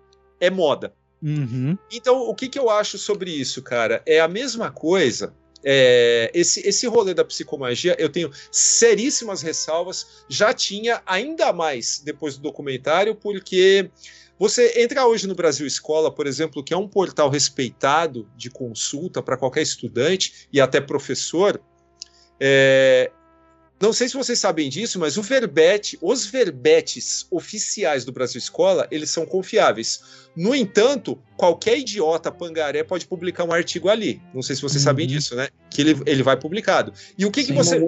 é 0.40 0.48
moda. 0.48 0.94
Uhum. 1.24 1.78
Então, 1.90 2.20
o 2.20 2.34
que, 2.34 2.48
que 2.48 2.59
eu 2.59 2.68
acho 2.68 2.98
sobre 2.98 3.30
isso, 3.30 3.62
cara? 3.62 4.02
É 4.05 4.20
a 4.20 4.28
mesma 4.28 4.70
coisa. 4.70 5.34
é, 5.64 6.30
esse, 6.34 6.60
esse 6.68 6.86
rolê 6.86 7.14
da 7.14 7.24
psicomagia, 7.24 7.96
eu 7.98 8.10
tenho 8.10 8.30
seríssimas 8.52 9.40
ressalvas. 9.40 10.24
Já 10.28 10.52
tinha 10.52 11.02
ainda 11.06 11.55
mais 11.55 12.02
depois 12.05 12.36
do 12.36 12.42
documentário, 12.42 13.14
porque 13.14 13.90
você 14.38 14.82
entra 14.82 15.06
hoje 15.06 15.26
no 15.26 15.34
Brasil 15.34 15.66
Escola, 15.66 16.14
por 16.14 16.26
exemplo, 16.26 16.62
que 16.62 16.74
é 16.74 16.76
um 16.76 16.86
portal 16.86 17.30
respeitado 17.30 18.28
de 18.36 18.51
consulta 18.51 19.22
para 19.22 19.38
qualquer 19.38 19.62
estudante 19.62 20.46
e 20.52 20.60
até 20.60 20.80
professor. 20.82 21.59
é, 22.38 23.10
não 23.80 23.92
sei 23.92 24.09
se 24.09 24.14
vocês 24.14 24.38
sabem 24.38 24.68
disso, 24.68 24.98
mas 24.98 25.16
o 25.16 25.22
verbete, 25.22 25.98
os 26.01 26.26
verbetes 26.26 27.26
oficiais 27.30 28.05
do 28.05 28.12
Brasil 28.12 28.38
Escola, 28.38 28.86
eles 28.90 29.10
são 29.10 29.26
confiáveis. 29.26 30.01
No 30.36 30.55
entanto, 30.55 31.20
qualquer 31.36 31.78
idiota 31.78 32.30
pangaré 32.30 32.84
pode 32.84 33.06
publicar 33.06 33.44
um 33.44 33.52
artigo 33.52 33.88
ali. 33.88 34.22
Não 34.32 34.42
sei 34.42 34.56
se 34.56 34.62
vocês 34.62 34.82
sabem 34.82 35.06
disso, 35.06 35.34
né? 35.34 35.48
Que 35.70 35.82
ele, 35.82 36.01
ele 36.06 36.22
vai 36.22 36.38
publicado. 36.38 36.92
E 37.18 37.26
o 37.26 37.30
que, 37.30 37.44
que 37.44 37.52
você. 37.52 37.80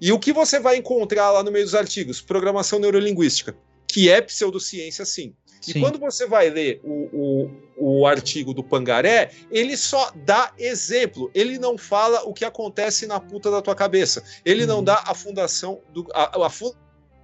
E 0.00 0.12
o 0.12 0.18
que 0.18 0.32
você 0.32 0.60
vai 0.60 0.76
encontrar 0.76 1.30
lá 1.30 1.42
no 1.42 1.50
meio 1.50 1.64
dos 1.64 1.74
artigos? 1.74 2.20
Programação 2.20 2.78
neurolinguística, 2.78 3.54
que 3.86 4.08
é 4.08 4.20
pseudociência, 4.20 5.04
sim. 5.04 5.34
E 5.66 5.72
Sim. 5.72 5.80
quando 5.80 5.98
você 5.98 6.26
vai 6.26 6.48
ler 6.48 6.80
o, 6.82 7.50
o, 7.76 8.00
o 8.00 8.06
artigo 8.06 8.54
do 8.54 8.62
Pangaré, 8.62 9.30
ele 9.50 9.76
só 9.76 10.10
dá 10.24 10.52
exemplo. 10.58 11.30
Ele 11.34 11.58
não 11.58 11.76
fala 11.76 12.22
o 12.24 12.32
que 12.32 12.44
acontece 12.44 13.06
na 13.06 13.20
puta 13.20 13.50
da 13.50 13.60
tua 13.60 13.74
cabeça. 13.74 14.22
Ele 14.44 14.62
Uhum. 14.62 14.68
não 14.68 14.84
dá 14.84 15.02
a 15.06 15.14
fundação 15.14 15.80
do. 15.92 16.06
A, 16.14 16.46
a 16.46 16.50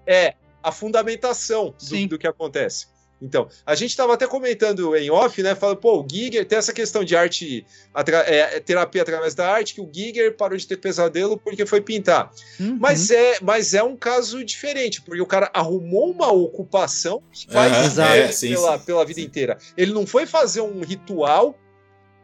é, 0.06 0.34
a 0.62 0.72
fundamentação 0.72 1.74
do, 1.88 2.08
do 2.08 2.18
que 2.18 2.26
acontece. 2.26 2.88
Então, 3.20 3.48
a 3.64 3.74
gente 3.74 3.90
estava 3.90 4.12
até 4.12 4.26
comentando 4.26 4.94
em 4.94 5.10
off, 5.10 5.42
né? 5.42 5.54
Falando, 5.54 5.78
pô, 5.78 6.02
o 6.02 6.06
Giger 6.08 6.44
tem 6.46 6.58
essa 6.58 6.72
questão 6.72 7.02
de 7.02 7.16
arte, 7.16 7.64
atra- 7.94 8.24
é, 8.26 8.60
terapia 8.60 9.00
através 9.02 9.34
da 9.34 9.50
arte, 9.50 9.74
que 9.74 9.80
o 9.80 9.88
Giger 9.90 10.36
parou 10.36 10.56
de 10.58 10.66
ter 10.66 10.76
pesadelo 10.76 11.38
porque 11.38 11.64
foi 11.64 11.80
pintar. 11.80 12.30
Uhum. 12.60 12.76
Mas, 12.78 13.10
é, 13.10 13.38
mas 13.40 13.72
é 13.72 13.82
um 13.82 13.96
caso 13.96 14.44
diferente, 14.44 15.00
porque 15.00 15.20
o 15.22 15.26
cara 15.26 15.50
arrumou 15.54 16.10
uma 16.10 16.30
ocupação 16.30 17.22
que 17.32 17.46
faz 17.50 17.72
Aham, 17.72 17.86
isso 17.88 18.00
é, 18.02 18.32
sim, 18.32 18.48
pela, 18.50 18.78
pela 18.78 19.04
vida 19.04 19.20
inteira. 19.22 19.56
Ele 19.76 19.92
não 19.92 20.06
foi 20.06 20.26
fazer 20.26 20.60
um 20.60 20.80
ritual. 20.80 21.58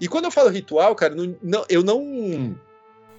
E 0.01 0.09
quando 0.09 0.27
eu 0.27 0.31
falo 0.31 0.51
ritual, 0.51 0.95
cara, 0.95 1.15
não- 1.15 1.37
não- 1.43 1.65
eu 1.69 1.83
não. 1.83 2.55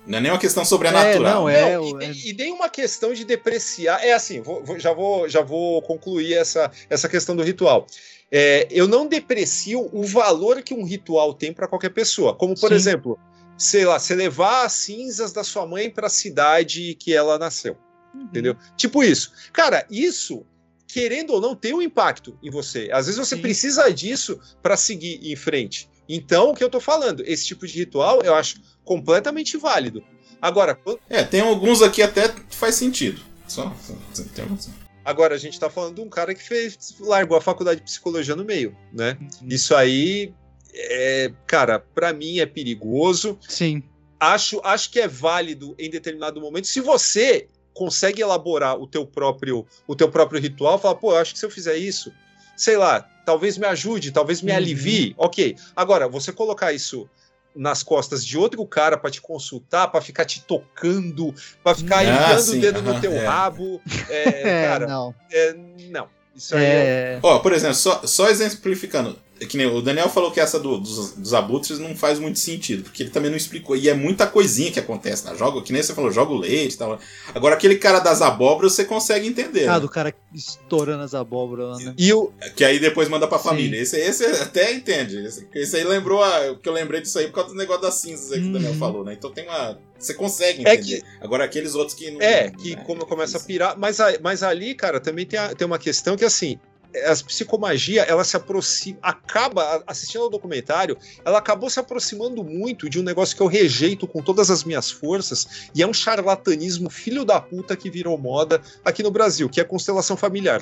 Não 0.05 0.17
é 0.17 0.21
nem 0.21 0.31
uma 0.31 0.37
questão 0.39 0.65
sobrenatural. 0.65 1.33
não, 1.41 1.49
é- 1.49 1.75
Não, 1.77 2.01
e, 2.01 2.05
e- 2.05 2.29
e 2.29 2.33
nem 2.33 2.51
uma 2.51 2.67
questão 2.69 3.13
de 3.13 3.23
depreciar. 3.23 4.03
É 4.03 4.13
assim, 4.13 4.41
vou- 4.41 4.63
vou- 4.63 4.77
já, 4.79 4.91
vou, 4.93 5.29
já 5.29 5.41
vou 5.41 5.81
concluir 5.81 6.33
essa, 6.33 6.69
essa 6.89 7.07
questão 7.07 7.35
do 7.35 7.43
ritual. 7.43 7.87
É, 8.31 8.67
eu 8.71 8.87
não 8.87 9.07
deprecio 9.07 9.89
o 9.93 10.03
valor 10.03 10.61
que 10.61 10.73
um 10.73 10.83
ritual 10.83 11.33
tem 11.33 11.53
para 11.53 11.67
qualquer 11.67 11.89
pessoa. 11.91 12.33
Como, 12.35 12.59
por 12.59 12.69
Sim. 12.69 12.75
exemplo, 12.75 13.17
sei 13.57 13.85
lá, 13.85 13.97
você 13.99 14.15
levar 14.15 14.65
as 14.65 14.73
cinzas 14.73 15.31
da 15.31 15.43
sua 15.43 15.65
mãe 15.65 15.89
para 15.89 16.07
a 16.07 16.09
cidade 16.09 16.95
que 16.95 17.13
ela 17.13 17.37
nasceu. 17.37 17.77
Entendeu? 18.15 18.55
Tipo 18.75 19.03
isso. 19.03 19.31
Cara, 19.53 19.85
isso, 19.89 20.45
querendo 20.87 21.33
ou 21.33 21.41
não, 21.41 21.55
tem 21.55 21.73
um 21.73 21.81
impacto 21.81 22.37
em 22.43 22.49
você. 22.51 22.89
Às 22.91 23.05
vezes 23.05 23.17
você 23.19 23.35
precisa 23.37 23.91
disso 23.91 24.39
para 24.61 24.75
seguir 24.77 25.19
em 25.23 25.35
frente. 25.35 25.89
Então, 26.07 26.49
o 26.49 26.53
que 26.53 26.63
eu 26.63 26.69
tô 26.69 26.79
falando, 26.79 27.23
esse 27.25 27.45
tipo 27.45 27.65
de 27.67 27.79
ritual 27.79 28.21
eu 28.23 28.33
acho 28.35 28.57
completamente 28.83 29.57
válido. 29.57 30.03
Agora, 30.41 30.75
quando- 30.75 30.99
É, 31.09 31.23
tem 31.23 31.41
alguns 31.41 31.81
aqui 31.81 32.01
até 32.01 32.27
que 32.29 32.55
faz 32.55 32.75
sentido. 32.75 33.21
Só. 33.47 33.73
só- 33.81 34.23
tem 34.33 34.43
alguns- 34.43 34.69
agora 35.05 35.35
a 35.35 35.37
gente 35.37 35.59
tá 35.59 35.69
falando 35.69 35.95
de 35.95 36.01
um 36.01 36.09
cara 36.09 36.33
que 36.33 36.41
fez, 36.43 36.95
largou 36.99 37.37
a 37.37 37.41
faculdade 37.41 37.79
de 37.81 37.85
psicologia 37.85 38.35
no 38.35 38.43
meio, 38.45 38.75
né? 38.91 39.17
Isso 39.47 39.75
aí, 39.75 40.33
é, 40.73 41.31
cara, 41.45 41.77
para 41.79 42.11
mim 42.13 42.39
é 42.39 42.45
perigoso. 42.45 43.37
Sim. 43.47 43.83
acho, 44.19 44.61
acho 44.63 44.89
que 44.89 45.01
é 45.01 45.07
válido 45.07 45.75
em 45.77 45.89
determinado 45.89 46.39
momento. 46.39 46.65
Se 46.67 46.79
você 46.79 47.47
consegue 47.73 48.21
elaborar 48.21 48.79
o 48.79 48.87
teu 48.87 49.05
próprio, 49.05 49.65
o 49.85 49.95
teu 49.97 50.09
próprio 50.09 50.39
ritual, 50.39 50.79
fala, 50.79 50.95
pô, 50.95 51.11
eu 51.11 51.17
acho 51.17 51.33
que 51.33 51.39
se 51.39 51.45
eu 51.45 51.49
fizer 51.49 51.75
isso, 51.75 52.09
sei 52.55 52.77
lá, 52.77 53.05
talvez 53.25 53.57
me 53.57 53.65
ajude, 53.67 54.11
talvez 54.11 54.41
me 54.41 54.51
Uhum. 54.51 54.57
alivie. 54.57 55.13
Ok. 55.17 55.55
Agora, 55.75 56.07
você 56.07 56.31
colocar 56.31 56.71
isso 56.73 57.09
nas 57.55 57.83
costas 57.83 58.25
de 58.25 58.35
outro 58.37 58.65
cara 58.65 58.97
para 58.97 59.11
te 59.11 59.21
consultar, 59.21 59.87
para 59.89 60.01
ficar 60.01 60.25
te 60.25 60.41
tocando, 60.41 61.33
para 61.63 61.75
ficar 61.75 61.99
Ah, 61.99 62.03
enfiando 62.03 62.41
sim, 62.41 62.57
o 62.57 62.61
dedo 62.61 62.79
aham, 62.79 62.93
no 62.93 62.99
teu 63.01 63.11
é. 63.13 63.25
rabo, 63.27 63.81
é, 64.09 64.23
É, 64.63 64.67
cara, 64.67 64.87
não. 64.87 65.13
é, 65.31 65.53
não. 65.91 66.07
Isso 66.35 66.55
aí 66.55 66.63
é, 66.65 66.67
É, 67.15 67.19
Ó, 67.21 67.37
por 67.39 67.53
exemplo, 67.53 67.75
só, 67.75 68.01
só 68.07 68.27
exemplificando. 68.29 69.19
É 69.43 69.47
Que 69.47 69.57
nem 69.57 69.65
o 69.67 69.81
Daniel 69.81 70.09
falou 70.09 70.31
que 70.31 70.39
essa 70.39 70.59
do- 70.59 70.77
dos, 70.79 71.13
dos 71.13 71.33
abutres 71.33 71.79
não 71.79 71.95
faz 71.95 72.19
muito 72.19 72.39
sentido, 72.39 72.83
porque 72.83 73.03
ele 73.03 73.09
também 73.09 73.29
não 73.29 73.37
explicou. 73.37 73.75
E 73.75 73.89
é 73.89 73.93
muita 73.93 74.25
coisinha 74.27 74.71
que 74.71 74.79
acontece 74.79 75.25
na 75.25 75.35
jogo, 75.35 75.61
que 75.61 75.71
nem 75.73 75.81
você 75.83 75.93
falou, 75.93 76.11
joga 76.11 76.31
o 76.31 76.37
leite 76.37 76.75
e 76.75 76.77
tal. 76.77 76.99
Agora, 77.33 77.55
aquele 77.55 77.75
cara 77.75 77.99
das 77.99 78.21
abóboras 78.21 78.73
você 78.73 78.85
consegue 78.85 79.27
entender. 79.27 79.67
ah, 79.67 79.73
né? 79.75 79.79
do 79.79 79.89
cara 79.89 80.13
estourando 80.33 81.03
as 81.03 81.13
abóboras 81.13 81.67
lá, 81.69 81.77
né? 81.85 81.93
E 81.97 82.13
o, 82.13 82.31
Que 82.55 82.63
aí 82.63 82.79
depois 82.79 83.07
manda 83.09 83.27
pra 83.27 83.37
Sim. 83.37 83.43
família. 83.49 83.79
Esse, 83.81 83.97
esse 83.97 84.25
até 84.25 84.73
entende. 84.73 85.17
Esse, 85.25 85.47
esse 85.53 85.75
aí 85.75 85.83
lembrou 85.83 86.23
a, 86.23 86.55
que 86.55 86.67
eu 86.67 86.73
lembrei 86.73 87.01
disso 87.01 87.17
aí 87.19 87.27
por 87.27 87.33
causa 87.35 87.49
do 87.51 87.55
negócio 87.55 87.81
das 87.81 87.95
cinzas 87.95 88.31
aí 88.31 88.41
que 88.41 88.47
o 88.47 88.53
Daniel 88.53 88.71
Uhum. 88.73 88.77
falou, 88.79 89.03
né? 89.03 89.13
Então 89.13 89.31
tem 89.31 89.45
uma. 89.47 89.77
Você 89.97 90.13
consegue 90.13 90.67
É 90.67 90.73
entender. 90.73 91.01
Agora 91.21 91.45
aqueles 91.45 91.75
outros 91.75 91.95
que 91.97 92.11
não. 92.11 92.19
É, 92.21 92.49
que 92.51 92.75
né, 92.75 92.83
como 92.85 93.03
é 93.03 93.05
começa 93.05 93.37
a 93.37 93.41
pirar, 93.41 93.77
mas, 93.77 93.97
mas 94.21 94.43
ali, 94.43 94.75
cara, 94.75 94.99
também 94.99 95.25
tem, 95.25 95.39
a- 95.39 95.55
tem 95.55 95.65
uma 95.65 95.79
questão 95.79 96.17
que 96.17 96.25
assim, 96.25 96.59
as 97.05 97.21
psicomagia, 97.21 98.03
ela 98.03 98.23
se 98.23 98.35
aproxima, 98.37 98.97
acaba 99.01 99.83
assistindo 99.87 100.21
ao 100.23 100.29
documentário, 100.29 100.97
ela 101.25 101.37
acabou 101.39 101.69
se 101.69 101.79
aproximando 101.79 102.43
muito 102.43 102.89
de 102.89 102.99
um 102.99 103.03
negócio 103.03 103.35
que 103.35 103.41
eu 103.41 103.47
rejeito 103.47 104.05
com 104.07 104.21
todas 104.21 104.49
as 104.51 104.63
minhas 104.63 104.91
forças, 104.91 105.69
e 105.73 105.81
é 105.81 105.87
um 105.87 105.93
charlatanismo 105.93 106.89
filho 106.89 107.25
da 107.25 107.39
puta 107.41 107.75
que 107.75 107.89
virou 107.89 108.17
moda 108.17 108.61
aqui 108.85 109.01
no 109.01 109.11
Brasil, 109.11 109.49
que 109.49 109.59
é 109.59 109.63
a 109.63 109.67
constelação 109.67 110.15
familiar, 110.15 110.61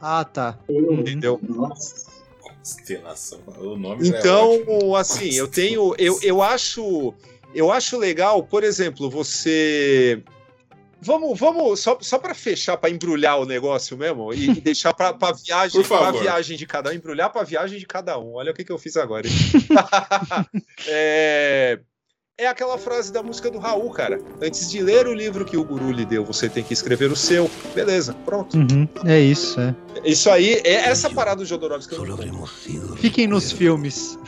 Ah, 0.00 0.24
tá. 0.24 0.58
entendeu? 0.68 1.40
Nossa. 1.42 2.06
Constelação. 2.40 3.40
O 3.58 3.76
nome 3.76 4.04
é 4.04 4.08
Então, 4.18 4.52
ótimo. 4.60 4.96
assim, 4.96 5.34
eu 5.34 5.48
tenho. 5.48 5.94
Eu, 5.98 6.18
eu 6.22 6.42
acho. 6.42 7.14
Eu 7.54 7.72
acho 7.72 7.96
legal, 7.96 8.42
por 8.42 8.62
exemplo, 8.62 9.08
você. 9.08 10.22
Vamos, 11.00 11.38
vamos, 11.38 11.80
só, 11.80 11.96
só 12.00 12.18
para 12.18 12.34
fechar, 12.34 12.76
para 12.76 12.90
embrulhar 12.90 13.38
o 13.38 13.46
negócio 13.46 13.96
mesmo 13.96 14.32
e, 14.34 14.50
e 14.50 14.60
deixar 14.60 14.92
para 14.92 15.12
viagem, 15.32 15.80
Por 15.80 15.86
favor. 15.86 16.12
pra 16.12 16.20
viagem 16.20 16.56
de 16.56 16.66
cada 16.66 16.90
um, 16.90 16.92
embrulhar 16.92 17.30
para 17.30 17.44
viagem 17.44 17.78
de 17.78 17.86
cada 17.86 18.18
um. 18.18 18.34
Olha 18.34 18.50
o 18.50 18.54
que, 18.54 18.64
que 18.64 18.72
eu 18.72 18.78
fiz 18.78 18.96
agora. 18.96 19.28
é, 20.88 21.78
é 22.36 22.46
aquela 22.48 22.76
frase 22.78 23.12
da 23.12 23.22
música 23.22 23.48
do 23.48 23.58
Raul, 23.58 23.90
cara. 23.90 24.20
Antes 24.42 24.70
de 24.70 24.82
ler 24.82 25.06
o 25.06 25.14
livro 25.14 25.44
que 25.44 25.56
o 25.56 25.62
guru 25.64 25.92
lhe 25.92 26.04
deu, 26.04 26.24
você 26.24 26.48
tem 26.48 26.64
que 26.64 26.72
escrever 26.72 27.12
o 27.12 27.16
seu. 27.16 27.48
Beleza, 27.74 28.14
pronto. 28.24 28.56
Uhum, 28.56 28.88
é 29.04 29.20
isso, 29.20 29.60
é. 29.60 29.74
Isso 30.04 30.28
aí, 30.30 30.60
é 30.64 30.88
essa 30.88 31.08
parada 31.08 31.36
do 31.36 31.44
Jodorowsky. 31.44 31.94
Fiquem 32.96 33.26
nos 33.28 33.52
filmes. 33.52 34.18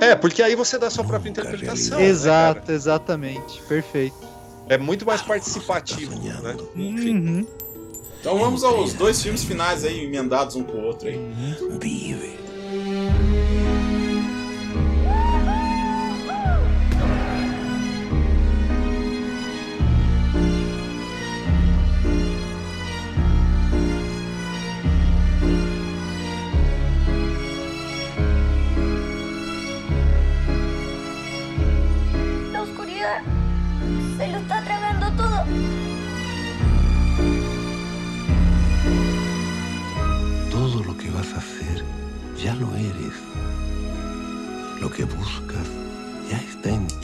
É, 0.00 0.14
porque 0.14 0.42
aí 0.42 0.56
você 0.56 0.78
dá 0.78 0.88
a 0.88 0.90
sua 0.90 1.04
própria 1.04 1.30
interpretação. 1.30 1.98
né, 1.98 2.06
Exato, 2.06 2.60
cara? 2.62 2.72
exatamente. 2.72 3.62
Perfeito. 3.62 4.33
É 4.68 4.78
muito 4.78 5.04
mais 5.04 5.22
participativo, 5.22 6.14
né? 6.18 6.56
Enfim. 6.74 7.16
Uhum. 7.16 7.46
Então 8.20 8.38
vamos 8.38 8.64
aos 8.64 8.94
dois 8.94 9.22
filmes 9.22 9.44
finais 9.44 9.84
aí, 9.84 10.04
emendados 10.04 10.56
um 10.56 10.62
com 10.62 10.78
o 10.78 10.84
outro 10.84 11.08
aí. 11.08 11.18
Vive. 11.78 12.43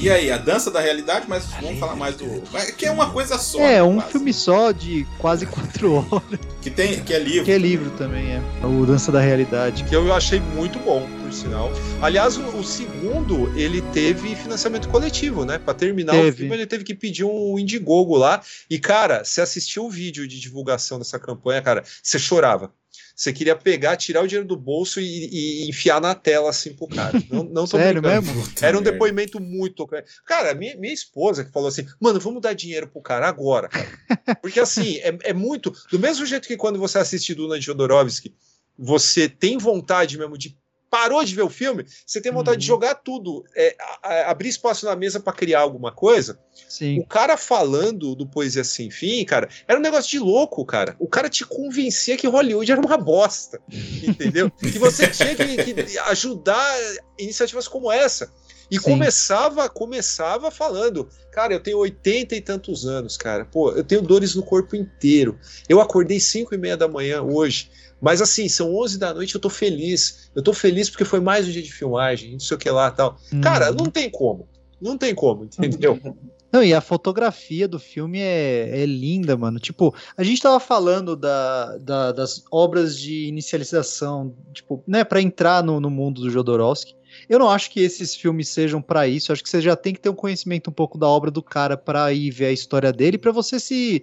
E 0.00 0.08
aí, 0.08 0.30
a 0.30 0.38
dança 0.38 0.70
da 0.70 0.80
realidade, 0.80 1.26
mas 1.28 1.44
vamos 1.60 1.78
falar 1.78 1.94
mais 1.94 2.16
do. 2.16 2.42
mas 2.50 2.70
Que 2.70 2.86
é 2.86 2.90
uma 2.90 3.10
coisa 3.10 3.36
só. 3.36 3.60
É, 3.60 3.82
um 3.82 3.96
quase. 3.96 4.12
filme 4.12 4.32
só 4.32 4.72
de 4.72 5.06
quase 5.18 5.44
quatro 5.46 5.92
horas. 5.92 6.40
Que, 6.62 6.70
tem, 6.70 7.02
que 7.02 7.12
é 7.12 7.18
livro. 7.18 7.44
Que 7.44 7.52
é 7.52 7.58
livro 7.58 7.90
também, 7.98 8.32
é. 8.32 8.42
O 8.64 8.86
Dança 8.86 9.12
da 9.12 9.20
Realidade. 9.20 9.84
Que 9.84 9.94
eu 9.94 10.10
achei 10.14 10.40
muito 10.40 10.78
bom, 10.78 11.06
por 11.22 11.30
sinal. 11.32 11.70
Aliás, 12.00 12.38
o, 12.38 12.42
o 12.56 12.64
segundo, 12.64 13.52
ele 13.58 13.82
teve 13.92 14.34
financiamento 14.34 14.88
coletivo, 14.88 15.44
né? 15.44 15.58
Pra 15.58 15.74
terminar 15.74 16.14
o 16.14 16.22
Teve. 16.22 16.36
filme, 16.38 16.54
ele 16.54 16.66
teve 16.66 16.82
que 16.82 16.94
pedir 16.94 17.24
um 17.24 17.58
Indiegogo 17.58 18.16
lá. 18.16 18.40
E, 18.70 18.78
cara, 18.78 19.22
você 19.22 19.42
assistiu 19.42 19.84
o 19.84 19.90
vídeo 19.90 20.26
de 20.26 20.40
divulgação 20.40 20.98
dessa 20.98 21.18
campanha, 21.18 21.60
cara, 21.60 21.84
você 22.02 22.18
chorava. 22.18 22.72
Você 23.20 23.34
queria 23.34 23.54
pegar, 23.54 23.98
tirar 23.98 24.22
o 24.22 24.26
dinheiro 24.26 24.48
do 24.48 24.56
bolso 24.56 24.98
e, 24.98 25.28
e 25.30 25.68
enfiar 25.68 26.00
na 26.00 26.14
tela, 26.14 26.48
assim, 26.48 26.72
pro 26.72 26.88
cara. 26.88 27.22
Não, 27.30 27.44
não 27.44 27.66
tô 27.66 27.76
Sério 27.76 28.00
brincando. 28.00 28.32
mesmo? 28.32 28.52
Era 28.62 28.78
um 28.78 28.80
depoimento 28.80 29.38
muito. 29.38 29.86
Cara, 30.24 30.54
minha, 30.54 30.74
minha 30.76 30.94
esposa 30.94 31.44
que 31.44 31.52
falou 31.52 31.68
assim: 31.68 31.86
mano, 32.00 32.18
vamos 32.18 32.40
dar 32.40 32.54
dinheiro 32.54 32.88
pro 32.88 33.02
cara 33.02 33.28
agora, 33.28 33.68
cara. 33.68 33.90
Porque 34.40 34.58
assim, 34.58 34.96
é, 35.00 35.18
é 35.24 35.32
muito. 35.34 35.70
Do 35.90 35.98
mesmo 35.98 36.24
jeito 36.24 36.48
que 36.48 36.56
quando 36.56 36.78
você 36.78 36.96
assiste 36.96 37.34
Duna 37.34 37.58
de 37.58 37.66
Jodorowsky, 37.66 38.34
você 38.78 39.28
tem 39.28 39.58
vontade 39.58 40.16
mesmo 40.16 40.38
de. 40.38 40.56
Parou 40.90 41.22
de 41.24 41.34
ver 41.34 41.42
o 41.42 41.48
filme, 41.48 41.86
você 42.04 42.20
tem 42.20 42.32
vontade 42.32 42.58
de 42.58 42.64
Uhum. 42.64 42.74
jogar 42.76 42.96
tudo, 42.96 43.44
é, 43.54 43.76
a- 43.80 44.08
a- 44.08 44.30
abrir 44.32 44.48
espaço 44.48 44.84
na 44.86 44.96
mesa 44.96 45.20
para 45.20 45.32
criar 45.32 45.60
alguma 45.60 45.92
coisa. 45.92 46.38
Sim. 46.68 46.98
O 46.98 47.06
cara 47.06 47.36
falando 47.36 48.14
do 48.16 48.26
Poesia 48.26 48.64
Sem 48.64 48.90
Fim, 48.90 49.24
cara, 49.24 49.48
era 49.68 49.78
um 49.78 49.82
negócio 49.82 50.10
de 50.10 50.18
louco, 50.18 50.64
cara. 50.66 50.96
O 50.98 51.06
cara 51.08 51.28
te 51.28 51.44
convencia 51.46 52.16
que 52.16 52.26
Hollywood 52.26 52.72
era 52.72 52.80
uma 52.80 52.96
bosta, 52.98 53.60
entendeu? 54.02 54.50
que 54.58 54.78
você 54.78 55.06
tinha 55.08 55.34
que, 55.36 55.56
que 55.74 55.98
ajudar 55.98 56.76
iniciativas 57.18 57.68
como 57.68 57.90
essa. 57.92 58.32
E 58.70 58.76
Sim. 58.76 58.82
começava, 58.82 59.68
começava 59.68 60.48
falando, 60.50 61.08
cara, 61.32 61.52
eu 61.52 61.60
tenho 61.60 61.78
80 61.78 62.36
e 62.36 62.40
tantos 62.40 62.86
anos, 62.86 63.16
cara. 63.16 63.44
Pô, 63.44 63.72
eu 63.72 63.82
tenho 63.82 64.00
dores 64.00 64.34
no 64.36 64.44
corpo 64.44 64.76
inteiro. 64.76 65.38
Eu 65.68 65.80
acordei 65.80 66.20
5 66.20 66.54
e 66.54 66.58
meia 66.58 66.76
da 66.76 66.86
manhã 66.86 67.20
hoje. 67.20 67.68
Mas 68.00 68.22
assim, 68.22 68.48
são 68.48 68.74
11 68.74 68.98
da 68.98 69.12
noite, 69.12 69.34
eu 69.34 69.40
tô 69.40 69.50
feliz. 69.50 70.30
Eu 70.34 70.42
tô 70.42 70.52
feliz 70.52 70.88
porque 70.88 71.04
foi 71.04 71.20
mais 71.20 71.46
um 71.46 71.50
dia 71.50 71.62
de 71.62 71.72
filmagem, 71.72 72.32
não 72.32 72.40
sei 72.40 72.56
o 72.56 72.58
que 72.58 72.70
lá 72.70 72.90
tal. 72.90 73.16
Cara, 73.42 73.70
Uhum. 73.70 73.76
não 73.76 73.90
tem 73.90 74.08
como. 74.10 74.48
Não 74.80 74.96
tem 74.96 75.14
como, 75.14 75.44
entendeu? 75.44 75.98
Não, 76.52 76.64
e 76.64 76.74
a 76.74 76.80
fotografia 76.80 77.68
do 77.68 77.78
filme 77.78 78.18
é, 78.18 78.80
é 78.82 78.84
linda, 78.84 79.36
mano. 79.36 79.60
Tipo, 79.60 79.94
a 80.16 80.24
gente 80.24 80.42
tava 80.42 80.58
falando 80.58 81.14
da, 81.14 81.76
da- 81.78 82.10
das 82.10 82.42
obras 82.50 82.98
de 82.98 83.26
inicialização, 83.26 84.34
tipo, 84.52 84.82
né, 84.84 85.04
pra 85.04 85.22
entrar 85.22 85.62
no, 85.62 85.78
no 85.78 85.88
mundo 85.88 86.20
do 86.22 86.28
Jodorowsky. 86.28 86.94
Eu 87.28 87.38
não 87.38 87.48
acho 87.48 87.70
que 87.70 87.78
esses 87.78 88.16
filmes 88.16 88.48
sejam 88.48 88.82
pra 88.82 89.06
isso. 89.06 89.30
Eu 89.30 89.34
acho 89.34 89.44
que 89.44 89.48
você 89.48 89.60
já 89.60 89.76
tem 89.76 89.94
que 89.94 90.00
ter 90.00 90.08
um 90.08 90.14
conhecimento 90.14 90.70
um 90.70 90.72
pouco 90.72 90.98
da 90.98 91.06
obra 91.06 91.30
do 91.30 91.40
cara 91.42 91.76
pra 91.76 92.12
ir 92.12 92.30
ver 92.32 92.46
a 92.46 92.52
história 92.52 92.92
dele, 92.92 93.16
pra 93.18 93.30
você 93.30 93.60
se 93.60 94.02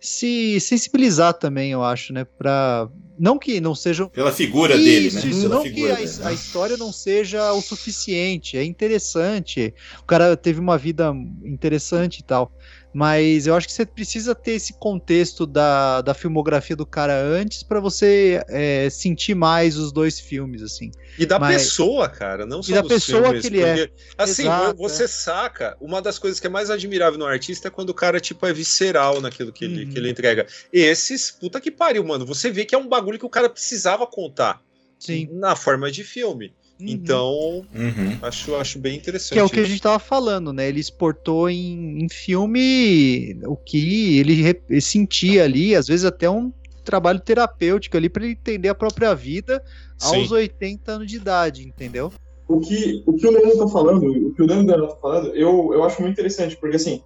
se 0.00 0.60
sensibilizar 0.60 1.34
também, 1.34 1.72
eu 1.72 1.82
acho, 1.82 2.12
né? 2.12 2.24
Pra 2.24 2.88
não 3.18 3.38
que 3.38 3.60
não 3.60 3.74
sejam 3.74 4.08
Pela 4.08 4.32
figura 4.32 4.76
dele, 4.76 5.08
isso, 5.08 5.24
né? 5.24 5.30
isso, 5.30 5.42
Pela 5.42 5.54
não 5.56 5.62
que 5.62 5.90
a, 5.90 5.94
dele, 5.94 6.06
né? 6.06 6.26
a 6.26 6.32
história 6.32 6.76
não 6.76 6.92
seja 6.92 7.52
o 7.52 7.60
suficiente, 7.60 8.56
é 8.56 8.64
interessante. 8.64 9.74
O 10.00 10.04
cara 10.04 10.36
teve 10.36 10.60
uma 10.60 10.78
vida 10.78 11.12
interessante 11.44 12.18
e 12.18 12.22
tal. 12.22 12.52
Mas 12.92 13.46
eu 13.46 13.54
acho 13.54 13.66
que 13.66 13.72
você 13.72 13.84
precisa 13.84 14.34
ter 14.34 14.52
esse 14.52 14.72
contexto 14.72 15.46
da, 15.46 16.00
da 16.00 16.14
filmografia 16.14 16.74
do 16.74 16.86
cara 16.86 17.20
antes 17.22 17.62
pra 17.62 17.80
você 17.80 18.42
é, 18.48 18.88
sentir 18.90 19.34
mais 19.34 19.76
os 19.76 19.92
dois 19.92 20.18
filmes, 20.18 20.62
assim. 20.62 20.90
E 21.18 21.26
da 21.26 21.38
Mas- 21.38 21.62
pessoa, 21.64 22.08
cara, 22.08 22.46
não 22.46 22.62
só 22.62 22.74
da 22.76 22.80
dos 22.80 22.88
pessoa 22.92 23.24
filmes, 23.24 23.40
que 23.42 23.46
ele 23.48 23.62
é. 23.62 23.86
porque, 23.86 23.92
Assim, 24.16 24.42
Exato, 24.42 24.76
você 24.78 25.06
saca, 25.06 25.76
uma 25.80 26.00
das 26.00 26.18
coisas 26.18 26.40
que 26.40 26.46
é 26.46 26.50
mais 26.50 26.70
admirável 26.70 27.18
no 27.18 27.26
artista 27.26 27.68
é 27.68 27.70
quando 27.70 27.90
o 27.90 27.94
cara, 27.94 28.18
tipo, 28.20 28.46
é 28.46 28.52
visceral 28.54 29.20
naquilo 29.20 29.52
que, 29.52 29.66
ele, 29.66 29.84
Uhum. 29.84 29.90
que 29.90 29.98
ele 29.98 30.10
entrega. 30.10 30.46
Esses, 30.72 31.30
puta 31.30 31.60
que 31.60 31.70
pariu, 31.70 32.02
mano, 32.04 32.24
você 32.24 32.50
vê 32.50 32.64
que 32.64 32.74
é 32.74 32.78
um 32.78 32.88
bagulho 32.88 33.18
que 33.18 33.26
o 33.26 33.30
cara 33.30 33.50
precisava 33.50 34.06
contar. 34.06 34.62
Sim. 34.98 35.28
Na 35.32 35.54
forma 35.54 35.90
de 35.92 36.02
filme. 36.02 36.52
Uhum. 36.80 36.86
Então, 36.86 37.66
Uhum. 37.74 38.18
acho, 38.22 38.54
acho 38.54 38.78
bem 38.78 38.96
interessante. 38.96 39.32
Que 39.32 39.38
é 39.38 39.42
o 39.44 39.50
que 39.50 39.60
a 39.60 39.64
gente 39.64 39.82
tava 39.82 39.98
falando, 39.98 40.52
né? 40.52 40.68
Ele 40.68 40.80
exportou 40.80 41.50
em, 41.50 42.04
em 42.04 42.08
filme 42.08 43.38
o 43.44 43.56
que 43.56 44.18
ele, 44.18 44.62
ele 44.68 44.80
sentia 44.80 45.44
ali, 45.44 45.74
às 45.74 45.88
vezes 45.88 46.04
até 46.04 46.30
um 46.30 46.52
trabalho 46.84 47.20
terapêutico 47.20 47.96
ali 47.96 48.08
pra 48.08 48.22
ele 48.22 48.32
entender 48.32 48.68
a 48.68 48.74
própria 48.74 49.14
vida 49.14 49.62
aos 50.00 50.28
Sim. 50.28 50.34
80 50.34 50.92
anos 50.92 51.06
de 51.08 51.16
idade, 51.16 51.66
entendeu? 51.66 52.12
o 52.48 52.58
que 52.60 53.02
o, 53.06 53.12
que 53.12 53.26
o 53.26 53.30
Leandro 53.30 53.58
tá 53.58 53.68
falando, 53.68 54.06
o 54.06 54.34
que 54.34 54.42
o 54.42 54.46
Leandro 54.46 54.88
tá 54.88 54.96
falando, 54.96 55.36
eu, 55.36 55.70
eu 55.74 55.84
acho 55.84 56.00
muito 56.00 56.14
interessante, 56.14 56.56
porque 56.56 56.76
assim, 56.76 57.02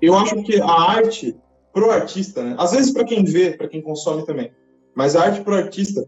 eu 0.00 0.16
acho 0.16 0.40
que 0.44 0.60
a 0.60 0.70
arte 0.70 1.36
pro 1.72 1.90
artista, 1.90 2.42
né? 2.42 2.54
Às 2.56 2.70
vezes 2.70 2.92
para 2.92 3.04
quem 3.04 3.24
vê, 3.24 3.50
para 3.50 3.68
quem 3.68 3.82
consome 3.82 4.24
também, 4.24 4.52
mas 4.94 5.16
a 5.16 5.24
arte 5.24 5.42
pro 5.42 5.54
artista, 5.54 6.06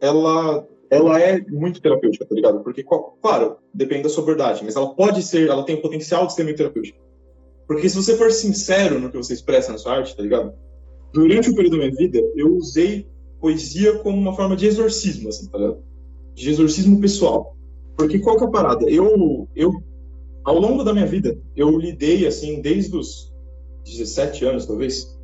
ela 0.00 0.66
ela 0.90 1.20
é 1.20 1.40
muito 1.48 1.80
terapêutica, 1.80 2.26
tá 2.26 2.34
ligado? 2.34 2.62
Porque, 2.62 2.84
claro, 3.20 3.56
depende 3.72 4.04
da 4.04 4.08
sua 4.08 4.22
abordagem, 4.22 4.64
mas 4.64 4.76
ela 4.76 4.94
pode 4.94 5.22
ser, 5.22 5.48
ela 5.48 5.64
tem 5.64 5.76
o 5.76 5.82
potencial 5.82 6.26
de 6.26 6.34
ser 6.34 6.44
muito 6.44 6.56
terapêutica. 6.56 6.98
Porque 7.66 7.88
se 7.88 7.96
você 7.96 8.16
for 8.16 8.30
sincero 8.30 9.00
no 9.00 9.10
que 9.10 9.16
você 9.16 9.34
expressa 9.34 9.72
na 9.72 9.78
sua 9.78 9.96
arte, 9.96 10.16
tá 10.16 10.22
ligado? 10.22 10.52
Durante 11.12 11.50
o 11.50 11.54
período 11.54 11.78
da 11.78 11.84
minha 11.84 11.96
vida, 11.96 12.20
eu 12.36 12.54
usei 12.56 13.06
poesia 13.40 13.98
como 13.98 14.16
uma 14.16 14.34
forma 14.34 14.56
de 14.56 14.66
exorcismo, 14.66 15.28
assim, 15.28 15.48
tá 15.48 15.58
ligado? 15.58 15.78
De 16.34 16.50
exorcismo 16.50 17.00
pessoal. 17.00 17.56
Porque 17.96 18.18
qual 18.18 18.36
que 18.36 18.44
é 18.44 18.46
a 18.46 18.50
parada? 18.50 18.88
Eu, 18.88 19.48
eu, 19.56 19.82
ao 20.44 20.58
longo 20.58 20.84
da 20.84 20.92
minha 20.92 21.06
vida, 21.06 21.36
eu 21.56 21.76
lidei, 21.76 22.26
assim, 22.26 22.60
desde 22.60 22.96
os 22.96 23.32
17 23.84 24.44
anos, 24.44 24.66
talvez, 24.66 25.16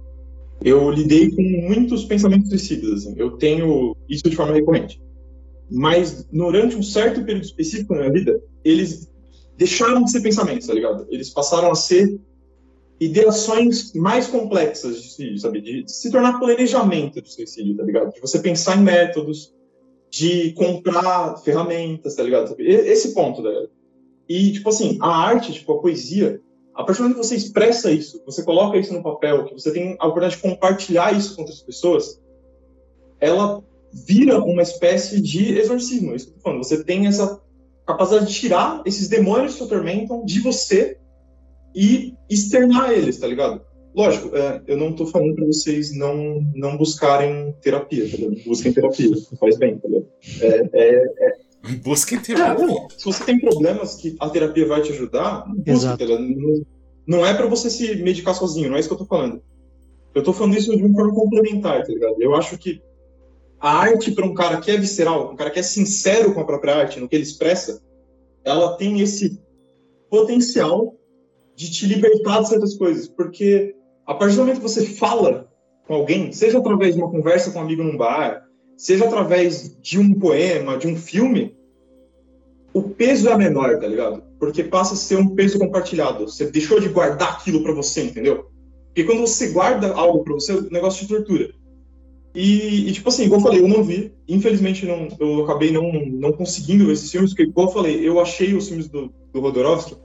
eu 0.64 0.90
lidei 0.90 1.30
com 1.30 1.42
muitos 1.42 2.04
pensamentos 2.04 2.48
suicidas, 2.48 2.90
assim. 2.92 3.14
Eu 3.16 3.32
tenho 3.32 3.96
isso 4.08 4.28
de 4.28 4.36
forma 4.36 4.54
recorrente. 4.54 5.00
Mas 5.72 6.24
durante 6.30 6.76
um 6.76 6.82
certo 6.82 7.24
período 7.24 7.44
específico 7.44 7.94
na 7.94 8.00
minha 8.00 8.12
vida, 8.12 8.42
eles 8.64 9.10
deixaram 9.56 10.04
de 10.04 10.10
ser 10.10 10.20
pensamentos, 10.20 10.66
tá 10.66 10.74
ligado? 10.74 11.06
Eles 11.10 11.30
passaram 11.30 11.70
a 11.70 11.74
ser 11.74 12.20
ideações 13.00 13.92
mais 13.94 14.26
complexas 14.26 14.96
de 14.96 15.02
suicídio, 15.02 15.38
sabe? 15.38 15.60
De 15.60 15.84
se 15.86 16.10
tornar 16.10 16.38
planejamento 16.38 17.20
de 17.20 17.32
suicídio, 17.32 17.76
tá 17.76 17.82
ligado? 17.82 18.12
De 18.12 18.20
você 18.20 18.38
pensar 18.38 18.76
em 18.76 18.82
métodos, 18.82 19.52
de 20.10 20.52
comprar 20.52 21.36
ferramentas, 21.38 22.14
tá 22.14 22.22
ligado? 22.22 22.54
Esse 22.58 23.14
ponto, 23.14 23.42
tá 23.42 23.48
ligado? 23.48 23.70
E, 24.28 24.52
tipo 24.52 24.68
assim, 24.68 24.98
a 25.00 25.08
arte, 25.08 25.52
tipo, 25.52 25.72
a 25.72 25.80
poesia, 25.80 26.40
a 26.74 26.84
partir 26.84 26.98
do 26.98 27.04
momento 27.04 27.20
que 27.20 27.26
você 27.26 27.34
expressa 27.34 27.90
isso, 27.90 28.22
você 28.24 28.42
coloca 28.42 28.78
isso 28.78 28.92
no 28.92 29.02
papel, 29.02 29.44
que 29.46 29.54
você 29.54 29.72
tem 29.72 29.96
a 29.98 30.06
oportunidade 30.06 30.36
de 30.36 30.42
compartilhar 30.42 31.16
isso 31.16 31.34
com 31.34 31.42
outras 31.42 31.62
pessoas, 31.62 32.20
ela 33.20 33.62
vira 33.92 34.42
uma 34.42 34.62
espécie 34.62 35.20
de 35.20 35.58
exorcismo. 35.58 36.12
É 36.12 36.16
isso 36.16 36.26
que 36.26 36.32
eu 36.32 36.36
tô 36.36 36.42
falando. 36.42 36.64
Você 36.64 36.82
tem 36.82 37.06
essa 37.06 37.40
capacidade 37.86 38.26
de 38.26 38.34
tirar 38.34 38.82
esses 38.86 39.08
demônios 39.08 39.52
que 39.52 39.58
te 39.58 39.64
atormentam 39.64 40.24
de 40.24 40.40
você 40.40 40.98
e 41.74 42.14
externar 42.28 42.92
eles, 42.92 43.18
tá 43.18 43.26
ligado? 43.26 43.60
Lógico, 43.94 44.34
é, 44.34 44.62
eu 44.66 44.76
não 44.76 44.94
tô 44.94 45.06
falando 45.06 45.34
para 45.34 45.46
vocês 45.46 45.94
não, 45.94 46.40
não 46.54 46.76
buscarem 46.78 47.54
terapia, 47.60 48.08
tá 48.08 48.16
ligado? 48.16 48.44
Busquem 48.46 48.72
terapia, 48.72 49.10
faz 49.38 49.58
bem, 49.58 49.78
tá 49.78 49.88
ligado? 49.88 50.06
É, 50.40 50.70
é, 50.72 51.04
é... 51.18 51.76
Busquem 51.84 52.18
terapia. 52.18 52.64
É, 52.64 52.86
se 52.96 53.04
você 53.04 53.24
tem 53.24 53.38
problemas 53.38 53.96
que 53.96 54.16
a 54.18 54.30
terapia 54.30 54.66
vai 54.66 54.80
te 54.80 54.92
ajudar, 54.92 55.44
busque, 55.46 55.98
tá 55.98 56.04
ligado? 56.04 56.22
Não, 56.22 56.62
não 57.06 57.26
é 57.26 57.34
para 57.34 57.46
você 57.46 57.68
se 57.68 57.96
medicar 57.96 58.34
sozinho, 58.34 58.70
não 58.70 58.76
é 58.76 58.80
isso 58.80 58.88
que 58.88 58.94
eu 58.94 58.98
tô 58.98 59.04
falando. 59.04 59.42
Eu 60.14 60.22
tô 60.22 60.32
falando 60.32 60.56
isso 60.56 60.74
de 60.74 60.82
uma 60.82 60.94
forma 60.94 61.14
complementar, 61.14 61.82
tá 61.84 61.92
ligado? 61.92 62.16
Eu 62.20 62.34
acho 62.34 62.56
que 62.56 62.80
a 63.62 63.78
arte 63.78 64.10
para 64.10 64.26
um 64.26 64.34
cara 64.34 64.60
que 64.60 64.72
é 64.72 64.76
visceral, 64.76 65.32
um 65.32 65.36
cara 65.36 65.48
que 65.48 65.60
é 65.60 65.62
sincero 65.62 66.34
com 66.34 66.40
a 66.40 66.44
própria 66.44 66.74
arte, 66.74 66.98
no 66.98 67.08
que 67.08 67.14
ele 67.14 67.22
expressa, 67.22 67.80
ela 68.44 68.76
tem 68.76 69.00
esse 69.00 69.40
potencial 70.10 70.96
de 71.54 71.70
te 71.70 71.86
libertar 71.86 72.42
de 72.42 72.48
certas 72.48 72.74
coisas, 72.74 73.06
porque 73.06 73.76
a 74.04 74.14
partir 74.14 74.34
do 74.34 74.40
momento 74.40 74.56
que 74.56 74.68
você 74.68 74.84
fala 74.84 75.48
com 75.86 75.94
alguém, 75.94 76.32
seja 76.32 76.58
através 76.58 76.96
de 76.96 77.00
uma 77.00 77.10
conversa 77.10 77.52
com 77.52 77.60
um 77.60 77.62
amigo 77.62 77.84
num 77.84 77.96
bar, 77.96 78.42
seja 78.76 79.04
através 79.04 79.76
de 79.80 79.96
um 79.96 80.12
poema, 80.12 80.76
de 80.76 80.88
um 80.88 80.96
filme, 80.96 81.56
o 82.74 82.82
peso 82.82 83.28
é 83.28 83.36
menor, 83.36 83.78
tá 83.78 83.86
ligado? 83.86 84.24
Porque 84.40 84.64
passa 84.64 84.94
a 84.94 84.96
ser 84.96 85.18
um 85.18 85.36
peso 85.36 85.58
compartilhado. 85.58 86.26
Você 86.26 86.50
deixou 86.50 86.80
de 86.80 86.88
guardar 86.88 87.34
aquilo 87.34 87.62
para 87.62 87.72
você, 87.72 88.02
entendeu? 88.02 88.46
Porque 88.86 89.04
quando 89.04 89.20
você 89.20 89.50
guarda 89.50 89.92
algo 89.94 90.24
para 90.24 90.34
você, 90.34 90.52
o 90.52 90.70
negócio 90.70 91.06
te 91.06 91.14
tortura. 91.14 91.61
E, 92.34 92.88
e, 92.88 92.92
tipo 92.92 93.08
assim, 93.08 93.24
igual 93.24 93.40
eu 93.40 93.44
falei, 93.44 93.60
eu 93.60 93.68
não 93.68 93.84
vi. 93.84 94.12
Infelizmente, 94.26 94.86
não, 94.86 95.08
eu 95.20 95.44
acabei 95.44 95.70
não, 95.70 95.92
não 95.92 96.32
conseguindo 96.32 96.86
ver 96.86 96.92
esses 96.92 97.10
filmes, 97.10 97.30
porque, 97.30 97.42
igual 97.42 97.66
eu 97.66 97.72
falei, 97.72 98.08
eu 98.08 98.20
achei 98.20 98.54
os 98.54 98.68
filmes 98.68 98.88
do, 98.88 99.12
do 99.32 99.40
Rodorovsky 99.40 99.96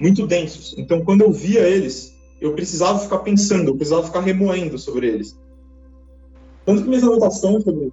muito 0.00 0.26
densos. 0.26 0.74
Então, 0.76 1.04
quando 1.04 1.22
eu 1.22 1.30
via 1.30 1.60
eles, 1.60 2.14
eu 2.40 2.54
precisava 2.54 2.98
ficar 2.98 3.18
pensando, 3.18 3.70
eu 3.70 3.76
precisava 3.76 4.04
ficar 4.04 4.20
remoendo 4.20 4.78
sobre 4.78 5.06
eles. 5.06 5.38
Tanto 6.64 6.82
que 6.82 6.88
minhas 6.88 7.04
anotações 7.04 7.62
sobre. 7.62 7.92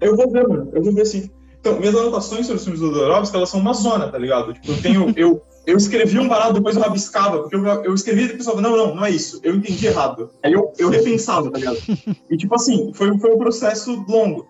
Eu 0.00 0.16
vou 0.16 0.30
ver, 0.30 0.48
mano, 0.48 0.70
eu 0.72 0.82
vou 0.82 0.92
ver 0.92 1.06
sim. 1.06 1.30
Então, 1.60 1.78
minhas 1.78 1.94
anotações 1.94 2.46
sobre 2.46 2.58
os 2.58 2.64
filmes 2.64 2.80
do 2.80 2.88
Rodorovsky, 2.88 3.36
elas 3.36 3.50
são 3.50 3.60
uma 3.60 3.74
zona, 3.74 4.08
tá 4.08 4.16
ligado? 4.16 4.54
Tipo, 4.54 4.72
eu 4.72 4.82
tenho. 4.82 5.12
Eu, 5.16 5.42
eu 5.68 5.76
escrevi 5.76 6.18
um 6.18 6.26
barato, 6.26 6.54
depois 6.54 6.76
eu 6.76 6.82
rabiscava, 6.82 7.40
porque 7.40 7.54
eu, 7.54 7.66
eu 7.84 7.94
escrevi 7.94 8.24
e 8.24 8.28
pensava, 8.30 8.58
não, 8.58 8.74
não, 8.74 8.94
não 8.94 9.04
é 9.04 9.10
isso, 9.10 9.38
eu 9.42 9.54
entendi 9.54 9.86
errado. 9.86 10.30
Aí 10.42 10.50
eu, 10.50 10.72
eu 10.78 10.88
repensava, 10.88 11.50
tá 11.50 11.58
ligado? 11.58 11.76
E 12.30 12.38
tipo 12.38 12.54
assim, 12.54 12.90
foi, 12.94 13.18
foi 13.18 13.34
um 13.34 13.38
processo 13.38 14.02
longo. 14.08 14.48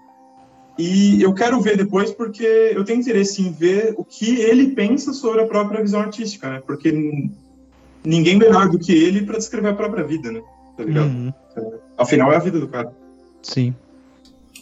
E 0.78 1.20
eu 1.20 1.34
quero 1.34 1.60
ver 1.60 1.76
depois 1.76 2.12
porque 2.12 2.44
eu 2.72 2.84
tenho 2.84 3.00
interesse 3.00 3.42
em 3.42 3.50
ver 3.50 3.94
o 3.96 4.04
que 4.04 4.40
ele 4.42 4.68
pensa 4.76 5.12
sobre 5.12 5.40
a 5.40 5.46
própria 5.46 5.82
visão 5.82 5.98
artística, 5.98 6.48
né? 6.48 6.62
Porque 6.64 6.92
ninguém 8.04 8.38
melhor 8.38 8.68
do 8.68 8.78
que 8.78 8.92
ele 8.92 9.26
para 9.26 9.38
descrever 9.38 9.70
a 9.70 9.74
própria 9.74 10.04
vida, 10.04 10.30
né? 10.30 10.40
Tá 10.76 10.84
ligado? 10.84 11.08
Uhum. 11.08 11.32
Afinal, 11.96 12.32
é 12.32 12.36
a 12.36 12.38
vida 12.40 12.60
do 12.60 12.68
cara. 12.68 12.94
Sim. 13.42 13.74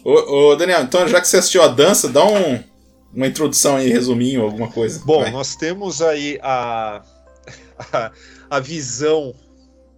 Ô, 0.03 0.49
ô, 0.51 0.55
Daniel, 0.55 0.81
então 0.81 1.07
já 1.07 1.21
que 1.21 1.27
você 1.27 1.37
assistiu 1.37 1.61
a 1.61 1.67
dança, 1.67 2.09
dá 2.09 2.25
um, 2.25 2.63
uma 3.17 3.25
introdução 3.25 3.77
aí, 3.77 3.89
resuminho, 3.89 4.43
alguma 4.43 4.71
coisa. 4.71 5.01
Bom, 5.03 5.21
Vai. 5.23 5.31
nós 5.31 5.55
temos 5.55 6.03
aí 6.03 6.37
a, 6.39 7.01
a, 7.91 8.11
a 8.47 8.59
visão 8.59 9.33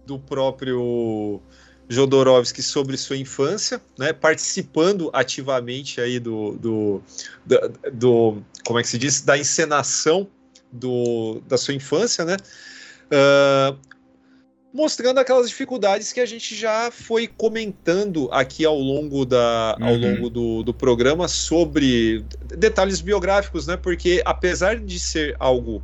do 0.06 0.18
próprio 0.18 1.42
Jodorowsky 1.86 2.62
sobre 2.62 2.96
sua 2.96 3.18
infância, 3.18 3.78
né, 3.98 4.14
participando 4.14 5.10
ativamente 5.12 6.00
aí 6.00 6.18
do, 6.18 6.52
do, 6.52 7.02
do, 7.44 7.72
do, 7.92 8.42
como 8.64 8.78
é 8.78 8.82
que 8.82 8.88
se 8.88 8.96
diz, 8.96 9.20
da 9.20 9.36
encenação 9.36 10.26
do, 10.72 11.42
da 11.46 11.58
sua 11.58 11.74
infância, 11.74 12.24
né, 12.24 12.38
uh, 13.12 13.76
mostrando 14.72 15.18
aquelas 15.18 15.48
dificuldades 15.48 16.12
que 16.12 16.20
a 16.20 16.26
gente 16.26 16.54
já 16.54 16.90
foi 16.90 17.26
comentando 17.26 18.28
aqui 18.30 18.64
ao 18.64 18.78
longo, 18.78 19.24
da, 19.24 19.76
uhum. 19.80 19.86
ao 19.86 19.94
longo 19.94 20.30
do, 20.30 20.62
do 20.62 20.72
programa 20.72 21.26
sobre 21.26 22.24
detalhes 22.56 23.00
biográficos, 23.00 23.66
né, 23.66 23.76
porque 23.76 24.22
apesar 24.24 24.78
de 24.78 24.98
ser 24.98 25.36
algo 25.38 25.82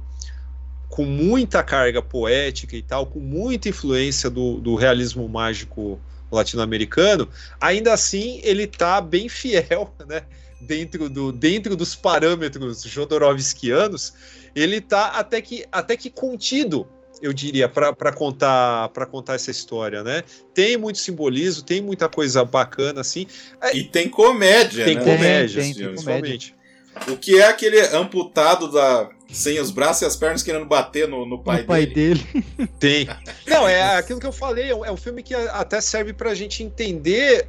com 0.88 1.04
muita 1.04 1.62
carga 1.62 2.00
poética 2.00 2.76
e 2.76 2.82
tal, 2.82 3.06
com 3.06 3.18
muita 3.18 3.68
influência 3.68 4.30
do, 4.30 4.60
do 4.60 4.74
realismo 4.76 5.28
mágico 5.28 6.00
latino-americano, 6.30 7.28
ainda 7.60 7.92
assim 7.92 8.40
ele 8.42 8.64
está 8.64 9.00
bem 9.00 9.28
fiel, 9.28 9.92
né? 10.06 10.22
Dentro, 10.58 11.10
do, 11.10 11.32
dentro 11.32 11.76
dos 11.76 11.94
parâmetros 11.94 12.82
jodorowskianos, 12.82 14.14
ele 14.54 14.76
está 14.76 15.08
até 15.08 15.42
que, 15.42 15.66
até 15.70 15.98
que 15.98 16.08
contido, 16.08 16.88
eu 17.20 17.32
diria, 17.32 17.68
para 17.68 18.12
contar 18.12 18.88
para 18.90 19.06
contar 19.06 19.34
essa 19.34 19.50
história, 19.50 20.02
né? 20.02 20.22
Tem 20.54 20.76
muito 20.76 20.98
simbolismo, 20.98 21.62
tem 21.62 21.80
muita 21.80 22.08
coisa 22.08 22.44
bacana 22.44 23.00
assim. 23.00 23.26
E 23.72 23.84
tem 23.84 24.08
comédia, 24.08 24.84
tem 24.84 24.96
né? 24.96 25.04
Comédia, 25.04 25.62
tem, 25.62 25.74
tem, 25.74 25.88
principalmente. 25.88 26.54
O 27.08 27.16
que 27.16 27.38
é 27.38 27.46
aquele 27.46 27.80
amputado 27.80 28.70
da 28.70 29.10
sem 29.30 29.58
os 29.58 29.70
braços 29.70 30.02
e 30.02 30.04
as 30.04 30.16
pernas 30.16 30.42
querendo 30.42 30.66
bater 30.66 31.08
no, 31.08 31.26
no 31.26 31.42
pai, 31.42 31.62
no 31.62 31.66
pai 31.66 31.86
dele. 31.86 32.24
dele. 32.32 32.70
Tem. 32.78 33.08
Não, 33.46 33.66
é 33.66 33.96
aquilo 33.96 34.20
que 34.20 34.26
eu 34.26 34.32
falei, 34.32 34.70
é 34.70 34.74
um 34.74 34.84
é 34.84 34.96
filme 34.96 35.22
que 35.22 35.34
até 35.34 35.80
serve 35.80 36.12
pra 36.12 36.34
gente 36.34 36.62
entender 36.62 37.48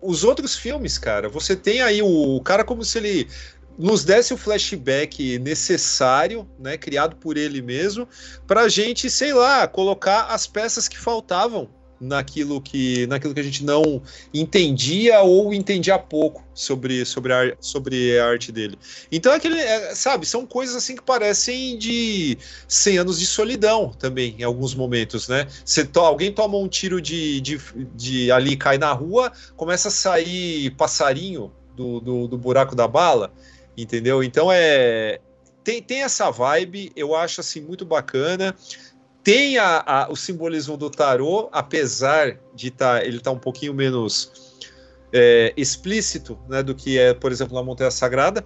os 0.00 0.24
outros 0.24 0.56
filmes, 0.56 0.98
cara. 0.98 1.28
Você 1.28 1.54
tem 1.54 1.80
aí 1.80 2.02
o, 2.02 2.36
o 2.36 2.40
cara 2.42 2.64
como 2.64 2.84
se 2.84 2.98
ele 2.98 3.28
nos 3.78 4.04
desse 4.04 4.34
o 4.34 4.36
flashback 4.36 5.38
necessário, 5.38 6.48
né, 6.58 6.76
criado 6.76 7.16
por 7.16 7.36
ele 7.36 7.62
mesmo, 7.62 8.08
pra 8.46 8.68
gente, 8.68 9.10
sei 9.10 9.32
lá, 9.32 9.66
colocar 9.66 10.26
as 10.26 10.46
peças 10.46 10.88
que 10.88 10.98
faltavam 10.98 11.68
naquilo 12.02 12.60
que, 12.60 13.06
naquilo 13.06 13.32
que 13.32 13.38
a 13.38 13.44
gente 13.44 13.64
não 13.64 14.02
entendia 14.34 15.20
ou 15.20 15.54
entendia 15.54 15.96
pouco 15.98 16.44
sobre, 16.52 17.04
sobre, 17.04 17.32
a, 17.32 17.56
sobre 17.60 18.18
a 18.18 18.26
arte 18.26 18.50
dele. 18.50 18.76
Então, 19.10 19.32
aquele, 19.32 19.58
é, 19.58 19.94
sabe, 19.94 20.26
são 20.26 20.44
coisas 20.44 20.74
assim 20.74 20.96
que 20.96 21.02
parecem 21.02 21.78
de 21.78 22.36
100 22.66 22.98
anos 22.98 23.20
de 23.20 23.26
solidão 23.26 23.90
também, 23.90 24.34
em 24.38 24.42
alguns 24.42 24.74
momentos, 24.74 25.28
né? 25.28 25.46
Você 25.64 25.84
to, 25.84 26.00
alguém 26.00 26.32
toma 26.32 26.58
um 26.58 26.68
tiro 26.68 27.00
de, 27.00 27.40
de, 27.40 27.60
de 27.94 28.32
ali, 28.32 28.56
cai 28.56 28.78
na 28.78 28.92
rua, 28.92 29.30
começa 29.56 29.86
a 29.86 29.92
sair 29.92 30.70
passarinho 30.72 31.52
do, 31.76 32.00
do, 32.00 32.28
do 32.28 32.36
buraco 32.36 32.74
da 32.74 32.88
bala, 32.88 33.32
entendeu? 33.76 34.22
Então, 34.22 34.50
é. 34.50 35.18
Tem, 35.64 35.80
tem 35.80 36.02
essa 36.02 36.28
vibe, 36.28 36.90
eu 36.96 37.14
acho 37.14 37.40
assim 37.40 37.60
muito 37.60 37.84
bacana 37.84 38.52
tem 39.22 39.56
a, 39.56 39.82
a, 39.86 40.10
o 40.10 40.16
simbolismo 40.16 40.76
do 40.76 40.90
tarô, 40.90 41.48
apesar 41.52 42.38
de 42.54 42.70
tá, 42.70 43.04
ele 43.04 43.18
estar 43.18 43.30
tá 43.30 43.36
um 43.36 43.38
pouquinho 43.38 43.72
menos 43.72 44.60
é, 45.12 45.52
explícito 45.56 46.38
né, 46.48 46.62
do 46.62 46.74
que 46.74 46.98
é, 46.98 47.14
por 47.14 47.30
exemplo, 47.30 47.54
na 47.54 47.62
Montanha 47.62 47.90
Sagrada. 47.90 48.44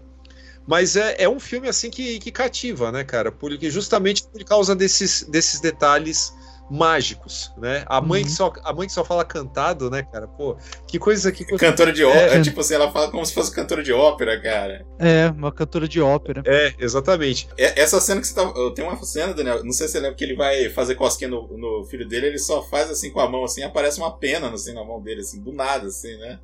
Mas 0.66 0.96
é, 0.96 1.14
é 1.18 1.28
um 1.28 1.38
filme 1.38 1.68
assim 1.68 1.90
que, 1.90 2.18
que 2.18 2.30
cativa, 2.30 2.90
né, 2.90 3.04
cara? 3.04 3.30
Porque 3.30 3.70
justamente 3.70 4.26
por 4.26 4.44
causa 4.44 4.74
desses, 4.74 5.22
desses 5.22 5.60
detalhes 5.60 6.34
mágicos, 6.70 7.52
né? 7.58 7.84
A 7.86 8.00
mãe, 8.00 8.20
Uhum. 8.22 8.26
que 8.26 8.32
só, 8.32 8.52
a 8.64 8.72
mãe 8.72 8.86
que 8.86 8.92
só 8.92 9.04
fala 9.04 9.24
cantado, 9.24 9.90
né, 9.90 10.02
cara? 10.02 10.26
Pô, 10.26 10.56
que 10.86 10.98
coisa 10.98 11.30
que. 11.32 11.44
Cantora 11.56 11.92
de 11.92 12.02
É, 12.02 12.06
ópera, 12.06 12.42
tipo 12.42 12.60
assim, 12.60 12.74
ela 12.74 12.90
fala 12.90 13.10
como 13.10 13.24
se 13.24 13.32
fosse 13.32 13.54
cantora 13.54 13.82
de 13.82 13.92
ópera, 13.92 14.40
cara. 14.40 14.86
É, 14.98 15.28
uma 15.28 15.52
cantora 15.52 15.86
de 15.88 16.00
ópera. 16.00 16.42
É, 16.46 16.74
exatamente. 16.78 17.48
É- 17.56 17.80
Essa 17.80 18.00
cena 18.00 18.20
que 18.20 18.26
você 18.26 18.34
tá. 18.34 18.52
Tem 18.74 18.84
uma 18.84 18.96
cena, 19.04 19.32
Daniel, 19.34 19.64
não 19.64 19.72
sei 19.72 19.86
se 19.86 19.92
você 19.92 20.00
lembra 20.00 20.16
que 20.16 20.24
ele 20.24 20.34
vai 20.36 20.68
fazer 20.70 20.94
cosquinha 20.94 21.30
no, 21.30 21.46
no 21.56 21.84
filho 21.84 22.06
dele, 22.06 22.26
ele 22.28 22.38
só 22.38 22.62
faz 22.62 22.90
assim 22.90 23.10
com 23.10 23.20
a 23.20 23.28
mão, 23.28 23.44
assim, 23.44 23.62
aparece 23.62 23.98
uma 23.98 24.16
pena 24.16 24.48
assim, 24.50 24.72
na 24.74 24.84
mão 24.84 25.00
dele, 25.00 25.20
assim, 25.20 25.40
do 25.42 25.52
nada, 25.52 25.86
assim, 25.86 26.16
né? 26.18 26.38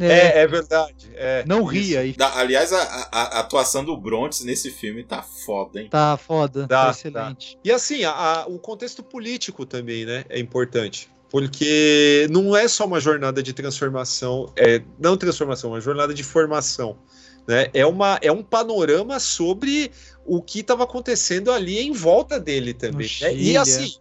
É, 0.00 0.40
é 0.40 0.46
verdade. 0.46 1.10
é. 1.14 1.44
Não 1.46 1.60
Isso. 1.62 1.70
ri 1.70 1.96
aí. 1.96 2.12
Da- 2.12 2.36
aliás, 2.36 2.72
a, 2.72 2.82
a- 2.82 3.08
a 3.10 3.40
atuação 3.40 3.84
do 3.84 3.96
Brontes 3.96 4.44
nesse 4.44 4.70
filme 4.70 5.02
tá 5.04 5.22
foda, 5.22 5.80
hein? 5.80 5.88
Tá 5.90 6.16
foda, 6.16 6.66
Dá, 6.66 6.86
tá 6.86 6.90
excelente. 6.90 7.58
E 7.64 7.72
assim, 7.72 8.04
a- 8.04 8.12
a- 8.12 8.46
o 8.46 8.58
contexto 8.58 9.02
político 9.02 9.64
também, 9.64 10.04
né, 10.04 10.24
é 10.28 10.38
importante. 10.38 11.08
Porque 11.30 12.26
não 12.30 12.56
é 12.56 12.68
só 12.68 12.86
uma 12.86 13.00
jornada 13.00 13.42
de 13.42 13.52
transformação, 13.52 14.52
é, 14.56 14.80
não 14.98 15.16
transformação, 15.16 15.70
uma 15.70 15.80
jornada 15.80 16.14
de 16.14 16.22
formação. 16.22 16.96
Né? 17.46 17.68
É, 17.74 17.86
uma, 17.86 18.18
é 18.22 18.30
um 18.32 18.42
panorama 18.42 19.20
sobre 19.20 19.92
o 20.24 20.42
que 20.42 20.60
estava 20.60 20.82
acontecendo 20.84 21.52
ali 21.52 21.78
em 21.78 21.92
volta 21.92 22.40
dele 22.40 22.74
também. 22.74 23.08
Né? 23.20 23.34
E 23.34 23.56
assim, 23.56 23.94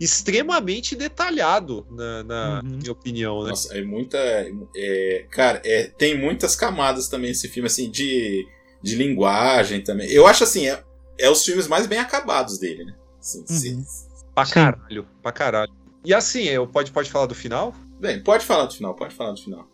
extremamente 0.00 0.96
detalhado, 0.96 1.86
na, 1.90 2.22
na 2.24 2.60
Uhum. 2.64 2.78
minha 2.78 2.92
opinião. 2.92 3.42
Né? 3.42 3.50
Nossa, 3.50 3.76
é 3.76 3.82
muita. 3.84 4.18
é, 4.76 5.26
cara, 5.30 5.60
é, 5.64 5.84
tem 5.88 6.18
muitas 6.18 6.56
camadas 6.56 7.06
também 7.08 7.30
esse 7.30 7.48
filme, 7.48 7.66
assim, 7.66 7.90
de, 7.90 8.46
de 8.82 8.96
linguagem 8.96 9.82
também. 9.82 10.10
Eu 10.10 10.26
acho 10.26 10.42
assim, 10.44 10.66
é, 10.68 10.82
é 11.18 11.28
os 11.28 11.44
filmes 11.44 11.68
mais 11.68 11.86
bem 11.86 11.98
acabados 11.98 12.58
dele, 12.58 12.84
né? 12.84 12.94
Assim, 13.20 13.44
se- 13.46 13.74
Uhum. 13.74 13.84
Pra 14.34 14.44
Sim. 14.46 14.54
caralho, 14.54 15.06
pra 15.22 15.32
caralho. 15.32 15.72
E 16.04 16.14
assim, 16.14 16.44
eu, 16.44 16.66
pode, 16.66 16.90
pode 16.92 17.10
falar 17.10 17.26
do 17.26 17.34
final? 17.34 17.74
Bem, 18.00 18.22
pode 18.22 18.46
falar 18.46 18.64
do 18.64 18.72
final, 18.74 18.94
pode 18.94 19.14
falar 19.14 19.32
do 19.32 19.40
final. 19.42 19.68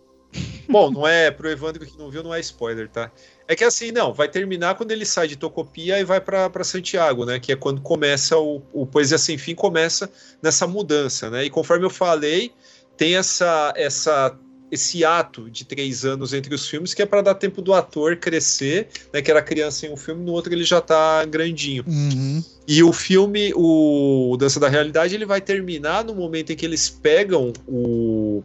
Bom, 0.69 0.90
não 0.90 1.07
é 1.07 1.31
pro 1.31 1.48
Evandro 1.48 1.86
que 1.86 1.97
não 1.97 2.11
viu, 2.11 2.24
não 2.24 2.35
é 2.35 2.40
spoiler, 2.40 2.89
tá? 2.89 3.12
É 3.48 3.55
que 3.55 3.62
assim, 3.62 3.93
não, 3.93 4.12
vai 4.12 4.28
terminar 4.28 4.74
quando 4.74 4.90
ele 4.90 5.05
sai 5.05 5.28
de 5.28 5.36
Tocopia 5.36 6.01
e 6.01 6.05
vai 6.05 6.20
pra 6.20 6.64
Santiago, 6.64 7.24
né? 7.24 7.39
Que 7.39 7.52
é 7.52 7.56
quando 7.56 7.81
começa 7.81 8.36
o, 8.36 8.62
o 8.73 8.86
Poesia 8.86 9.18
Sem 9.18 9.39
Fim 9.39 9.55
começa 9.55 10.10
nessa 10.43 10.66
mudança, 10.66 11.31
né? 11.31 11.44
E 11.44 11.51
conforme 11.51 11.85
eu 11.85 11.90
falei, 11.90 12.52
tem 12.97 13.16
essa, 13.16 13.73
essa 13.77 14.36
esse 14.70 15.05
ato 15.05 15.48
de 15.48 15.64
três 15.64 16.05
anos 16.05 16.32
entre 16.32 16.52
os 16.52 16.68
filmes 16.68 16.93
que 16.93 17.01
é 17.01 17.06
para 17.06 17.23
dar 17.23 17.35
tempo 17.36 17.62
do 17.62 17.73
ator 17.73 18.16
crescer, 18.16 18.89
né? 19.12 19.23
Que 19.23 19.31
era 19.31 19.40
criança 19.40 19.86
em 19.86 19.93
um 19.93 19.97
filme, 19.97 20.24
no 20.24 20.32
outro 20.32 20.52
ele 20.52 20.64
já 20.64 20.81
tá 20.81 21.24
grandinho. 21.24 21.85
Uhum. 21.86 22.43
E 22.66 22.82
o 22.82 22.93
filme, 22.93 23.52
o 23.55 24.36
Dança 24.39 24.59
da 24.59 24.68
Realidade, 24.68 25.14
ele 25.14 25.24
vai 25.24 25.40
terminar 25.40 26.05
no 26.05 26.14
momento 26.14 26.52
em 26.52 26.56
que 26.56 26.66
eles 26.66 26.90
pegam 26.90 27.52
o, 27.66 28.43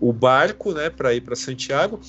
o 0.00 0.12
barco, 0.12 0.72
né, 0.72 0.88
para 0.88 1.12
ir 1.14 1.20
para 1.20 1.34
Santiago. 1.34 2.00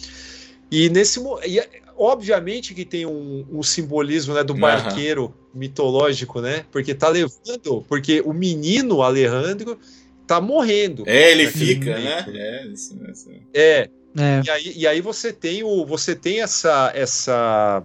E 0.75 0.89
nesse 0.89 1.21
e, 1.45 1.59
é- 1.59 1.69
obviamente 1.97 2.73
que 2.73 2.83
tem 2.83 3.05
um, 3.05 3.45
um 3.49 3.63
simbolismo, 3.63 4.33
né, 4.33 4.43
do 4.43 4.53
barqueiro 4.53 5.33
mitológico, 5.53 6.41
né? 6.41 6.65
Porque 6.69 6.93
tá 6.93 7.07
levando, 7.07 7.81
porque 7.87 8.21
o 8.25 8.33
menino 8.33 9.01
Alejandro 9.01 9.79
tá 10.27 10.41
morrendo. 10.41 11.03
É, 11.07 11.31
ele 11.31 11.47
fica, 11.47 11.97
né? 11.97 12.21
momento. 12.21 12.37
É, 12.37 12.65
isso, 12.67 12.99
isso. 13.09 13.29
É, 13.53 13.89
É. 14.17 14.41
e 14.45 14.49
aí, 14.49 14.73
e 14.75 14.87
aí 14.87 14.99
você 14.99 15.31
tem 15.31 15.63
o 15.63 15.85
você 15.85 16.13
tem 16.13 16.41
essa 16.41 16.91
essa 16.93 17.81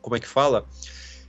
como 0.00 0.14
é 0.14 0.20
que 0.20 0.28
fala 0.28 0.64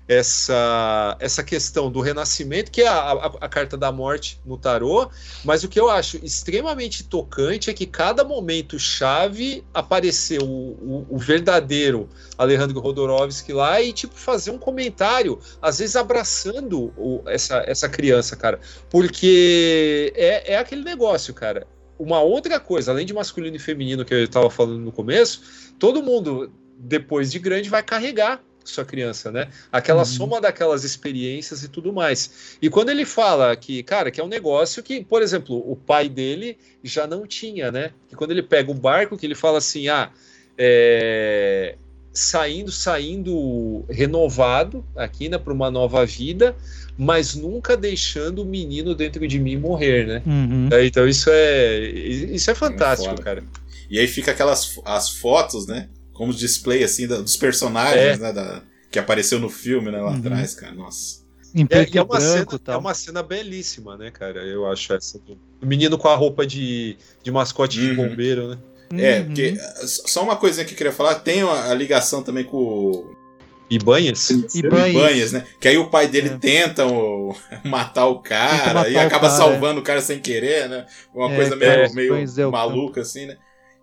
essa 0.08 1.18
essa 1.20 1.44
questão 1.44 1.90
do 1.92 2.00
renascimento 2.00 2.70
que 2.72 2.82
é 2.82 2.88
a, 2.88 2.94
a, 3.12 3.26
a 3.42 3.50
carta 3.50 3.76
da 3.76 3.92
morte 3.92 4.40
no 4.46 4.58
tarô 4.58 5.10
mas 5.44 5.64
o 5.64 5.68
que 5.68 5.80
eu 5.80 5.90
acho 5.90 6.18
extremamente 6.24 7.04
tocante 7.04 7.70
é 7.70 7.74
que 7.74 7.86
cada 7.86 8.24
momento 8.24 8.78
chave 8.78 9.64
apareceu 9.74 10.42
o, 10.44 11.06
o, 11.10 11.16
o 11.16 11.18
verdadeiro 11.18 12.08
Alejandro 12.38 12.80
Rodorovsky 12.80 13.52
lá 13.54 13.82
e 13.82 13.92
tipo 13.94 14.14
fazer 14.16 14.52
um 14.52 14.58
comentário 14.60 15.40
às 15.62 15.80
vezes 15.80 15.96
abraçando 15.96 16.94
o- 16.98 17.24
essa, 17.26 17.64
essa 17.66 17.90
criança 17.90 18.36
cara. 18.36 18.60
Porque 18.90 20.14
é, 20.16 20.54
é 20.54 20.58
aquele 20.58 20.84
negócio 20.84 21.34
cara. 21.34 21.68
Uma 21.98 22.22
outra 22.22 22.60
coisa, 22.60 22.92
além 22.92 23.06
de 23.06 23.14
masculino 23.14 23.56
e 23.56 23.60
feminino 23.60 24.04
que 24.04 24.14
eu 24.14 24.24
estava 24.24 24.50
falando 24.50 24.80
no 24.80 24.92
começo, 24.92 25.74
todo 25.80 26.04
mundo, 26.04 26.52
depois 26.78 27.32
de 27.32 27.40
grande, 27.40 27.70
vai 27.70 27.82
carregar 27.82 28.42
sua 28.70 28.84
criança, 28.86 29.32
né? 29.32 29.48
Aquela 29.72 30.00
Uhum. 30.00 30.06
soma 30.06 30.42
daquelas 30.42 30.84
experiências 30.84 31.64
e 31.64 31.68
tudo 31.68 31.94
mais. 31.94 32.58
E 32.62 32.70
quando 32.70 32.90
ele 32.90 33.06
fala 33.06 33.56
que, 33.56 33.84
cara, 33.84 34.10
que 34.12 34.20
é 34.20 34.24
um 34.24 34.28
negócio 34.28 34.82
que, 34.84 35.04
por 35.04 35.22
exemplo, 35.22 35.58
o 35.70 35.76
pai 35.76 36.10
dele 36.10 36.58
já 36.84 37.06
não 37.08 37.26
tinha, 37.28 37.72
né? 37.72 37.92
Que 38.10 38.16
quando 38.16 38.32
ele 38.32 38.44
pega 38.44 38.72
o 38.72 38.74
barco, 38.74 39.18
que 39.18 39.26
ele 39.26 39.36
fala 39.36 39.58
assim, 39.60 39.88
ah, 39.88 40.12
é, 40.58 41.76
saindo, 42.12 42.72
saindo 42.72 43.86
renovado 43.90 44.86
aqui, 44.96 45.28
né, 45.30 45.38
para 45.38 45.54
uma 45.54 45.70
nova 45.70 46.06
vida, 46.06 46.56
mas 46.98 47.36
nunca 47.36 47.76
deixando 47.76 48.42
o 48.42 48.46
menino 48.46 48.96
dentro 48.96 49.28
de 49.28 49.38
mim 49.40 49.58
morrer, 49.58 50.08
né? 50.08 50.24
Uhum. 50.26 50.70
É, 50.72 50.86
então 50.86 51.08
isso 51.08 51.30
é 51.32 51.80
isso 51.90 52.50
é 52.50 52.56
fantástico, 52.56 53.10
foda. 53.12 53.22
cara. 53.24 53.44
E 53.90 54.00
aí 54.00 54.08
fica 54.08 54.32
aquelas 54.32 54.80
as 54.86 55.10
fotos, 55.10 55.68
né? 55.68 55.90
Como 56.16 56.34
display, 56.34 56.84
assim, 56.84 57.06
da- 57.08 57.22
dos 57.22 57.38
personagens, 57.38 58.18
É. 58.18 58.18
né? 58.18 58.34
Da, 58.34 58.64
que 58.90 58.98
apareceu 58.98 59.40
no 59.40 59.50
filme, 59.50 59.92
né? 59.92 60.00
Lá 60.02 60.12
Uhum. 60.12 60.18
atrás, 60.18 60.56
cara. 60.56 60.74
Nossa. 60.74 61.24
Em 61.54 61.68
É, 61.70 61.84
e 61.94 61.98
é 61.98 62.02
uma, 62.02 62.18
branco 62.18 62.22
cena, 62.34 62.48
e 62.52 62.56
é 62.56 62.60
tal. 62.60 62.80
uma 62.80 62.94
cena 62.94 63.22
belíssima, 63.24 63.96
né, 63.98 64.10
cara? 64.12 64.42
Eu 64.42 64.66
acho 64.66 64.92
essa 64.94 65.20
do 65.20 65.38
o 65.62 65.66
menino 65.66 65.98
com 65.98 66.08
a 66.10 66.16
roupa 66.16 66.46
de, 66.46 66.98
de 67.24 67.32
mascote 67.32 67.80
de 67.80 67.90
Uhum. 67.92 67.96
bombeiro, 68.10 68.48
né? 68.50 68.58
É, 68.98 69.20
Uhum. 69.20 69.26
porque 69.28 69.50
uh, 69.52 69.88
só 69.88 70.24
uma 70.24 70.36
coisinha 70.36 70.66
que 70.66 70.74
eu 70.74 70.78
queria 70.78 70.92
falar, 70.92 71.16
tem 71.16 71.42
a, 71.44 71.72
a 71.72 71.74
ligação 71.74 72.22
também 72.24 72.44
com 72.44 72.58
o 72.58 73.16
E 73.70 73.80
banhas? 73.80 74.30
E 74.30 74.62
banhos. 74.62 75.02
Banhas, 75.02 75.32
né? 75.32 75.46
Que 75.60 75.68
aí 75.70 75.78
o 75.78 75.90
pai 75.90 76.08
dele 76.08 76.30
É. 76.30 76.38
tenta 76.38 76.86
o- 76.86 77.36
matar 77.66 78.06
o 78.08 78.20
cara 78.22 78.74
matar 78.76 78.92
e 78.92 78.96
o 78.96 79.00
acaba 79.00 79.28
cara, 79.28 79.38
salvando 79.38 79.80
o 79.80 79.84
cara 79.84 80.02
sem 80.02 80.20
querer, 80.20 80.70
né? 80.70 80.86
Uma 81.14 81.32
É, 81.32 81.36
coisa 81.36 81.56
meio, 81.56 81.94
meio 81.96 82.16
é 82.38 82.46
o 82.48 82.52
maluca, 82.52 83.02
assim, 83.02 83.26
né? 83.26 83.38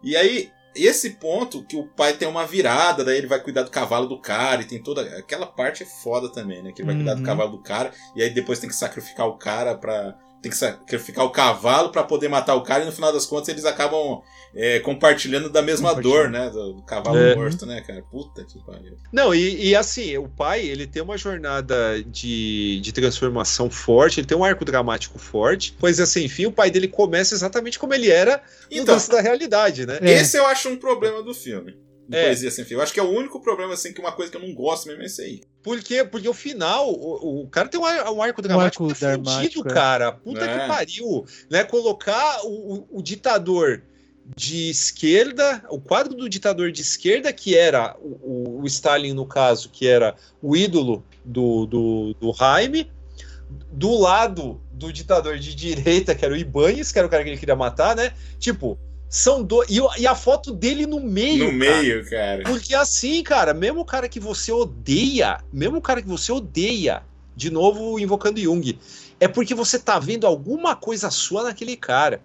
E 0.04 0.14
aí, 0.16 0.50
esse 0.74 1.10
ponto 1.10 1.62
que 1.64 1.76
o 1.76 1.86
pai 1.86 2.14
tem 2.14 2.26
uma 2.28 2.46
virada, 2.46 3.04
daí 3.04 3.18
ele 3.18 3.26
vai 3.26 3.40
cuidar 3.40 3.62
do 3.62 3.70
cavalo 3.70 4.06
do 4.06 4.20
cara, 4.20 4.62
e 4.62 4.64
tem 4.64 4.82
toda. 4.82 5.02
Aquela 5.18 5.46
parte 5.46 5.82
é 5.82 5.86
foda 5.86 6.30
também, 6.30 6.62
né? 6.62 6.72
Que 6.72 6.82
ele 6.82 6.86
vai 6.86 6.96
cuidar 6.96 7.14
do 7.14 7.20
Uhum. 7.20 7.26
cavalo 7.26 7.50
do 7.52 7.62
cara, 7.62 7.92
e 8.16 8.22
aí 8.22 8.30
depois 8.30 8.58
tem 8.58 8.68
que 8.68 8.76
sacrificar 8.76 9.26
o 9.26 9.36
cara 9.38 9.74
pra. 9.76 10.16
Tem 10.42 10.50
que 10.50 10.56
sacrificar 10.58 11.24
o 11.24 11.30
cavalo 11.30 11.90
pra 11.90 12.02
poder 12.02 12.28
matar 12.28 12.56
o 12.56 12.62
cara, 12.62 12.82
e 12.82 12.86
no 12.86 12.92
final 12.92 13.12
das 13.12 13.24
contas 13.24 13.48
eles 13.48 13.64
acabam 13.64 14.20
é, 14.54 14.80
compartilhando 14.80 15.48
da 15.48 15.62
mesma 15.62 15.94
dor, 15.94 16.28
né? 16.28 16.50
Do, 16.50 16.72
do 16.74 16.82
cavalo 16.82 17.16
É. 17.16 17.34
morto, 17.36 17.64
né, 17.64 17.80
cara? 17.80 18.02
Puta 18.10 18.44
que 18.44 18.58
pariu. 18.66 18.96
Não, 19.12 19.32
e, 19.34 19.68
e 19.68 19.76
assim, 19.76 20.16
o 20.18 20.28
pai, 20.28 20.66
ele 20.66 20.86
tem 20.86 21.00
uma 21.00 21.16
jornada 21.16 22.02
de, 22.02 22.80
de 22.80 22.92
transformação 22.92 23.70
forte, 23.70 24.18
ele 24.20 24.26
tem 24.26 24.36
um 24.36 24.44
arco 24.44 24.64
dramático 24.64 25.18
forte, 25.18 25.76
pois 25.78 26.00
assim, 26.00 26.24
enfim, 26.24 26.46
o 26.46 26.52
pai 26.52 26.70
dele 26.70 26.88
começa 26.88 27.34
exatamente 27.34 27.78
como 27.78 27.94
ele 27.94 28.10
era 28.10 28.42
no 28.70 28.78
Então, 28.78 28.94
Dança 28.96 29.12
da 29.12 29.20
Realidade, 29.20 29.86
né? 29.86 29.98
É. 30.02 30.12
Esse 30.20 30.36
eu 30.36 30.46
acho 30.46 30.68
um 30.68 30.76
problema 30.76 31.22
do 31.22 31.32
filme. 31.32 31.74
Do 32.12 32.16
É. 32.18 32.24
Poesia 32.26 32.50
Sem 32.50 32.64
Fim. 32.64 32.74
Eu 32.74 32.82
acho 32.82 32.92
que 32.92 33.00
é 33.00 33.02
o 33.02 33.08
único 33.10 33.40
problema, 33.40 33.72
assim, 33.74 33.92
que 33.92 34.00
uma 34.00 34.12
coisa 34.12 34.30
que 34.30 34.36
eu 34.36 34.42
não 34.46 34.54
gosto 34.54 34.86
mesmo 34.86 35.02
é 35.02 35.06
isso 35.06 35.20
aí. 35.22 35.40
Porque, 35.62 36.04
porque 36.04 36.28
o 36.28 36.34
final, 36.34 36.90
o, 36.90 37.42
o 37.42 37.48
cara 37.48 37.68
tem 37.68 37.80
um, 37.80 37.84
ar- 37.84 38.12
um 38.12 38.20
arco 38.22 38.42
dramático 38.42 38.84
arco 38.84 38.94
que 38.98 39.04
é 39.04 39.16
cara. 39.74 40.12
Puta 40.12 40.44
É. 40.44 40.58
que 40.60 40.68
pariu. 40.68 41.24
Né? 41.50 41.64
Colocar 41.64 42.40
o, 42.44 42.74
o- 42.74 42.98
o 42.98 43.02
ditador 43.02 43.82
de 44.36 44.70
esquerda, 44.70 45.64
o 45.70 45.80
quadro 45.80 46.14
do 46.14 46.28
ditador 46.28 46.70
de 46.70 46.82
esquerda, 46.82 47.32
que 47.32 47.56
era 47.56 47.96
o, 48.00 48.58
o- 48.58 48.62
o 48.62 48.66
Stalin, 48.66 49.12
no 49.14 49.26
caso, 49.26 49.68
que 49.70 49.86
era 49.86 50.14
o 50.42 50.54
ídolo 50.56 51.04
do, 51.24 51.66
do, 51.66 52.14
do 52.20 52.32
Jaime, 52.34 52.90
do 53.72 53.98
lado 53.98 54.60
do 54.72 54.92
ditador 54.92 55.38
de 55.38 55.54
direita, 55.54 56.14
que 56.14 56.24
era 56.24 56.34
o 56.34 56.36
Ibanez, 56.36 56.92
que 56.92 56.98
era 56.98 57.06
o 57.06 57.10
cara 57.10 57.22
que 57.22 57.30
ele 57.30 57.38
queria 57.38 57.56
matar, 57.56 57.94
né? 57.96 58.12
Tipo, 58.38 58.78
são 59.12 59.44
dois. 59.44 59.68
E, 59.68 59.78
e 60.00 60.06
a 60.06 60.14
foto 60.14 60.54
dele 60.54 60.86
no 60.86 60.98
meio. 60.98 61.52
no 61.52 61.58
cara. 61.58 61.82
meio, 61.82 62.08
cara. 62.08 62.42
Porque 62.44 62.74
assim, 62.74 63.22
cara, 63.22 63.52
mesmo 63.52 63.82
o 63.82 63.84
cara 63.84 64.08
que 64.08 64.18
você 64.18 64.50
odeia, 64.50 65.38
mesmo 65.52 65.76
o 65.76 65.82
cara 65.82 66.00
que 66.00 66.08
você 66.08 66.32
odeia, 66.32 67.02
de 67.36 67.50
novo 67.50 67.98
invocando 67.98 68.40
Jung, 68.40 68.78
é 69.20 69.28
porque 69.28 69.54
você 69.54 69.78
tá 69.78 69.98
vendo 69.98 70.26
alguma 70.26 70.74
coisa 70.74 71.10
sua 71.10 71.44
naquele 71.44 71.76
cara, 71.76 72.22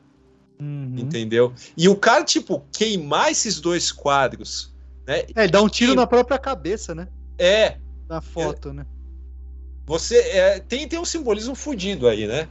Uhum. 0.60 0.96
entendeu? 0.98 1.54
E 1.76 1.90
o 1.90 1.96
cara, 1.96 2.24
tipo, 2.24 2.64
queimar 2.72 3.32
esses 3.32 3.60
dois 3.60 3.92
quadros, 3.92 4.74
né? 5.06 5.26
É, 5.36 5.46
dá 5.46 5.62
um 5.62 5.68
tiro 5.68 5.94
na 5.94 6.08
própria 6.08 6.40
cabeça, 6.40 6.96
né? 6.96 7.10
É, 7.38 7.76
Na 8.08 8.22
foto, 8.22 8.72
né? 8.72 8.86
você 9.86 10.18
é, 10.20 10.60
tem, 10.60 10.88
tem 10.88 11.00
um 11.00 11.06
simbolismo 11.06 11.54
fudido 11.54 12.08
aí, 12.08 12.26
né? 12.28 12.48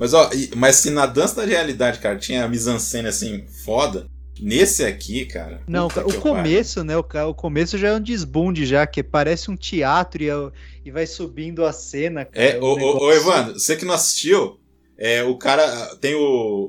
Mas, 0.00 0.14
ó, 0.14 0.28
mas 0.56 0.76
se 0.76 0.90
na 0.90 1.04
dança 1.06 1.36
da 1.36 1.44
realidade, 1.44 1.98
cara, 2.00 2.16
tinha 2.16 2.42
a 2.44 2.48
mise-en-scène 2.48 3.06
assim, 3.08 3.44
foda, 3.64 4.06
Nesse 4.42 4.82
aqui, 4.86 5.26
cara. 5.26 5.60
Não, 5.68 5.86
o 5.86 6.14
começo, 6.14 6.82
né? 6.82 6.96
O, 6.96 7.04
o 7.28 7.34
começo 7.34 7.76
já 7.76 7.88
é 7.88 7.94
um 7.96 8.00
desbunde 8.00 8.64
já, 8.64 8.86
que 8.86 9.02
parece 9.02 9.50
um 9.50 9.56
teatro 9.56 10.22
e, 10.22 10.30
é- 10.30 10.50
e 10.82 10.90
vai 10.90 11.06
subindo 11.06 11.62
a 11.62 11.74
cena. 11.74 12.24
cara, 12.24 12.42
É, 12.46 12.58
um 12.58 12.62
ô, 12.62 12.72
ô, 12.72 12.76
negócio- 12.76 13.00
ô, 13.02 13.12
Evandro, 13.12 13.58
você 13.60 13.76
que 13.76 13.84
não 13.84 13.92
assistiu, 13.92 14.58
é, 14.98 15.22
o 15.22 15.36
cara 15.36 15.94
tem 16.00 16.14
o, 16.14 16.22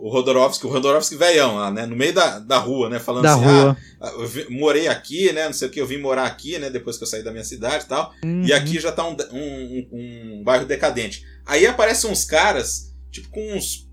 o 0.03 0.09
Rodorovski, 0.09 0.65
o 0.67 0.69
Rodorovski 0.69 1.15
velhão 1.15 1.55
lá, 1.55 1.71
né? 1.71 1.85
No 1.85 1.95
meio 1.95 2.13
da, 2.13 2.39
da 2.39 2.57
rua, 2.57 2.89
né? 2.89 2.99
Falando 2.99 3.23
Da 3.23 3.35
assim, 3.35 3.45
rua. 3.45 3.77
ah, 4.01 4.11
morei 4.49 4.89
aqui, 4.89 5.31
né? 5.31 5.45
Não 5.45 5.53
sei 5.53 5.69
o 5.69 5.71
que, 5.71 5.79
eu 5.79 5.87
vim 5.87 5.97
morar 5.97 6.25
aqui, 6.25 6.59
né? 6.59 6.69
Depois 6.69 6.97
que 6.97 7.03
eu 7.03 7.07
saí 7.07 7.23
da 7.23 7.31
minha 7.31 7.45
cidade 7.45 7.85
e 7.85 7.87
tal. 7.87 8.11
Uhum. 8.21 8.43
E 8.43 8.51
aqui 8.51 8.81
já 8.81 8.91
tá 8.91 9.07
um, 9.07 9.15
um, 9.31 9.87
um- 9.93 10.39
um 10.39 10.43
bairro 10.43 10.65
decadente. 10.65 11.23
Aí 11.45 11.65
aparecem 11.65 12.11
uns 12.11 12.25
caras, 12.25 12.90
tipo, 13.11 13.29
com 13.29 13.53
uns 13.55 13.89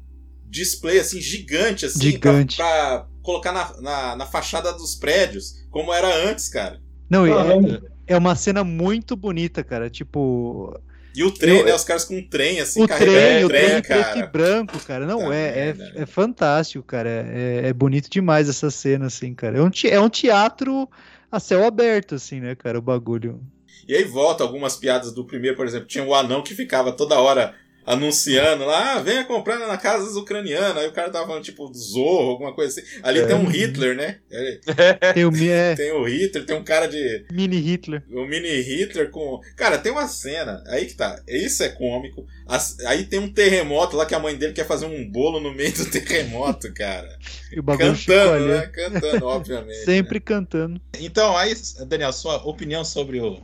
display 0.46 0.98
assim, 0.98 1.20
gigante, 1.20 1.84
assim, 1.84 2.00
Gigante. 2.00 2.56
Pra, 2.56 2.66
pra 3.00 3.06
colocar 3.22 3.52
na, 3.52 3.80
na, 3.80 4.16
na 4.16 4.26
fachada 4.26 4.72
dos 4.72 4.94
prédios, 4.94 5.66
como 5.70 5.92
era 5.92 6.08
antes, 6.28 6.48
cara. 6.48 6.80
Não, 7.10 7.26
Caramba. 7.26 7.82
é, 8.06 8.14
é 8.14 8.16
uma 8.16 8.34
cena 8.34 8.64
muito 8.64 9.14
bonita, 9.16 9.62
cara. 9.62 9.90
Tipo, 9.90 10.78
E 11.14 11.22
o 11.22 11.30
trem, 11.30 11.58
Eu- 11.58 11.64
né? 11.66 11.74
Os 11.74 11.84
caras 11.84 12.04
com 12.04 12.16
um 12.16 12.26
trem, 12.26 12.60
assim, 12.60 12.82
o 12.82 12.88
carregando 12.88 13.18
trem, 13.18 13.44
o 13.44 13.48
trem 13.48 13.68
preto 13.82 13.88
cara. 13.88 14.18
e 14.18 14.26
branco, 14.26 14.78
cara. 14.80 15.06
Não, 15.06 15.20
Puta 15.20 15.34
é, 15.34 15.48
é, 15.68 15.74
merda. 15.74 15.92
é 15.96 16.06
fantástico, 16.06 16.82
cara. 16.84 17.08
É, 17.10 17.68
é 17.68 17.72
bonito 17.74 18.08
demais 18.08 18.48
essa 18.48 18.70
cena, 18.70 19.06
assim, 19.06 19.34
cara. 19.34 19.58
É 19.58 19.62
um, 19.62 19.70
te- 19.70 19.90
é 19.90 20.00
um 20.00 20.08
teatro 20.08 20.88
a 21.30 21.38
céu 21.38 21.64
aberto, 21.66 22.14
assim, 22.14 22.40
né, 22.40 22.54
cara? 22.54 22.78
O 22.78 22.82
bagulho. 22.82 23.40
E 23.86 23.94
aí 23.94 24.04
volta 24.04 24.42
algumas 24.44 24.76
piadas 24.76 25.12
do 25.12 25.24
primeiro, 25.26 25.56
por 25.56 25.66
exemplo, 25.66 25.86
tinha 25.86 26.04
o 26.04 26.14
anão 26.14 26.42
que 26.42 26.54
ficava 26.54 26.92
toda 26.92 27.18
hora 27.20 27.54
anunciando 27.92 28.64
lá, 28.66 28.94
ah, 28.96 29.00
venha 29.00 29.24
comprar 29.24 29.58
na 29.58 29.76
casa 29.78 30.04
dos 30.04 30.16
ucranianos. 30.16 30.76
Aí 30.76 30.88
o 30.88 30.92
cara 30.92 31.10
tava 31.10 31.26
falando, 31.26 31.42
tipo, 31.42 31.68
do 31.68 31.78
Zorro, 31.78 32.30
alguma 32.30 32.54
coisa 32.54 32.78
assim. 32.80 32.88
Ali 33.02 33.20
É. 33.20 33.26
tem 33.26 33.34
um 33.36 33.46
Hitler, 33.46 33.96
né? 33.96 34.18
Tem 35.14 35.24
o 35.24 35.32
é, 35.50 35.74
Tem 35.74 35.92
o 35.92 36.04
Hitler, 36.04 36.44
tem 36.44 36.56
um 36.56 36.62
cara 36.64 36.86
de. 36.86 37.24
mini 37.32 37.56
Hitler. 37.58 38.02
O 38.12 38.24
mini 38.26 38.60
Hitler 38.60 39.10
com. 39.10 39.40
Cara, 39.56 39.78
tem 39.78 39.90
uma 39.90 40.06
cena, 40.06 40.62
aí 40.68 40.86
que 40.86 40.94
tá. 40.94 41.20
Isso 41.26 41.62
é 41.62 41.68
cômico. 41.68 42.26
As- 42.46 42.78
Aí 42.86 43.04
tem 43.04 43.18
um 43.18 43.32
terremoto 43.32 43.96
lá 43.96 44.04
que 44.06 44.14
a 44.14 44.18
mãe 44.18 44.36
dele 44.36 44.52
quer 44.52 44.66
fazer 44.66 44.86
um 44.86 45.08
bolo 45.10 45.40
no 45.40 45.54
meio 45.54 45.72
do 45.72 45.86
terremoto, 45.90 46.72
cara. 46.74 47.18
E 47.52 47.58
o 47.58 47.62
bagulho 47.62 47.92
Cantando, 47.96 48.46
né? 48.48 48.66
Cantando, 48.66 49.26
obviamente. 49.26 49.84
Sempre 49.84 50.20
cantando. 50.20 50.80
Então, 51.00 51.36
aí, 51.36 51.54
Daniel, 51.86 52.12
sua 52.12 52.36
opinião 52.46 52.84
sobre 52.84 53.20
o 53.20 53.40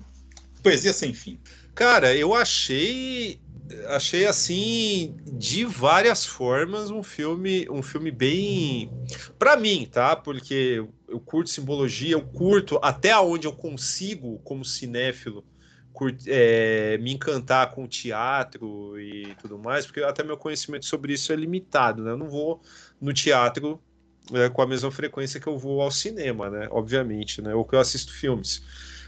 Poesia 0.63 0.93
Sem 0.93 1.13
Fim. 1.15 1.39
Cara, 1.75 2.15
eu 2.15 2.33
achei 2.35 3.39
achei 3.89 4.27
assim 4.27 5.17
de 5.27 5.65
várias 5.65 6.25
formas 6.25 6.91
um 6.91 7.03
filme 7.03 7.67
um 7.71 7.83
filme 7.83 8.11
bem 8.11 8.91
Pra 9.39 9.57
mim, 9.57 9.89
tá? 9.91 10.17
Porque 10.17 10.85
eu 11.09 11.21
curto 11.21 11.51
simbologia, 11.51 12.13
eu 12.13 12.23
curto 12.23 12.79
até 12.83 13.17
onde 13.19 13.47
eu 13.47 13.53
consigo 13.53 14.39
como 14.41 14.65
cinéfilo 14.65 15.45
é, 16.27 16.99
me 16.99 17.13
encantar 17.13 17.71
com 17.71 17.87
teatro 17.87 18.99
e 18.99 19.35
tudo 19.41 19.59
mais, 19.59 19.87
porque 19.87 20.01
até 20.01 20.25
meu 20.25 20.37
conhecimento 20.37 20.87
sobre 20.87 21.13
isso 21.13 21.33
é 21.33 21.37
limitado, 21.37 22.03
né? 22.03 22.11
Eu 22.11 22.19
não 22.19 22.29
vou 22.29 22.61
no 23.01 23.13
teatro 23.13 23.81
é, 24.33 24.49
com 24.49 24.63
a 24.63 24.67
mesma 24.67 24.91
frequência 24.91 25.39
que 25.39 25.47
eu 25.47 25.57
vou 25.57 25.81
ao 25.81 25.91
cinema, 25.91 26.51
né? 26.51 26.67
Obviamente, 26.71 27.41
né? 27.41 27.55
Ou 27.55 27.65
que 27.65 27.75
eu 27.75 27.81
assisto 27.81 28.13
filmes. 28.13 28.63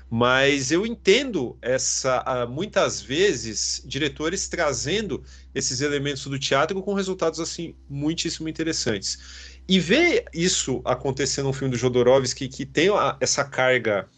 Mas 0.09 0.71
eu 0.71 0.87
entendo 0.87 1.59
essa 1.61 2.47
muitas 2.49 3.01
vezes 3.01 3.83
diretores 3.85 4.49
trazendo 4.49 5.25
esses 5.55 5.81
elementos 5.81 6.25
do 6.27 6.39
teatro 6.39 6.81
com 6.81 6.95
resultados 6.95 7.41
assim 7.41 7.75
muitíssimo 7.89 8.49
interessantes. 8.49 9.57
E 9.69 9.81
ver 9.81 10.25
isso 10.33 10.81
acontecer 10.85 11.43
num 11.43 11.53
filme 11.53 11.73
do 11.73 11.79
Jodorowsky 11.79 12.49
que 12.49 12.65
tem 12.65 12.89
essa 13.21 13.45
carga 13.45 14.09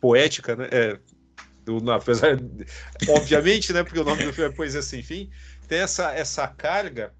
poética, 0.00 0.56
né? 0.56 0.68
É, 0.72 0.98
do, 1.64 1.80
não, 1.80 1.92
apesar, 1.92 2.36
obviamente, 3.08 3.72
né? 3.72 3.84
Porque 3.84 4.00
o 4.00 4.04
nome 4.04 4.24
do 4.24 4.32
filme 4.32 4.50
é 4.50 4.56
Poesia 4.56 4.82
Sem 4.82 5.02
Fim, 5.02 5.30
tem 5.68 5.78
essa, 5.78 6.12
essa 6.12 6.48
carga. 6.48 7.14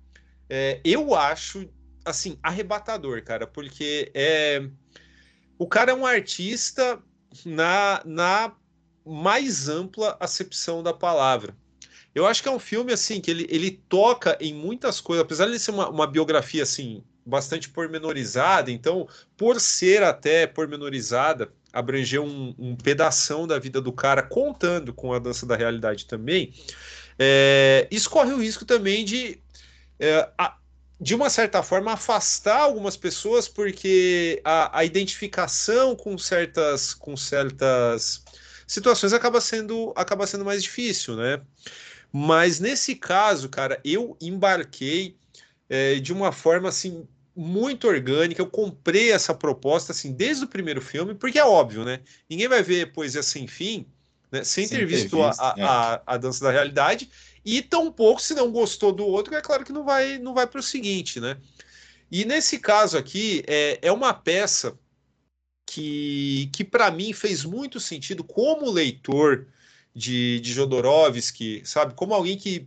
é, 0.48 0.80
eu 0.84 1.14
acho 1.14 1.68
assim 2.05 2.36
arrebatador, 2.42 3.22
cara, 3.22 3.47
porque 3.47 4.10
é 4.14 4.68
o 5.56 5.68
cara 5.68 5.92
é 5.92 5.94
um 5.94 6.06
artista 6.06 7.00
na, 7.44 8.02
na 8.05 8.52
mais 9.05 9.68
ampla 9.68 10.17
acepção 10.20 10.83
da 10.83 10.92
palavra. 10.92 11.57
Eu 12.15 12.26
acho 12.26 12.42
que 12.42 12.49
é 12.49 12.52
um 12.52 12.59
filme 12.59 12.92
assim 12.92 13.20
que 13.20 13.31
ele, 13.31 13.47
ele 13.49 13.70
toca 13.89 14.36
em 14.41 14.52
muitas 14.52 15.00
coisas, 15.00 15.23
apesar 15.23 15.47
de 15.47 15.59
ser 15.59 15.70
uma, 15.70 15.89
uma 15.89 16.07
biografia 16.07 16.62
assim 16.62 17.02
bastante 17.25 17.68
pormenorizada, 17.68 18.70
então 18.70 19.07
por 19.36 19.60
ser 19.60 20.02
até 20.02 20.47
pormenorizada, 20.47 21.52
abranger 21.73 22.20
um, 22.20 22.55
um 22.59 22.75
pedação 22.75 23.47
da 23.47 23.59
vida 23.59 23.81
do 23.81 23.92
cara 23.92 24.23
contando 24.23 24.92
com 24.92 25.12
a 25.12 25.18
dança 25.18 25.47
da 25.47 25.55
realidade 25.55 26.07
também, 26.07 26.52
é, 27.18 27.86
isso 27.91 28.10
corre 28.10 28.33
o 28.33 28.41
risco 28.41 28.65
também 28.65 29.05
de 29.05 29.39
é, 30.00 30.28
de 31.00 31.14
uma 31.14 31.30
certa 31.30 31.62
forma, 31.62 31.92
afastar 31.92 32.60
algumas 32.60 32.96
pessoas, 32.96 33.48
porque 33.48 34.40
a, 34.44 34.80
a 34.80 34.84
identificação 34.84 35.96
com 35.96 36.18
certas, 36.18 36.92
com 36.92 37.16
certas 37.16 38.22
situações 38.66 39.14
acaba 39.14 39.40
sendo, 39.40 39.94
acaba 39.96 40.26
sendo 40.26 40.44
mais 40.44 40.62
difícil, 40.62 41.16
né? 41.16 41.40
Mas 42.12 42.60
nesse 42.60 42.94
caso, 42.94 43.48
cara, 43.48 43.80
eu 43.82 44.16
embarquei 44.20 45.16
é, 45.70 45.94
de 45.94 46.12
uma 46.12 46.32
forma 46.32 46.68
assim 46.68 47.08
muito 47.34 47.88
orgânica. 47.88 48.42
Eu 48.42 48.50
comprei 48.50 49.10
essa 49.10 49.32
proposta 49.32 49.92
assim 49.92 50.12
desde 50.12 50.44
o 50.44 50.48
primeiro 50.48 50.82
filme, 50.82 51.14
porque 51.14 51.38
é 51.38 51.44
óbvio, 51.44 51.84
né? 51.84 52.00
Ninguém 52.28 52.48
vai 52.48 52.62
ver 52.62 52.92
Poesia 52.92 53.22
Sem 53.22 53.46
Fim 53.46 53.86
né, 54.30 54.44
sem, 54.44 54.66
Sem 54.66 54.78
ter 54.78 54.86
visto, 54.86 55.16
visto, 55.16 55.42
a, 55.42 55.54
é. 55.56 55.62
a, 55.62 56.02
a 56.06 56.16
dança 56.16 56.44
da 56.44 56.50
realidade. 56.50 57.10
E 57.44 57.62
tampouco, 57.62 58.20
se 58.20 58.35
não 58.35 58.51
gostou 58.51 58.93
do 58.93 59.07
outro, 59.07 59.35
é 59.35 59.41
claro 59.41 59.65
que 59.65 59.73
não 59.73 59.85
vai, 59.85 60.19
não 60.19 60.35
vai 60.35 60.47
para 60.47 60.60
o 60.60 60.62
seguinte, 60.62 61.20
né? 61.20 61.36
E 62.10 62.25
nesse 62.25 62.59
caso 62.59 62.99
aqui, 62.99 63.43
é, 63.47 63.78
é 63.83 63.93
uma 63.93 64.12
peça 64.12 64.77
que, 65.65 66.51
que 66.52 66.65
para 66.65 66.91
mim 66.91 67.12
fez 67.12 67.44
muito 67.44 67.78
sentido 67.78 68.25
como 68.25 68.70
leitor 68.70 69.47
de, 69.94 70.41
de 70.41 70.52
Jodorowsky, 70.52 71.62
sabe? 71.65 71.94
Como 71.94 72.12
alguém 72.12 72.36
que, 72.36 72.67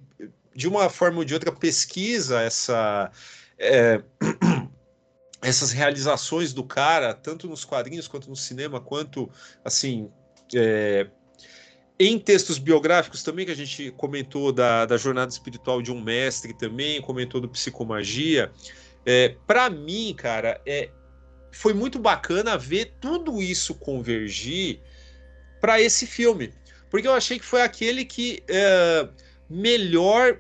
de 0.56 0.68
uma 0.68 0.90
forma 0.90 1.20
ou 1.20 1.26
de 1.26 1.34
outra, 1.34 1.52
pesquisa 1.52 2.42
essa. 2.42 3.12
é, 3.58 4.02
essas 5.42 5.72
realizações 5.72 6.54
do 6.54 6.64
cara, 6.64 7.14
tanto 7.14 7.48
nos 7.48 7.66
quadrinhos 7.66 8.08
quanto 8.08 8.30
no 8.30 8.36
cinema, 8.36 8.80
quanto 8.80 9.30
assim. 9.64 10.10
é, 10.56 11.10
em 12.08 12.20
textos 12.20 12.58
biográficos 12.58 13.24
também, 13.24 13.46
que 13.46 13.52
a 13.52 13.56
gente 13.56 13.92
comentou 13.92 14.52
da, 14.52 14.86
da 14.86 14.98
jornada 14.98 15.32
espiritual 15.32 15.82
de 15.82 15.92
um 15.92 16.02
mestre 16.02 16.54
também, 16.54 17.02
comentou 17.02 17.40
do 17.40 17.50
psicomagia. 17.50 18.52
É, 19.06 19.36
para 19.46 19.70
mim, 19.70 20.14
cara, 20.18 20.60
é, 20.66 20.90
foi 21.52 21.74
muito 21.74 22.00
bacana 22.00 22.58
ver 22.58 22.94
tudo 23.00 23.42
isso 23.42 23.76
convergir 23.76 24.82
para 25.62 25.80
esse 25.80 26.08
filme. 26.08 26.52
Porque 26.90 27.08
eu 27.08 27.14
achei 27.14 27.40
que 27.40 27.46
foi 27.46 27.62
aquele 27.62 28.06
que 28.06 28.44
é, 28.48 29.08
melhor 29.50 30.40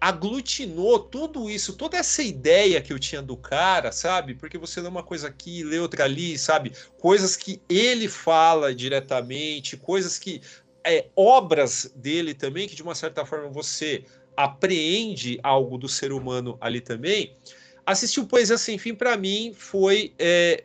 aglutinou 0.00 0.98
tudo 0.98 1.50
isso, 1.50 1.74
toda 1.74 1.98
essa 1.98 2.22
ideia 2.22 2.80
que 2.80 2.90
eu 2.90 2.98
tinha 2.98 3.20
do 3.20 3.36
cara, 3.36 3.92
sabe? 3.92 4.34
Porque 4.34 4.56
você 4.56 4.80
lê 4.80 4.88
uma 4.88 5.02
coisa 5.02 5.28
aqui, 5.28 5.62
lê 5.62 5.78
outra 5.78 6.04
ali, 6.04 6.38
sabe? 6.38 6.72
Coisas 6.98 7.36
que 7.36 7.60
ele 7.68 8.08
fala 8.08 8.74
diretamente, 8.74 9.76
coisas 9.76 10.18
que 10.18 10.40
é, 10.84 11.08
obras 11.14 11.92
dele 11.94 12.34
também, 12.34 12.68
que 12.68 12.74
de 12.74 12.82
uma 12.82 12.94
certa 12.94 13.24
forma 13.24 13.48
você 13.48 14.04
apreende 14.36 15.38
algo 15.42 15.76
do 15.76 15.88
ser 15.88 16.12
humano 16.12 16.56
ali 16.60 16.80
também. 16.80 17.36
Assistir 17.84 18.20
o 18.20 18.26
Poesia 18.26 18.56
Sem 18.56 18.78
Fim, 18.78 18.94
para 18.94 19.16
mim, 19.16 19.52
foi 19.54 20.14
é, 20.18 20.64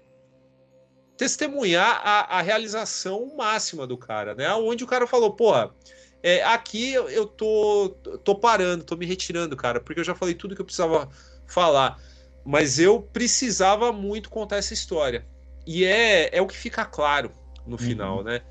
testemunhar 1.18 2.02
a, 2.04 2.38
a, 2.40 2.42
realização 2.42 3.36
máxima 3.36 3.88
do 3.88 3.98
cara, 3.98 4.36
né? 4.36 4.54
Onde 4.54 4.84
o 4.84 4.88
cara 4.88 5.08
falou, 5.08 5.34
porra, 5.34 5.74
é, 6.22 6.44
aqui 6.44 6.94
eu, 6.94 7.26
tô, 7.26 7.90
tô 8.24 8.36
parando, 8.36 8.84
tô 8.84 8.96
me 8.96 9.06
retirando, 9.06 9.56
cara, 9.56 9.80
porque 9.80 10.00
eu 10.00 10.04
já 10.04 10.16
falei 10.16 10.36
tudo 10.36 10.56
que 10.56 10.62
eu 10.62 10.66
precisava 10.66 11.10
falar. 11.48 12.00
Mas 12.44 12.80
eu 12.80 13.02
precisava 13.02 13.92
muito 13.92 14.30
contar 14.30 14.58
essa 14.58 14.74
história. 14.74 15.26
E 15.66 15.84
é, 15.84 16.36
é 16.36 16.42
o 16.42 16.48
que 16.48 16.56
fica 16.56 16.86
claro 16.86 17.32
no 17.66 17.78
final, 17.78 18.18
Uhum. 18.18 18.24
né? 18.24 18.42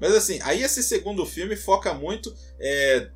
Mas 0.00 0.14
assim, 0.14 0.38
aí 0.42 0.62
esse 0.62 0.82
segundo 0.82 1.24
filme 1.26 1.56
foca 1.56 1.92
muito 1.94 2.32
é, 2.60 3.08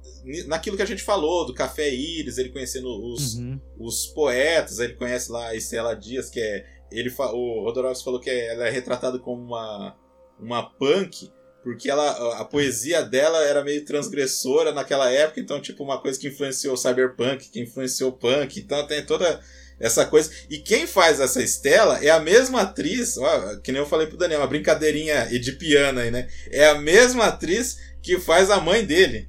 naquilo 0.47 0.77
que 0.77 0.83
a 0.83 0.86
gente 0.86 1.02
falou, 1.02 1.44
do 1.47 1.55
Café 1.55 1.93
Íris, 1.94 2.39
ele 2.39 2.49
conhecendo 2.51 2.89
os, 3.12 3.35
Uhum. 3.35 3.61
os 3.78 4.07
poetas, 4.07 4.78
ele 4.78 4.94
conhece 4.94 5.31
lá 5.31 5.49
a 5.49 5.55
Estela 5.57 5.94
Dias, 5.94 6.28
que 6.31 6.41
é. 6.41 6.65
Ele, 6.91 7.09
o 7.19 7.65
Rodorovsky 7.65 8.05
falou 8.05 8.20
que 8.20 8.28
é- 8.31 8.52
ela 8.52 8.67
é 8.69 8.70
retratada 8.70 9.19
como 9.19 9.43
uma, 9.43 9.97
uma 10.39 10.62
punk, 10.62 11.31
porque 11.62 11.89
ela, 11.89 12.11
a- 12.11 12.41
a 12.41 12.44
poesia 12.44 13.02
dela 13.02 13.39
era 13.44 13.62
meio 13.65 13.85
transgressora 13.85 14.73
naquela 14.73 15.11
época, 15.11 15.41
então, 15.41 15.61
tipo, 15.61 15.83
uma 15.85 16.01
coisa 16.01 16.19
que 16.20 16.28
influenciou 16.28 16.75
o 16.75 16.77
cyberpunk, 16.77 17.49
que 17.51 17.61
influenciou 17.61 18.11
o 18.11 18.17
punk, 18.17 18.59
então 18.61 18.86
tem 18.86 19.05
toda 19.07 19.41
essa 19.78 20.07
coisa. 20.07 20.31
E 20.49 20.59
quem 20.59 20.86
faz 20.86 21.20
essa 21.20 21.42
Estela 21.42 22.05
é 22.05 22.10
a 22.10 22.20
mesma 22.20 22.62
atriz, 22.62 23.17
ó, 23.17 23.57
que 23.57 23.73
nem 23.73 23.81
eu 23.81 23.86
falei 23.86 24.07
pro 24.07 24.17
Daniel, 24.17 24.41
uma 24.41 24.47
brincadeirinha 24.47 25.28
edipiana 25.33 26.02
aí, 26.02 26.10
né? 26.10 26.28
É 26.51 26.68
a 26.68 26.75
mesma 26.75 27.26
atriz 27.26 27.78
que 28.02 28.18
faz 28.18 28.51
a 28.51 28.60
mãe 28.60 28.84
dele. 28.84 29.28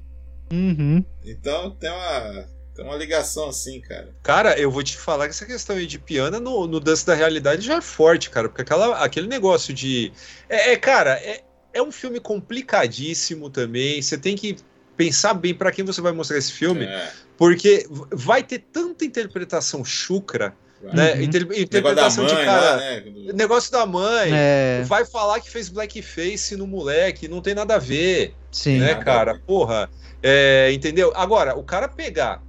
Uhum. 0.52 1.04
Então 1.24 1.70
tem 1.72 1.90
uma, 1.90 2.46
tem 2.74 2.84
uma 2.84 2.96
ligação 2.96 3.48
assim, 3.48 3.80
cara. 3.80 4.14
Cara, 4.22 4.58
eu 4.58 4.70
vou 4.70 4.82
te 4.82 4.96
falar 4.96 5.24
que 5.24 5.30
essa 5.30 5.46
questão 5.46 5.78
de 5.78 5.98
piano 5.98 6.40
no, 6.40 6.66
no 6.66 6.80
Dance 6.80 7.06
da 7.06 7.14
Realidade 7.14 7.66
já 7.66 7.76
é 7.76 7.80
forte, 7.80 8.30
cara, 8.30 8.48
porque 8.48 8.62
aquela, 8.62 8.98
aquele 8.98 9.28
negócio 9.28 9.72
de. 9.72 10.12
É, 10.48 10.72
é, 10.72 10.76
cara, 10.76 11.12
é, 11.12 11.42
é 11.72 11.82
um 11.82 11.92
filme 11.92 12.20
complicadíssimo 12.20 13.48
também. 13.48 14.02
Você 14.02 14.18
tem 14.18 14.36
que 14.36 14.56
pensar 14.96 15.34
bem 15.34 15.54
para 15.54 15.72
quem 15.72 15.84
você 15.84 16.00
vai 16.00 16.12
mostrar 16.12 16.38
esse 16.38 16.52
filme, 16.52 16.84
É. 16.84 17.12
porque 17.36 17.86
vai 18.12 18.42
ter 18.42 18.60
tanta 18.72 19.04
interpretação 19.04 19.84
chucra, 19.84 20.54
né? 20.92 21.14
Uhum. 21.14 21.22
Inter- 21.22 21.46
Negócio 21.46 21.56
da 21.56 21.60
interpretação 21.62 22.24
mãe 22.24 22.34
de 22.36 22.44
cara. 22.44 22.60
lá, 22.70 22.76
né? 22.76 23.02
Negócio 23.34 23.72
da 23.72 23.86
mãe. 23.86 24.30
É, 24.32 24.82
Vai 24.86 25.04
falar 25.06 25.40
que 25.40 25.50
fez 25.50 25.68
blackface 25.68 26.56
no 26.56 26.66
moleque, 26.66 27.26
não 27.28 27.40
tem 27.40 27.54
nada 27.54 27.76
a 27.76 27.78
ver, 27.78 28.34
sim. 28.52 28.78
né, 28.80 28.94
cara? 28.96 29.32
ver. 29.34 29.40
Porra, 29.46 29.88
é, 30.22 30.70
entendeu? 30.72 31.12
Agora, 31.16 31.56
o 31.58 31.62
cara 31.62 31.88
pegar 31.88 32.42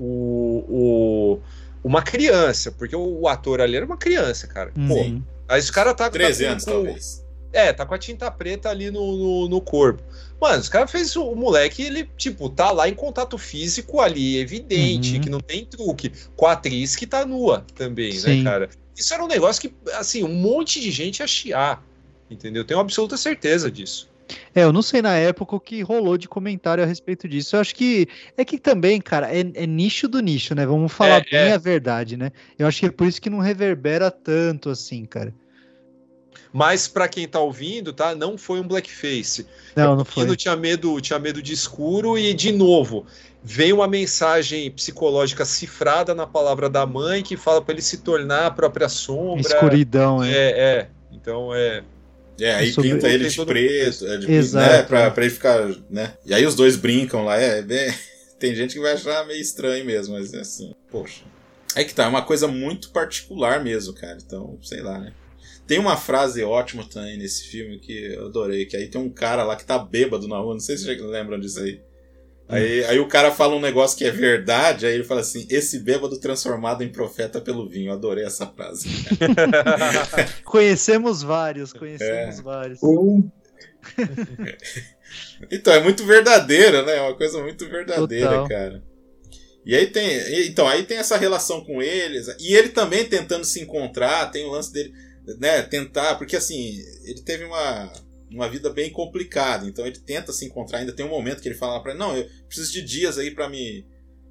o, 0.00 0.64
o- 0.68 1.40
uma 1.84 2.02
criança, 2.02 2.70
porque 2.72 2.94
o, 2.94 3.20
o 3.22 3.28
ator 3.28 3.60
ali 3.60 3.76
era 3.76 3.84
uma 3.86 3.96
criança, 3.96 4.46
cara. 4.46 4.70
Pô, 4.72 4.94
Uhum. 4.94 5.22
aí 5.48 5.58
esse 5.58 5.72
cara 5.72 5.94
tá, 5.94 6.04
tá 6.04 6.10
13 6.10 6.44
com- 6.44 6.50
anos, 6.50 6.64
com- 6.64 6.70
talvez. 6.72 7.22
É, 7.52 7.70
tá 7.72 7.84
com 7.84 7.92
a 7.94 7.98
tinta 7.98 8.30
preta 8.30 8.70
ali 8.70 8.90
no, 8.90 9.16
no, 9.16 9.48
no 9.48 9.60
corpo. 9.60 10.02
Mano, 10.42 10.58
os 10.60 10.68
caras 10.68 10.90
fez 10.90 11.14
o, 11.14 11.22
o 11.24 11.36
moleque, 11.36 11.82
ele, 11.82 12.08
tipo, 12.16 12.48
tá 12.50 12.72
lá 12.72 12.88
em 12.88 12.94
contato 12.94 13.38
físico 13.38 14.00
ali, 14.00 14.38
evidente, 14.38 15.14
Uhum. 15.14 15.20
que 15.20 15.30
não 15.30 15.38
tem 15.40 15.64
truque. 15.64 16.10
Com 16.34 16.46
a 16.46 16.52
atriz 16.52 16.96
que 16.96 17.06
tá 17.06 17.24
nua 17.24 17.64
também, 17.76 18.10
Sim. 18.10 18.38
né, 18.38 18.50
cara? 18.50 18.68
Isso 18.96 19.14
era 19.14 19.22
um 19.22 19.28
negócio 19.28 19.62
que, 19.62 19.72
assim, 19.94 20.24
um 20.24 20.34
monte 20.34 20.80
de 20.80 20.90
gente 20.90 21.20
ia 21.20 21.26
chiar. 21.28 21.80
Entendeu? 22.28 22.64
Tenho 22.64 22.80
absoluta 22.80 23.16
certeza 23.16 23.70
disso. 23.70 24.10
É, 24.54 24.62
eu 24.64 24.72
não 24.72 24.82
sei 24.82 25.00
na 25.00 25.14
época 25.14 25.54
o 25.54 25.60
que 25.60 25.80
rolou 25.82 26.16
de 26.18 26.26
comentário 26.26 26.82
a 26.82 26.86
respeito 26.86 27.28
disso. 27.28 27.54
Eu 27.54 27.60
acho 27.60 27.74
que 27.74 28.08
é 28.36 28.44
que 28.44 28.58
também, 28.58 29.00
cara, 29.00 29.32
é, 29.32 29.40
é 29.54 29.66
nicho 29.66 30.08
do 30.08 30.20
nicho, 30.20 30.54
né? 30.56 30.66
Vamos 30.66 30.92
falar 30.92 31.18
É, 31.18 31.24
bem 31.30 31.50
é. 31.50 31.52
a 31.52 31.58
verdade, 31.58 32.16
né? 32.16 32.32
Eu 32.58 32.66
acho 32.66 32.80
que 32.80 32.86
é 32.86 32.90
por 32.90 33.06
isso 33.06 33.20
que 33.20 33.30
não 33.30 33.38
reverbera 33.38 34.10
tanto 34.10 34.70
assim, 34.70 35.04
cara. 35.04 35.32
Mas 36.52 36.86
pra 36.86 37.08
quem 37.08 37.26
tá 37.26 37.40
ouvindo, 37.40 37.92
tá? 37.92 38.14
Não 38.14 38.36
foi 38.36 38.60
um 38.60 38.66
blackface. 38.68 39.46
Não, 39.74 39.96
não 39.96 40.04
foi. 40.04 40.36
tinha 40.36 40.54
medo, 40.56 41.00
tinha 41.00 41.18
medo 41.18 41.42
de 41.42 41.52
escuro 41.52 42.18
e, 42.18 42.34
de 42.34 42.52
novo, 42.52 43.06
vem 43.42 43.72
uma 43.72 43.88
mensagem 43.88 44.70
psicológica 44.70 45.44
cifrada 45.44 46.14
na 46.14 46.26
palavra 46.26 46.68
da 46.68 46.84
mãe 46.86 47.22
que 47.22 47.36
fala 47.36 47.62
pra 47.62 47.72
ele 47.72 47.82
se 47.82 47.98
tornar 47.98 48.46
a 48.46 48.50
própria 48.50 48.88
sombra. 48.88 49.40
Escuridão, 49.40 50.22
é. 50.22 50.30
É, 50.30 50.50
é. 50.60 50.88
Então 51.12 51.54
é. 51.54 51.82
É, 52.40 52.54
aí 52.54 52.72
Sobre- 52.72 52.90
pinta 52.90 53.08
ele 53.08 53.28
de 53.28 53.44
preto, 53.44 54.06
é, 54.06 54.16
de, 54.16 54.32
Exato. 54.32 54.66
né, 54.72 54.82
pra, 54.82 55.10
pra 55.10 55.24
ele 55.24 55.32
ficar, 55.32 55.68
né? 55.90 56.14
E 56.24 56.32
aí 56.34 56.44
os 56.46 56.54
dois 56.54 56.76
brincam 56.76 57.24
lá, 57.24 57.36
é, 57.36 57.60
bem- 57.62 57.92
tem 58.40 58.54
gente 58.54 58.74
que 58.74 58.80
vai 58.80 58.92
achar 58.94 59.24
meio 59.26 59.40
estranho 59.40 59.84
mesmo, 59.84 60.14
mas 60.14 60.32
é 60.34 60.40
assim, 60.40 60.74
poxa. 60.90 61.22
É 61.76 61.84
que 61.84 61.94
tá, 61.94 62.04
é 62.04 62.08
uma 62.08 62.22
coisa 62.22 62.48
muito 62.48 62.90
particular 62.90 63.62
mesmo, 63.62 63.94
cara, 63.94 64.18
então, 64.24 64.58
sei 64.62 64.80
lá, 64.80 64.98
né? 64.98 65.12
Tem 65.66 65.78
uma 65.78 65.96
frase 65.96 66.42
ótima 66.42 66.84
também 66.84 67.16
nesse 67.16 67.44
filme 67.44 67.78
que 67.78 67.92
eu 68.14 68.26
adorei, 68.26 68.66
que 68.66 68.76
aí 68.76 68.88
tem 68.88 69.00
um 69.00 69.08
cara 69.10 69.42
lá 69.44 69.56
que 69.56 69.64
tá 69.64 69.78
bêbado 69.78 70.26
na 70.28 70.38
rua, 70.38 70.54
não 70.54 70.60
sei 70.60 70.76
se 70.76 70.84
vocês 70.84 71.00
lembram 71.00 71.38
disso 71.38 71.60
aí. 71.60 71.80
Aí, 72.48 72.84
aí 72.84 72.98
o 72.98 73.06
cara 73.08 73.30
fala 73.32 73.54
um 73.54 73.60
negócio 73.60 73.96
que 73.96 74.04
é 74.04 74.10
verdade, 74.10 74.84
aí 74.84 74.92
ele 74.94 75.04
fala 75.04 75.20
assim: 75.20 75.46
esse 75.48 75.78
bêbado 75.78 76.18
transformado 76.20 76.82
em 76.82 76.88
profeta 76.90 77.40
pelo 77.40 77.66
vinho. 77.68 77.92
Adorei 77.92 78.24
essa 78.24 78.46
frase. 78.46 78.88
Conhecemos 80.44 81.22
vários, 81.22 81.72
conhecemos 81.72 82.38
É. 82.38 82.42
vários. 82.42 82.82
Ou 82.82 83.24
Então, 85.50 85.72
é 85.74 85.80
muito 85.82 86.04
verdadeira, 86.04 86.82
né? 86.84 86.96
É 86.96 87.00
uma 87.02 87.14
coisa 87.16 87.42
muito 87.42 87.68
verdadeira, 87.68 88.28
Total. 88.28 88.48
cara. 88.48 88.82
E 89.64 89.74
aí 89.76 89.86
tem. 89.86 90.46
Então, 90.46 90.66
aí 90.66 90.82
tem 90.84 90.98
essa 90.98 91.16
relação 91.16 91.64
com 91.64 91.82
eles. 91.82 92.26
E 92.40 92.54
ele 92.54 92.70
também 92.70 93.04
tentando 93.04 93.44
se 93.44 93.60
encontrar, 93.60 94.30
tem 94.30 94.44
o 94.44 94.50
lance 94.50 94.72
dele, 94.72 94.92
né? 95.38 95.62
Tentar, 95.62 96.16
porque 96.16 96.36
assim, 96.36 96.78
ele 97.04 97.22
teve 97.22 97.44
uma, 97.44 97.92
uma 98.30 98.48
vida 98.48 98.70
bem 98.70 98.90
complicada. 98.90 99.66
Então 99.66 99.86
ele 99.86 99.98
tenta 99.98 100.32
se 100.32 100.44
encontrar. 100.44 100.78
Ainda 100.78 100.92
tem 100.92 101.04
um 101.06 101.10
momento 101.10 101.40
que 101.40 101.48
ele 101.48 101.54
fala 101.56 101.82
ele, 101.92 101.98
não, 101.98 102.16
eu 102.16 102.26
preciso 102.46 102.72
de 102.72 102.82
dias 102.82 103.18
aí 103.18 103.30
pra 103.30 103.48
me. 103.48 103.86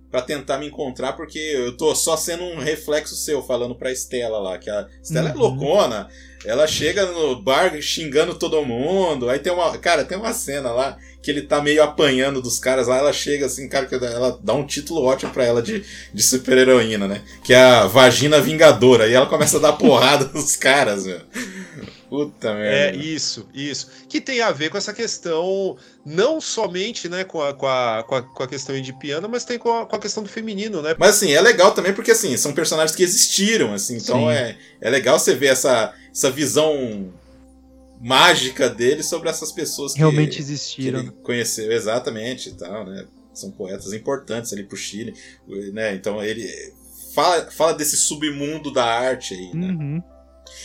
para 0.10 0.22
tentar 0.22 0.58
me 0.58 0.68
encontrar, 0.68 1.14
porque 1.14 1.40
eu 1.40 1.78
tô 1.78 1.96
só 1.96 2.18
sendo 2.18 2.44
um 2.44 2.60
reflexo 2.60 3.16
seu, 3.16 3.42
falando 3.42 3.76
pra 3.76 3.92
Estela 3.94 4.40
lá, 4.40 4.58
que 4.58 4.70
a 4.70 4.88
Estela 5.02 5.30
é 5.30 5.34
Uhum. 5.34 5.40
loucona. 5.40 6.10
Ela 6.44 6.66
chega 6.66 7.06
no 7.06 7.36
bar 7.42 7.80
xingando 7.82 8.34
todo 8.34 8.66
mundo. 8.66 9.30
Aí 9.30 9.40
tem 9.40 9.54
uma. 9.54 9.78
Cara, 9.78 10.04
tem 10.04 10.18
uma 10.18 10.34
cena 10.34 10.72
lá 10.72 10.98
que 11.22 11.30
ele 11.30 11.44
tá 11.44 11.62
meio 11.62 11.84
apanhando 11.84 12.42
dos 12.42 12.58
caras 12.58 12.88
lá. 12.88 12.98
Ela 12.98 13.14
chega 13.14 13.46
assim, 13.46 13.70
cara, 13.70 13.86
que 13.86 13.96
ela 13.96 14.40
dá 14.42 14.54
um 14.54 14.66
título 14.66 15.04
ótimo 15.04 15.32
pra 15.32 15.44
ela 15.44 15.62
de, 15.62 15.84
de 16.14 16.24
super-heroína, 16.24 17.08
né? 17.08 17.22
Que 17.44 17.54
é 17.54 17.62
a 17.62 17.86
Vagina 17.86 18.42
Vingadora. 18.42 19.08
E 19.08 19.14
ela 19.14 19.28
começa 19.28 19.58
a 19.58 19.62
dar 19.62 19.74
porrada 19.74 20.30
nos 20.34 20.56
caras, 20.56 21.06
meu. 21.06 21.22
Puta 22.12 22.50
É 22.50 22.92
merda. 22.92 22.98
isso, 22.98 23.48
isso. 23.54 23.88
Que 24.10 24.20
tem 24.20 24.42
a 24.42 24.52
ver 24.52 24.70
com 24.70 24.78
essa 24.78 24.92
questão, 24.94 25.78
não 26.06 26.42
somente 26.42 27.08
né, 27.08 27.24
com, 27.24 27.42
a, 27.42 27.54
com, 27.54 27.66
a, 27.66 28.04
com, 28.06 28.16
a, 28.16 28.22
com 28.22 28.44
a 28.44 28.48
questão 28.50 28.80
de 28.82 28.92
piano, 29.00 29.30
mas 29.30 29.46
tem 29.46 29.58
com 29.58 29.72
a, 29.72 29.86
com 29.86 29.96
a 29.96 30.00
questão 30.00 30.22
do 30.22 30.28
feminino, 30.28 30.82
né? 30.82 30.94
Mas 31.00 31.12
assim, 31.16 31.32
é 31.32 31.40
legal 31.40 31.72
também 31.74 31.94
porque 31.94 32.12
assim, 32.12 32.36
são 32.36 32.52
personagens 32.54 32.94
que 32.94 33.02
existiram, 33.02 33.74
assim, 33.74 33.96
então 33.96 34.26
Sim. 34.26 34.32
é, 34.32 34.58
é 34.82 34.90
legal 34.90 35.18
você 35.18 35.34
ver 35.34 35.48
essa, 35.48 35.94
essa 36.14 36.30
visão 36.30 37.14
mágica 38.02 38.70
dele 38.70 39.04
sobre 39.04 39.30
essas 39.30 39.54
pessoas 39.54 39.94
que 39.94 40.00
Realmente 40.00 40.36
que 40.36 40.42
existiram. 40.42 41.00
ele 41.00 41.12
conheceu 41.24 41.72
exatamente 41.72 42.50
e 42.50 42.54
tal, 42.56 42.86
né? 42.86 43.06
São 43.34 43.52
poetas 43.52 43.94
importantes 43.94 44.52
ali 44.52 44.64
pro 44.64 44.76
Chile, 44.76 45.14
né? 45.72 45.96
Então 45.96 46.22
ele 46.22 46.46
fala, 47.16 47.50
fala 47.52 47.74
desse 47.74 47.96
submundo 47.96 48.70
da 48.74 48.84
arte 48.84 49.34
aí, 49.34 49.56
né? 49.56 49.68
Uhum. 49.68 50.04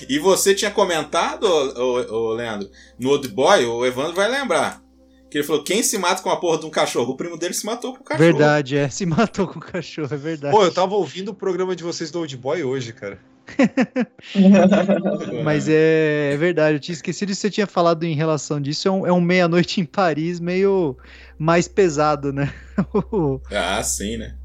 E 0.08 0.18
você 0.18 0.54
tinha 0.54 0.70
comentado, 0.70 1.44
ô, 1.44 1.80
ô, 1.80 2.14
ô, 2.14 2.32
Leandro, 2.32 2.70
no 2.98 3.10
Old 3.10 3.28
Boy, 3.28 3.64
o 3.64 3.84
Evandro 3.84 4.14
vai 4.14 4.28
lembrar. 4.28 4.82
Que 5.30 5.38
ele 5.38 5.44
falou: 5.44 5.64
quem 5.64 5.82
se 5.82 5.98
mata 5.98 6.22
com 6.22 6.30
a 6.30 6.36
porra 6.36 6.58
de 6.58 6.66
um 6.66 6.70
cachorro? 6.70 7.12
O 7.12 7.16
primo 7.16 7.36
dele 7.36 7.54
se 7.54 7.66
matou 7.66 7.94
com 7.94 8.00
o 8.00 8.04
cachorro. 8.04 8.24
Verdade, 8.24 8.76
é. 8.76 8.88
Se 8.88 9.04
matou 9.04 9.46
com 9.46 9.58
o 9.58 9.62
cachorro, 9.62 10.12
é 10.12 10.16
verdade. 10.16 10.54
Pô, 10.54 10.64
eu 10.64 10.72
tava 10.72 10.94
ouvindo 10.94 11.30
o 11.30 11.34
programa 11.34 11.74
de 11.74 11.82
vocês 11.82 12.10
do 12.10 12.20
Old 12.20 12.36
Boy 12.36 12.62
hoje, 12.62 12.92
cara. 12.92 13.18
Mas 15.44 15.68
é, 15.68 16.32
é 16.32 16.36
verdade, 16.36 16.76
eu 16.76 16.80
tinha 16.80 16.94
esquecido 16.94 17.28
que 17.28 17.34
você 17.34 17.50
tinha 17.50 17.66
falado 17.66 18.04
em 18.04 18.14
relação 18.14 18.60
disso. 18.60 18.88
É 18.88 18.90
um, 18.90 19.06
é 19.06 19.12
um 19.12 19.20
meia-noite 19.20 19.80
em 19.80 19.84
Paris 19.84 20.40
meio 20.40 20.96
mais 21.38 21.68
pesado, 21.68 22.32
né? 22.32 22.52
Ah, 23.50 23.82
sim, 23.82 24.16
né? 24.18 24.36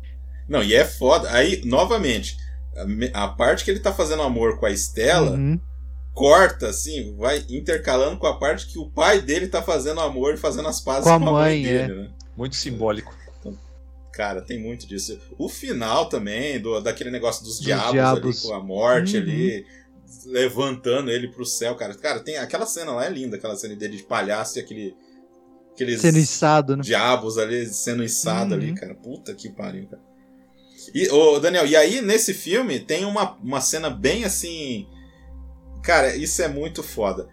Não, 0.48 0.64
e 0.64 0.74
é 0.74 0.86
foda. 0.86 1.30
Aí, 1.32 1.61
novamente, 1.66 2.38
a, 3.14 3.27
parte 3.30 3.64
que 3.66 3.72
ele 3.72 3.80
tá 3.80 3.93
fazendo 3.93 4.22
amor 4.24 4.60
com 4.60 4.66
a 4.66 4.72
Estela 4.72 5.32
Uhum. 5.32 5.60
corta, 6.14 6.68
assim, 6.69 7.16
vai 7.18 7.43
intercalando 7.50 8.18
com 8.18 8.27
a 8.27 8.38
parte 8.38 8.68
que 8.68 8.77
o 8.80 8.90
pai 8.90 9.22
dele 9.22 9.48
tá 9.48 9.61
fazendo 9.61 10.01
amor 10.01 10.34
e 10.34 10.38
fazendo 10.38 10.68
as 10.68 10.80
pazes 10.82 11.03
Com 11.06 11.10
a 11.16 11.19
com 11.19 11.27
a 11.30 11.32
mãe, 11.32 11.64
mãe, 11.64 11.66
é. 11.74 11.88
dele, 11.88 12.01
né? 12.01 12.11
Muito 12.38 12.56
simbólico. 12.56 13.14
Cara, 14.14 14.42
tem 14.42 14.61
muito 14.61 14.85
disso. 14.85 15.18
O 15.38 15.48
final 15.48 16.10
também, 16.10 16.60
do, 16.60 16.82
daquele 16.82 17.10
negócio 17.10 17.43
dos, 17.45 17.56
Dos 17.58 17.66
diabos, 17.66 17.92
diabos. 17.93 18.43
ali, 18.43 18.48
com 18.50 18.53
a 18.53 18.61
morte 18.61 19.16
Uhum. 19.16 19.24
ali, 19.24 19.66
levantando 20.26 21.10
ele 21.10 21.30
pro 21.30 21.45
céu, 21.45 21.76
cara. 21.76 21.93
Cara, 21.95 22.19
tem 22.19 22.38
aquela 22.38 22.66
cena 22.66 22.92
lá 22.92 23.06
é 23.06 23.10
linda, 23.10 23.38
aquela 23.38 23.56
cena 23.56 23.76
dele 23.76 23.98
de 23.98 24.03
palhaço 24.03 24.60
e 24.60 24.61
aquele. 24.61 24.95
Aqueles 25.74 26.01
Sendo 26.01 26.18
içado, 26.19 26.76
né? 26.76 26.84
diabos 26.84 27.38
ali 27.38 27.66
sendo 27.68 28.03
içado 28.03 28.53
ali, 28.53 28.69
Uhum. 28.72 28.76
cara. 28.76 28.93
Puta 28.93 29.34
que 29.34 29.50
pariu, 29.50 29.88
cara. 29.88 30.01
E, 30.94 31.10
ô, 31.10 31.40
Daniel, 31.40 31.66
e 31.66 31.76
aí 31.76 32.02
nesse 32.02 32.34
filme 32.34 32.80
tem 32.80 33.06
uma, 33.06 33.38
uma 33.44 33.61
cena 33.61 33.90
bem 33.90 34.24
assim. 34.26 34.88
Cara, 35.84 36.16
isso 36.16 36.42
é 36.42 36.48
muito 36.48 36.84
foda. 36.84 37.28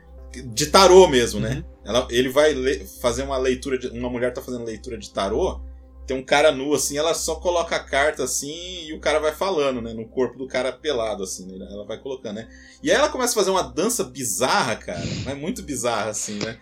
De 0.52 0.66
tarô 0.66 1.06
mesmo, 1.08 1.40
né? 1.40 1.64
Ela, 1.84 2.06
ele 2.10 2.28
vai 2.28 2.52
le- 2.52 2.84
fazer 3.00 3.22
uma 3.22 3.36
leitura 3.38 3.78
de. 3.78 3.88
Uma 3.88 4.10
mulher 4.10 4.32
tá 4.32 4.42
fazendo 4.42 4.64
leitura 4.64 4.98
de 4.98 5.10
tarô. 5.10 5.60
Tem 6.06 6.16
um 6.16 6.24
cara 6.24 6.50
nu, 6.50 6.72
assim, 6.72 6.96
ela 6.96 7.12
só 7.12 7.34
coloca 7.36 7.76
a 7.76 7.84
carta 7.84 8.24
assim 8.24 8.86
e 8.86 8.94
o 8.94 9.00
cara 9.00 9.18
vai 9.18 9.32
falando, 9.32 9.82
né? 9.82 9.92
No 9.92 10.08
corpo 10.08 10.38
do 10.38 10.46
cara 10.46 10.72
pelado, 10.72 11.22
assim, 11.22 11.46
né? 11.58 11.66
Ela 11.70 11.84
vai 11.84 11.98
colocando, 11.98 12.36
né? 12.36 12.48
E 12.82 12.90
aí 12.90 12.96
ela 12.96 13.10
começa 13.10 13.32
a 13.32 13.34
fazer 13.34 13.50
uma 13.50 13.62
dança 13.62 14.04
bizarra, 14.04 14.76
cara. 14.76 15.04
Mas 15.24 15.36
muito 15.36 15.62
bizarra, 15.62 16.10
assim, 16.10 16.38
né? 16.38 16.58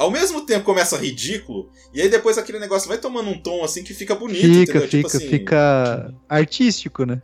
Ao 0.00 0.10
mesmo 0.10 0.46
tempo 0.46 0.64
começa 0.64 0.96
ridículo, 0.96 1.70
e 1.92 2.00
aí 2.00 2.08
depois 2.08 2.38
aquele 2.38 2.58
negócio 2.58 2.88
vai 2.88 2.96
tomando 2.96 3.28
um 3.28 3.38
tom 3.38 3.62
assim 3.62 3.84
que 3.84 3.92
fica 3.92 4.14
bonito, 4.14 4.40
Fica, 4.40 4.62
entendeu? 4.62 4.82
fica, 4.82 4.88
tipo 4.88 5.06
assim, 5.06 5.28
fica 5.28 6.14
artístico, 6.26 7.04
né? 7.04 7.20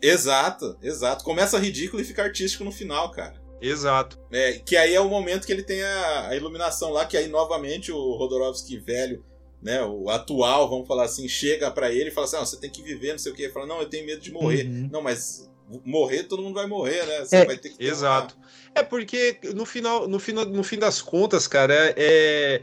Exato, 0.00 0.78
exato. 0.82 1.22
Começa 1.22 1.58
ridículo 1.58 2.00
e 2.00 2.04
fica 2.06 2.22
artístico 2.22 2.64
no 2.64 2.72
final, 2.72 3.10
cara. 3.10 3.34
Exato. 3.60 4.18
É, 4.32 4.52
que 4.52 4.78
aí 4.78 4.94
é 4.94 5.00
o 5.00 5.10
momento 5.10 5.44
que 5.44 5.52
ele 5.52 5.62
tem 5.62 5.82
a, 5.82 6.28
a 6.28 6.36
iluminação 6.36 6.90
lá, 6.90 7.04
que 7.04 7.18
aí 7.18 7.28
novamente 7.28 7.92
o 7.92 8.16
Rodorovsky 8.16 8.78
velho 8.78 9.22
né, 9.62 9.84
o 9.84 10.08
atual, 10.08 10.70
vamos 10.70 10.88
falar 10.88 11.04
assim, 11.04 11.28
chega 11.28 11.70
para 11.70 11.92
ele 11.92 12.08
e 12.08 12.10
fala 12.10 12.26
assim: 12.26 12.36
ah, 12.36 12.46
você 12.46 12.56
tem 12.56 12.70
que 12.70 12.82
viver, 12.82 13.12
não 13.12 13.18
sei 13.18 13.30
o 13.30 13.34
que. 13.34 13.42
Ele 13.42 13.52
fala: 13.52 13.66
não, 13.66 13.78
eu 13.78 13.90
tenho 13.90 14.06
medo 14.06 14.22
de 14.22 14.32
morrer. 14.32 14.64
Uhum. 14.64 14.88
Não, 14.90 15.02
mas 15.02 15.49
morrer, 15.84 16.24
todo 16.24 16.42
mundo 16.42 16.54
vai 16.54 16.66
morrer, 16.66 17.04
né? 17.06 17.24
Você 17.24 17.36
É, 17.36 17.44
vai 17.46 17.56
ter 17.56 17.70
que 17.70 17.78
ter 17.78 17.84
Exato. 17.84 18.36
É 18.74 18.82
porque 18.82 19.38
no 19.54 19.64
final, 19.66 20.08
no 20.08 20.18
final, 20.18 20.44
no 20.46 20.62
fim 20.62 20.78
das 20.78 21.00
contas, 21.02 21.46
cara, 21.46 21.74
é, 21.96 22.62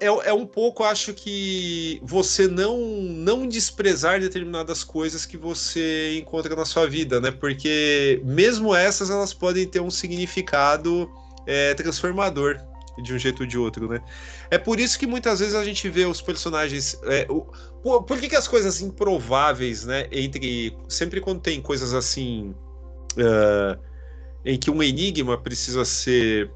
é, 0.00 0.06
é 0.06 0.32
um 0.32 0.46
pouco, 0.46 0.82
acho 0.84 1.12
que 1.12 2.00
você 2.02 2.46
não 2.48 2.78
não 2.78 3.46
desprezar 3.46 4.20
determinadas 4.20 4.82
coisas 4.82 5.26
que 5.26 5.36
você 5.36 6.16
encontra 6.18 6.54
na 6.56 6.64
sua 6.64 6.86
vida, 6.88 7.20
né? 7.20 7.30
Porque 7.30 8.20
mesmo 8.24 8.74
essas 8.74 9.10
elas 9.10 9.34
podem 9.34 9.66
ter 9.66 9.80
um 9.80 9.90
significado 9.90 11.10
é, 11.46 11.74
transformador 11.74 12.58
de 13.02 13.14
um 13.14 13.18
jeito 13.18 13.40
ou 13.42 13.46
de 13.46 13.56
outro, 13.58 13.88
né? 13.88 14.00
É 14.50 14.58
por 14.58 14.78
isso 14.78 14.98
que 14.98 15.06
muitas 15.06 15.40
vezes 15.40 15.54
a 15.54 15.64
gente 15.64 15.88
vê 15.88 16.04
os 16.04 16.20
personagens. 16.20 16.98
é, 17.04 17.26
o- 17.30 17.46
por, 17.82 18.02
por 18.04 18.18
que, 18.18 18.28
que 18.28 18.36
as 18.36 18.48
coisas 18.48 18.80
improváveis, 18.80 19.84
né? 19.84 20.06
Entre 20.12 20.76
sempre 20.88 21.20
quando 21.20 21.40
tem 21.40 21.60
coisas 21.60 21.94
assim 21.94 22.54
ah, 23.18 23.78
em 24.44 24.58
que 24.58 24.70
um 24.70 24.82
enigma 24.82 25.38
precisa 25.38 25.84
ser 25.84 26.50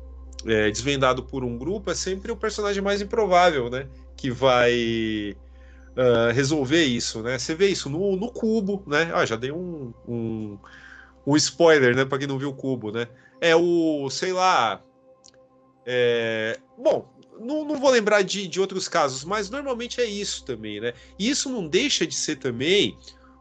é, 0.47 0.71
desvendado 0.71 1.23
por 1.23 1.45
um 1.45 1.57
grupo, 1.59 1.91
é 1.91 1.95
sempre 1.95 2.31
o 2.33 2.37
personagem 2.37 2.83
mais 2.83 3.01
improvável, 3.01 3.71
né? 3.71 3.89
Que 4.17 4.31
vai 4.31 5.37
ah, 5.97 6.33
resolver 6.33 6.85
isso, 6.85 7.23
né? 7.23 7.39
Você 7.39 7.55
vê 7.55 7.69
isso 7.69 7.89
no, 7.89 8.17
no 8.17 8.31
Cubo, 8.31 8.83
né? 8.87 9.11
Ah, 9.15 9.25
já 9.25 9.37
dei 9.37 9.53
um, 9.53 9.93
um, 10.09 10.59
um 11.27 11.37
spoiler, 11.37 11.95
né? 11.97 12.05
Para 12.05 12.19
quem 12.19 12.27
não 12.27 12.39
viu 12.39 12.51
o 12.51 12.55
Cubo, 12.55 12.91
né? 12.93 13.09
É 13.41 13.55
o, 13.57 14.09
sei 14.11 14.33
lá. 14.33 14.83
é, 15.87 16.59
bom, 16.79 17.14
não, 17.41 17.65
não 17.65 17.79
vou 17.79 17.91
lembrar 17.91 18.23
de, 18.23 18.47
de 18.47 18.61
outros 18.61 18.89
casos, 18.89 19.25
mas 19.25 19.51
normalmente 19.51 20.01
é 20.01 20.05
isso 20.05 20.45
também, 20.45 20.81
né? 20.81 20.93
E 21.19 21.29
isso 21.29 21.49
não 21.49 21.67
deixa 21.67 22.07
de 22.07 22.15
ser 22.15 22.37
também 22.37 22.97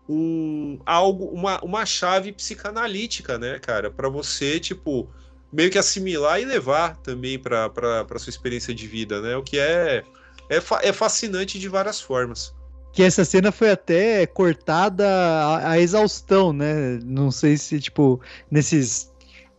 um 0.07 0.79
algo, 0.85 1.25
uma, 1.25 1.59
uma 1.63 1.85
chave 1.85 2.31
psicanalítica, 2.31 3.37
né, 3.37 3.57
cara, 3.59 3.89
para 3.89 4.09
você 4.09 4.59
tipo 4.59 5.09
meio 5.51 5.69
que 5.69 5.77
assimilar 5.77 6.41
e 6.41 6.45
levar 6.45 6.97
também 6.97 7.39
para 7.39 8.17
sua 8.17 8.29
experiência 8.29 8.73
de 8.73 8.87
vida, 8.87 9.21
né? 9.21 9.35
O 9.37 9.43
que 9.43 9.59
é 9.59 10.03
é, 10.49 10.89
é 10.89 10.93
fascinante 10.93 11.59
de 11.59 11.67
várias 11.67 12.01
formas. 12.01 12.53
Que 12.91 13.01
essa 13.01 13.25
cena 13.25 13.51
foi 13.51 13.71
até 13.71 14.25
cortada 14.27 15.07
a, 15.07 15.71
a 15.71 15.79
exaustão, 15.79 16.53
né? 16.53 16.99
Não 17.03 17.31
sei 17.31 17.57
se, 17.57 17.79
tipo, 17.79 18.21
nesses. 18.51 19.11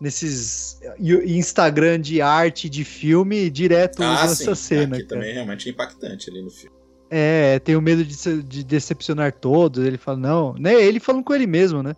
Nesses 0.05 0.79
Instagram 1.01 1.99
de 1.99 2.21
arte, 2.21 2.69
de 2.69 2.85
filme, 2.85 3.49
direto 3.49 4.03
Ah, 4.03 4.17
usam 4.17 4.35
sim. 4.35 4.43
essa 4.43 4.55
cena. 4.55 4.97
Aqui 4.97 5.07
cara. 5.07 5.19
também 5.19 5.31
é 5.31 5.33
realmente 5.33 5.71
impactante 5.71 6.29
ali 6.29 6.43
no 6.43 6.51
filme. 6.51 6.77
É, 7.11 7.59
tenho 7.61 7.81
medo 7.81 8.05
de, 8.05 8.43
de 8.43 8.63
decepcionar 8.63 9.33
todos. 9.33 9.83
Ele 9.83 9.97
fala, 9.97 10.19
não, 10.19 10.53
né? 10.59 10.75
Ele 10.75 11.01
falando 11.01 11.25
com 11.25 11.35
ele 11.35 11.47
mesmo, 11.47 11.83
né? 11.83 11.97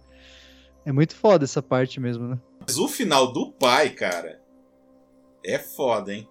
É 0.84 0.92
muito 0.92 1.16
foda 1.16 1.44
essa 1.44 1.60
parte 1.60 1.98
mesmo, 1.98 2.28
né? 2.28 2.38
Mas 2.60 2.78
o 2.78 2.86
final 2.86 3.32
do 3.32 3.50
pai, 3.50 3.90
cara, 3.90 4.40
é 5.44 5.58
foda, 5.58 6.14
hein? 6.14 6.28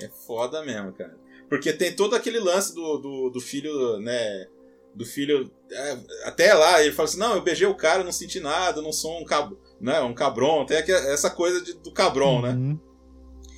É 0.00 0.08
foda 0.08 0.64
mesmo, 0.64 0.92
cara. 0.92 1.14
Porque 1.46 1.74
tem 1.74 1.94
todo 1.94 2.16
aquele 2.16 2.40
lance 2.40 2.74
do, 2.74 2.96
do, 2.96 3.30
do 3.30 3.40
filho, 3.40 4.00
né? 4.00 4.46
Do 4.94 5.04
filho. 5.04 5.50
é, 5.70 5.98
até 6.24 6.54
lá, 6.54 6.82
ele 6.82 6.94
fala 6.94 7.06
assim: 7.06 7.18
não, 7.18 7.34
eu 7.34 7.42
beijei 7.42 7.66
o 7.66 7.74
cara, 7.74 8.02
não 8.02 8.12
senti 8.12 8.40
nada, 8.40 8.80
não 8.80 8.92
sou 8.92 9.20
um 9.20 9.24
cab... 9.26 9.54
né, 9.80 10.00
um 10.00 10.12
cabron. 10.14 10.64
Tem 10.64 10.78
aqui- 10.78 10.92
essa 10.92 11.30
coisa 11.30 11.60
de- 11.62 11.74
do 11.74 11.90
cabron, 11.92 12.42
né? 12.42 12.50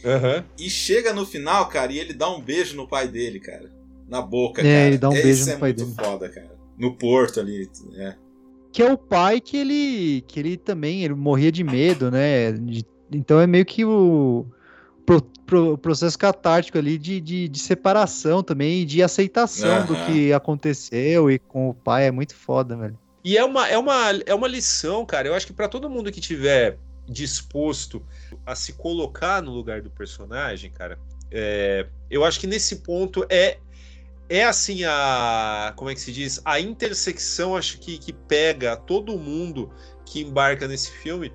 Uhum. 0.03 0.45
E 0.59 0.71
chega 0.71 1.13
no 1.13 1.27
final, 1.27 1.69
cara, 1.69 1.93
e 1.93 1.99
ele 1.99 2.15
dá 2.15 2.29
um 2.31 2.41
beijo 2.41 2.77
no 2.77 2.89
pai 2.89 3.07
dele, 3.09 3.39
cara. 3.39 3.71
Na 4.09 4.23
boca, 4.23 4.61
É, 4.63 4.65
cara. 4.65 4.87
ele 4.89 4.99
dá 4.99 5.09
um 5.11 5.15
É, 5.15 5.23
beijo 5.23 5.45
no 5.47 5.53
é 5.53 5.57
pai 5.57 5.73
muito 5.75 5.85
dele. 5.95 6.09
foda, 6.09 6.29
cara. 6.29 6.59
No 6.79 6.97
porto 6.97 7.39
ali. 7.41 7.69
É. 7.97 8.15
Que 8.73 8.83
é 8.83 8.91
o 8.93 8.97
pai 8.97 9.41
que 9.41 9.57
ele, 9.57 10.25
que 10.27 10.41
ele 10.41 10.57
também 10.57 11.05
ele 11.05 11.15
morria 11.15 11.53
de 11.53 11.63
medo, 11.63 12.11
né? 12.11 12.53
De- 12.53 12.85
então 13.13 13.41
é 13.41 13.47
meio 13.47 13.67
que 13.67 13.85
o 13.85 14.47
pro- 15.05 15.21
pro- 15.45 15.77
processo 15.77 16.17
catártico 16.19 16.79
ali 16.79 16.97
de, 16.97 17.21
de, 17.21 17.49
de 17.49 17.59
separação 17.59 18.43
também 18.43 18.81
e 18.83 18.85
de 18.85 19.03
aceitação 19.03 19.85
do 19.87 19.95
Aham. 19.95 20.07
que 20.07 20.33
aconteceu 20.33 21.31
e 21.31 21.39
com 21.39 21.69
o 21.69 21.75
pai 21.75 22.07
é 22.07 22.11
muito 22.11 22.35
foda, 22.35 22.77
velho. 22.77 22.99
E 23.23 23.37
é 23.37 23.45
uma, 23.45 23.69
é 23.69 23.77
uma, 23.77 24.11
é 24.27 24.35
uma 24.35 24.49
lição, 24.49 25.05
cara. 25.05 25.29
Eu 25.29 25.35
acho 25.35 25.47
que 25.47 25.53
para 25.53 25.69
todo 25.69 25.91
mundo 25.91 26.11
que 26.11 26.21
tiver 26.21 26.79
disposto 27.09 28.05
a 28.47 28.55
se 28.55 28.73
colocar 28.75 29.43
no 29.43 29.51
lugar 29.51 29.83
do 29.83 29.91
personagem, 29.91 30.71
cara, 30.71 30.99
é, 31.31 31.87
eu 32.11 32.25
acho 32.25 32.41
que 32.41 32.47
nesse 32.47 32.77
ponto 32.77 33.27
é 33.29 33.59
é 34.29 34.45
assim 34.45 34.85
a 34.85 35.73
como 35.75 35.91
é 35.91 35.95
que 35.95 36.01
se 36.01 36.13
diz 36.13 36.41
a 36.45 36.61
intersecção 36.61 37.57
acho 37.57 37.81
que, 37.81 37.99
que 37.99 38.13
pega 38.13 38.77
todo 38.77 39.19
mundo 39.19 39.73
que 40.05 40.21
embarca 40.21 40.69
nesse 40.69 40.93
filme 40.93 41.33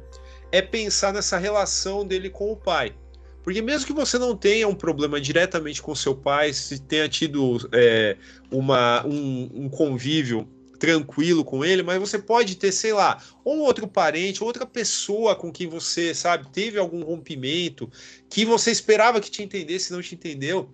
é 0.49 0.61
pensar 0.61 1.11
nessa 1.11 1.37
relação 1.37 2.07
dele 2.07 2.29
com 2.29 2.53
o 2.53 2.55
pai 2.55 2.95
porque 3.43 3.61
mesmo 3.61 3.85
que 3.85 3.93
você 3.93 4.17
não 4.17 4.35
tenha 4.35 4.65
um 4.65 4.73
problema 4.73 5.19
diretamente 5.19 5.81
com 5.81 5.93
seu 5.93 6.15
pai 6.15 6.53
se 6.53 6.79
tenha 6.79 7.09
tido 7.09 7.69
é, 7.73 8.15
uma, 8.49 9.05
um, 9.05 9.51
um 9.53 9.69
convívio 9.69 10.47
tranquilo 10.77 11.43
com 11.43 11.63
ele, 11.63 11.83
mas 11.83 11.99
você 11.99 12.19
pode 12.19 12.55
ter, 12.55 12.71
sei 12.71 12.93
lá, 12.93 13.21
um 13.45 13.59
outro 13.59 13.87
parente, 13.87 14.43
outra 14.43 14.65
pessoa 14.65 15.35
com 15.35 15.51
quem 15.51 15.67
você, 15.67 16.13
sabe, 16.13 16.47
teve 16.51 16.77
algum 16.77 17.03
rompimento, 17.03 17.89
que 18.29 18.45
você 18.45 18.71
esperava 18.71 19.19
que 19.19 19.31
te 19.31 19.43
entendesse 19.43 19.91
e 19.91 19.95
não 19.95 20.01
te 20.01 20.15
entendeu. 20.15 20.69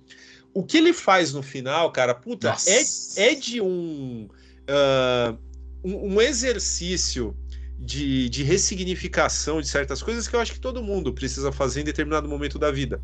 O 0.53 0.63
que 0.63 0.77
ele 0.77 0.93
faz 0.93 1.33
no 1.33 1.41
final, 1.41 1.91
cara, 1.91 2.13
puta, 2.13 2.49
Nossa. 2.49 2.69
é, 2.69 3.31
é 3.31 3.35
de 3.35 3.61
um, 3.61 4.27
ah, 4.67 5.35
um, 5.83 6.15
um 6.15 6.21
exercício 6.21 7.35
de, 7.79 8.29
de 8.29 8.43
ressignificação 8.43 9.59
de 9.59 9.67
certas 9.67 10.03
coisas 10.03 10.27
que 10.27 10.35
eu 10.35 10.39
acho 10.39 10.53
que 10.53 10.59
todo 10.59 10.83
mundo 10.83 11.13
precisa 11.13 11.51
fazer 11.51 11.81
em 11.81 11.85
determinado 11.85 12.29
momento 12.29 12.59
da 12.59 12.71
vida. 12.71 13.01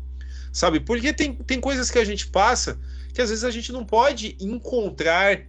Sabe? 0.52 0.80
Porque 0.80 1.12
tem, 1.12 1.34
tem 1.34 1.60
coisas 1.60 1.90
que 1.90 1.98
a 1.98 2.04
gente 2.04 2.28
passa 2.28 2.78
que 3.12 3.20
às 3.20 3.30
vezes 3.30 3.44
a 3.44 3.50
gente 3.50 3.72
não 3.72 3.84
pode 3.84 4.36
encontrar 4.40 5.40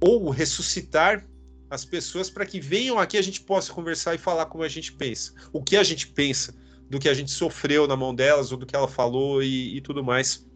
ou 0.00 0.30
ressuscitar 0.30 1.26
as 1.68 1.84
pessoas 1.84 2.30
para 2.30 2.46
que 2.46 2.60
venham 2.60 2.98
aqui 2.98 3.18
a 3.18 3.22
gente 3.22 3.40
possa 3.40 3.72
conversar 3.72 4.14
e 4.14 4.18
falar 4.18 4.46
como 4.46 4.62
a 4.62 4.68
gente 4.68 4.92
pensa. 4.92 5.32
O 5.52 5.62
que 5.62 5.76
a 5.76 5.82
gente 5.82 6.06
pensa, 6.08 6.54
do 6.88 6.98
que 6.98 7.08
a 7.08 7.14
gente 7.14 7.30
sofreu 7.30 7.86
na 7.86 7.96
mão 7.96 8.14
delas, 8.14 8.52
ou 8.52 8.58
do 8.58 8.66
que 8.66 8.76
ela 8.76 8.88
falou 8.88 9.42
e, 9.42 9.76
e 9.76 9.80
tudo 9.80 10.04
mais. 10.04 10.46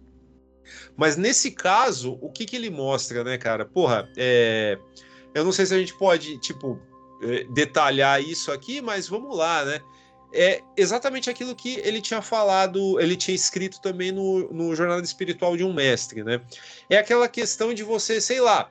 Mas 0.97 1.17
nesse 1.17 1.51
caso, 1.51 2.19
o 2.20 2.31
que, 2.31 2.44
que 2.44 2.57
ele 2.57 2.70
mostra, 2.70 3.25
né, 3.25 3.36
cara? 3.36 3.65
Porra, 3.65 4.09
é... 4.17 4.78
eu 5.35 5.44
não 5.44 5.52
sei 5.52 5.67
se 5.67 5.75
a 5.75 5.78
gente 5.78 5.94
pode, 5.94 6.39
tipo, 6.39 6.81
é, 7.23 7.44
detalhar 7.52 8.23
isso 8.23 8.52
aqui, 8.52 8.81
mas 8.81 9.09
vamos 9.09 9.36
lá, 9.36 9.65
né? 9.65 9.81
É 10.33 10.62
exatamente 10.77 11.28
aquilo 11.28 11.57
que 11.57 11.81
ele 11.81 12.01
tinha 12.01 12.23
falado, 12.23 13.01
ele 13.01 13.17
tinha 13.17 13.35
escrito 13.35 13.81
também 13.81 14.12
no, 14.12 14.52
no 14.52 14.77
Jornada 14.77 15.02
Espiritual 15.02 15.57
de 15.57 15.65
um 15.65 15.73
Mestre, 15.73 16.23
né? 16.23 16.41
É 16.89 16.99
aquela 16.99 17.27
questão 17.27 17.75
de 17.75 17.83
você, 17.83 18.20
sei 18.20 18.41
lá, 18.41 18.70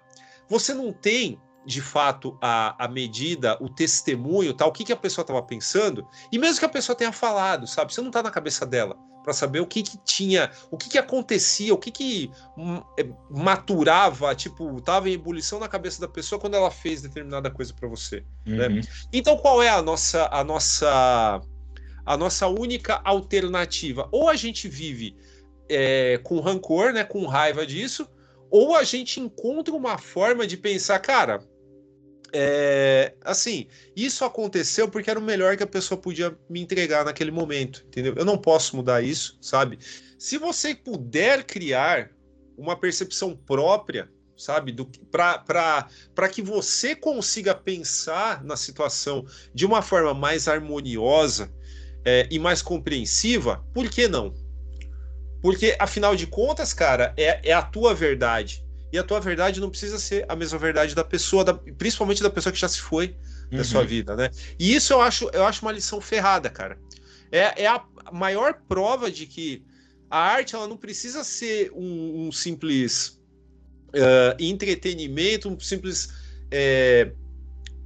você 0.49 0.73
não 0.73 0.91
tem 0.91 1.39
de 1.65 1.81
fato 1.81 2.37
a, 2.41 2.83
a 2.83 2.87
medida, 2.87 3.57
o 3.61 3.69
testemunho, 3.69 4.53
tal, 4.53 4.69
o 4.69 4.71
que, 4.71 4.83
que 4.83 4.93
a 4.93 4.97
pessoa 4.97 5.23
estava 5.23 5.41
pensando, 5.43 6.07
e 6.31 6.39
mesmo 6.39 6.59
que 6.59 6.65
a 6.65 6.69
pessoa 6.69 6.95
tenha 6.95 7.11
falado, 7.11 7.67
sabe, 7.67 7.93
você 7.93 8.01
não 8.01 8.07
está 8.07 8.23
na 8.23 8.31
cabeça 8.31 8.65
dela 8.65 8.97
para 9.23 9.33
saber 9.33 9.59
o 9.59 9.67
que, 9.67 9.83
que 9.83 9.97
tinha, 10.03 10.49
o 10.71 10.77
que, 10.77 10.89
que 10.89 10.97
acontecia, 10.97 11.73
o 11.73 11.77
que, 11.77 11.91
que 11.91 12.31
hum, 12.57 12.81
é, 12.97 13.07
maturava, 13.29 14.33
tipo, 14.33 14.81
tava 14.81 15.09
em 15.09 15.13
ebulição 15.13 15.59
na 15.59 15.67
cabeça 15.67 16.01
da 16.01 16.07
pessoa 16.07 16.39
quando 16.39 16.55
ela 16.55 16.71
fez 16.71 17.01
determinada 17.01 17.51
coisa 17.51 17.73
para 17.73 17.87
você. 17.87 18.23
Né? 18.45 18.67
Uhum. 18.67 18.81
Então, 19.13 19.37
qual 19.37 19.61
é 19.61 19.69
a 19.69 19.81
nossa, 19.81 20.27
a 20.31 20.43
nossa, 20.43 21.41
a 22.05 22.17
nossa 22.17 22.47
única 22.47 23.01
alternativa? 23.03 24.07
Ou 24.11 24.29
a 24.29 24.35
gente 24.35 24.67
vive 24.67 25.15
é, 25.69 26.19
com 26.23 26.39
rancor, 26.39 26.93
né, 26.93 27.03
com 27.03 27.27
raiva 27.27 27.67
disso, 27.67 28.07
ou 28.49 28.75
a 28.75 28.83
gente 28.83 29.19
encontra 29.19 29.73
uma 29.73 29.97
forma 29.97 30.45
de 30.45 30.57
pensar, 30.57 30.99
cara, 30.99 31.41
é, 32.31 33.13
assim, 33.23 33.67
isso 33.95 34.23
aconteceu 34.23 34.87
porque 34.87 35.09
era 35.09 35.19
o 35.19 35.23
melhor 35.23 35.57
que 35.57 35.63
a 35.63 35.67
pessoa 35.67 35.99
podia 35.99 36.37
me 36.49 36.61
entregar 36.61 37.05
naquele 37.05 37.31
momento, 37.31 37.83
entendeu? 37.87 38.13
Eu 38.15 38.25
não 38.25 38.37
posso 38.37 38.75
mudar 38.75 39.01
isso, 39.01 39.37
sabe? 39.41 39.79
Se 40.17 40.37
você 40.37 40.75
puder 40.75 41.43
criar 41.43 42.11
uma 42.57 42.75
percepção 42.75 43.35
própria, 43.35 44.09
sabe, 44.37 44.75
para 45.11 46.29
que 46.29 46.41
você 46.41 46.95
consiga 46.95 47.55
pensar 47.55 48.43
na 48.43 48.55
situação 48.55 49.25
de 49.53 49.65
uma 49.65 49.81
forma 49.81 50.13
mais 50.13 50.47
harmoniosa 50.47 51.51
é, 52.05 52.27
e 52.31 52.39
mais 52.39 52.61
compreensiva, 52.61 53.65
por 53.73 53.89
que 53.89 54.07
não? 54.07 54.33
Porque, 55.41 55.75
afinal 55.79 56.15
de 56.15 56.27
contas, 56.27 56.73
cara, 56.73 57.13
é, 57.17 57.49
é 57.49 57.53
a 57.53 57.61
tua 57.61 57.93
verdade. 57.93 58.63
E 58.91 58.97
a 58.97 59.03
tua 59.03 59.19
verdade 59.19 59.59
não 59.59 59.69
precisa 59.69 59.99
ser 59.99 60.25
a 60.27 60.35
mesma 60.35 60.57
verdade 60.57 60.95
da 60.95 61.03
pessoa, 61.03 61.43
da, 61.43 61.53
principalmente 61.53 62.23
da 62.23 62.29
pessoa 62.29 62.51
que 62.51 62.59
já 62.59 62.67
se 62.67 62.79
foi 62.79 63.15
da 63.51 63.57
Uhum. 63.57 63.63
sua 63.63 63.83
vida, 63.83 64.15
né? 64.15 64.29
E 64.59 64.75
isso 64.75 64.93
eu 64.93 65.01
acho, 65.01 65.29
eu 65.33 65.43
acho 65.45 65.63
uma 65.63 65.71
lição 65.71 65.99
ferrada, 65.99 66.49
cara. 66.49 66.77
É, 67.31 67.63
é 67.63 67.67
a 67.67 67.83
maior 68.11 68.53
prova 68.67 69.11
de 69.11 69.25
que 69.25 69.63
a 70.09 70.19
arte 70.19 70.55
ela 70.55 70.67
não 70.67 70.77
precisa 70.77 71.23
ser 71.23 71.71
um, 71.73 72.27
um 72.27 72.31
simples 72.31 73.19
uh, 73.89 74.35
entretenimento, 74.39 75.49
um 75.49 75.59
simples 75.59 76.09
é, 76.51 77.11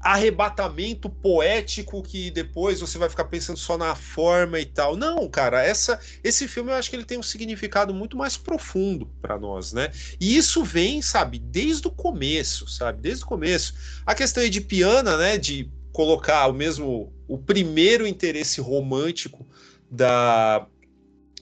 arrebatamento 0.03 1.09
poético 1.09 2.03
que 2.03 2.29
depois 2.29 2.81
você 2.81 2.97
vai 2.97 3.09
ficar 3.09 3.23
pensando 3.23 3.57
só 3.57 3.77
na 3.77 3.95
forma 3.95 4.59
e 4.59 4.65
tal. 4.65 4.97
Não, 4.97 5.29
cara, 5.29 5.63
essa, 5.63 5.97
esse 6.21 6.45
filme 6.45 6.71
eu 6.71 6.75
acho 6.75 6.89
que 6.89 6.95
ele 6.95 7.05
tem 7.05 7.17
um 7.17 7.23
significado 7.23 7.93
muito 7.93 8.17
mais 8.17 8.35
profundo 8.35 9.09
para 9.21 9.39
nós, 9.39 9.71
né? 9.71 9.91
E 10.19 10.35
isso 10.35 10.61
vem, 10.61 11.01
sabe, 11.01 11.39
desde 11.39 11.87
o 11.87 11.91
começo, 11.91 12.67
sabe? 12.67 13.01
Desde 13.01 13.23
o 13.23 13.27
começo. 13.27 13.73
A 14.05 14.13
questão 14.13 14.47
de 14.47 14.59
piana, 14.59 15.15
né, 15.15 15.37
de 15.37 15.71
colocar 15.93 16.47
o 16.47 16.53
mesmo 16.53 17.13
o 17.25 17.37
primeiro 17.37 18.05
interesse 18.05 18.59
romântico 18.59 19.47
da 19.89 20.67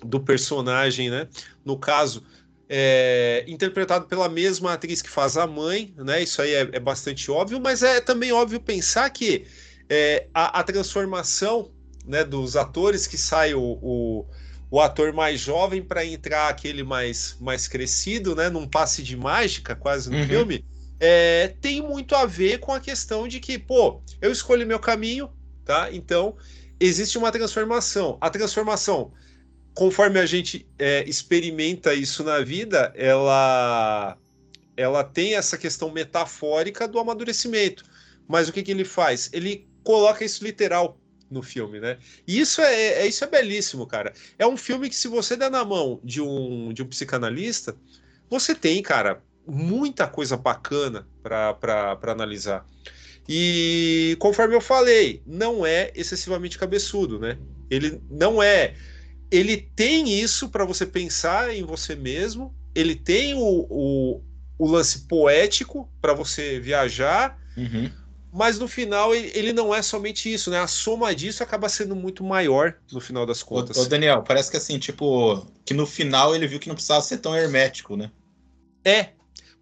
do 0.04 0.20
personagem, 0.20 1.10
né? 1.10 1.28
No 1.64 1.78
caso, 1.78 2.24
é, 2.74 3.44
interpretado 3.50 4.06
pela 4.06 4.30
mesma 4.30 4.72
atriz 4.72 5.02
que 5.02 5.10
faz 5.10 5.36
a 5.36 5.46
mãe, 5.46 5.94
né? 5.98 6.24
Isso 6.24 6.42
aí 6.42 6.54
é, 6.54 6.70
é 6.72 6.80
bastante 6.80 7.30
óbvio, 7.30 7.60
mas 7.60 7.84
é 7.84 8.00
também 8.00 8.32
óbvio 8.32 8.62
pensar 8.62 9.10
que 9.10 9.46
é, 9.90 10.28
a, 10.34 10.62
a, 10.62 10.64
transformação 10.64 11.70
né, 12.06 12.24
dos 12.24 12.56
atores 12.56 13.06
que 13.08 13.18
sai 13.18 13.54
o, 13.54 13.78
o, 13.82 14.26
o 14.72 14.80
ator 14.80 15.12
mais 15.12 15.42
jovem 15.42 15.84
para 15.84 16.06
entrar 16.06 16.48
aquele 16.48 16.82
mais, 16.82 17.36
mais 17.42 17.68
crescido, 17.68 18.38
né? 18.38 18.50
Num 18.50 18.66
passe 18.66 19.04
de 19.04 19.18
mágica, 19.18 19.76
quase 19.76 20.10
no 20.10 20.20
uhum. 20.20 20.28
filme, 20.28 20.66
é, 20.98 21.54
tem 21.60 21.82
muito 21.82 22.16
a 22.16 22.26
ver 22.26 22.60
com 22.60 22.72
a 22.72 22.80
questão 22.80 23.28
de 23.28 23.42
que, 23.42 23.60
pô, 23.60 24.02
eu 24.22 24.32
escolhi 24.32 24.64
meu 24.64 24.80
caminho, 24.80 25.30
tá? 25.66 25.90
Então 25.92 26.38
existe 26.80 27.18
uma 27.18 27.34
transformação. 27.34 28.18
A 28.22 28.30
transformação 28.30 29.12
conforme 29.74 30.20
a 30.20 30.26
gente 30.26 30.68
é, 30.78 31.04
experimenta 31.08 31.94
isso 31.94 32.24
na 32.24 32.40
vida, 32.42 32.92
ela, 32.96 34.18
ela 34.76 35.04
tem 35.04 35.36
essa 35.36 35.58
questão 35.58 35.92
metafórica 35.92 36.88
do 36.88 37.00
amadurecimento. 37.00 37.84
Mas 38.28 38.50
o 38.50 38.54
que, 38.54 38.64
que 38.64 38.72
ele 38.72 38.86
faz? 38.86 39.30
Ele 39.34 39.68
coloca 39.84 40.24
isso 40.24 40.44
literal 40.44 40.98
no 41.30 41.42
filme, 41.42 41.80
né? 41.80 41.98
E 42.28 42.40
isso 42.40 42.62
é, 42.62 43.04
é, 43.04 43.08
isso 43.08 43.24
é 43.24 43.28
belíssimo, 43.28 43.88
cara. 43.88 44.14
É 44.38 44.46
um 44.46 44.58
filme 44.58 44.90
que, 44.90 44.96
se 44.96 45.08
você 45.08 45.38
der 45.38 45.50
na 45.50 45.64
mão 45.64 46.00
de 46.04 46.22
um, 46.22 46.74
de 46.74 46.84
um 46.84 46.88
psicanalista, 46.88 47.76
você 48.30 48.54
tem, 48.54 48.82
cara, 48.82 49.24
muita 49.48 50.08
coisa 50.08 50.36
bacana 50.36 51.08
para 51.24 51.98
analisar. 52.04 52.66
E 53.28 54.18
conforme 54.20 54.56
eu 54.56 54.62
falei, 54.62 55.22
não 55.26 55.66
é 55.66 55.92
excessivamente 55.96 56.58
cabeçudo, 56.58 57.20
né? 57.20 57.38
Ele 57.70 58.02
não 58.10 58.44
é 58.44 58.76
ele 59.32 59.58
tem 59.58 60.20
isso 60.20 60.50
para 60.50 60.66
você 60.66 60.86
pensar 60.86 61.56
em 61.56 61.64
você 61.64 61.96
mesmo, 61.96 62.54
ele 62.76 62.96
tem 62.96 63.34
o, 63.34 63.66
o, 63.70 64.22
o 64.60 64.68
lance 64.68 65.08
poético 65.08 65.90
para 66.02 66.14
você 66.14 66.60
viajar, 66.60 67.40
uhum. 67.56 67.90
mas 68.34 68.60
no 68.60 68.68
final 68.68 69.16
ele, 69.16 69.32
ele, 69.34 69.54
não 69.54 69.74
é 69.74 69.82
somente 69.82 70.32
isso, 70.32 70.52
né? 70.52 70.60
A 70.60 70.68
soma 70.68 71.16
disso 71.16 71.42
acaba 71.42 71.70
sendo 71.70 71.96
muito 71.96 72.24
maior 72.24 72.76
no 72.92 73.00
final 73.00 73.26
das 73.26 73.42
contas. 73.42 73.78
Ô, 73.78 73.84
ô, 73.84 73.86
Daniel, 73.86 74.22
parece 74.22 74.52
que 74.52 74.58
assim, 74.58 74.78
tipo, 74.78 75.48
que 75.66 75.74
no 75.74 75.88
final 75.88 76.36
ele 76.36 76.48
viu 76.48 76.60
que 76.60 76.68
não 76.68 76.76
precisava 76.76 77.02
ser 77.02 77.18
tão 77.18 77.36
hermético, 77.36 77.96
né? 77.96 78.12
É, 78.84 79.12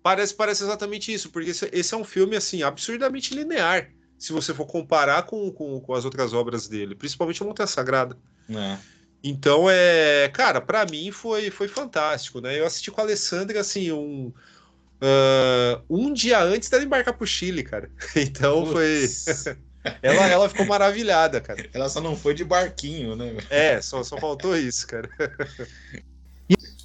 parece, 0.02 0.34
parece 0.34 0.64
exatamente 0.64 1.14
isso, 1.14 1.30
porque 1.30 1.52
esse, 1.52 1.70
esse 1.72 1.94
é 1.94 1.98
um 1.98 2.04
filme, 2.04 2.36
assim, 2.36 2.64
absurdamente 2.64 3.36
linear, 3.36 3.92
se 4.18 4.34
você 4.34 4.52
for 4.52 4.66
comparar 4.66 5.24
com, 5.24 5.52
com, 5.52 5.80
com 5.80 5.94
as 5.94 6.06
outras 6.06 6.34
obras 6.34 6.68
dele, 6.68 6.96
principalmente 6.96 7.44
a 7.44 7.46
Montanha 7.46 7.68
Sagrada. 7.68 8.18
É. 8.50 8.78
Então, 9.24 9.70
é, 9.70 10.30
cara, 10.30 10.62
para 10.62 10.86
mim 10.86 11.12
foi, 11.12 11.50
foi 11.52 11.68
fantástico, 11.68 12.40
né? 12.40 12.58
Eu 12.60 12.66
assisti 12.66 12.90
com 12.90 13.02
a 13.02 13.04
Alessandra, 13.04 13.60
assim, 13.60 13.92
um, 13.92 14.32
uh, 15.02 15.84
um 15.90 16.14
dia 16.14 16.42
antes 16.42 16.70
dela 16.70 16.84
embarcar 16.84 17.18
pro 17.18 17.28
Chile, 17.28 17.64
cara. 17.64 17.90
Então 18.16 18.66
Putz. 18.66 19.44
foi. 19.44 19.58
ela, 20.02 20.28
ela 20.28 20.50
ficou 20.50 20.66
maravilhada, 20.66 21.42
cara. 21.42 21.70
Ela 21.74 21.90
só 21.90 22.00
não 22.02 22.16
foi 22.16 22.34
de 22.34 22.44
barquinho, 22.46 23.16
né? 23.16 23.36
É, 23.50 23.82
só, 23.82 24.04
só 24.04 24.18
faltou 24.18 24.58
isso, 24.58 24.88
cara. 24.88 25.10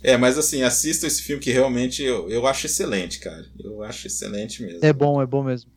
É, 0.02 0.18
mas 0.18 0.36
assim, 0.36 0.62
assista 0.62 1.06
esse 1.06 1.22
filme 1.22 1.42
que 1.42 1.50
realmente 1.50 2.02
eu, 2.02 2.28
eu 2.28 2.46
acho 2.46 2.66
excelente, 2.66 3.18
cara. 3.20 3.46
Eu 3.58 3.82
acho 3.82 4.06
excelente 4.06 4.62
mesmo. 4.62 4.80
É 4.82 4.92
bom, 4.92 5.22
é 5.22 5.24
bom 5.24 5.42
mesmo. 5.42 5.72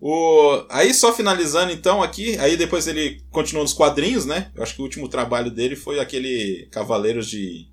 O... 0.00 0.64
Aí 0.68 0.92
só 0.92 1.14
finalizando 1.14 1.72
então 1.72 2.02
aqui, 2.02 2.36
aí 2.38 2.56
depois 2.56 2.86
ele 2.86 3.22
continuou 3.30 3.64
nos 3.64 3.72
quadrinhos, 3.72 4.26
né? 4.26 4.50
Eu 4.54 4.62
acho 4.62 4.74
que 4.74 4.80
o 4.80 4.84
último 4.84 5.08
trabalho 5.08 5.50
dele 5.50 5.74
foi 5.74 5.98
aquele 5.98 6.68
Cavaleiros 6.70 7.28
de 7.28 7.66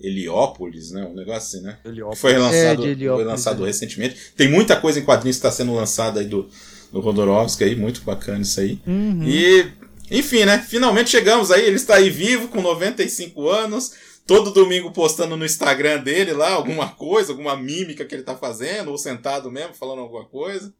Heliópolis, 0.00 0.90
né? 0.90 1.04
Um 1.04 1.14
negócio 1.14 1.58
assim, 1.58 1.66
né? 1.66 1.78
Foi 2.16 2.36
lançado, 2.36 2.86
é, 2.86 2.96
foi 2.96 3.24
lançado 3.24 3.64
é. 3.64 3.66
recentemente. 3.66 4.16
Tem 4.36 4.48
muita 4.48 4.76
coisa 4.76 4.98
em 4.98 5.04
quadrinhos 5.04 5.36
que 5.36 5.46
está 5.46 5.50
sendo 5.50 5.74
lançada 5.74 6.20
aí 6.20 6.26
do, 6.26 6.48
do 6.90 7.00
Rodorovsky 7.00 7.64
aí, 7.64 7.76
muito 7.76 8.00
bacana 8.00 8.40
isso 8.40 8.60
aí. 8.60 8.80
Uhum. 8.86 9.22
E, 9.22 9.66
enfim, 10.10 10.44
né? 10.46 10.58
Finalmente 10.58 11.10
chegamos 11.10 11.50
aí, 11.50 11.66
ele 11.66 11.76
está 11.76 11.96
aí 11.96 12.08
vivo 12.08 12.48
com 12.48 12.62
95 12.62 13.48
anos, 13.50 13.92
todo 14.26 14.50
domingo 14.50 14.90
postando 14.90 15.36
no 15.36 15.44
Instagram 15.44 15.98
dele 16.02 16.32
lá 16.32 16.52
alguma 16.52 16.88
coisa, 16.88 17.32
alguma 17.32 17.54
mímica 17.54 18.06
que 18.06 18.14
ele 18.14 18.22
está 18.22 18.34
fazendo, 18.34 18.90
ou 18.90 18.96
sentado 18.96 19.50
mesmo 19.50 19.74
falando 19.74 20.00
alguma 20.00 20.24
coisa. 20.24 20.72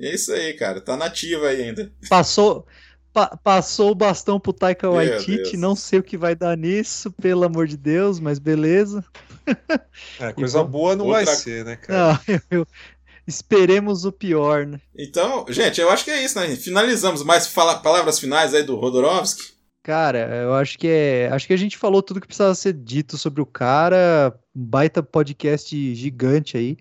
É 0.00 0.14
isso 0.14 0.32
aí, 0.32 0.54
cara. 0.54 0.80
Tá 0.80 0.96
nativa 0.96 1.48
aí 1.48 1.62
ainda. 1.62 1.92
Passou, 2.08 2.66
pa, 3.12 3.36
passou 3.36 3.90
o 3.90 3.94
bastão 3.94 4.40
pro 4.40 4.52
Taika 4.52 4.90
Waititi. 4.90 5.56
Não 5.56 5.76
sei 5.76 5.98
o 5.98 6.02
que 6.02 6.16
vai 6.16 6.34
dar 6.34 6.56
nisso, 6.56 7.10
pelo 7.12 7.44
amor 7.44 7.66
de 7.66 7.76
Deus, 7.76 8.18
mas 8.18 8.38
beleza. 8.38 9.04
É, 10.18 10.32
coisa 10.32 10.62
boa 10.62 10.96
não 10.96 11.06
outra... 11.06 11.24
vai 11.24 11.34
ser, 11.34 11.64
né, 11.64 11.76
cara? 11.76 12.12
Não, 12.12 12.34
eu, 12.34 12.40
eu, 12.50 12.66
esperemos 13.26 14.04
o 14.04 14.12
pior, 14.12 14.66
né? 14.66 14.80
Então, 14.96 15.44
gente, 15.48 15.80
eu 15.80 15.90
acho 15.90 16.04
que 16.04 16.10
é 16.10 16.24
isso, 16.24 16.38
né? 16.38 16.54
Finalizamos. 16.56 17.22
Mais 17.22 17.46
fala, 17.46 17.78
palavras 17.78 18.18
finais 18.18 18.54
aí 18.54 18.62
do 18.62 18.76
Rodorovsky? 18.76 19.60
Cara, 19.82 20.42
eu 20.42 20.54
acho 20.54 20.78
que 20.78 20.86
é. 20.86 21.28
Acho 21.32 21.46
que 21.46 21.54
a 21.54 21.56
gente 21.56 21.78
falou 21.78 22.02
tudo 22.02 22.20
que 22.20 22.26
precisava 22.26 22.54
ser 22.54 22.74
dito 22.74 23.16
sobre 23.16 23.40
o 23.40 23.46
cara. 23.46 24.34
Um 24.54 24.64
baita 24.64 25.02
podcast 25.02 25.94
gigante 25.94 26.56
aí. 26.56 26.76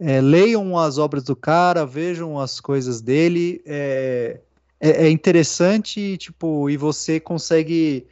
É, 0.00 0.20
leiam 0.20 0.78
as 0.78 0.96
obras 0.96 1.24
do 1.24 1.34
cara, 1.34 1.84
vejam 1.84 2.38
as 2.38 2.60
coisas 2.60 3.00
dele. 3.00 3.60
É, 3.66 4.40
é, 4.80 5.06
é, 5.06 5.10
interessante, 5.10 6.16
tipo, 6.16 6.70
e 6.70 6.76
você 6.76 7.18
consegue. 7.18 8.06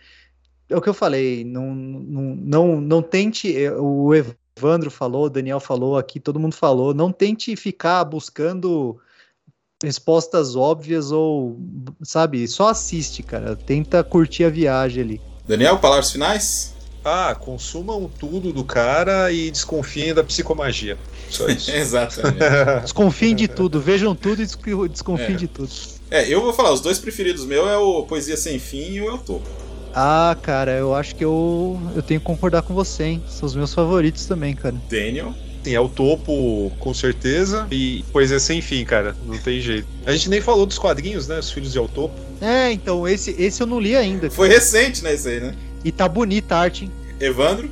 É 0.69 0.77
o 0.77 0.81
que 0.81 0.89
eu 0.89 0.95
falei, 0.95 1.45
não, 1.45 1.75
não, 1.75 2.23
não, 2.37 2.81
não 2.81 3.03
tente. 3.03 3.57
É, 3.57 3.73
o 3.73 4.13
Evandro 4.15 4.91
falou, 4.91 5.27
o 5.27 5.31
Daniel 5.31 5.61
falou 5.61 5.97
aqui, 5.97 6.19
todo 6.19 6.41
mundo 6.41 6.55
falou, 6.55 6.93
não 6.93 7.13
tente 7.13 7.55
ficar 7.55 8.05
buscando 8.05 8.99
respostas 9.83 10.57
óbvias 10.57 11.13
ou, 11.13 11.61
sabe, 12.03 12.49
só 12.49 12.69
assiste, 12.69 13.23
cara. 13.23 13.55
Tenta 13.55 14.03
curtir 14.03 14.45
a 14.45 14.51
viagem 14.51 15.03
ali. 15.03 15.21
Daniel, 15.47 15.79
palavras 15.79 16.11
finais? 16.11 16.75
Ah, 17.09 17.37
consumam 17.37 18.11
tudo 18.19 18.53
do 18.53 18.65
cara 18.65 19.31
e 19.31 19.49
desconfiem 19.49 20.13
da 20.13 20.25
psicomagia. 20.25 20.99
Só 21.31 21.47
isso. 21.49 21.71
Exatamente. 21.71 22.39
desconfiem 22.83 23.33
de 23.33 23.47
tudo, 23.47 23.81
vejam 23.81 24.13
tudo 24.13 24.43
e 24.43 24.89
desconfiem 24.89 25.35
é. 25.35 25.39
de 25.39 25.47
tudo. 25.47 25.71
É, 26.11 26.29
eu 26.29 26.43
vou 26.43 26.53
falar, 26.53 26.73
os 26.73 26.81
dois 26.81 26.99
preferidos 26.99 27.47
meus 27.47 27.69
é 27.69 27.77
o 27.77 28.03
Poesia 28.03 28.37
Sem 28.37 28.59
Fim 28.59 28.91
e 28.91 29.01
o 29.01 29.07
Eu 29.07 29.19
Tô. 29.19 29.41
Ah, 29.95 30.37
cara, 30.43 30.73
eu 30.73 30.97
acho 30.97 31.15
que 31.15 31.25
eu, 31.25 31.81
eu 31.95 32.03
tenho 32.03 32.19
que 32.19 32.27
concordar 32.27 32.63
com 32.63 32.75
você, 32.75 33.05
hein? 33.05 33.23
São 33.29 33.47
os 33.47 33.55
meus 33.55 33.73
favoritos 33.73 34.27
também, 34.27 34.57
cara. 34.57 34.75
Daniel? 34.91 35.33
Sim, 35.63 35.75
é 35.75 35.81
o 35.81 35.89
topo, 35.89 36.73
com 36.81 36.93
certeza. 36.93 37.69
E 37.71 38.05
Poesia 38.13 38.41
Sem 38.41 38.61
Fim, 38.61 38.85
cara. 38.85 39.17
Não 39.27 39.39
tem 39.39 39.61
jeito. 39.61 39.87
A 40.05 40.13
gente 40.13 40.29
nem 40.29 40.41
falou 40.41 40.67
dos 40.67 40.79
quadrinhos, 40.79 41.29
né? 41.29 41.39
Os 41.39 41.51
Filhos 41.51 41.73
de 41.73 41.79
El 41.79 41.89
Topo. 41.89 42.15
É, 42.41 42.71
então, 42.73 43.07
esse, 43.07 43.31
esse 43.39 43.63
eu 43.63 43.67
não 43.67 43.81
li 43.81 43.97
ainda. 43.97 44.29
Foi 44.29 44.49
recente, 44.49 45.03
né, 45.03 45.15
esse 45.15 45.29
aí, 45.29 45.41
né? 45.41 45.55
E 45.87 45.93
tá 45.93 46.09
bonita 46.09 46.57
a 46.57 46.63
arte, 46.63 46.85
hein? 46.87 46.91
Evandro? 47.21 47.71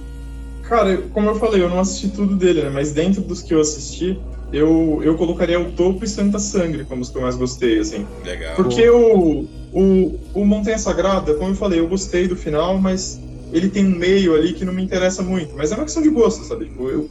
Cara, 0.69 0.99
como 1.13 1.31
eu 1.31 1.35
falei, 1.35 1.61
eu 1.61 1.69
não 1.69 1.81
assisti 1.81 2.09
tudo 2.11 2.37
dele, 2.37 2.63
né? 2.63 2.71
Mas 2.71 2.93
dentro 2.93 3.21
dos 3.21 3.43
que 3.43 3.53
eu 3.53 3.61
assisti, 3.61 4.17
eu, 4.53 5.01
eu 5.03 5.17
colocaria 5.17 5.59
o 5.59 5.73
Topo 5.73 6.05
e 6.05 6.09
Santa 6.09 6.39
Sangre 6.39 6.85
como 6.85 7.03
os 7.03 7.11
que 7.11 7.19
eu 7.19 7.23
mais 7.23 7.35
gostei, 7.35 7.81
assim. 7.81 8.07
Legal. 8.25 8.55
Porque 8.55 8.89
o, 8.89 9.49
o, 9.73 10.21
o 10.33 10.45
Montanha 10.45 10.79
Sagrada, 10.79 11.35
como 11.35 11.51
eu 11.51 11.57
falei, 11.57 11.81
eu 11.81 11.89
gostei 11.89 12.29
do 12.29 12.37
final, 12.37 12.79
mas 12.79 13.19
ele 13.53 13.69
tem 13.69 13.85
um 13.85 13.99
meio 13.99 14.37
ali 14.37 14.53
que 14.53 14.65
não 14.65 14.73
me 14.73 14.85
interessa 14.85 15.21
muito. 15.21 15.53
Mas 15.57 15.73
é 15.73 15.75
uma 15.75 15.83
questão 15.83 16.01
de 16.01 16.09
gosto, 16.09 16.45
sabe? 16.45 16.67
Tipo, 16.67 16.89
eu, 16.89 17.11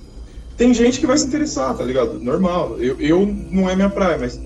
tem 0.56 0.74
gente 0.74 1.02
que 1.02 1.06
vai 1.06 1.18
se 1.18 1.28
interessar, 1.28 1.76
tá 1.76 1.84
ligado? 1.84 2.18
Normal. 2.18 2.78
Eu, 2.80 2.98
eu 3.02 3.26
não 3.52 3.70
é 3.70 3.76
minha 3.76 3.90
praia, 3.90 4.18
mas, 4.18 4.40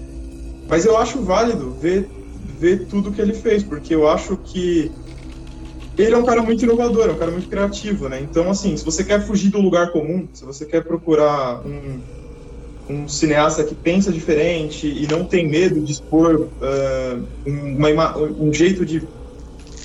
mas 0.67 0.85
eu 0.85 0.97
acho 0.97 1.21
válido 1.21 1.69
ver, 1.79 2.09
ver 2.59 2.87
tudo 2.87 3.11
que 3.11 3.21
ele 3.21 3.33
fez, 3.33 3.61
porque 3.61 3.93
eu 3.93 4.07
acho 4.07 4.35
que 4.37 4.91
ele 5.97 6.13
é 6.13 6.17
um 6.17 6.25
cara 6.25 6.41
muito 6.41 6.63
inovador, 6.63 7.09
é 7.09 7.11
um 7.11 7.17
cara 7.17 7.31
muito 7.31 7.49
criativo, 7.49 8.07
né? 8.07 8.19
Então, 8.21 8.49
assim, 8.49 8.77
se 8.77 8.85
você 8.85 9.03
quer 9.03 9.25
fugir 9.25 9.49
do 9.49 9.59
lugar 9.59 9.91
comum, 9.91 10.27
se 10.31 10.45
você 10.45 10.65
quer 10.65 10.83
procurar 10.83 11.61
um, 11.65 11.99
um 12.89 13.07
cineasta 13.07 13.63
que 13.63 13.73
pensa 13.73 14.11
diferente 14.11 14.87
e 14.87 15.07
não 15.07 15.25
tem 15.25 15.49
medo 15.49 15.81
de 15.81 15.91
expor 15.91 16.41
uh, 16.41 17.23
uma, 17.45 18.17
um 18.17 18.53
jeito 18.53 18.85
de, 18.85 19.01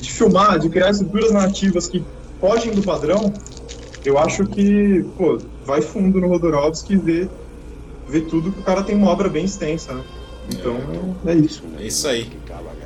de 0.00 0.12
filmar, 0.12 0.58
de 0.58 0.68
criar 0.68 0.90
estruturas 0.90 1.32
narrativas 1.32 1.88
que 1.88 2.04
fogem 2.40 2.72
do 2.72 2.82
padrão, 2.82 3.32
eu 4.04 4.18
acho 4.18 4.44
que, 4.46 5.04
pô, 5.16 5.38
vai 5.64 5.80
fundo 5.80 6.20
no 6.20 6.28
Rodorovsky 6.28 6.94
e 6.94 6.96
vê, 6.96 7.28
vê 8.08 8.20
tudo 8.20 8.52
que 8.52 8.60
o 8.60 8.62
cara 8.62 8.82
tem 8.82 8.96
uma 8.96 9.08
obra 9.08 9.28
bem 9.28 9.44
extensa, 9.44 9.94
né? 9.94 10.02
Então, 10.52 10.76
é 11.24 11.34
isso. 11.34 11.62
É 11.78 11.86
isso 11.86 12.08
aí. 12.08 12.28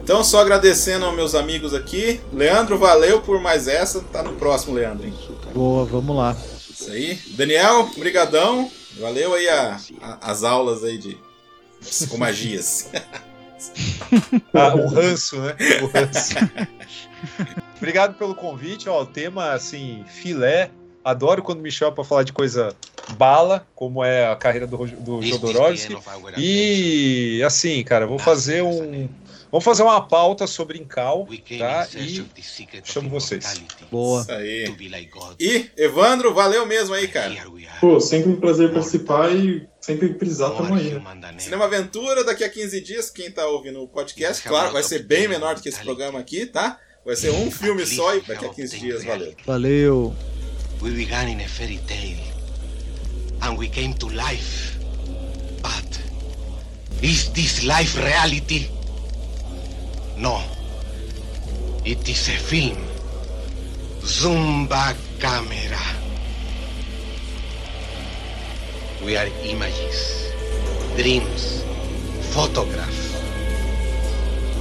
Então, 0.06 0.22
só 0.22 0.40
agradecendo 0.40 1.04
aos 1.04 1.16
meus 1.16 1.34
amigos 1.34 1.74
aqui. 1.74 2.20
Leandro, 2.32 2.78
valeu 2.78 3.20
por 3.20 3.40
mais 3.40 3.66
essa. 3.66 4.00
Tá 4.00 4.22
no 4.22 4.34
próximo, 4.34 4.72
Leandro. 4.72 5.04
Hein? 5.04 5.12
Boa, 5.52 5.84
vamos 5.84 6.16
lá. 6.16 6.36
Isso 6.70 6.92
aí. 6.92 7.18
Daniel, 7.30 7.90
brigadão. 7.98 8.70
Valeu 9.00 9.34
aí 9.34 9.48
a, 9.48 9.80
a, 10.00 10.30
as 10.30 10.44
aulas 10.44 10.84
aí 10.84 10.96
de 10.96 11.18
psicomagias. 11.80 12.88
ah, 14.54 14.76
o 14.76 14.86
ranço, 14.86 15.40
né? 15.40 15.56
O 15.82 15.86
ranço. 15.86 16.34
Obrigado 17.76 18.14
pelo 18.14 18.36
convite. 18.36 18.88
Ó, 18.88 19.02
o 19.02 19.06
tema, 19.06 19.54
assim, 19.54 20.04
filé. 20.06 20.70
Adoro 21.04 21.42
quando 21.42 21.58
me 21.60 21.70
chama 21.72 21.90
para 21.90 22.04
falar 22.04 22.22
de 22.22 22.32
coisa 22.32 22.76
bala, 23.18 23.66
como 23.74 24.04
é 24.04 24.30
a 24.30 24.36
carreira 24.36 24.68
do, 24.68 24.86
do 24.86 25.20
Jodorowsky. 25.20 25.96
E, 26.38 27.42
assim, 27.44 27.82
cara, 27.82 28.06
vou 28.06 28.20
fazer 28.20 28.62
um... 28.62 29.08
Vamos 29.56 29.64
fazer 29.64 29.84
uma 29.84 30.02
pauta 30.02 30.46
sobre 30.46 30.78
Incal, 30.78 31.26
tá? 31.58 31.88
E 31.96 32.22
chamo 32.84 33.08
vocês. 33.08 33.62
Boa. 33.90 34.20
Isso 34.20 34.32
aí. 34.32 34.76
E, 35.40 35.70
Evandro, 35.78 36.34
valeu 36.34 36.66
mesmo 36.66 36.92
aí, 36.92 37.08
cara. 37.08 37.34
Pô, 37.80 37.98
sempre 37.98 38.32
um 38.32 38.36
prazer 38.36 38.70
participar 38.70 39.34
e 39.34 39.66
sempre 39.80 40.12
precisar, 40.12 40.50
tamo 40.50 40.74
aí. 40.74 40.92
Né? 40.92 41.38
Cinema 41.38 41.64
Aventura, 41.64 42.22
daqui 42.22 42.44
a 42.44 42.50
15 42.50 42.80
dias, 42.82 43.08
quem 43.08 43.30
tá 43.30 43.46
ouvindo 43.46 43.82
o 43.82 43.88
podcast, 43.88 44.46
claro, 44.46 44.74
vai 44.74 44.82
ser 44.82 45.04
bem 45.04 45.26
menor 45.26 45.54
do 45.54 45.62
que 45.62 45.70
esse 45.70 45.80
programa 45.80 46.18
aqui, 46.18 46.44
tá? 46.44 46.78
Vai 47.02 47.16
ser 47.16 47.30
um 47.30 47.50
filme 47.50 47.86
só 47.86 48.14
e 48.14 48.20
daqui 48.20 48.44
a 48.44 48.50
15 48.50 48.78
dias, 48.78 49.04
valeu. 49.04 49.34
Valeu. 49.46 50.16
We 50.82 50.90
began 50.90 51.30
in 51.30 51.40
a 51.42 51.48
fairy 51.48 51.80
tale, 51.88 52.22
and 53.40 53.56
we 53.56 53.68
came 53.68 53.94
to 53.94 54.08
life. 54.10 54.78
But 55.62 55.98
is 57.02 57.30
this 57.30 57.62
life 57.62 57.98
reality? 57.98 58.75
No. 60.18 60.40
It 61.84 62.08
is 62.08 62.28
a 62.28 62.38
film. 62.38 62.78
Zumba 64.00 64.96
camera. 65.20 65.78
We 69.04 69.16
are 69.16 69.28
images, 69.44 70.32
dreams, 70.96 71.62
photographs. 72.32 73.20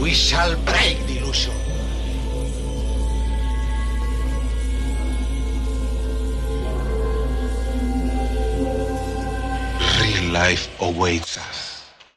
We 0.02 0.12
shall 0.12 0.56
break 0.66 1.00
the 1.08 1.20
illusion. 1.20 1.54
Real 10.02 10.34
life 10.34 10.70
awaits 10.82 11.38
us. 11.38 11.65